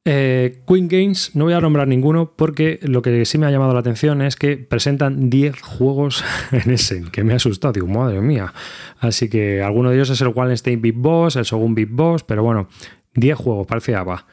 Eh, 0.07 0.61
Queen 0.69 0.87
Games, 0.87 1.35
no 1.35 1.45
voy 1.45 1.55
a 1.55 1.61
nombrar 1.63 1.89
ninguno 1.89 2.35
porque 2.37 2.79
lo 2.83 3.01
que 3.01 3.25
sí 3.25 3.39
me 3.39 3.47
ha 3.47 3.51
llamado 3.51 3.73
la 3.73 3.81
atención 3.81 4.21
es 4.21 4.37
que 4.37 4.59
presentan 4.59 5.31
10 5.31 5.63
juegos 5.63 6.23
en 6.53 6.71
Essen, 6.71 7.11
que 7.11 7.25
me 7.25 7.33
ha 7.33 7.37
asustado, 7.37 7.73
digo, 7.73 7.87
madre 7.87 8.21
mía. 8.21 8.53
Así 8.99 9.31
que 9.31 9.63
alguno 9.63 9.89
de 9.89 9.97
ellos 9.97 10.11
es 10.11 10.21
el 10.21 10.29
Wallenstein 10.29 10.83
Big 10.83 10.95
Boss, 10.95 11.37
el 11.37 11.45
Shogun 11.45 11.75
Big 11.75 11.89
Boss, 11.89 12.23
pero 12.23 12.43
bueno, 12.43 12.69
10 13.15 13.39
juegos, 13.39 13.67
parece 13.67 13.95
ABA. 13.95 14.27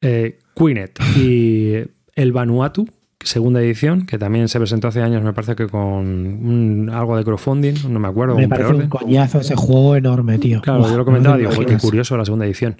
Eh, 0.00 0.38
Queenet 0.54 0.98
y 1.16 1.72
el 2.20 2.32
Vanuatu, 2.32 2.88
segunda 3.20 3.60
edición, 3.60 4.06
que 4.06 4.18
también 4.18 4.48
se 4.48 4.58
presentó 4.58 4.88
hace 4.88 5.02
años, 5.02 5.22
me 5.22 5.32
parece 5.32 5.54
que 5.56 5.66
con 5.68 5.80
un- 5.82 6.90
algo 6.92 7.16
de 7.16 7.24
crowdfunding, 7.24 7.74
no 7.90 7.98
me 7.98 8.08
acuerdo, 8.08 8.36
Me 8.36 8.44
un 8.44 8.48
parece 8.48 8.72
un 8.74 8.88
coñazo 8.88 9.40
ese 9.40 9.54
juego 9.56 9.96
enorme, 9.96 10.38
tío. 10.38 10.60
Claro, 10.60 10.88
yo 10.88 10.96
lo 10.96 11.04
comentaba, 11.04 11.36
no 11.36 11.48
digo, 11.48 11.64
qué 11.64 11.78
curioso 11.78 12.16
la 12.16 12.24
segunda 12.24 12.44
edición. 12.46 12.76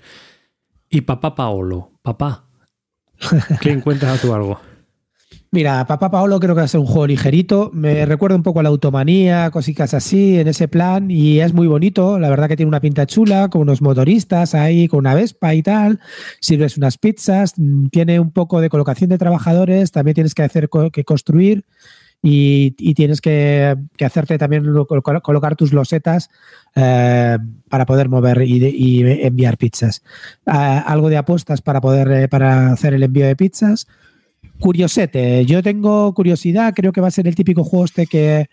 Y 0.91 1.03
papá 1.03 1.35
Paolo, 1.35 1.93
papá. 2.03 2.45
¿Quién 3.61 3.81
cuenta 3.81 4.17
tú 4.19 4.33
algo? 4.33 4.61
Mira, 5.51 5.87
Papá 5.87 6.11
Paolo 6.11 6.39
creo 6.41 6.55
que 6.55 6.59
va 6.61 6.65
a 6.65 6.69
ser 6.69 6.81
un 6.81 6.87
juego 6.87 7.07
ligerito. 7.07 7.71
Me 7.73 8.05
recuerda 8.05 8.37
un 8.37 8.43
poco 8.43 8.61
a 8.61 8.63
la 8.63 8.69
automanía, 8.69 9.51
cositas 9.51 9.95
así, 9.95 10.39
en 10.39 10.47
ese 10.47 10.69
plan. 10.69 11.11
Y 11.11 11.41
es 11.41 11.55
muy 11.55 11.67
bonito. 11.67 12.19
La 12.19 12.29
verdad 12.29 12.49
que 12.49 12.57
tiene 12.57 12.69
una 12.69 12.81
pinta 12.81 13.07
chula, 13.07 13.49
con 13.49 13.63
unos 13.63 13.81
motoristas 13.81 14.55
ahí, 14.55 14.89
con 14.89 14.99
una 15.01 15.15
Vespa 15.15 15.55
y 15.55 15.63
tal. 15.63 16.01
Sirves 16.41 16.77
unas 16.77 16.99
pizzas. 16.99 17.55
mm, 17.57 17.87
Tiene 17.89 18.21
un 18.21 18.31
poco 18.31 18.61
de 18.61 18.69
colocación 18.69 19.09
de 19.09 19.17
trabajadores. 19.17 19.91
También 19.91 20.15
tienes 20.17 20.35
que 20.35 20.43
hacer 20.43 20.69
que 20.93 21.05
construir. 21.05 21.65
Y, 22.21 22.73
tienes 22.95 23.21
que, 23.21 23.77
que 23.97 24.05
hacerte 24.05 24.39
también 24.39 24.65
lo- 24.73 24.87
colo- 24.89 25.23
colocar 25.23 25.55
tus 25.55 25.73
losetas 25.73 26.31
eh, 26.75 27.39
para 27.71 27.87
poder 27.87 28.09
mover 28.09 28.43
y, 28.43 28.59
de- 28.59 28.71
y 28.71 29.01
enviar 29.25 29.57
pizzas. 29.57 30.03
Ah, 30.45 30.81
algo 30.81 31.09
de 31.11 31.17
apuestas 31.17 31.63
para 31.63 31.81
poder 31.81 32.11
eh, 32.11 32.29
para 32.29 32.73
hacer 32.73 32.93
el 32.93 33.05
envío 33.05 33.25
de 33.25 33.37
pizzas. 33.37 33.87
Curiosete, 34.61 35.45
yo 35.47 35.63
tengo 35.63 36.13
curiosidad, 36.15 36.75
creo 36.75 36.93
que 36.93 37.01
va 37.01 37.09
a 37.09 37.13
ser 37.13 37.27
el 37.29 37.35
típico 37.35 37.65
juego 37.65 37.85
este 37.85 38.07
que, 38.07 38.49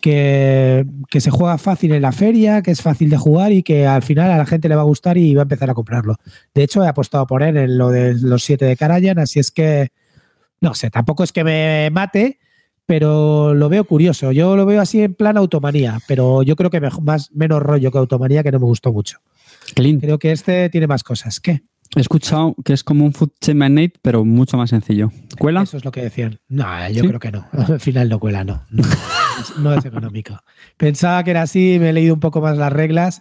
que, 0.00 0.84
que, 1.08 1.20
se 1.20 1.30
juega 1.30 1.58
fácil 1.58 1.92
en 1.92 2.02
la 2.02 2.12
feria, 2.12 2.62
que 2.62 2.72
es 2.72 2.82
fácil 2.82 3.08
de 3.08 3.16
jugar 3.16 3.52
y 3.52 3.62
que 3.62 3.86
al 3.86 4.02
final 4.02 4.30
a 4.30 4.38
la 4.38 4.46
gente 4.46 4.68
le 4.68 4.74
va 4.74 4.82
a 4.82 4.84
gustar 4.84 5.16
y 5.16 5.34
va 5.34 5.42
a 5.42 5.44
empezar 5.44 5.70
a 5.70 5.74
comprarlo. 5.74 6.16
De 6.54 6.62
hecho, 6.62 6.84
he 6.84 6.88
apostado 6.88 7.26
por 7.26 7.42
él 7.42 7.56
en 7.56 7.78
lo 7.78 7.90
de 7.90 8.14
los 8.14 8.42
siete 8.42 8.64
de 8.64 8.76
Karajan, 8.76 9.18
así 9.18 9.38
es 9.38 9.50
que, 9.50 9.92
no 10.60 10.74
sé, 10.74 10.90
tampoco 10.90 11.22
es 11.24 11.32
que 11.32 11.44
me 11.44 11.88
mate, 11.92 12.38
pero 12.86 13.54
lo 13.54 13.68
veo 13.68 13.84
curioso. 13.84 14.32
Yo 14.32 14.56
lo 14.56 14.66
veo 14.66 14.80
así 14.80 15.02
en 15.02 15.14
plan 15.14 15.36
automanía, 15.36 16.00
pero 16.06 16.42
yo 16.42 16.56
creo 16.56 16.70
que 16.70 16.80
más, 16.80 17.30
menos 17.32 17.62
rollo 17.62 17.90
que 17.90 17.98
automanía, 17.98 18.42
que 18.42 18.52
no 18.52 18.58
me 18.58 18.66
gustó 18.66 18.92
mucho. 18.92 19.18
Creo 19.74 20.18
que 20.18 20.32
este 20.32 20.68
tiene 20.68 20.86
más 20.86 21.02
cosas. 21.02 21.40
¿Qué? 21.40 21.62
He 21.96 22.00
escuchado 22.00 22.56
que 22.64 22.72
es 22.72 22.82
como 22.82 23.04
un 23.04 23.12
Food 23.12 23.30
Chain 23.40 23.92
pero 24.02 24.24
mucho 24.24 24.56
más 24.56 24.70
sencillo. 24.70 25.12
¿Cuela? 25.38 25.62
Eso 25.62 25.76
es 25.76 25.84
lo 25.84 25.92
que 25.92 26.02
decían. 26.02 26.40
No, 26.48 26.66
yo 26.90 27.04
creo 27.04 27.20
que 27.20 27.30
no. 27.30 27.46
Al 27.52 27.80
final 27.80 28.08
no 28.08 28.18
cuela, 28.18 28.44
no. 28.44 28.62
No, 29.58 29.74
es 29.74 29.84
económico. 29.84 30.38
Pensaba 30.76 31.22
que 31.24 31.32
era 31.32 31.42
así, 31.42 31.76
me 31.80 31.90
he 31.90 31.92
leído 31.92 32.14
un 32.14 32.20
poco 32.20 32.40
más 32.40 32.56
las 32.56 32.72
reglas 32.72 33.20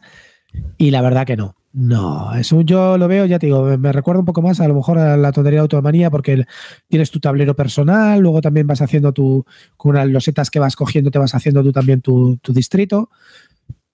y 0.78 0.91
la 0.91 1.02
verdad 1.02 1.26
que 1.26 1.36
no. 1.36 1.56
No, 1.74 2.36
es 2.36 2.52
un, 2.52 2.66
yo 2.66 3.00
lo 3.00 3.08
veo, 3.08 3.26
ya 3.26 3.40
te 3.40 3.48
digo, 3.48 3.64
me 3.80 3.91
recuerda 3.91 4.20
un 4.20 4.28
poco 4.28 4.44
más 4.44 4.60
a 4.60 4.68
lo 4.68 4.76
mejor 4.76 5.00
a 5.00 5.18
la 5.18 5.32
tontería 5.32 5.58
de 5.58 5.64
automanía 5.64 6.12
porque 6.12 6.45
tienes 6.88 7.10
tu 7.10 7.20
tablero 7.20 7.56
personal, 7.56 8.20
luego 8.20 8.41
también 8.41 8.68
vas 8.68 8.84
haciendo 8.84 9.12
tu, 9.12 9.44
con 9.76 9.95
las 9.95 10.08
losetas 10.08 10.52
que 10.52 10.60
vas 10.60 10.76
cogiendo, 10.76 11.10
te 11.10 11.18
vas 11.18 11.34
haciendo 11.34 11.64
tú 11.64 11.72
también 11.72 12.02
tu, 12.02 12.38
tu 12.44 12.54
distrito 12.54 13.10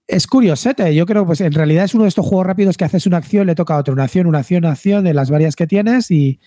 es 0.10 0.26
curiosete. 0.26 0.94
Yo 0.96 1.06
creo 1.06 1.26
pues 1.26 1.40
en 1.40 1.54
realidad 1.54 1.86
es 1.86 1.94
uno 1.94 2.04
de 2.04 2.10
estos 2.10 2.26
juegos 2.26 2.48
rápidos 2.48 2.78
que 2.78 2.84
haces 2.84 3.06
una 3.06 3.18
acción, 3.18 3.46
le 3.46 3.56
toca 3.56 3.76
a 3.76 3.78
otro, 3.78 3.94
una 3.94 4.04
acción, 4.04 4.26
una 4.26 4.40
acción, 4.40 4.64
una 4.64 4.72
acción 4.72 5.04
de 5.04 5.14
las 5.14 5.30
varias 5.30 5.56
que 5.56 5.68
tienes 5.68 6.10
y, 6.12 6.40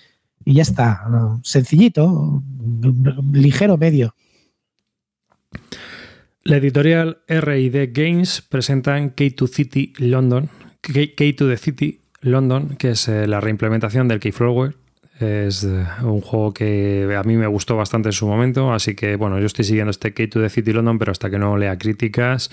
ya 0.44 0.62
está. 0.62 1.04
Sencillito, 1.44 2.42
ligero 3.32 3.78
medio. 3.78 4.16
La 6.42 6.56
editorial 6.56 7.18
R&D 7.28 7.92
Games 7.92 8.42
presentan 8.42 9.14
K2 9.14 9.48
City 9.48 9.92
London, 9.98 10.50
K2 10.82 11.36
the 11.36 11.56
City 11.56 12.00
London, 12.20 12.70
que 12.76 12.90
es 12.90 13.06
eh, 13.06 13.28
la 13.28 13.40
reimplementación 13.40 14.08
del 14.08 14.18
Keyflower. 14.18 14.74
Es 15.20 15.62
eh, 15.62 15.86
un 16.02 16.20
juego 16.20 16.52
que 16.52 17.16
a 17.16 17.22
mí 17.22 17.36
me 17.36 17.46
gustó 17.46 17.76
bastante 17.76 18.08
en 18.08 18.14
su 18.14 18.26
momento, 18.26 18.72
así 18.72 18.96
que 18.96 19.14
bueno, 19.14 19.38
yo 19.38 19.46
estoy 19.46 19.64
siguiendo 19.64 19.92
este 19.92 20.12
K2 20.12 20.42
the 20.42 20.48
City 20.48 20.72
London, 20.72 20.98
pero 20.98 21.12
hasta 21.12 21.30
que 21.30 21.38
no 21.38 21.56
lea 21.56 21.78
críticas 21.78 22.50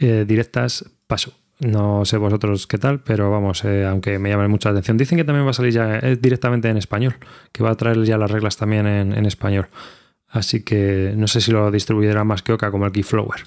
eh, 0.00 0.24
directas, 0.26 0.84
paso. 1.06 1.32
No 1.60 2.06
sé 2.06 2.16
vosotros 2.16 2.66
qué 2.66 2.78
tal, 2.78 3.00
pero 3.00 3.30
vamos, 3.30 3.64
eh, 3.66 3.84
aunque 3.84 4.18
me 4.18 4.30
llame 4.30 4.48
mucha 4.48 4.70
atención. 4.70 4.96
Dicen 4.96 5.18
que 5.18 5.24
también 5.24 5.44
va 5.46 5.50
a 5.50 5.54
salir 5.54 5.74
ya 5.74 5.98
eh, 5.98 6.16
directamente 6.16 6.70
en 6.70 6.78
español, 6.78 7.16
que 7.52 7.62
va 7.62 7.70
a 7.70 7.74
traer 7.74 8.02
ya 8.04 8.16
las 8.16 8.30
reglas 8.30 8.56
también 8.56 8.86
en, 8.86 9.26
español. 9.26 9.68
Así 10.26 10.62
que 10.62 11.12
no 11.16 11.28
sé 11.28 11.42
si 11.42 11.52
lo 11.52 11.70
distribuirá 11.70 12.24
más 12.24 12.42
que 12.42 12.54
Oca 12.54 12.70
como 12.70 12.86
el 12.86 12.92
Keyflower. 12.92 13.40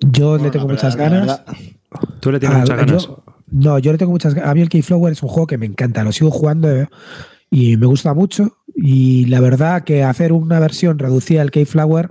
Yo 0.00 0.36
le 0.36 0.50
tengo 0.50 0.68
muchas 0.68 0.94
ganas. 0.94 1.42
¿Tú 2.20 2.30
le 2.30 2.38
tienes 2.38 2.56
ah, 2.56 2.60
muchas 2.60 2.76
ganas? 2.76 3.08
no, 3.50 3.78
yo 3.78 3.92
le 3.92 3.98
tengo 3.98 4.12
muchas 4.12 4.34
ganas. 4.34 4.50
A 4.50 4.54
mí 4.54 4.60
el 4.60 4.68
Keyflower 4.68 5.12
es 5.12 5.22
un 5.22 5.30
juego 5.30 5.46
que 5.46 5.56
me 5.56 5.64
encanta, 5.64 6.04
lo 6.04 6.12
sigo 6.12 6.30
jugando 6.30 6.68
y 7.50 7.78
me 7.78 7.86
gusta 7.86 8.12
mucho. 8.12 8.58
Y 8.74 9.24
la 9.26 9.40
verdad 9.40 9.84
que 9.84 10.02
hacer 10.02 10.32
una 10.32 10.60
versión 10.60 10.98
reducida 10.98 11.40
del 11.40 11.50
Keyflower 11.50 12.10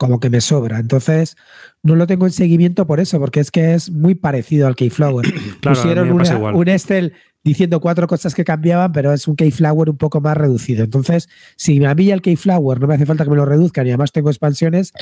como 0.00 0.18
que 0.18 0.30
me 0.30 0.40
sobra. 0.40 0.78
Entonces, 0.78 1.36
no 1.82 1.94
lo 1.94 2.06
tengo 2.06 2.24
en 2.24 2.32
seguimiento 2.32 2.86
por 2.86 3.00
eso, 3.00 3.20
porque 3.20 3.38
es 3.40 3.50
que 3.50 3.74
es 3.74 3.90
muy 3.90 4.14
parecido 4.14 4.66
al 4.66 4.74
Keyflower. 4.74 5.26
claro, 5.60 5.76
Pusieron 5.76 6.10
un 6.10 6.68
Excel 6.68 7.12
diciendo 7.44 7.80
cuatro 7.80 8.06
cosas 8.06 8.34
que 8.34 8.42
cambiaban, 8.42 8.92
pero 8.92 9.12
es 9.12 9.28
un 9.28 9.36
Keyflower 9.36 9.90
un 9.90 9.98
poco 9.98 10.22
más 10.22 10.38
reducido. 10.38 10.84
Entonces, 10.84 11.28
si 11.56 11.84
a 11.84 11.94
mí 11.94 12.10
el 12.10 12.22
Keyflower 12.22 12.80
no 12.80 12.86
me 12.86 12.94
hace 12.94 13.04
falta 13.04 13.24
que 13.24 13.30
me 13.30 13.36
lo 13.36 13.44
reduzcan 13.44 13.86
y 13.86 13.90
además 13.90 14.10
tengo 14.10 14.30
expansiones, 14.30 14.94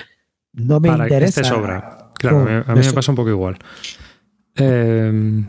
no 0.52 0.80
me 0.80 0.88
interesa. 0.88 1.42
Este 1.42 1.44
sobra. 1.44 2.10
Claro, 2.18 2.40
a 2.66 2.74
mí 2.74 2.80
me, 2.84 2.92
pasa 2.92 3.12
un 3.12 3.16
poco 3.16 3.30
igual. 3.30 3.56
Eh, 4.56 5.44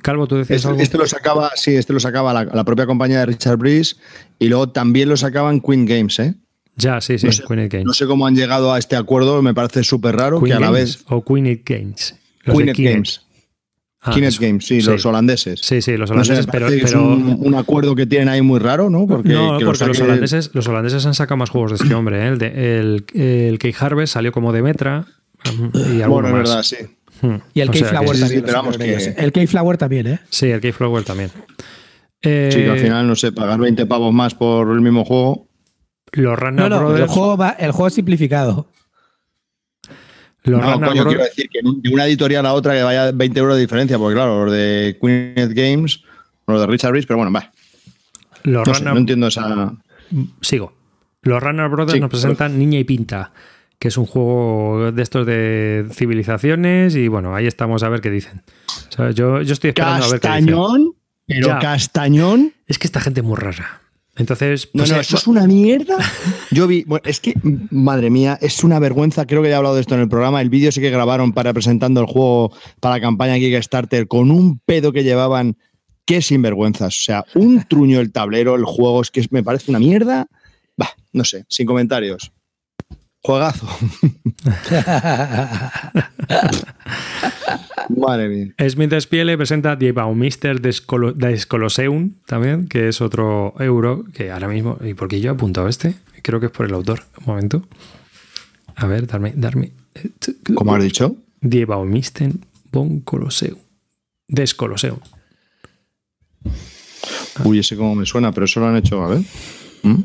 Calvo, 0.00 0.26
tú 0.26 0.36
decías 0.36 0.56
este, 0.56 0.68
algo? 0.68 0.80
Este 0.80 0.96
lo 0.96 1.06
sacaba, 1.06 1.50
sí, 1.56 1.76
este 1.76 1.92
lo 1.92 2.00
sacaba 2.00 2.32
la, 2.32 2.44
la, 2.46 2.64
propia 2.64 2.86
compañía 2.86 3.18
de 3.18 3.26
Richard 3.26 3.58
Breeze 3.58 3.96
y 4.38 4.48
luego 4.48 4.70
también 4.70 5.10
lo 5.10 5.18
sacaban 5.18 5.60
Queen 5.60 5.84
Games, 5.84 6.18
¿eh? 6.20 6.36
Ya, 6.76 7.00
sí, 7.00 7.18
sí, 7.18 7.26
no 7.26 7.32
sé, 7.32 7.84
No 7.84 7.94
sé 7.94 8.06
cómo 8.06 8.26
han 8.26 8.34
llegado 8.34 8.72
a 8.72 8.78
este 8.78 8.96
acuerdo, 8.96 9.40
me 9.42 9.54
parece 9.54 9.84
súper 9.84 10.16
raro 10.16 10.42
que 10.42 10.52
a 10.52 10.60
la 10.60 10.70
vez. 10.70 11.04
O 11.08 11.24
Queen 11.24 11.62
Games. 11.64 12.16
Queen 12.44 12.72
Games. 12.76 13.20
Ah, 14.06 14.14
Games, 14.18 14.66
sí, 14.66 14.82
los 14.82 15.06
holandeses. 15.06 15.60
Sí, 15.62 15.80
sí, 15.80 15.96
los 15.96 16.10
holandeses, 16.10 16.46
pero, 16.46 16.68
Es 16.68 16.94
un, 16.94 17.54
acuerdo 17.56 17.94
que 17.94 18.04
tienen 18.04 18.28
ahí 18.28 18.42
muy 18.42 18.60
raro, 18.60 18.90
¿no? 18.90 19.06
Porque, 19.06 19.30
no, 19.30 19.58
porque 19.64 19.86
los, 19.86 20.00
holandeses, 20.00 20.50
los 20.52 20.68
holandeses 20.68 21.06
han 21.06 21.14
sacado 21.14 21.38
más 21.38 21.48
juegos 21.48 21.70
de 21.70 21.76
este 21.82 21.94
hombre. 21.94 22.22
¿eh? 22.22 22.28
El, 22.28 22.38
de, 22.38 22.78
el, 22.78 23.04
el 23.14 23.58
Key 23.58 23.74
Harvest 23.78 24.12
salió 24.12 24.30
como 24.30 24.52
de 24.52 24.60
Metra. 24.60 25.06
Y 25.72 26.02
bueno, 26.02 26.28
es 26.28 26.34
verdad, 26.34 26.62
sí. 26.62 26.76
Hmm. 27.22 27.36
Y 27.54 27.60
el 27.60 27.70
Keyflower 27.70 28.18
también. 28.18 28.44
El 29.16 29.32
Keyflower 29.32 29.78
también, 29.78 30.06
¿eh? 30.06 30.20
Sí, 30.28 30.50
el 30.50 30.60
Keyflower 30.60 31.04
también. 31.04 31.30
sí, 31.30 31.38
que 32.22 32.68
al 32.70 32.76
eh, 32.76 32.80
final, 32.80 33.06
no 33.06 33.16
sé, 33.16 33.32
pagar 33.32 33.58
20 33.58 33.86
pavos 33.86 34.12
más 34.12 34.34
por 34.34 34.70
el 34.70 34.82
mismo 34.82 35.04
juego. 35.06 35.48
Los 36.14 36.38
Runner 36.38 36.70
no, 36.70 36.80
no, 36.80 36.96
El 36.96 37.06
juego, 37.06 37.36
va, 37.36 37.50
el 37.50 37.72
juego 37.72 37.88
es 37.88 37.94
simplificado. 37.94 38.68
Los 40.44 40.60
no, 40.60 40.80
coño, 40.80 41.04
quiero 41.06 41.24
decir 41.24 41.48
que 41.48 41.60
de 41.62 41.92
una 41.92 42.06
editorial 42.06 42.44
a 42.44 42.52
otra 42.52 42.74
que 42.74 42.82
vaya 42.82 43.12
20 43.12 43.40
euros 43.40 43.56
de 43.56 43.62
diferencia, 43.62 43.98
porque 43.98 44.14
claro, 44.14 44.44
los 44.44 44.52
de 44.52 44.98
Queenet 45.00 45.52
Games, 45.54 46.02
los 46.46 46.60
de 46.60 46.66
Richard 46.66 46.92
Rich, 46.92 47.06
pero 47.06 47.16
bueno, 47.16 47.32
va. 47.32 47.50
Los 48.42 48.82
no, 48.82 48.92
no 48.92 48.98
entiendo 48.98 49.28
esa. 49.28 49.72
Sigo. 50.42 50.74
Los 51.22 51.42
Runner 51.42 51.68
Brothers 51.68 51.98
nos 51.98 52.10
presentan 52.10 52.58
Niña 52.58 52.78
y 52.78 52.84
Pinta, 52.84 53.32
que 53.78 53.88
es 53.88 53.96
un 53.96 54.04
juego 54.04 54.92
de 54.92 55.02
estos 55.02 55.26
de 55.26 55.86
civilizaciones, 55.90 56.94
y 56.94 57.08
bueno, 57.08 57.34
ahí 57.34 57.46
estamos 57.46 57.82
a 57.82 57.88
ver 57.88 58.02
qué 58.02 58.10
dicen. 58.10 58.42
yo, 59.14 59.40
yo 59.40 59.52
estoy 59.52 59.70
esperando 59.70 60.04
a 60.04 60.08
ver 60.08 60.20
qué 60.20 60.28
dicen. 60.28 60.46
Castañón, 60.46 60.94
pero 61.26 61.58
Castañón. 61.58 62.52
Es 62.66 62.78
que 62.78 62.86
esta 62.86 63.00
gente 63.00 63.20
es 63.20 63.26
muy 63.26 63.36
rara. 63.36 63.80
Entonces, 64.16 64.70
no, 64.72 64.82
pues, 64.82 64.92
no, 64.92 65.00
eso 65.00 65.16
es 65.16 65.26
una 65.26 65.46
mierda. 65.46 65.96
Yo 66.52 66.66
vi, 66.66 66.84
bueno, 66.84 67.02
es 67.04 67.18
que, 67.20 67.34
madre 67.70 68.10
mía, 68.10 68.38
es 68.40 68.62
una 68.62 68.78
vergüenza. 68.78 69.26
Creo 69.26 69.42
que 69.42 69.48
ya 69.48 69.54
he 69.54 69.58
hablado 69.58 69.74
de 69.74 69.80
esto 69.80 69.94
en 69.94 70.02
el 70.02 70.08
programa. 70.08 70.40
El 70.40 70.50
vídeo 70.50 70.70
sí 70.70 70.80
que 70.80 70.90
grabaron 70.90 71.32
para 71.32 71.52
presentando 71.52 72.00
el 72.00 72.06
juego 72.06 72.52
para 72.80 72.96
la 72.96 73.00
campaña 73.00 73.36
Kickstarter 73.36 74.06
con 74.06 74.30
un 74.30 74.60
pedo 74.60 74.92
que 74.92 75.02
llevaban. 75.02 75.56
Qué 76.06 76.20
sinvergüenzas. 76.20 76.96
O 76.96 77.02
sea, 77.02 77.24
un 77.34 77.64
truño 77.66 77.98
el 77.98 78.12
tablero, 78.12 78.56
el 78.56 78.64
juego, 78.64 79.00
es 79.00 79.10
que 79.10 79.26
me 79.30 79.42
parece 79.42 79.70
una 79.70 79.80
mierda. 79.80 80.26
Bah, 80.76 80.94
no 81.12 81.24
sé, 81.24 81.46
sin 81.48 81.66
comentarios. 81.66 82.30
Juegazo. 83.26 83.66
Madre 87.88 88.28
mía. 88.28 88.52
Smith 88.68 88.92
Spiele 89.00 89.38
presenta 89.38 89.76
Die 89.76 89.92
Baumister 89.92 90.60
des, 90.60 90.82
Colosseum 90.82 92.16
también, 92.26 92.68
que 92.68 92.88
es 92.88 93.00
otro 93.00 93.54
euro 93.58 94.04
que 94.12 94.30
ahora 94.30 94.48
mismo. 94.48 94.76
¿Y 94.84 94.92
por 94.92 95.08
qué 95.08 95.22
yo 95.22 95.30
he 95.30 95.34
apuntado 95.34 95.68
este? 95.68 95.94
Creo 96.22 96.38
que 96.38 96.46
es 96.46 96.52
por 96.52 96.66
el 96.66 96.74
autor. 96.74 97.04
Un 97.20 97.26
momento. 97.26 97.62
A 98.76 98.86
ver, 98.86 99.06
darme. 99.06 99.32
darme 99.34 99.72
¿Cómo 100.54 100.74
has 100.74 100.82
dicho? 100.82 101.16
Die 101.40 101.64
Baumister 101.64 102.30
von 102.70 103.00
Colosseum. 103.00 103.56
Des 104.28 104.54
Colosseum. 104.54 104.98
Uy, 107.42 107.60
ese 107.60 107.74
como 107.74 107.94
me 107.94 108.04
suena, 108.04 108.32
pero 108.32 108.44
eso 108.44 108.60
lo 108.60 108.66
han 108.66 108.76
hecho, 108.76 109.02
a 109.02 109.08
ver. 109.08 109.22
¿Mm? 109.82 110.02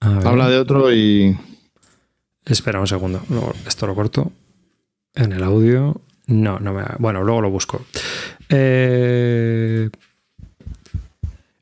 Habla 0.00 0.50
de 0.50 0.58
otro 0.58 0.92
y. 0.92 1.34
Espera 2.46 2.80
un 2.80 2.86
segundo. 2.86 3.22
Esto 3.66 3.86
lo 3.86 3.94
corto 3.94 4.32
en 5.14 5.32
el 5.32 5.42
audio. 5.42 6.00
No, 6.26 6.58
no 6.58 6.72
me. 6.72 6.84
Bueno, 6.98 7.22
luego 7.22 7.42
lo 7.42 7.50
busco. 7.50 7.84
Eh, 8.48 9.90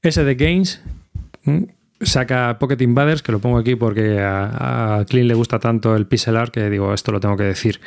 ese 0.02 0.24
de 0.24 0.34
Games 0.34 0.80
saca 2.00 2.58
Pocket 2.58 2.80
Invaders, 2.82 3.22
que 3.22 3.32
lo 3.32 3.38
pongo 3.38 3.58
aquí 3.58 3.76
porque 3.76 4.20
a, 4.20 4.98
a 4.98 5.04
Clint 5.06 5.28
le 5.28 5.34
gusta 5.34 5.58
tanto 5.58 5.96
el 5.96 6.06
pixel 6.06 6.36
art 6.36 6.52
que 6.52 6.68
digo, 6.68 6.92
esto 6.92 7.12
lo 7.12 7.20
tengo 7.20 7.36
que 7.36 7.44
decir. 7.44 7.80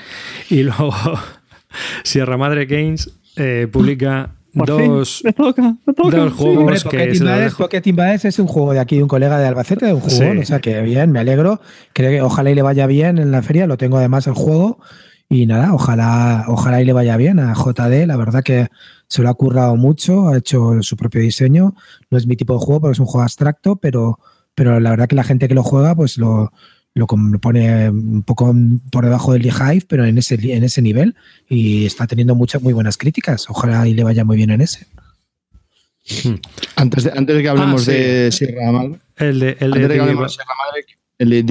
Y 0.49 0.63
luego 0.63 0.93
Sierra 2.03 2.37
Madre 2.37 2.65
Games 2.65 3.11
eh, 3.35 3.67
publica 3.71 4.31
dos, 4.53 5.23
dos 5.97 6.33
juegos 6.33 6.83
que 6.83 7.11
Pocket 7.57 7.81
es 8.23 8.39
un 8.39 8.47
juego 8.47 8.73
de 8.73 8.79
aquí 8.79 8.97
de 8.97 9.03
un 9.03 9.09
colega 9.09 9.39
de 9.39 9.47
Albacete, 9.47 9.85
de 9.85 9.93
un 9.93 10.01
juego, 10.01 10.41
o 10.41 10.45
sea 10.45 10.59
que 10.59 10.81
bien, 10.81 11.11
me 11.11 11.19
alegro. 11.19 11.61
Creo 11.93 12.11
que 12.11 12.21
ojalá 12.21 12.51
y 12.51 12.55
le 12.55 12.61
vaya 12.61 12.87
bien 12.87 13.17
en 13.17 13.31
la 13.31 13.41
feria, 13.41 13.67
lo 13.67 13.77
tengo 13.77 13.97
además 13.97 14.27
el 14.27 14.33
juego 14.33 14.79
y 15.29 15.45
nada, 15.45 15.73
ojalá, 15.73 16.45
ojalá 16.47 16.81
y 16.81 16.85
le 16.85 16.93
vaya 16.93 17.17
bien 17.17 17.39
a 17.39 17.53
JD. 17.53 18.05
La 18.07 18.15
verdad 18.15 18.43
que 18.43 18.67
se 19.07 19.21
lo 19.21 19.29
ha 19.29 19.33
currado 19.33 19.75
mucho, 19.75 20.29
ha 20.29 20.37
hecho 20.37 20.81
su 20.81 20.95
propio 20.95 21.21
diseño. 21.21 21.75
No 22.09 22.17
es 22.17 22.27
mi 22.27 22.37
tipo 22.37 22.53
de 22.53 22.59
juego 22.59 22.81
porque 22.81 22.93
es 22.93 22.99
un 22.99 23.05
juego 23.05 23.23
abstracto, 23.23 23.75
pero, 23.75 24.19
pero 24.55 24.79
la 24.79 24.89
verdad 24.91 25.07
que 25.07 25.15
la 25.15 25.23
gente 25.23 25.47
que 25.47 25.55
lo 25.55 25.63
juega, 25.63 25.95
pues 25.95 26.17
lo, 26.17 26.51
lo 26.97 27.39
pone 27.39 27.89
un 27.89 28.23
poco 28.23 28.53
por 28.91 29.05
debajo 29.05 29.33
del 29.33 29.45
Hive, 29.45 29.85
pero 29.87 30.05
en 30.05 30.17
ese, 30.17 30.35
en 30.35 30.63
ese 30.63 30.81
nivel. 30.81 31.15
Y 31.47 31.85
está 31.85 32.07
teniendo 32.07 32.35
muchas 32.35 32.61
muy 32.61 32.73
buenas 32.73 32.97
críticas. 32.97 33.49
Ojalá 33.49 33.87
y 33.87 33.93
le 33.93 34.03
vaya 34.03 34.25
muy 34.25 34.37
bien 34.37 34.49
en 34.49 34.61
ese. 34.61 34.87
Hmm. 36.23 36.35
Antes 36.75 37.03
de, 37.03 37.11
antes 37.15 37.35
de 37.35 37.41
que 37.41 37.49
hablemos 37.49 37.87
ah, 37.87 37.91
de 37.91 38.31
Sierra 38.31 38.71
Madre. 38.71 38.99
El 39.17 39.39
de, 39.39 39.57
el 39.59 39.71
de, 39.71 39.97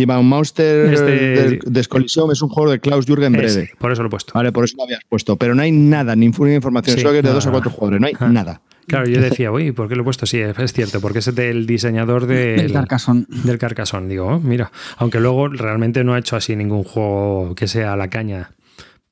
Madre, 0.07 0.23
Monster 0.23 0.95
Este- 0.95 1.11
de 1.11 1.61
Descolisión 1.67 2.31
es 2.31 2.41
un 2.41 2.49
juego 2.49 2.71
de 2.71 2.79
Klaus 2.81 3.05
Jürgen 3.07 3.35
Ese, 3.35 3.59
Brede. 3.61 3.71
por 3.79 3.93
eso 3.93 4.03
lo 4.03 4.09
he 4.09 4.11
puesto. 4.11 4.33
Vale, 4.35 4.53
por 4.53 4.65
eso 4.65 4.77
lo 4.77 4.85
habías 4.85 5.01
puesto. 5.09 5.37
Pero 5.37 5.55
no 5.55 5.63
hay 5.63 5.73
nada, 5.73 6.15
ni 6.17 6.27
ninguna 6.27 6.55
información. 6.55 6.97
Sí, 6.97 7.03
Solo 7.03 7.13
que 7.13 7.19
es 7.19 7.25
de 7.25 7.33
dos 7.33 7.47
a 7.47 7.51
cuatro 7.51 7.71
jugadores. 7.71 8.01
No 8.01 8.07
hay 8.07 8.15
Ah. 8.19 8.29
nada. 8.29 8.61
Claro, 8.87 9.09
yo 9.09 9.21
decía, 9.21 9.51
uy, 9.51 9.73
¿por 9.73 9.89
qué 9.89 9.97
lo 9.97 10.03
he 10.03 10.05
puesto? 10.05 10.27
Sí, 10.27 10.39
es 10.41 10.73
cierto, 10.73 11.01
porque 11.01 11.19
es 11.19 11.35
del 11.35 11.67
diseñador 11.67 12.27
del, 12.27 12.61
El 12.61 12.73
Carcassonne. 12.73 13.27
del. 13.59 14.09
Digo, 14.09 14.27
oh, 14.27 14.41
mira, 14.41 14.71
aunque 14.99 15.19
luego 15.19 15.49
realmente 15.49 16.05
no 16.05 16.15
ha 16.15 16.19
hecho 16.19 16.37
así 16.37 16.55
ningún 16.55 16.85
juego 16.85 17.55
que 17.55 17.67
sea 17.67 17.97
la 17.97 18.09
caña, 18.09 18.51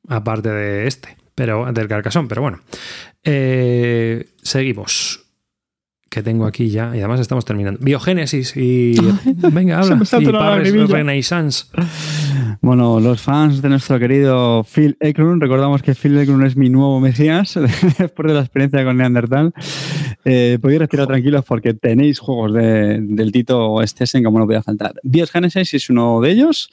aparte 0.08 0.50
de 0.50 0.86
este, 0.86 1.16
pero 1.34 1.72
del 1.72 1.88
Carcassonne, 1.88 2.28
pero 2.28 2.42
bueno. 2.42 2.60
Eh, 3.24 4.26
seguimos. 4.42 5.23
Que 6.14 6.22
tengo 6.22 6.46
aquí 6.46 6.68
ya, 6.68 6.94
y 6.94 7.00
además 7.00 7.18
estamos 7.18 7.44
terminando. 7.44 7.80
Biogénesis 7.82 8.56
y. 8.56 8.94
Venga, 9.52 9.80
habla. 9.80 10.00
Y 10.20 10.24
lagrimilla. 10.26 10.86
Renaissance. 10.86 11.64
Bueno, 12.60 13.00
los 13.00 13.20
fans 13.20 13.60
de 13.60 13.68
nuestro 13.68 13.98
querido 13.98 14.62
Phil 14.62 14.96
Eklund, 15.00 15.42
recordamos 15.42 15.82
que 15.82 15.96
Phil 15.96 16.16
Eklund 16.16 16.46
es 16.46 16.56
mi 16.56 16.70
nuevo 16.70 17.00
mesías 17.00 17.58
después 17.98 18.28
de 18.28 18.34
la 18.34 18.40
experiencia 18.42 18.84
con 18.84 18.96
Neandertal. 18.96 19.52
Eh, 20.24 20.58
podéis 20.60 20.80
respirar 20.80 21.06
tranquilos 21.06 21.44
porque 21.46 21.74
tenéis 21.74 22.18
juegos 22.18 22.52
de- 22.54 22.98
del 23.00 23.30
Tito 23.32 23.80
Stessen 23.86 24.24
como 24.24 24.38
no 24.38 24.46
podía 24.46 24.62
faltar. 24.62 24.94
Bios 25.02 25.30
Genesis 25.30 25.74
es 25.74 25.90
uno 25.90 26.20
de 26.20 26.30
ellos. 26.30 26.70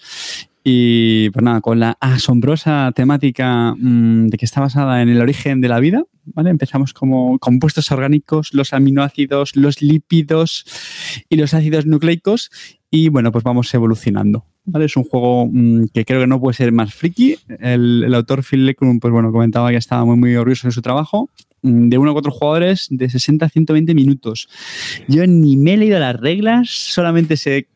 Y 0.63 1.31
pues 1.31 1.43
nada, 1.43 1.59
con 1.59 1.79
la 1.79 1.97
asombrosa 1.99 2.91
temática 2.95 3.73
mm, 3.75 4.27
de 4.27 4.37
que 4.37 4.45
está 4.45 4.61
basada 4.61 5.01
en 5.01 5.09
el 5.09 5.19
origen 5.19 5.59
de 5.59 5.67
la 5.67 5.79
vida, 5.79 6.03
¿vale? 6.25 6.51
Empezamos 6.51 6.93
como 6.93 7.39
compuestos 7.39 7.91
orgánicos, 7.91 8.53
los 8.53 8.71
aminoácidos, 8.71 9.55
los 9.55 9.81
lípidos 9.81 10.65
y 11.29 11.37
los 11.37 11.55
ácidos 11.55 11.87
nucleicos 11.87 12.51
y 12.91 13.09
bueno, 13.09 13.31
pues 13.31 13.43
vamos 13.43 13.73
evolucionando. 13.73 14.45
¿vale? 14.65 14.85
Es 14.85 14.95
un 14.95 15.03
juego 15.03 15.47
mm, 15.51 15.85
que 15.93 16.05
creo 16.05 16.21
que 16.21 16.27
no 16.27 16.39
puede 16.39 16.53
ser 16.55 16.71
más 16.71 16.93
friki. 16.93 17.37
El, 17.59 18.03
el 18.05 18.13
autor 18.13 18.43
Phil 18.43 18.67
Lecrum, 18.67 18.99
pues 18.99 19.11
bueno, 19.11 19.31
comentaba 19.31 19.71
que 19.71 19.77
estaba 19.77 20.05
muy, 20.05 20.15
muy 20.17 20.35
orgulloso 20.35 20.67
de 20.67 20.73
su 20.73 20.83
trabajo. 20.83 21.29
Mm, 21.61 21.89
De 21.89 21.97
uno 21.97 22.11
a 22.11 22.13
cuatro 22.13 22.31
jugadores 22.31 22.87
de 22.89 23.09
60 23.09 23.45
a 23.45 23.49
120 23.49 23.93
minutos. 23.93 24.49
Yo 25.07 25.25
ni 25.27 25.57
me 25.57 25.73
he 25.73 25.77
leído 25.77 25.99
las 25.99 26.19
reglas, 26.19 26.69
solamente 26.69 27.37
sé 27.37 27.67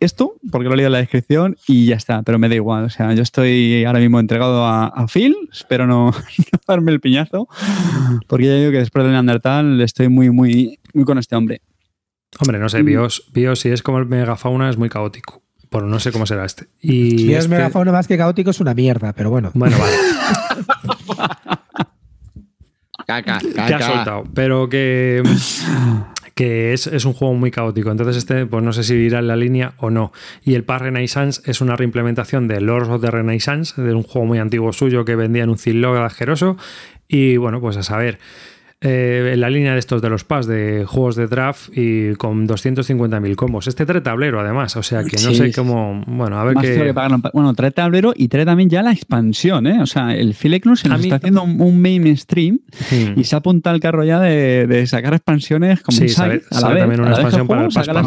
esto, 0.00 0.36
porque 0.50 0.68
lo 0.68 0.72
he 0.72 0.76
leído 0.78 0.86
en 0.86 0.92
la 0.92 0.98
descripción 1.00 1.56
y 1.66 1.84
ya 1.84 1.96
está, 1.96 2.22
pero 2.22 2.38
me 2.38 2.48
da 2.48 2.54
igual. 2.54 2.84
O 2.84 2.88
sea, 2.90 3.12
yo 3.12 3.22
estoy 3.22 3.84
ahora 3.84 3.98
mismo 3.98 4.18
entregado 4.18 4.64
a, 4.64 4.86
a 4.86 5.06
Phil, 5.08 5.36
espero 5.52 5.86
no, 5.86 6.06
no 6.52 6.58
darme 6.66 6.92
el 6.92 7.00
piñazo, 7.00 7.46
porque 8.26 8.46
ya 8.46 8.54
digo 8.54 8.70
que 8.70 8.78
después 8.78 9.04
del 9.04 9.12
Neandertal 9.12 9.78
estoy 9.82 10.08
muy, 10.08 10.30
muy, 10.30 10.78
muy 10.94 11.04
con 11.04 11.18
este 11.18 11.36
hombre. 11.36 11.60
Hombre, 12.38 12.58
no 12.58 12.68
sé, 12.70 12.82
Bios, 12.82 13.24
Bios, 13.34 13.60
si 13.60 13.68
es 13.68 13.82
como 13.82 13.98
el 13.98 14.06
megafauna, 14.06 14.70
es 14.70 14.78
muy 14.78 14.88
caótico. 14.88 15.42
Bueno, 15.70 15.88
no 15.88 16.00
sé 16.00 16.10
cómo 16.12 16.24
será 16.26 16.46
este. 16.46 16.68
Y 16.80 17.18
Si 17.18 17.32
es 17.34 17.40
este- 17.44 17.48
megafauna 17.56 17.92
más 17.92 18.08
que 18.08 18.16
caótico, 18.16 18.50
es 18.50 18.60
una 18.60 18.72
mierda, 18.72 19.12
pero 19.12 19.28
bueno. 19.30 19.50
Bueno, 19.54 19.76
vale. 19.78 19.96
Caca, 23.10 23.38
que 23.40 23.60
ha 23.60 23.66
caca. 23.66 23.86
soltado, 23.86 24.24
pero 24.34 24.68
que, 24.68 25.22
que 26.34 26.72
es, 26.72 26.86
es 26.86 27.04
un 27.04 27.12
juego 27.12 27.34
muy 27.34 27.50
caótico. 27.50 27.90
Entonces, 27.90 28.16
este, 28.16 28.46
pues 28.46 28.62
no 28.62 28.72
sé 28.72 28.84
si 28.84 28.94
irá 28.94 29.18
en 29.18 29.26
la 29.26 29.34
línea 29.34 29.72
o 29.78 29.90
no. 29.90 30.12
Y 30.44 30.54
el 30.54 30.62
Pass 30.62 30.82
Renaissance 30.82 31.42
es 31.44 31.60
una 31.60 31.74
reimplementación 31.74 32.46
de 32.46 32.60
Lords 32.60 32.88
of 32.88 33.00
the 33.00 33.10
Renaissance, 33.10 33.80
de 33.82 33.94
un 33.94 34.04
juego 34.04 34.26
muy 34.26 34.38
antiguo 34.38 34.72
suyo 34.72 35.04
que 35.04 35.16
vendía 35.16 35.42
en 35.42 35.50
un 35.50 35.58
zilog 35.58 35.96
asqueroso. 35.96 36.56
Y 37.08 37.36
bueno, 37.36 37.60
pues 37.60 37.76
a 37.76 37.82
saber. 37.82 38.20
Eh, 38.82 39.32
en 39.34 39.40
la 39.40 39.50
línea 39.50 39.74
de 39.74 39.78
estos 39.78 40.00
de 40.00 40.08
los 40.08 40.24
PAS 40.24 40.46
de 40.46 40.84
juegos 40.86 41.14
de 41.16 41.26
draft 41.26 41.68
y 41.76 42.14
con 42.14 42.48
250.000 42.48 43.34
combos. 43.36 43.66
Este 43.66 43.84
trae 43.84 44.00
tablero, 44.00 44.40
además, 44.40 44.74
o 44.76 44.82
sea 44.82 45.04
que 45.04 45.16
no 45.22 45.30
Sí, 45.30 45.34
sé 45.34 45.52
cómo. 45.52 46.02
Bueno, 46.06 46.38
a 46.38 46.44
ver 46.44 46.56
qué. 46.60 46.92
Bueno, 47.34 47.52
trae 47.54 47.70
tablero 47.72 48.12
y 48.16 48.28
trae 48.28 48.46
también 48.46 48.70
ya 48.70 48.82
la 48.82 48.92
expansión, 48.92 49.66
¿eh? 49.66 49.82
O 49.82 49.86
sea, 49.86 50.14
el 50.16 50.34
Phil 50.34 50.54
Eklund 50.54 50.78
se 50.78 50.88
A 50.88 50.92
nos 50.92 51.00
mí- 51.00 51.04
está 51.06 51.16
haciendo 51.16 51.42
un, 51.42 51.80
mainstream 51.80 52.60
Hmm. 52.90 53.18
y 53.20 53.24
se 53.24 53.36
apunta 53.36 53.70
al 53.70 53.80
carro 53.80 54.04
ya 54.04 54.18
de, 54.20 54.66
de 54.66 54.86
sacar 54.86 55.12
expansiones 55.14 55.82
como 55.82 55.96
Sí, 55.98 56.04
un 56.04 56.08
site. 56.08 56.42
a 56.50 56.60
la 56.60 56.68
vez, 56.68 56.78
también 56.78 57.00
a 57.00 57.02
una 57.02 57.10
la 57.10 57.16
vez 57.16 57.16
que 57.16 57.40
expansión 57.40 57.46
para 57.48 57.60
el 57.64 57.70
juego, 57.70 57.92
la 57.92 58.02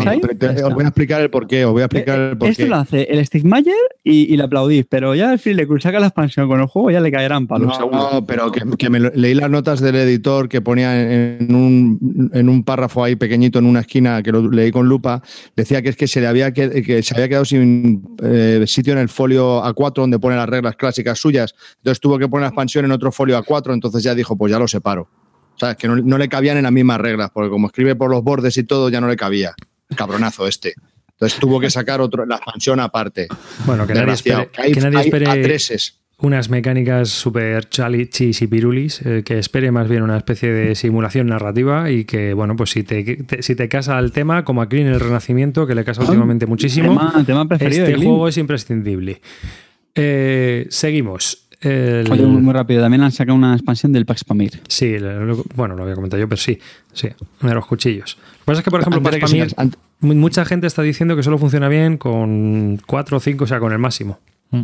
te- 0.53 0.59
ya 0.61 0.67
os 0.67 0.73
voy 0.73 0.83
a 0.83 0.87
explicar 0.87 1.21
el 1.21 1.29
porqué. 1.29 1.65
Os 1.65 1.71
voy 1.73 1.81
a 1.81 1.85
explicar 1.85 2.19
Eh, 2.19 2.29
el 2.31 2.37
porqué. 2.37 2.51
Esto 2.51 2.65
lo 2.67 2.75
hace 2.77 3.03
el 3.03 3.23
Stigmayer 3.25 3.73
y, 4.03 4.33
y 4.33 4.37
le 4.37 4.43
aplaudís, 4.43 4.85
pero 4.89 5.13
ya 5.13 5.31
el 5.33 5.39
Phil 5.39 5.59
Eklund 5.59 5.81
saca 5.81 5.99
la 5.99 6.07
expansión 6.07 6.47
con 6.47 6.59
el 6.59 6.65
juego 6.65 6.89
ya 6.91 6.99
le 6.99 7.11
caerán 7.11 7.45
palos. 7.47 7.77
No, 7.79 7.91
no, 7.91 8.25
pero 8.25 8.51
que, 8.51 8.61
que 8.77 8.89
me 8.89 8.99
leí 8.99 9.35
las 9.35 9.49
notas 9.51 9.79
del 9.81 9.95
editor 9.97 10.49
que 10.49 10.61
ponía 10.63 10.99
en 11.37 11.53
un, 11.53 12.31
en 12.33 12.49
un 12.49 12.63
párrafo 12.63 13.03
ahí 13.03 13.15
pequeñito 13.15 13.59
en 13.59 13.65
una 13.65 13.81
esquina 13.81 14.23
que 14.23 14.31
lo 14.31 14.49
leí 14.49 14.71
con 14.71 14.87
lupa, 14.87 15.21
decía 15.55 15.81
que 15.81 15.89
es 15.89 15.95
que 15.95 16.07
se 16.07 16.21
le 16.21 16.27
había, 16.27 16.51
que, 16.51 16.81
que 16.81 17.03
se 17.03 17.13
había 17.13 17.29
quedado 17.29 17.45
sin 17.45 18.15
eh, 18.23 18.63
sitio 18.65 18.93
en 18.93 18.99
el 18.99 19.09
folio 19.09 19.61
A4 19.63 19.93
donde 19.95 20.17
pone 20.19 20.35
las 20.35 20.49
reglas 20.49 20.75
clásicas 20.75 21.19
suyas. 21.19 21.53
Entonces 21.77 21.99
tuvo 21.99 22.17
que 22.17 22.27
poner 22.27 22.43
la 22.43 22.47
expansión 22.47 22.85
en 22.85 22.91
otro 22.91 23.11
folio 23.11 23.37
A4, 23.43 23.73
entonces 23.73 24.01
ya 24.01 24.15
dijo, 24.15 24.35
pues 24.37 24.51
ya 24.51 24.57
lo 24.57 24.67
separo. 24.67 25.09
O 25.55 25.59
sea, 25.59 25.75
que 25.75 25.87
no, 25.87 25.95
no 25.97 26.17
le 26.17 26.27
cabían 26.29 26.57
en 26.57 26.63
las 26.63 26.71
mismas 26.71 26.99
reglas, 26.99 27.29
porque 27.31 27.49
como 27.51 27.67
escribe 27.67 27.95
por 27.95 28.09
los 28.09 28.23
bordes 28.23 28.57
y 28.57 28.63
todo, 28.63 28.89
ya 28.89 28.99
no 29.01 29.07
le 29.07 29.15
cabía. 29.15 29.53
Cabronazo 29.95 30.47
este. 30.47 30.73
Entonces 31.11 31.39
tuvo 31.39 31.59
que 31.59 31.69
sacar 31.69 32.01
otro, 32.01 32.25
la 32.25 32.37
expansión 32.37 32.79
aparte. 32.79 33.27
Bueno, 33.65 33.85
que 33.85 33.93
nadie 33.93 34.13
espere, 34.13 34.49
Que 34.51 34.61
hay- 34.63 34.71
que 34.71 34.79
nadie 34.81 35.01
espere 35.01 35.27
A3s. 35.27 35.93
Unas 36.23 36.49
mecánicas 36.49 37.09
super 37.09 37.67
chalichis 37.67 38.41
y 38.41 38.47
pirulis, 38.47 39.01
eh, 39.05 39.23
que 39.25 39.37
espere 39.39 39.71
más 39.71 39.89
bien 39.89 40.03
una 40.03 40.15
especie 40.15 40.51
de 40.53 40.73
simulación 40.73 41.27
narrativa 41.27 41.91
y 41.91 42.05
que, 42.05 42.33
bueno, 42.33 42.55
pues 42.55 42.69
si 42.71 42.83
te, 42.83 43.03
te- 43.03 43.43
si 43.43 43.55
te 43.55 43.67
casa 43.67 43.99
el 43.99 44.13
tema, 44.13 44.45
como 44.45 44.61
aquí 44.61 44.79
en 44.79 44.87
el 44.87 44.99
Renacimiento, 45.01 45.67
que 45.67 45.75
le 45.75 45.83
casa 45.83 46.01
últimamente 46.03 46.45
muchísimo, 46.45 46.97
Tema, 46.97 47.23
tema 47.25 47.45
preferido 47.47 47.85
este 47.85 47.97
juego 48.05 48.27
es 48.29 48.37
imprescindible. 48.37 49.21
Eh, 49.95 50.65
seguimos. 50.69 51.39
El- 51.61 52.09
Oye, 52.11 52.25
muy, 52.25 52.53
rápido, 52.53 52.81
también 52.81 53.03
han 53.03 53.11
sacado 53.11 53.37
una 53.37 53.53
expansión 53.53 53.91
del 53.93 54.05
Pax 54.05 54.23
Pamir. 54.23 54.61
Sí, 54.67 54.97
lo- 54.99 55.43
bueno, 55.55 55.75
lo 55.75 55.83
voy 55.83 55.91
a 55.91 55.95
comentar 55.95 56.19
yo, 56.19 56.27
pero 56.29 56.39
sí, 56.41 56.57
sí, 56.93 57.09
de 57.41 57.53
los 57.53 57.65
cuchillos. 57.65 58.17
Lo 58.17 58.23
que 58.39 58.45
pasa 58.45 58.59
es 58.59 58.63
que, 58.65 58.71
por 58.71 58.79
ejemplo, 58.81 59.01
Antes 59.05 59.19
Pax 59.21 59.53
Pamir, 59.55 60.17
mucha 60.17 60.45
gente 60.45 60.67
está 60.67 60.81
diciendo 60.81 61.15
que 61.15 61.23
solo 61.23 61.37
funciona 61.37 61.67
bien 61.69 61.97
con 61.97 62.79
4 62.85 63.17
o 63.17 63.19
5, 63.19 63.43
o 63.43 63.47
sea, 63.47 63.59
con 63.59 63.71
el 63.73 63.79
máximo. 63.79 64.19
Mm. 64.51 64.63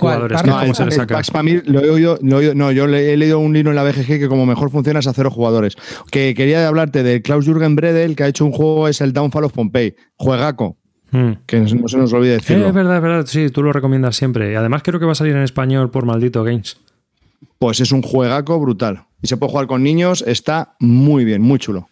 Jugadores, 0.00 0.44
No, 0.44 0.60
es 0.62 0.68
el- 0.68 0.74
se 0.74 0.82
le 0.84 0.88
el 0.90 0.94
saca. 0.96 1.14
Pax 1.16 1.30
Pamir 1.30 1.62
lo 1.66 1.80
he 1.84 1.90
oído, 1.90 2.18
lo 2.22 2.36
he 2.36 2.38
oído- 2.40 2.54
no, 2.54 2.70
yo 2.72 2.86
le- 2.86 3.12
he 3.12 3.16
leído 3.16 3.38
un 3.38 3.52
libro 3.52 3.70
en 3.70 3.76
la 3.76 3.82
BGG 3.82 4.18
que 4.18 4.28
como 4.28 4.46
mejor 4.46 4.70
funciona 4.70 5.00
es 5.00 5.06
a 5.06 5.12
cero 5.12 5.30
jugadores. 5.30 5.76
Que 6.10 6.34
quería 6.34 6.66
hablarte 6.68 7.02
de 7.02 7.20
Klaus 7.22 7.44
Jürgen 7.46 7.74
Bredel, 7.76 8.14
que 8.16 8.22
ha 8.24 8.28
hecho 8.28 8.44
un 8.44 8.52
juego, 8.52 8.88
es 8.88 9.00
el 9.00 9.12
Downfall 9.12 9.44
of 9.44 9.52
Pompeii. 9.52 9.94
Juegaco, 10.16 10.76
Mm. 11.10 11.32
que 11.46 11.60
no 11.60 11.88
se 11.88 11.96
nos 11.98 12.12
olvide 12.12 12.32
Eh, 12.34 12.36
decirlo. 12.36 12.68
es 12.68 12.74
verdad, 12.74 12.96
es 12.96 13.02
verdad, 13.02 13.26
sí, 13.26 13.48
tú 13.50 13.62
lo 13.62 13.72
recomiendas 13.72 14.14
siempre. 14.16 14.52
Y 14.52 14.54
además 14.54 14.82
creo 14.82 15.00
que 15.00 15.06
va 15.06 15.12
a 15.12 15.16
salir 15.16 15.34
en 15.34 15.42
español 15.42 15.90
por 15.90 16.04
Maldito 16.04 16.44
Games. 16.44 16.76
Pues 17.58 17.80
es 17.80 17.92
un 17.92 18.02
juegaco 18.02 18.58
brutal. 18.60 19.04
Y 19.22 19.26
se 19.26 19.36
puede 19.36 19.50
jugar 19.50 19.66
con 19.66 19.82
niños, 19.82 20.22
está 20.26 20.74
muy 20.78 21.24
bien, 21.24 21.42
muy 21.42 21.58
chulo. 21.58 21.88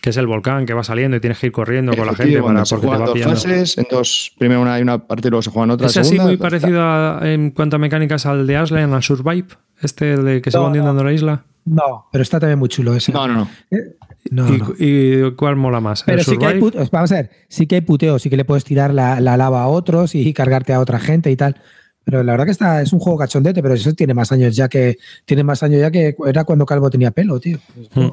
Que 0.00 0.10
es 0.10 0.16
el 0.16 0.26
volcán 0.26 0.64
que 0.66 0.72
va 0.74 0.82
saliendo 0.82 1.16
y 1.16 1.20
tienes 1.20 1.38
que 1.38 1.46
ir 1.48 1.52
corriendo 1.52 1.94
con 1.94 2.06
la 2.06 2.14
gente 2.14 2.40
para, 2.42 2.64
se 2.64 2.74
porque 2.74 2.86
te 2.86 2.92
va 2.92 2.98
dos 3.04 3.12
pillando. 3.12 3.34
fases, 3.36 3.76
en 3.78 3.86
dos, 3.90 4.32
primero 4.38 4.62
una, 4.62 4.74
hay 4.74 4.82
una 4.82 5.06
parte 5.06 5.28
y 5.28 5.30
luego 5.30 5.42
se 5.42 5.50
juegan 5.50 5.70
otra. 5.72 5.86
Es 5.88 5.96
así 5.96 6.18
muy 6.18 6.36
parecido 6.38 6.80
a- 6.82 7.20
en 7.22 7.50
cuanto 7.50 7.76
a 7.76 7.78
mecánicas 7.78 8.24
al 8.26 8.46
de 8.46 8.56
Aslan, 8.56 8.94
al 8.94 9.02
Survive, 9.02 9.48
este 9.82 10.16
de 10.16 10.40
que 10.40 10.50
se 10.50 10.58
va 10.58 10.66
hundiendo 10.66 10.92
no. 10.94 11.04
la 11.04 11.12
isla. 11.12 11.44
No, 11.66 12.06
pero 12.10 12.22
está 12.22 12.40
también 12.40 12.58
muy 12.58 12.70
chulo 12.70 12.94
ese. 12.94 13.12
No, 13.12 13.28
no, 13.28 13.34
no. 13.34 13.50
Eh, 13.70 13.96
no, 14.30 14.48
¿Y, 14.48 14.58
no. 14.58 14.74
y 14.78 15.34
cuál 15.36 15.56
mola 15.56 15.80
más? 15.80 16.02
Pero 16.04 16.18
¿El 16.18 16.24
sí 16.24 16.38
que 16.38 16.46
hay 16.46 16.58
Survive? 16.60 16.80
put- 16.84 16.90
vamos 16.90 17.12
a 17.12 17.16
ver, 17.16 17.30
sí 17.48 17.66
que 17.66 17.74
hay 17.76 17.80
puteo, 17.82 18.18
sí 18.18 18.30
que 18.30 18.36
le 18.38 18.46
puedes 18.46 18.64
tirar 18.64 18.94
la, 18.94 19.20
la 19.20 19.36
lava 19.36 19.62
a 19.62 19.68
otros 19.68 20.14
y 20.14 20.32
cargarte 20.32 20.72
a 20.72 20.80
otra 20.80 20.98
gente 20.98 21.30
y 21.30 21.36
tal. 21.36 21.56
Pero 22.04 22.22
la 22.22 22.32
verdad 22.32 22.46
que 22.46 22.50
está, 22.52 22.80
es 22.80 22.94
un 22.94 22.98
juego 23.00 23.18
cachondete, 23.18 23.62
pero 23.62 23.74
eso 23.74 23.92
tiene 23.92 24.14
más 24.14 24.32
años 24.32 24.56
ya 24.56 24.68
que 24.68 24.96
tiene 25.26 25.44
más 25.44 25.62
años 25.62 25.80
ya 25.82 25.90
que 25.90 26.16
era 26.26 26.44
cuando 26.44 26.64
Calvo 26.64 26.88
tenía 26.88 27.10
pelo, 27.10 27.38
tío. 27.38 27.58
Mm. 27.94 28.08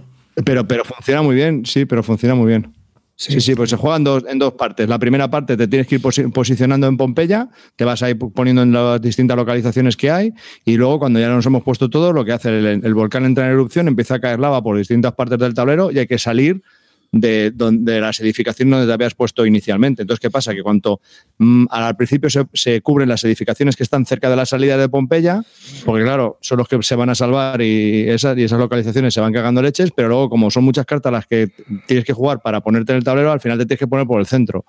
Pero, 0.46 0.68
pero 0.68 0.84
funciona 0.86 1.22
muy 1.22 1.36
bien, 1.36 1.66
sí, 1.66 1.86
pero 1.86 2.04
funciona 2.04 2.36
muy 2.36 2.48
bien. 2.48 2.74
Sí, 3.20 3.42
sí, 3.42 3.56
pues 3.56 3.72
se 3.72 3.78
juegan 3.78 4.04
dos, 4.04 4.24
en 4.30 4.38
dos 4.38 4.54
partes. 4.54 4.88
La 4.88 5.00
primera 5.00 5.28
parte 5.28 5.58
te 5.58 5.68
tienes 5.68 5.88
que 5.88 5.96
ir 5.96 6.02
posi- 6.02 6.32
posicionando 6.32 6.86
en 6.86 6.98
Pompeya, 6.98 7.50
te 7.76 7.84
vas 7.84 8.04
a 8.04 8.12
ir 8.12 8.20
poniendo 8.20 8.62
en 8.62 8.72
las 8.72 9.02
distintas 9.02 9.36
localizaciones 9.36 9.98
que 9.98 10.12
hay, 10.12 10.34
y 10.64 10.78
luego 10.78 11.00
cuando 11.00 11.20
ya 11.20 11.28
nos 11.28 11.44
hemos 11.48 11.64
puesto 11.64 11.90
todo, 11.90 12.14
lo 12.14 12.24
que 12.24 12.34
hace 12.34 12.50
el, 12.50 12.66
el 12.86 12.94
volcán 12.94 13.26
entra 13.26 13.48
en 13.48 13.54
erupción, 13.54 13.88
empieza 13.88 14.16
a 14.16 14.20
caer 14.20 14.40
lava 14.40 14.62
por 14.62 14.78
distintas 14.78 15.14
partes 15.14 15.40
del 15.40 15.56
tablero 15.56 15.90
y 15.92 15.98
hay 15.98 16.06
que 16.06 16.20
salir 16.20 16.62
de, 17.12 17.52
de 17.54 18.02
las 18.02 18.20
edificaciones 18.20 18.72
donde 18.72 18.88
te 18.88 18.94
habías 18.94 19.14
puesto 19.14 19.46
inicialmente. 19.46 20.04
Entonces, 20.04 20.20
¿qué 20.20 20.30
pasa? 20.30 20.54
Que 20.54 20.64
cuanto 20.64 21.02
mm, 21.38 21.66
al 21.70 21.96
principio 21.96 22.30
se, 22.30 22.46
se 22.54 22.82
cubren 22.82 23.10
las 23.10 23.24
edificaciones 23.24 23.76
que 23.76 23.84
están 23.84 24.06
cerca 24.06 24.30
de 24.30 24.36
la 24.36 24.46
salida 24.46 24.78
de 24.78 24.90
Pompeya, 24.90 25.44
porque 25.86 26.04
claro, 26.04 26.38
son 26.42 26.60
los 26.60 26.68
que 26.68 26.82
se 26.84 26.96
van 26.96 27.10
a 27.10 27.16
salvar 27.16 27.62
y 27.62 28.10
esas, 28.10 28.38
y 28.38 28.44
esas 28.44 28.60
localizaciones 28.60 29.14
se 29.14 29.22
van 29.22 29.34
cagando 29.34 29.62
leches, 29.62 29.92
pero 29.92 30.10
luego 30.10 30.30
como 30.30 30.52
son 30.52 30.64
muchas 30.64 30.86
cartas 30.86 31.12
las 31.12 31.26
que 31.26 31.50
tienes 31.88 32.06
que 32.06 32.14
jugar 32.14 32.42
para 32.42 32.62
ponerte 32.62 32.92
en 32.92 32.98
el 32.98 33.04
tablero, 33.04 33.32
al 33.32 33.42
final 33.42 33.58
te 33.58 33.66
tienes 33.66 33.80
que 33.80 33.88
poner 33.88 34.06
por 34.06 34.20
el 34.20 34.26
centro. 34.26 34.66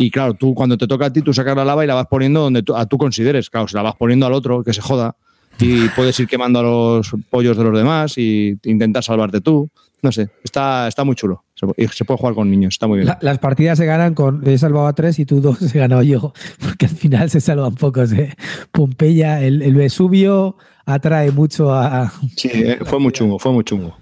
Y 0.00 0.12
claro, 0.12 0.34
tú 0.34 0.54
cuando 0.54 0.78
te 0.78 0.86
toca 0.86 1.06
a 1.06 1.12
ti, 1.12 1.22
tú 1.22 1.34
sacas 1.34 1.56
la 1.56 1.64
lava 1.64 1.82
y 1.82 1.88
la 1.88 1.94
vas 1.94 2.06
poniendo 2.06 2.40
donde 2.40 2.62
tú, 2.62 2.76
a 2.76 2.86
tú 2.86 2.96
consideres. 2.96 3.50
Claro, 3.50 3.66
se 3.66 3.76
la 3.76 3.82
vas 3.82 3.96
poniendo 3.96 4.26
al 4.26 4.32
otro, 4.32 4.62
que 4.62 4.72
se 4.72 4.80
joda. 4.80 5.16
Y 5.58 5.88
puedes 5.88 6.18
ir 6.20 6.28
quemando 6.28 6.60
a 6.60 6.62
los 6.62 7.10
pollos 7.28 7.56
de 7.56 7.64
los 7.64 7.76
demás 7.76 8.16
y 8.16 8.56
intentar 8.62 9.02
salvarte 9.02 9.40
tú. 9.40 9.68
No 10.00 10.12
sé, 10.12 10.28
está, 10.44 10.86
está 10.86 11.02
muy 11.02 11.16
chulo. 11.16 11.42
Y 11.76 11.88
se 11.88 12.04
puede 12.04 12.18
jugar 12.18 12.34
con 12.34 12.50
niños, 12.50 12.74
está 12.74 12.86
muy 12.86 13.00
bien. 13.00 13.14
las 13.20 13.38
partidas 13.38 13.78
se 13.78 13.86
ganan 13.86 14.14
con. 14.14 14.46
He 14.46 14.58
salvado 14.58 14.86
a 14.86 14.92
tres 14.92 15.18
y 15.18 15.26
tú 15.26 15.40
dos 15.40 15.62
he 15.74 15.78
ganado 15.78 16.02
yo, 16.02 16.32
porque 16.60 16.86
al 16.86 16.92
final 16.92 17.30
se 17.30 17.40
salvan 17.40 17.74
pocos. 17.74 18.12
¿eh? 18.12 18.34
Pompeya, 18.72 19.42
el, 19.42 19.62
el 19.62 19.74
Vesubio 19.74 20.56
atrae 20.86 21.30
mucho 21.30 21.72
a. 21.72 22.12
Sí, 22.36 22.50
eh, 22.52 22.78
fue 22.84 22.98
muy 22.98 23.12
chungo, 23.12 23.38
fue 23.38 23.52
muy 23.52 23.64
chungo. 23.64 23.96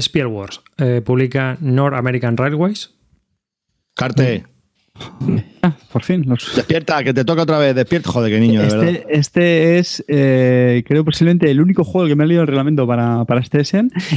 Spear 0.00 0.26
Wars 0.26 0.60
eh, 0.76 1.00
publica 1.04 1.56
North 1.60 1.96
American 1.96 2.36
Railways. 2.36 2.90
Carte. 3.94 4.44
Ah, 5.62 5.76
por 5.92 6.04
fin. 6.04 6.24
Despierta, 6.54 7.02
que 7.02 7.12
te 7.12 7.24
toca 7.24 7.42
otra 7.42 7.58
vez. 7.58 7.74
Despierta, 7.74 8.10
joder, 8.10 8.30
qué 8.30 8.40
niño, 8.40 8.62
este, 8.62 8.76
de 8.78 8.84
verdad. 8.84 9.02
Este 9.08 9.78
es, 9.78 10.04
eh, 10.06 10.84
creo, 10.86 11.04
posiblemente 11.04 11.50
el 11.50 11.60
único 11.60 11.84
juego 11.84 12.06
que 12.06 12.14
me 12.14 12.24
ha 12.24 12.26
leído 12.26 12.42
el 12.42 12.48
reglamento 12.48 12.86
para, 12.86 13.24
para 13.24 13.40
este. 13.40 13.58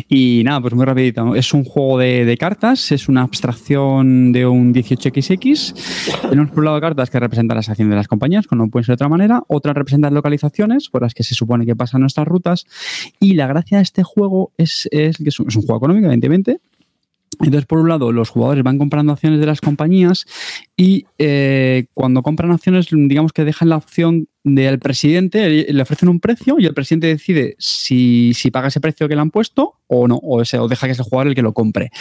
Y 0.07 0.43
nada, 0.45 0.61
pues 0.61 0.73
muy 0.73 0.85
rapidito. 0.85 1.35
Es 1.35 1.53
un 1.53 1.63
juego 1.63 1.97
de, 1.97 2.37
cartas, 2.39 2.91
es 2.91 3.09
una 3.09 3.23
abstracción 3.23 4.31
de 4.31 4.45
un 4.45 4.73
18XX. 4.73 6.29
Tenemos 6.29 6.51
por 6.51 6.59
un 6.59 6.65
lado 6.65 6.79
cartas 6.79 7.09
que 7.09 7.19
representan 7.19 7.57
las 7.57 7.69
acciones 7.69 7.91
de 7.91 7.95
las 7.95 8.07
compañías, 8.07 8.45
como 8.45 8.65
no 8.65 8.69
puede 8.69 8.83
ser 8.85 8.93
de 8.93 8.95
otra 8.95 9.09
manera. 9.09 9.43
Otras 9.47 9.75
representan 9.75 10.13
localizaciones 10.13 10.89
por 10.89 11.01
las 11.01 11.13
que 11.13 11.23
se 11.23 11.33
supone 11.33 11.65
que 11.65 11.75
pasan 11.75 12.01
nuestras 12.01 12.27
rutas. 12.27 12.65
Y 13.19 13.33
la 13.33 13.47
gracia 13.47 13.77
de 13.77 13.83
este 13.83 14.03
juego 14.03 14.51
es, 14.57 14.87
es 14.91 15.17
que 15.17 15.29
es 15.29 15.39
un 15.39 15.49
juego 15.49 15.77
económico, 15.77 16.05
evidentemente, 16.05 16.59
entonces, 17.47 17.65
por 17.65 17.79
un 17.79 17.89
lado, 17.89 18.11
los 18.11 18.29
jugadores 18.29 18.63
van 18.63 18.77
comprando 18.77 19.13
acciones 19.13 19.39
de 19.39 19.45
las 19.45 19.61
compañías 19.61 20.25
y 20.77 21.05
eh, 21.17 21.85
cuando 21.93 22.21
compran 22.21 22.51
acciones, 22.51 22.87
digamos 22.91 23.33
que 23.33 23.43
dejan 23.43 23.69
la 23.69 23.77
opción 23.77 24.27
del 24.43 24.79
presidente, 24.79 25.71
le 25.71 25.81
ofrecen 25.81 26.09
un 26.09 26.19
precio 26.19 26.55
y 26.59 26.65
el 26.65 26.73
presidente 26.73 27.07
decide 27.07 27.55
si, 27.59 28.33
paga 28.51 28.67
ese 28.67 28.79
precio 28.79 29.07
que 29.07 29.15
le 29.15 29.21
han 29.21 29.31
puesto 29.31 29.75
o 29.87 30.07
no, 30.07 30.15
o, 30.15 30.41
o 30.41 30.67
deja 30.67 30.87
que 30.87 30.95
sea 30.95 31.03
el 31.03 31.09
jugador 31.09 31.27
el 31.27 31.35
que 31.35 31.41
lo 31.41 31.53
compre. 31.53 31.91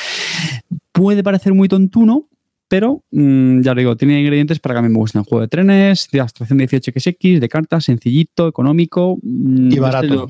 Puede 0.93 1.23
parecer 1.23 1.55
muy 1.55 1.69
tontuno, 1.69 2.29
pero 2.71 3.03
mm, 3.11 3.63
ya 3.63 3.75
lo 3.75 3.81
digo, 3.81 3.97
tiene 3.97 4.21
ingredientes 4.21 4.61
para 4.61 4.77
que 4.77 4.79
a 4.79 4.83
mí 4.83 4.89
me 4.89 4.95
guste. 4.95 5.19
Un 5.19 5.25
juego 5.25 5.43
de 5.43 5.49
trenes, 5.49 6.09
de 6.13 6.21
abstracción 6.21 6.61
18xx, 6.61 7.41
de 7.41 7.49
cartas, 7.49 7.85
sencillito, 7.85 8.47
económico. 8.47 9.19
Mm, 9.23 9.73
y 9.73 9.79
barato. 9.81 10.29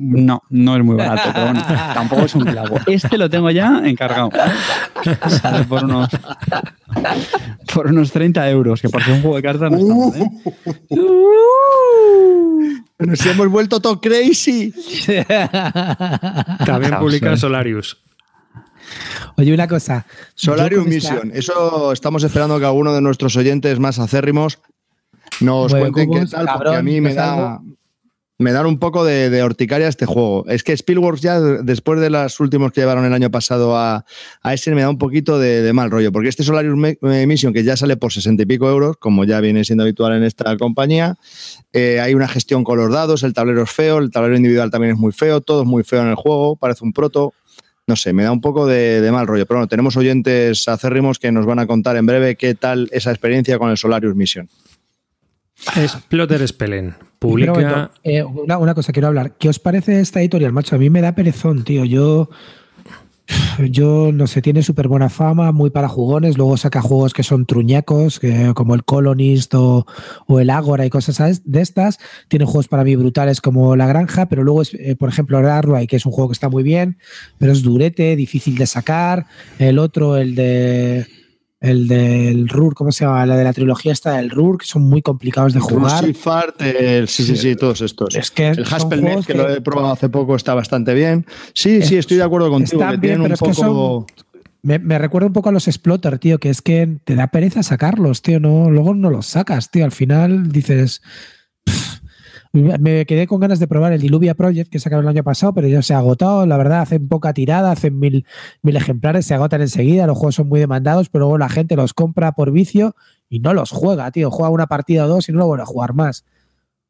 no, 0.00 0.42
no 0.50 0.76
es 0.76 0.82
muy 0.82 0.96
barato, 0.96 1.30
pero 1.32 1.44
bueno, 1.44 1.62
tampoco 1.94 2.22
es 2.22 2.34
un 2.34 2.46
clavo. 2.46 2.80
Este 2.88 3.16
lo 3.16 3.30
tengo 3.30 3.48
ya 3.52 3.80
encargado. 3.84 4.30
Sale 5.28 5.64
por 5.66 5.84
unos, 5.84 6.08
por 7.72 7.86
unos 7.86 8.10
30 8.10 8.50
euros, 8.50 8.82
que 8.82 8.88
por 8.88 9.04
ser 9.04 9.14
un 9.14 9.20
juego 9.20 9.36
de 9.36 9.42
cartas 9.42 9.70
no 9.70 9.78
está 9.78 9.94
mal, 9.94 10.14
¿eh? 10.16 10.30
Nos 12.98 13.24
hemos 13.24 13.48
vuelto 13.48 13.78
todo 13.78 14.00
crazy. 14.00 14.74
También 16.66 16.98
publica 16.98 17.36
Solarius. 17.36 17.98
Oye, 19.36 19.52
una 19.52 19.68
cosa. 19.68 20.06
Solarium 20.34 20.88
Mission. 20.88 21.30
Eso 21.34 21.92
estamos 21.92 22.24
esperando 22.24 22.58
que 22.58 22.64
alguno 22.64 22.94
de 22.94 23.00
nuestros 23.00 23.36
oyentes 23.36 23.78
más 23.78 23.98
acérrimos 23.98 24.58
nos 25.40 25.74
cuenten 25.74 26.10
qué 26.10 26.26
tal, 26.26 26.48
porque 26.56 26.76
a 26.76 26.82
mí 26.82 27.00
me 27.00 27.14
da, 27.14 27.60
me 28.38 28.52
dan 28.52 28.66
un 28.66 28.78
poco 28.78 29.04
de, 29.04 29.30
de, 29.30 29.42
horticaria 29.42 29.88
este 29.88 30.06
juego. 30.06 30.44
Es 30.48 30.62
que 30.62 30.76
Spielworks 30.76 31.22
ya, 31.22 31.40
después 31.40 32.00
de 32.00 32.10
los 32.10 32.38
últimos 32.40 32.72
que 32.72 32.80
llevaron 32.80 33.04
el 33.04 33.12
año 33.12 33.30
pasado 33.30 33.76
a, 33.76 34.04
a 34.42 34.54
ese, 34.54 34.74
me 34.74 34.82
da 34.82 34.90
un 34.90 34.98
poquito 34.98 35.38
de, 35.38 35.72
mal 35.72 35.90
rollo, 35.90 36.12
porque 36.12 36.28
este 36.28 36.42
Solarium 36.42 36.96
Mission, 37.26 37.52
que 37.52 37.64
ya 37.64 37.76
sale 37.76 37.96
por 37.96 38.12
60 38.12 38.42
y 38.42 38.46
pico 38.46 38.68
euros, 38.68 38.96
como 38.98 39.24
ya 39.24 39.40
viene 39.40 39.64
siendo 39.64 39.84
habitual 39.84 40.14
en 40.14 40.24
esta 40.24 40.56
compañía, 40.56 41.16
eh, 41.72 42.00
hay 42.00 42.14
una 42.14 42.28
gestión 42.28 42.64
con 42.64 42.78
los 42.78 42.92
dados, 42.92 43.22
el 43.22 43.32
tablero 43.32 43.62
es 43.62 43.70
feo, 43.70 43.98
el 43.98 44.10
tablero 44.10 44.36
individual 44.36 44.70
también 44.70 44.94
es 44.94 44.98
muy 44.98 45.12
feo, 45.12 45.40
todo 45.40 45.62
es 45.62 45.66
muy 45.66 45.82
feo 45.82 46.02
en 46.02 46.08
el 46.08 46.14
juego, 46.14 46.56
parece 46.56 46.84
un 46.84 46.92
proto 46.92 47.32
no 47.86 47.96
sé, 47.96 48.12
me 48.12 48.24
da 48.24 48.32
un 48.32 48.40
poco 48.40 48.66
de, 48.66 49.08
mal 49.12 49.26
rollo. 49.26 49.46
Pero 49.46 49.58
bueno, 49.58 49.68
tenemos 49.68 49.96
oyentes 49.96 50.66
acérrimos 50.68 51.18
que 51.18 51.30
nos 51.30 51.46
van 51.46 51.58
a 51.58 51.66
contar 51.66 51.96
en 51.96 52.06
breve 52.06 52.36
qué 52.36 52.54
tal 52.54 52.88
esa 52.92 53.10
experiencia 53.10 53.58
con 53.58 53.70
el 53.70 53.76
Solarius 53.76 54.16
Mission. 54.16 54.48
Exploter 55.76 56.46
Spellen 56.46 56.96
publica. 57.18 57.90
Eh, 58.02 58.22
una, 58.22 58.58
una, 58.58 58.74
cosa 58.74 58.92
quiero 58.92 59.08
hablar. 59.08 59.32
¿Qué 59.38 59.48
os 59.48 59.58
parece 59.58 60.00
esta 60.00 60.20
editorial, 60.20 60.52
macho? 60.52 60.76
A 60.76 60.78
mí 60.78 60.90
me 60.90 61.00
da 61.00 61.14
perezón, 61.14 61.64
tío. 61.64 61.84
Yo 61.84 62.28
yo 63.70 64.10
no 64.12 64.26
sé, 64.26 64.42
tiene 64.42 64.62
súper 64.62 64.88
buena 64.88 65.08
fama, 65.08 65.52
muy 65.52 65.70
para 65.70 65.88
jugones, 65.88 66.36
luego 66.36 66.56
saca 66.56 66.80
juegos 66.80 67.12
que 67.12 67.22
son 67.22 67.46
truñacos, 67.46 68.20
que, 68.20 68.52
como 68.54 68.74
el 68.74 68.84
Colonist 68.84 69.54
o, 69.54 69.86
el 70.38 70.50
Agora 70.50 70.86
y 70.86 70.90
cosas 70.90 71.42
de 71.44 71.60
estas. 71.60 71.98
Tiene 72.28 72.44
juegos 72.44 72.68
para 72.68 72.84
mí 72.84 72.96
brutales 72.96 73.40
como 73.40 73.76
La 73.76 73.86
Granja, 73.86 74.26
pero 74.28 74.44
luego 74.44 74.62
es, 74.62 74.74
eh, 74.74 74.96
por 74.96 75.08
ejemplo, 75.08 75.38
Arway, 75.38 75.86
que 75.86 75.96
es 75.96 76.06
un 76.06 76.12
juego 76.12 76.28
que 76.28 76.34
está 76.34 76.48
muy 76.48 76.62
bien, 76.62 76.98
pero 77.38 77.52
es 77.52 77.62
durete, 77.62 78.16
difícil 78.16 78.56
de 78.56 78.66
sacar. 78.66 79.26
El 79.58 79.78
otro, 79.78 80.16
el 80.16 80.34
de 80.34 81.06
el 81.66 81.88
del 81.88 82.48
RUR, 82.48 82.74
¿cómo 82.74 82.92
se 82.92 83.04
llama? 83.04 83.26
La 83.26 83.36
de 83.36 83.44
la 83.44 83.52
trilogía 83.52 83.92
esta 83.92 84.16
del 84.16 84.30
RUR, 84.30 84.58
que 84.58 84.66
son 84.66 84.82
muy 84.82 85.02
complicados 85.02 85.52
de 85.52 85.60
jugar. 85.60 86.04
el, 86.60 87.08
sí, 87.08 87.24
sí, 87.24 87.36
sí, 87.36 87.56
todos 87.56 87.80
estos. 87.80 88.14
Es 88.14 88.30
que 88.30 88.48
el 88.48 88.64
Haspelnet, 88.64 89.24
que, 89.24 89.34
lo 89.34 89.48
he 89.48 89.60
probado 89.60 89.92
hace 89.92 90.08
poco, 90.08 90.36
está 90.36 90.54
bastante 90.54 90.94
bien. 90.94 91.26
Sí, 91.52 91.82
sí, 91.82 91.96
estoy 91.96 92.16
de 92.16 92.22
acuerdo 92.22 92.50
contigo. 92.50 92.80
Están 92.82 93.00
bien, 93.00 93.22
pero 93.22 93.34
un 93.40 93.54
poco... 93.54 94.06
me, 94.62 94.78
me, 94.78 94.98
recuerda 94.98 95.26
un 95.26 95.32
poco 95.32 95.48
a 95.48 95.52
los 95.52 95.68
Exploter, 95.68 96.18
tío, 96.18 96.38
que 96.38 96.50
es 96.50 96.62
que 96.62 96.98
te 97.04 97.14
da 97.14 97.28
pereza 97.28 97.62
sacarlos, 97.62 98.22
tío. 98.22 98.40
No, 98.40 98.70
luego 98.70 98.94
no 98.94 99.10
los 99.10 99.26
sacas, 99.26 99.70
tío. 99.70 99.84
Al 99.84 99.92
final 99.92 100.50
dices, 100.50 101.02
me 102.56 103.06
quedé 103.06 103.26
con 103.26 103.40
ganas 103.40 103.58
de 103.58 103.66
probar 103.66 103.92
el 103.92 104.00
Diluvia 104.00 104.34
Project 104.34 104.70
que 104.70 104.78
sacaron 104.78 105.04
el 105.04 105.10
año 105.10 105.24
pasado, 105.24 105.52
pero 105.52 105.68
ya 105.68 105.82
se 105.82 105.94
ha 105.94 105.98
agotado. 105.98 106.46
La 106.46 106.56
verdad, 106.56 106.80
hacen 106.80 107.08
poca 107.08 107.32
tirada, 107.32 107.70
hacen 107.70 107.98
mil, 107.98 108.26
mil 108.62 108.76
ejemplares, 108.76 109.26
se 109.26 109.34
agotan 109.34 109.60
enseguida. 109.60 110.06
Los 110.06 110.16
juegos 110.16 110.36
son 110.36 110.48
muy 110.48 110.60
demandados, 110.60 111.08
pero 111.08 111.24
luego 111.24 111.38
la 111.38 111.48
gente 111.48 111.76
los 111.76 111.94
compra 111.94 112.32
por 112.32 112.52
vicio 112.52 112.96
y 113.28 113.40
no 113.40 113.52
los 113.54 113.70
juega, 113.70 114.10
tío. 114.10 114.30
Juega 114.30 114.50
una 114.50 114.66
partida 114.66 115.04
o 115.04 115.08
dos 115.08 115.28
y 115.28 115.32
no 115.32 115.38
lo 115.38 115.46
vuelve 115.46 115.62
a 115.62 115.66
jugar 115.66 115.94
más. 115.94 116.24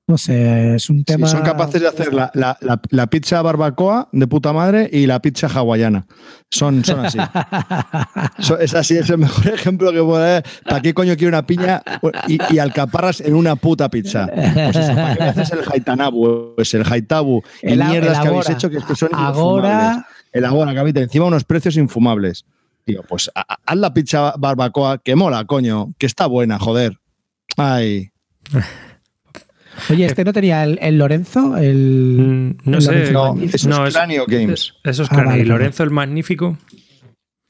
No 0.09 0.17
sé, 0.17 0.77
es 0.77 0.89
un 0.89 1.03
tema. 1.03 1.27
son 1.27 1.43
capaces 1.43 1.81
de 1.81 1.89
hacer 1.89 2.15
la, 2.15 3.07
pizza 3.11 3.43
barbacoa 3.43 4.09
de 4.13 4.29
puta 4.29 4.53
madre 4.53 4.89
y 4.93 5.07
la 5.07 5.21
pizza 5.21 5.49
hawaiana. 5.49 6.07
Son, 6.49 6.85
son 6.85 7.05
así. 7.05 7.19
es 8.61 8.75
así, 8.75 8.97
es 8.97 9.11
el 9.11 9.19
mejor 9.19 9.49
ejemplo 9.55 9.91
que 9.91 9.99
puedo 9.99 10.19
dar. 10.19 10.45
¿Para 10.65 10.81
qué 10.81 10.95
coño 10.95 11.17
quiero 11.17 11.31
una 11.31 11.45
piña 11.45 11.83
y, 12.29 12.59
alcaparras 12.59 13.21
en 13.21 13.35
una 13.35 13.57
puta 13.57 13.91
pizza? 13.91 14.29
Pues 14.33 14.77
eso, 14.77 14.95
¿para 14.95 15.17
qué 15.17 15.23
haces 15.25 15.51
el 15.51 15.61
haitanabu? 15.73 16.55
Pues 16.55 16.73
el 16.75 16.85
haitabu 16.89 17.43
y 17.63 17.77
mierdas 17.77 18.21
que 18.21 18.29
habéis 18.29 18.51
hecho 18.51 18.71
que, 18.71 18.81
son 18.95 19.11
ahora... 19.13 20.07
El 20.33 20.45
agora, 20.45 20.75
cabita, 20.75 21.01
encima 21.01 21.25
unos 21.25 21.45
precios 21.45 21.77
infumables. 21.79 22.45
Tío, 22.85 23.03
pues 23.09 23.31
haz 23.35 23.77
la 23.77 23.93
pizza 23.93 24.35
barbacoa 24.39 24.99
que 24.99 25.17
mola, 25.17 25.45
coño, 25.47 25.95
que 25.99 26.07
está 26.07 26.27
buena, 26.27 26.59
joder. 26.59 27.01
Ay. 27.57 28.13
Oye, 29.91 30.07
¿este 30.07 30.25
no 30.25 30.33
tenía 30.33 30.65
el, 30.65 30.99
Lorenzo? 30.99 31.57
El, 31.57 32.57
mm, 32.65 32.71
no 32.71 32.81
sé. 32.81 33.11
eso 33.11 33.87
es 33.87 33.95
Cranio 33.95 34.25
Games. 34.27 34.75
Eso 34.85 35.03
es 35.03 35.09
ah, 35.11 35.39
¿Y 35.39 35.45
Lorenzo 35.45 35.83
el 35.83 35.91
Magnífico? 35.91 36.59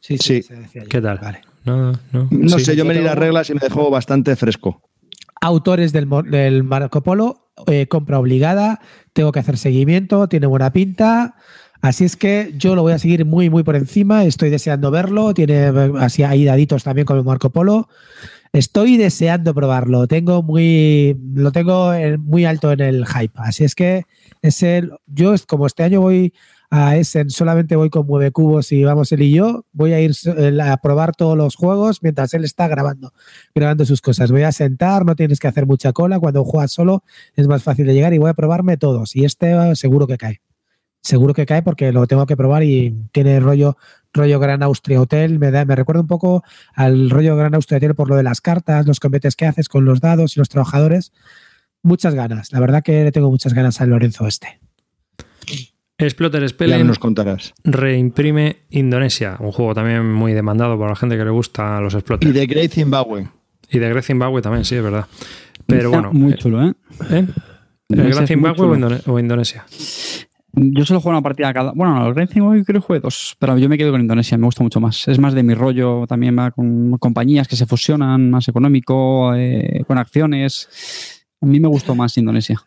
Sí, 0.01 0.19
sí. 0.19 0.43
¿Qué 0.89 1.01
tal? 1.01 1.19
Vale. 1.19 1.41
No, 1.65 1.93
no. 2.13 2.29
no 2.31 2.59
sé, 2.59 2.77
yo 2.77 2.85
me 2.85 2.95
di 2.95 3.01
las 3.01 3.19
reglas 3.19 3.51
y 3.51 3.55
me 3.55 3.61
dejó 3.61 3.91
bastante 3.91 4.37
fresco. 4.37 4.83
Autores 5.41 5.93
del, 5.93 6.09
del 6.31 6.63
Marco 6.63 7.03
Polo, 7.03 7.51
eh, 7.67 7.89
compra 7.89 8.19
obligada, 8.19 8.81
tengo 9.13 9.33
que 9.33 9.41
hacer 9.41 9.59
seguimiento, 9.59 10.29
tiene 10.29 10.47
buena 10.47 10.73
pinta. 10.73 11.37
Así 11.81 12.05
es 12.05 12.17
que 12.17 12.53
yo 12.57 12.75
lo 12.75 12.83
voy 12.83 12.93
a 12.93 12.99
seguir 12.99 13.25
muy, 13.25 13.51
muy 13.51 13.63
por 13.63 13.77
encima. 13.77 14.25
Estoy 14.25 14.51
deseando 14.51 14.91
verlo. 14.91 15.35
Tiene 15.35 15.73
así 15.99 16.23
ahí 16.23 16.45
daditos 16.45 16.85
también 16.85 17.07
con 17.07 17.19
el 17.19 17.25
Marco 17.25 17.51
Polo. 17.51 17.89
Estoy 18.57 18.97
deseando 18.97 19.53
probarlo. 19.53 20.09
Tengo 20.09 20.43
muy, 20.43 21.15
lo 21.35 21.53
tengo 21.53 21.93
muy 22.21 22.47
alto 22.47 22.73
en 22.73 22.81
el 22.81 23.05
hype. 23.07 23.35
Así 23.35 23.65
es 23.65 23.75
que 23.75 24.05
es 24.41 24.63
el, 24.63 24.93
yo 25.05 25.35
como 25.47 25.67
este 25.67 25.83
año 25.83 26.01
voy 26.01 26.33
a 26.71 26.97
Essen, 26.97 27.29
solamente 27.29 27.77
voy 27.77 27.91
con 27.91 28.07
Mueve 28.07 28.31
Cubos 28.31 28.73
y 28.73 28.83
vamos 28.83 29.13
él 29.13 29.21
y 29.21 29.35
yo, 29.35 29.67
voy 29.73 29.93
a 29.93 30.01
ir 30.01 30.15
a 30.63 30.79
probar 30.79 31.15
todos 31.15 31.37
los 31.37 31.55
juegos 31.55 32.03
mientras 32.03 32.33
él 32.33 32.45
está 32.45 32.67
grabando, 32.67 33.13
grabando 33.55 33.85
sus 33.85 34.01
cosas. 34.01 34.33
Voy 34.33 34.45
a 34.45 34.53
sentar, 34.53 35.05
no 35.05 35.17
tienes 35.17 35.39
que 35.39 35.49
hacer 35.49 35.67
mucha 35.67 35.93
cola. 35.93 36.19
Cuando 36.19 36.43
juegas 36.43 36.73
solo 36.73 37.05
es 37.35 37.47
más 37.49 37.63
fácil 37.63 37.87
de 37.87 37.93
llegar 37.93 38.15
y 38.15 38.19
voy 38.19 38.31
a 38.31 38.35
probarme 38.35 38.79
todos. 38.79 39.15
Y 39.17 39.27
este 39.27 39.77
seguro 39.77 40.07
que 40.07 40.17
cae 40.17 40.41
seguro 41.07 41.35
que 41.35 41.47
cae 41.47 41.63
porque 41.63 41.93
lo 41.93 42.07
tengo 42.07 42.27
que 42.27 42.37
probar 42.37 42.65
y 42.65 42.95
tiene 43.13 43.39
rollo 43.41 43.77
rollo 44.17 44.41
Gran 44.41 44.63
Austria 44.63 45.01
Hotel, 45.01 45.39
me, 45.39 45.51
da, 45.51 45.65
me 45.65 45.77
recuerda 45.77 46.01
un 46.01 46.09
poco 46.09 46.43
al 46.75 47.11
rollo 47.11 47.37
Gran 47.37 47.55
Austria 47.55 47.79
Hotel 47.79 47.95
por 47.95 48.09
lo 48.09 48.17
de 48.17 48.23
las 48.23 48.41
cartas, 48.41 48.87
los 48.87 49.01
combates 49.01 49.37
que 49.37 49.47
haces 49.47 49.69
con 49.69 49.85
los 49.85 50.01
dados 50.01 50.37
y 50.37 50.41
los 50.41 50.49
trabajadores. 50.49 51.13
Muchas 51.83 52.15
ganas, 52.15 52.53
la 52.53 52.61
verdad 52.61 52.83
que 52.83 53.05
le 53.05 53.13
tengo 53.13 53.31
muchas 53.31 53.55
ganas 53.55 53.81
al 53.81 53.91
Lorenzo 53.91 54.27
este. 54.27 54.61
Exploter 55.99 56.47
Spelling 56.47 56.87
nos 56.87 56.99
contarás. 56.99 57.55
reimprime 57.65 58.57
Indonesia, 58.71 59.37
un 59.41 59.53
juego 59.53 59.73
también 59.73 60.13
muy 60.13 60.35
demandado 60.35 60.77
por 60.77 60.91
la 60.91 60.97
gente 60.97 61.17
que 61.17 61.25
le 61.25 61.31
gusta 61.31 61.81
los 61.81 61.95
Exploter. 61.95 62.29
Y 62.29 62.33
de 62.33 62.47
Great 62.47 62.73
Zimbabwe. 62.73 63.29
Y 63.71 63.79
de 63.79 63.89
Great 63.89 64.05
Zimbabwe 64.05 64.43
también, 64.43 64.65
sí, 64.65 64.75
es 64.75 64.83
verdad. 64.83 65.07
Pero 65.67 65.91
bueno. 65.91 66.13
Muy 66.13 66.35
chulo, 66.35 66.63
¿eh? 66.67 66.75
¿eh? 67.11 67.27
¿El 67.89 68.11
Great 68.11 68.27
Zimbabwe 68.27 69.01
o, 69.07 69.19
Indonesia? 69.19 69.65
Yo 70.59 70.87
solo 70.87 71.03
juego 71.03 71.19
una 71.19 71.23
partida 71.23 71.53
cada. 71.53 71.73
Bueno, 71.73 72.07
el 72.07 72.15
Racing 72.15 72.41
hoy 72.41 72.65
creo 72.65 72.81
que 72.81 72.87
jugué 72.87 73.01
dos, 73.01 73.37
pero 73.39 73.59
yo 73.59 73.69
me 73.69 73.77
quedo 73.77 73.93
con 73.93 74.01
Indonesia, 74.01 74.39
me 74.39 74.47
gusta 74.47 74.63
mucho 74.63 74.81
más. 74.81 75.07
Es 75.07 75.19
más 75.19 75.35
de 75.35 75.43
mi 75.43 75.53
rollo, 75.53 76.07
también 76.07 76.37
va 76.39 76.51
con 76.51 76.97
compañías 76.99 77.47
que 77.47 77.57
se 77.57 77.67
fusionan, 77.67 78.31
más 78.31 78.49
económico, 78.49 79.35
eh, 79.35 79.85
con 79.87 79.99
acciones. 79.99 81.27
A 81.43 81.47
mí 81.47 81.61
me 81.61 81.69
gustó 81.69 81.95
más 81.95 82.17
Indonesia. 82.17 82.59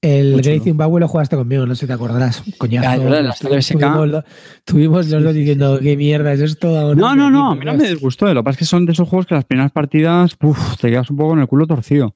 El 0.00 0.40
Great 0.40 0.62
Zimbabwe 0.62 1.00
lo 1.00 1.08
jugaste 1.08 1.36
conmigo, 1.36 1.66
no 1.66 1.74
sé 1.74 1.80
si 1.80 1.86
te 1.86 1.92
acordarás. 1.92 2.42
Coñazo. 2.58 2.88
Ah. 2.88 2.96
La 2.96 3.34
tuvimos, 3.34 4.24
tuvimos 4.64 5.08
los 5.08 5.22
dos 5.22 5.34
diciendo, 5.34 5.78
qué 5.80 5.96
mierda, 5.96 6.32
es 6.32 6.40
esto. 6.40 6.94
No, 6.94 7.14
no, 7.14 7.30
no, 7.30 7.50
a 7.50 7.54
mí 7.54 7.64
no 7.64 7.74
me 7.74 7.88
disgustó. 7.88 8.32
Lo 8.32 8.40
que 8.40 8.44
pasa 8.44 8.54
es 8.54 8.58
que 8.58 8.64
son 8.64 8.86
de 8.86 8.92
esos 8.92 9.08
juegos 9.08 9.26
que 9.26 9.34
las 9.34 9.44
primeras 9.44 9.72
partidas 9.72 10.36
uf, 10.40 10.78
te 10.78 10.88
quedas 10.88 11.10
un 11.10 11.16
poco 11.16 11.30
con 11.30 11.40
el 11.40 11.48
culo 11.48 11.66
torcido. 11.66 12.14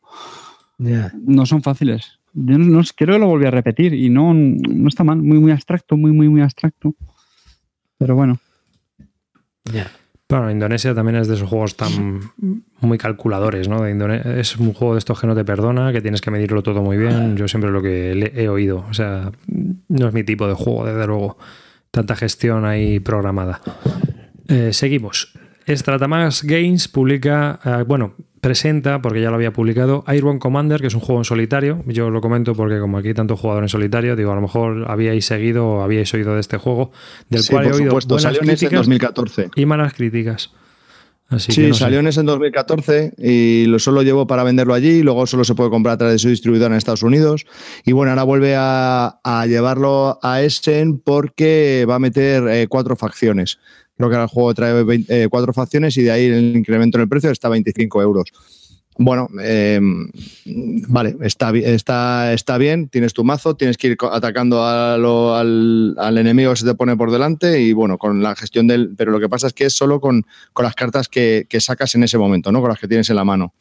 No 0.79 1.45
son 1.45 1.63
fáciles. 1.63 2.20
Yo 2.33 2.59
no, 2.59 2.65
no- 2.67 2.83
creo 2.97 3.15
que 3.17 3.19
lo 3.21 3.27
volví 3.27 3.47
a 3.47 3.51
repetir 3.51 3.95
y 3.95 4.09
no, 4.09 4.33
no 4.35 4.89
está 4.89 5.05
mal. 5.05 5.19
Muy, 5.19 5.39
muy 5.39 5.53
abstracto, 5.53 5.97
muy, 5.97 6.13
muy, 6.13 6.29
muy 6.29 6.41
abstracto. 6.43 6.95
Pero 7.99 8.15
bueno. 8.15 8.39
Bueno, 10.29 10.49
Indonesia 10.51 10.95
también 10.95 11.17
es 11.17 11.27
de 11.27 11.35
esos 11.35 11.49
juegos 11.49 11.77
tan 11.77 12.21
muy 12.81 12.99
calculadores, 12.99 13.69
¿no? 13.69 13.83
De 13.83 14.41
es 14.41 14.57
un 14.57 14.73
juego 14.73 14.95
de 14.95 15.01
estos 15.01 15.21
que 15.21 15.27
no 15.27 15.35
te 15.35 15.45
perdona, 15.45 15.93
que 15.93 16.01
tienes 16.01 16.21
que 16.21 16.31
medirlo 16.31 16.63
todo 16.63 16.83
muy 16.83 16.97
bien. 16.97 17.37
Yo 17.37 17.49
siempre 17.49 17.71
lo 17.73 17.83
que 17.83 18.13
he 18.37 18.49
oído. 18.49 18.85
O 18.89 18.95
sea, 18.95 19.33
no 19.89 20.07
es 20.09 20.15
mi 20.15 20.23
tipo 20.23 20.47
de 20.47 20.55
juego, 20.55 20.87
desde 20.87 21.07
luego. 21.07 21.37
Tanta 21.91 22.15
gestión 22.15 22.65
ahí 22.65 23.01
programada. 23.01 23.61
Eh, 24.47 24.73
seguimos. 24.73 25.37
Stratamax 25.77 26.43
Games 26.45 26.89
publica, 26.89 27.59
eh, 27.65 27.85
bueno, 27.87 28.15
presenta, 28.41 29.03
porque 29.03 29.21
ya 29.21 29.29
lo 29.31 29.37
había 29.37 29.53
publicado, 29.53 30.03
Airborne 30.07 30.39
Commander, 30.41 30.81
que 30.81 30.87
es 30.87 30.95
un 30.95 31.01
juego 31.01 31.21
en 31.21 31.25
solitario. 31.25 31.83
Yo 31.87 32.11
lo 32.11 32.21
comento 32.21 32.55
porque 32.55 32.79
como 32.79 32.99
aquí 32.99 33.09
hay 33.09 33.15
tanto 33.15 33.37
jugador 33.37 33.63
en 33.65 33.69
solitario, 33.69 34.17
digo, 34.17 34.33
a 34.33 34.35
lo 34.35 34.41
mejor 34.41 34.87
habíais 34.91 35.25
seguido 35.27 35.67
o 35.67 35.83
habíais 35.83 36.13
oído 36.15 36.35
de 36.35 36.41
este 36.41 36.57
juego, 36.57 36.91
del 37.29 37.43
Sí, 37.43 37.53
cual 37.53 37.67
he 37.67 37.73
oído 37.73 37.85
supuesto, 37.91 38.15
buenas 38.15 38.23
salió 38.23 38.41
en 38.43 38.51
ese 38.51 38.53
en 38.67 38.71
críticas 38.71 38.79
2014. 38.87 39.51
y 39.57 39.67
malas 39.67 39.93
críticas. 39.95 40.51
Así 41.29 41.53
Sí, 41.53 41.61
que 41.63 41.69
no 41.69 41.75
sé. 41.75 41.81
salió 41.81 42.01
en 42.01 42.09
ese 42.09 42.21
en 42.21 42.27
2014 42.27 43.13
y 43.19 43.67
lo 43.67 43.79
solo 43.79 44.03
llevo 44.03 44.27
para 44.27 44.43
venderlo 44.43 44.75
allí 44.75 44.89
y 44.89 45.03
luego 45.05 45.29
solo 45.29 45.45
se 45.45 45.55
puede 45.55 45.71
comprar 45.71 45.95
a 45.95 45.99
través 45.99 46.15
de 46.15 46.19
su 46.19 46.29
distribuidor 46.29 46.73
en 46.73 46.79
Estados 46.79 47.05
Unidos. 47.05 47.47
Y 47.85 47.93
bueno, 47.93 48.11
ahora 48.11 48.25
vuelve 48.25 48.57
a, 48.57 49.21
a 49.23 49.47
llevarlo 49.47 50.19
a 50.23 50.43
Essen 50.43 50.99
porque 50.99 51.87
va 51.89 51.97
a 51.97 51.99
meter 52.01 52.49
eh, 52.49 52.67
cuatro 52.69 52.97
facciones. 52.97 53.59
Creo 54.01 54.09
que 54.09 54.17
ahora 54.17 54.25
el 54.25 54.31
juego 54.31 54.55
trae 54.55 54.83
20 54.83 55.25
eh, 55.25 55.29
cuatro 55.29 55.53
facciones 55.53 55.95
y 55.99 56.03
de 56.03 56.11
ahí 56.11 56.25
el 56.25 56.57
incremento 56.57 56.97
en 56.97 57.03
el 57.03 57.09
precio 57.11 57.31
está 57.31 57.49
a 57.49 57.51
25 57.51 58.01
euros. 58.01 58.33
Bueno, 58.97 59.29
eh, 59.43 59.79
vale, 60.89 61.17
está, 61.21 61.51
está, 61.57 62.33
está 62.33 62.57
bien, 62.57 62.89
tienes 62.89 63.13
tu 63.13 63.25
mazo, 63.25 63.55
tienes 63.57 63.77
que 63.77 63.89
ir 63.89 63.99
atacando 64.11 64.65
al, 64.65 65.95
al 65.99 66.19
enemigo 66.19 66.51
que 66.53 66.57
se 66.61 66.65
te 66.67 66.75
pone 66.75 66.97
por 66.97 67.11
delante 67.11 67.61
y 67.61 67.75
bueno, 67.75 67.99
con 67.99 68.23
la 68.23 68.35
gestión 68.37 68.67
del... 68.67 68.95
Pero 68.97 69.11
lo 69.13 69.21
que 69.21 69.29
pasa 69.29 69.49
es 69.49 69.53
que 69.53 69.67
es 69.67 69.75
solo 69.75 70.01
con, 70.01 70.25
con 70.55 70.65
las 70.65 70.75
cartas 70.75 71.09
que, 71.09 71.45
que 71.47 71.61
sacas 71.61 71.95
en 71.95 72.05
ese 72.05 72.17
momento, 72.17 72.53
¿no? 72.53 72.61
Con 72.63 72.71
las 72.71 72.79
que 72.79 72.89
tienes 72.89 73.11
en 73.11 73.17
la 73.17 73.25
mano. 73.25 73.53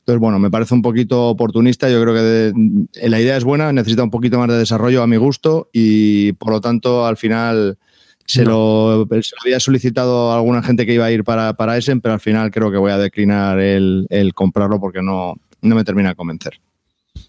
Entonces, 0.00 0.20
bueno, 0.20 0.40
me 0.40 0.50
parece 0.50 0.74
un 0.74 0.82
poquito 0.82 1.28
oportunista, 1.28 1.88
yo 1.88 2.02
creo 2.02 2.14
que 2.14 2.20
de- 2.20 3.08
la 3.08 3.20
idea 3.20 3.36
es 3.36 3.44
buena, 3.44 3.72
necesita 3.72 4.02
un 4.02 4.10
poquito 4.10 4.38
más 4.40 4.48
de 4.48 4.58
desarrollo 4.58 5.02
a 5.04 5.06
mi 5.06 5.16
gusto 5.18 5.70
y 5.72 6.32
por 6.32 6.50
lo 6.50 6.60
tanto 6.60 7.06
al 7.06 7.16
final... 7.16 7.78
Se, 8.26 8.44
lo, 8.44 9.06
se 9.10 9.16
lo 9.36 9.42
había 9.44 9.60
solicitado 9.60 10.32
a 10.32 10.36
alguna 10.36 10.62
gente 10.62 10.86
que 10.86 10.94
iba 10.94 11.04
a 11.04 11.10
ir 11.12 11.24
para, 11.24 11.52
para 11.54 11.76
Essen, 11.76 12.00
pero 12.00 12.14
al 12.14 12.20
final 12.20 12.50
creo 12.50 12.70
que 12.70 12.78
voy 12.78 12.90
a 12.90 12.98
declinar 12.98 13.60
el, 13.60 14.06
el 14.08 14.32
comprarlo 14.32 14.80
porque 14.80 15.02
no, 15.02 15.34
no 15.60 15.74
me 15.74 15.84
termina 15.84 16.10
de 16.10 16.14
convencer. 16.14 16.58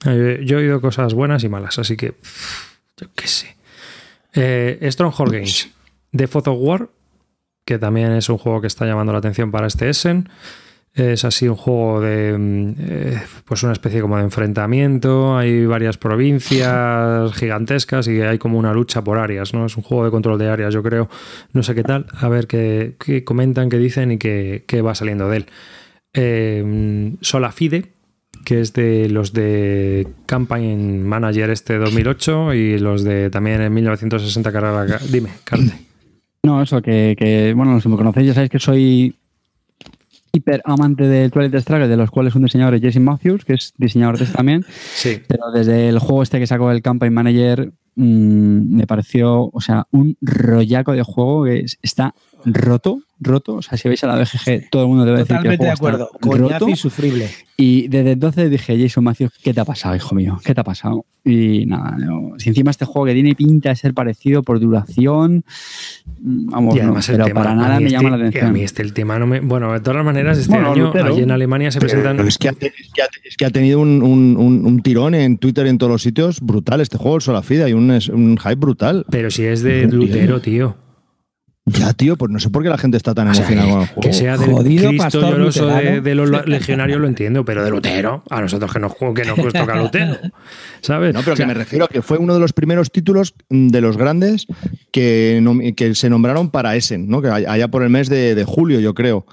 Eh, 0.05 0.41
Yo 0.45 0.57
he 0.57 0.61
oído 0.63 0.81
cosas 0.81 1.13
buenas 1.13 1.43
y 1.43 1.49
malas, 1.49 1.77
así 1.79 1.97
que 1.97 2.15
yo 2.97 3.07
qué 3.13 3.27
sé. 3.27 3.55
Eh, 4.33 4.87
Stronghold 4.91 5.33
Games, 5.33 5.69
The 6.11 6.27
Photo 6.27 6.53
War, 6.53 6.89
que 7.65 7.77
también 7.77 8.11
es 8.13 8.29
un 8.29 8.37
juego 8.37 8.61
que 8.61 8.67
está 8.67 8.85
llamando 8.85 9.11
la 9.11 9.19
atención 9.19 9.51
para 9.51 9.67
este 9.67 9.89
Essen. 9.89 10.29
Es 10.95 11.25
así 11.25 11.45
un 11.49 11.57
juego 11.57 11.99
de 11.99 12.37
mm, 12.37 12.75
eh, 12.79 13.21
pues 13.43 13.63
una 13.63 13.73
especie 13.73 13.99
como 13.99 14.15
de 14.15 14.23
enfrentamiento. 14.23 15.37
Hay 15.37 15.65
varias 15.65 15.97
provincias 15.97 17.33
gigantescas 17.35 18.07
y 18.07 18.21
hay 18.21 18.37
como 18.37 18.57
una 18.57 18.73
lucha 18.73 19.03
por 19.03 19.19
áreas, 19.19 19.53
¿no? 19.53 19.65
Es 19.65 19.75
un 19.75 19.83
juego 19.83 20.05
de 20.05 20.11
control 20.11 20.39
de 20.39 20.49
áreas, 20.49 20.73
yo 20.73 20.81
creo. 20.81 21.09
No 21.51 21.63
sé 21.63 21.75
qué 21.75 21.83
tal. 21.83 22.05
A 22.13 22.29
ver 22.29 22.47
qué, 22.47 22.95
qué 22.97 23.25
comentan, 23.25 23.69
qué 23.69 23.77
dicen 23.77 24.13
y 24.13 24.17
qué, 24.17 24.63
qué 24.67 24.81
va 24.81 24.95
saliendo 24.95 25.29
de 25.29 25.37
él. 25.37 25.45
Eh, 26.13 27.13
Solafide, 27.19 27.91
que 28.45 28.61
es 28.61 28.71
de 28.71 29.09
los 29.09 29.33
de 29.33 30.07
Campaign 30.27 31.03
Manager 31.03 31.49
este 31.49 31.77
2008 31.77 32.53
y 32.53 32.79
los 32.79 33.03
de 33.03 33.29
también 33.29 33.59
en 33.61 33.73
1960 33.73 34.49
carrera. 34.49 34.99
Dime, 35.11 35.31
Carte. 35.43 35.73
No, 36.43 36.61
eso, 36.61 36.81
que, 36.81 37.15
que, 37.17 37.53
bueno, 37.53 37.73
los 37.73 37.83
que 37.83 37.89
me 37.89 37.97
conocéis 37.97 38.27
ya 38.27 38.33
sabéis 38.33 38.51
que 38.51 38.59
soy 38.59 39.15
hiper 40.35 40.61
amante 40.65 41.07
del 41.07 41.31
Twilight 41.31 41.55
Struggle, 41.61 41.87
de 41.87 41.97
los 41.97 42.11
cuales 42.11 42.35
un 42.35 42.43
diseñador 42.43 42.75
es 42.75 42.81
Jason 42.81 43.03
Matthews, 43.03 43.45
que 43.45 43.53
es 43.53 43.73
diseñador 43.77 44.17
de 44.17 44.25
este 44.25 44.35
también. 44.35 44.65
Sí. 44.93 45.21
Pero 45.27 45.51
desde 45.53 45.89
el 45.89 45.99
juego 45.99 46.23
este 46.23 46.39
que 46.39 46.47
sacó 46.47 46.71
el 46.71 46.81
Campaign 46.81 47.13
Manager, 47.13 47.71
mmm, 47.95 48.75
me 48.75 48.85
pareció, 48.87 49.49
o 49.51 49.61
sea, 49.61 49.85
un 49.91 50.17
rollaco 50.21 50.91
de 50.91 51.03
juego 51.03 51.45
que 51.45 51.59
es- 51.61 51.77
está 51.81 52.13
roto, 52.45 52.99
roto. 53.19 53.55
O 53.55 53.61
sea, 53.61 53.77
si 53.77 53.87
veis 53.87 54.03
a 54.03 54.07
la 54.07 54.15
BGG, 54.15 54.69
todo 54.69 54.83
el 54.83 54.87
mundo 54.89 55.05
debe 55.05 55.19
decir 55.19 55.37
que 55.41 55.47
el 55.49 55.57
Totalmente 55.57 55.65
de 55.65 55.75
juego 55.75 55.87
acuerdo. 55.97 56.09
está 56.13 56.29
roto. 56.29 56.43
Coñazo 56.43 56.69
insufrible. 56.69 57.29
Y 57.57 57.87
desde 57.87 58.11
entonces 58.11 58.51
dije, 58.51 58.77
Jason 58.81 59.03
Matthews, 59.03 59.31
¿qué 59.41 59.53
te 59.53 59.61
ha 59.61 59.65
pasado, 59.65 59.95
hijo 59.95 60.13
mío? 60.13 60.39
¿Qué 60.43 60.53
te 60.53 60.61
ha 60.61 60.63
pasado? 60.63 61.05
Y 61.23 61.65
nada, 61.65 61.95
no. 61.97 62.33
si 62.37 62.49
encima 62.49 62.69
este 62.69 62.85
juego 62.85 63.05
que 63.07 63.13
tiene 63.13 63.33
pinta 63.33 63.69
de 63.69 63.75
ser 63.75 63.93
parecido 63.93 64.43
por 64.43 64.59
duración, 64.59 65.43
mm, 66.19 66.49
vamos, 66.51 66.75
Y 66.75 66.79
además 66.81 67.09
no, 67.09 67.13
pero 67.13 67.25
tema, 67.25 67.39
para 67.41 67.51
a 67.51 67.55
nada 67.55 67.79
me 67.79 67.85
este- 67.87 67.97
llama 67.97 68.09
la 68.09 68.15
A 68.15 68.27
atención. 68.27 68.53
mí 68.53 68.61
este 68.61 68.81
el 68.83 68.93
tema 68.93 69.17
no 69.17 69.25
me. 69.25 69.39
Bueno, 69.39 69.71
de 69.73 69.79
todas 69.79 69.95
las 69.95 70.05
maneras, 70.05 70.37
este 70.37 70.51
Bueno, 70.53 70.73
año 70.73 70.93
allí 71.05 71.21
en 71.21 71.31
Alemania 71.31 71.71
se 71.71 71.79
presentan. 71.79 72.17
Pero 72.17 72.27
es 72.29 72.37
que 72.37 72.49
ha, 72.49 72.51
es 72.51 72.57
que 72.93 73.01
ha- 73.01 73.07
es 73.23 73.37
que 73.37 73.45
ha 73.45 73.49
tenido 73.49 73.79
un, 73.79 74.03
un- 74.03 74.35
un- 74.37 74.65
un 74.65 74.81
tirón 74.81 75.15
en 75.15 75.37
Twitter 75.37 75.65
y 75.65 75.69
en 75.69 75.77
todos 75.77 75.91
los 75.91 76.01
sitios 76.03 76.41
brutal 76.41 76.81
este 76.81 76.97
juego, 76.97 77.15
el 77.15 77.21
Solafida, 77.21 77.67
y 77.69 77.73
un, 77.73 77.89
un 77.89 78.37
hype 78.37 78.55
brutal. 78.55 79.05
Pero 79.09 79.31
si 79.31 79.45
es 79.45 79.63
de. 79.63 79.87
Lutero, 79.87 80.41
tío. 80.41 80.75
Ya, 81.67 81.93
tío, 81.93 82.15
pues 82.15 82.31
no 82.31 82.39
sé 82.39 82.51
por 82.51 82.61
qué 82.61 82.69
la 82.69 82.77
gente 82.77 82.95
está 82.95 83.15
tan 83.15 83.27
O 83.29 83.33
sea, 83.33 83.43
emocionada 83.43 83.71
con 83.71 83.81
el 83.81 83.87
que 83.87 83.93
juego. 83.95 84.13
sea 84.13 84.37
del 84.37 84.51
Jodido 84.51 84.89
Cristo 84.89 85.21
lloroso 85.21 85.65
de, 85.67 86.13
los 86.15 86.47
legionarios 86.47 87.01
lo 87.01 87.07
entiendo, 87.07 87.43
pero 87.43 87.63
de 87.63 87.71
Lutero, 87.71 88.23
a 88.29 88.39
nosotros 88.39 88.71
que 88.71 88.79
nos, 88.79 88.93
que 88.93 89.25
nos 89.25 89.53
toca 89.53 89.75
Lutero, 89.75 90.15
¿sabes? 90.81 91.11
No, 91.13 91.21
pero 91.21 91.33
O 91.33 91.35
sea, 91.35 91.45
que 91.45 91.47
me 91.47 91.55
refiero 91.55 91.85
a 91.85 91.87
que 91.87 92.03
fue 92.03 92.19
uno 92.19 92.35
de 92.35 92.39
los 92.39 92.53
primeros 92.53 92.91
títulos 92.91 93.33
mm, 93.49 93.69
de 93.69 93.81
los 93.81 93.97
grandes 93.97 94.45
que, 94.91 95.73
que 95.75 95.95
se 95.95 96.09
nombraron 96.09 96.51
para 96.51 96.75
Essen, 96.75 97.09
¿no? 97.09 97.21
Que 97.23 97.29
all- 97.29 97.47
allá 97.47 97.67
por 97.67 97.81
el 97.81 97.89
mes 97.89 98.09
de, 98.09 98.35
de 98.35 98.43
julio, 98.43 98.79
yo 98.79 98.93
creo. 98.93 99.25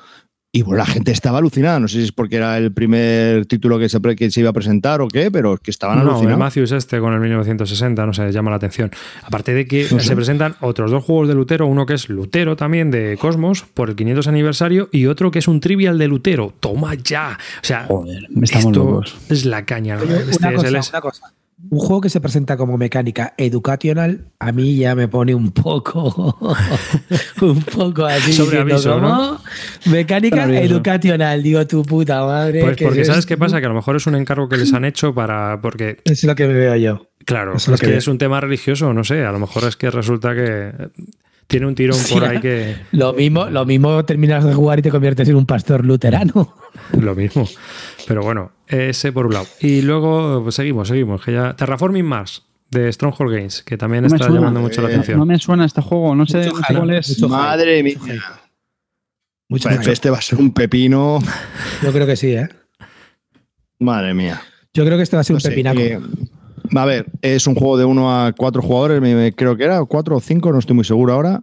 Y 0.54 0.60
bueno, 0.60 0.76
la 0.80 0.86
gente 0.86 1.12
estaba 1.12 1.38
alucinada. 1.38 1.80
No 1.80 1.88
sé 1.88 1.96
si 1.96 2.04
es 2.04 2.12
porque 2.12 2.36
era 2.36 2.58
el 2.58 2.72
primer 2.74 3.46
título 3.46 3.78
que 3.78 3.88
se, 3.88 3.98
que 4.14 4.30
se 4.30 4.40
iba 4.40 4.50
a 4.50 4.52
presentar 4.52 5.00
o 5.00 5.08
qué, 5.08 5.30
pero 5.30 5.56
que 5.56 5.70
estaban 5.70 5.96
No, 5.96 6.02
el 6.02 6.08
alucinados. 6.10 6.38
Matthews 6.38 6.72
este 6.72 7.00
con 7.00 7.14
el 7.14 7.20
1960, 7.20 8.04
no 8.04 8.12
sé, 8.12 8.30
llama 8.30 8.50
la 8.50 8.56
atención. 8.56 8.90
Aparte 9.24 9.54
de 9.54 9.66
que 9.66 9.84
No 9.90 9.98
sé. 9.98 10.08
se 10.08 10.14
presentan 10.14 10.54
otros 10.60 10.90
dos 10.90 11.04
juegos 11.04 11.28
de 11.28 11.34
Lutero, 11.34 11.66
uno 11.66 11.86
que 11.86 11.94
es 11.94 12.10
Lutero 12.10 12.54
también 12.54 12.90
de 12.90 13.16
Cosmos 13.18 13.62
por 13.72 13.88
el 13.88 13.96
500 13.96 14.26
aniversario 14.28 14.90
y 14.92 15.06
otro 15.06 15.30
que 15.30 15.38
es 15.38 15.48
un 15.48 15.58
trivial 15.60 15.96
de 15.96 16.08
Lutero. 16.08 16.52
Toma 16.60 16.94
ya. 16.96 17.38
O 17.62 17.64
sea, 17.64 17.86
Joder, 17.88 18.24
estamos 18.42 18.52
esto 18.66 18.70
locos. 18.84 19.16
es 19.30 19.46
la 19.46 19.64
caña. 19.64 19.96
Oye, 20.02 20.16
Este 20.28 20.36
una, 20.38 20.50
es 20.50 20.56
cosa, 20.56 20.68
el- 20.68 20.74
una 20.90 21.00
cosa. 21.00 21.32
Un 21.70 21.78
juego 21.78 22.00
que 22.00 22.10
se 22.10 22.20
presenta 22.20 22.56
como 22.56 22.76
mecánica 22.76 23.34
educacional, 23.36 24.26
a 24.40 24.52
mí 24.52 24.76
ya 24.76 24.94
me 24.94 25.08
pone 25.08 25.34
un 25.34 25.52
poco, 25.52 26.36
un 27.40 27.62
poco 27.62 28.04
así. 28.04 28.32
Sobre 28.34 28.58
aviso, 28.60 29.00
¿no? 29.00 29.40
Mecánica 29.86 30.44
educacional, 30.60 31.42
digo 31.42 31.66
tu 31.66 31.82
puta 31.82 32.24
madre. 32.24 32.62
Pues 32.62 32.76
¿qué 32.76 32.84
porque 32.84 33.00
es 33.02 33.06
sabes 33.06 33.20
esto? 33.20 33.28
qué 33.28 33.36
pasa, 33.38 33.60
que 33.60 33.66
a 33.66 33.68
lo 33.68 33.74
mejor 33.76 33.96
es 33.96 34.06
un 34.06 34.16
encargo 34.16 34.48
que 34.48 34.56
les 34.56 34.72
han 34.74 34.84
hecho 34.84 35.14
para. 35.14 35.60
Porque, 35.60 35.98
Es 36.04 36.24
lo 36.24 36.34
que 36.34 36.46
me 36.46 36.54
veo 36.54 36.76
yo. 36.76 37.06
claro, 37.24 37.54
es, 37.56 37.66
que 37.80 37.96
es 37.96 38.08
un 38.08 38.18
tema 38.18 38.40
religioso, 38.40 38.92
no 38.92 39.04
sé. 39.04 39.24
A 39.24 39.32
lo 39.32 39.38
mejor 39.38 39.64
es 39.64 39.76
que 39.76 39.90
resulta 39.90 40.34
que 40.34 40.72
tiene 41.46 41.66
un 41.66 41.74
tirón 41.74 41.98
por 42.10 42.24
ahí 42.24 42.40
que. 42.40 42.76
Lo 42.92 43.12
mismo, 43.12 43.46
lo 43.46 43.64
mismo 43.66 44.04
terminas 44.04 44.44
de 44.44 44.54
jugar 44.54 44.78
y 44.78 44.82
te 44.82 44.90
conviertes 44.90 45.28
en 45.28 45.36
un 45.36 45.46
pastor 45.46 45.84
luterano. 45.84 46.54
Lo 46.98 47.14
mismo. 47.14 47.46
Pero 48.08 48.22
bueno, 48.22 48.52
ese 48.66 49.12
por 49.12 49.26
un 49.26 49.34
lado. 49.34 49.46
Y 49.60 49.82
luego 49.82 50.42
pues, 50.42 50.54
seguimos, 50.54 50.88
seguimos. 50.88 51.22
Que 51.22 51.32
ya. 51.32 51.54
Terraforming 51.54 52.04
Mars 52.06 52.44
de 52.70 52.90
Stronghold 52.90 53.30
Games, 53.34 53.62
que 53.62 53.76
también 53.76 54.02
No 54.04 54.06
está 54.06 54.24
suena. 54.24 54.36
llamando 54.40 54.60
mucho 54.60 54.80
la 54.80 54.88
Eh, 54.88 54.92
atención. 54.92 55.18
No 55.18 55.26
me 55.26 55.38
suena 55.38 55.66
este 55.66 55.82
juego, 55.82 56.14
no 56.14 56.24
sé, 56.26 56.38
Mucho 56.38 56.50
no 56.50 56.56
sé 56.56 56.64
hype, 56.68 56.78
cuál 56.78 56.90
es. 56.92 57.08
mucho 57.10 57.28
Madre 57.28 57.82
mía. 57.82 57.94
Mucho 59.50 59.68
hype. 59.68 59.92
este 59.92 60.08
va 60.08 60.16
a 60.18 60.22
ser 60.22 60.38
un 60.38 60.52
pepino. 60.54 61.18
Yo 61.82 61.92
creo 61.92 62.06
que 62.06 62.16
sí, 62.16 62.32
¿eh? 62.32 62.48
Madre 63.78 64.14
mía. 64.14 64.40
Yo 64.72 64.84
creo 64.86 64.96
que 64.96 65.02
este 65.02 65.16
va 65.16 65.20
a 65.20 65.24
ser 65.24 65.34
No 65.34 65.36
un 65.36 65.40
sé, 65.42 65.50
pepinaco. 65.50 65.80
A 66.74 66.86
ver, 66.86 67.06
es 67.20 67.46
un 67.46 67.54
juego 67.54 67.76
de 67.76 67.84
uno 67.84 68.10
a 68.10 68.32
cuatro 68.32 68.62
jugadores, 68.62 69.34
creo 69.36 69.56
que 69.56 69.64
era, 69.64 69.84
cuatro 69.84 70.16
o 70.16 70.20
cinco, 70.20 70.52
no 70.52 70.58
estoy 70.58 70.74
muy 70.74 70.84
seguro 70.84 71.12
ahora. 71.12 71.40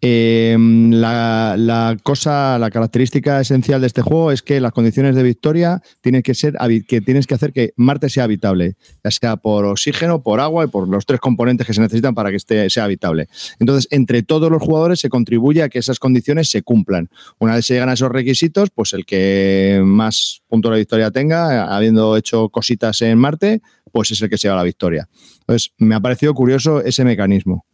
Eh, 0.00 0.56
la, 0.58 1.96
cosa, 2.02 2.58
la 2.58 2.70
característica 2.70 3.40
esencial 3.40 3.80
de 3.80 3.86
este 3.86 4.02
juego 4.02 4.32
es 4.32 4.42
que 4.42 4.60
las 4.60 4.72
condiciones 4.72 5.14
de 5.14 5.22
victoria 5.22 5.80
tienen 6.00 6.22
que 6.22 6.34
ser 6.34 6.56
que 6.88 7.00
tienes 7.00 7.26
que 7.26 7.34
hacer 7.34 7.52
que 7.52 7.72
Marte 7.76 8.08
sea 8.08 8.24
habitable, 8.24 8.76
ya 9.02 9.10
sea 9.10 9.36
por 9.36 9.64
oxígeno, 9.64 10.22
por 10.22 10.40
agua 10.40 10.64
y 10.64 10.68
por 10.68 10.88
los 10.88 11.06
tres 11.06 11.20
componentes 11.20 11.66
que 11.66 11.72
se 11.72 11.80
necesitan 11.80 12.14
para 12.14 12.30
que 12.30 12.36
esté, 12.36 12.68
sea 12.68 12.84
habitable. 12.84 13.28
Entonces, 13.60 13.86
entre 13.92 14.24
todos 14.24 14.50
los 14.50 14.60
jugadores 14.60 14.98
se 14.98 15.08
contribuye 15.08 15.62
a 15.62 15.68
que 15.68 15.78
esas 15.78 16.00
condiciones 16.00 16.50
se 16.50 16.62
cumplan. 16.62 17.08
Una 17.38 17.54
vez 17.54 17.64
se 17.66 17.74
llegan 17.74 17.90
a 17.90 17.92
esos 17.94 18.10
requisitos, 18.10 18.70
pues 18.70 18.92
el 18.92 19.06
que 19.06 19.80
más 19.84 20.42
puntos 20.48 20.72
de 20.72 20.78
victoria 20.78 21.12
tenga, 21.12 21.74
habiendo 21.74 22.16
hecho 22.16 22.48
cositas 22.48 23.00
en 23.02 23.18
Marte, 23.18 23.62
pues 23.94 24.10
es 24.10 24.20
el 24.20 24.28
que 24.28 24.36
se 24.36 24.48
lleva 24.48 24.56
la 24.56 24.64
victoria. 24.64 25.08
Entonces, 25.42 25.72
me 25.78 25.94
ha 25.94 26.00
parecido 26.00 26.34
curioso 26.34 26.82
ese 26.82 27.04
mecanismo. 27.04 27.64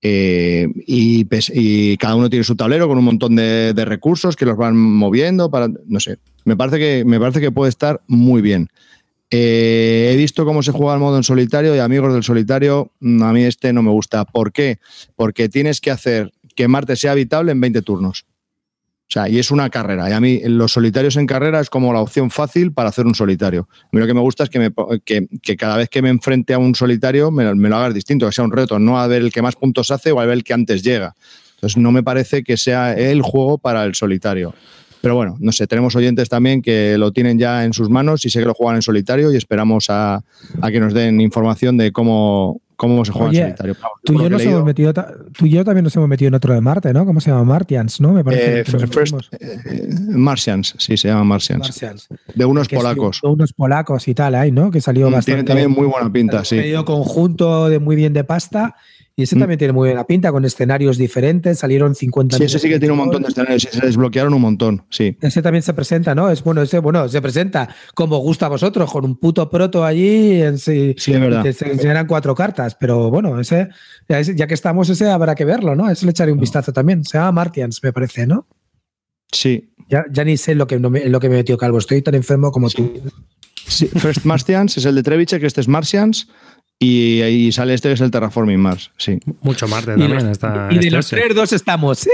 Eh, 0.00 0.66
y, 0.86 1.96
cada 1.98 2.14
uno 2.14 2.30
tiene 2.30 2.42
su 2.42 2.56
tablero 2.56 2.88
con 2.88 2.96
un 2.96 3.04
montón 3.04 3.36
de, 3.36 3.74
recursos 3.84 4.34
que 4.34 4.46
los 4.46 4.56
van 4.56 4.78
moviendo 4.78 5.50
para, 5.50 5.68
no 5.86 6.00
sé, 6.00 6.16
me 6.46 6.56
parece 6.56 6.78
que, 6.78 7.04
me 7.04 7.20
parece 7.20 7.40
que 7.42 7.52
puede 7.52 7.68
estar 7.68 8.00
muy 8.06 8.40
bien. 8.40 8.68
Eh, 9.30 10.12
he 10.14 10.16
visto 10.16 10.46
cómo 10.46 10.62
se 10.62 10.72
juega 10.72 10.94
el 10.94 11.00
modo 11.00 11.18
en 11.18 11.22
solitario 11.22 11.76
y 11.76 11.80
amigos 11.80 12.14
del 12.14 12.22
solitario, 12.22 12.90
mm, 13.00 13.22
a 13.22 13.32
mí 13.34 13.44
este 13.44 13.74
no 13.74 13.82
me 13.82 13.90
gusta. 13.90 14.24
¿Por 14.24 14.52
qué? 14.52 14.78
Porque 15.16 15.50
tienes 15.50 15.82
que 15.82 15.90
hacer 15.90 16.32
que 16.56 16.66
Marte 16.66 16.96
sea 16.96 17.12
habitable 17.12 17.52
en 17.52 17.60
20 17.60 17.82
turnos. 17.82 18.24
O 19.12 19.20
sea, 19.20 19.28
y 19.28 19.38
es 19.38 19.50
una 19.50 19.68
carrera. 19.68 20.08
Y 20.08 20.14
a 20.14 20.20
mí 20.20 20.40
los 20.42 20.72
solitarios 20.72 21.16
en 21.18 21.26
carrera 21.26 21.60
es 21.60 21.68
como 21.68 21.92
la 21.92 22.00
opción 22.00 22.30
fácil 22.30 22.72
para 22.72 22.88
hacer 22.88 23.04
un 23.04 23.14
solitario. 23.14 23.68
A 23.70 23.88
mí 23.92 24.00
lo 24.00 24.06
que 24.06 24.14
me 24.14 24.22
gusta 24.22 24.44
es 24.44 24.48
que, 24.48 24.58
me, 24.58 24.72
cada 25.58 25.76
vez 25.76 25.90
que 25.90 26.00
me 26.00 26.08
enfrente 26.08 26.54
a 26.54 26.58
un 26.58 26.74
solitario 26.74 27.30
me, 27.30 27.44
lo 27.44 27.76
hagas 27.76 27.92
distinto, 27.92 28.24
que 28.24 28.32
sea 28.32 28.42
un 28.42 28.52
reto, 28.52 28.78
no 28.78 28.98
a 28.98 29.06
ver 29.06 29.20
el 29.20 29.30
que 29.30 29.42
más 29.42 29.54
puntos 29.54 29.90
hace 29.90 30.12
o 30.12 30.20
a 30.20 30.24
ver 30.24 30.32
el 30.38 30.44
que 30.44 30.54
antes 30.54 30.82
llega. 30.82 31.14
Entonces 31.56 31.76
no 31.76 31.92
me 31.92 32.02
parece 32.02 32.42
que 32.42 32.56
sea 32.56 32.94
el 32.94 33.20
juego 33.20 33.58
para 33.58 33.84
el 33.84 33.94
solitario. 33.94 34.54
Pero 35.02 35.14
bueno, 35.14 35.36
no 35.40 35.52
sé, 35.52 35.66
tenemos 35.66 35.94
oyentes 35.94 36.30
también 36.30 36.62
que 36.62 36.96
lo 36.96 37.12
tienen 37.12 37.38
ya 37.38 37.66
en 37.66 37.74
sus 37.74 37.90
manos 37.90 38.24
y 38.24 38.30
sé 38.30 38.40
que 38.40 38.46
lo 38.46 38.54
juegan 38.54 38.76
en 38.76 38.82
solitario 38.82 39.30
y 39.30 39.36
esperamos 39.36 39.90
a 39.90 40.22
que 40.70 40.80
nos 40.80 40.94
den 40.94 41.20
información 41.20 41.76
de 41.76 41.92
cómo, 41.92 42.61
cómo 42.82 43.04
se 43.04 43.12
juega 43.12 43.28
en 43.28 43.34
solitario. 43.36 43.76
tú, 44.02 44.14
y 44.14 44.18
yo 44.18 44.28
nos 44.28 44.42
hemos 44.42 44.64
metido, 44.64 44.92
tú 44.92 45.46
y 45.46 45.50
yo 45.50 45.64
también 45.64 45.84
nos 45.84 45.94
hemos 45.94 46.08
metido 46.08 46.26
en 46.28 46.34
otro 46.34 46.52
de 46.52 46.60
Marte, 46.60 46.92
¿no? 46.92 47.06
¿Cómo 47.06 47.20
se 47.20 47.30
llama? 47.30 47.44
Martians, 47.44 48.00
¿no? 48.00 48.12
Me 48.12 48.24
parece. 48.24 48.60
Eh, 48.60 48.64
eh, 49.40 49.88
Martians, 50.08 50.74
sí, 50.78 50.96
se 50.96 51.06
llama 51.06 51.22
Martians. 51.22 51.78
De 52.34 52.44
unos 52.44 52.66
polacos. 52.66 53.20
De 53.22 53.28
unos 53.28 53.52
polacos 53.52 54.08
y 54.08 54.14
tal, 54.14 54.34
ahí, 54.34 54.50
¿no? 54.50 54.72
Que 54.72 54.80
salió 54.80 55.08
mm, 55.08 55.12
bastante. 55.12 55.44
Tiene 55.44 55.46
también 55.46 55.70
muy 55.70 55.86
buena 55.86 56.12
pinta, 56.12 56.44
sí. 56.44 56.56
Medio 56.56 56.84
conjunto 56.84 57.68
de 57.68 57.78
muy 57.78 57.94
bien 57.94 58.12
de 58.14 58.24
pasta 58.24 58.74
y 59.14 59.24
ese 59.24 59.36
mm. 59.36 59.38
también 59.40 59.58
tiene 59.58 59.72
muy 59.72 59.88
buena 59.88 60.06
pinta, 60.06 60.32
con 60.32 60.44
escenarios 60.44 60.96
diferentes, 60.96 61.58
salieron 61.58 61.94
50 61.94 62.38
Sí, 62.38 62.44
ese 62.44 62.58
sí 62.58 62.68
que 62.68 62.78
tiene 62.78 62.92
un 62.92 62.98
montón 62.98 63.22
de 63.22 63.28
escenarios, 63.28 63.62
se 63.70 63.80
desbloquearon 63.80 64.32
un 64.32 64.40
montón, 64.40 64.84
sí. 64.88 65.16
Ese 65.20 65.42
también 65.42 65.62
se 65.62 65.74
presenta, 65.74 66.14
¿no? 66.14 66.30
Es 66.30 66.42
bueno, 66.42 66.62
ese, 66.62 66.78
bueno, 66.78 67.08
se 67.08 67.20
presenta 67.20 67.74
como 67.94 68.18
gusta 68.18 68.46
a 68.46 68.48
vosotros, 68.48 68.90
con 68.90 69.04
un 69.04 69.16
puto 69.16 69.50
proto 69.50 69.84
allí, 69.84 70.40
en, 70.40 70.58
sí, 70.58 70.94
sí, 70.96 71.12
es 71.12 71.20
verdad. 71.20 71.50
se 71.52 71.70
enseñarán 71.70 72.06
cuatro 72.06 72.34
cartas, 72.34 72.74
pero 72.74 73.10
bueno, 73.10 73.38
ese, 73.38 73.68
ya 74.08 74.46
que 74.46 74.54
estamos, 74.54 74.88
ese 74.88 75.10
habrá 75.10 75.34
que 75.34 75.44
verlo, 75.44 75.76
¿no? 75.76 75.90
Ese 75.90 76.06
le 76.06 76.10
echaré 76.10 76.32
un 76.32 76.40
vistazo 76.40 76.72
también. 76.72 77.04
Se 77.04 77.18
llama 77.18 77.32
Martians, 77.32 77.82
me 77.82 77.92
parece, 77.92 78.26
¿no? 78.26 78.46
Sí. 79.30 79.74
Ya, 79.88 80.04
ya 80.10 80.24
ni 80.24 80.36
sé 80.36 80.54
lo 80.54 80.66
que, 80.66 80.78
lo 80.78 81.20
que 81.20 81.28
me 81.28 81.36
metió 81.36 81.58
Calvo, 81.58 81.78
estoy 81.78 82.02
tan 82.02 82.14
enfermo 82.14 82.50
como 82.50 82.70
tú. 82.70 83.02
Sí, 83.66 83.86
First 83.86 84.24
Martians 84.24 84.76
es 84.76 84.84
el 84.84 84.94
de 84.94 85.02
Treviche, 85.02 85.38
que 85.38 85.46
este 85.46 85.60
es 85.60 85.68
Martians. 85.68 86.28
Y 86.78 87.22
ahí 87.22 87.52
sale 87.52 87.74
este 87.74 87.88
que 87.88 87.94
es 87.94 88.00
el 88.00 88.10
Terraforming 88.10 88.58
Mars, 88.58 88.90
sí. 88.96 89.20
Mucho 89.42 89.68
Marte 89.68 89.92
también 89.96 90.26
está. 90.28 90.68
Y 90.70 90.78
de 90.78 90.90
los 90.90 91.08
tres, 91.08 91.32
dos 91.32 91.52
estamos. 91.52 92.08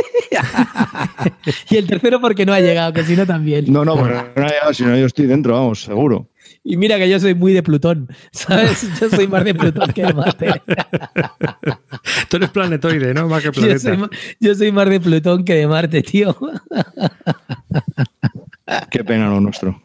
y 1.71 1.77
el 1.77 1.87
tercero 1.87 2.21
porque 2.21 2.45
no 2.45 2.53
ha 2.53 2.61
llegado, 2.61 2.93
que 2.93 3.03
si 3.03 3.17
no 3.17 3.27
también. 3.27 3.65
No, 3.73 3.83
no, 3.85 3.97
porque 3.97 4.15
no 4.37 4.45
ha 4.45 4.49
llegado, 4.49 4.75
si 4.75 4.85
no 4.85 4.95
yo 4.95 5.07
estoy 5.07 5.25
dentro, 5.25 5.55
vamos, 5.55 5.85
seguro. 5.85 6.29
Y 6.65 6.77
mira 6.77 6.99
que 6.99 7.09
yo 7.09 7.19
soy 7.19 7.35
muy 7.35 7.55
de 7.55 7.63
Plutón, 7.63 8.09
¿sabes? 8.31 8.87
Yo 9.01 9.09
soy 9.09 9.27
más 9.27 9.43
de 9.45 9.55
Plutón 9.55 9.91
que 9.93 10.03
de 10.03 10.13
Marte. 10.13 10.49
Tú 12.29 12.37
eres 12.37 12.51
planetoide, 12.51 13.15
¿no? 13.15 13.27
Más 13.27 13.43
que 13.43 13.53
planeta. 13.53 13.75
Yo 13.95 13.97
soy, 13.97 14.09
yo 14.39 14.55
soy 14.55 14.73
más 14.73 14.89
de 14.91 15.01
Plutón 15.01 15.45
que 15.45 15.55
de 15.55 15.67
Marte, 15.67 16.03
tío. 16.03 16.37
Qué 18.91 19.03
pena 19.03 19.31
lo 19.31 19.41
nuestro. 19.41 19.81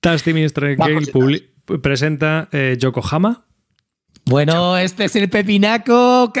Tasty 0.00 0.32
Minister 0.32 0.74
Gale 0.76 1.53
presenta 1.82 2.48
eh, 2.52 2.76
Yokohama. 2.78 3.44
Bueno, 4.26 4.78
este 4.78 5.04
es 5.04 5.16
el 5.16 5.28
pepinaco. 5.28 6.32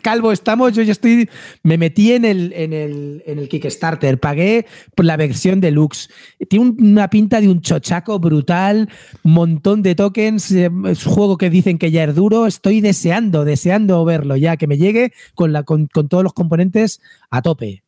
Calvo, 0.00 0.30
estamos. 0.30 0.72
Yo 0.74 0.82
ya 0.82 0.92
estoy. 0.92 1.28
Me 1.64 1.76
metí 1.76 2.12
en 2.12 2.24
el, 2.24 2.52
en 2.52 2.72
el, 2.72 3.24
en 3.26 3.40
el 3.40 3.48
Kickstarter. 3.48 4.20
Pagué 4.20 4.64
por 4.94 5.04
la 5.04 5.16
versión 5.16 5.60
deluxe. 5.60 6.08
Tiene 6.48 6.72
una 6.78 7.10
pinta 7.10 7.40
de 7.40 7.48
un 7.48 7.60
chochaco 7.60 8.20
brutal. 8.20 8.88
Montón 9.24 9.82
de 9.82 9.96
tokens. 9.96 10.52
Eh, 10.52 10.70
es 10.86 11.04
un 11.04 11.12
juego 11.12 11.36
que 11.36 11.50
dicen 11.50 11.78
que 11.78 11.90
ya 11.90 12.04
es 12.04 12.14
duro. 12.14 12.46
Estoy 12.46 12.80
deseando, 12.80 13.44
deseando 13.44 14.04
verlo 14.04 14.36
ya. 14.36 14.56
Que 14.56 14.68
me 14.68 14.78
llegue 14.78 15.12
con, 15.34 15.52
la, 15.52 15.64
con, 15.64 15.88
todos 15.88 16.22
los 16.22 16.34
componentes 16.34 17.00
a 17.28 17.42
tope. 17.42 17.82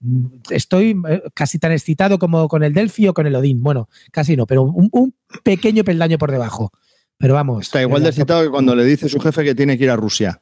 Estoy 0.50 1.00
eh, 1.08 1.22
casi 1.32 1.60
tan 1.60 1.70
excitado 1.70 2.18
como 2.18 2.48
con 2.48 2.64
el 2.64 2.74
Delphi 2.74 3.06
o 3.06 3.14
con 3.14 3.28
el 3.28 3.36
Odin. 3.36 3.62
Bueno, 3.62 3.88
casi 4.10 4.36
no, 4.36 4.46
pero 4.46 4.64
un 4.64 5.14
pequeño 5.44 5.84
peldaño 5.84 6.18
por 6.18 6.32
debajo. 6.32 6.72
Pero 7.18 7.34
vamos. 7.34 7.66
Está 7.66 7.80
igual 7.80 8.02
de 8.02 8.08
excitado 8.10 8.42
que 8.42 8.50
cuando 8.50 8.74
le 8.74 8.84
dice 8.84 9.08
su 9.08 9.20
jefe 9.20 9.44
que 9.44 9.54
tiene 9.54 9.78
que 9.78 9.84
ir 9.84 9.90
a 9.90 9.96
Rusia. 9.96 10.40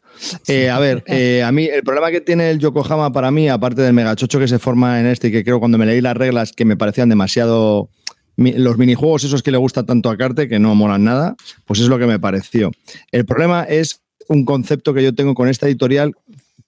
Eh, 0.49 0.71
a 0.71 0.79
ver, 0.79 1.05
eh, 1.07 1.43
a 1.43 1.53
mí 1.53 1.67
el 1.67 1.83
problema 1.83 2.11
que 2.11 2.21
tiene 2.21 2.51
el 2.51 2.59
Yokohama 2.59 3.13
para 3.13 3.31
mí, 3.31 3.49
aparte 3.49 3.83
del 3.83 3.93
megachocho 3.93 4.39
que 4.39 4.49
se 4.49 4.59
forma 4.59 5.01
en 5.01 5.07
este 5.07 5.29
y 5.29 5.33
que 5.33 5.45
creo 5.45 5.61
cuando 5.61 5.79
me 5.79 5.87
leí 5.87 6.01
las 6.01 6.17
reglas 6.17 6.53
que 6.53 6.65
me 6.65 6.77
parecían 6.77 7.09
demasiado 7.09 7.91
los 8.37 8.79
minijuegos 8.79 9.25
esos 9.25 9.43
que 9.43 9.51
le 9.51 9.59
gusta 9.59 9.85
tanto 9.85 10.11
a 10.11 10.17
Carte, 10.17 10.49
que 10.49 10.59
no 10.59 10.75
molan 10.75 11.05
nada, 11.05 11.37
pues 11.67 11.81
es 11.81 11.89
lo 11.89 11.99
que 11.99 12.07
me 12.07 12.19
pareció. 12.19 12.71
El 13.11 13.27
problema 13.27 13.65
es 13.65 14.01
un 14.29 14.45
concepto 14.45 14.95
que 14.95 15.03
yo 15.03 15.15
tengo 15.15 15.35
con 15.35 15.49
esta 15.49 15.67
editorial 15.67 16.15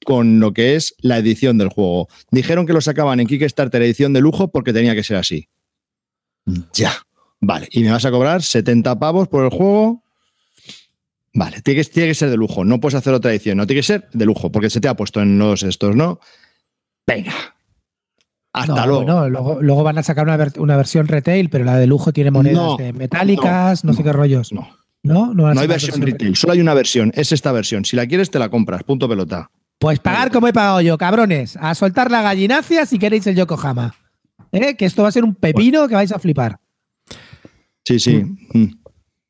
con 0.04 0.40
lo 0.40 0.52
que 0.52 0.76
es 0.76 0.94
la 1.00 1.18
edición 1.18 1.56
del 1.56 1.68
juego. 1.68 2.08
Dijeron 2.30 2.66
que 2.66 2.72
lo 2.72 2.80
sacaban 2.80 3.20
en 3.20 3.26
Kickstarter 3.26 3.82
edición 3.82 4.12
de 4.12 4.20
lujo 4.20 4.48
porque 4.48 4.72
tenía 4.72 4.94
que 4.94 5.02
ser 5.02 5.16
así. 5.16 5.48
Ya. 6.74 6.92
Vale, 7.44 7.68
y 7.70 7.82
me 7.82 7.90
vas 7.90 8.04
a 8.04 8.10
cobrar 8.10 8.42
70 8.42 8.98
pavos 8.98 9.28
por 9.28 9.44
el 9.44 9.50
juego. 9.50 10.02
Vale, 11.34 11.60
tiene 11.60 11.82
que, 11.82 11.90
tiene 11.90 12.08
que 12.08 12.14
ser 12.14 12.30
de 12.30 12.36
lujo, 12.36 12.64
no 12.64 12.80
puedes 12.80 12.94
hacer 12.94 13.12
otra 13.12 13.32
edición, 13.32 13.58
no 13.58 13.66
tiene 13.66 13.80
que 13.80 13.86
ser 13.86 14.08
de 14.12 14.24
lujo, 14.24 14.50
porque 14.50 14.70
se 14.70 14.80
te 14.80 14.88
ha 14.88 14.94
puesto 14.94 15.20
en 15.20 15.38
los 15.38 15.62
estos, 15.62 15.94
¿no? 15.94 16.20
Venga. 17.06 17.34
Hasta 18.52 18.86
luego. 18.86 19.28
luego. 19.60 19.82
van 19.82 19.98
a 19.98 20.02
sacar 20.02 20.24
una, 20.24 20.76
versión 20.76 21.08
retail, 21.08 21.50
pero 21.50 21.64
la 21.64 21.76
de 21.76 21.86
lujo 21.86 22.12
tiene 22.12 22.30
monedas 22.30 22.78
metálicas, 22.94 23.84
no, 23.84 23.92
sé 23.92 24.02
qué 24.02 24.12
rollos. 24.12 24.52
No. 24.52 24.68
No, 25.02 25.34
no, 25.34 25.48
hay 25.48 25.66
versión 25.66 26.00
retail, 26.00 26.34
solo 26.34 26.54
hay 26.54 26.60
una 26.62 26.72
versión, 26.72 27.12
es 27.14 27.30
esta 27.32 27.52
versión. 27.52 27.84
Si 27.84 27.94
la 27.94 28.06
quieres, 28.06 28.30
te 28.30 28.38
la 28.38 28.48
compras, 28.48 28.84
punto 28.84 29.06
pelota. 29.06 29.50
Pues 29.78 29.98
pagar 29.98 30.30
como 30.30 30.48
he 30.48 30.52
pagado 30.52 30.80
yo, 30.80 30.96
cabrones. 30.96 31.58
A 31.60 31.74
soltar 31.74 32.10
la 32.10 32.22
gallinacia 32.22 32.86
si 32.86 32.98
queréis 32.98 33.26
el 33.26 33.36
Yokohama. 33.36 33.94
¿Eh? 34.52 34.76
Que 34.76 34.86
esto 34.86 35.02
va 35.02 35.08
a 35.08 35.12
ser 35.12 35.24
un 35.24 35.34
pepino 35.34 35.88
que 35.88 35.94
vais 35.94 36.12
a 36.12 36.18
flipar. 36.18 36.58
Sí, 37.84 37.98
sí. 37.98 38.24
Mm. 38.24 38.58
Mm. 38.58 38.70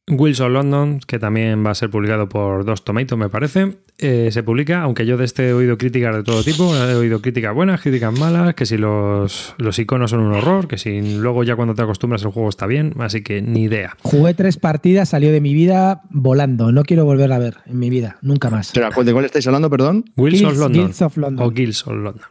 Wilson 0.07 0.53
London, 0.53 1.01
que 1.07 1.19
también 1.19 1.65
va 1.65 1.71
a 1.71 1.75
ser 1.75 1.89
publicado 1.89 2.29
por 2.29 2.67
Dos 2.67 2.85
Tomatoes, 2.85 3.19
me 3.19 3.31
parece, 3.31 3.79
eh, 3.97 4.29
se 4.31 4.43
publica, 4.43 4.83
aunque 4.83 5.07
yo 5.07 5.17
de 5.17 5.25
este 5.25 5.49
he 5.49 5.53
oído 5.55 5.79
críticas 5.79 6.15
de 6.15 6.23
todo 6.23 6.45
tipo, 6.45 6.77
he 6.77 6.95
oído 6.95 7.23
críticas 7.23 7.55
buenas, 7.55 7.81
críticas 7.81 8.19
malas, 8.19 8.55
que 8.55 8.67
si 8.67 8.77
los, 8.77 9.55
los 9.57 9.79
iconos 9.79 10.11
son 10.11 10.21
un 10.21 10.35
horror, 10.35 10.69
que 10.69 10.77
si 10.77 11.17
luego 11.17 11.43
ya 11.43 11.57
cuando 11.57 11.75
te 11.75 11.81
acostumbras 11.81 12.23
el 12.23 12.33
juego 12.33 12.51
está 12.51 12.67
bien, 12.67 12.93
así 12.99 13.23
que 13.23 13.41
ni 13.41 13.63
idea. 13.63 13.97
Jugué 14.03 14.35
tres 14.35 14.59
partidas, 14.59 15.09
salió 15.09 15.33
de 15.33 15.41
mi 15.41 15.55
vida 15.55 16.03
volando, 16.11 16.71
no 16.71 16.83
quiero 16.83 17.07
volver 17.07 17.33
a 17.33 17.39
ver 17.39 17.57
en 17.65 17.79
mi 17.79 17.89
vida, 17.89 18.19
nunca 18.21 18.51
más. 18.51 18.75
¿de 18.75 19.13
cuál 19.13 19.25
estáis 19.25 19.47
hablando, 19.47 19.71
perdón? 19.71 20.05
Wilson 20.17 20.59
London. 20.59 20.93
Of 21.01 21.17
London. 21.17 21.47
O 21.47 21.51
Guilds 21.51 21.87
of 21.87 21.95
London. 21.95 22.23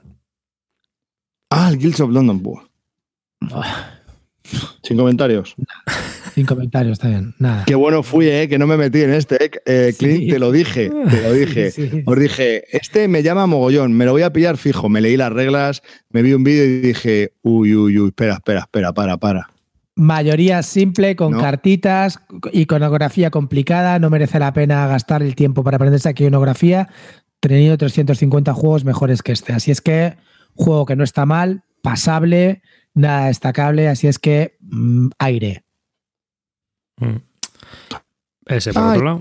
Ah, 1.49 1.69
el 1.71 1.79
Guilds 1.79 1.99
of 2.01 2.11
London, 2.11 2.43
buah. 2.43 2.61
Sin 4.81 4.97
comentarios. 4.97 5.55
Sin 6.33 6.45
comentarios, 6.45 6.93
está 6.93 7.09
bien. 7.09 7.33
Nada. 7.39 7.63
Qué 7.65 7.75
bueno 7.75 8.03
fui, 8.03 8.27
¿eh? 8.27 8.49
que 8.49 8.57
no 8.57 8.67
me 8.67 8.75
metí 8.75 9.01
en 9.01 9.13
este. 9.13 9.45
Eh, 9.45 9.51
eh 9.65 9.95
Clint, 9.97 10.29
te 10.29 10.39
lo 10.39 10.51
dije, 10.51 10.89
te 10.89 11.21
lo 11.21 11.33
dije. 11.33 12.03
Os 12.05 12.19
dije, 12.19 12.63
este 12.75 13.07
me 13.07 13.23
llama 13.23 13.45
mogollón, 13.45 13.93
me 13.93 14.05
lo 14.05 14.11
voy 14.11 14.23
a 14.23 14.33
pillar 14.33 14.57
fijo. 14.57 14.89
Me 14.89 15.01
leí 15.01 15.15
las 15.15 15.31
reglas, 15.31 15.81
me 16.09 16.21
vi 16.21 16.33
un 16.33 16.43
vídeo 16.43 16.65
y 16.65 16.81
dije, 16.81 17.33
uy, 17.41 17.75
uy, 17.75 17.99
uy, 17.99 18.07
espera, 18.07 18.33
espera, 18.33 18.61
espera, 18.61 18.93
para, 18.93 19.17
para. 19.17 19.49
Mayoría 19.95 20.63
simple, 20.63 21.15
con 21.15 21.39
cartitas, 21.39 22.19
iconografía 22.51 23.29
complicada, 23.29 23.99
no 23.99 24.09
merece 24.09 24.39
la 24.39 24.51
pena 24.51 24.87
gastar 24.87 25.21
el 25.21 25.35
tiempo 25.35 25.63
para 25.63 25.75
aprenderse 25.75 26.09
aquí 26.09 26.23
iconografía. 26.23 26.89
Tenido 27.39 27.77
350 27.77 28.53
juegos 28.53 28.85
mejores 28.85 29.21
que 29.21 29.33
este. 29.33 29.53
Así 29.53 29.69
es 29.69 29.81
que, 29.81 30.15
juego 30.55 30.85
que 30.85 30.95
no 30.95 31.03
está 31.03 31.27
mal, 31.27 31.63
pasable, 31.83 32.63
nada 32.93 33.27
destacable, 33.27 33.87
así 33.87 34.07
es 34.07 34.19
que 34.19 34.57
mm, 34.61 35.09
aire. 35.19 35.63
Mm. 36.97 37.17
Ese 38.45 38.73
por 38.73 38.83
Ay, 38.83 38.89
otro 38.89 39.05
lado. 39.05 39.19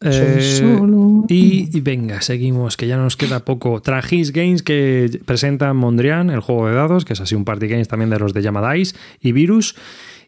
soy 0.00 0.10
Eh, 0.12 0.56
solo. 0.58 1.24
y, 1.28 1.76
y 1.76 1.80
venga, 1.80 2.22
seguimos, 2.22 2.76
que 2.76 2.86
ya 2.86 2.96
nos 2.96 3.16
queda 3.16 3.44
poco. 3.44 3.82
Tragis 3.82 4.32
Games 4.32 4.62
que 4.62 5.20
presenta 5.26 5.72
Mondrian, 5.74 6.30
el 6.30 6.40
juego 6.40 6.68
de 6.68 6.74
dados, 6.74 7.04
que 7.04 7.12
es 7.12 7.20
así 7.20 7.34
un 7.34 7.44
party 7.44 7.66
games 7.68 7.88
también 7.88 8.10
de 8.10 8.18
los 8.18 8.32
de 8.32 8.40
Dice 8.40 8.96
y 9.20 9.32
Virus. 9.32 9.76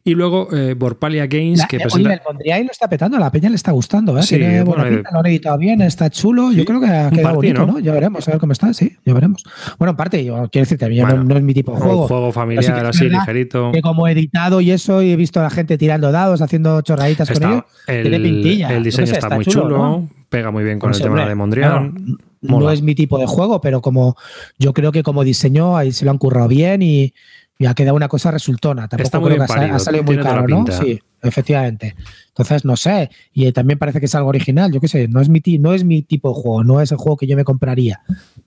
Y 0.04 0.14
luego 0.14 0.48
eh, 0.52 0.74
Borpalia 0.74 1.28
Games, 1.28 1.60
La- 1.60 1.66
que 1.68 1.76
eh, 1.76 1.80
presenta. 1.80 2.08
Oye, 2.08 2.16
el 2.18 2.20
Mondrian 2.26 2.64
lo 2.64 2.72
está 2.72 2.88
petando, 2.88 3.16
a 3.16 3.20
la 3.20 3.30
peña 3.30 3.48
le 3.48 3.54
está 3.54 3.70
gustando, 3.70 4.18
¿eh? 4.18 4.22
Sí, 4.24 4.36
Tiene 4.36 4.64
bueno, 4.64 4.82
pinta, 4.84 5.10
lo 5.12 5.20
han 5.20 5.26
editado 5.26 5.58
bien, 5.58 5.80
está 5.80 6.10
chulo. 6.10 6.50
Sí, 6.50 6.56
Yo 6.56 6.64
creo 6.64 6.80
que 6.80 6.86
ha 6.88 7.08
quedado 7.10 7.36
bonito, 7.36 7.64
¿no? 7.66 7.72
¿no? 7.74 7.78
Ya 7.78 7.92
veremos, 7.92 8.26
a 8.26 8.32
ver 8.32 8.40
cómo 8.40 8.52
está, 8.52 8.74
sí, 8.74 8.96
ya 9.04 9.14
veremos. 9.14 9.44
Bueno, 9.78 9.90
en 9.92 9.96
parte, 9.96 10.24
yo 10.24 10.34
quiero 10.50 10.64
decir 10.64 10.76
que 10.76 10.84
a 10.86 10.88
mí 10.88 11.00
Bueno, 11.00 11.18
no, 11.18 11.24
no 11.24 11.36
es 11.36 11.42
mi 11.44 11.54
tipo 11.54 11.70
de 11.70 11.76
un 11.78 11.82
juego. 11.84 12.08
juego 12.08 12.32
familiar 12.32 12.82
que 12.82 12.88
así, 12.88 13.08
ligerito. 13.08 13.70
Que 13.72 13.80
como 13.80 14.08
editado 14.08 14.60
y 14.60 14.72
eso, 14.72 15.02
y 15.02 15.12
he 15.12 15.16
visto 15.16 15.38
a 15.38 15.44
la 15.44 15.50
gente 15.50 15.78
tirando 15.78 16.10
dados, 16.10 16.42
haciendo 16.42 16.80
chorraditas 16.82 17.30
con 17.30 17.42
ellos. 17.42 17.64
Está, 17.86 18.02
tiene 18.02 18.18
pintilla. 18.18 18.76
el 18.76 18.82
diseño 18.82 19.06
sé, 19.06 19.12
está, 19.12 19.26
está 19.28 19.36
muy 19.36 19.44
chulo, 19.44 20.08
pega 20.28 20.50
muy 20.50 20.64
bien 20.64 20.80
con 20.80 20.92
el 20.92 21.00
tema 21.00 21.26
de 21.28 21.34
Mondrian. 21.36 21.92
claro, 21.92 22.18
no 22.40 22.70
es 22.72 22.82
mi 22.82 22.96
tipo 22.96 23.18
de 23.18 23.26
juego, 23.26 23.60
pero 23.60 23.80
como 23.80 24.16
yo 24.58 24.72
creo 24.72 24.90
que 24.90 25.04
como 25.04 25.22
diseño 25.22 25.76
ahí 25.76 25.92
se 25.92 26.04
lo 26.04 26.10
han 26.10 26.18
currado 26.18 26.48
bien 26.48 26.82
y, 26.82 27.14
y 27.62 27.66
ha 27.66 27.74
quedado 27.74 27.94
una 27.94 28.09
cosa 28.09 28.30
resultona. 28.32 28.89
Tampoco 28.89 29.02
Está 29.05 29.20
muy 29.20 29.26
creo 29.28 29.47
bien 29.47 29.68
que 29.68 29.74
ha 29.74 29.78
salido 29.78 30.02
muy 30.02 30.16
toda 30.16 30.30
la 30.30 30.40
caro, 30.43 30.48
¿no? 30.48 30.66
Sí, 30.66 31.01
efectivamente. 31.22 31.94
Entonces, 32.28 32.64
no 32.64 32.76
sé. 32.76 33.09
Y 33.32 33.47
eh, 33.47 33.52
también 33.52 33.78
parece 33.78 34.01
que 34.01 34.06
es 34.06 34.14
algo 34.16 34.30
original. 34.30 34.72
Yo 34.72 34.80
qué 34.80 34.89
sé, 34.89 35.06
no 35.06 35.20
es 35.20 35.28
mi, 35.28 35.40
no 35.60 35.72
es 35.72 35.84
mi 35.84 36.02
tipo 36.02 36.30
de 36.30 36.34
juego, 36.34 36.64
no 36.64 36.80
es 36.80 36.90
el 36.90 36.98
juego 36.98 37.16
que 37.16 37.28
yo 37.28 37.36
me 37.36 37.44
compraría. 37.44 38.01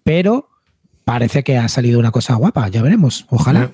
Pero 0.04 0.50
parece 1.06 1.44
que 1.44 1.58
ha 1.58 1.70
salido 1.70 1.98
una 1.98 2.12
cosa 2.12 2.36
guapa. 2.36 2.68
Ya 2.68 2.82
veremos. 2.82 3.26
Ojalá. 3.30 3.72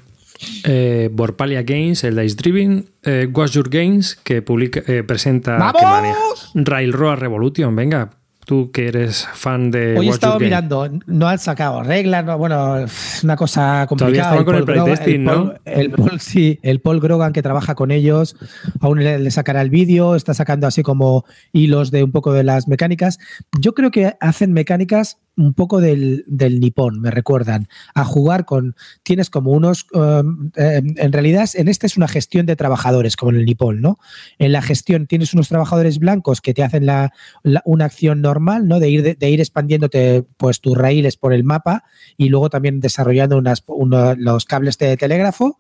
Eh, 0.64 1.10
Borpalia 1.12 1.64
Games, 1.64 2.04
el 2.04 2.18
Dice 2.18 2.36
Driven, 2.36 2.90
eh, 3.04 3.28
What's 3.34 3.54
Your 3.54 3.70
Games, 3.70 4.16
que 4.16 4.42
publica, 4.42 4.82
eh, 4.88 5.04
presenta 5.04 5.58
¡Vamos! 5.58 5.80
que 5.80 5.86
maneja 5.86 6.18
Railroad 6.54 7.18
Revolution. 7.18 7.76
Venga, 7.76 8.12
tú 8.46 8.72
que 8.72 8.88
eres 8.88 9.28
fan 9.34 9.72
de 9.72 9.98
Hoy 9.98 10.08
he 10.08 10.10
estado 10.10 10.40
mirando, 10.40 10.90
no 11.06 11.28
han 11.28 11.40
sacado 11.40 11.84
reglas, 11.84 12.26
no, 12.26 12.38
bueno, 12.38 12.80
es 12.80 13.22
una 13.24 13.36
cosa 13.36 13.86
complicada. 13.88 14.30
estaban 14.30 14.46
con 14.46 14.56
el 14.56 14.66
Paul 14.66 14.76
Grogan- 14.78 14.84
playtesting, 14.86 15.26
Paul- 15.26 15.46
¿no? 15.46 15.54
El 15.66 15.92
Paul, 15.92 16.20
sí, 16.20 16.60
el 16.64 16.80
Paul 16.82 17.00
Grogan 17.00 17.34
que 17.34 17.42
trabaja 17.42 17.76
con 17.76 17.92
ellos, 17.92 18.36
aún 18.80 19.04
le, 19.04 19.20
le 19.20 19.32
sacará 19.32 19.62
el 19.62 19.70
vídeo, 19.70 20.16
está 20.16 20.34
sacando 20.34 20.68
así 20.68 20.84
como 20.84 21.26
hilos 21.54 21.92
de 21.92 22.04
un 22.04 22.12
poco 22.12 22.34
de 22.34 22.44
las 22.44 22.68
mecánicas. 22.68 23.20
Yo 23.60 23.74
creo 23.74 23.92
que 23.92 24.16
hacen 24.20 24.54
mecánicas 24.54 25.18
un 25.38 25.54
poco 25.54 25.80
del, 25.82 26.24
del 26.28 26.60
nipón, 26.60 27.00
me 27.00 27.10
recuerdan, 27.10 27.68
a 27.96 28.04
jugar 28.04 28.46
con, 28.46 28.76
tienes 29.04 29.30
como 29.30 29.52
unos, 29.52 29.88
um, 29.94 30.52
en 30.56 31.12
realidad 31.14 31.50
en 31.54 31.68
este 31.68 31.88
es 31.88 31.96
una 31.98 32.08
gestión 32.08 32.46
de 32.46 32.56
trabajadores, 32.56 33.16
como 33.16 33.32
en 33.32 33.38
el 33.38 33.46
nipón, 33.46 33.82
¿no? 33.82 33.98
En 34.40 34.52
la 34.52 34.62
gestión 34.62 35.08
tienes 35.08 35.34
unos 35.34 35.48
trabajadores 35.48 36.00
blancos 36.00 36.42
que 36.42 36.54
te 36.54 36.64
hacen 36.64 36.86
la, 36.86 37.12
la- 37.44 37.62
una 37.66 37.86
acción 37.86 38.22
normal, 38.22 38.68
¿no? 38.68 38.80
De 38.80 38.90
ir, 38.90 39.04
de, 39.04 39.16
de 39.16 39.30
ir 39.30 39.40
expandiéndote 39.40 40.26
pues 40.38 40.60
tus 40.60 40.78
raíles 40.78 41.18
por 41.18 41.34
el 41.34 41.44
mapa 41.44 41.86
y 42.18 42.30
luego 42.30 42.50
también 42.50 42.80
desarrollando 42.80 43.38
unas, 43.38 43.64
uno- 43.68 44.16
los 44.16 44.46
cables 44.46 44.78
de 44.78 44.98
telégrafo 44.98 45.60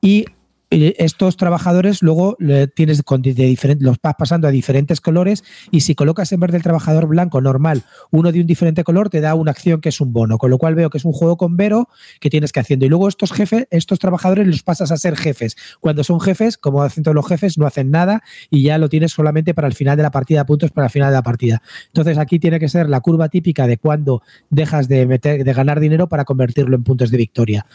y 0.00 0.26
estos 0.70 1.36
trabajadores 1.36 2.02
luego 2.02 2.36
le 2.38 2.66
tienes 2.66 3.02
de 3.22 3.76
los 3.80 3.96
vas 4.02 4.14
pasando 4.18 4.48
a 4.48 4.50
diferentes 4.50 5.00
colores 5.00 5.42
y 5.70 5.80
si 5.80 5.94
colocas 5.94 6.30
en 6.32 6.40
vez 6.40 6.52
del 6.52 6.62
trabajador 6.62 7.06
blanco 7.06 7.40
normal 7.40 7.84
uno 8.10 8.32
de 8.32 8.40
un 8.40 8.46
diferente 8.46 8.84
color 8.84 9.08
te 9.08 9.20
da 9.20 9.34
una 9.34 9.50
acción 9.50 9.80
que 9.80 9.88
es 9.88 10.00
un 10.00 10.12
bono, 10.12 10.36
con 10.36 10.50
lo 10.50 10.58
cual 10.58 10.74
veo 10.74 10.90
que 10.90 10.98
es 10.98 11.04
un 11.04 11.12
juego 11.12 11.36
con 11.36 11.56
Vero 11.56 11.88
que 12.20 12.30
tienes 12.30 12.52
que 12.52 12.60
haciendo 12.60 12.86
y 12.86 12.88
luego 12.88 13.08
estos 13.08 13.32
jefes, 13.32 13.66
estos 13.70 13.98
trabajadores 13.98 14.46
los 14.46 14.62
pasas 14.62 14.92
a 14.92 14.96
ser 14.96 15.16
jefes. 15.16 15.56
Cuando 15.80 16.04
son 16.04 16.20
jefes, 16.20 16.58
como 16.58 16.82
hacen 16.82 17.02
todos 17.02 17.14
los 17.14 17.26
jefes, 17.26 17.58
no 17.58 17.66
hacen 17.66 17.90
nada 17.90 18.22
y 18.50 18.62
ya 18.62 18.78
lo 18.78 18.88
tienes 18.88 19.12
solamente 19.12 19.54
para 19.54 19.68
el 19.68 19.74
final 19.74 19.96
de 19.96 20.02
la 20.02 20.10
partida, 20.10 20.44
puntos 20.44 20.70
para 20.70 20.86
el 20.86 20.90
final 20.90 21.10
de 21.10 21.16
la 21.16 21.22
partida. 21.22 21.62
Entonces 21.86 22.18
aquí 22.18 22.38
tiene 22.38 22.60
que 22.60 22.68
ser 22.68 22.88
la 22.88 23.00
curva 23.00 23.28
típica 23.28 23.66
de 23.66 23.78
cuando 23.78 24.22
dejas 24.50 24.88
de 24.88 25.06
meter, 25.06 25.44
de 25.44 25.52
ganar 25.52 25.80
dinero 25.80 26.08
para 26.08 26.24
convertirlo 26.24 26.76
en 26.76 26.84
puntos 26.84 27.10
de 27.10 27.16
victoria. 27.16 27.66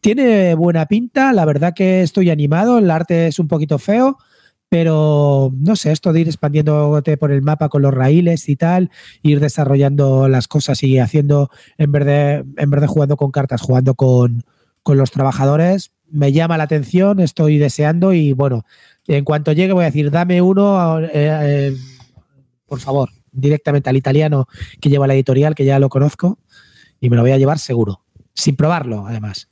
Tiene 0.00 0.54
buena 0.54 0.86
pinta, 0.86 1.32
la 1.32 1.44
verdad 1.44 1.74
que 1.74 2.02
estoy 2.02 2.30
animado, 2.30 2.78
el 2.78 2.90
arte 2.90 3.26
es 3.26 3.38
un 3.38 3.48
poquito 3.48 3.78
feo, 3.78 4.18
pero 4.68 5.52
no 5.56 5.76
sé, 5.76 5.92
esto 5.92 6.12
de 6.12 6.20
ir 6.20 6.28
expandiéndote 6.28 7.16
por 7.16 7.32
el 7.32 7.42
mapa 7.42 7.68
con 7.68 7.82
los 7.82 7.94
raíles 7.94 8.48
y 8.48 8.56
tal, 8.56 8.90
ir 9.22 9.40
desarrollando 9.40 10.28
las 10.28 10.46
cosas 10.46 10.82
y 10.82 10.98
haciendo, 10.98 11.50
en 11.78 11.90
vez 11.90 12.04
de, 12.04 12.44
en 12.56 12.70
vez 12.70 12.80
de 12.80 12.86
jugando 12.86 13.16
con 13.16 13.30
cartas, 13.30 13.62
jugando 13.62 13.94
con, 13.94 14.44
con 14.82 14.98
los 14.98 15.10
trabajadores, 15.10 15.92
me 16.10 16.32
llama 16.32 16.58
la 16.58 16.64
atención, 16.64 17.20
estoy 17.20 17.58
deseando 17.58 18.12
y 18.12 18.32
bueno, 18.32 18.64
en 19.06 19.24
cuanto 19.24 19.52
llegue 19.52 19.72
voy 19.72 19.82
a 19.82 19.86
decir, 19.86 20.10
dame 20.10 20.42
uno, 20.42 21.00
eh, 21.00 21.08
eh, 21.12 21.76
por 22.66 22.80
favor, 22.80 23.10
directamente 23.32 23.90
al 23.90 23.96
italiano 23.96 24.46
que 24.80 24.90
lleva 24.90 25.06
la 25.06 25.14
editorial, 25.14 25.54
que 25.54 25.64
ya 25.64 25.78
lo 25.78 25.88
conozco, 25.88 26.38
y 27.00 27.10
me 27.10 27.16
lo 27.16 27.22
voy 27.22 27.32
a 27.32 27.38
llevar 27.38 27.58
seguro, 27.58 28.02
sin 28.34 28.54
probarlo 28.54 29.06
además. 29.06 29.48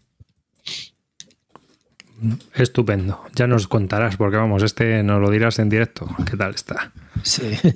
Estupendo. 2.55 3.23
Ya 3.35 3.47
nos 3.47 3.69
contarás, 3.69 4.17
porque 4.17 4.37
vamos, 4.37 4.63
este 4.63 5.03
nos 5.03 5.21
lo 5.21 5.31
dirás 5.31 5.59
en 5.59 5.69
directo. 5.69 6.09
¿Qué 6.29 6.37
tal 6.37 6.55
está? 6.55 6.93
Sí. 7.23 7.59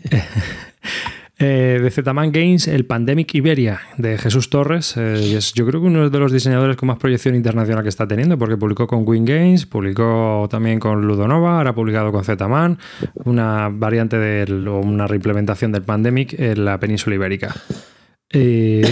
Eh, 1.42 1.80
de 1.82 1.90
Zetaman 1.90 2.32
Games, 2.32 2.68
el 2.68 2.84
Pandemic 2.84 3.34
Iberia 3.34 3.80
de 3.96 4.18
Jesús 4.18 4.50
Torres. 4.50 4.94
eh, 4.98 5.38
es, 5.38 5.54
yo 5.54 5.66
creo 5.66 5.80
que 5.80 5.86
uno 5.86 6.10
de 6.10 6.18
los 6.18 6.30
diseñadores 6.30 6.76
con 6.76 6.88
más 6.88 6.98
proyección 6.98 7.34
internacional 7.34 7.82
que 7.82 7.88
está 7.88 8.06
teniendo, 8.06 8.36
porque 8.36 8.58
publicó 8.58 8.86
con 8.86 9.08
Wing 9.08 9.24
Games, 9.24 9.64
publicó 9.64 10.46
también 10.50 10.78
con 10.78 11.00
Ludonova, 11.00 11.56
ahora 11.56 11.70
ha 11.70 11.74
publicado 11.74 12.12
con 12.12 12.24
Zetaman, 12.24 12.78
una 13.24 13.70
variante 13.70 14.18
del, 14.18 14.68
o 14.68 14.80
una 14.80 15.06
reimplementación 15.06 15.72
del 15.72 15.82
Pandemic 15.82 16.38
en 16.38 16.62
la 16.62 16.78
península 16.78 17.16
ibérica. 17.16 17.56
Eh, 18.28 18.82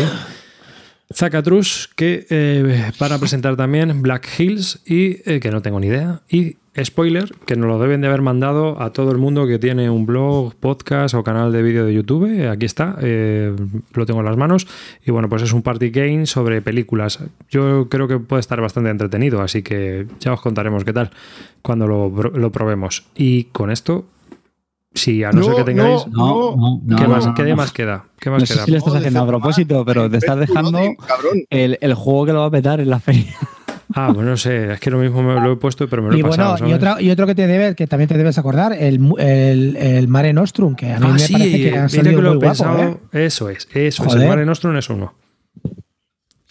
Zacatrus, 1.12 1.88
que 1.96 2.26
eh, 2.28 2.92
para 2.98 3.18
presentar 3.18 3.56
también 3.56 4.02
Black 4.02 4.28
Hills 4.38 4.82
y 4.84 5.22
eh, 5.24 5.40
que 5.40 5.50
no 5.50 5.62
tengo 5.62 5.80
ni 5.80 5.86
idea. 5.86 6.20
Y 6.28 6.56
spoiler, 6.84 7.32
que 7.46 7.56
nos 7.56 7.66
lo 7.66 7.78
deben 7.78 8.02
de 8.02 8.08
haber 8.08 8.20
mandado 8.20 8.80
a 8.80 8.92
todo 8.92 9.10
el 9.10 9.18
mundo 9.18 9.46
que 9.46 9.58
tiene 9.58 9.88
un 9.88 10.04
blog, 10.04 10.54
podcast 10.54 11.14
o 11.14 11.24
canal 11.24 11.50
de 11.50 11.62
vídeo 11.62 11.86
de 11.86 11.94
YouTube. 11.94 12.48
Aquí 12.48 12.66
está, 12.66 12.98
eh, 13.00 13.56
lo 13.94 14.06
tengo 14.06 14.20
en 14.20 14.26
las 14.26 14.36
manos. 14.36 14.66
Y 15.04 15.10
bueno, 15.10 15.30
pues 15.30 15.42
es 15.42 15.52
un 15.54 15.62
party 15.62 15.90
game 15.90 16.26
sobre 16.26 16.60
películas. 16.60 17.20
Yo 17.48 17.88
creo 17.88 18.06
que 18.06 18.18
puede 18.18 18.40
estar 18.40 18.60
bastante 18.60 18.90
entretenido, 18.90 19.40
así 19.40 19.62
que 19.62 20.06
ya 20.20 20.34
os 20.34 20.40
contaremos 20.42 20.84
qué 20.84 20.92
tal 20.92 21.10
cuando 21.62 21.86
lo 21.86 22.52
probemos. 22.52 23.06
Y 23.16 23.44
con 23.44 23.70
esto, 23.70 24.04
si 24.94 25.22
a 25.24 25.30
no, 25.32 25.42
ser 25.42 25.54
que 25.56 25.64
tengáis. 25.64 26.06
No, 26.08 26.56
no, 26.56 26.80
no. 26.84 26.96
¿Qué, 26.96 27.02
no, 27.04 27.08
más, 27.10 27.26
no, 27.26 27.34
qué 27.34 27.42
no. 27.44 27.56
más 27.56 27.72
queda? 27.72 28.04
¿Qué 28.18 28.30
más 28.30 28.40
No 28.40 28.46
sé 28.46 28.54
queda? 28.54 28.64
si 28.64 28.70
lo 28.72 28.78
estás 28.78 28.94
haciendo 28.96 29.20
a 29.22 29.26
propósito, 29.26 29.84
pero 29.84 30.10
te 30.10 30.16
estás 30.18 30.38
dejando 30.38 30.80
el, 31.50 31.78
el 31.80 31.94
juego 31.94 32.26
que 32.26 32.32
lo 32.32 32.40
va 32.40 32.46
a 32.46 32.50
petar 32.50 32.80
en 32.80 32.90
la 32.90 32.98
feria. 33.00 33.34
Ah, 33.94 34.12
bueno, 34.12 34.30
no 34.30 34.36
sé, 34.36 34.72
es 34.74 34.80
que 34.80 34.90
lo 34.90 34.98
mismo 34.98 35.22
me 35.22 35.34
lo 35.40 35.52
he 35.52 35.56
puesto, 35.56 35.88
pero 35.88 36.02
me 36.02 36.08
lo 36.10 36.14
he 36.14 36.18
Y 36.18 36.22
bueno, 36.22 36.36
pasado. 36.50 36.68
y, 36.68 36.72
otra, 36.74 37.00
y 37.00 37.10
otro 37.10 37.26
que 37.26 37.34
te 37.34 37.46
debe, 37.46 37.74
que 37.74 37.86
también 37.86 38.06
te 38.08 38.18
debes 38.18 38.36
acordar, 38.36 38.74
el, 38.74 39.00
el, 39.18 39.76
el 39.76 40.08
Mare 40.08 40.32
Nostrum, 40.34 40.74
que 40.74 40.92
a 40.92 41.00
mí 41.00 41.06
Ah, 41.08 41.12
me 41.14 41.18
sí, 41.18 41.32
parece 41.32 41.58
que 41.58 41.78
ha 41.78 41.82
que 41.86 41.96
salido 41.96 42.20
lo 42.20 42.28
he 42.28 42.34
muy 42.34 42.44
guapo, 42.44 42.64
pensado. 42.64 42.82
¿eh? 42.82 43.24
Eso 43.26 43.48
es, 43.48 43.66
eso 43.72 44.04
es. 44.04 44.14
El 44.14 44.28
Mare 44.28 44.44
Nostrum 44.44 44.76
es 44.76 44.90
uno. 44.90 45.14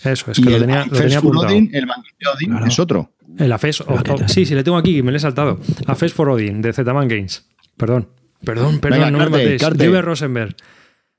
Eso 0.03 0.31
es, 0.31 0.39
Y 0.39 0.43
que 0.43 0.49
lo 0.49 0.55
el 0.55 0.61
tenía, 0.61 0.77
lo 0.79 0.83
First 0.85 1.01
tenía 1.01 1.21
for 1.21 1.29
apuntado. 1.29 1.53
Odin, 1.53 1.69
el 1.73 1.85
de 1.85 2.27
Odin 2.33 2.49
Claro. 2.51 2.65
es 2.65 2.79
otro. 2.79 3.11
El 3.37 3.51
AFES. 3.51 3.81
o- 3.81 3.85
o- 3.93 4.27
sí, 4.27 4.45
sí, 4.45 4.55
le 4.55 4.63
tengo 4.63 4.77
aquí, 4.77 5.03
me 5.03 5.11
lo 5.11 5.17
he 5.17 5.19
saltado. 5.19 5.59
AFES 5.85 6.13
for 6.13 6.29
Odin, 6.29 6.61
de 6.61 6.73
Zetaman 6.73 7.07
Games. 7.07 7.47
Perdón. 7.77 8.07
Perdón, 8.43 8.79
perdón, 8.79 8.99
Venga, 8.99 9.11
no 9.11 9.17
Carte, 9.19 9.31
me 9.31 9.43
matéis. 9.43 9.61
Carte. 9.61 9.87
Juve 9.87 10.01
Rosenberg. 10.01 10.55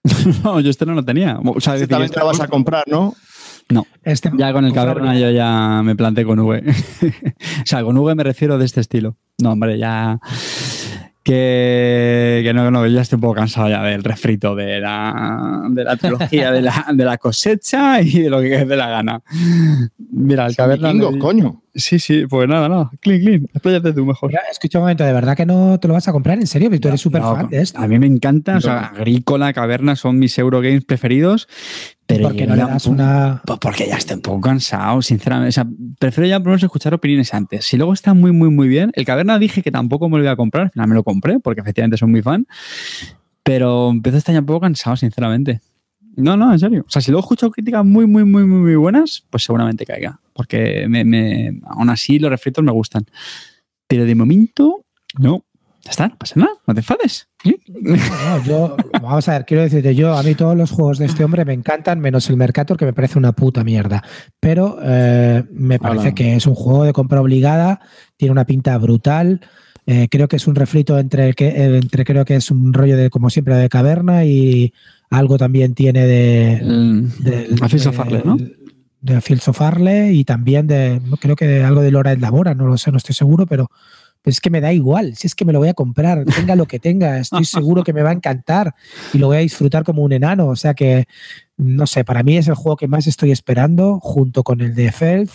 no, 0.44 0.60
yo 0.60 0.70
este 0.70 0.86
no 0.86 0.94
lo 0.94 1.04
tenía. 1.04 1.38
O 1.44 1.60
sea, 1.60 1.74
es 1.74 1.82
Este 1.82 1.86
decir, 1.86 1.88
también 1.88 2.04
este- 2.06 2.14
te 2.14 2.20
lo 2.20 2.26
vas 2.26 2.40
a 2.40 2.48
comprar, 2.48 2.84
¿no? 2.86 3.14
No, 3.70 3.86
Este- 4.02 4.30
ya 4.38 4.52
con 4.54 4.64
el 4.64 4.72
caverna 4.72 5.18
yo 5.18 5.30
ya 5.30 5.82
me 5.84 5.94
planté 5.94 6.24
con 6.24 6.38
V. 6.38 6.62
o 7.62 7.66
sea, 7.66 7.82
con 7.82 7.98
V 7.98 8.14
me 8.14 8.24
refiero 8.24 8.56
de 8.56 8.64
este 8.64 8.80
estilo. 8.80 9.16
No, 9.38 9.52
hombre, 9.52 9.78
ya. 9.78 10.18
Que, 11.28 12.40
que 12.42 12.54
no, 12.54 12.64
que 12.64 12.70
no, 12.70 12.86
ya 12.86 13.02
estoy 13.02 13.16
un 13.16 13.20
poco 13.20 13.34
cansado 13.34 13.68
ya 13.68 13.82
del 13.82 14.02
refrito 14.02 14.54
de 14.54 14.80
la, 14.80 15.60
de 15.68 15.84
la 15.84 15.94
trilogía 15.96 16.50
de 16.50 16.62
la, 16.62 16.86
de 16.90 17.04
la 17.04 17.18
cosecha 17.18 18.00
y 18.00 18.20
de 18.22 18.30
lo 18.30 18.40
que 18.40 18.64
dé 18.64 18.76
la 18.76 18.88
gana. 18.88 19.20
Mira, 20.10 20.46
el 20.46 20.56
caverna. 20.56 20.90
coño. 21.18 21.64
Sí, 21.74 21.98
sí, 21.98 22.24
pues 22.26 22.48
nada, 22.48 22.70
nada. 22.70 22.90
Clean, 23.00 23.20
clean. 23.20 23.44
Expláyate 23.52 23.92
tú 23.92 24.06
mejor. 24.06 24.30
Mira, 24.30 24.40
escucha 24.50 24.78
un 24.78 24.84
momento, 24.84 25.04
¿de 25.04 25.12
verdad 25.12 25.36
que 25.36 25.44
no 25.44 25.78
te 25.78 25.86
lo 25.86 25.92
vas 25.92 26.08
a 26.08 26.12
comprar? 26.12 26.38
¿En 26.38 26.46
serio? 26.46 26.70
Porque 26.70 26.80
tú 26.80 26.88
eres 26.88 27.00
súper 27.02 27.20
No, 27.20 27.36
fan 27.36 27.48
de 27.50 27.60
esto. 27.60 27.78
A 27.78 27.86
mí 27.86 27.98
me 27.98 28.06
encanta, 28.06 28.56
o 28.56 28.60
sea. 28.62 28.86
Agrícola, 28.86 29.52
Caverna 29.52 29.96
son 29.96 30.18
mis 30.18 30.38
Eurogames 30.38 30.86
preferidos. 30.86 31.46
Pero 32.08 32.22
¿Por 32.28 32.36
qué 32.36 32.46
no 32.46 32.56
le 32.56 32.64
un 32.64 32.70
das 32.70 32.86
una...? 32.86 33.42
Pues 33.44 33.58
porque 33.60 33.86
ya 33.86 33.96
estoy 33.96 34.16
un 34.16 34.22
poco 34.22 34.40
cansado, 34.40 35.02
sinceramente. 35.02 35.50
O 35.50 35.52
sea, 35.52 35.66
prefiero 35.98 36.26
ya 36.26 36.38
por 36.38 36.46
lo 36.46 36.50
menos 36.52 36.62
escuchar 36.62 36.94
opiniones 36.94 37.34
antes. 37.34 37.66
Si 37.66 37.76
luego 37.76 37.92
está 37.92 38.14
muy, 38.14 38.32
muy, 38.32 38.48
muy 38.50 38.66
bien. 38.66 38.90
El 38.94 39.04
Caverna 39.04 39.38
dije 39.38 39.62
que 39.62 39.70
tampoco 39.70 40.08
me 40.08 40.16
lo 40.16 40.24
iba 40.24 40.32
a 40.32 40.36
comprar. 40.36 40.64
Al 40.64 40.70
final 40.70 40.88
me 40.88 40.94
lo 40.94 41.04
compré 41.04 41.38
porque 41.38 41.60
efectivamente 41.60 41.98
soy 41.98 42.08
muy 42.08 42.22
fan. 42.22 42.46
Pero 43.42 43.90
empiezo 43.90 44.16
a 44.16 44.18
estar 44.18 44.32
ya 44.34 44.40
un 44.40 44.46
poco 44.46 44.60
cansado, 44.60 44.96
sinceramente. 44.96 45.60
No, 46.16 46.36
no, 46.36 46.50
en 46.52 46.58
serio. 46.58 46.84
O 46.86 46.90
sea, 46.90 47.00
si 47.02 47.10
luego 47.10 47.24
escucho 47.24 47.50
críticas 47.50 47.84
muy, 47.84 48.06
muy, 48.06 48.24
muy, 48.24 48.44
muy, 48.44 48.60
muy 48.62 48.74
buenas, 48.76 49.24
pues 49.30 49.44
seguramente 49.44 49.86
caiga. 49.86 50.18
Porque 50.32 50.86
me, 50.88 51.04
me- 51.04 51.60
aún 51.66 51.90
así 51.90 52.18
los 52.18 52.30
refritos 52.30 52.64
me 52.64 52.72
gustan. 52.72 53.04
Pero 53.86 54.04
de 54.04 54.14
momento, 54.14 54.84
no. 55.18 55.44
Ya 55.84 55.90
está, 55.90 56.08
no 56.08 56.16
pasa 56.18 56.34
nada, 56.40 56.50
no 56.66 56.74
te 56.74 56.80
enfades. 56.80 57.28
No, 57.44 58.44
yo, 58.44 58.76
vamos 59.00 59.28
a 59.28 59.32
ver, 59.32 59.44
quiero 59.46 59.62
decirte, 59.62 59.94
yo 59.94 60.16
a 60.16 60.22
mí 60.22 60.34
todos 60.34 60.56
los 60.56 60.70
juegos 60.70 60.98
de 60.98 61.06
este 61.06 61.24
hombre 61.24 61.44
me 61.44 61.52
encantan, 61.54 62.00
menos 62.00 62.28
el 62.30 62.36
Mercator, 62.36 62.76
que 62.76 62.84
me 62.84 62.92
parece 62.92 63.18
una 63.18 63.32
puta 63.32 63.62
mierda. 63.64 64.02
Pero 64.40 64.78
eh, 64.82 65.44
me 65.52 65.78
parece 65.78 66.08
Hola. 66.08 66.14
que 66.14 66.34
es 66.36 66.46
un 66.46 66.54
juego 66.54 66.84
de 66.84 66.92
compra 66.92 67.20
obligada, 67.20 67.80
tiene 68.16 68.32
una 68.32 68.44
pinta 68.44 68.76
brutal. 68.78 69.40
eh, 69.86 70.08
creo 70.10 70.28
que 70.28 70.36
es 70.36 70.46
un 70.46 70.54
refrito 70.56 70.98
entre, 70.98 71.30
eh, 71.30 71.34
entre 71.80 72.04
creo 72.04 72.24
que 72.26 72.36
es 72.36 72.50
un 72.50 72.74
rollo 72.74 72.96
de, 72.96 73.08
como 73.08 73.30
siempre, 73.30 73.54
de 73.54 73.68
caverna 73.70 74.24
y 74.24 74.74
algo 75.10 75.38
también 75.38 75.74
tiene 75.74 76.04
de, 76.06 76.60
of 77.86 77.98
de- 78.08 78.22
¿no? 78.24 78.36
De 79.00 79.20
Fields 79.20 79.46
of 79.48 79.62
Arle 79.62 80.12
y 80.12 80.24
también 80.24 80.66
de, 80.66 81.00
creo 81.20 81.36
que 81.36 81.46
de 81.46 81.62
algo 81.64 81.80
de 81.82 81.92
Lora 81.92 82.14
Labora, 82.16 82.54
no 82.54 82.66
lo 82.66 82.76
sé, 82.76 82.90
no 82.90 82.96
estoy 82.98 83.14
seguro, 83.14 83.46
pero 83.46 83.70
pues 84.22 84.36
es 84.36 84.40
que 84.40 84.50
me 84.50 84.60
da 84.60 84.72
igual, 84.72 85.16
si 85.16 85.26
es 85.26 85.34
que 85.34 85.44
me 85.44 85.52
lo 85.52 85.58
voy 85.58 85.68
a 85.68 85.74
comprar, 85.74 86.24
tenga 86.24 86.56
lo 86.56 86.66
que 86.66 86.78
tenga, 86.78 87.18
estoy 87.18 87.44
seguro 87.44 87.84
que 87.84 87.92
me 87.92 88.02
va 88.02 88.10
a 88.10 88.14
encantar 88.14 88.74
y 89.12 89.18
lo 89.18 89.28
voy 89.28 89.38
a 89.38 89.40
disfrutar 89.40 89.84
como 89.84 90.02
un 90.02 90.12
enano, 90.12 90.48
o 90.48 90.56
sea 90.56 90.74
que, 90.74 91.06
no 91.56 91.86
sé, 91.86 92.04
para 92.04 92.22
mí 92.22 92.36
es 92.36 92.48
el 92.48 92.54
juego 92.54 92.76
que 92.76 92.88
más 92.88 93.06
estoy 93.06 93.30
esperando 93.30 94.00
junto 94.00 94.42
con 94.42 94.60
el 94.60 94.74
de 94.74 94.92
Felth 94.92 95.30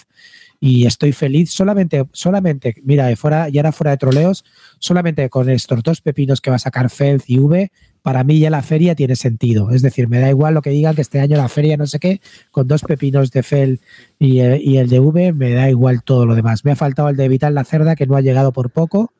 y 0.60 0.86
estoy 0.86 1.12
feliz 1.12 1.52
solamente, 1.52 2.06
solamente, 2.14 2.76
mira, 2.84 3.14
fuera, 3.16 3.50
y 3.50 3.58
ahora 3.58 3.72
fuera 3.72 3.92
de 3.92 3.98
troleos, 3.98 4.46
solamente 4.80 5.30
con 5.30 5.50
estos 5.50 5.84
dos 5.84 6.02
pepinos 6.02 6.40
que 6.40 6.52
va 6.52 6.56
a 6.56 6.60
sacar 6.60 6.90
Felth 6.90 7.24
y 7.28 7.40
V, 7.40 7.72
para 8.04 8.24
mí 8.24 8.38
ya 8.38 8.50
la 8.50 8.62
feria 8.62 8.94
tiene 8.96 9.16
sentido. 9.16 9.72
Es 9.72 9.82
decir, 9.82 10.10
me 10.10 10.20
da 10.20 10.30
igual 10.30 10.54
lo 10.54 10.62
que 10.62 10.70
digan 10.70 10.94
que 10.94 11.02
este 11.02 11.22
año 11.22 11.38
la 11.38 11.48
feria 11.48 11.78
no 11.78 11.88
sé 11.88 12.00
qué, 12.00 12.22
con 12.52 12.68
dos 12.68 12.82
pepinos 12.82 13.32
de 13.32 13.44
Fel 13.44 13.80
y, 14.20 14.42
eh, 14.42 14.60
y 14.62 14.78
el 14.78 14.90
de 14.90 15.00
V, 15.00 15.34
me 15.34 15.54
da 15.54 15.70
igual 15.70 16.04
todo 16.04 16.26
lo 16.26 16.36
demás. 16.36 16.66
Me 16.66 16.74
ha 16.74 16.76
faltado 16.76 17.10
el 17.10 17.16
de 17.16 17.30
Vital 17.30 17.56
la 17.56 17.64
Cerda, 17.64 17.96
que 17.96 18.06
no 18.06 18.18
ha 18.18 18.22
llegado 18.22 18.52
por 18.52 18.72
poco, 18.72 19.14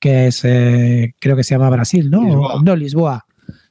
que 0.00 0.26
es, 0.26 0.40
eh, 0.44 1.14
creo 1.20 1.36
que 1.36 1.44
se 1.44 1.54
llama 1.54 1.68
Brasil, 1.68 2.10
¿no? 2.10 2.24
Lisboa. 2.24 2.62
No, 2.64 2.76
Lisboa. 2.76 3.26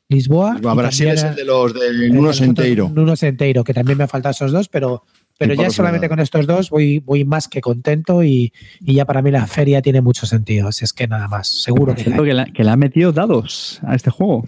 Lisboa. 0.08 0.54
Lisboa, 0.54 0.74
Brasil 0.76 1.08
es 1.08 1.24
el 1.24 1.36
de 1.36 1.46
los 1.46 1.74
del 1.74 2.04
el 2.04 2.14
Nuno 2.14 2.32
Senteiro. 2.32 2.90
Nuno 2.94 3.16
Senteiro, 3.16 3.64
que 3.64 3.74
también 3.74 3.98
me 3.98 4.04
han 4.04 4.10
faltado 4.10 4.32
esos 4.32 4.52
dos, 4.52 4.70
pero, 4.70 5.04
pero 5.40 5.54
ya 5.54 5.70
solamente 5.70 6.10
con 6.10 6.20
estos 6.20 6.46
dos 6.46 6.70
voy, 6.70 7.00
voy 7.00 7.24
más 7.24 7.48
que 7.48 7.62
contento 7.62 8.24
y, 8.24 8.52
y 8.82 8.96
ya 8.96 9.06
para 9.06 9.22
mí 9.22 9.32
la 9.32 9.48
feria 9.48 9.82
tiene 9.82 10.02
mucho 10.02 10.26
sentido. 10.26 10.68
Así 10.68 10.84
es 10.84 10.92
que 10.92 11.08
nada 11.08 11.30
más, 11.30 11.48
seguro 11.48 11.96
que 11.96 12.04
Siento 12.04 12.26
que, 12.26 12.34
le, 12.34 12.52
que 12.52 12.66
le 12.66 12.76
metido 12.76 13.14
dados 13.14 13.80
a 13.84 13.96
este 13.96 14.10
juego. 14.12 14.44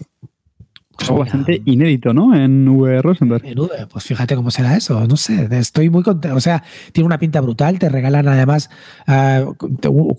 Algo 1.01 1.13
Mira. 1.23 1.23
bastante 1.25 1.61
inédito, 1.65 2.13
¿no? 2.13 2.35
En 2.35 2.67
V. 2.67 3.01
Rosenberg. 3.01 3.45
En 3.45 3.59
V, 3.59 3.69
pues 3.91 4.03
fíjate 4.05 4.35
cómo 4.35 4.51
será 4.51 4.75
eso, 4.77 5.07
no 5.07 5.17
sé, 5.17 5.47
estoy 5.51 5.89
muy 5.89 6.03
contento, 6.03 6.35
o 6.37 6.39
sea, 6.41 6.63
tiene 6.91 7.05
una 7.07 7.17
pinta 7.17 7.41
brutal, 7.41 7.79
te 7.79 7.89
regalan 7.89 8.27
además 8.27 8.69
ah, 9.07 9.43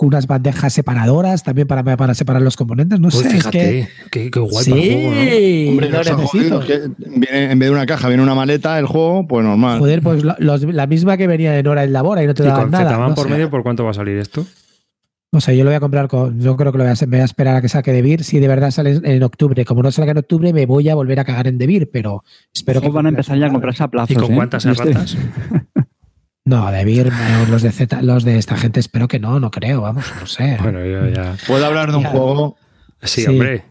unas 0.00 0.26
bandejas 0.26 0.72
separadoras 0.72 1.42
también 1.42 1.66
para, 1.68 1.82
para 1.96 2.14
separar 2.14 2.42
los 2.42 2.56
componentes, 2.56 2.98
no 3.00 3.08
Pues 3.08 3.22
sé, 3.22 3.28
es 3.28 3.32
fíjate, 3.34 3.58
que... 3.58 3.88
qué, 4.10 4.30
qué 4.30 4.40
guay 4.40 4.64
sí, 4.64 4.70
para 4.70 4.82
el 4.82 4.92
juego, 4.92 5.10
¿no? 5.14 5.70
Hombre, 5.70 5.88
no 5.90 6.04
se 6.04 6.10
ha 6.10 6.16
necesito. 6.16 6.60
jodido, 6.60 6.60
que 6.60 6.90
viene- 7.20 7.52
en 7.52 7.58
vez 7.58 7.68
de 7.68 7.74
una 7.74 7.86
caja 7.86 8.08
viene 8.08 8.22
una 8.22 8.34
maleta, 8.34 8.78
el 8.78 8.86
juego, 8.86 9.26
pues 9.26 9.44
normal. 9.44 9.78
Joder, 9.78 10.02
pues 10.02 10.22
lo- 10.24 10.36
los- 10.38 10.62
la 10.64 10.86
misma 10.86 11.16
que 11.16 11.26
venía 11.26 11.52
de 11.52 11.62
Nora 11.62 11.84
en 11.84 11.92
Labora 11.92 12.22
y 12.22 12.26
no 12.26 12.34
te 12.34 12.42
Y 12.42 12.46
daban 12.46 12.62
con 12.62 12.70
nada. 12.72 12.84
Zetaman 12.84 13.08
no 13.10 13.14
por 13.14 13.26
sé. 13.26 13.30
medio, 13.32 13.50
¿por 13.50 13.62
cuánto 13.62 13.84
va 13.84 13.90
a 13.92 13.94
salir 13.94 14.18
esto? 14.18 14.44
No 15.34 15.40
sé, 15.40 15.56
yo 15.56 15.64
lo 15.64 15.70
voy 15.70 15.76
a 15.76 15.80
comprar 15.80 16.08
con. 16.08 16.38
Yo 16.38 16.56
creo 16.56 16.72
que 16.72 16.78
lo 16.78 16.84
voy 16.84 16.90
a, 16.90 16.92
hacer- 16.92 17.08
me 17.08 17.16
voy 17.16 17.22
a 17.22 17.24
esperar 17.24 17.56
a 17.56 17.62
que 17.62 17.68
saque 17.70 17.90
de 17.90 18.02
Beer. 18.02 18.22
Si 18.22 18.38
de 18.38 18.48
verdad 18.48 18.70
sale 18.70 19.00
en 19.02 19.22
octubre. 19.22 19.64
Como 19.64 19.82
no 19.82 19.90
salga 19.90 20.12
en 20.12 20.18
octubre, 20.18 20.52
me 20.52 20.66
voy 20.66 20.90
a 20.90 20.94
volver 20.94 21.18
a 21.20 21.24
cagar 21.24 21.46
en 21.46 21.56
De 21.56 21.66
Beer, 21.66 21.88
pero 21.90 22.22
espero 22.54 22.82
que. 22.82 22.90
Van 22.90 23.06
a 23.06 23.08
empezar 23.08 23.38
ya 23.38 23.46
a 23.46 23.50
comprarse 23.50 23.82
a 23.82 23.88
plazos. 23.88 24.10
¿Y 24.10 24.14
con 24.14 24.30
¿eh? 24.32 24.34
cuántas 24.36 24.64
Y 24.66 24.68
este- 24.70 24.90
erratas? 24.90 25.16
No, 26.44 26.70
De 26.72 27.10
los 27.48 27.62
de 27.62 27.70
Z, 27.70 28.02
los 28.02 28.24
de 28.24 28.36
esta 28.36 28.56
gente, 28.56 28.80
espero 28.80 29.06
que 29.06 29.20
no, 29.20 29.38
no 29.38 29.52
creo, 29.52 29.80
vamos, 29.82 30.04
no 30.20 30.26
sé. 30.26 30.58
Bueno, 30.60 30.84
yo 30.84 31.06
ya. 31.08 31.36
Puedo 31.46 31.64
hablar 31.64 31.92
de 31.92 31.98
un 31.98 32.02
Ya. 32.02 32.08
juego. 32.10 32.56
Sí, 33.00 33.22
Sí. 33.22 33.30
hombre. 33.30 33.64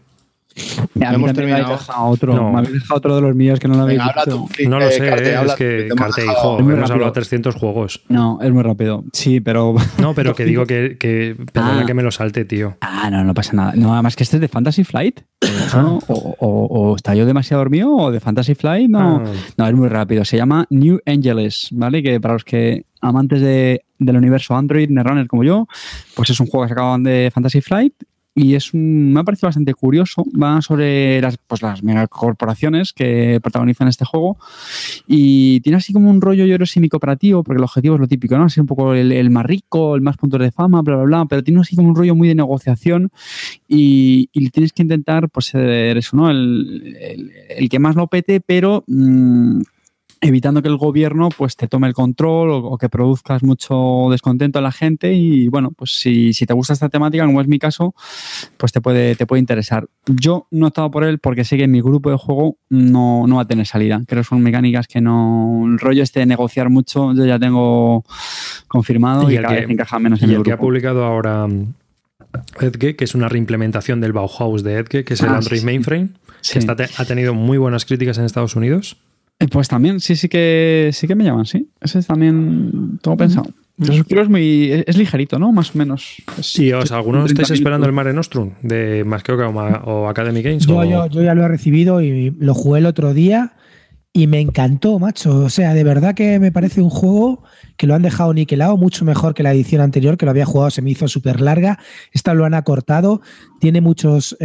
Hemos 0.56 0.96
me 0.96 1.06
habéis 1.06 1.32
terminado. 1.34 1.70
dejado 1.72 2.04
otro. 2.06 2.34
No. 2.34 2.52
Me 2.52 2.58
habéis 2.58 2.74
dejado 2.74 2.98
otro 2.98 3.16
de 3.16 3.22
los 3.22 3.34
míos 3.34 3.58
que 3.60 3.68
no 3.68 3.74
lo 3.74 3.82
habéis 3.82 3.98
Venga, 3.98 4.10
habla 4.10 4.24
tú. 4.24 4.48
No 4.68 4.78
lo 4.78 4.86
Eh, 4.86 4.92
sé, 4.92 5.08
Carte, 5.08 5.30
eh, 5.32 5.38
es 5.46 5.54
que 5.54 5.64
te 5.64 5.86
hemos 5.86 5.96
Carte, 5.98 6.24
hijo, 6.24 6.58
hemos 6.58 6.72
hablado 6.72 6.88
rápido. 6.88 7.12
300 7.12 7.54
juegos. 7.54 8.02
No, 8.08 8.38
es 8.42 8.50
muy 8.52 8.62
rápido. 8.62 9.04
Sí, 9.12 9.40
pero. 9.40 9.74
No, 9.98 10.14
pero 10.14 10.34
que 10.36 10.44
digo 10.44 10.66
que, 10.66 10.96
que 10.98 11.36
perdona 11.52 11.82
Ah. 11.82 11.86
que 11.86 11.94
me 11.94 12.02
lo 12.02 12.10
salte, 12.10 12.44
tío. 12.44 12.76
Ah, 12.80 13.08
no, 13.10 13.24
no 13.24 13.34
pasa 13.34 13.52
nada. 13.54 13.72
No, 13.76 13.92
además 13.94 14.16
que 14.16 14.22
este 14.24 14.36
es 14.36 14.40
de 14.40 14.48
Fantasy 14.48 14.84
Flight. 14.84 15.20
Ah. 15.42 15.80
¿no? 15.82 15.98
O, 16.08 16.36
o- 16.38 16.66
o 16.90 16.96
está 16.96 17.14
yo 17.14 17.26
demasiado 17.26 17.60
dormido 17.62 17.90
o 17.94 18.10
de 18.10 18.20
Fantasy 18.20 18.54
Flight. 18.54 18.88
No, 18.90 19.22
Ah. 19.24 19.30
no, 19.56 19.66
es 19.66 19.74
muy 19.74 19.88
rápido. 19.88 20.24
Se 20.24 20.36
llama 20.36 20.66
New 20.70 21.00
Angeles, 21.06 21.68
¿vale? 21.72 22.02
Que 22.02 22.20
para 22.20 22.34
los 22.34 22.44
que 22.44 22.84
amantes 23.00 23.40
de, 23.40 23.84
del 23.98 24.16
universo 24.16 24.54
Android, 24.54 24.88
Netrunner 24.88 25.26
como 25.26 25.42
yo, 25.44 25.66
pues 26.14 26.30
es 26.30 26.38
un 26.40 26.46
juego 26.46 26.64
que 26.64 26.68
se 26.68 26.72
acaban 26.74 27.02
de 27.02 27.30
Fantasy 27.34 27.60
Flight 27.60 27.94
y 28.34 28.54
es 28.54 28.72
un, 28.74 29.12
me 29.12 29.20
ha 29.20 29.24
parecido 29.24 29.48
bastante 29.48 29.74
curioso. 29.74 30.24
Va 30.40 30.62
sobre 30.62 31.20
las, 31.20 31.36
pues 31.46 31.62
las 31.62 31.82
megacorporaciones 31.82 32.92
que 32.92 33.40
protagonizan 33.42 33.88
este 33.88 34.04
juego 34.04 34.38
y 35.06 35.60
tiene 35.60 35.76
así 35.78 35.92
como 35.92 36.10
un 36.10 36.20
rollo, 36.20 36.44
yo 36.46 36.54
creo, 36.56 36.66
semi-cooperativo, 36.66 37.42
porque 37.44 37.58
el 37.58 37.64
objetivo 37.64 37.94
es 37.96 38.00
lo 38.00 38.08
típico, 38.08 38.38
¿no? 38.38 38.44
Así 38.44 38.60
un 38.60 38.66
poco 38.66 38.94
el, 38.94 39.12
el 39.12 39.30
más 39.30 39.44
rico, 39.46 39.94
el 39.94 40.00
más 40.02 40.16
puntos 40.16 40.40
de 40.40 40.50
fama, 40.52 40.82
bla, 40.82 40.96
bla, 40.96 41.04
bla, 41.04 41.26
pero 41.26 41.42
tiene 41.42 41.60
así 41.60 41.76
como 41.76 41.88
un 41.88 41.94
rollo 41.96 42.14
muy 42.14 42.28
de 42.28 42.34
negociación 42.34 43.10
y, 43.68 44.28
y 44.32 44.50
tienes 44.50 44.72
que 44.72 44.82
intentar, 44.82 45.28
pues, 45.30 45.46
ser 45.46 45.96
eso, 45.96 46.16
¿no? 46.16 46.30
El, 46.30 46.96
el- 47.00 47.30
el 47.58 47.68
que 47.68 47.78
más 47.78 47.96
lo 47.96 48.06
pete, 48.06 48.40
pero 48.40 48.84
mm, 48.86 49.60
evitando 50.24 50.62
que 50.62 50.68
el 50.68 50.76
gobierno, 50.76 51.28
pues, 51.36 51.56
te 51.56 51.66
tome 51.68 51.88
el 51.88 51.94
control 51.94 52.50
o, 52.50 52.56
o 52.58 52.78
que 52.78 52.88
produzcas 52.88 53.42
mucho 53.42 54.06
descontento 54.10 54.58
a 54.60 54.62
la 54.62 54.70
gente 54.72 55.12
y, 55.12 55.48
bueno, 55.48 55.72
pues, 55.76 55.98
si, 55.98 56.32
si 56.32 56.46
te 56.46 56.54
gusta 56.54 56.72
esta 56.72 56.88
temática, 56.88 57.26
como 57.26 57.40
es 57.40 57.48
mi 57.48 57.58
caso, 57.58 57.94
pues 58.56 58.70
te 58.72 58.80
puede, 58.80 59.16
te 59.16 59.26
puede 59.26 59.40
interesar. 59.40 59.86
Yo 60.06 60.46
no 60.52 60.66
he 60.66 60.68
estado 60.68 60.90
por 60.92 61.04
él 61.04 61.18
porque 61.18 61.44
sé 61.44 61.56
que 61.56 61.64
en 61.64 61.72
mi 61.72 61.80
grupo 61.80 62.10
de 62.10 62.16
juego 62.16 62.56
no, 62.70 63.26
no 63.26 63.36
va 63.36 63.42
a 63.42 63.46
tener 63.46 63.66
salida. 63.66 64.00
Creo 64.06 64.22
que 64.22 64.28
son 64.28 64.40
mecánicas 64.42 64.86
que 64.86 65.00
no. 65.00 65.64
El 65.66 65.78
rollo 65.78 66.02
este 66.04 66.20
de 66.20 66.26
negociar 66.26 66.70
mucho, 66.70 67.12
yo 67.14 67.26
ya 67.26 67.38
tengo 67.38 68.04
confirmado 68.68 69.28
y, 69.28 69.34
Y 69.34 69.36
el 69.38 69.42
cada 69.42 69.54
que- 69.56 69.60
vez 69.62 69.70
encaja 69.70 69.98
menos 69.98 70.20
Y 70.20 70.24
en 70.24 70.30
el, 70.30 70.36
el 70.36 70.42
que 70.44 70.52
ha 70.52 70.58
publicado 70.58 71.04
ahora 71.04 71.46
mm, 71.48 71.74
Edge, 72.60 72.96
que 72.96 73.04
es 73.04 73.14
una 73.14 73.28
reimplementación 73.28 74.00
del 74.00 74.12
Bauhaus 74.12 74.62
de 74.62 74.74
Edge, 74.78 75.04
que 75.04 75.14
es 75.14 75.20
el 75.20 75.30
Ah, 75.30 75.38
Android 75.38 75.58
sí, 75.60 75.66
mainframe, 75.66 76.08
Sí. 76.40 76.54
que 76.54 76.58
está 76.60 76.76
ha 76.96 77.04
tenido 77.04 77.34
muy 77.34 77.58
buenas 77.58 77.84
críticas 77.84 78.18
en 78.18 78.24
Estados 78.24 78.56
Unidos. 78.56 78.96
Eh, 79.42 79.48
Pues 79.50 79.68
también, 79.68 80.00
sí, 80.00 80.16
sí 80.16 80.28
que 80.28 80.90
sí 80.92 81.06
que 81.06 81.14
me 81.14 81.24
llaman, 81.24 81.46
sí. 81.46 81.68
Ese 81.80 81.98
es 81.98 82.06
también 82.06 82.98
tengo 83.02 83.16
pensado. 83.16 83.48
Esos 83.80 84.04
kilos 84.04 84.28
muy, 84.28 84.70
es, 84.70 84.84
es 84.86 84.96
ligerito, 84.96 85.38
¿no? 85.38 85.50
Más 85.50 85.74
o 85.74 85.78
menos. 85.78 86.16
Es- 86.38 86.58
Y 86.58 86.72
os, 86.72 86.92
¿algunos 86.92 87.24
30 87.24 87.42
estáis 87.42 87.58
esperando 87.60 87.86
el. 87.86 87.92
Mare 87.92 88.12
Nostrum 88.12 88.50
de 88.62 89.02
más 89.04 89.22
que 89.22 89.32
o, 89.32 89.36
o 89.38 90.08
Academy 90.08 90.42
Games? 90.42 90.66
Yo, 90.66 90.76
o- 90.78 90.84
yo, 90.84 91.06
yo 91.08 91.22
ya 91.22 91.34
lo 91.34 91.42
he 91.42 91.48
recibido 91.48 92.00
y 92.00 92.30
lo 92.38 92.54
jugué 92.54 92.78
el 92.80 92.86
otro 92.86 93.12
día 93.14 93.54
y 94.12 94.26
me 94.26 94.40
encantó, 94.40 94.98
macho. 94.98 95.36
O 95.38 95.48
sea, 95.50 95.72
de 95.74 95.82
verdad 95.84 96.14
que 96.14 96.38
me 96.38 96.52
parece 96.52 96.80
un 96.82 96.90
juego 96.90 97.42
que 97.78 97.86
lo 97.86 97.94
han 97.94 98.02
dejado 98.02 98.32
niquelado, 98.34 98.76
mucho 98.76 99.04
mejor 99.06 99.32
que 99.34 99.42
la 99.42 99.52
edición 99.52 99.80
anterior, 99.80 100.16
que 100.18 100.26
lo 100.26 100.30
había 100.30 100.44
jugado, 100.44 100.70
se 100.70 100.82
me 100.82 100.90
hizo 100.90 101.08
súper 101.08 101.40
larga. 101.40 101.78
Esta 102.12 102.34
lo 102.34 102.44
han 102.44 102.54
acortado, 102.54 103.22
tiene 103.58 103.80
muchas 103.80 104.36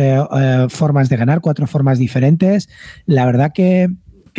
formas 0.70 1.10
de 1.10 1.18
ganar, 1.18 1.42
cuatro 1.42 1.68
formas 1.68 2.00
diferentes. 2.00 2.70
La 3.06 3.26
verdad 3.26 3.52
que 3.54 3.90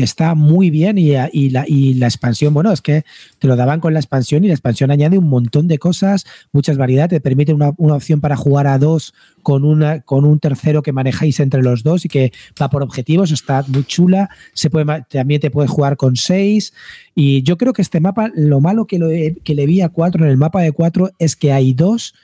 está 0.05 0.35
muy 0.35 0.71
bien 0.71 0.99
y, 0.99 1.51
la, 1.51 1.65
expansión, 2.07 2.55
bueno, 2.55 2.73
es 2.73 2.81
que 2.81 3.05
te 3.39 3.49
lo 3.49 3.57
daban 3.57 3.81
con 3.81 3.93
la 3.93 4.01
expansión 4.01 4.45
y 4.45 4.49
la 4.49 4.55
expansión 4.55 4.91
añade 4.91 5.19
un 5.19 5.29
montón 5.29 5.69
de 5.69 5.79
cosas, 5.79 6.25
muchas 6.53 6.77
variedades, 6.77 7.11
te 7.11 7.21
permite 7.21 7.53
una, 7.53 7.71
opción 7.79 8.21
para 8.21 8.37
jugar 8.37 8.67
a 8.67 8.79
dos 8.79 9.15
con, 9.43 9.65
una, 9.65 10.01
con 10.01 10.25
un 10.25 10.39
tercero 10.39 10.83
que 10.83 10.93
manejáis 10.93 11.41
entre 11.41 11.63
los 11.63 11.83
dos 11.83 12.05
y 12.05 12.09
que 12.09 12.33
va 12.61 12.71
por 12.71 12.83
objetivos, 12.83 13.33
está 13.33 13.65
muy 13.67 13.85
chula, 13.85 14.31
se 14.55 14.71
puede, 14.71 15.05
también 15.11 15.41
te 15.41 15.51
puedes 15.51 15.71
jugar 15.71 15.97
con 15.97 16.17
seis 16.17 16.73
y 17.15 17.43
yo 17.43 17.57
creo 17.57 17.73
que 17.73 17.83
este 17.83 18.01
mapa, 18.01 18.31
lo 18.35 18.61
malo 18.61 18.87
que, 18.87 18.99
lo, 18.99 19.09
que 19.09 19.55
le 19.55 19.67
vi 19.67 19.81
a 19.81 19.89
cuatro 19.89 20.25
en 20.25 20.31
el 20.31 20.37
mapa 20.37 20.63
de 20.63 20.73
cuatro 20.73 21.11
es 21.19 21.37
que 21.37 21.53
hay 21.53 21.75
dos 21.75 22.15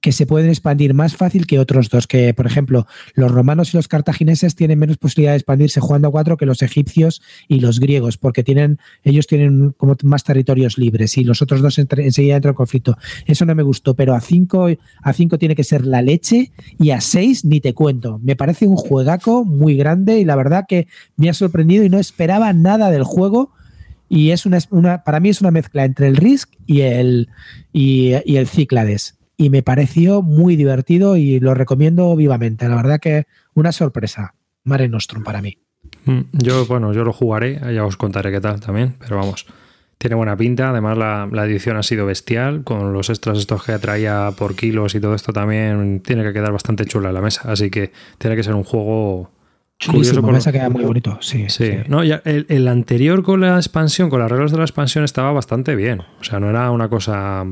que 0.00 0.12
se 0.12 0.26
pueden 0.26 0.48
expandir 0.48 0.94
más 0.94 1.16
fácil 1.16 1.46
que 1.46 1.58
otros 1.58 1.88
dos, 1.88 2.06
que 2.06 2.32
por 2.34 2.46
ejemplo 2.46 2.86
los 3.14 3.30
romanos 3.30 3.72
y 3.72 3.76
los 3.76 3.88
cartagineses 3.88 4.54
tienen 4.54 4.78
menos 4.78 4.96
posibilidad 4.96 5.32
de 5.32 5.38
expandirse 5.38 5.80
jugando 5.80 6.08
a 6.08 6.10
cuatro 6.10 6.36
que 6.36 6.46
los 6.46 6.62
egipcios 6.62 7.20
y 7.48 7.60
los 7.60 7.80
griegos, 7.80 8.16
porque 8.16 8.44
tienen 8.44 8.78
ellos 9.04 9.26
tienen 9.26 9.74
como 9.76 9.96
más 10.04 10.24
territorios 10.24 10.78
libres 10.78 11.18
y 11.18 11.24
los 11.24 11.42
otros 11.42 11.60
dos 11.60 11.78
entre- 11.78 12.04
enseguida 12.04 12.36
entran 12.36 12.52
en 12.52 12.56
conflicto. 12.56 12.96
Eso 13.26 13.44
no 13.44 13.54
me 13.54 13.62
gustó, 13.62 13.94
pero 13.94 14.14
a 14.14 14.20
cinco, 14.20 14.68
a 15.02 15.12
cinco 15.12 15.38
tiene 15.38 15.54
que 15.56 15.64
ser 15.64 15.84
la 15.86 16.00
leche 16.00 16.52
y 16.78 16.90
a 16.90 17.00
seis 17.00 17.44
ni 17.44 17.60
te 17.60 17.74
cuento. 17.74 18.20
Me 18.22 18.36
parece 18.36 18.66
un 18.66 18.76
juegaco 18.76 19.44
muy 19.44 19.76
grande 19.76 20.18
y 20.20 20.24
la 20.24 20.36
verdad 20.36 20.64
que 20.68 20.86
me 21.16 21.28
ha 21.28 21.34
sorprendido 21.34 21.84
y 21.84 21.90
no 21.90 21.98
esperaba 21.98 22.52
nada 22.52 22.90
del 22.90 23.04
juego. 23.04 23.52
Y 24.10 24.30
es 24.30 24.46
una, 24.46 25.04
para 25.04 25.20
mí 25.20 25.28
es 25.28 25.42
una 25.42 25.50
mezcla 25.50 25.84
entre 25.84 26.08
el 26.08 26.16
Risk 26.16 26.48
y 26.66 26.80
el, 26.80 27.28
y, 27.74 28.12
y 28.24 28.36
el 28.36 28.48
Cíclades 28.48 29.17
y 29.40 29.50
me 29.50 29.62
pareció 29.62 30.20
muy 30.20 30.56
divertido 30.56 31.16
y 31.16 31.38
lo 31.38 31.54
recomiendo 31.54 32.14
vivamente. 32.16 32.68
La 32.68 32.74
verdad 32.74 32.98
que 33.00 33.26
una 33.54 33.72
sorpresa. 33.72 34.34
Mare 34.64 34.88
Nostrum 34.88 35.22
para 35.22 35.40
mí. 35.40 35.56
Mm, 36.04 36.22
Yo, 36.32 36.66
bueno, 36.66 36.92
yo 36.92 37.04
lo 37.04 37.12
jugaré, 37.12 37.58
ya 37.72 37.86
os 37.86 37.96
contaré 37.96 38.30
qué 38.32 38.40
tal 38.40 38.60
también, 38.60 38.96
pero 38.98 39.16
vamos. 39.16 39.46
Tiene 39.96 40.16
buena 40.16 40.36
pinta, 40.36 40.70
además 40.70 40.98
la, 40.98 41.28
la, 41.30 41.44
edición 41.46 41.76
ha 41.76 41.82
sido 41.82 42.04
bestial, 42.06 42.64
con 42.64 42.92
los 42.92 43.10
extras 43.10 43.38
estos 43.38 43.64
que 43.64 43.78
traía 43.78 44.30
por 44.36 44.54
kilos 44.54 44.94
y 44.94 45.00
todo 45.00 45.14
esto 45.14 45.32
también 45.32 46.00
tiene 46.00 46.22
que 46.24 46.32
quedar 46.32 46.52
bastante 46.52 46.84
chula 46.84 47.08
en 47.08 47.14
la 47.14 47.20
mesa, 47.20 47.50
así 47.50 47.70
que 47.70 47.92
tiene 48.18 48.36
que 48.36 48.42
ser 48.42 48.54
un 48.54 48.62
juego 48.62 49.30
curioso. 49.84 50.20
La 50.20 50.32
mesa 50.32 50.52
queda 50.52 50.68
muy 50.68 50.84
bonito, 50.84 51.18
sí. 51.20 51.46
Sí, 51.48 51.78
No, 51.88 52.04
ya 52.04 52.22
el, 52.24 52.46
el, 52.48 52.68
anterior 52.68 53.22
con 53.22 53.40
la 53.40 53.56
expansión, 53.56 54.08
con 54.10 54.20
las 54.20 54.30
reglas 54.30 54.52
de 54.52 54.58
la 54.58 54.64
expansión 54.64 55.04
estaba 55.04 55.32
bastante 55.32 55.74
bien, 55.74 56.02
o 56.20 56.24
sea, 56.24 56.40
no 56.40 56.50
era 56.50 56.70
una 56.70 56.88
cosa... 56.88 57.46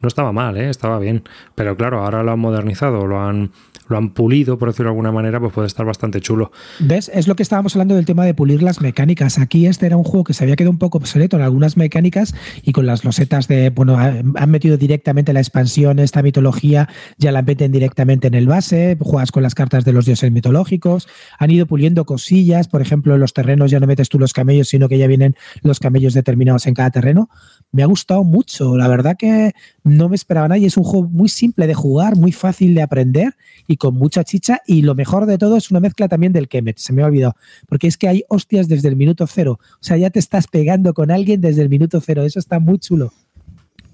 No 0.00 0.08
estaba 0.08 0.32
mal, 0.32 0.56
¿eh? 0.56 0.68
estaba 0.68 0.98
bien. 0.98 1.24
Pero 1.54 1.76
claro, 1.76 2.02
ahora 2.02 2.22
lo 2.22 2.32
han 2.32 2.38
modernizado, 2.38 3.06
lo 3.06 3.20
han 3.20 3.50
lo 3.88 3.96
han 3.96 4.10
pulido, 4.10 4.58
por 4.58 4.68
decirlo 4.68 4.90
de 4.90 4.94
alguna 4.94 5.12
manera, 5.12 5.40
pues 5.40 5.52
puede 5.52 5.66
estar 5.66 5.86
bastante 5.86 6.20
chulo. 6.20 6.50
¿Ves? 6.80 7.10
Es 7.14 7.28
lo 7.28 7.36
que 7.36 7.42
estábamos 7.42 7.74
hablando 7.76 7.94
del 7.94 8.04
tema 8.04 8.24
de 8.24 8.34
pulir 8.34 8.62
las 8.62 8.80
mecánicas. 8.80 9.38
Aquí 9.38 9.66
este 9.66 9.86
era 9.86 9.96
un 9.96 10.04
juego 10.04 10.24
que 10.24 10.34
se 10.34 10.44
había 10.44 10.56
quedado 10.56 10.70
un 10.70 10.78
poco 10.78 10.98
obsoleto 10.98 11.36
en 11.36 11.42
algunas 11.42 11.76
mecánicas 11.76 12.34
y 12.62 12.72
con 12.72 12.86
las 12.86 13.04
losetas 13.04 13.48
de, 13.48 13.70
bueno, 13.70 13.96
han 13.98 14.50
metido 14.50 14.76
directamente 14.76 15.32
la 15.32 15.40
expansión, 15.40 15.98
esta 15.98 16.22
mitología, 16.22 16.88
ya 17.18 17.32
la 17.32 17.42
meten 17.42 17.72
directamente 17.72 18.26
en 18.26 18.34
el 18.34 18.46
base, 18.46 18.96
juegas 19.00 19.30
con 19.30 19.42
las 19.42 19.54
cartas 19.54 19.84
de 19.84 19.92
los 19.92 20.06
dioses 20.06 20.30
mitológicos, 20.30 21.08
han 21.38 21.50
ido 21.50 21.66
puliendo 21.66 22.04
cosillas, 22.04 22.68
por 22.68 22.82
ejemplo, 22.82 23.14
en 23.14 23.20
los 23.20 23.32
terrenos 23.32 23.70
ya 23.70 23.80
no 23.80 23.86
metes 23.86 24.08
tú 24.08 24.18
los 24.18 24.32
camellos, 24.32 24.68
sino 24.68 24.88
que 24.88 24.98
ya 24.98 25.06
vienen 25.06 25.36
los 25.62 25.78
camellos 25.78 26.14
determinados 26.14 26.66
en 26.66 26.74
cada 26.74 26.90
terreno. 26.90 27.28
Me 27.72 27.82
ha 27.82 27.86
gustado 27.86 28.24
mucho, 28.24 28.76
la 28.76 28.88
verdad 28.88 29.16
que 29.18 29.52
no 29.86 30.08
me 30.08 30.16
esperaba 30.16 30.48
nada 30.48 30.58
y 30.58 30.66
es 30.66 30.76
un 30.76 30.82
juego 30.82 31.08
muy 31.08 31.28
simple 31.28 31.68
de 31.68 31.74
jugar, 31.74 32.16
muy 32.16 32.32
fácil 32.32 32.74
de 32.74 32.82
aprender 32.82 33.36
y 33.68 33.76
con 33.76 33.94
mucha 33.94 34.24
chicha. 34.24 34.60
Y 34.66 34.82
lo 34.82 34.96
mejor 34.96 35.26
de 35.26 35.38
todo 35.38 35.56
es 35.56 35.70
una 35.70 35.78
mezcla 35.78 36.08
también 36.08 36.32
del 36.32 36.48
Kemet, 36.48 36.78
se 36.78 36.92
me 36.92 37.02
ha 37.02 37.06
olvidado. 37.06 37.36
Porque 37.68 37.86
es 37.86 37.96
que 37.96 38.08
hay 38.08 38.24
hostias 38.28 38.66
desde 38.68 38.88
el 38.88 38.96
minuto 38.96 39.26
cero. 39.28 39.60
O 39.74 39.84
sea, 39.84 39.96
ya 39.96 40.10
te 40.10 40.18
estás 40.18 40.48
pegando 40.48 40.92
con 40.92 41.12
alguien 41.12 41.40
desde 41.40 41.62
el 41.62 41.68
minuto 41.68 42.00
cero. 42.00 42.24
Eso 42.24 42.40
está 42.40 42.58
muy 42.58 42.78
chulo. 42.78 43.12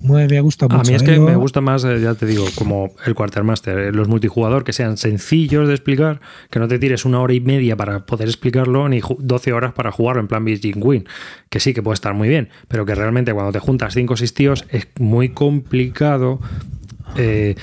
Me 0.03 0.41
gusta 0.41 0.67
mucho. 0.67 0.81
A 0.81 0.85
mí 0.85 0.95
es 0.95 1.03
que 1.03 1.19
me 1.19 1.37
gusta 1.37 1.61
más, 1.61 1.85
eh, 1.85 2.01
ya 2.01 2.15
te 2.15 2.27
digo, 2.27 2.45
como 2.57 2.91
el 3.07 3.15
Quartermaster, 3.15 3.79
eh, 3.79 3.93
los 3.93 4.09
multijugador 4.09 4.65
que 4.65 4.73
sean 4.73 4.97
sencillos 4.97 5.69
de 5.69 5.75
explicar, 5.75 6.21
que 6.51 6.59
no 6.59 6.69
te 6.69 6.79
tires 6.79 7.05
una 7.05 7.21
hora 7.21 7.35
y 7.35 7.41
media 7.41 7.77
para 7.77 8.05
poder 8.05 8.29
explicarlo, 8.29 8.89
ni 8.89 9.01
12 9.19 9.53
horas 9.53 9.73
para 9.73 9.93
jugarlo 9.93 10.21
en 10.21 10.29
plan 10.29 10.45
Beijing 10.45 10.81
Win, 10.83 11.07
que 11.49 11.61
sí 11.61 11.73
que 11.75 11.83
puede 11.83 11.95
estar 11.95 12.15
muy 12.15 12.29
bien, 12.29 12.49
pero 12.69 12.85
que 12.85 12.95
realmente 12.95 13.33
cuando 13.33 13.53
te 13.53 13.59
juntas 13.59 13.95
5 13.95 14.15
o 14.15 14.17
6 14.17 14.35
tíos 14.35 14.65
es 14.71 14.89
muy 14.99 15.29
complicado 15.31 16.41
eh, 17.17 17.57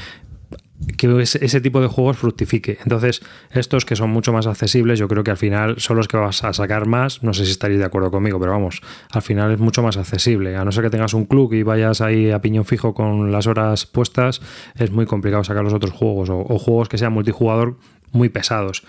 que 0.97 1.21
ese 1.21 1.61
tipo 1.61 1.81
de 1.81 1.87
juegos 1.87 2.17
fructifique. 2.17 2.77
Entonces, 2.83 3.21
estos 3.51 3.85
que 3.85 3.95
son 3.95 4.09
mucho 4.09 4.31
más 4.31 4.47
accesibles, 4.47 4.97
yo 4.97 5.07
creo 5.07 5.23
que 5.23 5.31
al 5.31 5.37
final 5.37 5.79
son 5.79 5.97
los 5.97 6.07
que 6.07 6.17
vas 6.17 6.43
a 6.43 6.53
sacar 6.53 6.87
más. 6.87 7.21
No 7.21 7.33
sé 7.33 7.45
si 7.45 7.51
estaréis 7.51 7.79
de 7.79 7.85
acuerdo 7.85 8.11
conmigo, 8.11 8.39
pero 8.39 8.53
vamos, 8.53 8.81
al 9.11 9.21
final 9.21 9.51
es 9.51 9.59
mucho 9.59 9.83
más 9.83 9.97
accesible. 9.97 10.55
A 10.55 10.63
no 10.63 10.71
ser 10.71 10.85
que 10.85 10.89
tengas 10.89 11.13
un 11.13 11.25
club 11.25 11.53
y 11.53 11.63
vayas 11.63 12.01
ahí 12.01 12.31
a 12.31 12.39
piñón 12.41 12.65
fijo 12.65 12.93
con 12.93 13.31
las 13.31 13.47
horas 13.47 13.85
puestas, 13.85 14.41
es 14.75 14.91
muy 14.91 15.05
complicado 15.05 15.43
sacar 15.43 15.63
los 15.63 15.73
otros 15.73 15.93
juegos 15.93 16.29
o, 16.29 16.43
juegos 16.59 16.87
que 16.89 16.97
sean 16.97 17.13
multijugador 17.13 17.77
muy 18.11 18.29
pesados. 18.29 18.83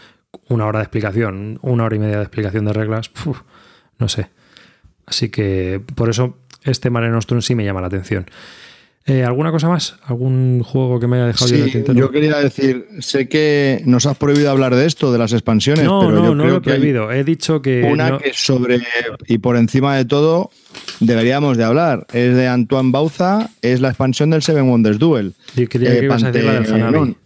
Una 0.49 0.67
hora 0.67 0.79
de 0.79 0.85
explicación, 0.85 1.59
una 1.63 1.85
hora 1.85 1.97
y 1.97 1.99
media 1.99 2.19
de 2.19 2.23
explicación 2.23 2.65
de 2.65 2.73
reglas, 2.73 3.11
no 3.99 4.09
sé. 4.09 4.31
Así 5.07 5.29
que 5.29 5.83
por 5.97 6.09
eso 6.09 6.37
este 6.63 6.89
Mare 6.91 7.11
Nostrum 7.11 7.43
sí 7.43 7.55
me 7.55 7.65
llama 7.65 7.81
la 7.81 7.89
atención. 7.89 8.27
Eh, 9.07 9.25
¿Alguna 9.25 9.51
cosa 9.51 9.69
más? 9.69 9.97
¿Algún 10.05 10.63
juego 10.63 11.01
que 11.01 11.07
me 11.07 11.17
haya 11.17 11.27
dejado 11.27 11.49
sí, 11.49 11.85
yo 11.95 12.11
quería 12.11 12.37
decir, 12.37 12.87
sé 13.01 13.29
que 13.29 13.83
nos 13.87 14.05
has 14.05 14.17
prohibido 14.17 14.51
hablar 14.51 14.75
de 14.75 14.87
esto, 14.87 15.11
de 15.11 15.19
las 15.19 15.33
expansiones, 15.33 15.85
no, 15.85 16.01
pero 16.01 16.13
no, 16.13 16.25
yo 16.25 16.35
no 16.35 16.43
creo 16.43 16.53
lo 16.53 16.59
he 16.59 16.61
prohibido. 16.61 17.11
He 17.11 17.25
dicho 17.25 17.63
que. 17.63 17.83
Una 17.83 18.19
que 18.19 18.33
sobre 18.35 18.83
y 19.27 19.39
por 19.39 19.57
encima 19.57 19.97
de 19.97 20.05
todo 20.05 20.51
deberíamos 21.01 21.57
de 21.57 21.65
hablar. 21.65 22.07
Es 22.13 22.37
de 22.37 22.47
Antoine 22.47 22.93
Bauza, 22.93 23.49
es 23.63 23.81
la 23.81 23.89
expansión 23.89 24.31
del 24.31 24.43
Seven 24.43 24.69
Wonders 24.69 24.99
Duel. 24.99 25.35
Yo 25.57 25.67
quería 25.67 25.99
que 25.99 26.05
ibas 26.05 26.23
a 26.23 26.31
decir 26.31 26.47
la 26.47 26.61
del 26.61 26.73
Hanabi. 26.73 27.17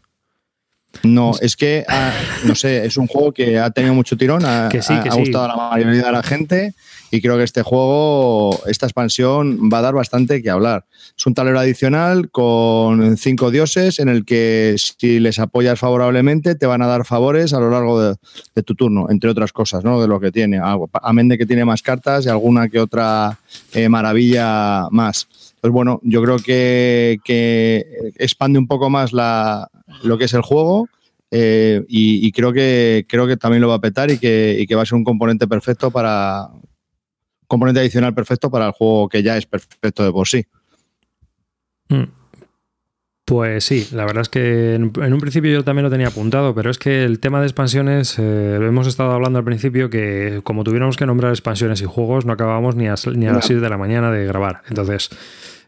No, 1.03 1.33
es 1.41 1.57
que, 1.57 1.85
ah, 1.89 2.13
no 2.45 2.55
sé, 2.55 2.87
es 2.87 2.97
un 2.97 3.09
juego 3.09 3.33
que 3.33 3.59
ha 3.59 3.69
tenido 3.71 3.95
mucho 3.95 4.17
tirón, 4.17 4.45
ha, 4.47 4.69
que 4.71 4.81
sí, 4.81 4.95
que 5.03 5.09
ha 5.09 5.15
gustado 5.15 5.45
a 5.45 5.49
la 5.49 5.71
mayoría 5.71 6.07
de 6.07 6.13
la 6.13 6.23
gente 6.23 6.75
y 7.11 7.21
creo 7.21 7.37
que 7.37 7.45
este 7.45 7.63
juego, 7.63 8.59
esta 8.67 8.87
expansión 8.87 9.71
va 9.73 9.79
a 9.79 9.83
dar 9.83 9.95
bastante 9.95 10.43
que 10.43 10.51
hablar. 10.51 10.85
Es 11.17 11.27
un 11.27 11.35
tablero 11.35 11.61
adicional 11.61 12.31
con 12.31 13.17
cinco 13.17 13.51
dioses 13.51 14.01
en 14.01 14.09
el 14.09 14.25
que 14.25 14.75
si 14.77 15.21
les 15.21 15.39
apoyas 15.39 15.79
favorablemente 15.79 16.57
te 16.57 16.67
van 16.67 16.83
a 16.83 16.87
dar 16.87 17.05
favores 17.05 17.53
a 17.53 17.61
lo 17.61 17.71
largo 17.71 18.01
de, 18.01 18.63
tu 18.65 18.75
turno, 18.75 19.07
entre 19.11 19.31
otras 19.31 19.53
cosas, 19.53 19.85
¿no? 19.85 20.01
De 20.01 20.09
lo 20.09 20.19
que 20.19 20.33
tiene. 20.33 20.61
Amén 21.03 21.29
de 21.29 21.39
que 21.39 21.47
tiene 21.47 21.65
más 21.65 21.83
cartas 21.83 22.27
y 22.27 22.29
alguna 22.29 22.69
que 22.69 22.81
otra 22.81 23.39
eh, 23.73 23.89
maravilla 23.89 24.89
más. 24.91 25.29
Pues 25.61 25.73
bueno, 25.73 26.01
yo 26.03 26.23
creo 26.23 26.39
que, 26.39 27.21
expande 28.19 28.59
un 28.59 28.67
poco 28.67 28.91
más 28.91 29.13
la, 29.13 29.71
lo 30.03 30.19
que 30.19 30.25
es 30.25 30.35
el 30.35 30.43
juego. 30.43 30.89
Eh, 31.31 31.85
y, 31.89 32.31
creo 32.31 32.53
que 32.53 33.07
creo 33.09 33.27
que 33.27 33.37
también 33.37 33.61
lo 33.61 33.69
va 33.69 33.75
a 33.75 33.81
petar 33.81 34.09
y 34.11 34.19
que 34.19 34.75
va 34.75 34.83
a 34.83 34.87
ser 34.87 34.95
un 34.95 35.05
componente 35.05 35.49
perfecto 35.49 35.91
para, 35.91 36.49
componente 37.47 37.81
adicional 37.81 38.15
perfecto 38.15 38.51
para 38.51 38.67
el 38.67 38.73
juego 38.73 39.09
que 39.09 39.23
ya 39.23 39.37
es 39.37 39.47
perfecto 39.47 40.05
de 40.05 40.13
por 40.13 40.29
sí. 40.29 40.47
Mm. 41.89 42.05
Pues 43.25 43.65
sí, 43.65 43.89
la 43.93 44.05
verdad 44.05 44.21
es 44.21 44.29
que 44.29 44.75
en, 44.75 44.93
un 44.95 45.21
principio 45.21 45.51
yo 45.51 45.65
también 45.65 45.85
lo 45.85 45.91
tenía 45.91 46.09
apuntado, 46.09 46.55
pero 46.55 46.71
es 46.71 46.79
que 46.79 47.05
el 47.05 47.21
tema 47.21 47.41
de 47.41 47.47
expansiones, 47.47 48.19
eh, 48.19 48.57
hemos 48.57 48.87
estado 48.87 49.13
hablando 49.13 49.39
al 49.39 49.47
principio 49.47 49.89
que 49.89 50.43
como 50.45 50.63
tuviéramos 50.63 50.99
que 50.99 51.07
nombrar 51.07 51.33
expansiones 51.33 51.81
y 51.81 51.87
juegos, 51.87 52.27
no 52.27 52.35
acabábamos 52.35 52.77
ni 52.77 52.87
a, 52.87 52.97
ni 53.15 53.27
a 53.27 53.33
las 53.33 53.47
6 53.47 53.63
de 53.63 53.71
la 53.71 53.79
mañana 53.79 54.11
de 54.11 54.27
grabar. 54.27 54.61
Entonces, 54.69 55.09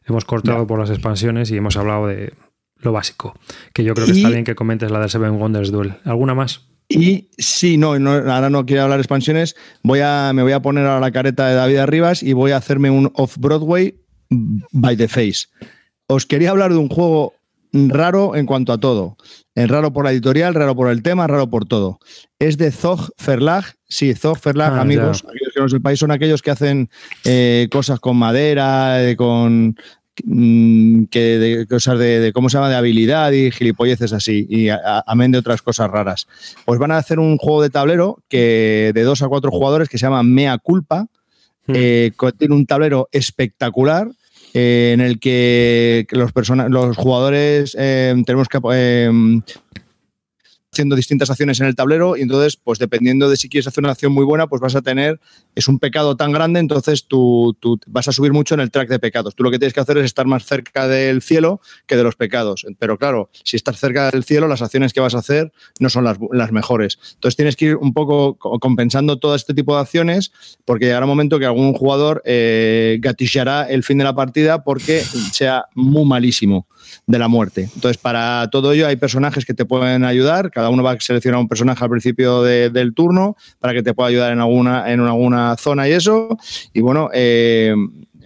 hemos 0.04 0.26
cortado 0.26 0.66
por 0.66 0.78
las 0.78 0.90
expansiones 0.90 1.50
y 1.50 1.56
hemos 1.56 1.78
hablado 1.78 2.08
de 2.08 2.34
lo 2.80 2.92
básico, 2.92 3.34
que 3.72 3.84
yo 3.84 3.94
creo 3.94 4.06
que 4.06 4.12
está 4.12 4.28
bien 4.28 4.44
que 4.44 4.54
comentes 4.54 4.90
la 4.90 5.00
de 5.00 5.08
Seven 5.08 5.40
Wonders 5.40 5.70
Duel. 5.70 5.94
¿Alguna 6.04 6.34
más? 6.34 6.66
Y 6.88 7.28
sí, 7.38 7.76
no, 7.76 7.92
ahora 7.92 8.50
no 8.50 8.64
quiero 8.64 8.82
hablar 8.82 9.00
expansiones. 9.00 9.56
Voy 9.82 10.00
a, 10.00 10.32
me 10.34 10.42
voy 10.42 10.52
a 10.52 10.62
poner 10.62 10.86
a 10.86 11.00
la 11.00 11.10
careta 11.10 11.48
de 11.48 11.54
David 11.54 11.78
Arribas 11.78 12.22
y 12.22 12.32
voy 12.32 12.52
a 12.52 12.58
hacerme 12.58 12.90
un 12.90 13.10
off-Broadway 13.14 13.94
by 14.30 14.96
the 14.96 15.08
face. 15.08 15.46
Os 16.06 16.26
quería 16.26 16.50
hablar 16.50 16.72
de 16.72 16.78
un 16.78 16.88
juego 16.88 17.34
raro 17.72 18.36
en 18.36 18.46
cuanto 18.46 18.72
a 18.72 18.78
todo. 18.78 19.16
Es 19.54 19.68
raro 19.68 19.92
por 19.92 20.04
la 20.04 20.12
editorial, 20.12 20.54
raro 20.54 20.76
por 20.76 20.90
el 20.90 21.02
tema, 21.02 21.26
raro 21.26 21.48
por 21.48 21.66
todo. 21.66 21.98
Es 22.38 22.56
de 22.58 22.70
Zog 22.70 23.10
Verlag. 23.26 23.64
Sí, 23.88 24.14
Zog 24.14 24.38
Verlag, 24.42 24.74
ah, 24.74 24.80
amigos, 24.80 25.24
aquellos 25.24 25.54
que 25.54 25.60
no 25.60 25.68
sepáis, 25.68 25.98
son 25.98 26.10
aquellos 26.10 26.42
que 26.42 26.50
hacen 26.50 26.88
eh, 27.24 27.68
cosas 27.70 28.00
con 28.00 28.16
madera, 28.16 29.02
eh, 29.02 29.16
con 29.16 29.76
que 30.16 31.38
de 31.38 31.66
cosas 31.68 31.98
de, 31.98 32.32
cómo 32.34 32.48
se 32.48 32.56
llama 32.56 32.70
de 32.70 32.76
habilidad 32.76 33.32
y 33.32 33.50
gilipolleces 33.50 34.12
así 34.12 34.46
y 34.48 34.68
amén 35.06 35.32
de 35.32 35.38
otras 35.38 35.62
cosas 35.62 35.90
raras 35.90 36.26
pues 36.64 36.78
van 36.78 36.90
a 36.90 36.96
hacer 36.96 37.18
un 37.18 37.36
juego 37.36 37.62
de 37.62 37.70
tablero 37.70 38.18
que 38.28 38.92
de 38.94 39.02
dos 39.02 39.22
a 39.22 39.28
cuatro 39.28 39.50
jugadores 39.50 39.88
que 39.88 39.98
se 39.98 40.06
llama 40.06 40.22
Mea 40.22 40.58
Culpa 40.58 41.06
hmm. 41.66 41.72
eh, 41.74 42.12
tiene 42.38 42.54
un 42.54 42.66
tablero 42.66 43.08
espectacular 43.12 44.08
eh, 44.54 44.92
en 44.94 45.00
el 45.02 45.20
que 45.20 46.06
los, 46.10 46.30
los 46.70 46.96
jugadores 46.96 47.76
eh, 47.78 48.14
tenemos 48.24 48.48
que 48.48 48.58
haciendo 50.76 50.94
distintas 50.94 51.30
acciones 51.30 51.58
en 51.60 51.66
el 51.66 51.74
tablero 51.74 52.16
y 52.16 52.22
entonces, 52.22 52.56
pues 52.56 52.78
dependiendo 52.78 53.30
de 53.30 53.36
si 53.36 53.48
quieres 53.48 53.66
hacer 53.66 53.82
una 53.82 53.92
acción 53.92 54.12
muy 54.12 54.24
buena, 54.24 54.46
pues 54.46 54.60
vas 54.60 54.74
a 54.76 54.82
tener, 54.82 55.18
es 55.54 55.68
un 55.68 55.78
pecado 55.78 56.16
tan 56.16 56.32
grande, 56.32 56.60
entonces 56.60 57.06
tú, 57.06 57.56
tú, 57.60 57.80
vas 57.86 58.08
a 58.08 58.12
subir 58.12 58.32
mucho 58.32 58.54
en 58.54 58.60
el 58.60 58.70
track 58.70 58.90
de 58.90 58.98
pecados. 58.98 59.34
Tú 59.34 59.42
lo 59.42 59.50
que 59.50 59.58
tienes 59.58 59.72
que 59.72 59.80
hacer 59.80 59.96
es 59.98 60.04
estar 60.04 60.26
más 60.26 60.44
cerca 60.44 60.86
del 60.86 61.22
cielo 61.22 61.60
que 61.86 61.96
de 61.96 62.02
los 62.02 62.14
pecados. 62.14 62.66
Pero 62.78 62.98
claro, 62.98 63.30
si 63.42 63.56
estás 63.56 63.78
cerca 63.80 64.10
del 64.10 64.24
cielo, 64.24 64.48
las 64.48 64.60
acciones 64.60 64.92
que 64.92 65.00
vas 65.00 65.14
a 65.14 65.18
hacer 65.18 65.52
no 65.80 65.88
son 65.88 66.04
las, 66.04 66.18
las 66.32 66.52
mejores. 66.52 66.98
Entonces 67.14 67.36
tienes 67.36 67.56
que 67.56 67.66
ir 67.66 67.76
un 67.76 67.94
poco 67.94 68.36
compensando 68.36 69.18
todo 69.18 69.34
este 69.34 69.54
tipo 69.54 69.74
de 69.74 69.80
acciones 69.80 70.32
porque 70.66 70.84
llegará 70.84 71.06
un 71.06 71.10
momento 71.10 71.38
que 71.38 71.46
algún 71.46 71.72
jugador 71.72 72.22
eh, 72.26 72.98
gatillará 73.00 73.64
el 73.64 73.82
fin 73.82 73.98
de 73.98 74.04
la 74.04 74.14
partida 74.14 74.62
porque 74.62 75.02
sea 75.32 75.64
muy 75.74 76.04
malísimo 76.04 76.66
de 77.06 77.18
la 77.18 77.28
muerte. 77.28 77.68
Entonces, 77.74 77.98
para 77.98 78.48
todo 78.50 78.72
ello 78.72 78.86
hay 78.86 78.96
personajes 78.96 79.44
que 79.44 79.54
te 79.54 79.64
pueden 79.64 80.04
ayudar. 80.04 80.50
Cada 80.50 80.70
uno 80.70 80.82
va 80.82 80.92
a 80.92 81.00
seleccionar 81.00 81.40
un 81.40 81.48
personaje 81.48 81.82
al 81.82 81.90
principio 81.90 82.42
del 82.42 82.94
turno 82.94 83.36
para 83.58 83.74
que 83.74 83.82
te 83.82 83.94
pueda 83.94 84.08
ayudar 84.08 84.32
en 84.32 84.40
alguna, 84.40 84.92
en 84.92 85.00
alguna 85.00 85.56
zona 85.56 85.88
y 85.88 85.92
eso. 85.92 86.36
Y 86.72 86.80
bueno, 86.80 87.10
eh, 87.12 87.74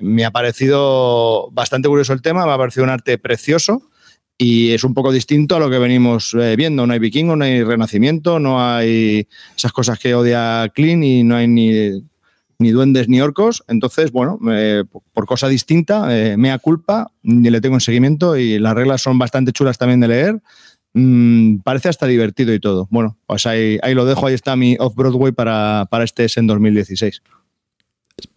me 0.01 0.25
ha 0.25 0.31
parecido 0.31 1.51
bastante 1.53 1.89
curioso 1.89 2.13
el 2.13 2.23
tema, 2.23 2.47
me 2.47 2.53
ha 2.53 2.59
parecido 2.59 2.85
un 2.85 2.91
arte 2.91 3.19
precioso 3.19 3.83
y 4.43 4.73
es 4.73 4.85
un 4.85 4.95
poco 4.95 5.13
distinto 5.13 5.57
a 5.57 5.61
lo 5.61 5.69
que 5.69 5.79
venimos 5.79 6.35
eh, 6.35 6.57
viendo. 6.57 6.87
No 6.87 6.95
hay 6.95 6.99
vikingo, 6.99 7.37
no 7.37 7.45
hay 7.45 7.63
renacimiento, 7.63 8.41
no 8.41 8.65
hay 8.65 9.29
esas 9.55 9.71
cosas 9.71 9.99
que 9.99 10.15
odia 10.15 10.71
Clean 10.75 11.03
y 11.03 11.23
no 11.23 11.37
hay 11.37 11.47
ni 11.47 12.03
ni 12.61 12.71
duendes 12.71 13.09
ni 13.09 13.21
orcos. 13.21 13.65
Entonces, 13.67 14.13
bueno, 14.13 14.39
por 15.13 15.27
cosa 15.27 15.49
distinta, 15.49 16.17
eh, 16.17 16.37
mea 16.37 16.59
culpa, 16.59 17.11
ni 17.23 17.51
le 17.51 17.61
tengo 17.61 17.77
en 17.77 17.81
seguimiento 17.81 18.37
y 18.37 18.59
las 18.59 18.75
reglas 18.75 19.03
son 19.03 19.19
bastante 19.19 19.53
chulas 19.53 19.79
también 19.79 20.01
de 20.01 20.09
leer. 20.09 20.43
Mm, 20.93 21.59
parece 21.59 21.89
hasta 21.89 22.07
divertido 22.07 22.53
y 22.53 22.61
todo. 22.61 22.87
Bueno, 22.91 23.17
pues 23.27 23.47
ahí, 23.47 23.79
ahí 23.83 23.95
lo 23.95 24.05
dejo, 24.05 24.27
ahí 24.27 24.35
está 24.35 24.57
mi 24.57 24.77
Off-Broadway 24.79 25.33
para, 25.33 25.87
para 25.91 26.05
este 26.05 26.27
en 26.37 26.47
2016. 26.47 27.23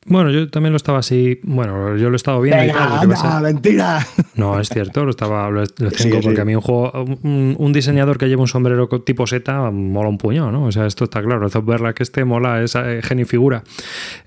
Bueno, 0.06 0.32
yo 0.32 0.49
también 0.49 0.73
lo 0.73 0.77
estaba 0.77 0.99
así. 0.99 1.40
Bueno, 1.43 1.95
yo 1.98 2.09
lo 2.09 2.15
he 2.15 2.17
estado 2.17 2.41
viendo 2.41 2.65
y 2.65 2.67
tal. 2.72 3.07
pasa- 3.07 3.40
mentira. 3.41 4.06
No, 4.35 4.59
es 4.59 4.67
cierto, 4.69 5.06
lo 5.06 5.11
estaba 5.11 5.49
lo, 5.49 5.61
lo 5.61 5.67
tengo 5.67 5.91
Sí, 5.95 6.11
sí. 6.11 6.19
porque 6.22 6.41
a 6.41 6.45
mí 6.45 6.56
un 6.56 6.61
juego, 6.61 6.91
un, 7.23 7.56
un 7.57 7.73
diseñador 7.73 8.17
que 8.17 8.27
lleva 8.27 8.41
un 8.41 8.48
sombrero 8.48 8.88
tipo 9.06 9.25
seta 9.27 9.69
mola 9.72 10.09
un 10.09 10.17
puño, 10.17 10.51
¿no? 10.51 10.65
O 10.65 10.72
sea, 10.72 10.85
esto 10.88 11.06
está 11.06 11.22
claro. 11.22 11.48
verla 11.64 11.93
que 11.93 12.03
este 12.03 12.25
mola, 12.25 12.61
es 12.64 12.75
eh, 12.75 12.99
genio 13.03 13.23
y 13.23 13.27
figura. 13.27 13.64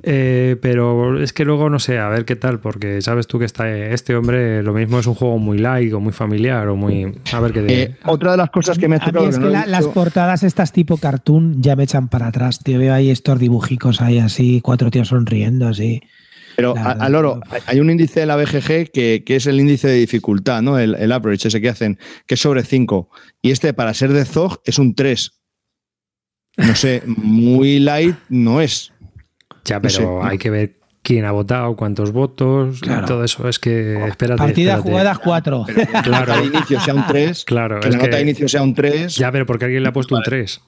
Eh, 0.02 0.56
pero 0.62 1.20
es 1.20 1.32
que 1.32 1.44
luego 1.44 1.68
no 1.70 1.78
sé, 1.78 1.98
a 1.98 2.08
ver 2.08 2.24
qué 2.24 2.36
tal, 2.36 2.60
porque 2.60 3.02
sabes 3.02 3.26
tú 3.26 3.38
que 3.38 3.44
está 3.44 3.68
eh, 3.70 3.92
este 3.92 4.14
hombre, 4.16 4.62
lo 4.62 4.72
mismo 4.72 4.98
es 4.98 5.06
un 5.06 5.14
juego 5.14 5.38
muy 5.38 5.58
light 5.58 5.92
o 5.92 6.00
muy 6.00 6.12
familiar 6.12 6.68
o 6.68 6.76
muy. 6.76 7.12
A 7.32 7.40
ver 7.40 7.52
qué 7.52 7.62
de. 7.62 7.82
Eh, 7.82 7.96
otra 8.04 8.32
de 8.32 8.36
las 8.38 8.50
cosas 8.50 8.78
que 8.78 8.88
me 8.88 8.96
ha 8.96 9.00
tocado 9.00 9.28
es 9.28 9.38
que 9.38 9.44
no 9.44 9.50
la- 9.50 9.66
las 9.66 9.86
portadas 9.88 10.42
estas 10.42 10.72
tipo 10.72 10.96
cartoon 10.96 11.60
ya 11.62 11.76
me 11.76 11.84
echan 11.84 12.08
para 12.08 12.28
atrás. 12.28 12.60
Te 12.60 12.78
veo 12.78 12.94
ahí 12.94 13.10
estos 13.10 13.38
dibujicos 13.38 14.00
ahí 14.00 14.18
así, 14.18 14.60
cuatro 14.62 14.90
tíos 14.90 15.08
sonriendo 15.08 15.65
así. 15.68 16.00
Pero 16.56 16.72
verdad, 16.74 16.96
al 17.02 17.14
oro, 17.14 17.40
no. 17.44 17.56
hay 17.66 17.80
un 17.80 17.90
índice 17.90 18.20
de 18.20 18.26
la 18.26 18.36
BGG 18.36 18.90
que, 18.90 19.22
que 19.26 19.36
es 19.36 19.46
el 19.46 19.60
índice 19.60 19.88
de 19.88 19.94
dificultad, 19.96 20.62
¿no? 20.62 20.78
El, 20.78 20.94
el 20.94 21.12
average, 21.12 21.48
ese 21.48 21.60
que 21.60 21.68
hacen, 21.68 21.98
que 22.26 22.34
es 22.34 22.40
sobre 22.40 22.62
5. 22.64 23.10
Y 23.42 23.50
este, 23.50 23.74
para 23.74 23.92
ser 23.92 24.12
de 24.12 24.24
Zog, 24.24 24.62
es 24.64 24.78
un 24.78 24.94
3. 24.94 25.32
No 26.56 26.74
sé, 26.74 27.02
muy 27.06 27.78
light 27.80 28.16
no 28.30 28.62
es. 28.62 28.92
ya, 29.64 29.76
no 29.76 29.82
pero 29.82 29.94
sé. 29.94 30.08
hay 30.22 30.38
que 30.38 30.48
ver 30.48 30.78
quién 31.02 31.26
ha 31.26 31.30
votado, 31.30 31.76
cuántos 31.76 32.10
votos, 32.12 32.80
y 32.82 33.06
todo 33.06 33.22
eso. 33.22 33.46
Es 33.48 33.58
que, 33.58 34.06
espérate. 34.08 34.38
Partida 34.38 34.70
espérate. 34.76 34.88
jugada 34.90 35.16
cuatro. 35.22 35.64
Pero 35.66 35.86
que 35.86 35.92
la 35.92 36.02
Claro. 36.02 36.26
nota 36.26 36.40
de 36.40 36.46
inicio 36.46 36.80
sea 36.80 36.94
un 36.94 37.06
3. 37.06 37.44
Claro, 37.44 37.80
que 37.80 37.90
la 37.90 37.96
nota 37.98 38.08
que- 38.10 38.16
de 38.16 38.22
inicio 38.22 38.48
sea 38.48 38.62
un 38.62 38.74
3. 38.74 39.14
Ya, 39.14 39.30
pero 39.30 39.44
porque 39.44 39.66
alguien 39.66 39.82
le 39.82 39.90
ha 39.90 39.92
puesto 39.92 40.16
un 40.16 40.22
3. 40.22 40.62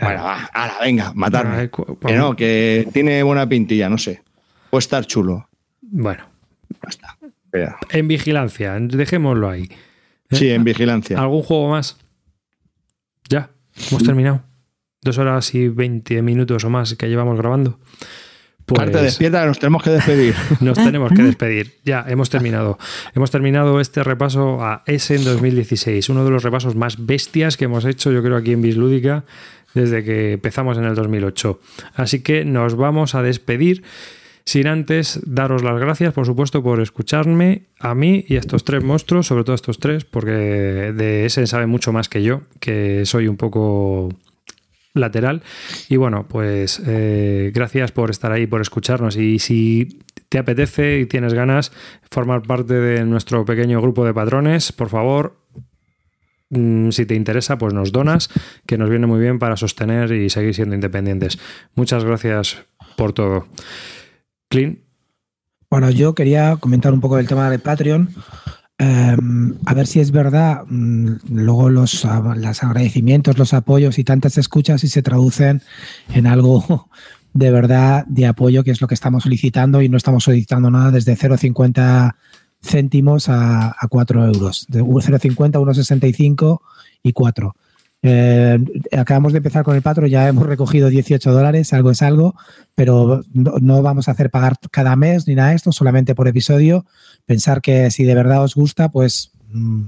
Bueno, 0.00 0.24
va, 0.24 0.44
ala, 0.52 0.74
venga, 0.80 1.12
matarme. 1.14 1.70
Que 2.06 2.14
no, 2.14 2.36
que 2.36 2.88
tiene 2.92 3.22
buena 3.22 3.48
pintilla, 3.48 3.88
no 3.88 3.98
sé. 3.98 4.22
Puede 4.70 4.80
estar 4.80 5.04
chulo. 5.06 5.48
Bueno. 5.80 6.24
Vea. 7.50 7.76
en 7.90 8.08
vigilancia, 8.08 8.76
dejémoslo 8.78 9.48
ahí. 9.48 9.68
¿Eh? 10.30 10.36
Sí, 10.36 10.50
en 10.50 10.64
vigilancia. 10.64 11.18
¿Algún 11.18 11.42
juego 11.42 11.70
más? 11.70 11.96
Ya, 13.28 13.50
hemos 13.90 14.02
terminado. 14.02 14.42
Dos 15.00 15.18
horas 15.18 15.54
y 15.54 15.68
20 15.68 16.22
minutos 16.22 16.64
o 16.64 16.70
más 16.70 16.94
que 16.94 17.08
llevamos 17.08 17.38
grabando. 17.38 17.78
Pues 18.66 18.80
Carta 18.80 19.00
despierta, 19.00 19.46
nos 19.46 19.58
tenemos 19.58 19.82
que 19.82 19.90
despedir. 19.90 20.34
nos 20.60 20.76
tenemos 20.76 21.10
que 21.12 21.22
despedir. 21.22 21.78
Ya, 21.84 22.04
hemos 22.06 22.28
terminado. 22.28 22.78
Hemos 23.14 23.30
terminado 23.30 23.80
este 23.80 24.04
repaso 24.04 24.62
a 24.62 24.82
Essen 24.84 25.24
2016, 25.24 26.10
uno 26.10 26.22
de 26.22 26.30
los 26.30 26.42
repasos 26.42 26.76
más 26.76 27.06
bestias 27.06 27.56
que 27.56 27.64
hemos 27.64 27.86
hecho, 27.86 28.12
yo 28.12 28.22
creo, 28.22 28.36
aquí 28.36 28.52
en 28.52 28.60
Bislúdica 28.60 29.24
desde 29.78 30.04
que 30.04 30.32
empezamos 30.32 30.76
en 30.76 30.84
el 30.84 30.94
2008. 30.94 31.60
Así 31.94 32.22
que 32.22 32.44
nos 32.44 32.76
vamos 32.76 33.14
a 33.14 33.22
despedir. 33.22 33.82
Sin 34.44 34.66
antes 34.66 35.20
daros 35.26 35.62
las 35.62 35.78
gracias, 35.78 36.14
por 36.14 36.24
supuesto, 36.24 36.62
por 36.62 36.80
escucharme 36.80 37.66
a 37.78 37.94
mí 37.94 38.24
y 38.28 38.36
a 38.36 38.38
estos 38.40 38.64
tres 38.64 38.82
monstruos, 38.82 39.26
sobre 39.26 39.44
todo 39.44 39.52
a 39.52 39.56
estos 39.56 39.78
tres, 39.78 40.06
porque 40.06 40.32
de 40.32 41.26
ese 41.26 41.46
sabe 41.46 41.66
mucho 41.66 41.92
más 41.92 42.08
que 42.08 42.22
yo, 42.22 42.40
que 42.58 43.04
soy 43.04 43.28
un 43.28 43.36
poco 43.36 44.08
lateral. 44.94 45.42
Y 45.90 45.96
bueno, 45.96 46.26
pues 46.28 46.82
eh, 46.86 47.50
gracias 47.54 47.92
por 47.92 48.10
estar 48.10 48.32
ahí, 48.32 48.46
por 48.46 48.62
escucharnos. 48.62 49.16
Y 49.16 49.38
si 49.38 50.00
te 50.28 50.38
apetece 50.38 51.00
y 51.00 51.06
tienes 51.06 51.34
ganas 51.34 51.72
formar 52.10 52.42
parte 52.42 52.74
de 52.74 53.04
nuestro 53.04 53.44
pequeño 53.44 53.80
grupo 53.80 54.04
de 54.04 54.14
patrones, 54.14 54.72
por 54.72 54.88
favor, 54.88 55.36
si 56.50 57.06
te 57.06 57.14
interesa, 57.14 57.58
pues 57.58 57.74
nos 57.74 57.92
donas, 57.92 58.30
que 58.66 58.78
nos 58.78 58.88
viene 58.88 59.06
muy 59.06 59.20
bien 59.20 59.38
para 59.38 59.56
sostener 59.56 60.12
y 60.12 60.30
seguir 60.30 60.54
siendo 60.54 60.74
independientes. 60.74 61.38
Muchas 61.74 62.04
gracias 62.04 62.56
por 62.96 63.12
todo. 63.12 63.46
Clint, 64.48 64.80
Bueno, 65.70 65.90
yo 65.90 66.14
quería 66.14 66.56
comentar 66.56 66.92
un 66.92 67.00
poco 67.00 67.16
del 67.16 67.28
tema 67.28 67.50
de 67.50 67.58
Patreon. 67.58 68.08
Eh, 68.78 69.16
a 69.66 69.74
ver 69.74 69.86
si 69.86 70.00
es 70.00 70.12
verdad, 70.12 70.62
mm, 70.66 71.16
luego 71.32 71.68
los, 71.68 72.06
los 72.36 72.62
agradecimientos, 72.62 73.36
los 73.36 73.52
apoyos 73.52 73.98
y 73.98 74.04
tantas 74.04 74.38
escuchas 74.38 74.80
si 74.80 74.88
se 74.88 75.02
traducen 75.02 75.62
en 76.14 76.26
algo 76.26 76.88
de 77.34 77.50
verdad 77.50 78.04
de 78.06 78.26
apoyo, 78.26 78.64
que 78.64 78.70
es 78.70 78.80
lo 78.80 78.88
que 78.88 78.94
estamos 78.94 79.24
solicitando 79.24 79.82
y 79.82 79.88
no 79.88 79.96
estamos 79.96 80.24
solicitando 80.24 80.70
nada 80.70 80.90
desde 80.90 81.16
0,50 81.16 82.14
céntimos 82.60 83.28
a, 83.28 83.68
a 83.78 83.88
4 83.88 84.26
euros. 84.26 84.66
De 84.68 84.82
0,50, 84.82 85.52
1,65 85.52 86.60
y 87.02 87.12
4. 87.12 87.54
Eh, 88.02 88.58
acabamos 88.96 89.32
de 89.32 89.38
empezar 89.38 89.64
con 89.64 89.74
el 89.74 89.82
Patreon, 89.82 90.08
ya 90.08 90.28
hemos 90.28 90.46
recogido 90.46 90.88
18 90.88 91.32
dólares, 91.32 91.72
algo 91.72 91.90
es 91.90 92.00
algo, 92.00 92.36
pero 92.76 93.22
no, 93.32 93.54
no 93.60 93.82
vamos 93.82 94.06
a 94.06 94.12
hacer 94.12 94.30
pagar 94.30 94.54
cada 94.70 94.94
mes 94.94 95.26
ni 95.26 95.34
nada 95.34 95.50
de 95.50 95.56
esto, 95.56 95.72
solamente 95.72 96.14
por 96.14 96.28
episodio. 96.28 96.86
Pensar 97.26 97.60
que 97.60 97.90
si 97.90 98.04
de 98.04 98.14
verdad 98.14 98.42
os 98.42 98.54
gusta, 98.54 98.88
pues 98.90 99.32
mm, 99.50 99.86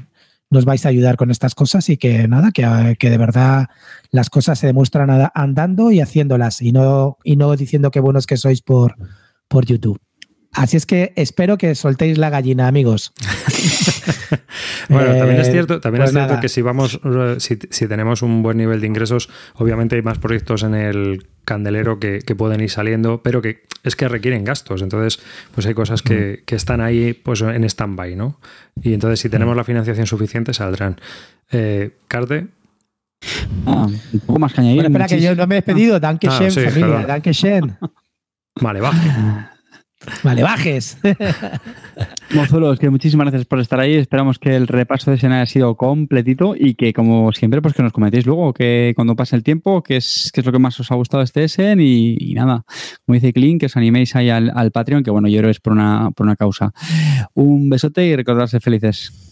nos 0.51 0.65
vais 0.65 0.85
a 0.85 0.89
ayudar 0.89 1.17
con 1.17 1.31
estas 1.31 1.55
cosas 1.55 1.89
y 1.89 1.97
que 1.97 2.27
nada, 2.27 2.51
que, 2.51 2.97
que 2.99 3.11
de 3.11 3.19
verdad 3.19 3.69
las 4.11 4.29
cosas 4.29 4.59
se 4.59 4.67
demuestran 4.67 5.31
andando 5.35 5.93
y 5.93 6.01
haciéndolas 6.01 6.61
y 6.61 6.73
no, 6.73 7.19
y 7.23 7.37
no 7.37 7.55
diciendo 7.55 7.93
qué 7.93 8.01
buenos 8.01 8.27
que 8.27 8.37
sois 8.37 8.61
por, 8.61 8.97
por 9.47 9.67
YouTube. 9.67 10.01
Así 10.53 10.77
es 10.77 10.85
que 10.85 11.13
espero 11.17 11.57
que 11.59 11.75
soltéis 11.77 12.19
la 12.19 12.29
gallina, 12.31 12.67
amigos. 12.69 13.13
Bueno, 14.89 15.17
también 15.17 15.41
es 15.41 15.49
Eh, 15.49 15.53
cierto, 15.53 15.81
también 15.81 16.01
pues 16.03 16.11
es 16.11 16.15
cierto 16.15 16.29
nada. 16.31 16.41
que 16.41 16.49
si 16.49 16.63
vamos, 16.63 17.01
eh, 17.05 17.37
si, 17.39 17.59
si 17.71 17.87
tenemos 17.87 18.23
un 18.23 18.43
buen 18.43 18.57
nivel 18.57 18.81
de 18.81 18.87
ingresos, 18.89 19.29
obviamente 19.55 19.95
hay 19.97 20.03
más 20.03 20.19
proyectos 20.19 20.63
en 20.65 20.75
el 20.75 21.27
candelero 21.45 22.01
que, 22.01 22.19
que 22.21 22.35
pueden 22.35 22.61
ir 22.61 22.71
saliendo, 22.71 23.23
pero 23.23 23.41
que 23.41 23.63
es 23.85 23.95
que 23.95 24.09
requieren 24.09 24.45
gastos. 24.45 24.83
Entonces, 24.83 25.23
pues 25.55 25.67
hay 25.67 25.75
cosas 25.75 26.03
Mm. 26.05 26.09
que, 26.09 26.43
que 26.45 26.57
están 26.57 26.81
ahí 26.81 27.13
pues 27.13 27.41
en 27.43 27.63
stand-by, 27.65 28.17
¿no? 28.17 28.41
Y 28.83 28.93
entonces, 28.95 29.21
si 29.21 29.29
Mm. 29.29 29.33
tenemos 29.33 29.57
la 29.57 29.65
financiación 29.65 30.07
suficiente, 30.07 30.53
saldrán. 30.55 30.97
Eh, 31.53 31.97
Carte, 32.09 32.49
Ah, 33.67 33.87
un 34.13 34.21
poco 34.21 34.39
más 34.41 34.53
que 34.53 34.61
añadir. 34.61 34.83
Bueno, 34.83 34.89
espera, 35.05 35.07
que 35.09 35.21
yo 35.25 35.35
no 35.37 35.47
me 35.47 35.55
he 35.57 35.59
despedido. 35.59 36.01
Danke 36.01 36.27
Ah, 36.29 36.39
sí, 36.51 36.61
familia. 36.61 36.71
perdón. 36.87 37.07
Danke 37.07 37.33
schön. 37.35 37.77
vale, 38.61 38.81
baje. 38.81 39.09
Vale, 40.23 40.43
bajes. 40.43 40.99
Mozuelos, 42.35 42.79
que 42.79 42.89
muchísimas 42.89 43.27
gracias 43.27 43.47
por 43.47 43.61
estar 43.61 43.81
ahí. 43.81 43.95
Esperamos 43.95 44.39
que 44.39 44.57
el 44.57 44.67
repaso 44.67 45.11
de 45.11 45.17
escena 45.17 45.37
haya 45.37 45.47
sido 45.47 45.77
completito 45.77 46.55
y 46.57 46.75
que, 46.75 46.93
como 46.93 47.33
siempre, 47.33 47.61
pues 47.61 47.75
que 47.75 47.83
nos 47.83 47.93
comentéis 47.93 48.25
luego 48.25 48.55
que 48.55 48.93
cuando 48.97 49.15
pase 49.15 49.37
el 49.37 49.43
tiempo, 49.43 49.83
qué 49.83 49.97
es, 49.97 50.31
qué 50.33 50.41
es 50.41 50.47
lo 50.47 50.53
que 50.53 50.59
más 50.59 50.79
os 50.81 50.91
ha 50.91 50.95
gustado 50.95 51.23
este 51.23 51.45
Essen 51.45 51.81
y, 51.81 52.17
y 52.19 52.35
nada, 52.35 52.65
como 53.05 53.15
dice 53.15 53.33
Clint, 53.33 53.61
que 53.61 53.67
os 53.67 53.77
animéis 53.77 54.17
ahí 54.17 54.31
al, 54.31 54.51
al 54.55 54.71
Patreon, 54.71 55.03
que 55.03 55.11
bueno, 55.11 55.29
yo 55.29 55.39
creo 55.39 55.49
que 55.49 55.53
es 55.53 55.61
por 55.61 55.75
una, 55.75 56.11
por 56.13 56.25
una 56.25 56.37
causa. 56.37 56.73
Un 57.35 57.69
besote 57.69 58.07
y 58.07 58.17
recordarse 58.17 58.61
felices. 58.61 59.30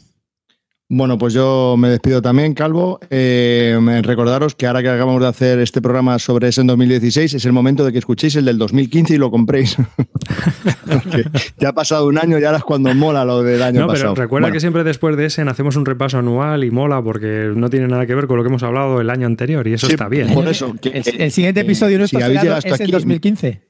Bueno, 0.91 1.19
pues 1.19 1.35
yo 1.35 1.75
me 1.77 1.91
despido 1.91 2.23
también, 2.23 2.55
Calvo. 2.55 2.99
Eh, 3.11 3.79
recordaros 4.03 4.55
que 4.55 4.67
ahora 4.67 4.81
que 4.81 4.89
acabamos 4.89 5.21
de 5.21 5.29
hacer 5.29 5.59
este 5.59 5.83
programa 5.83 6.19
sobre 6.19 6.49
ese 6.49 6.63
en 6.63 6.67
2016, 6.69 7.35
es 7.35 7.45
el 7.45 7.53
momento 7.53 7.85
de 7.85 7.93
que 7.93 7.99
escuchéis 7.99 8.37
el 8.37 8.47
del 8.47 8.57
2015 8.57 9.15
y 9.15 9.19
lo 9.19 9.31
compréis. 9.31 9.77
Porque 10.87 11.25
ya 11.59 11.69
ha 11.69 11.73
pasado 11.75 12.07
un 12.07 12.17
año 12.17 12.39
y 12.39 12.45
ahora 12.45 12.57
es 12.57 12.65
cuando 12.65 12.95
mola 12.95 13.27
lo 13.27 13.43
del 13.43 13.63
año 13.63 13.81
No, 13.81 13.87
pero 13.89 13.93
pasado. 13.99 14.15
recuerda 14.15 14.45
Bueno, 14.47 14.55
que 14.55 14.61
siempre 14.61 14.83
después 14.83 15.15
de 15.19 15.27
ese 15.27 15.43
hacemos 15.43 15.77
un 15.77 15.85
repaso 15.85 16.17
anual 16.19 16.65
y 16.65 16.71
mola 16.71 17.03
porque 17.03 17.53
no 17.55 17.69
tiene 17.69 17.87
nada 17.87 18.07
que 18.07 18.15
ver 18.15 18.27
con 18.27 18.39
lo 18.39 18.43
que 18.43 18.49
hemos 18.49 18.63
hablado 18.63 19.03
el 19.03 19.11
año 19.11 19.27
anterior 19.27 19.69
y 19.69 19.75
eso 19.75 19.87
Sí, 19.89 19.93
está 19.93 20.09
bien. 20.09 20.33
Por 20.33 20.49
eso, 20.49 20.75
que- 20.81 20.89
El, 20.89 21.21
el 21.21 21.31
siguiente 21.33 21.61
eh, 21.61 21.65
episodio 21.65 21.97
si 21.97 22.17
nuestro 22.17 22.25
habéis 22.25 22.41
será 22.41 22.43
llegado 22.43 22.59
hasta 22.61 22.69
es 22.75 22.81
en 22.81 22.85
aquí- 22.85 22.93
2015. 22.93 23.63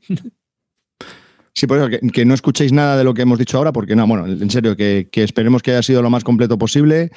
Sí, 1.58 1.66
por 1.66 1.78
eso, 1.78 1.88
que, 2.12 2.24
no 2.24 2.34
escuchéis 2.34 2.72
nada 2.72 2.96
de 2.96 3.02
lo 3.02 3.14
que 3.14 3.22
hemos 3.22 3.36
dicho 3.36 3.58
ahora, 3.58 3.72
porque 3.72 3.96
no, 3.96 4.06
bueno, 4.06 4.28
en 4.28 4.48
serio, 4.48 4.76
que, 4.76 5.08
que 5.10 5.24
esperemos 5.24 5.60
que 5.60 5.72
haya 5.72 5.82
sido 5.82 6.02
lo 6.02 6.08
más 6.08 6.22
completo 6.22 6.56
posible. 6.56 7.10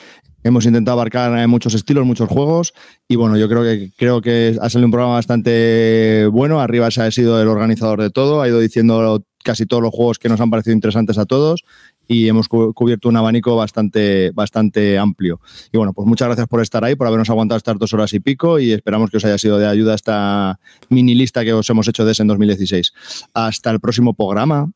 Hemos 0.44 0.66
intentado 0.66 0.94
abarcar 0.94 1.38
eh, 1.38 1.46
muchos 1.46 1.76
estilos, 1.76 2.08
muchos 2.08 2.28
juegos, 2.28 2.74
y 3.08 3.18
bueno, 3.18 3.38
yo 3.38 3.48
creo 3.48 3.62
que 3.62 3.92
creo 3.96 4.20
que 4.20 4.58
ha 4.60 4.68
salido 4.72 4.88
un 4.88 4.94
programa 4.94 5.14
bastante 5.14 6.26
bueno. 6.32 6.60
Arriba 6.60 6.90
se 6.90 7.04
ha 7.04 7.12
sido 7.12 7.40
el 7.40 7.48
organizador 7.50 8.02
de 8.02 8.10
todo, 8.10 8.42
ha 8.42 8.48
ido 8.48 8.60
diciendo 8.60 9.24
casi 9.44 9.68
todos 9.68 9.84
los 9.84 9.94
juegos 9.94 10.18
que 10.18 10.28
nos 10.28 10.42
han 10.42 10.50
parecido 10.50 10.74
interesantes 10.74 11.20
a 11.20 11.26
todos, 11.26 11.64
y 12.08 12.28
hemos 12.28 12.48
cu- 12.48 12.74
cubierto 12.74 13.10
un 13.10 13.18
abanico 13.18 13.56
bastante, 13.56 14.32
bastante 14.32 14.98
amplio. 14.98 15.40
Y 15.72 15.78
bueno, 15.78 15.94
pues 15.94 16.08
muchas 16.08 16.28
gracias 16.28 16.48
por 16.48 16.62
estar 16.62 16.84
ahí, 16.84 16.96
por 16.96 17.08
habernos 17.08 17.30
aguantado 17.30 17.58
estas 17.58 17.78
dos 17.80 17.94
horas 17.94 18.14
y 18.14 18.20
pico, 18.20 18.60
y 18.60 18.72
esperamos 18.72 19.10
que 19.10 19.18
os 19.18 19.26
haya 19.26 19.38
sido 19.38 19.58
de 19.58 19.68
ayuda 19.68 19.96
esta 19.96 20.60
mini 20.90 21.16
lista 21.16 21.44
que 21.44 21.54
os 21.54 21.70
hemos 21.70 21.88
hecho 21.88 22.04
de 22.06 22.12
ese 22.12 22.22
en 22.24 22.28
2016. 22.28 22.94
Hasta 23.34 23.72
el 23.72 23.80
próximo 23.80 24.14
programa. 24.14 24.72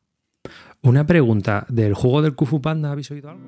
Una 0.82 1.04
pregunta, 1.06 1.66
¿del 1.68 1.94
juego 1.94 2.22
del 2.22 2.34
Kung 2.34 2.48
Fu 2.48 2.60
Panda 2.60 2.92
habéis 2.92 3.10
oído 3.10 3.30
algo? 3.30 3.42